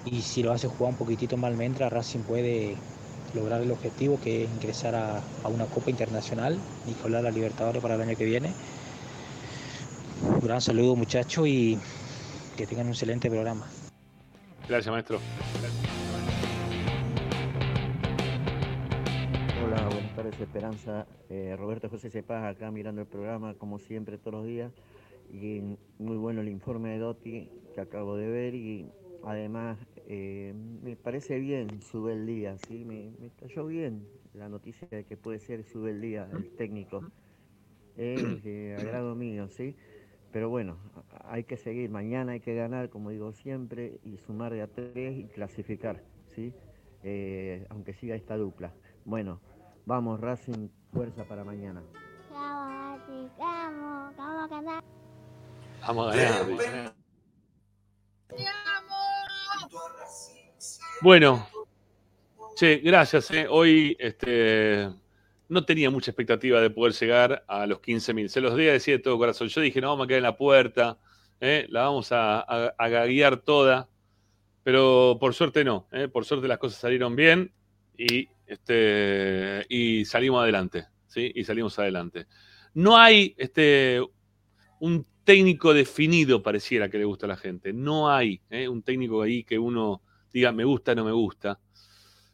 y 0.05 0.21
si 0.21 0.43
lo 0.43 0.51
hace 0.51 0.67
jugar 0.67 0.93
un 0.93 0.97
poquitito 0.97 1.37
más 1.37 1.51
almendra, 1.51 1.89
Racing 1.89 2.21
puede, 2.21 2.75
lograr 3.33 3.61
el 3.61 3.71
objetivo 3.71 4.19
que 4.21 4.43
es 4.43 4.49
ingresar 4.49 4.95
a, 4.95 5.21
a 5.43 5.47
una 5.47 5.65
Copa 5.65 5.89
Internacional 5.89 6.57
y 6.87 6.93
colar 6.93 7.25
a 7.25 7.31
Libertadores 7.31 7.81
para 7.81 7.95
el 7.95 8.01
año 8.01 8.15
que 8.15 8.25
viene. 8.25 8.53
Un 10.23 10.39
gran 10.39 10.61
saludo 10.61 10.95
muchachos 10.95 11.47
y 11.47 11.77
que 12.55 12.65
tengan 12.65 12.87
un 12.87 12.93
excelente 12.93 13.29
programa. 13.29 13.67
Gracias, 14.67 14.91
maestro. 14.91 15.19
Tardes 20.27 20.41
Esperanza. 20.41 21.07
Eh, 21.29 21.55
Roberto 21.57 21.89
José 21.89 22.09
Cepaz 22.09 22.43
acá 22.43 22.71
mirando 22.71 23.01
el 23.01 23.07
programa 23.07 23.53
como 23.53 23.79
siempre 23.79 24.17
todos 24.17 24.33
los 24.33 24.45
días 24.45 24.71
y 25.31 25.61
muy 25.99 26.17
bueno 26.17 26.41
el 26.41 26.49
informe 26.49 26.89
de 26.89 26.99
Dotti 26.99 27.49
que 27.73 27.81
acabo 27.81 28.15
de 28.17 28.29
ver 28.29 28.55
y 28.55 28.89
además 29.23 29.77
eh, 30.07 30.53
me 30.83 30.95
parece 30.95 31.39
bien 31.39 31.81
sube 31.81 32.13
el 32.13 32.25
día, 32.25 32.57
¿sí? 32.57 32.83
me, 32.85 33.11
me 33.19 33.29
cayó 33.39 33.65
bien 33.65 34.05
la 34.33 34.49
noticia 34.49 34.87
de 34.89 35.05
que 35.05 35.17
puede 35.17 35.39
ser 35.39 35.63
sube 35.63 35.91
el 35.91 36.01
día 36.01 36.29
el 36.33 36.49
técnico. 36.55 37.03
Agrado 38.77 39.15
mío, 39.15 39.47
¿sí? 39.49 39.75
Pero 40.31 40.49
bueno, 40.49 40.77
hay 41.23 41.45
que 41.45 41.57
seguir, 41.57 41.89
mañana 41.89 42.33
hay 42.33 42.41
que 42.41 42.53
ganar, 42.53 42.89
como 42.89 43.09
digo 43.09 43.31
siempre, 43.31 43.99
y 44.03 44.17
sumar 44.17 44.53
de 44.53 44.61
a 44.61 44.67
tres 44.67 45.17
y 45.17 45.23
clasificar, 45.23 46.03
¿sí? 46.35 46.53
Eh, 47.03 47.65
aunque 47.69 47.93
siga 47.93 48.15
esta 48.15 48.37
dupla. 48.37 48.73
Bueno, 49.05 49.39
vamos 49.87 50.19
Racing, 50.19 50.67
fuerza 50.91 51.23
para 51.23 51.43
mañana. 51.43 51.81
Vamos 55.81 56.13
a 56.13 56.17
ganar. 56.17 56.47
dice. 56.47 56.91
Bueno, 61.01 61.47
che, 62.55 62.77
gracias. 62.77 63.31
eh. 63.31 63.47
Hoy 63.49 63.95
este, 63.99 64.89
no 65.47 65.63
tenía 65.63 65.89
mucha 65.89 66.11
expectativa 66.11 66.59
de 66.59 66.69
poder 66.69 66.93
llegar 66.93 67.43
a 67.47 67.65
los 67.65 67.79
15.000. 67.79 68.27
Se 68.27 68.41
los 68.41 68.55
di 68.57 68.67
a 68.67 68.73
decir 68.73 68.97
de 68.97 69.03
todo 69.03 69.17
corazón. 69.17 69.47
Yo 69.47 69.61
dije, 69.61 69.79
no, 69.79 69.89
vamos 69.89 70.05
a 70.05 70.07
quedar 70.07 70.17
en 70.17 70.23
la 70.23 70.35
puerta, 70.37 70.97
eh, 71.39 71.65
la 71.69 71.83
vamos 71.83 72.11
a, 72.11 72.39
a, 72.41 72.73
a 72.77 72.89
gaguear 72.89 73.37
toda. 73.37 73.87
Pero 74.63 75.17
por 75.19 75.33
suerte 75.33 75.63
no. 75.63 75.87
eh. 75.93 76.09
Por 76.09 76.25
suerte 76.25 76.47
las 76.49 76.57
cosas 76.57 76.77
salieron 76.79 77.15
bien 77.15 77.53
y, 77.97 78.27
este, 78.47 79.65
y 79.69 80.05
salimos 80.05 80.41
adelante. 80.41 80.87
¿sí? 81.07 81.31
Y 81.35 81.43
salimos 81.43 81.77
adelante. 81.79 82.27
No 82.73 82.97
hay 82.97 83.35
este, 83.37 84.01
un 84.79 85.05
técnico 85.23 85.73
definido, 85.73 86.41
pareciera 86.41 86.89
que 86.89 86.97
le 86.97 87.05
gusta 87.05 87.25
a 87.25 87.29
la 87.29 87.37
gente. 87.37 87.73
No 87.73 88.09
hay 88.09 88.41
¿eh? 88.49 88.67
un 88.67 88.81
técnico 88.81 89.21
ahí 89.21 89.43
que 89.43 89.59
uno 89.59 90.01
diga 90.31 90.51
me 90.51 90.63
gusta, 90.63 90.95
no 90.95 91.03
me 91.03 91.11
gusta. 91.11 91.59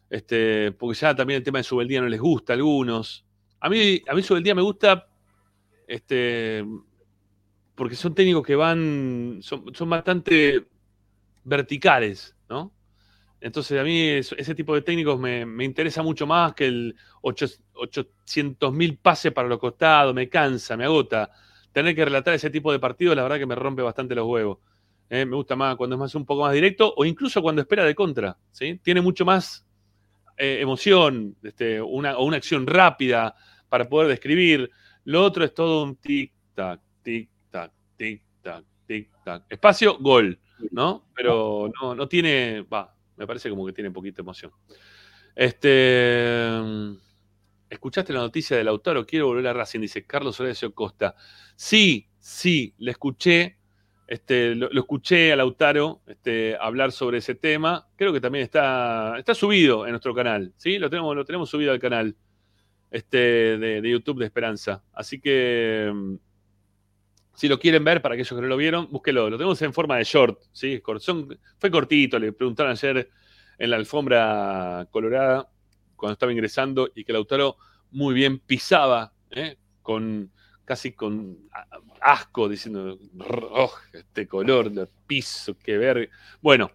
Este, 0.08 0.72
porque 0.72 0.96
ya 0.96 1.14
también 1.14 1.38
el 1.38 1.42
tema 1.42 1.58
de 1.58 1.64
Subeldía 1.64 2.00
no 2.00 2.08
les 2.08 2.20
gusta 2.20 2.52
a 2.52 2.56
algunos. 2.56 3.24
A 3.60 3.68
mí, 3.68 4.00
a 4.06 4.14
mí 4.14 4.22
Subeldía 4.22 4.54
me 4.54 4.62
gusta 4.62 5.08
este, 5.86 6.64
porque 7.74 7.96
son 7.96 8.14
técnicos 8.14 8.46
que 8.46 8.54
van, 8.54 9.38
son, 9.42 9.74
son 9.74 9.90
bastante 9.90 10.66
verticales, 11.44 12.36
¿no? 12.48 12.72
Entonces 13.44 13.78
a 13.78 13.84
mí 13.84 14.00
es- 14.00 14.34
ese 14.38 14.54
tipo 14.54 14.74
de 14.74 14.80
técnicos 14.80 15.20
me, 15.20 15.44
me 15.44 15.64
interesa 15.64 16.02
mucho 16.02 16.26
más 16.26 16.54
que 16.54 16.64
el 16.64 16.96
800 17.20 18.72
mil 18.72 18.96
pases 18.96 19.32
para 19.32 19.48
los 19.48 19.58
costados, 19.58 20.14
me 20.14 20.30
cansa, 20.30 20.78
me 20.78 20.84
agota. 20.84 21.30
Tener 21.70 21.94
que 21.94 22.06
relatar 22.06 22.32
ese 22.32 22.48
tipo 22.48 22.72
de 22.72 22.78
partidos, 22.78 23.14
la 23.14 23.22
verdad 23.22 23.36
que 23.38 23.44
me 23.44 23.54
rompe 23.54 23.82
bastante 23.82 24.14
los 24.14 24.26
huevos. 24.26 24.60
¿eh? 25.10 25.26
Me 25.26 25.36
gusta 25.36 25.56
más 25.56 25.76
cuando 25.76 25.94
es 25.96 26.00
más 26.00 26.14
un 26.14 26.24
poco 26.24 26.40
más 26.40 26.54
directo 26.54 26.94
o 26.96 27.04
incluso 27.04 27.42
cuando 27.42 27.60
espera 27.60 27.84
de 27.84 27.94
contra. 27.94 28.34
¿sí? 28.50 28.80
Tiene 28.82 29.02
mucho 29.02 29.26
más 29.26 29.66
eh, 30.38 30.60
emoción 30.62 31.36
este, 31.42 31.82
una, 31.82 32.16
o 32.16 32.24
una 32.24 32.38
acción 32.38 32.66
rápida 32.66 33.34
para 33.68 33.86
poder 33.90 34.08
describir. 34.08 34.70
Lo 35.04 35.22
otro 35.22 35.44
es 35.44 35.52
todo 35.52 35.84
un 35.84 35.98
tic-tac, 36.00 36.80
tic-tac, 37.04 37.70
tic-tac, 37.98 38.64
tic-tac. 38.88 39.42
Espacio, 39.50 39.98
gol, 39.98 40.38
¿no? 40.70 41.04
Pero 41.14 41.70
no, 41.78 41.94
no 41.94 42.08
tiene, 42.08 42.62
va, 42.62 42.93
me 43.16 43.26
parece 43.26 43.50
como 43.50 43.66
que 43.66 43.72
tiene 43.72 43.90
poquita 43.90 44.22
emoción. 44.22 44.52
Este, 45.34 46.58
¿Escuchaste 47.68 48.12
la 48.12 48.20
noticia 48.20 48.56
del 48.56 48.66
Lautaro? 48.66 49.04
Quiero 49.04 49.26
volver 49.26 49.46
a 49.48 49.52
Racing, 49.52 49.80
dice 49.80 50.06
Carlos 50.06 50.38
Horacio 50.38 50.72
Costa. 50.74 51.16
Sí, 51.56 52.08
sí, 52.18 52.74
le 52.78 52.92
escuché. 52.92 53.58
Este, 54.06 54.54
lo, 54.54 54.70
escuché 54.70 55.32
a 55.32 55.36
Lautaro 55.36 56.02
este, 56.06 56.56
hablar 56.60 56.92
sobre 56.92 57.18
ese 57.18 57.34
tema. 57.34 57.88
Creo 57.96 58.12
que 58.12 58.20
también 58.20 58.44
está, 58.44 59.18
está 59.18 59.34
subido 59.34 59.86
en 59.86 59.92
nuestro 59.92 60.14
canal. 60.14 60.52
¿sí? 60.56 60.78
Lo, 60.78 60.90
tenemos, 60.90 61.16
lo 61.16 61.24
tenemos 61.24 61.50
subido 61.50 61.72
al 61.72 61.80
canal 61.80 62.14
este, 62.90 63.58
de, 63.58 63.80
de 63.80 63.90
YouTube 63.90 64.20
de 64.20 64.26
Esperanza. 64.26 64.84
Así 64.92 65.20
que 65.20 65.90
mm, 65.92 66.14
si 67.34 67.48
lo 67.48 67.58
quieren 67.58 67.84
ver, 67.84 68.00
para 68.00 68.14
aquellos 68.14 68.28
que 68.30 68.40
no 68.42 68.48
lo 68.48 68.56
vieron, 68.56 68.88
búsquelo. 68.90 69.28
Lo 69.28 69.36
tenemos 69.36 69.60
en 69.62 69.72
forma 69.72 69.96
de 69.96 70.04
short. 70.04 70.40
¿sí? 70.52 70.80
Fue 71.58 71.70
cortito, 71.70 72.18
le 72.18 72.32
preguntaron 72.32 72.72
ayer 72.72 73.10
en 73.58 73.70
la 73.70 73.76
alfombra 73.76 74.86
colorada 74.90 75.48
cuando 75.96 76.12
estaba 76.12 76.32
ingresando 76.32 76.90
y 76.94 77.04
que 77.04 77.12
Lautaro 77.12 77.56
muy 77.90 78.14
bien 78.14 78.38
pisaba, 78.38 79.12
¿eh? 79.30 79.56
con 79.82 80.30
casi 80.64 80.92
con 80.92 81.48
asco, 82.00 82.48
diciendo, 82.48 82.98
"Oh, 83.18 83.72
este 83.92 84.26
color 84.26 84.70
de 84.70 84.88
piso, 85.06 85.58
que 85.58 85.76
ver. 85.76 86.08
Bueno, 86.40 86.70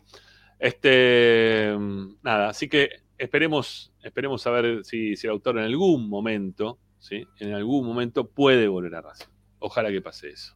este, 0.60 1.76
nada, 2.22 2.50
así 2.50 2.70
que 2.70 3.02
esperemos, 3.18 3.92
esperemos 4.04 4.46
a 4.46 4.52
ver 4.52 4.86
si, 4.86 5.16
si 5.16 5.28
Lautaro 5.28 5.60
en 5.60 5.66
algún 5.66 6.08
momento, 6.08 6.80
¿sí? 7.00 7.26
en 7.40 7.54
algún 7.54 7.86
momento 7.86 8.28
puede 8.30 8.68
volver 8.68 8.96
a 8.96 9.02
Racing. 9.02 9.39
Ojalá 9.60 9.90
que 9.90 10.02
pase 10.02 10.30
eso. 10.30 10.56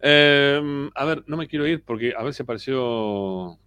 Eh, 0.00 0.90
a 0.94 1.04
ver, 1.04 1.24
no 1.26 1.36
me 1.36 1.46
quiero 1.46 1.66
ir 1.66 1.84
porque 1.84 2.14
a 2.16 2.22
ver 2.22 2.32
si 2.32 2.42
apareció 2.42 3.58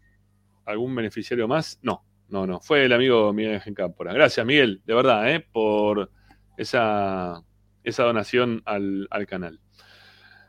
algún 0.65 0.95
beneficiario 0.95 1.47
más. 1.47 1.79
No, 1.81 2.03
no, 2.29 2.47
no. 2.47 2.59
Fue 2.59 2.85
el 2.85 2.93
amigo 2.93 3.31
Miguel 3.33 3.55
Ángel 3.55 3.75
Cámpora. 3.75 4.13
Gracias, 4.13 4.45
Miguel, 4.45 4.81
de 4.85 4.93
verdad, 4.93 5.31
¿eh? 5.31 5.39
por 5.39 6.11
esa, 6.57 7.43
esa 7.83 8.03
donación 8.03 8.61
al, 8.65 9.07
al 9.11 9.27
canal. 9.27 9.59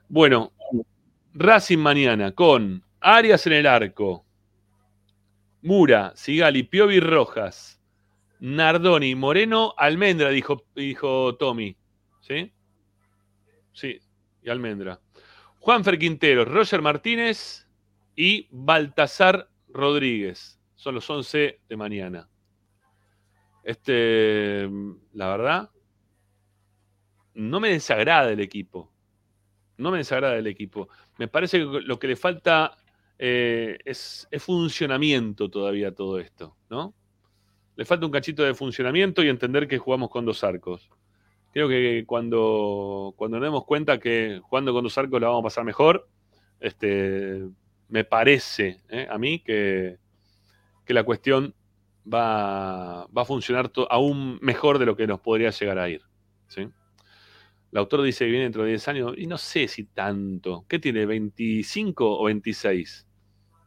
Bueno, 0.09 0.53
Racing 1.35 1.79
mañana 1.79 2.33
con 2.33 2.85
Arias 3.01 3.47
en 3.47 3.55
el 3.55 3.67
arco, 3.67 4.25
Mura, 5.63 6.13
Sigali, 6.15 6.63
Piovi 6.63 7.01
Rojas, 7.01 7.83
Nardoni, 8.39 9.15
Moreno, 9.15 9.75
Almendra, 9.77 10.31
dijo, 10.31 10.65
dijo 10.75 11.37
Tommy. 11.37 11.77
¿Sí? 12.21 12.54
Sí, 13.75 14.01
y 14.43 14.49
Almendra. 14.49 15.01
Juanfer 15.59 15.99
Quintero, 15.99 16.45
Roger 16.45 16.81
Martínez 16.81 17.67
y 18.17 18.49
Baltasar 18.51 19.49
Rodríguez. 19.69 20.61
Son 20.77 20.95
los 20.95 21.09
11 21.11 21.61
de 21.69 21.77
mañana. 21.77 22.29
Este, 23.65 24.69
la 25.13 25.29
verdad, 25.29 25.71
no 27.35 27.61
me 27.61 27.71
desagrada 27.71 28.31
el 28.31 28.41
equipo. 28.41 28.93
No 29.77 29.91
me 29.91 29.99
desagrada 29.99 30.37
el 30.37 30.47
equipo. 30.47 30.89
Me 31.19 31.27
parece 31.27 31.59
que 31.59 31.65
lo 31.65 31.99
que 31.99 32.07
le 32.07 32.17
falta 32.17 32.77
eh, 33.19 33.79
es, 33.85 34.29
es 34.31 34.43
funcionamiento 34.43 35.51
todavía 35.51 35.93
todo 35.93 36.21
esto, 36.21 36.57
¿no? 36.71 36.95
Le 37.75 37.85
falta 37.85 38.07
un 38.07 38.13
cachito 38.13 38.45
de 38.45 38.55
funcionamiento 38.55 39.23
y 39.23 39.29
entender 39.29 39.67
que 39.67 39.79
jugamos 39.79 40.11
con 40.11 40.25
dos 40.25 40.45
arcos. 40.45 40.91
Creo 41.55 41.69
que 41.69 42.03
cuando, 42.05 43.15
cuando 43.17 43.39
nos 43.39 43.47
demos 43.47 43.65
cuenta 43.65 44.01
que 44.01 44.41
jugando 44.43 44.73
con 44.73 44.83
dos 44.83 44.99
arcos 44.99 45.21
la 45.21 45.29
vamos 45.29 45.43
a 45.43 45.45
pasar 45.45 45.65
mejor, 45.65 46.09
este, 46.59 47.45
me 47.89 48.03
parece 48.03 48.81
¿eh? 48.89 49.07
a 49.09 49.17
mí 49.19 49.39
que, 49.39 49.99
que 50.85 50.95
la 50.95 51.05
cuestión 51.05 51.55
va, 52.13 53.07
va 53.07 53.23
a 53.23 53.25
funcionar 53.25 53.71
aún 53.89 54.41
mejor 54.43 54.81
de 54.81 54.87
lo 54.87 54.97
que 54.97 55.07
nos 55.07 55.21
podría 55.21 55.51
llegar 55.51 55.79
a 55.79 55.89
ir. 55.89 56.03
¿sí? 56.49 56.63
El 57.71 57.79
autor 57.79 58.03
dice 58.03 58.25
que 58.25 58.33
viene 58.33 58.47
dentro 58.47 58.65
de 58.65 58.71
10 58.71 58.89
años, 58.89 59.15
y 59.17 59.29
no 59.29 59.39
sé 59.39 59.69
si 59.69 59.85
tanto. 59.85 60.65
¿Qué 60.69 60.81
tiene? 60.81 61.07
¿25 61.07 61.95
o 61.99 62.25
26? 62.25 63.07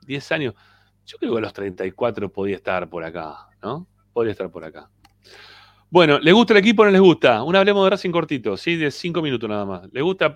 10 0.06 0.32
años. 0.34 0.56
Yo 1.06 1.18
creo 1.20 1.32
que 1.32 1.38
a 1.38 1.42
los 1.42 1.54
34 1.54 2.34
podía 2.34 2.58
estar 2.58 2.90
por 2.90 3.06
acá, 3.06 3.48
¿no? 3.64 3.88
Podría 4.12 4.32
estar 4.34 4.52
por 4.52 4.66
acá. 4.66 4.90
Bueno, 5.90 6.20
¿les 6.20 6.34
gusta 6.34 6.54
el 6.54 6.60
equipo 6.60 6.82
o 6.82 6.86
no 6.86 6.92
les 6.92 7.00
gusta? 7.00 7.44
Un 7.44 7.56
hablemos 7.56 7.86
de 7.86 7.92
Racing 7.92 8.12
cortito, 8.12 8.58
¿sí? 8.58 8.76
De 8.76 8.92
5 8.92 9.22
minutos 9.22 9.50
nada 9.50 9.66
más. 9.66 9.90
¿Les 9.94 10.04
gusta? 10.04 10.34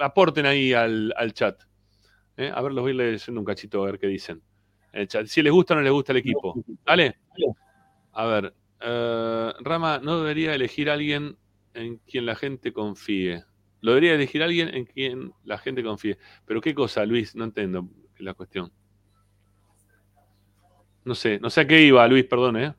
Aporten 0.00 0.46
ahí 0.46 0.72
al, 0.72 1.12
chat. 1.32 1.60
¿eh? 2.36 2.52
A 2.54 2.62
ver, 2.62 2.72
los 2.72 2.82
voy 2.82 2.92
a 2.92 2.94
leyendo 2.94 3.40
un 3.40 3.44
cachito 3.44 3.82
a 3.82 3.86
ver 3.86 3.98
qué 3.98 4.06
dicen. 4.06 4.40
En 4.92 5.02
el 5.02 5.08
chat. 5.08 5.26
Si 5.26 5.42
les 5.42 5.52
gusta 5.52 5.74
o 5.74 5.76
no 5.76 5.82
les 5.82 5.92
gusta 5.92 6.12
el 6.12 6.18
equipo. 6.18 6.54
¿Vale? 6.84 7.16
A 8.12 8.26
ver. 8.26 8.54
eh, 8.80 9.52
Rama, 9.60 9.98
no 9.98 10.20
debería 10.20 10.54
elegir 10.54 10.88
a 10.88 10.92
alguien 10.92 11.36
en 11.74 11.96
quien 11.98 12.24
la 12.26 12.36
gente 12.36 12.72
confíe. 12.72 13.42
Lo 13.80 13.90
debería 13.90 14.14
elegir 14.14 14.42
a 14.42 14.44
alguien 14.44 14.72
en 14.72 14.84
quien 14.84 15.32
la 15.44 15.58
gente 15.58 15.82
confíe. 15.82 16.18
Pero 16.46 16.60
qué 16.60 16.72
cosa, 16.72 17.04
Luis, 17.04 17.34
no 17.34 17.44
entiendo 17.44 17.88
la 18.18 18.34
cuestión. 18.34 18.72
No 21.04 21.14
sé, 21.14 21.38
no 21.40 21.50
sé 21.50 21.62
a 21.62 21.66
qué 21.66 21.82
iba, 21.82 22.06
Luis, 22.06 22.24
perdón, 22.24 22.56
¿eh? 22.56 22.74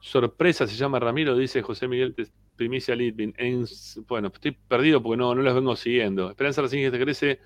Sorpresa 0.00 0.66
se 0.66 0.76
llama 0.76 0.98
Ramiro, 0.98 1.36
dice 1.36 1.60
José 1.62 1.88
Miguel 1.88 2.14
Primicia 2.56 2.94
Litvin. 2.94 3.34
En- 3.36 3.66
bueno, 4.06 4.28
estoy 4.32 4.52
perdido 4.52 5.02
porque 5.02 5.16
no, 5.16 5.34
no 5.34 5.42
los 5.42 5.54
vengo 5.54 5.74
siguiendo. 5.76 6.30
Esperanza 6.30 6.62
Racing 6.62 6.90
te 6.90 7.00
crece 7.00 7.40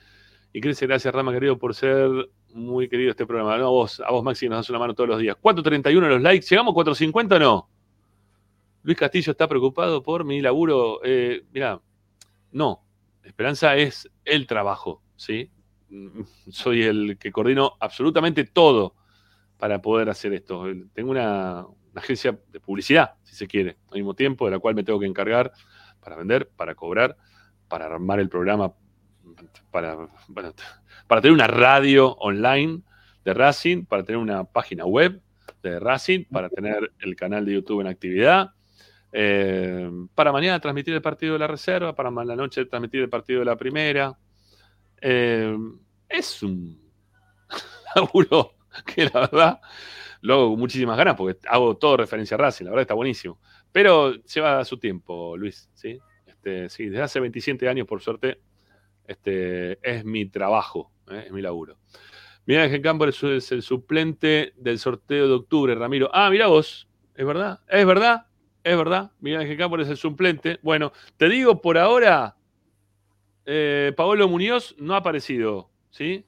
y 0.52 0.60
crece. 0.60 0.86
Gracias, 0.86 1.14
Rama, 1.14 1.32
querido, 1.32 1.58
por 1.58 1.74
ser 1.74 2.10
muy 2.52 2.88
querido 2.88 3.10
este 3.10 3.26
programa. 3.26 3.56
No, 3.58 3.66
a 3.66 3.70
vos, 3.70 4.00
a 4.00 4.10
vos, 4.10 4.22
Maxi, 4.22 4.48
nos 4.48 4.58
das 4.58 4.70
una 4.70 4.78
mano 4.78 4.94
todos 4.94 5.08
los 5.08 5.18
días. 5.18 5.36
4.31 5.40 6.08
los 6.08 6.20
likes. 6.20 6.46
¿Llegamos 6.48 6.72
a 6.72 6.76
4.50 6.90 7.36
o 7.36 7.38
no? 7.38 7.68
Luis 8.84 8.98
Castillo 8.98 9.30
está 9.32 9.48
preocupado 9.48 10.02
por 10.02 10.24
mi 10.24 10.40
laburo. 10.40 11.00
Eh, 11.04 11.44
mira, 11.52 11.80
no. 12.50 12.84
Esperanza 13.22 13.76
es 13.76 14.10
el 14.24 14.46
trabajo, 14.46 15.02
¿sí? 15.16 15.50
Soy 16.50 16.82
el 16.82 17.16
que 17.18 17.30
coordino 17.32 17.74
absolutamente 17.80 18.44
todo 18.44 18.94
para 19.56 19.80
poder 19.80 20.10
hacer 20.10 20.32
esto. 20.32 20.64
Tengo 20.92 21.12
una, 21.12 21.64
una 21.92 22.00
agencia 22.00 22.38
de 22.48 22.60
publicidad, 22.60 23.14
si 23.22 23.34
se 23.34 23.46
quiere, 23.46 23.76
al 23.88 23.96
mismo 23.96 24.14
tiempo, 24.14 24.46
de 24.46 24.52
la 24.52 24.58
cual 24.58 24.74
me 24.74 24.82
tengo 24.82 24.98
que 24.98 25.06
encargar 25.06 25.52
para 26.00 26.16
vender, 26.16 26.48
para 26.48 26.74
cobrar, 26.74 27.16
para 27.68 27.86
armar 27.86 28.18
el 28.20 28.28
programa, 28.28 28.72
para, 29.70 30.08
para 31.06 31.20
tener 31.20 31.32
una 31.32 31.46
radio 31.46 32.12
online 32.12 32.82
de 33.24 33.34
Racing, 33.34 33.84
para 33.84 34.02
tener 34.02 34.18
una 34.18 34.44
página 34.44 34.84
web 34.84 35.20
de 35.62 35.78
Racing, 35.78 36.24
para 36.24 36.48
tener 36.48 36.92
el 36.98 37.14
canal 37.14 37.44
de 37.44 37.54
YouTube 37.54 37.80
en 37.80 37.86
actividad, 37.86 38.50
eh, 39.12 39.90
para 40.14 40.32
mañana 40.32 40.58
transmitir 40.58 40.94
el 40.94 41.02
partido 41.02 41.34
de 41.34 41.38
la 41.38 41.46
reserva, 41.46 41.94
para 41.94 42.10
la 42.10 42.36
noche 42.36 42.64
transmitir 42.64 43.02
el 43.02 43.10
partido 43.10 43.40
de 43.40 43.46
la 43.46 43.56
primera. 43.56 44.18
Eh, 45.00 45.56
es 46.08 46.42
un 46.42 46.80
laburo 47.94 48.56
que 48.86 49.04
la 49.04 49.20
verdad 49.20 49.60
lo 50.22 50.34
hago 50.34 50.50
con 50.50 50.60
muchísimas 50.60 50.96
ganas 50.96 51.16
porque 51.16 51.38
hago 51.48 51.76
todo 51.76 51.98
referencia 51.98 52.36
a 52.36 52.38
Racing, 52.38 52.64
la 52.64 52.70
verdad 52.70 52.82
está 52.82 52.94
buenísimo. 52.94 53.38
Pero 53.70 54.14
lleva 54.22 54.64
su 54.64 54.78
tiempo, 54.78 55.36
Luis, 55.36 55.68
¿sí? 55.74 55.98
Este, 56.26 56.68
sí, 56.68 56.88
desde 56.88 57.02
hace 57.02 57.20
27 57.20 57.68
años, 57.68 57.86
por 57.86 58.00
suerte, 58.00 58.40
este, 59.06 59.78
es 59.82 60.04
mi 60.04 60.26
trabajo, 60.26 60.92
¿eh? 61.10 61.24
es 61.26 61.32
mi 61.32 61.42
laburo. 61.42 61.76
Mira, 62.46 62.64
Ángel 62.64 62.82
Campo 62.82 63.04
es, 63.06 63.52
el 63.52 63.62
suplente 63.62 64.52
del 64.56 64.78
sorteo 64.78 65.28
de 65.28 65.34
octubre, 65.34 65.74
Ramiro. 65.74 66.10
Ah, 66.12 66.30
mira 66.30 66.46
vos, 66.46 66.88
es 67.14 67.26
verdad, 67.26 67.60
es 67.68 67.86
verdad, 67.86 68.26
es 68.64 68.76
verdad. 68.76 69.12
Miguel 69.20 69.40
Ángel 69.40 69.58
Campo 69.58 69.78
es 69.78 69.88
el 69.88 69.96
suplente. 69.96 70.58
Bueno, 70.62 70.92
te 71.16 71.28
digo, 71.28 71.60
por 71.60 71.78
ahora, 71.78 72.36
eh, 73.44 73.92
Paolo 73.96 74.28
Muñoz 74.28 74.74
no 74.78 74.94
ha 74.94 74.98
aparecido, 74.98 75.70
¿sí? 75.90 76.24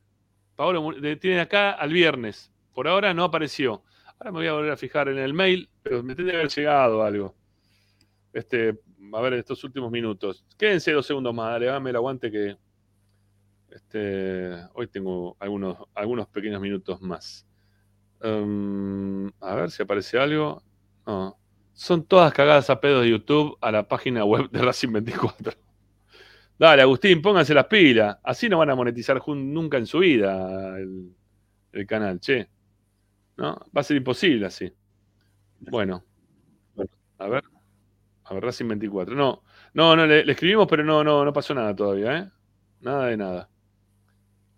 Paolo 0.56 0.94
tienen 1.20 1.40
acá 1.40 1.72
al 1.72 1.92
viernes. 1.92 2.53
Por 2.74 2.88
ahora 2.88 3.14
no 3.14 3.24
apareció. 3.24 3.84
Ahora 4.18 4.32
me 4.32 4.38
voy 4.38 4.46
a 4.48 4.52
volver 4.52 4.72
a 4.72 4.76
fijar 4.76 5.08
en 5.08 5.18
el 5.18 5.32
mail, 5.32 5.70
pero 5.82 6.02
me 6.02 6.14
tendría 6.14 6.34
que 6.34 6.38
haber 6.40 6.52
llegado 6.52 7.02
algo. 7.02 7.34
Este, 8.32 8.78
a 9.12 9.20
ver, 9.20 9.34
estos 9.34 9.62
últimos 9.64 9.90
minutos. 9.90 10.44
Quédense 10.58 10.92
dos 10.92 11.06
segundos 11.06 11.32
más, 11.32 11.52
dale, 11.52 11.66
dame 11.66 11.90
el 11.90 11.96
aguante 11.96 12.30
que 12.30 12.56
este, 13.70 14.54
hoy 14.74 14.88
tengo 14.88 15.36
algunos, 15.38 15.78
algunos 15.94 16.26
pequeños 16.28 16.60
minutos 16.60 17.00
más. 17.00 17.46
Um, 18.22 19.28
a 19.40 19.54
ver 19.54 19.70
si 19.70 19.82
aparece 19.82 20.18
algo. 20.18 20.62
No. 21.06 21.38
Son 21.72 22.04
todas 22.04 22.32
cagadas 22.32 22.70
a 22.70 22.80
pedos 22.80 23.02
de 23.02 23.10
YouTube 23.10 23.56
a 23.60 23.70
la 23.70 23.86
página 23.86 24.24
web 24.24 24.48
de 24.50 24.62
Racing 24.62 24.92
24. 24.92 25.52
Dale, 26.58 26.82
Agustín, 26.82 27.20
pónganse 27.20 27.52
las 27.52 27.66
pilas. 27.66 28.16
Así 28.22 28.48
no 28.48 28.58
van 28.58 28.70
a 28.70 28.74
monetizar 28.76 29.20
nunca 29.26 29.76
en 29.76 29.86
su 29.86 29.98
vida 29.98 30.76
el 31.74 31.86
canal, 31.86 32.20
che. 32.20 32.53
¿No? 33.36 33.54
Va 33.76 33.80
a 33.80 33.84
ser 33.84 33.96
imposible 33.96 34.46
así. 34.46 34.72
Bueno. 35.60 36.04
A 37.18 37.28
ver. 37.28 37.44
A 38.24 38.34
ver, 38.34 38.44
Racing 38.44 38.68
24. 38.68 39.14
No, 39.14 39.42
no, 39.74 39.96
no, 39.96 40.06
le, 40.06 40.24
le 40.24 40.32
escribimos, 40.32 40.66
pero 40.68 40.84
no, 40.84 41.04
no, 41.04 41.24
no 41.24 41.32
pasó 41.32 41.54
nada 41.54 41.74
todavía, 41.76 42.18
¿eh? 42.18 42.30
Nada 42.80 43.06
de 43.06 43.16
nada. 43.16 43.50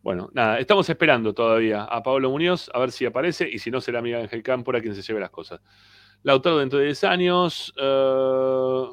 Bueno, 0.02 0.30
nada, 0.32 0.60
estamos 0.60 0.88
esperando 0.88 1.34
todavía 1.34 1.82
a 1.82 2.00
Pablo 2.02 2.30
Muñoz, 2.30 2.70
a 2.72 2.78
ver 2.78 2.92
si 2.92 3.05
aparece, 3.06 3.48
y 3.50 3.58
si 3.58 3.72
no 3.72 3.80
será 3.80 4.00
Miguel 4.00 4.22
Ángel 4.22 4.42
Cámpora 4.42 4.80
quien 4.80 4.94
se 4.94 5.02
lleve 5.02 5.18
las 5.18 5.30
cosas. 5.30 5.60
Lautaro 6.22 6.58
dentro 6.58 6.78
de 6.78 6.86
10 6.86 7.05
años. 7.05 7.72
eh, 7.76 8.84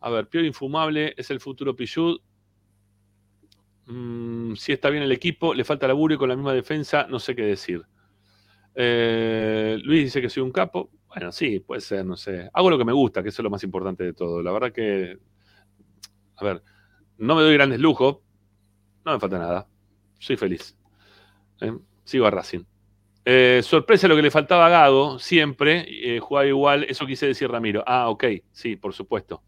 a 0.00 0.10
ver, 0.10 0.28
Pior 0.28 0.44
Infumable 0.44 1.14
es 1.16 1.30
el 1.30 1.40
futuro 1.40 1.74
Pichud. 1.74 2.20
Mm, 3.86 4.54
si 4.54 4.72
está 4.72 4.90
bien 4.90 5.02
el 5.02 5.12
equipo, 5.12 5.54
le 5.54 5.64
falta 5.64 5.86
laburo 5.88 6.14
y 6.14 6.18
con 6.18 6.28
la 6.28 6.36
misma 6.36 6.52
defensa, 6.54 7.06
no 7.08 7.18
sé 7.18 7.34
qué 7.34 7.42
decir. 7.42 7.82
Eh, 8.74 9.78
Luis 9.82 10.04
dice 10.04 10.20
que 10.20 10.30
soy 10.30 10.42
un 10.42 10.52
capo. 10.52 10.90
Bueno, 11.08 11.32
sí, 11.32 11.60
puede 11.60 11.80
ser, 11.80 12.04
no 12.04 12.16
sé. 12.16 12.48
Hago 12.52 12.70
lo 12.70 12.78
que 12.78 12.84
me 12.84 12.92
gusta, 12.92 13.22
que 13.22 13.30
eso 13.30 13.42
es 13.42 13.44
lo 13.44 13.50
más 13.50 13.62
importante 13.64 14.04
de 14.04 14.12
todo. 14.12 14.42
La 14.42 14.52
verdad 14.52 14.72
que, 14.72 15.18
a 16.36 16.44
ver, 16.44 16.62
no 17.18 17.34
me 17.34 17.42
doy 17.42 17.54
grandes 17.54 17.80
lujos, 17.80 18.18
no 19.04 19.12
me 19.12 19.20
falta 19.20 19.38
nada. 19.38 19.68
Soy 20.18 20.36
feliz. 20.36 20.76
¿eh? 21.60 21.72
Sigo 22.04 22.26
a 22.26 22.30
Racing. 22.30 22.64
Eh, 23.24 23.60
sorpresa 23.62 24.08
lo 24.08 24.16
que 24.16 24.22
le 24.22 24.30
faltaba 24.30 24.66
a 24.66 24.70
Gago, 24.70 25.18
siempre. 25.18 26.18
jugaba 26.20 26.46
igual, 26.46 26.84
eso 26.84 27.06
quise 27.06 27.26
decir 27.26 27.50
Ramiro. 27.50 27.82
Ah, 27.86 28.08
ok, 28.08 28.24
sí, 28.52 28.76
por 28.76 28.92
supuesto. 28.94 29.42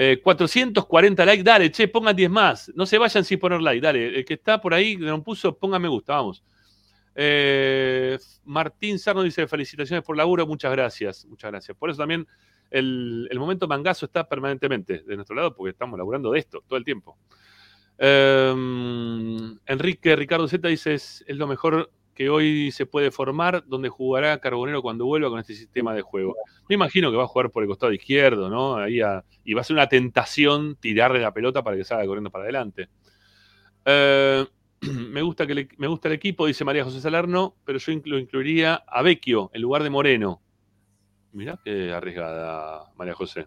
Eh, 0.00 0.20
440 0.22 1.24
likes, 1.24 1.42
dale, 1.42 1.72
che, 1.72 1.88
pongan 1.88 2.14
10 2.14 2.30
más. 2.30 2.70
No 2.76 2.86
se 2.86 2.98
vayan 2.98 3.24
sin 3.24 3.36
poner 3.40 3.60
like, 3.60 3.80
dale. 3.80 4.18
El 4.18 4.24
que 4.24 4.34
está 4.34 4.60
por 4.60 4.72
ahí, 4.72 4.96
que 4.96 5.04
no 5.04 5.24
puso, 5.24 5.58
ponga 5.58 5.80
me 5.80 5.88
gusta, 5.88 6.14
vamos. 6.14 6.44
Eh, 7.14 8.18
Martín 8.44 8.98
Sarno 8.98 9.22
dice: 9.22 9.46
Felicitaciones 9.46 10.04
por 10.04 10.16
laburo, 10.16 10.46
muchas 10.46 10.72
gracias, 10.72 11.24
muchas 11.26 11.50
gracias. 11.50 11.76
Por 11.76 11.90
eso 11.90 11.98
también 11.98 12.26
el, 12.70 13.28
momento 13.36 13.66
mangazo 13.66 14.06
está 14.06 14.28
permanentemente 14.28 15.02
de 15.02 15.16
nuestro 15.16 15.36
lado, 15.36 15.54
porque 15.54 15.70
estamos 15.70 15.98
laburando 15.98 16.32
de 16.32 16.38
esto 16.38 16.62
todo 16.66 16.78
el 16.78 16.84
tiempo. 16.84 17.18
Eh, 17.98 18.54
Enrique 19.66 20.16
Ricardo 20.16 20.48
Z 20.48 20.66
dice: 20.68 20.94
es, 20.94 21.24
lo 21.28 21.46
mejor 21.46 21.90
que 22.14 22.30
hoy 22.30 22.72
se 22.72 22.84
puede 22.84 23.12
formar, 23.12 23.64
donde 23.66 23.88
jugará 23.88 24.38
Carbonero 24.38 24.82
cuando 24.82 25.06
vuelva 25.06 25.30
con 25.30 25.38
este 25.38 25.54
sistema 25.54 25.94
de 25.94 26.02
juego. 26.02 26.34
Me 26.68 26.74
imagino 26.74 27.12
que 27.12 27.16
va 27.16 27.22
a 27.24 27.28
jugar 27.28 27.50
por 27.50 27.62
el 27.62 27.68
costado 27.68 27.92
izquierdo, 27.92 28.50
¿no? 28.50 28.76
Ahí 28.76 29.00
y 29.44 29.54
va 29.54 29.60
a 29.60 29.64
ser 29.64 29.74
una 29.74 29.88
tentación 29.88 30.76
tirarle 30.76 31.20
la 31.20 31.32
pelota 31.32 31.62
para 31.62 31.76
que 31.76 31.84
salga 31.84 32.06
corriendo 32.06 32.30
para 32.30 32.44
adelante. 32.44 32.88
Eh, 33.84 34.44
me, 35.10 35.22
gusta 35.22 35.46
que 35.46 35.54
le- 35.54 35.68
me 35.78 35.86
gusta 35.86 36.08
el 36.08 36.14
equipo, 36.14 36.46
dice 36.46 36.64
María 36.64 36.84
José 36.84 37.00
Salerno, 37.00 37.56
pero 37.64 37.78
yo 37.78 37.92
lo 38.04 38.18
incluiría 38.18 38.74
a 38.86 39.02
Vecchio 39.02 39.50
en 39.52 39.62
lugar 39.62 39.82
de 39.82 39.90
Moreno. 39.90 40.42
Mirá 41.32 41.58
qué 41.62 41.92
arriesgada, 41.92 42.92
María 42.96 43.14
José. 43.14 43.46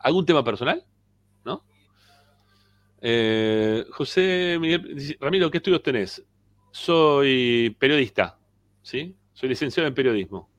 ¿Algún 0.00 0.24
tema 0.26 0.44
personal? 0.44 0.84
¿No? 1.44 1.64
Eh, 3.00 3.84
José 3.90 4.58
Miguel 4.60 4.94
dice, 4.94 5.16
Ramiro, 5.20 5.50
¿qué 5.50 5.58
estudios 5.58 5.82
tenés? 5.82 6.24
Soy 6.70 7.74
periodista, 7.78 8.38
¿sí? 8.82 9.16
Soy 9.32 9.48
licenciado 9.48 9.88
en 9.88 9.94
periodismo. 9.94 10.50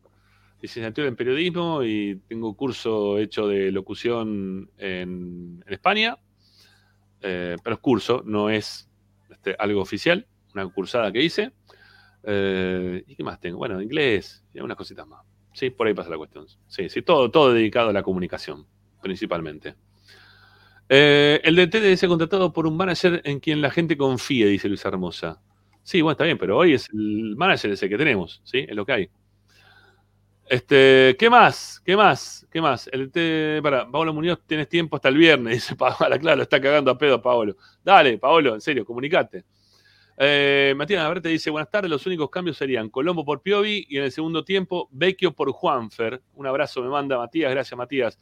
Licenciatura 0.62 1.08
en 1.08 1.16
periodismo 1.16 1.84
y 1.84 2.22
tengo 2.28 2.54
curso 2.56 3.18
hecho 3.18 3.48
de 3.48 3.72
locución 3.72 4.70
en, 4.78 5.64
en 5.66 5.74
España, 5.74 6.18
eh, 7.22 7.56
pero 7.64 7.76
es 7.76 7.82
curso, 7.82 8.24
no 8.26 8.50
es 8.50 8.89
este, 9.40 9.56
algo 9.58 9.82
oficial, 9.82 10.28
una 10.54 10.68
cursada 10.68 11.12
que 11.12 11.24
hice. 11.24 11.54
Eh, 12.24 13.04
¿Y 13.08 13.16
qué 13.16 13.24
más 13.24 13.40
tengo? 13.40 13.58
Bueno, 13.58 13.82
inglés 13.82 14.44
y 14.54 14.58
algunas 14.58 14.76
cositas 14.76 15.08
más. 15.08 15.26
Sí, 15.54 15.70
por 15.70 15.88
ahí 15.88 15.94
pasa 15.94 16.10
la 16.10 16.18
cuestión. 16.18 16.46
Sí, 16.68 16.90
sí, 16.90 17.02
todo, 17.02 17.32
todo 17.32 17.54
dedicado 17.54 17.90
a 17.90 17.94
la 17.94 18.04
comunicación, 18.04 18.68
principalmente. 19.02 19.76
Eh, 20.90 21.40
el 21.44 21.56
DT 21.56 21.80
debe 21.80 21.96
ser 21.96 22.10
contratado 22.10 22.52
por 22.52 22.68
un 22.68 22.76
manager 22.76 23.22
en 23.24 23.40
quien 23.40 23.62
la 23.62 23.72
gente 23.72 23.96
confíe, 23.96 24.46
dice 24.48 24.68
Luis 24.68 24.84
Hermosa. 24.84 25.42
Sí, 25.84 26.02
bueno, 26.02 26.14
está 26.14 26.26
bien, 26.26 26.38
pero 26.38 26.58
hoy 26.58 26.74
es 26.74 26.90
el 26.94 27.36
manager 27.38 27.72
ese 27.72 27.88
que 27.88 27.98
tenemos, 27.98 28.42
¿sí? 28.44 28.66
Es 28.68 28.76
lo 28.76 28.86
que 28.86 28.92
hay. 28.92 29.10
Este, 30.50 31.16
¿qué 31.20 31.30
más? 31.30 31.80
¿Qué 31.86 31.96
más? 31.96 32.48
¿Qué 32.50 32.60
más? 32.60 32.90
El 32.92 33.12
DT, 33.12 33.62
para, 33.62 33.88
Pablo 33.88 34.16
Muñoz, 34.16 34.40
tienes 34.48 34.68
tiempo 34.68 34.96
hasta 34.96 35.10
el 35.10 35.16
viernes, 35.16 35.54
dice 35.54 35.76
Paola, 35.76 36.18
claro, 36.18 36.42
está 36.42 36.60
cagando 36.60 36.90
a 36.90 36.98
pedo 36.98 37.22
Paolo. 37.22 37.56
Dale, 37.84 38.18
Paolo, 38.18 38.56
en 38.56 38.62
serio, 38.62 38.84
comunicate. 38.84 39.46
Eh, 40.18 40.74
Matías 40.76 41.04
Navarrete 41.04 41.30
dice, 41.30 41.52
buenas 41.52 41.70
tardes, 41.70 41.92
los 41.92 42.04
únicos 42.08 42.32
cambios 42.32 42.58
serían 42.58 42.90
Colombo 42.90 43.24
por 43.24 43.44
Piovi 43.44 43.86
y 43.90 43.98
en 43.98 44.06
el 44.06 44.12
segundo 44.12 44.44
tiempo 44.44 44.90
Vecchio 44.92 45.34
por 45.34 45.52
Juanfer. 45.52 46.20
Un 46.34 46.48
abrazo 46.48 46.82
me 46.82 46.90
manda 46.90 47.16
Matías, 47.20 47.52
gracias 47.52 47.78
Matías. 47.78 48.20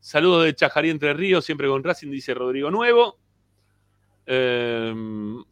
Saludos 0.00 0.46
de 0.46 0.54
Chajarí 0.54 0.88
Entre 0.88 1.12
Ríos, 1.12 1.44
siempre 1.44 1.68
con 1.68 1.84
Racing, 1.84 2.10
dice 2.10 2.32
Rodrigo 2.32 2.70
Nuevo. 2.70 3.18
Eh, 4.28 4.92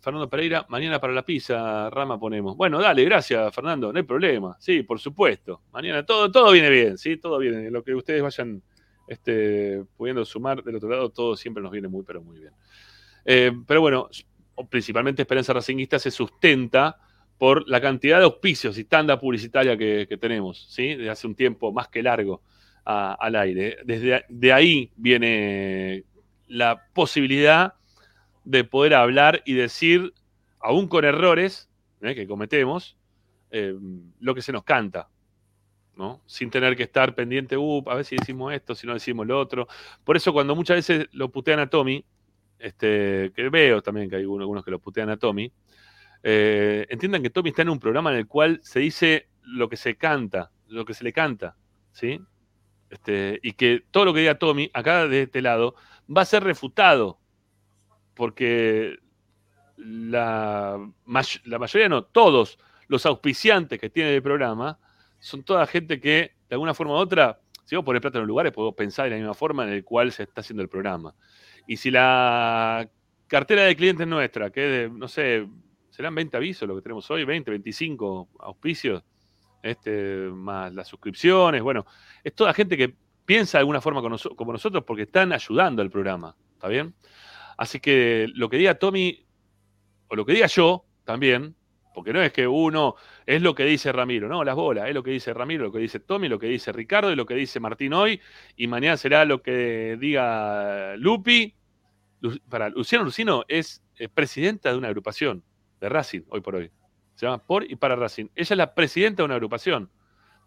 Fernando 0.01 0.29
Pereira, 0.29 0.67
mañana 0.69 1.01
para 1.01 1.13
la 1.13 1.25
pizza, 1.25 1.89
Rama 1.91 2.19
ponemos. 2.19 2.57
Bueno, 2.57 2.81
dale, 2.81 3.05
gracias 3.05 3.55
Fernando, 3.55 3.93
no 3.93 3.99
hay 3.99 4.05
problema. 4.05 4.57
Sí, 4.59 4.83
por 4.83 4.99
supuesto. 4.99 5.63
Mañana 5.73 6.05
todo, 6.05 6.31
todo 6.31 6.51
viene 6.53 6.71
bien, 6.71 6.99
sí, 6.99 7.17
todo 7.17 7.39
viene. 7.39 7.71
Lo 7.71 7.85
que 7.85 7.95
ustedes 7.95 8.21
vayan 8.21 8.63
este, 9.07 9.85
pudiendo 9.97 10.25
sumar 10.25 10.63
del 10.65 10.77
otro 10.77 10.89
lado, 10.89 11.11
todo 11.11 11.37
siempre 11.37 11.63
nos 11.63 11.71
viene 11.71 11.87
muy, 11.87 12.03
pero 12.05 12.21
muy 12.21 12.41
bien. 12.41 12.53
Eh, 13.25 13.53
pero 13.67 13.81
bueno, 13.81 14.09
principalmente 14.69 15.23
Esperanza 15.23 15.53
Racinguista 15.53 15.99
se 15.99 16.11
sustenta 16.11 16.99
por 17.39 17.69
la 17.69 17.81
cantidad 17.81 18.19
de 18.19 18.25
auspicios 18.25 18.79
y 18.79 18.85
tanda 18.85 19.19
publicitaria 19.19 19.77
que, 19.77 20.19
tenemos, 20.21 20.67
¿sí? 20.71 20.95
Desde 20.95 21.11
hace 21.11 21.27
un 21.27 21.35
tiempo 21.35 21.73
más 21.73 21.89
que 21.89 22.03
largo 22.03 22.43
al 22.85 23.37
aire. 23.37 23.79
Desde 23.85 24.25
de 24.29 24.53
ahí 24.53 24.93
viene 24.97 26.05
la 26.49 26.87
posibilidad 26.93 27.75
de 28.45 28.65
poder 28.65 28.95
hablar 28.95 29.43
y 29.45 29.55
decir, 29.55 30.15
aún 30.61 30.89
con 30.89 31.05
errores 31.05 31.69
¿eh? 32.03 32.15
que 32.15 32.27
cometemos, 32.27 32.97
eh, 33.51 33.75
lo 34.21 34.35
que 34.35 34.43
se 34.43 34.53
nos 34.53 34.65
canta, 34.65 35.09
¿no? 35.97 36.21
Sin 36.27 36.51
tener 36.51 36.77
que 36.77 36.83
estar 36.83 37.15
pendiente, 37.15 37.57
uh, 37.57 37.83
a 37.87 37.95
ver 37.97 38.05
si 38.05 38.17
decimos 38.17 38.53
esto, 38.53 38.75
si 38.75 38.87
no 38.87 38.95
decimos 38.95 39.27
lo 39.27 39.39
otro. 39.39 39.69
Por 40.03 40.17
eso 40.17 40.33
cuando 40.33 40.57
muchas 40.57 40.77
veces 40.77 41.09
lo 41.13 41.31
putean 41.31 41.61
a 41.61 41.69
Tommy, 41.69 42.05
este, 42.59 43.33
que 43.35 43.49
veo 43.49 43.83
también 43.83 44.09
que 44.09 44.17
hay 44.17 44.23
algunos, 44.23 44.45
algunos 44.45 44.65
que 44.65 44.71
lo 44.71 44.79
putean 44.79 45.11
a 45.11 45.17
Tommy, 45.17 45.53
eh, 46.23 46.87
entiendan 46.89 47.23
que 47.23 47.31
Tommy 47.31 47.51
está 47.51 47.63
en 47.63 47.69
un 47.69 47.79
programa 47.79 48.11
en 48.11 48.19
el 48.19 48.27
cual 48.27 48.61
se 48.63 48.81
dice 48.81 49.29
lo 49.43 49.69
que 49.69 49.77
se 49.77 49.97
canta, 49.97 50.51
lo 50.69 50.85
que 50.85 50.95
se 50.95 51.05
le 51.05 51.13
canta, 51.13 51.57
¿sí? 51.93 52.21
Este, 52.89 53.39
y 53.43 53.53
que 53.53 53.85
todo 53.91 54.07
lo 54.07 54.15
que 54.15 54.21
diga 54.21 54.39
Tommy, 54.39 54.71
acá 54.73 55.07
de 55.07 55.23
este 55.23 55.43
lado, 55.43 55.75
va 56.09 56.23
a 56.23 56.25
ser 56.25 56.43
refutado, 56.43 57.19
porque 58.15 58.99
la, 59.77 60.79
may- 61.05 61.41
la 61.45 61.59
mayoría, 61.59 61.89
no, 61.89 62.05
todos 62.05 62.59
los 62.89 63.07
auspiciantes 63.07 63.81
que 63.81 63.91
tiene 63.91 64.15
el 64.15 64.23
programa 64.23 64.79
son 65.19 65.43
toda 65.43 65.67
gente 65.67 66.01
que, 66.01 66.33
de 66.49 66.55
alguna 66.55 66.75
forma 66.75 66.95
u 66.95 66.97
otra, 66.97 67.41
si 67.65 67.77
vos 67.77 67.85
pones 67.85 68.03
plata 68.03 68.19
en 68.19 68.23
los 68.23 68.29
lugares, 68.29 68.53
podemos 68.53 68.75
pensar 68.75 69.05
de 69.07 69.13
la 69.13 69.17
misma 69.17 69.35
forma 69.35 69.65
en 69.65 69.71
el 69.71 69.85
cual 69.85 70.13
se 70.13 70.25
está 70.25 70.43
haciendo 70.43 70.63
el 70.63 70.69
programa. 70.69 71.15
Y 71.67 71.77
si 71.79 71.91
la 71.91 72.89
cartera 73.27 73.63
de 73.63 73.75
clientes 73.75 74.07
nuestra, 74.07 74.51
que 74.51 74.65
es 74.65 74.91
de, 74.93 74.99
no 74.99 75.09
sé, 75.09 75.49
serán 75.91 76.15
20 76.15 76.37
avisos 76.37 76.69
lo 76.69 76.77
que 76.77 76.83
tenemos 76.83 77.11
hoy, 77.11 77.25
20, 77.25 77.51
25 77.51 78.29
auspicios, 78.41 79.03
este, 79.63 80.29
más 80.31 80.75
las 80.75 80.87
suscripciones, 80.89 81.63
bueno, 81.63 81.87
es 82.23 82.35
toda 82.35 82.53
gente 82.53 82.77
que 82.77 82.95
piensa 83.25 83.57
de 83.57 83.61
alguna 83.61 83.81
forma 83.81 84.03
como 84.37 84.53
nosotros 84.53 84.85
porque 84.87 85.05
están 85.05 85.33
ayudando 85.33 85.81
al 85.81 85.91
programa, 85.91 86.37
¿está 86.53 86.69
bien? 86.69 86.95
Así 87.57 87.81
que 87.81 88.29
lo 88.35 88.49
que 88.49 88.57
diga 88.59 88.75
Tommy, 88.75 89.27
o 90.09 90.17
lo 90.17 90.25
que 90.27 90.33
diga 90.35 90.47
yo 90.47 90.85
también, 91.05 91.55
porque 91.95 92.13
no 92.13 92.21
es 92.21 92.33
que 92.33 92.49
uno 92.49 92.97
es 93.25 93.41
lo 93.41 93.55
que 93.55 93.65
dice 93.65 93.93
Ramiro, 93.93 94.29
no, 94.29 94.43
las 94.43 94.57
bolas, 94.57 94.89
es 94.89 94.95
lo 94.95 95.03
que 95.05 95.13
dice 95.13 95.33
Ramiro, 95.33 95.65
lo 95.65 95.73
que 95.73 95.79
dice 95.79 96.01
Tommy, 96.01 96.29
lo 96.29 96.39
que 96.41 96.49
dice 96.49 96.73
Ricardo 96.73 97.13
y 97.13 97.17
lo 97.17 97.25
que 97.25 97.35
dice 97.35 97.61
Martín 97.61 97.93
hoy, 97.93 98.21
y 98.57 98.67
mañana 98.67 98.97
será 98.97 99.25
lo 99.25 99.43
que 99.43 99.97
diga 100.01 100.97
Lupi. 100.97 101.55
Lu- 102.21 102.39
para, 102.49 102.69
Luciano 102.71 103.05
Lucino 103.05 103.45
es 103.49 103.85
eh, 103.97 104.09
presidenta 104.09 104.73
de 104.73 104.79
una 104.79 104.89
agrupación 104.89 105.45
de 105.81 105.89
Racing 105.89 106.23
hoy 106.31 106.41
por 106.41 106.57
hoy. 106.57 106.71
Se 107.15 107.27
llama 107.27 107.39
Por 107.39 107.71
y 107.71 107.77
para 107.77 107.95
Racing. 107.95 108.27
Ella 108.35 108.55
es 108.55 108.59
la 108.59 108.75
presidenta 108.75 109.23
de 109.23 109.27
una 109.27 109.35
agrupación. 109.37 109.89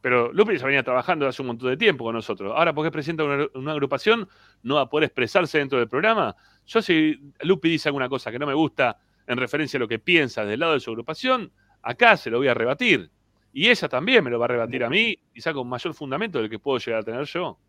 Pero 0.01 0.31
Lupi 0.31 0.57
ya 0.57 0.65
venía 0.65 0.83
trabajando 0.83 1.27
hace 1.27 1.41
un 1.41 1.47
montón 1.47 1.69
de 1.69 1.77
tiempo 1.77 2.03
con 2.03 2.13
nosotros. 2.13 2.53
Ahora, 2.55 2.73
porque 2.73 2.87
es 2.87 2.93
presidenta 2.93 3.23
de 3.23 3.29
una, 3.29 3.47
una 3.55 3.71
agrupación, 3.71 4.27
no 4.63 4.75
va 4.75 4.81
a 4.81 4.89
poder 4.89 5.05
expresarse 5.05 5.57
dentro 5.57 5.79
del 5.79 5.87
programa. 5.87 6.35
Yo, 6.65 6.81
si 6.81 7.19
Lupi 7.41 7.69
dice 7.69 7.89
alguna 7.89 8.07
cosa 8.09 8.31
que 8.31 8.39
no 8.39 8.45
me 8.45 8.53
gusta 8.53 8.99
en 9.25 9.37
referencia 9.37 9.77
a 9.77 9.81
lo 9.81 9.87
que 9.87 9.99
piensa 9.99 10.45
del 10.45 10.59
lado 10.59 10.73
de 10.73 10.79
su 10.79 10.91
agrupación, 10.91 11.51
acá 11.81 12.17
se 12.17 12.29
lo 12.29 12.37
voy 12.37 12.47
a 12.47 12.53
rebatir. 12.53 13.09
Y 13.53 13.69
ella 13.69 13.89
también 13.89 14.23
me 14.23 14.29
lo 14.29 14.39
va 14.39 14.45
a 14.45 14.49
rebatir 14.49 14.83
a 14.83 14.89
mí, 14.89 15.17
quizá 15.33 15.53
con 15.53 15.67
mayor 15.67 15.93
fundamento 15.93 16.39
del 16.39 16.49
que 16.49 16.59
puedo 16.59 16.77
llegar 16.77 17.01
a 17.01 17.03
tener 17.03 17.25
yo. 17.25 17.59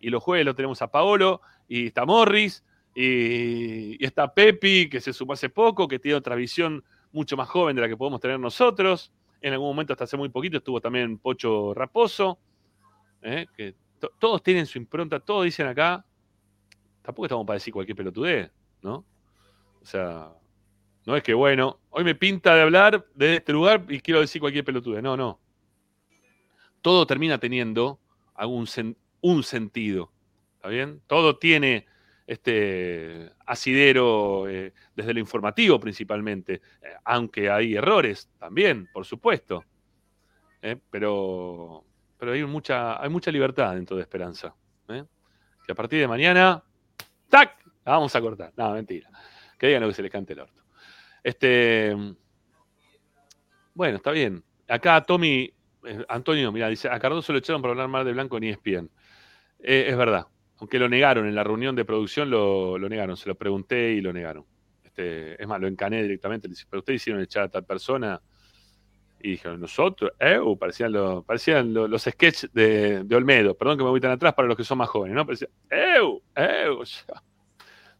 Y 0.00 0.10
los 0.10 0.22
jueves 0.22 0.44
lo 0.44 0.54
tenemos 0.54 0.82
a 0.82 0.90
Paolo, 0.90 1.40
y 1.66 1.86
está 1.86 2.04
Morris, 2.04 2.62
y, 2.94 4.02
y 4.02 4.04
está 4.04 4.32
Pepi, 4.34 4.88
que 4.88 5.00
se 5.00 5.12
sumó 5.12 5.32
hace 5.32 5.48
poco, 5.48 5.88
que 5.88 5.98
tiene 5.98 6.16
otra 6.16 6.34
visión 6.34 6.84
mucho 7.12 7.36
más 7.36 7.48
joven 7.48 7.74
de 7.74 7.82
la 7.82 7.88
que 7.88 7.96
podemos 7.96 8.20
tener 8.20 8.38
nosotros. 8.38 9.12
En 9.44 9.52
algún 9.52 9.68
momento, 9.68 9.92
hasta 9.92 10.04
hace 10.04 10.16
muy 10.16 10.30
poquito, 10.30 10.56
estuvo 10.56 10.80
también 10.80 11.18
Pocho 11.18 11.74
Raposo, 11.74 12.38
¿eh? 13.20 13.46
que 13.54 13.74
to- 13.98 14.10
todos 14.18 14.42
tienen 14.42 14.64
su 14.64 14.78
impronta, 14.78 15.20
todos 15.20 15.44
dicen 15.44 15.66
acá, 15.66 16.02
tampoco 17.02 17.26
estamos 17.26 17.46
para 17.46 17.56
decir 17.56 17.70
cualquier 17.70 17.94
pelotudez, 17.94 18.50
¿no? 18.80 19.04
O 19.82 19.84
sea, 19.84 20.30
no 21.04 21.14
es 21.14 21.22
que, 21.22 21.34
bueno, 21.34 21.78
hoy 21.90 22.04
me 22.04 22.14
pinta 22.14 22.54
de 22.54 22.62
hablar 22.62 23.06
de 23.14 23.36
este 23.36 23.52
lugar 23.52 23.84
y 23.90 24.00
quiero 24.00 24.20
decir 24.20 24.40
cualquier 24.40 24.64
pelotudez. 24.64 25.02
No, 25.02 25.14
no. 25.14 25.38
Todo 26.80 27.06
termina 27.06 27.36
teniendo 27.36 28.00
algún 28.34 28.66
un 29.20 29.42
sentido. 29.42 30.10
¿Está 30.56 30.68
bien? 30.68 31.02
Todo 31.06 31.36
tiene 31.36 31.86
este 32.26 33.32
asidero 33.46 34.48
eh, 34.48 34.72
desde 34.94 35.14
lo 35.14 35.20
informativo 35.20 35.78
principalmente, 35.78 36.54
eh, 36.54 36.94
aunque 37.04 37.50
hay 37.50 37.74
errores 37.74 38.30
también, 38.38 38.88
por 38.92 39.04
supuesto. 39.04 39.64
¿eh? 40.62 40.76
Pero, 40.90 41.84
pero 42.18 42.32
hay 42.32 42.44
mucha, 42.44 43.02
hay 43.02 43.10
mucha 43.10 43.30
libertad 43.30 43.74
dentro 43.74 43.96
de 43.96 44.02
Esperanza. 44.02 44.54
Que 44.86 45.72
a 45.72 45.74
partir 45.74 45.98
de 45.98 46.06
mañana, 46.06 46.62
¡tac! 47.30 47.56
La 47.86 47.92
vamos 47.92 48.14
a 48.14 48.20
cortar. 48.20 48.52
No, 48.54 48.72
mentira. 48.72 49.08
Que 49.58 49.68
digan 49.68 49.80
lo 49.80 49.88
que 49.88 49.94
se 49.94 50.02
les 50.02 50.10
cante 50.10 50.34
el 50.34 50.40
orto. 50.40 50.62
Este, 51.22 51.96
bueno, 53.72 53.96
está 53.96 54.10
bien. 54.10 54.44
Acá 54.68 55.02
Tommy, 55.02 55.52
Antonio, 56.08 56.52
mira, 56.52 56.68
dice, 56.68 56.88
a 56.88 56.98
Cardoso 56.98 57.32
lo 57.32 57.38
echaron 57.38 57.62
por 57.62 57.70
hablar 57.70 57.88
mal 57.88 58.04
de 58.04 58.12
Blanco 58.12 58.36
en 58.36 58.44
ESPN. 58.44 58.90
Eh, 59.60 59.86
es 59.88 59.96
verdad. 59.96 60.26
Aunque 60.58 60.78
lo 60.78 60.88
negaron 60.88 61.26
en 61.26 61.34
la 61.34 61.44
reunión 61.44 61.74
de 61.74 61.84
producción, 61.84 62.30
lo, 62.30 62.78
negaron. 62.88 63.16
Se 63.16 63.28
lo 63.28 63.34
pregunté 63.34 63.92
y 63.92 64.00
lo 64.00 64.12
negaron. 64.12 64.44
Este, 64.84 65.40
es 65.40 65.48
más, 65.48 65.60
lo 65.60 65.66
encané 65.66 66.02
directamente. 66.02 66.48
Pero 66.70 66.80
ustedes 66.80 67.02
hicieron 67.02 67.22
echar 67.22 67.44
a 67.44 67.48
tal 67.48 67.64
persona. 67.64 68.20
Y 69.20 69.30
dijeron, 69.32 69.60
nosotros, 69.60 70.12
¿eh? 70.20 70.38
Parecían, 70.58 70.92
lo- 70.92 71.22
parecían 71.22 71.72
lo- 71.72 71.88
los 71.88 72.02
sketches 72.02 72.50
de, 72.52 73.06
Olmedo. 73.12 73.54
Perdón 73.56 73.78
que 73.78 73.84
me 73.84 73.90
voy 73.90 74.00
tan 74.00 74.10
atrás 74.12 74.34
para 74.34 74.46
los 74.46 74.56
que 74.56 74.64
son 74.64 74.78
más 74.78 74.88
jóvenes, 74.88 75.16
¿no? 75.16 75.24
Parecía, 75.24 75.48
¡Eu! 75.70 76.22
¡Eu! 76.36 76.82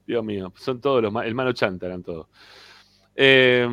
Dios 0.07 0.23
mío, 0.23 0.53
son 0.57 0.81
todos 0.83 1.03
los, 1.03 1.25
el 1.25 1.35
mano 1.35 1.53
chanta 1.53 1.87
eran 1.87 2.03
todos. 2.03 2.29
Eh, 3.17 3.67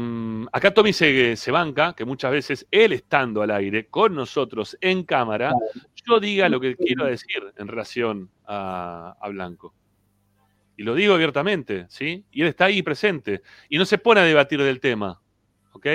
acá 0.51 0.71
Tommy 0.71 0.93
se, 0.93 1.35
se 1.35 1.51
banca, 1.51 1.93
que 1.93 2.05
muchas 2.05 2.31
veces 2.31 2.67
él 2.69 2.93
estando 2.93 3.41
al 3.41 3.51
aire 3.51 3.87
con 3.87 4.13
nosotros 4.13 4.77
en 4.81 5.03
cámara, 5.03 5.51
yo 6.05 6.19
diga 6.19 6.49
lo 6.49 6.59
que 6.59 6.75
quiero 6.75 7.05
decir 7.05 7.53
en 7.57 7.67
relación 7.67 8.29
a, 8.45 9.15
a 9.19 9.29
Blanco. 9.29 9.73
Y 10.77 10.83
lo 10.83 10.95
digo 10.95 11.13
abiertamente, 11.13 11.85
¿sí? 11.89 12.25
Y 12.31 12.41
él 12.41 12.47
está 12.47 12.65
ahí 12.65 12.81
presente. 12.81 13.41
Y 13.69 13.77
no 13.77 13.85
se 13.85 13.97
pone 13.97 14.21
a 14.21 14.23
debatir 14.23 14.61
del 14.61 14.79
tema, 14.79 15.21
¿ok? 15.73 15.87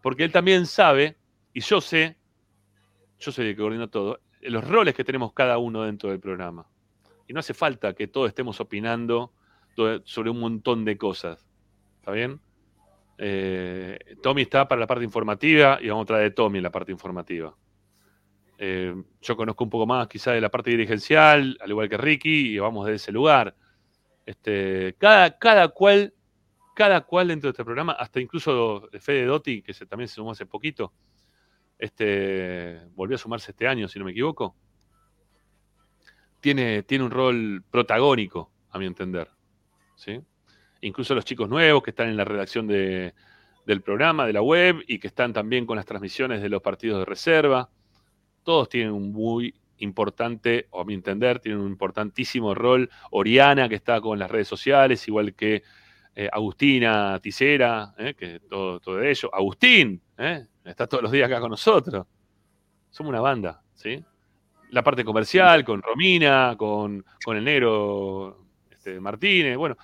Porque 0.00 0.24
él 0.24 0.32
también 0.32 0.66
sabe, 0.66 1.18
y 1.52 1.60
yo 1.60 1.80
sé, 1.80 2.16
yo 3.18 3.30
soy 3.30 3.46
el 3.48 3.54
que 3.54 3.60
coordina 3.62 3.88
todo, 3.88 4.20
los 4.40 4.66
roles 4.66 4.94
que 4.94 5.04
tenemos 5.04 5.32
cada 5.32 5.58
uno 5.58 5.82
dentro 5.82 6.10
del 6.10 6.18
programa. 6.18 6.66
Y 7.28 7.32
no 7.32 7.40
hace 7.40 7.54
falta 7.54 7.94
que 7.94 8.08
todos 8.08 8.28
estemos 8.28 8.58
opinando 8.60 9.32
do- 9.76 10.00
sobre 10.04 10.30
un 10.30 10.40
montón 10.40 10.84
de 10.84 10.96
cosas. 10.96 11.46
¿Está 12.00 12.12
bien? 12.12 12.40
Eh, 13.18 13.98
Tommy 14.22 14.42
está 14.42 14.66
para 14.66 14.80
la 14.80 14.86
parte 14.86 15.04
informativa 15.04 15.78
y 15.80 15.88
vamos 15.88 16.04
a 16.04 16.06
traer 16.06 16.22
de 16.24 16.30
Tommy 16.30 16.58
en 16.58 16.64
la 16.64 16.72
parte 16.72 16.90
informativa. 16.90 17.54
Eh, 18.64 18.94
yo 19.20 19.36
conozco 19.36 19.64
un 19.64 19.70
poco 19.70 19.86
más 19.86 20.06
quizá 20.06 20.30
de 20.30 20.40
la 20.40 20.48
parte 20.48 20.70
dirigencial, 20.70 21.58
al 21.60 21.70
igual 21.70 21.88
que 21.88 21.96
Ricky, 21.96 22.54
y 22.54 22.58
vamos 22.60 22.86
de 22.86 22.94
ese 22.94 23.10
lugar. 23.10 23.56
Este, 24.24 24.94
cada, 24.98 25.36
cada 25.36 25.66
cual, 25.66 26.14
cada 26.76 27.00
cual 27.00 27.26
dentro 27.26 27.48
de 27.48 27.50
este 27.50 27.64
programa, 27.64 27.90
hasta 27.94 28.20
incluso 28.20 28.88
Fede 29.00 29.24
Dotti, 29.24 29.62
que 29.62 29.74
se, 29.74 29.84
también 29.84 30.06
se 30.06 30.14
sumó 30.14 30.30
hace 30.30 30.46
poquito, 30.46 30.92
este, 31.76 32.82
volvió 32.94 33.16
a 33.16 33.18
sumarse 33.18 33.50
este 33.50 33.66
año, 33.66 33.88
si 33.88 33.98
no 33.98 34.04
me 34.04 34.12
equivoco, 34.12 34.54
tiene, 36.38 36.84
tiene 36.84 37.02
un 37.02 37.10
rol 37.10 37.64
protagónico, 37.68 38.52
a 38.70 38.78
mi 38.78 38.86
entender. 38.86 39.28
Incluso 40.82 41.16
los 41.16 41.24
chicos 41.24 41.48
nuevos 41.48 41.82
que 41.82 41.90
están 41.90 42.08
en 42.08 42.16
la 42.16 42.24
redacción 42.24 42.68
de- 42.68 43.12
del 43.66 43.80
programa, 43.82 44.24
de 44.24 44.32
la 44.34 44.42
web, 44.42 44.84
y 44.86 45.00
que 45.00 45.08
están 45.08 45.32
también 45.32 45.66
con 45.66 45.74
las 45.74 45.84
transmisiones 45.84 46.40
de 46.40 46.48
los 46.48 46.62
partidos 46.62 47.00
de 47.00 47.04
reserva, 47.06 47.68
todos 48.42 48.68
tienen 48.68 48.92
un 48.92 49.12
muy 49.12 49.54
importante, 49.82 50.68
o 50.70 50.80
a 50.80 50.84
mi 50.84 50.94
entender, 50.94 51.40
tienen 51.40 51.60
un 51.60 51.68
importantísimo 51.68 52.54
rol. 52.54 52.88
Oriana, 53.10 53.68
que 53.68 53.74
está 53.74 54.00
con 54.00 54.18
las 54.18 54.30
redes 54.30 54.48
sociales, 54.48 55.06
igual 55.08 55.34
que 55.34 55.62
eh, 56.14 56.28
Agustina 56.32 57.18
Ticera, 57.20 57.94
eh, 57.98 58.14
que 58.14 58.40
todo, 58.40 58.80
todo 58.80 58.96
de 58.96 59.10
ello. 59.10 59.34
Agustín, 59.34 60.00
eh, 60.18 60.46
está 60.64 60.86
todos 60.86 61.02
los 61.02 61.12
días 61.12 61.26
acá 61.26 61.40
con 61.40 61.50
nosotros. 61.50 62.06
Somos 62.90 63.10
una 63.10 63.20
banda, 63.20 63.62
¿sí? 63.74 64.02
La 64.70 64.82
parte 64.82 65.04
comercial, 65.04 65.64
con 65.64 65.82
Romina, 65.82 66.54
con, 66.56 67.04
con 67.24 67.36
el 67.36 67.44
negro 67.44 68.46
este, 68.70 69.00
Martínez. 69.00 69.56
Bueno, 69.56 69.76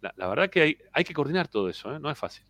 la, 0.00 0.28
verdad 0.28 0.50
que 0.50 0.62
hay, 0.62 0.78
hay 0.92 1.04
que 1.04 1.14
coordinar 1.14 1.48
todo 1.48 1.68
eso, 1.68 1.98
no 1.98 2.10
es 2.10 2.18
fácil. 2.18 2.44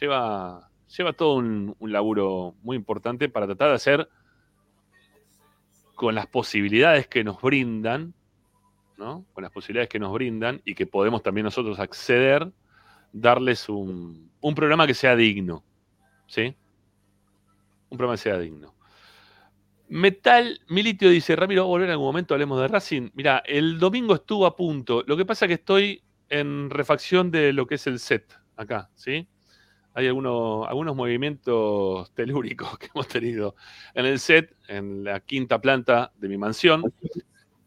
Lleva, 0.00 0.70
lleva 0.96 1.12
todo 1.12 1.34
un 1.34 1.76
laburo 1.80 2.54
muy 2.62 2.76
importante 2.76 3.28
para 3.28 3.46
tratar 3.46 3.68
de 3.68 3.74
hacer 3.74 4.08
con 5.98 6.14
las 6.14 6.28
posibilidades 6.28 7.08
que 7.08 7.24
nos 7.24 7.42
brindan, 7.42 8.14
¿no? 8.96 9.26
Con 9.32 9.42
las 9.42 9.50
posibilidades 9.50 9.88
que 9.88 9.98
nos 9.98 10.12
brindan 10.12 10.62
y 10.64 10.76
que 10.76 10.86
podemos 10.86 11.24
también 11.24 11.44
nosotros 11.44 11.80
acceder, 11.80 12.52
darles 13.12 13.68
un, 13.68 14.30
un 14.40 14.54
programa 14.54 14.86
que 14.86 14.94
sea 14.94 15.16
digno, 15.16 15.64
¿sí? 16.28 16.54
Un 17.88 17.98
programa 17.98 18.14
que 18.14 18.22
sea 18.22 18.38
digno. 18.38 18.76
Metal 19.88 20.60
Militio 20.68 21.10
dice, 21.10 21.34
Ramiro, 21.34 21.62
¿va 21.62 21.66
a 21.66 21.70
volver 21.70 21.88
en 21.88 21.92
algún 21.94 22.06
momento? 22.06 22.32
Hablemos 22.32 22.60
de 22.60 22.68
Racing. 22.68 23.10
Mira, 23.14 23.42
el 23.44 23.80
domingo 23.80 24.14
estuvo 24.14 24.46
a 24.46 24.54
punto. 24.54 25.02
Lo 25.04 25.16
que 25.16 25.24
pasa 25.24 25.46
es 25.46 25.48
que 25.48 25.54
estoy 25.54 26.04
en 26.28 26.70
refacción 26.70 27.32
de 27.32 27.52
lo 27.52 27.66
que 27.66 27.74
es 27.74 27.88
el 27.88 27.98
set 27.98 28.38
acá, 28.56 28.88
¿sí? 28.94 29.26
Hay 29.98 30.06
algunos, 30.06 30.68
algunos 30.68 30.94
movimientos 30.94 32.08
telúricos 32.14 32.78
que 32.78 32.86
hemos 32.94 33.08
tenido 33.08 33.56
en 33.94 34.06
el 34.06 34.20
set, 34.20 34.54
en 34.68 35.02
la 35.02 35.18
quinta 35.18 35.60
planta 35.60 36.12
de 36.16 36.28
mi 36.28 36.38
mansión, 36.38 36.84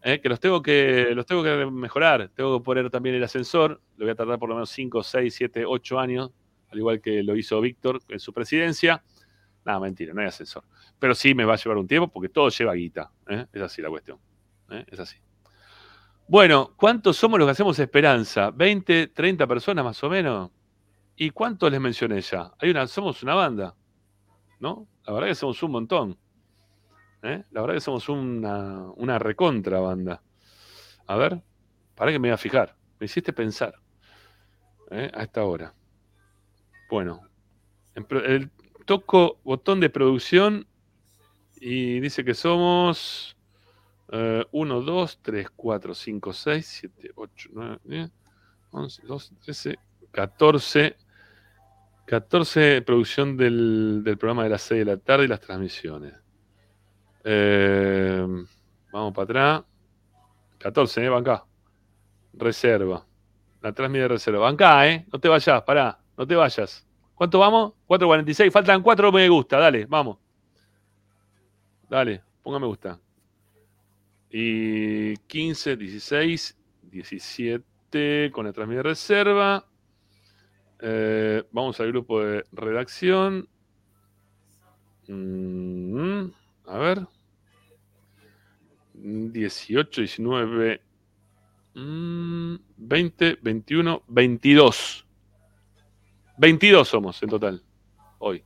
¿eh? 0.02 0.22
que, 0.22 0.30
los 0.30 0.40
tengo 0.40 0.62
que 0.62 1.12
los 1.14 1.26
tengo 1.26 1.44
que 1.44 1.66
mejorar. 1.66 2.32
Tengo 2.34 2.58
que 2.58 2.64
poner 2.64 2.90
también 2.90 3.16
el 3.16 3.24
ascensor. 3.26 3.82
Lo 3.98 4.06
voy 4.06 4.12
a 4.14 4.16
tardar 4.16 4.40
por 4.40 4.48
lo 4.48 4.56
menos 4.56 4.70
5, 4.70 5.04
6, 5.04 5.36
7, 5.36 5.66
8 5.66 6.00
años, 6.00 6.32
al 6.72 6.78
igual 6.78 7.02
que 7.02 7.22
lo 7.22 7.36
hizo 7.36 7.60
Víctor 7.60 8.00
en 8.08 8.20
su 8.22 8.32
presidencia. 8.32 9.04
Nada, 9.66 9.82
mentira, 9.82 10.14
no 10.14 10.22
hay 10.22 10.28
ascensor. 10.28 10.64
Pero 11.00 11.14
sí 11.14 11.36
me 11.36 11.44
va 11.44 11.56
a 11.56 11.58
llevar 11.58 11.80
un 11.80 11.88
tiempo 11.90 12.08
porque 12.08 12.30
todo 12.30 12.48
lleva 12.48 12.74
guita. 12.76 13.12
¿eh? 13.28 13.46
Es 13.52 13.62
así 13.62 13.82
la 13.82 13.90
cuestión. 13.90 14.20
¿eh? 14.70 14.86
Es 14.88 15.02
así. 15.02 15.18
Bueno, 16.30 16.76
¿cuántos 16.78 17.18
somos 17.18 17.38
los 17.38 17.46
que 17.46 17.52
hacemos 17.52 17.78
Esperanza? 17.78 18.54
¿20, 18.54 19.12
30 19.14 19.46
personas 19.48 19.84
más 19.84 20.02
o 20.02 20.10
menos? 20.10 20.50
¿Y 21.24 21.30
cuántos 21.30 21.72
les 21.72 21.80
mencioné 21.80 22.20
ya? 22.22 22.52
Hay 22.58 22.72
una, 22.72 22.88
somos 22.88 23.22
una 23.22 23.36
banda, 23.36 23.76
¿no? 24.60 24.88
La 25.06 25.14
verdad 25.14 25.28
que 25.28 25.36
somos 25.36 25.62
un 25.62 25.72
montón. 25.72 26.18
¿eh? 27.22 27.44
La 27.52 27.62
verdad 27.62 27.76
que 27.76 27.82
somos 27.82 28.10
una, 28.10 28.90
una 28.96 29.20
recontra 29.20 29.80
banda. 29.80 30.24
A 31.06 31.18
ver, 31.18 31.44
para 31.94 32.12
que 32.12 32.18
me 32.18 32.30
voy 32.30 32.34
a 32.34 32.38
fijar. 32.38 32.76
Me 33.00 33.06
hiciste 33.06 33.34
pensar. 33.34 33.76
¿eh? 34.90 35.12
A 35.14 35.22
esta 35.22 35.44
hora. 35.44 35.76
Bueno, 36.90 37.22
el, 37.94 38.50
toco 38.86 39.38
botón 39.44 39.80
de 39.80 39.92
producción 39.92 40.66
y 41.58 42.00
dice 42.00 42.26
que 42.26 42.34
somos 42.34 43.38
1, 44.10 44.82
2, 44.82 45.20
3, 45.22 45.50
4, 45.56 45.94
5, 45.94 46.34
6, 46.34 46.66
7, 46.66 47.12
8, 47.14 47.50
9, 47.54 47.80
10, 47.84 48.12
11, 48.72 49.02
12, 49.06 49.36
13, 49.36 49.80
14. 50.12 50.98
14, 52.06 52.82
producción 52.82 53.38
del, 53.38 54.02
del, 54.04 54.18
programa 54.18 54.44
de 54.44 54.50
las 54.50 54.62
6 54.64 54.80
de 54.80 54.86
la 54.86 54.98
tarde 54.98 55.26
y 55.26 55.28
las 55.28 55.40
transmisiones. 55.40 56.14
Eh, 57.24 58.26
vamos 58.92 59.14
para 59.14 59.24
atrás. 59.24 59.64
14, 60.60 61.06
¿eh? 61.06 61.10
Banca. 61.10 61.46
Reserva. 62.34 63.06
La 63.62 63.74
transmisión 63.74 64.10
de 64.10 64.14
reserva. 64.16 64.40
Banca, 64.40 64.88
¿eh? 64.88 65.06
No 65.12 65.20
te 65.20 65.28
vayas, 65.28 65.62
pará. 65.64 66.00
No 66.18 66.28
te 66.28 66.36
vayas. 66.36 66.86
¿Cuánto 67.16 67.40
vamos? 67.40 67.74
4.46. 67.88 68.52
Faltan 68.52 68.82
4 68.82 69.12
me 69.12 69.30
gusta. 69.30 69.60
Dale, 69.60 69.86
vamos. 69.86 70.18
Dale, 71.90 72.22
ponga 72.42 72.60
me 72.60 72.68
gusta. 72.68 73.00
Y 74.30 75.18
15, 75.18 75.76
16, 75.76 76.58
17 76.84 78.32
con 78.32 78.46
la 78.46 78.54
transmisión 78.54 78.84
de 78.84 78.90
reserva. 78.90 79.66
Eh, 80.82 81.44
vamos 81.52 81.80
al 81.80 81.88
grupo 81.88 82.22
de 82.22 82.44
redacción. 82.52 83.48
Mm, 85.08 86.26
a 86.66 86.78
ver. 86.78 87.08
18, 88.94 90.02
19, 90.02 90.82
20, 91.74 93.38
21, 93.42 94.04
22. 94.08 95.06
22 96.38 96.88
somos 96.88 97.22
en 97.22 97.30
total 97.30 97.64
hoy. 98.18 98.44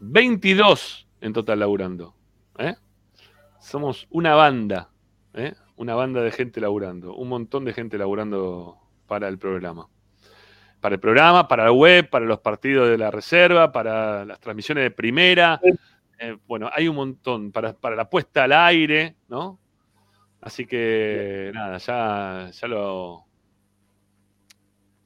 22 0.00 1.08
en 1.20 1.32
total 1.32 1.60
laburando. 1.60 2.14
¿eh? 2.58 2.76
Somos 3.60 4.06
una 4.10 4.34
banda. 4.34 4.90
¿eh? 5.34 5.54
Una 5.76 5.94
banda 5.94 6.20
de 6.20 6.30
gente 6.30 6.60
laburando. 6.60 7.14
Un 7.14 7.28
montón 7.28 7.64
de 7.64 7.72
gente 7.72 7.96
laburando 7.98 8.85
para 9.06 9.28
el 9.28 9.38
programa. 9.38 9.88
Para 10.80 10.94
el 10.94 11.00
programa, 11.00 11.48
para 11.48 11.64
la 11.64 11.72
web, 11.72 12.08
para 12.10 12.24
los 12.24 12.40
partidos 12.40 12.88
de 12.88 12.98
la 12.98 13.10
reserva, 13.10 13.72
para 13.72 14.24
las 14.24 14.40
transmisiones 14.40 14.84
de 14.84 14.90
primera. 14.90 15.60
Eh, 16.18 16.36
bueno, 16.46 16.70
hay 16.72 16.88
un 16.88 16.96
montón 16.96 17.52
para, 17.52 17.74
para, 17.74 17.96
la 17.96 18.08
puesta 18.08 18.44
al 18.44 18.52
aire, 18.52 19.16
¿no? 19.28 19.58
Así 20.40 20.66
que 20.66 21.50
nada, 21.54 21.78
ya, 21.78 22.50
ya 22.50 22.68
lo. 22.68 23.24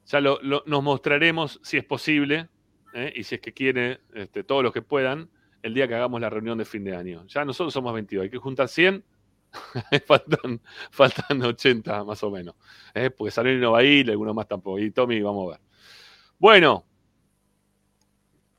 Ya 0.05 0.19
lo, 0.19 0.39
lo, 0.41 0.63
nos 0.65 0.83
mostraremos 0.83 1.59
si 1.63 1.77
es 1.77 1.85
posible 1.85 2.49
¿eh? 2.93 3.13
y 3.15 3.23
si 3.23 3.35
es 3.35 3.41
que 3.41 3.53
quiere, 3.53 4.01
este, 4.13 4.43
todos 4.43 4.63
los 4.63 4.73
que 4.73 4.81
puedan, 4.81 5.29
el 5.61 5.73
día 5.73 5.87
que 5.87 5.95
hagamos 5.95 6.19
la 6.19 6.29
reunión 6.29 6.57
de 6.57 6.65
fin 6.65 6.83
de 6.83 6.95
año. 6.95 7.25
Ya 7.27 7.45
nosotros 7.45 7.73
somos 7.73 7.93
22, 7.93 8.23
hay 8.23 8.29
que 8.29 8.37
juntar 8.37 8.67
100 8.67 9.03
faltan, 10.05 10.61
faltan 10.91 11.41
80 11.41 12.03
más 12.03 12.23
o 12.23 12.31
menos. 12.31 12.55
¿eh? 12.93 13.09
Porque 13.09 13.31
Saloni 13.31 13.57
no 13.59 13.71
va 13.71 13.79
a 13.79 13.83
ir, 13.83 14.15
más 14.17 14.47
tampoco. 14.47 14.79
Y 14.79 14.91
Tommy, 14.91 15.21
vamos 15.21 15.47
a 15.47 15.51
ver. 15.51 15.61
Bueno. 16.39 16.85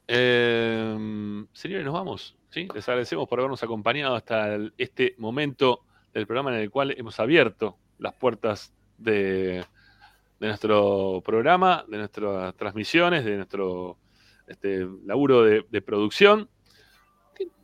Eh, 0.06 1.44
señores, 1.52 1.84
nos 1.84 1.94
vamos. 1.94 2.36
¿sí? 2.50 2.68
Les 2.74 2.88
agradecemos 2.88 3.28
por 3.28 3.38
habernos 3.38 3.62
acompañado 3.62 4.14
hasta 4.14 4.58
este 4.76 5.14
momento 5.18 5.84
del 6.12 6.26
programa 6.26 6.54
en 6.54 6.62
el 6.62 6.70
cual 6.70 6.94
hemos 6.98 7.18
abierto 7.18 7.78
las 7.98 8.14
puertas 8.14 8.74
de, 8.98 9.64
de 10.40 10.46
nuestro 10.46 11.22
programa, 11.24 11.84
de 11.88 11.98
nuestras 11.98 12.54
transmisiones, 12.56 13.24
de 13.24 13.36
nuestro 13.36 13.96
este, 14.46 14.86
laburo 15.04 15.44
de 15.44 15.82
producción. 15.82 16.50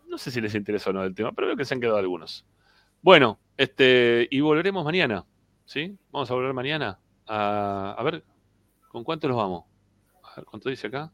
No 0.08 0.16
sé 0.16 0.30
si 0.30 0.40
les 0.40 0.54
interesa 0.54 0.88
o 0.88 0.92
no 0.94 1.04
el 1.04 1.14
tema, 1.14 1.32
pero 1.32 1.48
veo 1.48 1.56
que 1.56 1.66
se 1.66 1.74
han 1.74 1.80
quedado 1.80 1.98
algunos. 1.98 2.46
Bueno, 3.00 3.38
este, 3.56 4.26
y 4.30 4.40
volveremos 4.40 4.84
mañana, 4.84 5.24
¿sí? 5.64 5.96
Vamos 6.10 6.30
a 6.30 6.34
volver 6.34 6.52
mañana. 6.52 6.98
A, 7.26 8.00
ver, 8.04 8.24
¿con 8.88 9.04
cuánto 9.04 9.28
nos 9.28 9.36
vamos? 9.36 9.64
A 10.24 10.36
ver, 10.36 10.44
¿cuánto 10.44 10.68
dice 10.68 10.88
acá? 10.88 11.12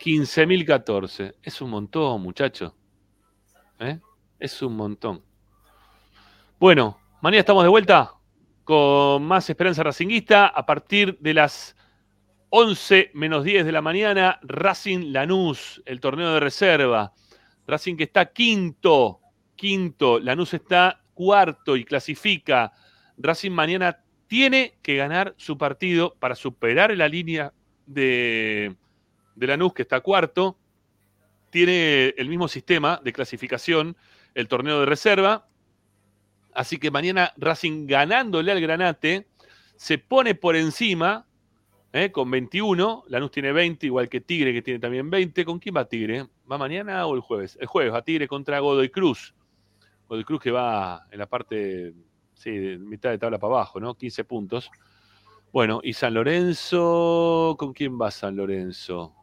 15.014. 0.00 1.36
Es 1.42 1.60
un 1.60 1.70
montón, 1.70 2.22
muchachos. 2.22 2.72
¿Eh? 3.78 4.00
Es 4.40 4.60
un 4.62 4.76
montón. 4.76 5.22
Bueno, 6.58 6.98
mañana 7.20 7.40
estamos 7.40 7.62
de 7.62 7.68
vuelta 7.68 8.14
con 8.64 9.22
más 9.22 9.48
Esperanza 9.48 9.84
Racinguista 9.84 10.48
a 10.48 10.66
partir 10.66 11.18
de 11.20 11.34
las 11.34 11.76
11 12.50 13.12
menos 13.14 13.44
10 13.44 13.64
de 13.64 13.72
la 13.72 13.80
mañana. 13.80 14.40
Racing 14.42 15.12
Lanús, 15.12 15.80
el 15.86 16.00
torneo 16.00 16.34
de 16.34 16.40
reserva. 16.40 17.12
Racing 17.66 17.96
que 17.96 18.04
está 18.04 18.32
quinto 18.32 19.21
quinto, 19.62 20.18
Lanús 20.18 20.54
está 20.54 21.04
cuarto 21.14 21.76
y 21.76 21.84
clasifica. 21.84 22.72
Racing 23.16 23.52
mañana 23.52 24.02
tiene 24.26 24.74
que 24.82 24.96
ganar 24.96 25.34
su 25.36 25.56
partido 25.56 26.16
para 26.18 26.34
superar 26.34 26.90
la 26.96 27.06
línea 27.06 27.52
de, 27.86 28.74
de 29.36 29.46
Lanús, 29.46 29.72
que 29.72 29.82
está 29.82 30.00
cuarto. 30.00 30.58
Tiene 31.50 32.08
el 32.18 32.28
mismo 32.28 32.48
sistema 32.48 33.00
de 33.04 33.12
clasificación, 33.12 33.96
el 34.34 34.48
torneo 34.48 34.80
de 34.80 34.86
reserva. 34.86 35.46
Así 36.52 36.78
que 36.78 36.90
mañana 36.90 37.32
Racing 37.36 37.86
ganándole 37.86 38.50
al 38.50 38.60
Granate, 38.60 39.28
se 39.76 39.96
pone 39.96 40.34
por 40.34 40.56
encima 40.56 41.24
¿eh? 41.92 42.10
con 42.10 42.28
21. 42.32 43.04
Lanús 43.06 43.30
tiene 43.30 43.52
20, 43.52 43.86
igual 43.86 44.08
que 44.08 44.20
Tigre, 44.20 44.52
que 44.52 44.62
tiene 44.62 44.80
también 44.80 45.08
20. 45.08 45.44
¿Con 45.44 45.60
quién 45.60 45.76
va 45.76 45.84
Tigre? 45.84 46.26
¿Va 46.50 46.58
mañana 46.58 47.06
o 47.06 47.14
el 47.14 47.20
jueves? 47.20 47.56
El 47.60 47.68
jueves 47.68 47.94
va 47.94 48.02
Tigre 48.02 48.26
contra 48.26 48.58
Godoy 48.58 48.88
Cruz. 48.88 49.32
Godoy 50.12 50.24
Cruz 50.24 50.42
que 50.42 50.50
va 50.50 51.06
en 51.10 51.18
la 51.18 51.26
parte, 51.26 51.94
sí, 52.34 52.50
mitad 52.50 53.08
de 53.08 53.16
tabla 53.16 53.38
para 53.38 53.54
abajo, 53.54 53.80
¿no? 53.80 53.94
15 53.94 54.24
puntos. 54.24 54.70
Bueno, 55.50 55.80
y 55.82 55.94
San 55.94 56.12
Lorenzo, 56.12 57.56
¿con 57.58 57.72
quién 57.72 57.98
va 57.98 58.10
San 58.10 58.36
Lorenzo? 58.36 59.14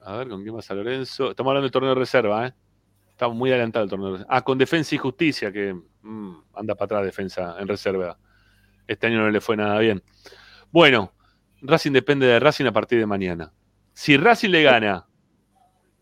A 0.00 0.16
ver, 0.16 0.30
¿con 0.30 0.42
quién 0.42 0.56
va 0.56 0.62
San 0.62 0.78
Lorenzo? 0.78 1.28
Estamos 1.28 1.50
hablando 1.50 1.64
del 1.64 1.70
torneo 1.70 1.90
de 1.90 1.96
reserva, 1.96 2.46
¿eh? 2.46 2.54
Estamos 3.10 3.36
muy 3.36 3.50
adelantado 3.50 3.84
el 3.84 3.90
torneo 3.90 4.06
de 4.06 4.12
reserva. 4.12 4.34
Ah, 4.34 4.42
con 4.42 4.56
Defensa 4.56 4.94
y 4.94 4.98
Justicia, 4.98 5.52
que 5.52 5.74
mmm, 6.00 6.32
anda 6.54 6.74
para 6.74 6.86
atrás 6.86 7.04
Defensa 7.04 7.56
en 7.60 7.68
reserva. 7.68 8.18
Este 8.86 9.08
año 9.08 9.18
no 9.18 9.28
le 9.28 9.42
fue 9.42 9.54
nada 9.54 9.78
bien. 9.80 10.02
Bueno, 10.72 11.12
Racing 11.60 11.92
depende 11.92 12.26
de 12.26 12.40
Racing 12.40 12.64
a 12.64 12.72
partir 12.72 12.98
de 12.98 13.04
mañana. 13.04 13.52
Si 13.92 14.16
Racing 14.16 14.48
le 14.48 14.62
gana 14.62 15.06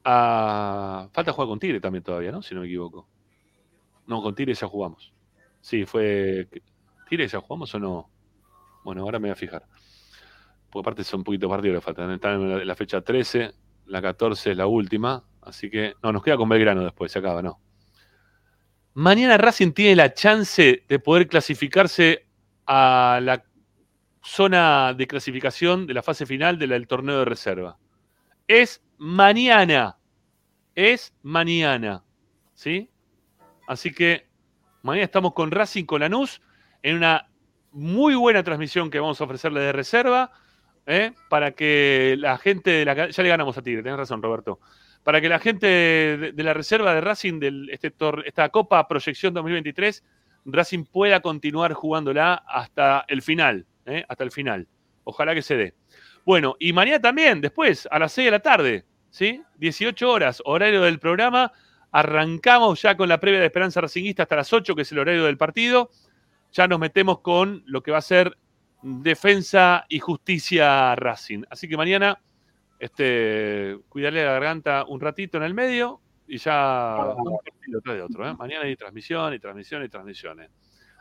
a... 0.04 1.08
Falta 1.12 1.32
jugar 1.32 1.48
con 1.48 1.58
Tigre 1.58 1.80
también 1.80 2.04
todavía, 2.04 2.30
¿no? 2.30 2.42
Si 2.42 2.54
no 2.54 2.60
me 2.60 2.68
equivoco. 2.68 3.08
No, 4.06 4.22
con 4.22 4.34
Tigre 4.34 4.54
ya 4.54 4.66
jugamos. 4.66 5.12
Sí, 5.60 5.84
fue. 5.84 6.48
¿Tigre 7.08 7.26
ya 7.26 7.40
jugamos 7.40 7.74
o 7.74 7.78
no? 7.78 8.10
Bueno, 8.84 9.02
ahora 9.02 9.18
me 9.18 9.28
voy 9.28 9.32
a 9.32 9.36
fijar. 9.36 9.66
Porque 10.70 10.84
aparte 10.84 11.04
son 11.04 11.20
un 11.20 11.24
poquito 11.24 11.48
partidos 11.48 11.78
que 11.78 11.80
faltan. 11.80 12.10
Están 12.12 12.40
en 12.40 12.66
la 12.66 12.74
fecha 12.74 13.00
13, 13.00 13.52
la 13.86 14.02
14 14.02 14.52
es 14.52 14.56
la 14.56 14.66
última. 14.66 15.24
Así 15.42 15.70
que. 15.70 15.94
No, 16.02 16.12
nos 16.12 16.22
queda 16.22 16.36
con 16.36 16.48
Belgrano 16.48 16.84
después, 16.84 17.10
se 17.10 17.18
acaba, 17.18 17.42
¿no? 17.42 17.60
Mañana 18.94 19.36
Racing 19.36 19.72
tiene 19.72 19.94
la 19.94 20.14
chance 20.14 20.84
de 20.88 20.98
poder 20.98 21.28
clasificarse 21.28 22.26
a 22.66 23.20
la 23.22 23.44
zona 24.22 24.94
de 24.94 25.06
clasificación 25.06 25.86
de 25.86 25.94
la 25.94 26.02
fase 26.02 26.26
final 26.26 26.58
del 26.58 26.86
torneo 26.86 27.18
de 27.18 27.24
reserva. 27.26 27.78
Es 28.48 28.82
mañana. 28.98 29.98
Es 30.74 31.14
mañana. 31.22 32.04
¿Sí? 32.54 32.90
Así 33.66 33.92
que 33.92 34.26
mañana 34.82 35.04
estamos 35.04 35.34
con 35.34 35.50
Racing 35.50 35.84
con 35.84 36.00
Lanús 36.00 36.40
en 36.82 36.96
una 36.96 37.28
muy 37.72 38.14
buena 38.14 38.42
transmisión 38.42 38.90
que 38.90 39.00
vamos 39.00 39.20
a 39.20 39.24
ofrecerle 39.24 39.60
de 39.60 39.72
reserva. 39.72 40.30
¿eh? 40.86 41.12
Para 41.28 41.52
que 41.52 42.16
la 42.18 42.38
gente 42.38 42.70
de 42.70 42.84
la. 42.84 43.10
Ya 43.10 43.22
le 43.22 43.28
ganamos 43.28 43.58
a 43.58 43.62
Tigre, 43.62 43.82
tenés 43.82 43.98
razón, 43.98 44.22
Roberto. 44.22 44.60
Para 45.02 45.20
que 45.20 45.28
la 45.28 45.38
gente 45.38 45.66
de, 45.66 46.42
la 46.42 46.54
reserva 46.54 46.94
de 46.94 47.00
Racing, 47.00 47.38
de 47.38 47.68
este 47.70 47.92
esta 48.24 48.48
Copa 48.48 48.88
Proyección 48.88 49.34
2023, 49.34 50.02
Racing 50.46 50.84
pueda 50.84 51.20
continuar 51.20 51.74
jugándola 51.74 52.34
hasta 52.46 53.04
el 53.08 53.22
final. 53.22 53.66
¿eh? 53.84 54.04
Hasta 54.08 54.24
el 54.24 54.32
final. 54.32 54.66
Ojalá 55.04 55.34
que 55.34 55.42
se 55.42 55.56
dé. 55.56 55.74
Bueno, 56.24 56.56
y 56.58 56.72
mañana 56.72 57.00
también, 57.00 57.40
después, 57.40 57.86
a 57.90 58.00
las 58.00 58.12
6 58.12 58.24
de 58.24 58.30
la 58.32 58.40
tarde, 58.40 58.84
¿sí? 59.10 59.42
18 59.58 60.10
horas, 60.10 60.42
horario 60.44 60.82
del 60.82 60.98
programa. 60.98 61.52
Arrancamos 61.96 62.82
ya 62.82 62.94
con 62.94 63.08
la 63.08 63.18
previa 63.18 63.40
de 63.40 63.46
Esperanza 63.46 63.80
Racingista 63.80 64.24
hasta 64.24 64.36
las 64.36 64.52
8, 64.52 64.76
que 64.76 64.82
es 64.82 64.92
el 64.92 64.98
horario 64.98 65.24
del 65.24 65.38
partido. 65.38 65.88
Ya 66.52 66.68
nos 66.68 66.78
metemos 66.78 67.20
con 67.20 67.62
lo 67.64 67.82
que 67.82 67.90
va 67.90 67.96
a 67.96 68.02
ser 68.02 68.36
defensa 68.82 69.86
y 69.88 69.98
justicia 69.98 70.94
Racing. 70.94 71.44
Así 71.48 71.66
que 71.66 71.78
mañana, 71.78 72.20
este, 72.78 73.78
cuidarle 73.88 74.26
la 74.26 74.32
garganta 74.32 74.84
un 74.86 75.00
ratito 75.00 75.38
en 75.38 75.44
el 75.44 75.54
medio 75.54 76.02
y 76.28 76.36
ya 76.36 77.14
de 77.66 78.02
otro. 78.02 78.28
¿eh? 78.28 78.34
Mañana 78.34 78.66
hay 78.66 78.76
transmisión 78.76 79.32
y 79.32 79.38
transmisión 79.38 79.82
y 79.82 79.88
transmisiones. 79.88 80.50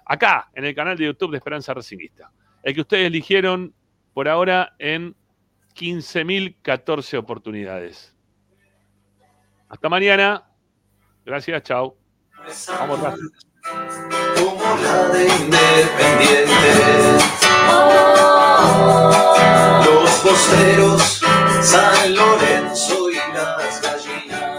Acá, 0.05 0.49
en 0.53 0.63
el 0.63 0.73
canal 0.73 0.97
de 0.97 1.07
YouTube 1.07 1.31
de 1.31 1.37
Esperanza 1.39 1.73
Racingista. 1.73 2.31
El 2.63 2.73
que 2.73 2.79
ustedes 2.79 3.07
eligieron 3.07 3.73
por 4.13 4.29
ahora 4.29 4.77
en 4.79 5.13
15.014 5.75 7.17
oportunidades. 7.17 8.15
Hasta 9.67 9.89
mañana. 9.89 10.54
Gracias, 11.25 11.63
chao. 11.63 11.95
Vamos, 12.79 12.99
como 14.35 14.77
la 14.77 15.09
de 15.09 15.27
Independiente. 15.27 16.53
Los 19.85 20.11
posteros 20.19 21.21